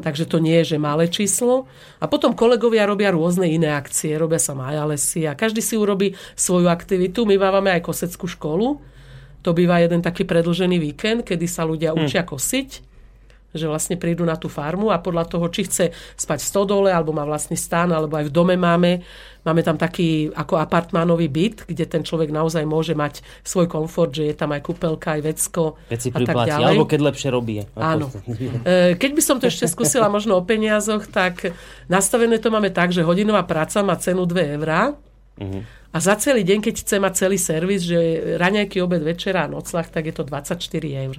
takže 0.00 0.28
to 0.28 0.38
nie 0.38 0.62
je, 0.62 0.76
že 0.76 0.78
malé 0.78 1.10
číslo. 1.10 1.68
A 1.98 2.06
potom 2.06 2.36
kolegovia 2.36 2.86
robia 2.86 3.12
rôzne 3.12 3.50
iné 3.50 3.74
akcie, 3.74 4.14
robia 4.14 4.38
sa 4.38 4.54
maja 4.54 4.86
lesy 4.86 5.26
a 5.26 5.34
každý 5.34 5.60
si 5.64 5.74
urobí 5.74 6.14
svoju 6.38 6.70
aktivitu. 6.70 7.26
My 7.26 7.36
máme 7.40 7.74
aj 7.74 7.82
koseckú 7.84 8.30
školu. 8.30 8.78
To 9.42 9.50
býva 9.54 9.78
jeden 9.78 10.02
taký 10.02 10.26
predlžený 10.26 10.76
víkend, 10.82 11.20
kedy 11.22 11.46
sa 11.46 11.62
ľudia 11.62 11.94
učia 11.94 12.26
kosiť 12.26 12.85
že 13.56 13.66
vlastne 13.66 13.96
prídu 13.96 14.22
na 14.22 14.36
tú 14.36 14.46
farmu 14.46 14.92
a 14.92 15.00
podľa 15.00 15.26
toho, 15.26 15.48
či 15.48 15.64
chce 15.64 15.84
spať 16.14 16.38
v 16.40 16.46
stodole, 16.46 16.88
alebo 16.92 17.10
má 17.10 17.24
vlastný 17.24 17.56
stán, 17.56 17.90
alebo 17.90 18.16
aj 18.16 18.28
v 18.28 18.32
dome 18.32 18.54
máme. 18.54 19.00
Máme 19.46 19.62
tam 19.62 19.78
taký 19.78 20.26
ako 20.34 20.58
apartmánový 20.58 21.30
byt, 21.30 21.70
kde 21.70 21.86
ten 21.86 22.02
človek 22.02 22.34
naozaj 22.34 22.66
môže 22.66 22.98
mať 22.98 23.22
svoj 23.46 23.70
komfort, 23.70 24.10
že 24.10 24.26
je 24.30 24.34
tam 24.34 24.50
aj 24.50 24.58
kúpelka, 24.58 25.14
aj 25.14 25.22
vecko 25.22 25.78
si 25.94 26.10
a 26.10 26.18
tak 26.18 26.34
ďalej. 26.50 26.66
alebo 26.74 26.84
keď 26.84 27.00
lepšie 27.00 27.28
robí. 27.30 27.62
Áno. 27.78 28.10
E, 28.66 28.98
Keď 28.98 29.10
by 29.14 29.22
som 29.22 29.36
to 29.38 29.46
ešte 29.46 29.70
skúsila 29.70 30.10
možno 30.10 30.34
o 30.34 30.42
peniazoch, 30.42 31.06
tak 31.06 31.54
nastavené 31.86 32.42
to 32.42 32.50
máme 32.50 32.74
tak, 32.74 32.90
že 32.90 33.06
hodinová 33.06 33.46
práca 33.46 33.80
má 33.86 33.94
cenu 33.94 34.26
2 34.26 34.58
eurá 34.58 34.98
a 35.96 35.98
za 35.98 36.12
celý 36.20 36.44
deň, 36.44 36.60
keď 36.60 36.74
chce 36.76 36.96
mať 37.00 37.12
celý 37.16 37.40
servis, 37.40 37.80
že 37.80 37.96
raňajky, 38.36 38.84
obed, 38.84 39.00
večera 39.00 39.48
a 39.48 39.50
noclach, 39.50 39.88
tak 39.88 40.04
je 40.04 40.12
to 40.12 40.28
24 40.28 40.60
eur. 40.84 41.16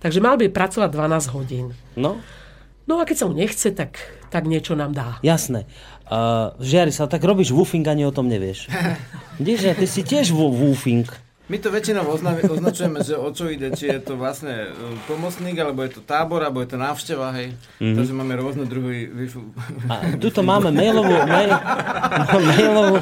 Takže 0.00 0.18
mal 0.18 0.40
by 0.40 0.48
pracovať 0.48 0.88
12 0.88 1.36
hodín. 1.36 1.76
No, 1.92 2.16
No 2.84 3.00
a 3.00 3.08
keď 3.08 3.16
sa 3.16 3.24
mu 3.24 3.32
nechce, 3.32 3.72
tak, 3.72 3.96
tak 4.28 4.44
niečo 4.44 4.76
nám 4.76 4.92
dá. 4.92 5.16
jasné. 5.24 5.64
Uh, 6.04 6.52
žiari 6.60 6.92
sa, 6.92 7.08
tak 7.08 7.24
robíš 7.24 7.48
woofing, 7.48 7.80
ani 7.80 8.04
o 8.04 8.12
tom 8.12 8.28
nevieš. 8.28 8.68
Vidíš, 9.40 9.60
že 9.60 9.72
ty 9.72 9.86
si 9.88 10.00
tiež 10.04 10.36
wo- 10.36 10.52
woofing. 10.52 11.08
My 11.44 11.60
to 11.60 11.68
väčšinou 11.68 12.08
ozna- 12.08 12.40
označujeme, 12.40 13.04
že 13.04 13.20
o 13.20 13.28
čo 13.28 13.52
ide, 13.52 13.68
či 13.76 13.92
je 13.92 14.00
to 14.00 14.16
vlastne 14.16 14.64
e, 14.64 14.68
pomocník, 15.04 15.60
alebo 15.60 15.84
je 15.84 15.92
to 15.92 16.00
tábor, 16.00 16.40
alebo 16.40 16.64
je 16.64 16.72
to 16.72 16.80
návšteva, 16.80 17.36
hej. 17.36 17.52
Mm-hmm. 17.76 17.96
Takže 18.00 18.12
máme 18.16 18.32
rôzne 18.32 18.64
druhy 18.64 19.04
výfu- 19.04 19.52
A 19.92 20.16
tuto 20.16 20.40
máme 20.40 20.72
mailovú, 20.72 21.12
mail, 21.28 21.52
mailovú 22.48 22.96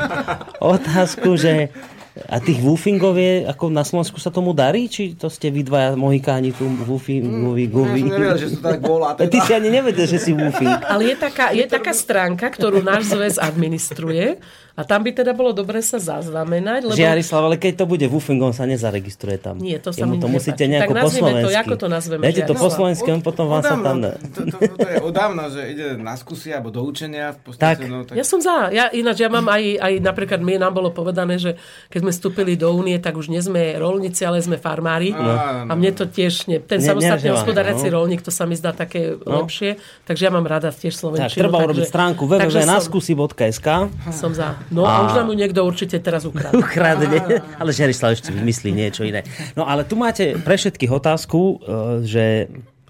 otázku, 0.58 1.38
že 1.38 1.70
a 2.12 2.36
tých 2.38 2.60
woofingov 2.60 3.16
je, 3.16 3.48
ako 3.48 3.72
na 3.72 3.80
Slovensku 3.82 4.20
sa 4.20 4.28
tomu 4.28 4.52
darí? 4.52 4.84
Či 4.84 5.16
to 5.16 5.32
ste 5.32 5.48
vy 5.48 5.64
dvaja 5.64 5.96
mohikáni 5.96 6.52
tu 6.52 6.68
woofingovi, 6.68 7.64
govi? 7.72 8.04
som 8.04 8.12
nevedel, 8.12 8.36
že 8.36 8.48
to 8.52 8.60
tak 8.60 8.80
volá. 8.84 9.16
Ty 9.32 9.38
si 9.40 9.52
ani 9.52 9.68
nevedel, 9.72 10.04
že 10.04 10.18
si 10.20 10.36
woofing. 10.36 10.76
Ale 10.84 11.08
je 11.08 11.16
taká, 11.16 11.56
je 11.56 11.64
taká 11.64 11.96
stránka, 11.96 12.52
ktorú 12.52 12.84
náš 12.84 13.08
zväz 13.08 13.40
administruje 13.40 14.36
a 14.72 14.88
tam 14.88 15.04
by 15.04 15.12
teda 15.12 15.36
bolo 15.36 15.52
dobre 15.52 15.84
sa 15.84 16.00
zaznamenať, 16.00 16.88
lebo... 16.88 16.96
Žiarislav, 16.96 17.44
ale 17.44 17.56
keď 17.60 17.84
to 17.84 17.84
bude 17.84 18.06
woofing, 18.08 18.40
on 18.40 18.56
sa 18.56 18.64
nezaregistruje 18.64 19.36
tam. 19.36 19.60
Nie, 19.60 19.76
to 19.76 19.92
sa 19.92 20.08
Jemu 20.08 20.16
mi 20.16 20.24
to 20.24 20.32
musíte 20.32 20.64
nejako 20.64 20.92
Tak 20.92 20.96
po 20.96 21.04
nazvime 21.04 21.20
to, 21.20 21.32
slovensky. 21.36 21.60
ako 21.60 21.74
to 21.76 21.86
nazveme, 21.92 22.22
Dajte 22.24 22.42
to 22.48 22.54
po 22.56 22.68
slovensky, 22.72 23.08
on 23.12 23.20
potom 23.20 23.46
vám 23.52 23.62
sa 23.62 23.76
tam... 23.76 23.96
To, 24.00 24.40
to, 24.48 24.56
to, 24.72 24.88
je 24.88 24.98
od 25.04 25.12
dávna, 25.12 25.52
že 25.52 25.60
ide 25.68 26.00
na 26.00 26.16
skúsi 26.16 26.56
alebo 26.56 26.72
do 26.72 26.80
učenia. 26.88 27.36
V 27.36 27.52
Tak. 27.52 27.84
podstate, 27.84 27.84
No, 27.92 28.08
tak 28.08 28.16
Ja 28.16 28.24
som 28.24 28.40
za. 28.40 28.72
Ja, 28.72 28.88
ináč 28.88 29.20
ja 29.20 29.28
mám 29.28 29.44
aj, 29.44 29.76
aj 29.76 29.92
napríklad, 30.00 30.40
my 30.40 30.56
nám 30.56 30.72
bolo 30.72 30.88
povedané, 30.88 31.36
že 31.36 31.60
keď 31.92 32.00
sme 32.02 32.10
vstúpili 32.10 32.58
do 32.58 32.66
únie, 32.68 32.98
tak 32.98 33.14
už 33.14 33.30
nie 33.30 33.38
sme 33.38 33.78
rolníci, 33.78 34.26
ale 34.26 34.42
sme 34.42 34.58
farmári. 34.58 35.14
No. 35.14 35.22
A 35.64 35.72
mne 35.72 35.94
to 35.94 36.04
tiež, 36.04 36.50
nie, 36.50 36.58
ten 36.58 36.82
Ne- 36.82 36.90
samostatný 36.90 37.30
hospodárací 37.30 37.86
no. 37.88 38.02
rolník, 38.02 38.20
to 38.20 38.28
sa 38.28 38.42
mi 38.44 38.58
zdá 38.58 38.74
také 38.74 39.14
lepšie. 39.16 39.78
Takže 40.02 40.22
ja 40.26 40.30
mám 40.30 40.42
rada 40.42 40.68
tiež 40.68 40.90
Tak, 40.90 41.00
slovenčinu. 41.00 41.38
treba 41.38 41.56
takže- 41.56 41.66
urobiť 41.70 41.84
stránku 41.86 42.22
www.naskusy.sk 42.26 43.68
Som 44.10 44.34
za. 44.34 44.58
No 44.68 44.82
a, 44.82 44.92
A- 44.98 45.04
už 45.06 45.12
nám 45.14 45.30
ju 45.30 45.36
niekto 45.38 45.60
určite 45.62 45.96
teraz 45.98 46.26
ukradne. 46.26 46.58
ukradne, 46.58 47.18
ale 47.56 47.70
Žerislav 47.70 48.12
ešte 48.12 48.30
vymyslí 48.30 48.70
niečo 48.70 49.06
iné. 49.06 49.22
No 49.54 49.62
ale 49.62 49.86
tu 49.86 49.94
máte 49.94 50.34
pre 50.36 50.58
všetkých 50.58 50.90
otázku, 50.90 51.38
e, 51.38 51.54
že 52.02 52.24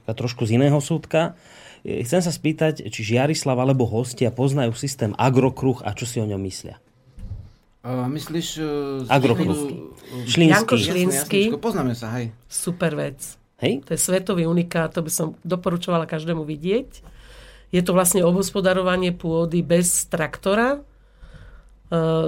trošku 0.04 0.44
z 0.44 0.56
iného 0.56 0.78
súdka. 0.78 1.36
E, 1.82 2.02
Chcem 2.02 2.22
sa 2.22 2.30
spýtať, 2.30 2.86
či 2.88 3.00
Žiarislav 3.02 3.58
alebo 3.58 3.84
hostia 3.84 4.30
poznajú 4.30 4.72
systém 4.72 5.12
Agrokruh 5.18 5.82
a 5.82 5.92
čo 5.92 6.06
si 6.06 6.18
o 6.18 6.26
ňom 6.26 6.38
myslia. 6.42 6.78
Uh, 7.82 8.06
myslíš... 8.06 8.62
Uh. 8.62 9.10
Janko 10.38 10.78
Šlínsky. 10.78 11.50
Poznáme 11.58 11.98
sa, 11.98 12.14
hej. 12.14 12.30
Super 12.46 12.94
vec. 12.94 13.42
Hej? 13.62 13.82
To 13.86 13.94
je 13.94 13.98
svetový 13.98 14.46
unikát, 14.46 14.90
to 14.90 15.02
by 15.02 15.10
som 15.10 15.38
doporučovala 15.46 16.06
každému 16.06 16.42
vidieť. 16.42 17.02
Je 17.70 17.80
to 17.82 17.94
vlastne 17.94 18.22
obhospodarovanie 18.26 19.14
pôdy 19.14 19.62
bez 19.62 20.10
traktora. 20.10 20.78
E, 20.78 20.78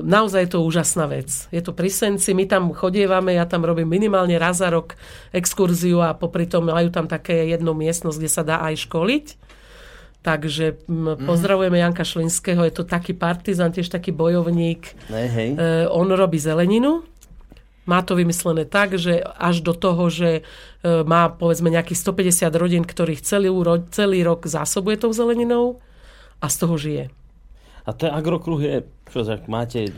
Naozaj 0.03 0.41
je 0.47 0.51
to 0.55 0.63
úžasná 0.63 1.11
vec. 1.11 1.51
Je 1.51 1.59
to 1.59 1.75
pri 1.75 1.91
Senci, 1.91 2.33
my 2.39 2.47
tam 2.47 2.71
chodievame, 2.71 3.35
ja 3.35 3.45
tam 3.47 3.67
robím 3.67 3.91
minimálne 3.91 4.39
raz 4.39 4.63
za 4.63 4.71
rok 4.71 4.95
exkurziu 5.35 6.03
a 6.03 6.15
popri 6.15 6.47
tom 6.47 6.71
majú 6.71 6.89
tam 6.95 7.11
také 7.11 7.51
jednu 7.51 7.75
miestnosť, 7.75 8.19
kde 8.19 8.31
sa 8.31 8.43
dá 8.47 8.63
aj 8.63 8.87
školiť. 8.87 9.27
Takže 10.25 10.89
m, 10.89 11.21
pozdravujeme 11.21 11.77
Janka 11.77 12.01
Šlinského, 12.01 12.65
je 12.65 12.73
to 12.73 12.89
taký 12.89 13.13
partizan, 13.13 13.77
tiež 13.77 13.93
taký 13.93 14.09
bojovník. 14.09 14.97
Ne, 15.13 15.29
hej. 15.29 15.49
E, 15.53 15.85
on 15.93 16.09
robí 16.09 16.41
zeleninu. 16.41 17.05
Má 17.85 18.01
to 18.01 18.17
vymyslené 18.17 18.65
tak, 18.65 18.97
že 18.97 19.21
až 19.21 19.61
do 19.61 19.77
toho, 19.77 20.09
že 20.09 20.41
e, 20.41 20.43
má 21.05 21.29
povedzme 21.29 21.69
nejakých 21.69 22.01
150 22.41 22.49
rodín, 22.57 22.89
ktorých 22.89 23.21
celý, 23.21 23.53
celý 23.93 24.25
rok 24.25 24.49
zásobuje 24.49 24.97
tou 24.97 25.13
zeleninou 25.13 25.85
a 26.41 26.49
z 26.49 26.57
toho 26.57 26.75
žije. 26.81 27.05
A 27.85 27.93
ten 27.93 28.09
Agrokruh 28.09 28.65
je, 28.65 28.77
čo 29.13 29.29
tak 29.29 29.45
máte, 29.45 29.93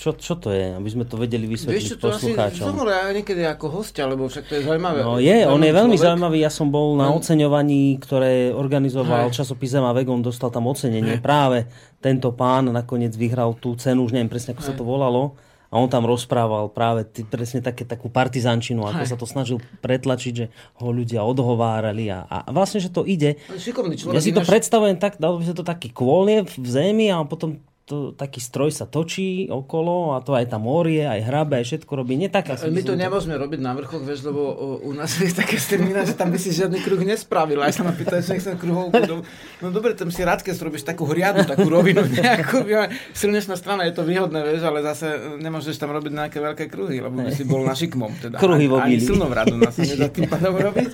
čo, 0.00 0.16
čo 0.16 0.40
to 0.40 0.48
je, 0.48 0.72
aby 0.72 0.88
sme 0.88 1.04
to 1.04 1.20
vedeli 1.20 1.44
Vieš 1.44 1.68
vysvetliť 1.68 1.84
čo, 1.84 1.96
to 2.00 2.08
poslucháčom. 2.08 2.64
som 2.64 2.80
aj 2.80 3.12
niekedy 3.12 3.44
ako 3.44 3.66
hostia, 3.68 4.08
lebo 4.08 4.24
však 4.24 4.48
to 4.48 4.52
je 4.56 4.62
zaujímavé. 4.64 5.04
No 5.04 5.20
je, 5.20 5.44
on 5.44 5.60
je 5.60 5.68
veľmi 5.70 5.92
človek. 5.92 6.06
zaujímavý. 6.08 6.38
Ja 6.40 6.48
som 6.48 6.72
bol 6.72 6.96
na 6.96 7.12
Len- 7.12 7.20
oceňovaní, 7.20 8.00
ktoré 8.00 8.48
organizoval 8.48 9.28
Hej. 9.28 9.36
časopis 9.36 9.76
Zem 9.76 9.84
a 9.84 9.92
Vegon, 9.92 10.24
dostal 10.24 10.48
tam 10.48 10.64
ocenenie. 10.66 11.20
Práve 11.20 11.68
tento 12.00 12.32
pán 12.32 12.72
nakoniec 12.72 13.12
vyhral 13.12 13.52
tú 13.54 13.76
cenu, 13.76 14.08
už 14.08 14.16
neviem 14.16 14.26
presne, 14.26 14.56
ako 14.56 14.64
sa 14.64 14.72
to 14.72 14.80
volalo. 14.80 15.36
A 15.70 15.78
on 15.78 15.86
tam 15.86 16.02
rozprával 16.02 16.66
práve 16.66 17.06
ty, 17.06 17.22
presne 17.22 17.62
také, 17.62 17.86
takú 17.86 18.10
partizančinu, 18.10 18.82
ako 18.82 19.04
Hej. 19.04 19.10
sa 19.12 19.14
to 19.14 19.22
snažil 19.22 19.62
pretlačiť, 19.78 20.32
že 20.34 20.50
ho 20.82 20.90
ľudia 20.90 21.22
odhovárali. 21.22 22.10
A, 22.10 22.26
a 22.26 22.50
vlastne, 22.50 22.82
že 22.82 22.90
to 22.90 23.06
ide. 23.06 23.38
Šikovný 23.54 23.94
človek. 23.94 24.16
Ja 24.16 24.24
si 24.24 24.32
to 24.32 24.42
ináč- 24.42 24.50
predstavujem 24.50 24.98
tak, 24.98 25.22
dalo 25.22 25.38
by 25.38 25.46
sa 25.46 25.54
to 25.54 25.62
taký 25.62 25.94
kôlie 25.94 26.42
v 26.42 26.66
zemi 26.66 27.06
a 27.06 27.22
potom 27.22 27.62
to, 27.90 28.14
taký 28.14 28.38
stroj 28.38 28.70
sa 28.70 28.86
točí 28.86 29.50
okolo 29.50 30.14
a 30.14 30.22
to 30.22 30.30
aj 30.30 30.46
tam 30.46 30.64
orie, 30.64 31.02
aj 31.02 31.26
hrabe, 31.26 31.58
aj 31.58 31.66
všetko 31.66 31.90
robí. 31.92 32.14
Nie 32.14 32.30
tak 32.30 32.46
asi. 32.48 32.70
My 32.70 32.80
to 32.80 32.94
nemôžeme 32.94 33.34
robiť 33.34 33.58
na 33.58 33.74
vrchoch, 33.74 33.98
vieš, 33.98 34.22
lebo 34.22 34.38
o, 34.46 34.66
u 34.78 34.94
nás 34.94 35.10
je 35.12 35.26
také 35.28 35.58
strmina, 35.58 36.06
že 36.06 36.14
tam 36.14 36.30
by 36.30 36.38
si 36.38 36.54
žiadny 36.54 36.78
kruh 36.78 37.02
nespravil. 37.02 37.58
Aj 37.58 37.74
sa 37.74 37.82
ma 37.82 37.90
pýtajú, 37.90 38.22
že 38.22 38.30
nechcem 38.32 38.54
kruhovku. 38.54 38.94
No, 39.02 39.26
no 39.58 39.68
dobre, 39.68 39.98
tam 39.98 40.08
si 40.08 40.22
rád, 40.22 40.40
keď 40.40 40.54
robíš 40.62 40.86
takú 40.86 41.02
hriadu, 41.04 41.42
takú 41.42 41.66
rovinu 41.66 42.06
nejakú. 42.14 42.62
ja- 42.64 42.86
Slnečná 43.10 43.58
strana 43.58 43.82
je 43.84 43.98
to 43.98 44.06
výhodné, 44.06 44.38
vieš, 44.40 44.62
ale 44.62 44.80
zase 44.80 45.10
nemôžeš 45.36 45.74
tam 45.74 45.90
robiť 45.90 46.12
nejaké 46.14 46.38
veľké 46.38 46.64
kruhy, 46.68 47.02
lebo 47.02 47.18
by 47.18 47.34
si 47.34 47.42
bol 47.42 47.66
na 47.66 47.74
šikmom. 47.74 48.12
Teda. 48.20 48.38
Kruhy 48.38 48.70
vo 48.70 48.78
Ani 48.78 48.96
Bíli. 48.96 49.10
slnovradu 49.10 49.58
nás 49.58 49.74
nedá 49.74 50.06
tým 50.06 50.30
pádom 50.32 50.54
robiť. 50.54 50.90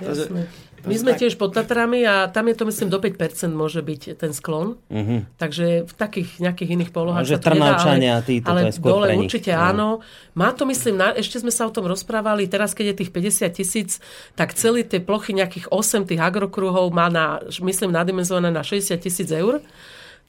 Takže, 0.00 0.24
My 0.86 0.96
sme 0.96 1.12
tiež 1.12 1.36
pod 1.36 1.52
Tatrami 1.52 2.04
a 2.08 2.30
tam 2.32 2.48
je 2.48 2.56
to 2.56 2.64
myslím 2.64 2.88
do 2.88 2.98
5% 3.02 3.52
môže 3.52 3.80
byť 3.84 4.16
ten 4.16 4.32
sklon. 4.32 4.80
Mhm. 4.88 5.36
Takže 5.36 5.84
v 5.84 5.92
takých 5.92 6.40
nejakých 6.40 6.70
iných 6.76 6.90
polohách 6.94 7.26
že 7.26 7.36
sa 7.36 7.44
to 7.44 7.52
nedá, 7.52 7.76
Trnavčania 7.76 8.12
ale, 8.20 8.24
títo, 8.24 8.46
to 8.46 8.50
ale 8.50 8.60
je 8.60 8.72
skôr 8.72 8.90
dole 8.90 9.06
pre 9.06 9.14
nich. 9.16 9.22
určite 9.28 9.52
No. 9.52 9.60
áno. 9.60 9.88
Má 10.38 10.48
to 10.56 10.62
myslím, 10.64 10.94
na, 10.96 11.12
ešte 11.12 11.36
sme 11.40 11.52
sa 11.52 11.68
o 11.68 11.74
tom 11.74 11.84
rozprávali, 11.84 12.48
teraz 12.48 12.72
keď 12.72 12.94
je 12.94 12.98
tých 13.04 13.10
50 13.12 13.50
tisíc, 13.52 13.90
tak 14.38 14.56
celé 14.56 14.86
tie 14.86 15.02
plochy, 15.02 15.36
nejakých 15.36 15.68
8 15.68 16.08
tých 16.08 16.20
agrokruhov 16.20 16.88
má 16.94 17.12
na, 17.12 17.44
myslím, 17.60 17.92
nadimenzované 17.92 18.48
na 18.48 18.64
60 18.64 18.96
tisíc 19.00 19.28
eur. 19.28 19.60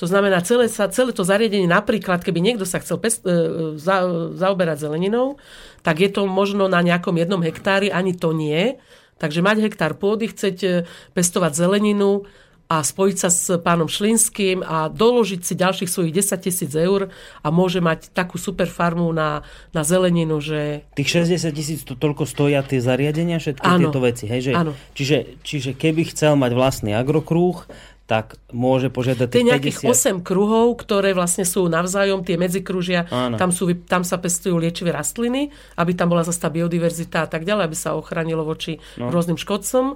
To 0.02 0.10
znamená, 0.10 0.42
celé, 0.42 0.66
sa, 0.66 0.90
celé 0.90 1.14
to 1.14 1.22
zariadenie, 1.22 1.70
napríklad, 1.70 2.26
keby 2.26 2.42
niekto 2.42 2.66
sa 2.66 2.82
chcel 2.82 2.98
pest, 2.98 3.22
e, 3.22 3.78
za, 3.78 4.02
zaoberať 4.34 4.90
zeleninou, 4.90 5.38
tak 5.86 6.02
je 6.02 6.10
to 6.10 6.26
možno 6.26 6.66
na 6.66 6.82
nejakom 6.82 7.14
jednom 7.14 7.38
hektári, 7.46 7.94
ani 7.94 8.18
to 8.18 8.34
nie. 8.34 8.82
Takže 9.22 9.46
mať 9.46 9.70
hektár 9.70 9.94
pôdy, 10.02 10.34
chceť 10.34 10.58
e, 10.66 10.70
pestovať 11.14 11.54
zeleninu 11.54 12.26
a 12.72 12.80
spojiť 12.80 13.18
sa 13.20 13.28
s 13.28 13.52
pánom 13.60 13.92
Šlinským 13.92 14.64
a 14.64 14.88
doložiť 14.88 15.44
si 15.44 15.60
ďalších 15.60 15.92
svojich 15.92 16.24
10 16.24 16.40
tisíc 16.40 16.72
eur 16.72 17.12
a 17.44 17.48
môže 17.52 17.84
mať 17.84 18.16
takú 18.16 18.40
super 18.40 18.72
farmu 18.72 19.12
na, 19.12 19.44
na 19.76 19.84
zeleninu, 19.84 20.40
že 20.40 20.88
Tých 20.96 21.28
60 21.28 21.52
tisíc 21.52 21.80
to 21.84 22.00
toľko 22.00 22.24
stoja 22.24 22.64
tie 22.64 22.80
zariadenia, 22.80 23.44
všetky 23.44 23.68
Áno. 23.68 23.92
tieto 23.92 24.00
veci. 24.00 24.24
Hej, 24.32 24.42
že, 24.48 24.52
čiže, 24.96 25.18
čiže 25.44 25.72
keby 25.76 26.16
chcel 26.16 26.40
mať 26.40 26.56
vlastný 26.56 26.96
agrokrúh, 26.96 27.68
tak 28.12 28.36
môže 28.52 28.92
požiadať 28.92 29.32
To 29.32 29.36
tých 29.40 29.48
nejakých 29.48 29.88
50. 29.88 30.20
8 30.20 30.28
kruhov, 30.28 30.76
ktoré 30.84 31.16
vlastne 31.16 31.48
sú 31.48 31.64
navzájom, 31.72 32.28
tie 32.28 32.36
medzikružia, 32.36 33.08
Áno. 33.08 33.40
tam, 33.40 33.56
sú, 33.56 33.72
tam 33.88 34.04
sa 34.04 34.20
pestujú 34.20 34.60
liečivé 34.60 34.92
rastliny, 34.92 35.48
aby 35.80 35.96
tam 35.96 36.12
bola 36.12 36.28
zase 36.28 36.44
tá 36.44 36.52
biodiverzita 36.52 37.24
a 37.24 37.28
tak 37.32 37.48
ďalej, 37.48 37.72
aby 37.72 37.78
sa 37.80 37.96
ochránilo 37.96 38.44
voči 38.44 38.84
no. 39.00 39.08
rôznym 39.08 39.40
škodcom. 39.40 39.96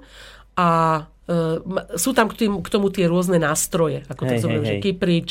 A 0.55 0.69
e, 1.27 1.99
sú 1.99 2.15
tam 2.15 2.31
k, 2.31 2.47
tým, 2.47 2.63
k 2.63 2.67
tomu 2.71 2.87
tie 2.87 3.03
rôzne 3.11 3.35
nástroje, 3.35 4.07
ako 4.07 4.31
Hej, 4.31 4.39
zoberiem, 4.39 4.63
hej, 4.63 4.71
že 4.71 4.83
kyprič 4.87 5.29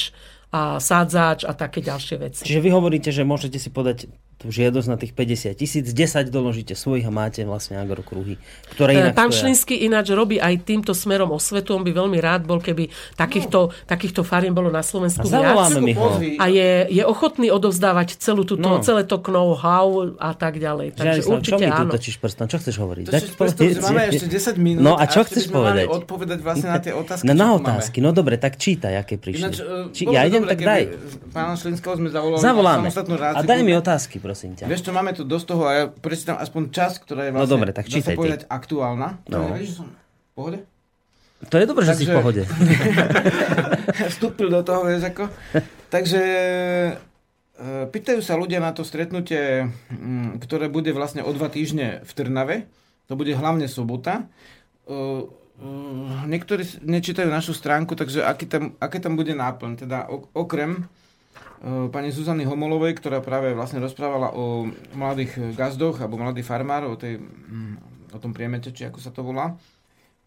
a 0.52 0.76
sádzač 0.76 1.48
a 1.48 1.56
také 1.56 1.80
ďalšie 1.80 2.16
veci. 2.20 2.42
Čiže 2.44 2.60
vy 2.60 2.68
hovoríte, 2.68 3.08
že 3.16 3.24
môžete 3.24 3.56
si 3.56 3.72
podať 3.72 4.12
tú 4.36 4.48
žiadosť 4.48 4.86
na 4.86 4.96
tých 4.96 5.12
50 5.12 5.54
tisíc, 5.54 5.86
10 5.86 5.96
doložíte 6.28 6.72
svojich 6.72 7.02
a 7.02 7.10
máte 7.10 7.42
vlastne 7.42 7.76
agrokruhy, 7.76 8.36
ktoré 8.70 8.90
E, 8.90 9.00
inak 9.00 9.14
Pán 9.14 9.28
stoja. 9.28 9.40
Šlinský 9.42 9.80
ináč 9.80 10.10
robí 10.10 10.36
aj 10.36 10.60
týmto 10.62 10.92
smerom 10.92 11.30
osvetu. 11.30 11.72
On 11.72 11.80
by 11.80 11.90
veľmi 11.90 12.18
rád 12.18 12.42
bol, 12.42 12.58
keby 12.58 12.86
takýchto, 13.14 13.58
takýchto 13.84 14.20
fariem 14.20 14.50
bolo 14.50 14.68
na 14.68 14.80
Slovensku 14.80 15.22
A 15.22 15.30
zavoláme 15.30 15.78
viac. 15.78 15.84
mi 15.84 15.92
ho. 15.94 16.08
A 16.36 16.44
je, 16.46 16.70
je 16.88 17.02
ochotný 17.02 17.48
odovzdávať 17.48 18.16
celú 18.16 18.42
túto, 18.42 18.60
No. 18.60 18.78
no. 18.78 18.82
celé 18.82 19.02
to 19.02 19.16
know-how 19.18 19.86
a 20.14 20.32
tak 20.32 20.56
ďalej. 20.56 20.92
Takže 20.92 21.20
čo 21.20 21.30
určite 21.32 21.60
mi 21.60 21.70
tu 21.70 21.80
áno. 21.80 21.92
točíš 21.92 22.16
prstom? 22.16 22.44
Čo 22.44 22.58
chceš 22.58 22.76
hovoriť? 22.76 23.04
To 23.04 23.10
Dať 23.10 23.22
si 23.22 23.32
predstav, 23.32 23.64
že 23.64 23.80
máme 23.80 24.02
ešte 24.08 24.26
10 24.26 24.58
minút. 24.58 24.82
No 24.82 24.92
a 24.94 25.04
čo 25.04 25.20
ešte 25.20 25.30
chceš 25.36 25.44
povedať? 25.48 25.86
odpovedať 25.86 26.38
vlastne 26.40 26.68
na 26.68 26.78
tie 26.78 26.92
otázky, 26.92 27.24
No 27.24 27.32
čo 27.32 27.36
na 27.36 27.44
tu 27.44 27.50
máme. 27.50 27.60
otázky, 27.60 27.98
no 27.98 28.10
dobre, 28.10 28.34
tak 28.36 28.56
čítaj, 28.56 28.94
aké 28.96 29.14
prišli. 29.14 29.40
Ináč, 29.40 29.56
e, 29.58 29.88
Či, 29.90 30.02
ja 30.06 30.20
idem, 30.22 30.42
tak 30.42 30.58
daj. 30.58 30.82
Pána 31.30 31.54
Šlinského 31.54 31.94
sme 31.94 32.08
zavolali 32.08 32.40
samostatnú 32.40 33.14
A 33.16 33.40
daj 33.40 33.60
mi 33.60 33.72
otázky, 33.72 34.16
prosím 34.24 34.56
ťa. 34.56 34.64
Vieš 34.64 34.80
čo, 34.80 34.90
máme 34.90 35.12
tu 35.12 35.22
dosť 35.22 35.46
toho 35.46 35.62
a 35.62 35.72
ja 35.74 35.84
prečítam 35.86 36.36
aspoň 36.36 36.62
časť, 36.70 36.96
ktorá 36.98 37.22
je 37.22 37.30
No 37.30 37.36
vlastne, 37.36 37.52
dobre, 37.52 37.70
tak 37.70 37.84
dá 37.84 37.92
sa 37.94 38.08
ty. 38.08 38.16
povedať, 38.16 38.40
aktuálna. 38.46 39.08
No. 39.26 39.38
No. 39.44 39.54
Že 39.54 39.76
som 39.76 39.86
v 39.86 40.32
pohode? 40.32 40.58
To 41.44 41.54
je 41.54 41.66
dobré, 41.66 41.82
že 41.84 41.92
si 41.92 42.04
v 42.04 42.06
Takže- 42.06 42.16
pohode. 42.16 42.42
Vstúpil 44.10 44.48
do 44.48 44.60
toho, 44.60 44.80
vieš 44.82 45.04
ako. 45.06 45.28
Takže 45.88 46.20
e, 46.80 46.92
pýtajú 47.86 48.20
sa 48.20 48.34
ľudia 48.34 48.58
na 48.58 48.72
to 48.72 48.80
stretnutie, 48.80 49.68
mm, 49.90 50.40
ktoré 50.40 50.66
bude 50.66 50.90
vlastne 50.90 51.20
o 51.20 51.30
dva 51.30 51.46
týždne 51.46 52.00
v 52.00 52.10
Trnave. 52.10 52.56
To 53.06 53.14
bude 53.14 53.30
hlavne 53.30 53.68
sobota. 53.68 54.24
E, 54.84 54.94
e, 55.60 55.68
Niektorí 56.24 56.64
nečítajú 56.80 57.28
našu 57.28 57.52
stránku, 57.52 57.92
takže 57.92 58.24
aký 58.24 58.46
tam, 58.46 58.74
aké 58.78 58.98
tam 58.98 59.14
bude 59.14 59.32
náplň. 59.32 59.72
Teda 59.78 60.08
ok- 60.08 60.32
okrem 60.32 60.88
pani 61.62 62.10
Zuzany 62.10 62.44
Homolovej, 62.44 62.98
ktorá 62.98 63.24
práve 63.24 63.54
vlastne 63.56 63.80
rozprávala 63.80 64.34
o 64.34 64.68
mladých 64.96 65.54
gazdoch 65.54 66.00
alebo 66.02 66.20
mladých 66.20 66.48
farmárov, 66.48 66.94
o, 66.94 67.00
tej, 67.00 67.20
mm, 67.20 67.74
o 68.12 68.18
tom 68.18 68.36
priemete, 68.36 68.74
či 68.74 68.88
ako 68.88 68.98
sa 69.00 69.14
to 69.14 69.24
volá, 69.24 69.56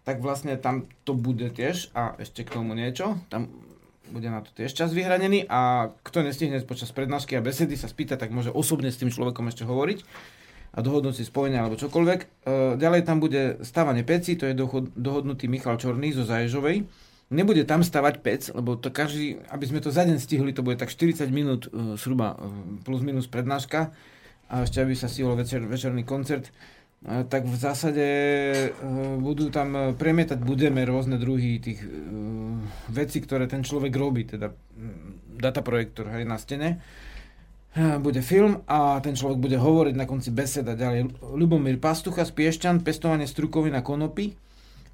tak 0.08 0.24
vlastne 0.24 0.56
tam 0.56 0.88
to 1.04 1.14
bude 1.14 1.52
tiež 1.52 1.92
a 1.92 2.16
ešte 2.18 2.48
k 2.48 2.54
tomu 2.56 2.74
niečo. 2.74 3.20
Tam 3.28 3.52
bude 4.08 4.32
na 4.32 4.40
to 4.40 4.56
tiež 4.56 4.72
čas 4.72 4.96
vyhranený 4.96 5.46
a 5.52 5.92
kto 6.04 6.24
nestihne 6.24 6.64
počas 6.64 6.96
prednášky 6.96 7.36
a 7.36 7.44
besedy 7.44 7.76
sa 7.76 7.92
spýta, 7.92 8.16
tak 8.16 8.32
môže 8.32 8.56
osobne 8.56 8.88
s 8.88 9.00
tým 9.00 9.12
človekom 9.12 9.52
ešte 9.52 9.68
hovoriť 9.68 10.00
a 10.78 10.80
dohodnúť 10.80 11.20
si 11.20 11.24
spojenie 11.28 11.60
alebo 11.60 11.80
čokoľvek. 11.80 12.20
E, 12.22 12.28
ďalej 12.80 13.02
tam 13.04 13.20
bude 13.20 13.60
stavanie 13.66 14.06
peci, 14.08 14.40
to 14.40 14.48
je 14.48 14.56
dohodnutý 14.96 15.50
Michal 15.52 15.76
Čorný 15.76 16.16
zo 16.16 16.24
Zaježovej. 16.24 16.88
Nebude 17.28 17.68
tam 17.68 17.84
stavať 17.84 18.24
pec, 18.24 18.42
lebo 18.56 18.80
to 18.80 18.88
každý, 18.88 19.44
aby 19.52 19.68
sme 19.68 19.84
to 19.84 19.92
za 19.92 20.08
deň 20.08 20.16
stihli, 20.16 20.56
to 20.56 20.64
bude 20.64 20.80
tak 20.80 20.88
40 20.88 21.28
minút 21.28 21.68
e, 21.68 22.00
zhruba 22.00 22.40
e, 22.40 22.48
plus 22.88 23.04
minus 23.04 23.28
prednáška 23.28 23.92
a 24.48 24.64
ešte 24.64 24.80
aby 24.80 24.96
sa 24.96 25.12
stihol 25.12 25.36
večer, 25.36 25.60
večerný 25.68 26.08
koncert. 26.08 26.48
E, 26.48 27.28
tak 27.28 27.44
v 27.44 27.58
zásade 27.60 28.06
e, 28.08 28.68
budú 29.20 29.52
tam 29.52 29.92
premietať 30.00 30.40
budeme 30.40 30.88
rôzne 30.88 31.20
druhy 31.20 31.60
tých 31.60 31.84
vecí, 32.88 33.20
ktoré 33.20 33.52
ten 33.52 33.60
človek 33.60 33.92
robí, 33.92 34.24
teda 34.24 34.48
mm, 34.48 35.36
dataprojektor 35.36 36.08
hej, 36.16 36.24
na 36.24 36.40
stene. 36.40 36.80
bude 38.00 38.24
film 38.24 38.64
a 38.72 39.04
ten 39.04 39.20
človek 39.20 39.36
bude 39.36 39.60
hovoriť 39.60 40.00
na 40.00 40.08
konci 40.08 40.32
beseda 40.32 40.80
ďalej. 40.80 41.12
Ľubomír 41.20 41.76
Pastucha 41.76 42.24
z 42.24 42.32
Piešťan, 42.32 42.88
pestovanie 42.88 43.28
strukoviny 43.28 43.76
na 43.76 43.84
konopy, 43.84 44.47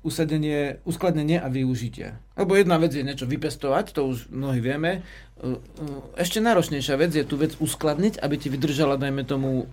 usadenie, 0.04 0.84
uskladnenie 0.84 1.40
a 1.40 1.48
využitie. 1.48 2.14
Lebo 2.36 2.54
jedna 2.54 2.76
vec 2.76 2.92
je 2.92 3.02
niečo 3.02 3.24
vypestovať, 3.24 3.96
to 3.96 4.04
už 4.06 4.28
mnohí 4.30 4.60
vieme. 4.60 5.02
Uh, 5.40 5.56
uh, 5.56 6.20
Ešte 6.20 6.38
náročnejšia 6.38 6.96
vec 6.96 7.12
je 7.12 7.24
tú 7.24 7.36
vec 7.36 7.56
uskladniť, 7.58 8.20
aby 8.20 8.36
ti 8.36 8.52
vydržala, 8.52 9.00
dajme 9.00 9.24
tomu, 9.24 9.64
uh, 9.64 9.68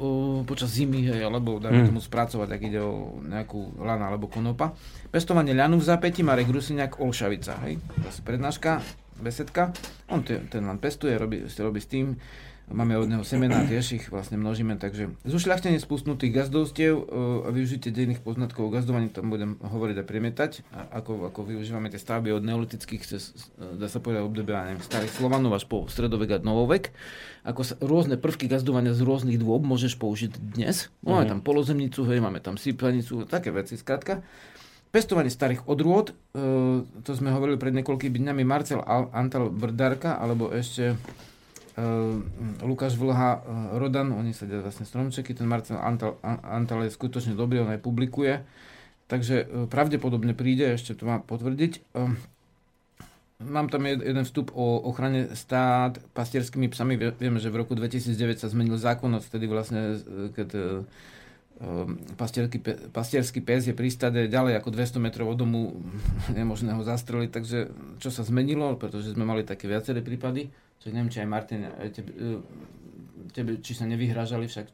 počas 0.47 0.71
zimy, 0.71 1.03
hej, 1.05 1.27
alebo 1.27 1.59
dajme 1.59 1.83
Mm. 1.83 1.89
tomu 1.91 2.01
spracovať, 2.01 2.49
ak 2.49 2.61
ide 2.63 2.81
o 2.81 3.19
nejakú 3.21 3.77
lana 3.77 4.07
alebo 4.07 4.31
konopa. 4.31 4.73
Pestovanie 5.11 5.53
ľanu 5.53 5.77
v 5.77 5.85
zápäti, 5.85 6.23
Marek 6.23 6.49
Rusiniak, 6.49 7.03
Olšavica, 7.03 7.59
hej. 7.67 7.83
Zase 8.07 8.21
prednáška, 8.23 8.81
besedka. 9.19 9.75
On 10.09 10.23
te- 10.23 10.41
ten 10.47 10.63
len 10.63 10.79
pestuje, 10.79 11.13
robí, 11.15 11.45
robí 11.45 11.81
s 11.83 11.89
tým. 11.89 12.17
Máme 12.71 12.95
od 13.03 13.11
neho 13.11 13.27
semená, 13.27 13.67
tiež 13.67 13.99
ich 13.99 14.07
vlastne 14.15 14.39
množíme, 14.39 14.79
takže 14.79 15.11
zušľachtenie 15.27 15.83
spustnutých 15.83 16.31
gazdovstiev 16.31 16.95
e, 16.95 17.05
a 17.43 17.49
využitie 17.51 17.91
dejných 17.91 18.23
poznatkov 18.23 18.71
o 18.71 18.71
gazdovaní, 18.71 19.11
tam 19.11 19.27
budem 19.27 19.59
hovoriť 19.59 19.97
a 19.99 20.05
premietať, 20.07 20.53
a 20.71 21.03
ako, 21.03 21.35
ako 21.35 21.51
využívame 21.51 21.91
tie 21.91 21.99
stavby 21.99 22.31
od 22.31 22.47
neolitických, 22.47 23.03
cez, 23.03 23.35
e, 23.59 23.75
dá 23.75 23.91
sa 23.91 23.99
povedať, 23.99 24.23
obdobia 24.23 24.71
neviem, 24.71 24.87
starých 24.87 25.11
Slovanov 25.11 25.59
až 25.59 25.67
po 25.67 25.91
stredovek 25.91 26.39
a 26.39 26.47
novovek, 26.47 26.95
ako 27.43 27.63
sa, 27.67 27.75
rôzne 27.83 28.15
prvky 28.15 28.47
gazdovania 28.47 28.95
z 28.95 29.03
rôznych 29.03 29.43
dôb 29.43 29.67
môžeš 29.67 29.99
použiť 29.99 30.39
dnes. 30.55 30.95
Máme 31.03 31.27
tam 31.27 31.43
polozemnicu, 31.43 32.07
hej, 32.07 32.23
máme 32.23 32.39
tam 32.39 32.55
sypanicu, 32.55 33.27
také 33.27 33.51
veci, 33.51 33.75
skrátka. 33.75 34.23
Pestovanie 34.95 35.31
starých 35.31 35.67
odrôd, 35.67 36.11
e, 36.11 36.15
to 37.03 37.11
sme 37.19 37.35
hovorili 37.35 37.59
pred 37.59 37.75
niekoľkými 37.75 38.15
dňami, 38.23 38.43
Marcel 38.47 38.83
Al- 38.83 39.11
Antal 39.11 39.51
Brdarka, 39.51 40.19
alebo 40.23 40.55
ešte 40.55 40.95
Lukáš 42.63 42.97
Vlha, 42.97 43.31
e, 43.33 43.41
Rodan, 43.79 44.13
oni 44.13 44.33
sadia 44.33 44.61
vlastne 44.61 44.89
stromčeky, 44.89 45.35
ten 45.37 45.47
Marcel 45.47 45.79
Antal, 45.79 46.19
An- 46.25 46.43
Antal 46.43 46.85
je 46.87 46.93
skutočne 46.93 47.39
dobrý, 47.39 47.63
on 47.63 47.73
aj 47.73 47.83
publikuje, 47.83 48.43
takže 49.07 49.37
e, 49.45 49.45
pravdepodobne 49.71 50.35
príde, 50.35 50.75
ešte 50.75 50.97
to 50.97 51.07
má 51.09 51.19
potvrdiť. 51.23 51.73
E, 51.97 52.03
Mám 53.41 53.73
tam 53.73 53.89
jed- 53.89 54.05
jeden 54.05 54.29
vstup 54.29 54.53
o 54.53 54.85
ochrane 54.85 55.33
stát 55.33 55.97
pastierskými 56.13 56.69
psami. 56.69 57.01
Vie- 57.01 57.17
Vieme, 57.17 57.41
že 57.41 57.49
v 57.49 57.65
roku 57.65 57.73
2009 57.73 58.37
sa 58.37 58.53
zmenil 58.53 58.77
zákon, 58.77 59.09
odtedy 59.17 59.49
vlastne, 59.49 59.97
e, 59.97 60.29
keď 60.37 60.49
Ehm, 61.61 62.01
pastierský, 62.17 62.57
pastierský 62.89 63.45
pes 63.45 63.69
je 63.69 63.77
pri 63.77 63.93
ďalej 64.33 64.57
ako 64.57 64.73
200 64.73 64.97
metrov 64.97 65.29
od 65.29 65.45
domu, 65.45 65.77
je 66.33 66.41
možné 66.41 66.73
ho 66.73 66.81
zastreliť, 66.81 67.29
takže 67.29 67.59
čo 68.01 68.09
sa 68.09 68.25
zmenilo, 68.25 68.81
pretože 68.81 69.13
sme 69.13 69.29
mali 69.29 69.45
také 69.45 69.69
viaceré 69.69 70.01
prípady, 70.01 70.49
čo 70.81 70.89
neviem, 70.91 71.13
či 71.13 71.21
aj 71.23 71.29
Martin, 71.29 71.69
tebe, 71.93 72.11
tebe, 73.37 73.53
či 73.61 73.73
sa 73.77 73.85
nevyhrážali 73.87 74.49
však 74.49 74.67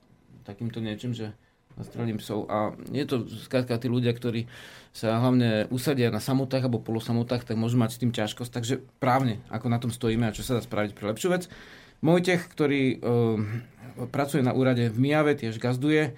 takýmto 0.47 0.79
niečím, 0.79 1.13
že 1.13 1.35
zastrelím 1.77 2.17
psov 2.17 2.49
a 2.49 2.73
je 2.89 3.05
to 3.05 3.29
skrátka 3.29 3.77
tí 3.77 3.93
ľudia, 3.93 4.17
ktorí 4.17 4.49
sa 4.97 5.21
hlavne 5.21 5.69
usadia 5.69 6.09
na 6.09 6.25
samotách 6.25 6.65
alebo 6.65 6.81
polosamotách, 6.81 7.45
tak 7.45 7.61
môžu 7.61 7.77
mať 7.77 7.99
s 7.99 8.01
tým 8.01 8.17
ťažkosť, 8.17 8.49
takže 8.49 8.75
právne, 8.97 9.45
ako 9.53 9.67
na 9.69 9.77
tom 9.77 9.93
stojíme 9.93 10.25
a 10.25 10.33
čo 10.33 10.41
sa 10.41 10.57
dá 10.57 10.65
spraviť 10.65 10.97
pre 10.97 11.13
lepšiu 11.13 11.29
vec. 11.29 11.53
Mojtech, 12.01 12.49
ktorý 12.49 12.97
e, 12.97 12.97
pracuje 14.09 14.41
na 14.41 14.57
úrade 14.57 14.89
v 14.89 14.97
Mijave, 14.97 15.37
tiež 15.37 15.61
gazduje, 15.61 16.17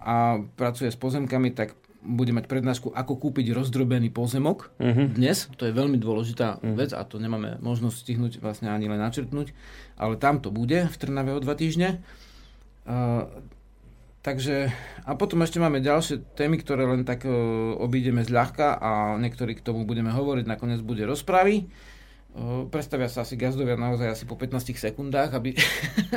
a 0.00 0.40
pracuje 0.56 0.88
s 0.92 0.96
pozemkami, 0.96 1.52
tak 1.52 1.76
bude 2.04 2.30
mať 2.30 2.44
prednášku, 2.46 2.92
ako 2.92 3.16
kúpiť 3.16 3.56
rozdrobený 3.56 4.12
pozemok 4.12 4.70
Mhm. 4.78 5.16
dnes. 5.16 5.48
To 5.56 5.64
je 5.64 5.72
veľmi 5.72 5.96
dôležitá 5.96 6.60
vec 6.76 6.92
a 6.92 7.00
to 7.02 7.16
nemáme 7.16 7.56
možnosť 7.58 7.96
stihnúť 7.96 8.32
vlastne 8.38 8.68
ani 8.68 8.86
len 8.86 9.00
načrtnúť, 9.00 9.56
ale 9.96 10.20
tam 10.20 10.38
to 10.44 10.52
bude 10.52 10.84
v 10.84 10.96
Trnave 11.00 11.32
o 11.32 11.40
dva 11.40 11.56
týždne. 11.56 12.04
Uh, 12.84 13.24
takže, 14.20 14.68
a 15.08 15.16
potom 15.16 15.40
ešte 15.40 15.56
máme 15.56 15.80
ďalšie 15.80 16.36
témy, 16.36 16.60
ktoré 16.60 16.84
len 16.84 17.08
tak 17.08 17.24
uh, 17.24 17.32
obídeme 17.80 18.20
zľahka 18.20 18.76
a 18.76 19.16
niektorí 19.16 19.56
k 19.56 19.64
tomu 19.64 19.88
budeme 19.88 20.12
hovoriť, 20.12 20.44
nakoniec 20.44 20.84
bude 20.84 21.08
rozpravy. 21.08 21.68
Uh, 22.34 22.66
predstavia 22.66 23.06
sa 23.06 23.22
asi 23.22 23.38
gazdovia 23.38 23.78
naozaj 23.78 24.10
asi 24.10 24.24
po 24.26 24.34
15 24.34 24.74
sekundách, 24.74 25.38
aby 25.38 25.54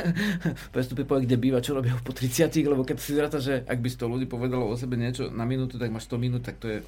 prestupy 0.74 1.06
povie, 1.06 1.30
kde 1.30 1.38
býva, 1.38 1.62
čo 1.62 1.78
robia 1.78 1.94
po 2.02 2.10
30, 2.10 2.50
lebo 2.66 2.82
keď 2.82 2.98
si 2.98 3.14
zráta, 3.14 3.38
že 3.38 3.62
ak 3.62 3.78
by 3.78 3.86
100 3.86 4.02
ľudí 4.18 4.26
povedalo 4.26 4.66
o 4.66 4.74
sebe 4.74 4.98
niečo 4.98 5.30
na 5.30 5.46
minútu, 5.46 5.78
tak 5.78 5.94
máš 5.94 6.10
100 6.10 6.18
minút, 6.18 6.42
tak 6.42 6.58
to 6.58 6.66
je 6.74 6.78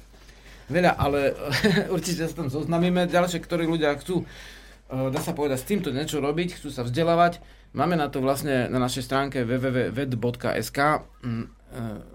veľa, 0.67 0.99
ale 0.99 1.31
určite 1.95 2.27
sa 2.27 2.43
tam 2.43 2.51
zoznamíme. 2.51 3.07
Ďalšie, 3.07 3.39
ktorí 3.39 3.71
ľudia 3.71 3.95
chcú, 4.03 4.27
uh, 4.27 5.07
dá 5.07 5.23
sa 5.23 5.31
povedať, 5.31 5.63
s 5.63 5.69
týmto 5.71 5.95
niečo 5.95 6.19
robiť, 6.19 6.59
chcú 6.59 6.67
sa 6.67 6.83
vzdelávať, 6.83 7.39
máme 7.71 7.95
na 7.95 8.11
to 8.11 8.19
vlastne 8.19 8.67
na 8.67 8.83
našej 8.83 9.07
stránke 9.07 9.47
www.ved.sk 9.47 10.79
mm, 11.23 11.31
uh, 11.31 11.43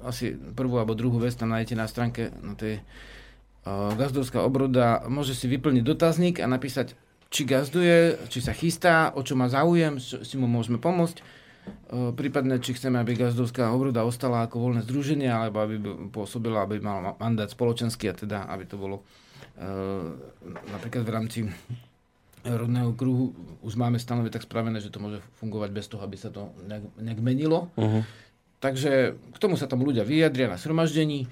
asi 0.04 0.36
prvú 0.36 0.84
alebo 0.84 0.92
druhú 0.92 1.16
vec 1.24 1.32
tam 1.32 1.48
nájdete 1.48 1.80
na 1.80 1.88
stránke 1.88 2.28
na 2.44 2.52
tej 2.52 2.84
gazdovská 3.66 4.46
obroda, 4.46 5.02
môže 5.10 5.34
si 5.34 5.50
vyplniť 5.50 5.82
dotazník 5.82 6.38
a 6.38 6.46
napísať 6.46 6.94
či 7.30 7.42
gazduje, 7.42 8.16
či 8.30 8.38
sa 8.38 8.54
chystá, 8.54 9.10
o 9.14 9.20
čo 9.22 9.34
má 9.34 9.50
záujem, 9.50 9.98
si 9.98 10.34
mu 10.38 10.46
môžeme 10.46 10.78
pomôcť. 10.78 11.20
Prípadne, 11.90 12.62
či 12.62 12.78
chceme, 12.78 13.02
aby 13.02 13.18
gazdovská 13.18 13.74
obroda 13.74 14.06
ostala 14.06 14.46
ako 14.46 14.70
voľné 14.70 14.86
združenie, 14.86 15.26
alebo 15.26 15.66
aby 15.66 15.82
pôsobila, 16.14 16.62
aby 16.62 16.78
mal 16.78 17.18
mandát 17.18 17.50
spoločenský, 17.50 18.06
a 18.06 18.14
teda, 18.14 18.38
aby 18.46 18.64
to 18.70 18.78
bolo 18.78 19.02
e, 19.58 19.66
napríklad 20.70 21.02
v 21.02 21.10
rámci 21.10 21.38
rodného 22.46 22.94
kruhu 22.94 23.34
už 23.66 23.74
máme 23.74 23.98
stanovy 23.98 24.30
tak 24.30 24.46
spravené, 24.46 24.78
že 24.78 24.94
to 24.94 25.02
môže 25.02 25.18
fungovať 25.42 25.70
bez 25.74 25.90
toho, 25.90 26.06
aby 26.06 26.14
sa 26.14 26.30
to 26.30 26.54
nejak, 26.70 26.86
nejak 27.02 27.20
menilo. 27.20 27.74
Mhm. 27.74 28.06
Takže 28.56 29.18
k 29.36 29.38
tomu 29.42 29.58
sa 29.58 29.68
tam 29.68 29.82
ľudia 29.84 30.06
vyjadria 30.06 30.48
na 30.48 30.56
shromaždení 30.56 31.28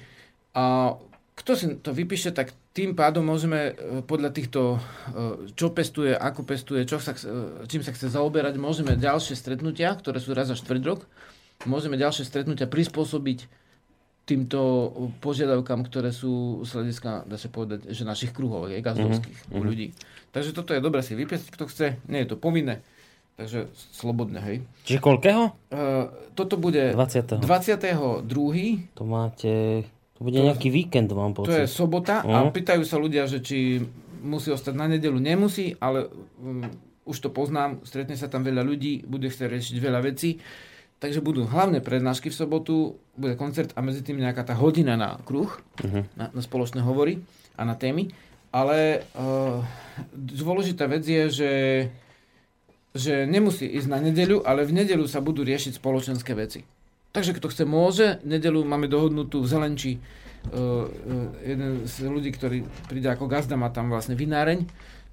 a 0.52 0.98
kto 1.44 1.52
si 1.52 1.66
to 1.76 1.92
vypíše, 1.92 2.32
tak 2.32 2.56
tým 2.72 2.96
pádom 2.96 3.20
môžeme 3.28 3.76
e, 3.76 4.00
podľa 4.00 4.32
týchto, 4.32 4.80
e, 5.12 5.52
čo 5.52 5.76
pestuje, 5.76 6.16
ako 6.16 6.40
pestuje, 6.40 6.88
čo 6.88 6.96
sa, 6.96 7.12
e, 7.12 7.68
čím 7.68 7.84
sa 7.84 7.92
chce 7.92 8.08
zaoberať, 8.08 8.56
môžeme 8.56 8.96
ďalšie 8.96 9.36
stretnutia, 9.36 9.92
ktoré 9.92 10.24
sú 10.24 10.32
raz 10.32 10.48
za 10.48 10.56
štvrť 10.56 10.82
rok, 10.88 11.04
môžeme 11.68 12.00
ďalšie 12.00 12.24
stretnutia 12.24 12.64
prispôsobiť 12.64 13.44
týmto 14.24 14.88
požiadavkám, 15.20 15.84
ktoré 15.84 16.08
sú 16.08 16.64
z 16.64 16.80
hľadiska, 16.80 17.28
dá 17.28 17.36
sa 17.36 17.52
povedať, 17.52 17.92
že 17.92 18.08
našich 18.08 18.32
kruhov, 18.32 18.72
je 18.72 18.80
gazdovských 18.80 19.52
Mhm, 19.52 19.60
ľudí. 19.60 19.92
Takže 20.32 20.56
toto 20.56 20.72
je 20.72 20.80
dobré 20.80 21.04
si 21.04 21.12
vypísať, 21.12 21.52
kto 21.52 21.68
chce, 21.68 22.00
nie 22.08 22.24
je 22.24 22.32
to 22.32 22.40
povinné, 22.40 22.80
takže 23.36 23.68
slobodné, 23.92 24.40
hej. 24.40 24.56
Čiže 24.88 24.98
koľkého? 25.04 25.52
Uh, 25.68 26.08
toto 26.32 26.56
bude 26.56 26.96
20. 26.96 27.44
22. 27.44 28.24
To 28.96 29.04
máte... 29.04 29.84
To 30.14 30.20
bude 30.22 30.36
To- 30.36 30.46
nejaký 30.46 30.68
víkend, 30.68 31.10
mám 31.10 31.32
To 31.32 31.44
je 31.44 31.64
pocit. 31.64 31.70
sobota 31.70 32.20
a 32.20 32.36
Mhm. 32.40 32.50
pýtajú 32.50 32.82
sa 32.82 32.96
ľudia, 32.96 33.26
že 33.26 33.38
či 33.38 33.82
musí 34.20 34.48
ostať 34.48 34.72
na 34.72 34.86
nedelu. 34.86 35.16
Nemusí, 35.16 35.74
ale 35.78 36.06
um, 36.38 36.64
už 37.04 37.18
to 37.18 37.28
poznám, 37.28 37.82
stretne 37.82 38.14
sa 38.14 38.26
tam 38.26 38.40
veľa 38.40 38.62
ľudí, 38.62 39.02
bude 39.02 39.26
chcieť 39.26 39.50
riešiť 39.50 39.76
veľa 39.76 40.00
vecí. 40.02 40.40
Takže 40.96 41.20
budú 41.20 41.44
hlavné 41.44 41.78
prednášky 41.78 42.26
v 42.26 42.38
sobotu, 42.38 42.74
bude 43.12 43.34
koncert 43.34 43.74
a 43.74 43.82
medzi 43.82 44.00
tým 44.00 44.16
nejaká 44.16 44.40
tá 44.42 44.54
hodina 44.54 44.94
na 44.94 45.20
kruh, 45.20 45.50
Mhm. 45.78 46.16
na, 46.16 46.30
na 46.30 46.40
spoločné 46.40 46.80
hovory 46.80 47.20
a 47.54 47.62
na 47.62 47.74
témy. 47.74 48.08
Ale 48.50 49.02
uh, 49.12 49.60
dôležitá 50.14 50.86
vec 50.86 51.02
je, 51.02 51.22
že, 51.28 51.52
že 52.92 53.26
nemusí 53.26 53.66
ísť 53.66 53.88
na 53.88 53.98
nedeľu, 53.98 54.40
ale 54.40 54.62
v 54.62 54.72
nedeľu 54.74 55.04
sa 55.04 55.18
budú 55.18 55.42
riešiť 55.42 55.74
spoločenské 55.74 56.32
veci. 56.32 56.62
Takže 57.14 57.30
kto 57.32 57.46
chce, 57.46 57.62
môže. 57.62 58.18
Nedelu 58.22 58.58
máme 58.60 58.84
dohodnutú 58.84 59.38
v 59.38 59.46
Zelenči. 59.46 59.92
Uh, 60.44 60.84
uh, 60.84 61.30
jeden 61.40 61.86
z 61.86 62.04
ľudí, 62.04 62.28
ktorý 62.28 62.66
príde 62.84 63.06
ako 63.06 63.24
gazda, 63.24 63.54
má 63.54 63.70
tam 63.70 63.88
vlastne 63.88 64.12
vináreň. 64.12 64.66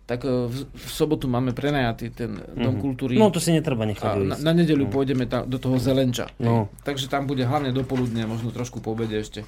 Tak 0.03 0.25
uh, 0.25 0.49
v, 0.49 0.65
v 0.65 0.89
sobotu 0.89 1.29
máme 1.29 1.53
prenajatý 1.53 2.09
ten 2.09 2.35
dom 2.51 2.75
Mhm. 2.75 2.81
kultúry. 2.81 3.13
No 3.15 3.29
to 3.29 3.37
si 3.37 3.53
netreba 3.53 3.85
nechať 3.85 4.03
A 4.03 4.17
na, 4.17 4.35
na 4.35 4.51
nedeľu 4.51 4.89
No. 4.89 4.91
pôjdeme 4.91 5.23
tam, 5.23 5.45
do 5.45 5.55
toho 5.55 5.77
Zelenča. 5.77 6.27
No. 6.35 6.67
Hej. 6.67 6.83
Takže 6.83 7.05
tam 7.05 7.23
bude 7.23 7.45
hlavne 7.45 7.69
dopoludne, 7.69 8.25
možno 8.25 8.49
trošku 8.49 8.81
po 8.81 8.91
obede 8.91 9.15
ešte. 9.15 9.45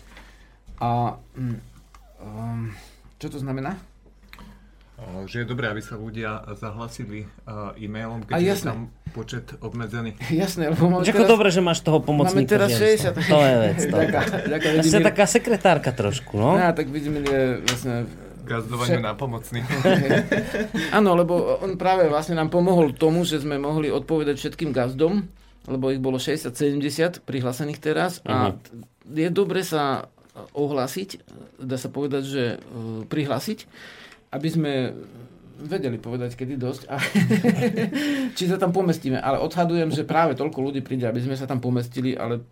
A 0.78 1.18
um, 2.22 2.70
čo 3.18 3.28
to 3.28 3.42
znamená? 3.42 3.76
Že 5.24 5.36
je 5.40 5.46
dobré, 5.46 5.68
aby 5.68 5.80
sa 5.80 5.96
ľudia 5.96 6.32
zahlasili 6.54 7.26
e-mailom, 7.76 8.24
keď 8.24 8.36
je 8.38 8.56
tam 8.62 8.80
počet 9.10 9.46
obmedzený. 9.58 10.16
Jasné, 10.28 10.70
lebo 10.70 10.88
máme 10.88 11.04
Ako 11.04 11.26
dobre, 11.26 11.50
že 11.50 11.60
máš 11.60 11.82
toho 11.82 12.00
pomocníka. 12.00 12.40
Máme 12.40 12.50
teraz 12.50 12.70
James. 12.72 13.02
60. 13.02 13.26
To 13.26 13.38
je 13.40 13.56
vec. 13.60 13.78
To. 13.86 13.96
Ďaká, 13.96 14.22
ďaká, 14.48 14.68
Ja 14.68 14.76
vidím, 14.80 14.92
si 14.92 15.02
taká 15.02 15.26
sekretárka 15.26 15.92
trošku, 15.92 16.34
no. 16.34 16.56
No, 16.56 16.70
tak 16.72 16.88
vidím, 16.88 17.20
je 17.20 17.42
vlastne... 17.62 18.06
Gazdovaniu 18.44 19.00
Vše- 19.00 19.06
na 19.06 19.16
pomocný. 19.16 19.64
Áno, 20.98 21.16
lebo 21.16 21.34
on 21.58 21.74
práve 21.74 22.06
vlastne 22.06 22.36
nám 22.36 22.50
pomohol 22.50 22.92
tomu, 22.92 23.24
že 23.24 23.40
sme 23.40 23.56
mohli 23.56 23.88
odpovedať 23.88 24.36
všetkým 24.36 24.70
gazdom, 24.70 25.32
lebo 25.64 25.88
ich 25.88 25.98
bolo 25.98 26.20
60-70 26.20 27.24
prihlásených 27.24 27.80
teraz 27.80 28.20
a 28.22 28.52
Mhm. 28.52 29.16
je 29.16 29.28
dobre 29.30 29.64
sa 29.64 30.12
ohlásiť, 30.52 31.24
dá 31.58 31.78
sa 31.78 31.88
povedať, 31.88 32.24
že 32.26 32.44
e, 32.52 32.58
prihlásiť, 33.06 33.60
aby 34.34 34.48
sme 34.50 34.72
vedeli 35.64 35.96
povedať, 36.02 36.36
kedy 36.36 36.60
dosť. 36.60 36.82
A 36.92 36.98
či 38.38 38.50
sa 38.50 38.58
tam 38.60 38.76
pomestíme. 38.76 39.22
Ale 39.22 39.40
odhadujem, 39.40 39.94
že 39.94 40.04
práve 40.04 40.36
toľko 40.36 40.60
ľudí 40.60 40.82
príde, 40.84 41.08
aby 41.08 41.24
sme 41.24 41.38
sa 41.38 41.48
tam 41.48 41.64
pomestili, 41.64 42.18
ale 42.18 42.44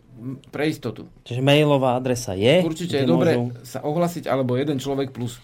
pre 0.53 0.69
istotu. 0.69 1.09
Čiže 1.25 1.41
mailová 1.41 1.97
adresa 1.97 2.37
je? 2.37 2.61
Určite 2.61 3.01
je 3.01 3.09
dobre 3.09 3.35
sa 3.65 3.81
ohlasiť, 3.81 4.29
alebo 4.29 4.55
jeden 4.55 4.77
človek 4.77 5.11
plus 5.11 5.41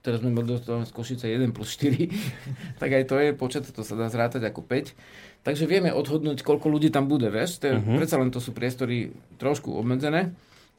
teraz 0.00 0.24
sme 0.24 0.32
boli 0.32 0.56
z 0.56 0.92
Košice 0.96 1.28
1 1.28 1.52
plus 1.52 1.76
4, 1.76 2.08
tak 2.80 2.88
aj 2.88 3.04
to 3.04 3.20
je 3.20 3.36
počet, 3.36 3.68
to 3.68 3.84
sa 3.84 3.94
dá 4.00 4.08
zrátať 4.08 4.48
ako 4.48 4.64
5. 4.64 5.44
Takže 5.44 5.64
vieme 5.64 5.92
odhodnúť, 5.92 6.44
koľko 6.44 6.72
ľudí 6.72 6.92
tam 6.92 7.08
bude, 7.08 7.28
vieš? 7.28 7.60
To 7.64 7.68
je, 7.68 7.74
uh-huh. 7.76 7.96
Predsa 8.00 8.16
len 8.20 8.32
to 8.32 8.40
sú 8.40 8.52
priestory 8.52 9.12
trošku 9.40 9.72
obmedzené, 9.72 10.32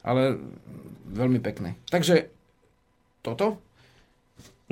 ale 0.05 0.37
veľmi 1.09 1.41
pekné. 1.41 1.77
Takže 1.89 2.29
toto 3.25 3.61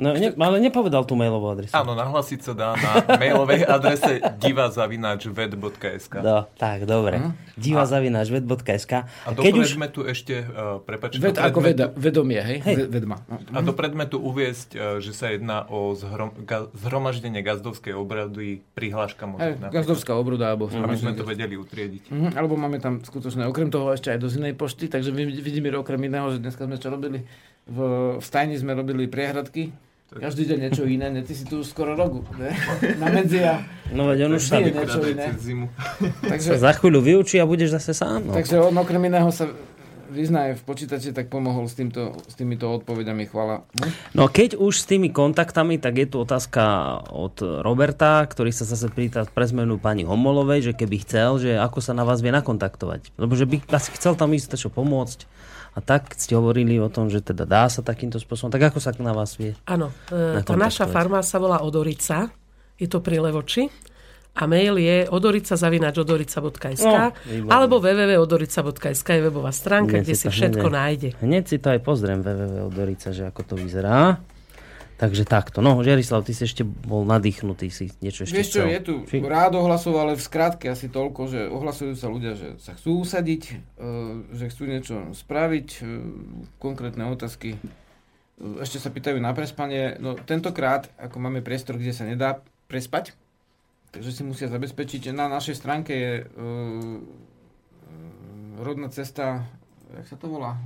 No, 0.00 0.16
ne, 0.16 0.32
ale 0.32 0.56
nepovedal 0.64 1.04
tú 1.04 1.12
mailovú 1.12 1.52
adresu. 1.52 1.76
Áno, 1.76 1.92
nahlasiť 1.92 2.40
sa 2.40 2.52
dá 2.56 2.68
na 2.72 3.04
mailovej 3.20 3.68
adrese 3.68 4.24
divazavináčved.sk 4.40 6.14
No, 6.24 6.48
tak, 6.56 6.88
dobre. 6.88 7.20
Uh-huh. 7.20 7.36
divazavináčved.sk 7.60 8.92
A 9.04 9.28
do 9.36 9.44
Keď 9.44 9.52
predmetu 9.52 10.00
už... 10.00 10.16
ešte, 10.16 10.40
uh, 10.40 10.80
prepač, 10.80 11.20
Ved, 11.20 11.36
ako 11.36 11.60
veda, 11.60 11.92
vedomie, 11.92 12.40
hej? 12.40 12.64
hej. 12.64 12.88
Vedma. 12.88 13.20
A 13.52 13.60
do 13.60 13.76
predmetu 13.76 14.16
uviesť, 14.16 14.68
uh, 14.72 14.80
že 15.04 15.12
sa 15.12 15.28
jedná 15.36 15.68
o 15.68 15.92
zhrom, 15.92 16.32
ga, 16.48 16.72
zhromaždenie 16.72 17.44
gazdovskej 17.44 17.92
obrady, 17.92 18.64
prihláška 18.72 19.28
možno. 19.28 19.52
Hey, 19.52 19.60
gazdovská 19.68 20.16
obroda, 20.16 20.48
alebo... 20.48 20.72
Aby 20.72 20.96
sme 20.96 21.12
to 21.12 21.28
vedeli 21.28 21.60
utriediť. 21.60 22.08
Uh-huh. 22.08 22.32
Alebo 22.32 22.56
máme 22.56 22.80
tam 22.80 23.04
skutočne, 23.04 23.44
okrem 23.44 23.68
toho 23.68 23.92
ešte 23.92 24.16
aj 24.16 24.18
do 24.24 24.32
inej 24.32 24.56
pošty, 24.56 24.88
takže 24.88 25.12
vidíme 25.12 25.76
okrem 25.76 26.00
iného, 26.08 26.32
že 26.32 26.40
dneska 26.40 26.64
sme 26.64 26.80
čo 26.80 26.88
robili, 26.88 27.28
v, 27.68 27.78
v 28.16 28.24
stajni 28.24 28.56
sme 28.56 28.72
robili 28.72 29.04
priehradky, 29.04 29.89
každý 30.10 30.42
deň 30.50 30.58
niečo 30.66 30.82
iné, 30.90 31.06
ne, 31.06 31.22
ty 31.22 31.38
si 31.38 31.46
tu 31.46 31.62
už 31.62 31.70
skoro 31.70 31.94
roku, 31.94 32.26
ne? 32.34 32.50
Na 32.98 33.06
medzi 33.14 33.46
a... 33.46 33.62
No 33.94 34.10
veď 34.10 34.26
on 34.26 34.34
už 34.34 34.42
sa 34.42 34.58
niečo 34.58 35.06
iné. 35.06 35.30
Zimu. 35.38 35.70
Takže, 36.26 36.58
za 36.58 36.72
chvíľu 36.74 36.98
vyučí 36.98 37.38
a 37.38 37.46
budeš 37.46 37.78
zase 37.78 37.94
sám. 37.94 38.26
No. 38.26 38.34
Takže 38.34 38.58
on 38.58 38.74
okrem 38.74 38.98
iného 39.06 39.30
sa 39.30 39.46
vyzná 40.10 40.50
v 40.58 40.62
počítači, 40.66 41.14
tak 41.14 41.30
pomohol 41.30 41.70
s, 41.70 41.78
týmto, 41.78 42.18
s 42.26 42.34
týmito 42.34 42.66
odpovediami, 42.66 43.30
chvala. 43.30 43.62
No 44.10 44.26
keď 44.26 44.58
už 44.58 44.82
s 44.82 44.84
tými 44.90 45.14
kontaktami, 45.14 45.78
tak 45.78 46.02
je 46.02 46.06
tu 46.10 46.18
otázka 46.18 46.62
od 47.14 47.62
Roberta, 47.62 48.26
ktorý 48.26 48.50
sa 48.50 48.66
zase 48.66 48.90
pýta 48.90 49.22
pre 49.30 49.46
zmenu 49.46 49.78
pani 49.78 50.02
Homolovej, 50.02 50.70
že 50.70 50.72
keby 50.74 51.06
chcel, 51.06 51.38
že 51.38 51.50
ako 51.54 51.78
sa 51.78 51.94
na 51.94 52.02
vás 52.02 52.18
vie 52.18 52.34
nakontaktovať. 52.34 53.14
Lebo 53.14 53.38
že 53.38 53.46
by 53.46 53.62
asi 53.70 53.94
chcel 53.94 54.18
tam 54.18 54.34
ísť 54.34 54.58
čo 54.58 54.68
pomôcť 54.74 55.30
a 55.70 55.78
tak 55.78 56.18
ste 56.18 56.34
hovorili 56.34 56.82
o 56.82 56.90
tom, 56.90 57.06
že 57.06 57.22
teda 57.22 57.46
dá 57.46 57.70
sa 57.70 57.80
takýmto 57.80 58.18
spôsobom. 58.18 58.50
Tak 58.50 58.74
ako 58.74 58.78
sa 58.82 58.90
na 58.98 59.14
vás 59.14 59.38
vie? 59.38 59.54
Áno, 59.70 59.94
e, 60.10 60.42
tá 60.42 60.58
naša 60.58 60.90
farma 60.90 61.22
sa 61.22 61.38
volá 61.38 61.62
Odorica, 61.62 62.30
je 62.74 62.90
to 62.90 62.98
pri 62.98 63.22
Levoči 63.22 63.70
a 64.34 64.46
mail 64.46 64.78
je 64.78 65.10
odorica.odorica.sk 65.10 66.86
no, 66.86 67.50
alebo 67.50 67.82
www.odorica.sk 67.82 69.08
je 69.10 69.22
webová 69.26 69.50
stránka, 69.50 69.98
hneď 69.98 70.06
kde 70.06 70.14
si 70.14 70.26
všetko 70.30 70.66
hneď, 70.70 70.78
nájde. 70.78 71.08
Hneď 71.18 71.44
si 71.46 71.56
to 71.58 71.74
aj 71.74 71.80
pozriem 71.82 72.22
www.odorica, 72.22 73.10
že 73.10 73.26
ako 73.26 73.42
to 73.42 73.54
vyzerá. 73.58 74.22
Takže 75.00 75.24
takto. 75.24 75.64
No, 75.64 75.80
Žiarislav, 75.80 76.28
ty 76.28 76.36
si 76.36 76.44
ešte 76.44 76.60
bol 76.60 77.08
nadýchnutý, 77.08 77.72
si 77.72 77.88
niečo 78.04 78.28
ešte 78.28 78.36
Vieš 78.36 78.50
čo, 78.52 78.60
chcel. 78.60 78.68
je 78.68 78.80
tu 78.84 78.94
Či... 79.08 79.24
rád 79.24 79.56
ohlasoval, 79.56 80.12
ale 80.12 80.20
v 80.20 80.28
skrátke 80.28 80.68
asi 80.68 80.92
toľko, 80.92 81.20
že 81.24 81.40
ohlasujú 81.48 81.96
sa 81.96 82.12
ľudia, 82.12 82.36
že 82.36 82.60
sa 82.60 82.76
chcú 82.76 83.00
usadiť, 83.00 83.42
e, 83.48 83.52
že 84.36 84.52
chcú 84.52 84.68
niečo 84.68 85.08
spraviť, 85.16 85.68
e, 85.72 85.82
konkrétne 86.60 87.08
otázky. 87.08 87.56
E, 87.56 87.58
ešte 88.60 88.76
sa 88.76 88.92
pýtajú 88.92 89.16
na 89.24 89.32
prespanie. 89.32 89.96
No 90.04 90.20
tentokrát, 90.20 90.92
ako 91.00 91.16
máme 91.16 91.40
priestor, 91.40 91.80
kde 91.80 91.96
sa 91.96 92.04
nedá 92.04 92.44
prespať, 92.68 93.16
takže 93.96 94.12
si 94.12 94.20
musia 94.20 94.52
zabezpečiť. 94.52 95.16
Na 95.16 95.32
našej 95.32 95.56
stránke 95.56 95.92
je 95.96 96.12
rodná 98.60 98.92
cesta, 98.92 99.48
jak 99.96 100.04
sa 100.12 100.20
to 100.20 100.28
volá? 100.28 100.60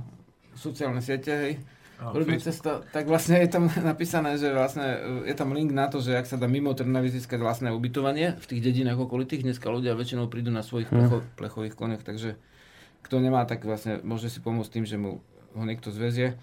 Sociálne 0.59 0.99
siete, 0.99 1.31
hej 1.31 1.55
Rodná 1.95 2.35
cesta, 2.43 2.83
tak 2.91 3.07
vlastne 3.07 3.39
je 3.39 3.47
tam 3.47 3.71
napísané, 3.91 4.35
že 4.35 4.51
vlastne 4.51 5.23
e, 5.25 5.31
je 5.31 5.35
tam 5.35 5.55
link 5.55 5.71
na 5.71 5.87
to, 5.87 6.03
že 6.03 6.19
ak 6.19 6.27
sa 6.27 6.35
dá 6.35 6.43
mimo 6.43 6.75
Trnavy 6.75 7.07
získať 7.07 7.39
vlastné 7.39 7.71
ubytovanie 7.71 8.35
v 8.35 8.45
tých 8.45 8.61
dedinách 8.61 9.07
okolitých, 9.07 9.47
dneska 9.47 9.71
ľudia 9.71 9.95
väčšinou 9.95 10.27
prídu 10.27 10.51
na 10.51 10.59
svojich 10.59 10.91
mm. 10.91 10.95
plecho, 10.95 11.17
plechových 11.39 11.75
koniach, 11.79 12.03
takže 12.03 12.35
kto 13.07 13.15
nemá, 13.23 13.47
tak 13.47 13.63
vlastne 13.63 14.03
môže 14.03 14.27
si 14.27 14.43
pomôcť 14.43 14.71
tým, 14.75 14.85
že 14.85 14.99
mu 14.99 15.23
ho 15.55 15.63
niekto 15.63 15.87
zväzie. 15.87 16.35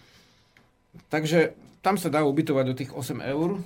Takže 1.13 1.53
tam 1.85 2.01
sa 2.01 2.09
dá 2.09 2.25
ubytovať 2.25 2.65
do 2.65 2.79
tých 2.79 2.91
8 2.97 3.21
eur 3.21 3.61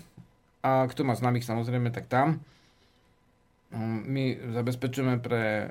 a 0.66 0.90
kto 0.90 1.06
má 1.06 1.15
známych 1.15 1.47
samozrejme, 1.47 1.94
tak 1.94 2.10
tam. 2.10 2.42
Mm, 3.70 4.00
my 4.10 4.24
zabezpečujeme 4.58 5.23
pre 5.23 5.70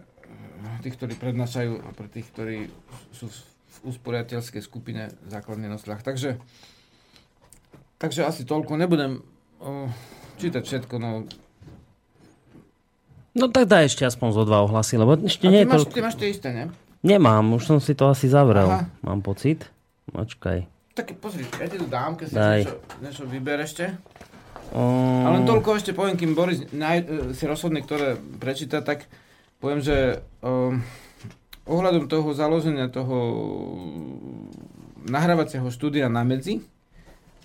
tých, 0.79 0.95
ktorí 0.95 1.13
prednášajú 1.19 1.73
a 1.83 1.89
pre 1.91 2.07
tých, 2.07 2.27
ktorí 2.31 2.71
sú 3.11 3.27
v 3.27 3.37
usporiateľskej 3.85 4.61
skupine 4.65 5.13
základný 5.29 5.69
nosľah. 5.69 6.01
Takže, 6.01 6.41
takže 8.01 8.25
asi 8.25 8.43
toľko. 8.43 8.81
Nebudem 8.81 9.21
o, 9.61 9.87
čítať 10.41 10.63
všetko, 10.65 10.97
no 10.97 11.29
No 13.35 13.51
tak 13.51 13.67
daj 13.67 13.91
ešte 13.91 14.07
aspoň 14.07 14.31
zo 14.31 14.43
dva 14.47 14.63
ohlasy, 14.63 14.95
lebo 14.95 15.19
ešte 15.19 15.51
nie 15.51 15.67
ty, 15.67 15.69
máš, 15.69 15.83
to... 15.83 15.91
ty 15.91 15.99
máš 15.99 16.15
tie 16.15 16.31
isté, 16.31 16.55
ne? 16.55 16.71
Nemám, 17.03 17.43
už 17.59 17.67
som 17.67 17.77
si 17.83 17.91
to 17.91 18.07
asi 18.07 18.31
zavrel, 18.31 18.71
Aha. 18.71 18.87
mám 19.03 19.19
pocit. 19.19 19.67
Počkaj. 20.07 20.63
Tak 20.95 21.19
pozri, 21.19 21.43
ja 21.43 21.67
ti 21.67 21.75
to 21.75 21.83
dám, 21.91 22.15
keď 22.15 22.25
si 22.31 22.35
niečo, 22.39 22.79
niečo 23.03 23.23
vyber 23.27 23.59
ešte. 23.59 23.91
Um... 24.71 25.27
Ale 25.27 25.43
toľko 25.43 25.75
ešte 25.75 25.91
poviem, 25.91 26.15
kým 26.15 26.31
Boris 26.31 26.63
naj, 26.71 26.97
e, 27.03 27.05
si 27.35 27.43
rozhodne, 27.43 27.83
ktoré 27.83 28.15
prečíta, 28.39 28.79
tak 28.79 29.03
poviem, 29.59 29.83
že 29.83 30.23
um, 30.39 30.79
ohľadom 31.65 32.05
toho 32.05 32.29
založenia 32.33 32.89
toho 32.89 33.17
nahrávacieho 35.05 35.69
štúdia 35.69 36.09
na 36.09 36.25
medzi, 36.25 36.61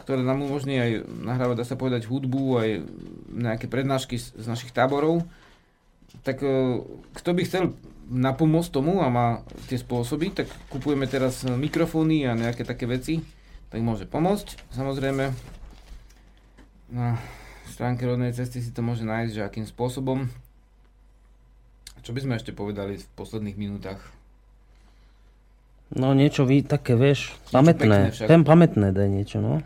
ktoré 0.04 0.24
nám 0.24 0.44
umožní 0.44 0.80
aj 0.80 0.90
nahrávať, 1.06 1.56
dá 1.60 1.64
sa 1.64 1.76
povedať, 1.76 2.08
hudbu, 2.08 2.42
aj 2.60 2.70
nejaké 3.30 3.66
prednášky 3.68 4.16
z, 4.16 4.44
našich 4.48 4.72
táborov, 4.72 5.24
tak 6.24 6.40
e, 6.42 6.82
kto 7.14 7.30
by 7.36 7.42
chcel 7.46 7.64
napomôcť 8.10 8.74
tomu 8.74 9.04
a 9.04 9.12
má 9.12 9.46
tie 9.70 9.78
spôsoby, 9.78 10.34
tak 10.34 10.50
kupujeme 10.72 11.06
teraz 11.06 11.46
mikrofóny 11.46 12.26
a 12.26 12.34
nejaké 12.34 12.66
také 12.66 12.90
veci, 12.90 13.22
tak 13.70 13.84
môže 13.86 14.10
pomôcť. 14.10 14.74
Samozrejme, 14.74 15.30
na 16.90 17.14
stránke 17.70 18.02
rodnej 18.02 18.34
cesty 18.34 18.58
si 18.58 18.74
to 18.74 18.82
môže 18.82 19.06
nájsť, 19.06 19.30
že 19.30 19.46
akým 19.46 19.66
spôsobom. 19.68 20.26
Čo 22.00 22.10
by 22.16 22.20
sme 22.24 22.34
ešte 22.40 22.52
povedali 22.56 22.96
v 22.96 23.06
posledných 23.16 23.56
minútach? 23.60 24.00
No 25.90 26.14
niečo 26.14 26.46
vy, 26.46 26.62
také, 26.62 26.94
vieš, 26.94 27.34
pamätné. 27.50 28.14
Ten 28.14 28.46
pamätné 28.46 28.94
daj 28.94 29.08
niečo, 29.10 29.42
no. 29.42 29.58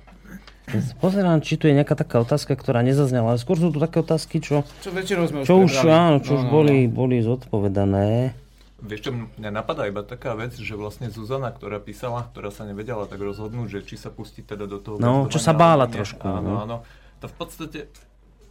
Pozerám, 0.96 1.44
či 1.44 1.60
tu 1.60 1.68
je 1.68 1.76
nejaká 1.76 1.92
taká 1.92 2.24
otázka, 2.24 2.56
ktorá 2.56 2.80
nezaznela, 2.80 3.36
ale 3.36 3.38
skôr 3.38 3.60
sú 3.60 3.68
tu 3.68 3.76
také 3.76 4.00
otázky, 4.00 4.40
čo, 4.40 4.64
čo, 4.80 4.96
sme 4.96 5.44
čo 5.44 5.60
už, 5.60 5.84
áno, 5.84 6.24
čo 6.24 6.32
no, 6.32 6.36
už 6.40 6.42
no, 6.48 6.50
boli, 6.50 6.88
no. 6.88 6.92
boli 6.96 7.20
zodpovedané. 7.20 8.32
Vieš 8.80 9.00
čo, 9.04 9.10
mňa 9.12 9.50
napadá 9.52 9.84
iba 9.84 10.00
taká 10.00 10.32
vec, 10.32 10.56
že 10.56 10.72
vlastne 10.72 11.12
Zuzana, 11.12 11.52
ktorá 11.52 11.84
písala, 11.84 12.24
ktorá 12.32 12.48
sa 12.48 12.64
nevedela 12.64 13.04
tak 13.04 13.20
rozhodnúť, 13.20 13.68
že 13.68 13.80
či 13.84 13.96
sa 14.00 14.08
pustí 14.08 14.40
teda 14.40 14.64
do 14.64 14.80
toho... 14.80 14.96
No, 14.96 15.28
čo 15.28 15.36
sa 15.36 15.52
bála 15.52 15.84
trošku. 15.84 16.24
Áno, 16.24 16.40
no. 16.40 16.56
áno. 16.64 16.76
To 17.20 17.28
v 17.28 17.34
podstate 17.36 17.78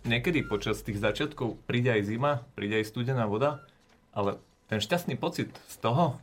niekedy 0.05 0.45
počas 0.45 0.85
tých 0.85 1.01
začiatkov 1.01 1.57
príde 1.65 1.89
aj 1.89 2.01
zima, 2.05 2.45
príde 2.53 2.77
aj 2.77 2.93
studená 2.93 3.25
voda, 3.25 3.65
ale 4.13 4.37
ten 4.69 4.79
šťastný 4.79 5.17
pocit 5.19 5.49
z 5.69 5.75
toho, 5.81 6.17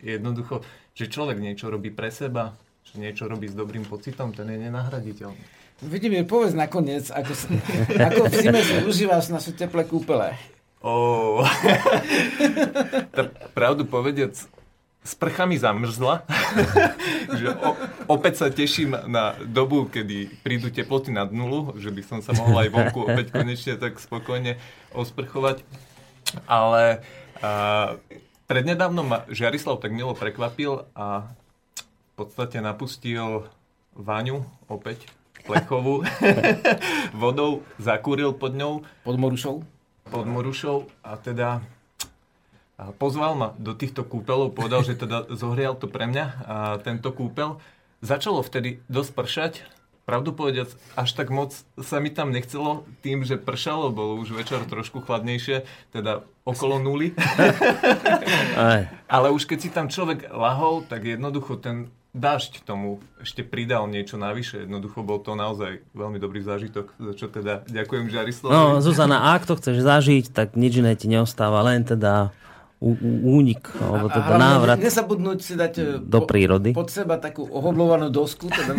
jednoducho, 0.00 0.62
že 0.94 1.10
človek 1.10 1.42
niečo 1.42 1.68
robí 1.68 1.90
pre 1.90 2.14
seba, 2.14 2.54
že 2.86 3.02
niečo 3.02 3.26
robí 3.26 3.50
s 3.50 3.56
dobrým 3.56 3.84
pocitom, 3.84 4.32
ten 4.32 4.48
je 4.48 4.58
nenahraditeľný. 4.68 5.44
Vidíme, 5.78 6.26
povedz 6.26 6.58
nakoniec, 6.58 7.06
ako, 7.10 7.32
sa, 7.34 7.46
ako 8.10 8.30
v 8.30 8.34
zime 8.34 8.60
si 8.62 8.76
užívaš 8.82 9.30
naše 9.30 9.54
teplé 9.54 9.86
kúpele. 9.86 10.34
Oh. 10.78 11.42
pravdu 13.58 13.82
povediac, 13.82 14.34
sprcha 15.02 15.46
mi 15.46 15.58
zamrzla, 15.58 16.22
že 17.38 17.50
o, 17.50 17.74
opäť 18.10 18.34
sa 18.42 18.46
teším 18.50 18.94
na 19.06 19.34
dobu, 19.42 19.86
kedy 19.86 20.42
prídu 20.42 20.70
teploty 20.70 21.10
nad 21.10 21.30
nulu, 21.30 21.74
že 21.78 21.90
by 21.90 22.02
som 22.02 22.18
sa 22.22 22.34
mohol 22.34 22.62
aj 22.62 22.68
vonku 22.70 22.98
opäť 23.06 23.34
konečne 23.34 23.74
tak 23.78 23.98
spokojne 23.98 24.58
osprchovať. 24.94 25.62
Ale 26.44 27.00
uh, 27.40 27.96
prednedávnom 28.48 29.06
ma 29.06 29.18
Žiarislav 29.28 29.80
tak 29.80 29.92
milo 29.92 30.12
prekvapil 30.12 30.88
a 30.92 31.28
v 31.84 32.12
podstate 32.16 32.58
napustil 32.58 33.46
Váňu 33.98 34.46
opäť 34.70 35.10
plechovú 35.48 36.04
vodou, 37.22 37.64
zakúril 37.80 38.36
pod 38.36 38.52
ňou. 38.52 38.84
Pod 39.06 39.16
Morušou? 39.16 39.64
Pod 40.08 40.26
Morušou 40.28 40.86
a 41.00 41.16
teda 41.16 41.64
a 42.78 42.94
pozval 42.94 43.34
ma 43.34 43.48
do 43.58 43.74
týchto 43.74 44.06
kúpelov, 44.06 44.54
povedal, 44.54 44.86
že 44.86 44.94
teda 44.94 45.26
zohrial 45.34 45.74
to 45.74 45.90
pre 45.90 46.06
mňa 46.06 46.26
a 46.46 46.56
tento 46.78 47.10
kúpel. 47.10 47.58
Začalo 48.06 48.38
vtedy 48.38 48.78
dosť 48.86 49.10
pršať 49.18 49.52
pravdu 50.08 50.32
povediac, 50.32 50.72
až 50.96 51.12
tak 51.12 51.28
moc 51.28 51.52
sa 51.76 52.00
mi 52.00 52.08
tam 52.08 52.32
nechcelo 52.32 52.88
tým, 53.04 53.28
že 53.28 53.36
pršalo, 53.36 53.92
bolo 53.92 54.16
už 54.16 54.32
večer 54.32 54.64
trošku 54.64 55.04
chladnejšie, 55.04 55.68
teda 55.92 56.24
okolo 56.48 56.80
nuly. 56.80 57.12
Ale 59.12 59.28
už 59.36 59.44
keď 59.44 59.58
si 59.60 59.68
tam 59.68 59.92
človek 59.92 60.32
lahol, 60.32 60.80
tak 60.88 61.04
jednoducho 61.04 61.60
ten 61.60 61.92
dážď 62.16 62.64
tomu 62.64 63.04
ešte 63.20 63.44
pridal 63.44 63.84
niečo 63.84 64.16
navyše. 64.16 64.64
Jednoducho 64.64 65.04
bol 65.04 65.20
to 65.20 65.36
naozaj 65.36 65.84
veľmi 65.92 66.16
dobrý 66.16 66.40
zážitok, 66.40 66.96
za 66.96 67.12
čo 67.12 67.26
teda 67.28 67.68
ďakujem 67.68 68.08
Žarislavu. 68.08 68.48
No, 68.48 68.64
Zuzana, 68.80 69.36
ak 69.36 69.44
to 69.44 69.60
chceš 69.60 69.84
zažiť, 69.84 70.32
tak 70.32 70.56
nič 70.56 70.80
iné 70.80 70.96
ti 70.96 71.04
neostáva, 71.12 71.60
len 71.68 71.84
teda 71.84 72.32
únik, 72.78 73.74
alebo 73.82 74.06
teda 74.06 74.34
a, 74.34 74.38
návrat 74.38 74.78
nezabudnúť 74.78 75.38
si 75.42 75.58
dať 75.58 75.72
e, 75.82 75.84
do 75.98 76.22
po, 76.22 76.30
prírody. 76.30 76.70
pod 76.70 76.86
seba 76.86 77.18
takú 77.18 77.42
ohoblovanú 77.42 78.06
dosku, 78.06 78.46
teda 78.46 78.70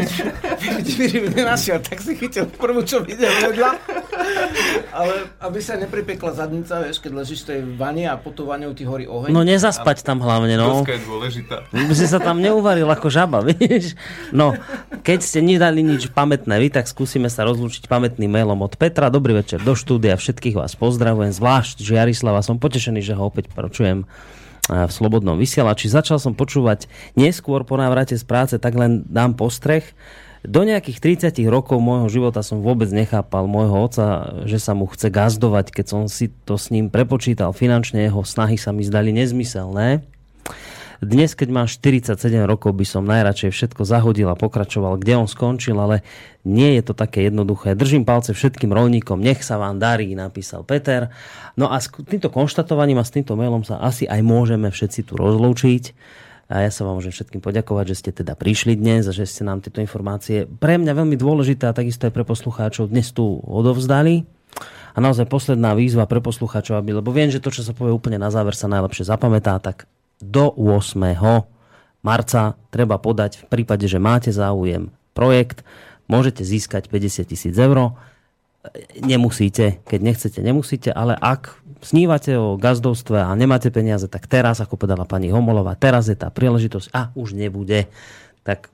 nenašiel, 1.35 1.83
tak 1.83 1.99
si 1.99 2.15
chytil 2.15 2.47
prvú, 2.47 2.79
čo 2.87 3.03
videl 3.03 3.27
vedľa. 3.43 3.75
Ale 4.95 5.35
aby 5.43 5.59
sa 5.59 5.75
nepripekla 5.75 6.31
zadnica, 6.31 6.79
vieš, 6.79 7.03
keď 7.03 7.11
ležíš 7.11 7.43
v 7.43 7.47
tej 7.51 7.59
vani 7.75 8.07
a 8.07 8.15
pod 8.15 8.39
vaňou 8.39 8.71
ti 8.71 8.87
horí 8.87 9.03
oheň. 9.03 9.35
No 9.35 9.43
nezaspať 9.43 10.07
tam 10.07 10.23
hlavne, 10.23 10.55
no. 10.55 10.79
Doska 10.79 10.95
je 10.95 11.01
dôležitá. 11.03 11.55
By 11.67 11.93
si 11.93 12.07
sa 12.07 12.23
tam 12.23 12.39
neuvaril 12.39 12.87
ako 12.87 13.11
žaba, 13.11 13.43
vieš. 13.51 13.99
No, 14.31 14.55
keď 15.03 15.19
ste 15.27 15.43
nedali 15.43 15.83
nič 15.83 16.07
pamätné 16.15 16.55
vy, 16.55 16.71
tak 16.71 16.87
skúsime 16.87 17.27
sa 17.27 17.43
rozlúčiť 17.43 17.91
pamätným 17.91 18.31
mailom 18.31 18.63
od 18.63 18.79
Petra. 18.79 19.11
Dobrý 19.11 19.35
večer 19.35 19.59
do 19.59 19.75
štúdia, 19.75 20.15
všetkých 20.15 20.55
vás 20.55 20.79
pozdravujem, 20.79 21.35
zvlášť 21.35 21.83
Jarislava, 21.83 22.39
som 22.39 22.55
potešený, 22.55 23.03
že 23.03 23.11
ho 23.11 23.27
opäť 23.27 23.51
počujem 23.51 23.88
počujem 23.89 24.05
v 24.69 24.91
Slobodnom 24.93 25.33
vysielači. 25.33 25.89
Začal 25.89 26.21
som 26.21 26.37
počúvať 26.37 26.85
neskôr 27.17 27.65
po 27.65 27.73
návrate 27.73 28.13
z 28.13 28.21
práce, 28.21 28.53
tak 28.61 28.77
len 28.77 29.01
dám 29.09 29.33
postreh. 29.33 29.81
Do 30.45 30.61
nejakých 30.61 31.33
30 31.33 31.41
rokov 31.49 31.81
môjho 31.81 32.07
života 32.07 32.45
som 32.45 32.61
vôbec 32.61 32.87
nechápal 32.93 33.49
môjho 33.49 33.75
oca, 33.75 34.05
že 34.45 34.61
sa 34.61 34.77
mu 34.77 34.85
chce 34.85 35.09
gazdovať. 35.09 35.73
Keď 35.73 35.85
som 35.89 36.01
si 36.05 36.29
to 36.45 36.53
s 36.55 36.69
ním 36.69 36.93
prepočítal 36.93 37.49
finančne, 37.49 38.05
jeho 38.05 38.21
snahy 38.21 38.61
sa 38.61 38.69
mi 38.69 38.85
zdali 38.85 39.09
nezmyselné. 39.09 40.05
Dnes, 40.99 41.31
keď 41.31 41.47
mám 41.55 41.67
47 41.71 42.19
rokov, 42.43 42.75
by 42.75 42.83
som 42.83 43.07
najradšej 43.07 43.55
všetko 43.55 43.87
zahodil 43.87 44.27
a 44.27 44.35
pokračoval, 44.35 44.99
kde 44.99 45.15
on 45.15 45.31
skončil, 45.31 45.79
ale 45.79 46.03
nie 46.43 46.75
je 46.75 46.91
to 46.91 46.93
také 46.93 47.31
jednoduché. 47.31 47.71
Držím 47.71 48.03
palce 48.03 48.35
všetkým 48.35 48.75
rolníkom, 48.75 49.15
nech 49.15 49.39
sa 49.39 49.55
vám 49.55 49.79
darí, 49.79 50.11
napísal 50.11 50.67
Peter. 50.67 51.07
No 51.55 51.71
a 51.71 51.79
s 51.79 51.87
týmto 51.87 52.27
konštatovaním 52.27 52.99
a 52.99 53.07
s 53.07 53.15
týmto 53.15 53.39
mailom 53.39 53.63
sa 53.63 53.79
asi 53.79 54.11
aj 54.11 54.19
môžeme 54.19 54.67
všetci 54.67 55.07
tu 55.07 55.15
rozlúčiť. 55.15 55.95
A 56.51 56.67
ja 56.67 56.71
sa 56.73 56.83
vám 56.83 56.99
môžem 56.99 57.15
všetkým 57.15 57.39
poďakovať, 57.39 57.85
že 57.95 57.95
ste 57.95 58.11
teda 58.11 58.35
prišli 58.35 58.75
dnes 58.75 59.07
a 59.07 59.15
že 59.15 59.23
ste 59.23 59.47
nám 59.47 59.63
tieto 59.63 59.79
informácie 59.79 60.51
pre 60.51 60.75
mňa 60.75 60.99
veľmi 60.99 61.15
dôležité 61.15 61.71
a 61.71 61.77
takisto 61.77 62.11
aj 62.11 62.13
pre 62.17 62.27
poslucháčov 62.27 62.91
dnes 62.91 63.07
tu 63.15 63.39
odovzdali. 63.47 64.27
A 64.91 64.97
naozaj 64.99 65.31
posledná 65.31 65.77
výzva 65.79 66.09
pre 66.09 66.19
poslucháčov, 66.19 66.75
aby, 66.75 66.99
lebo 66.99 67.13
viem, 67.15 67.31
že 67.31 67.39
to, 67.39 67.55
čo 67.55 67.63
sa 67.63 67.71
povie 67.71 67.95
úplne 67.95 68.19
na 68.19 68.33
záver, 68.33 68.51
sa 68.51 68.67
najlepšie 68.67 69.07
zapamätá, 69.07 69.61
tak 69.61 69.87
do 70.19 70.51
8. 70.51 70.99
marca 72.03 72.41
treba 72.69 72.99
podať 72.99 73.43
v 73.43 73.45
prípade, 73.47 73.87
že 73.87 73.99
máte 73.99 74.31
záujem 74.35 74.91
projekt, 75.15 75.63
môžete 76.11 76.43
získať 76.43 76.91
50 76.91 77.27
tisíc 77.27 77.55
eur. 77.55 77.95
Nemusíte, 78.99 79.79
keď 79.87 79.99
nechcete, 80.03 80.39
nemusíte, 80.43 80.91
ale 80.91 81.15
ak 81.15 81.55
snívate 81.79 82.35
o 82.35 82.59
gazdovstve 82.59 83.23
a 83.23 83.31
nemáte 83.35 83.71
peniaze, 83.71 84.11
tak 84.11 84.27
teraz, 84.27 84.59
ako 84.59 84.75
povedala 84.75 85.07
pani 85.07 85.31
Homolová, 85.31 85.79
teraz 85.79 86.11
je 86.11 86.17
tá 86.19 86.27
príležitosť 86.27 86.91
a 86.91 87.15
už 87.15 87.39
nebude. 87.39 87.87
Tak 88.43 88.67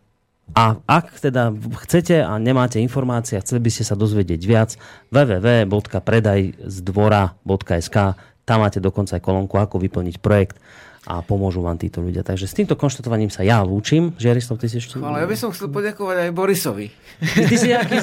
a 0.53 0.77
ak 0.85 1.25
teda 1.25 1.49
chcete 1.85 2.21
a 2.21 2.37
nemáte 2.37 2.77
informácie 2.77 3.33
a 3.37 3.41
chceli 3.41 3.59
by 3.65 3.69
ste 3.73 3.83
sa 3.85 3.95
dozvedieť 3.97 4.41
viac, 4.45 4.77
www.predajzdvora.sk 5.09 7.97
tam 8.45 8.61
máte 8.61 8.77
dokonca 8.77 9.17
aj 9.17 9.25
kolónku, 9.25 9.57
ako 9.57 9.81
vyplniť 9.81 10.21
projekt 10.21 10.61
a 11.05 11.21
pomôžu 11.21 11.61
vám 11.61 11.77
títo 11.77 12.01
ľudia. 12.01 12.25
Takže 12.25 12.49
s 12.49 12.57
týmto 12.57 12.73
konštatovaním 12.73 13.29
sa 13.29 13.45
ja 13.45 13.61
lúčim. 13.61 14.17
Žiarislav, 14.17 14.57
ty 14.57 14.65
si 14.65 14.81
ešte... 14.81 14.97
Ale 14.97 15.21
ja 15.21 15.27
by 15.29 15.37
som 15.37 15.53
chcel 15.53 15.69
poďakovať 15.69 16.17
aj 16.25 16.29
Borisovi. 16.33 16.89
Ty 17.21 17.55
si 17.55 17.69
aký... 17.69 17.97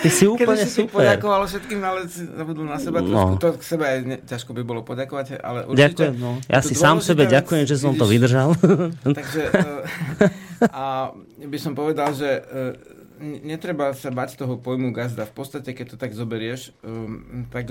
Ty 0.00 0.08
si 0.08 0.24
úplne 0.24 0.56
Kedy 0.56 0.64
si 0.64 0.88
super. 0.88 1.04
poďakoval 1.04 1.44
všetkým, 1.44 1.80
ale 1.84 2.08
si 2.08 2.24
zabudol 2.24 2.64
na 2.64 2.80
seba. 2.80 3.04
No. 3.04 3.36
To 3.36 3.54
k 3.54 3.62
sebe 3.62 3.84
aj 3.84 3.98
ne, 4.08 4.16
ťažko 4.24 4.56
by 4.56 4.62
bolo 4.64 4.80
poďakovať, 4.88 5.36
ale 5.44 5.68
určite... 5.68 6.08
Ďakujem, 6.08 6.14
no. 6.16 6.40
Ja 6.48 6.60
si 6.64 6.72
sám 6.72 7.04
sebe 7.04 7.28
ďakujem, 7.28 7.68
že 7.68 7.76
som 7.76 7.92
to 7.92 8.08
vydržal. 8.08 8.56
Takže 9.20 9.42
eh, 9.52 10.72
a 10.72 11.12
by 11.44 11.58
som 11.60 11.76
povedal, 11.76 12.16
že 12.16 12.40
eh, 12.40 12.96
netreba 13.20 13.92
sa 13.92 14.08
bať 14.08 14.40
toho 14.40 14.56
pojmu 14.56 14.96
gazda. 14.96 15.28
V 15.28 15.34
podstate, 15.36 15.76
keď 15.76 15.92
to 15.92 15.96
tak 16.00 16.16
zoberieš, 16.16 16.72
eh, 16.72 17.52
tak 17.52 17.68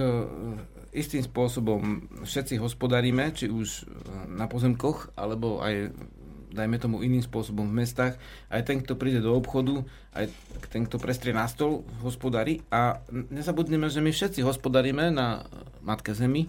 istým 0.96 1.22
spôsobom 1.22 2.08
všetci 2.24 2.56
hospodaríme, 2.56 3.36
či 3.36 3.52
už 3.52 3.68
e, 3.68 3.82
na 4.32 4.48
pozemkoch, 4.48 5.12
alebo 5.20 5.60
aj 5.60 5.92
dajme 6.56 6.80
tomu 6.80 7.04
iným 7.04 7.20
spôsobom 7.20 7.68
v 7.68 7.84
mestách. 7.84 8.16
Aj 8.48 8.64
ten, 8.64 8.80
kto 8.80 8.96
príde 8.96 9.20
do 9.20 9.36
obchodu, 9.36 9.84
aj 10.16 10.32
ten, 10.72 10.88
kto 10.88 10.96
prestrie 10.96 11.36
na 11.36 11.52
stol, 11.52 11.84
hospodári. 12.00 12.64
A 12.72 13.04
nezabudneme, 13.12 13.92
že 13.92 14.00
my 14.00 14.16
všetci 14.16 14.40
hospodaríme 14.48 15.12
na 15.12 15.44
Matke 15.84 16.16
Zemi 16.16 16.48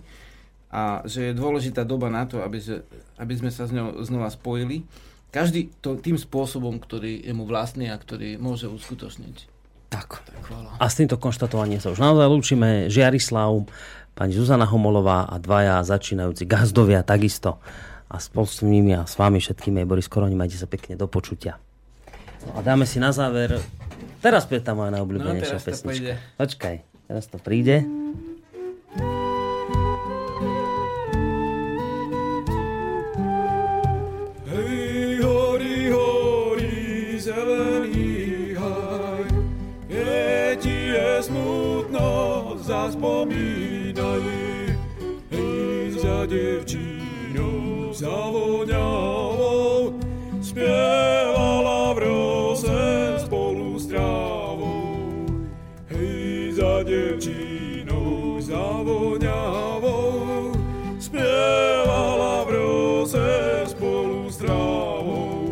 a 0.70 1.02
že 1.02 1.30
je 1.30 1.38
dôležitá 1.38 1.82
doba 1.82 2.06
na 2.06 2.22
to, 2.22 2.46
aby, 2.46 2.62
že, 2.62 2.86
aby 3.18 3.34
sme 3.34 3.50
sa 3.50 3.66
s 3.66 3.74
ňou 3.74 3.98
znova 4.06 4.30
spojili. 4.30 4.86
Každý 5.34 5.74
to 5.82 5.98
tým 5.98 6.16
spôsobom, 6.16 6.78
ktorý 6.78 7.26
je 7.26 7.34
mu 7.34 7.44
vlastný 7.44 7.90
a 7.90 7.98
ktorý 7.98 8.38
môže 8.38 8.70
uskutočniť. 8.70 9.58
Tak. 9.86 10.08
tak 10.26 10.42
a 10.82 10.84
s 10.90 10.98
týmto 10.98 11.14
konštatovaním 11.14 11.78
sa 11.78 11.94
už 11.94 12.02
naozaj 12.02 12.26
lúčime. 12.26 12.70
Žiarislav, 12.90 13.70
pani 14.16 14.32
Zuzana 14.32 14.64
Homolová 14.64 15.28
a 15.28 15.36
dvaja 15.36 15.84
začínajúci 15.84 16.48
gazdovia 16.48 17.04
takisto. 17.04 17.60
A 18.08 18.16
spolu 18.16 18.48
s 18.48 18.64
nimi 18.64 18.96
a 18.96 19.04
s 19.04 19.20
vami 19.20 19.36
všetkými 19.36 19.84
je 19.84 19.86
Boris 19.86 20.08
Koroni, 20.08 20.32
majte 20.32 20.56
sa 20.56 20.64
pekne 20.64 20.96
do 20.96 21.04
počutia. 21.04 21.60
No 22.48 22.56
a 22.56 22.64
dáme 22.64 22.88
si 22.88 22.96
na 22.96 23.12
záver, 23.12 23.60
teraz 24.24 24.48
je 24.48 24.62
tá 24.64 24.72
moja 24.72 24.88
najobľúbenejšia 24.96 25.58
no, 25.60 25.66
pesnička. 25.68 26.14
Počkaj, 26.40 26.74
teraz 27.12 27.24
to 27.28 27.36
príde. 27.36 27.84
Zelený 37.26 38.54
haj, 38.54 39.26
keď 39.90 40.54
ti 40.62 40.94
je 40.94 41.26
smutno, 41.26 42.06
zaspomín 42.62 43.65
devčínou 46.26 47.94
zavoňavou 47.94 49.94
spievala 50.42 51.94
v 51.94 51.98
rose 51.98 52.78
spolu 53.22 53.78
s 53.78 53.86
trávou. 53.86 54.98
Hej, 55.86 56.52
za 56.58 56.82
devčínou 56.82 58.42
zavoňavou 58.42 60.50
spievala 60.98 62.44
v 62.44 62.50
rose 62.50 63.26
spolu 63.70 64.30
s 64.30 64.36
trávou. 64.36 65.46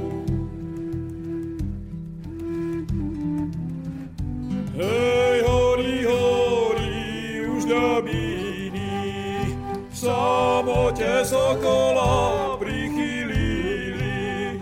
Hej, 4.74 5.13
te 10.94 11.24
sokola 11.24 12.56
prichylili. 12.58 14.60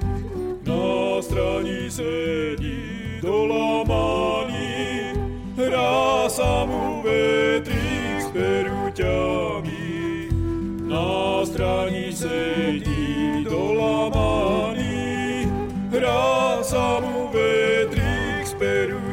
Na 0.64 1.22
strani 1.22 1.90
sedí 1.90 3.20
dolamaný, 3.20 5.12
hrá 5.56 6.28
sa 6.28 6.64
mu 6.64 7.02
vetrík 7.04 8.24
s 8.24 8.26
perúťami. 8.32 10.28
Na 10.88 11.44
strani 11.44 12.12
sedí 12.12 13.44
dolamaný, 13.44 15.46
hrá 15.92 16.64
sa 16.64 17.00
mu 17.04 17.28
vetrík 17.28 18.48
s 18.48 18.56
perúťami. 18.56 19.11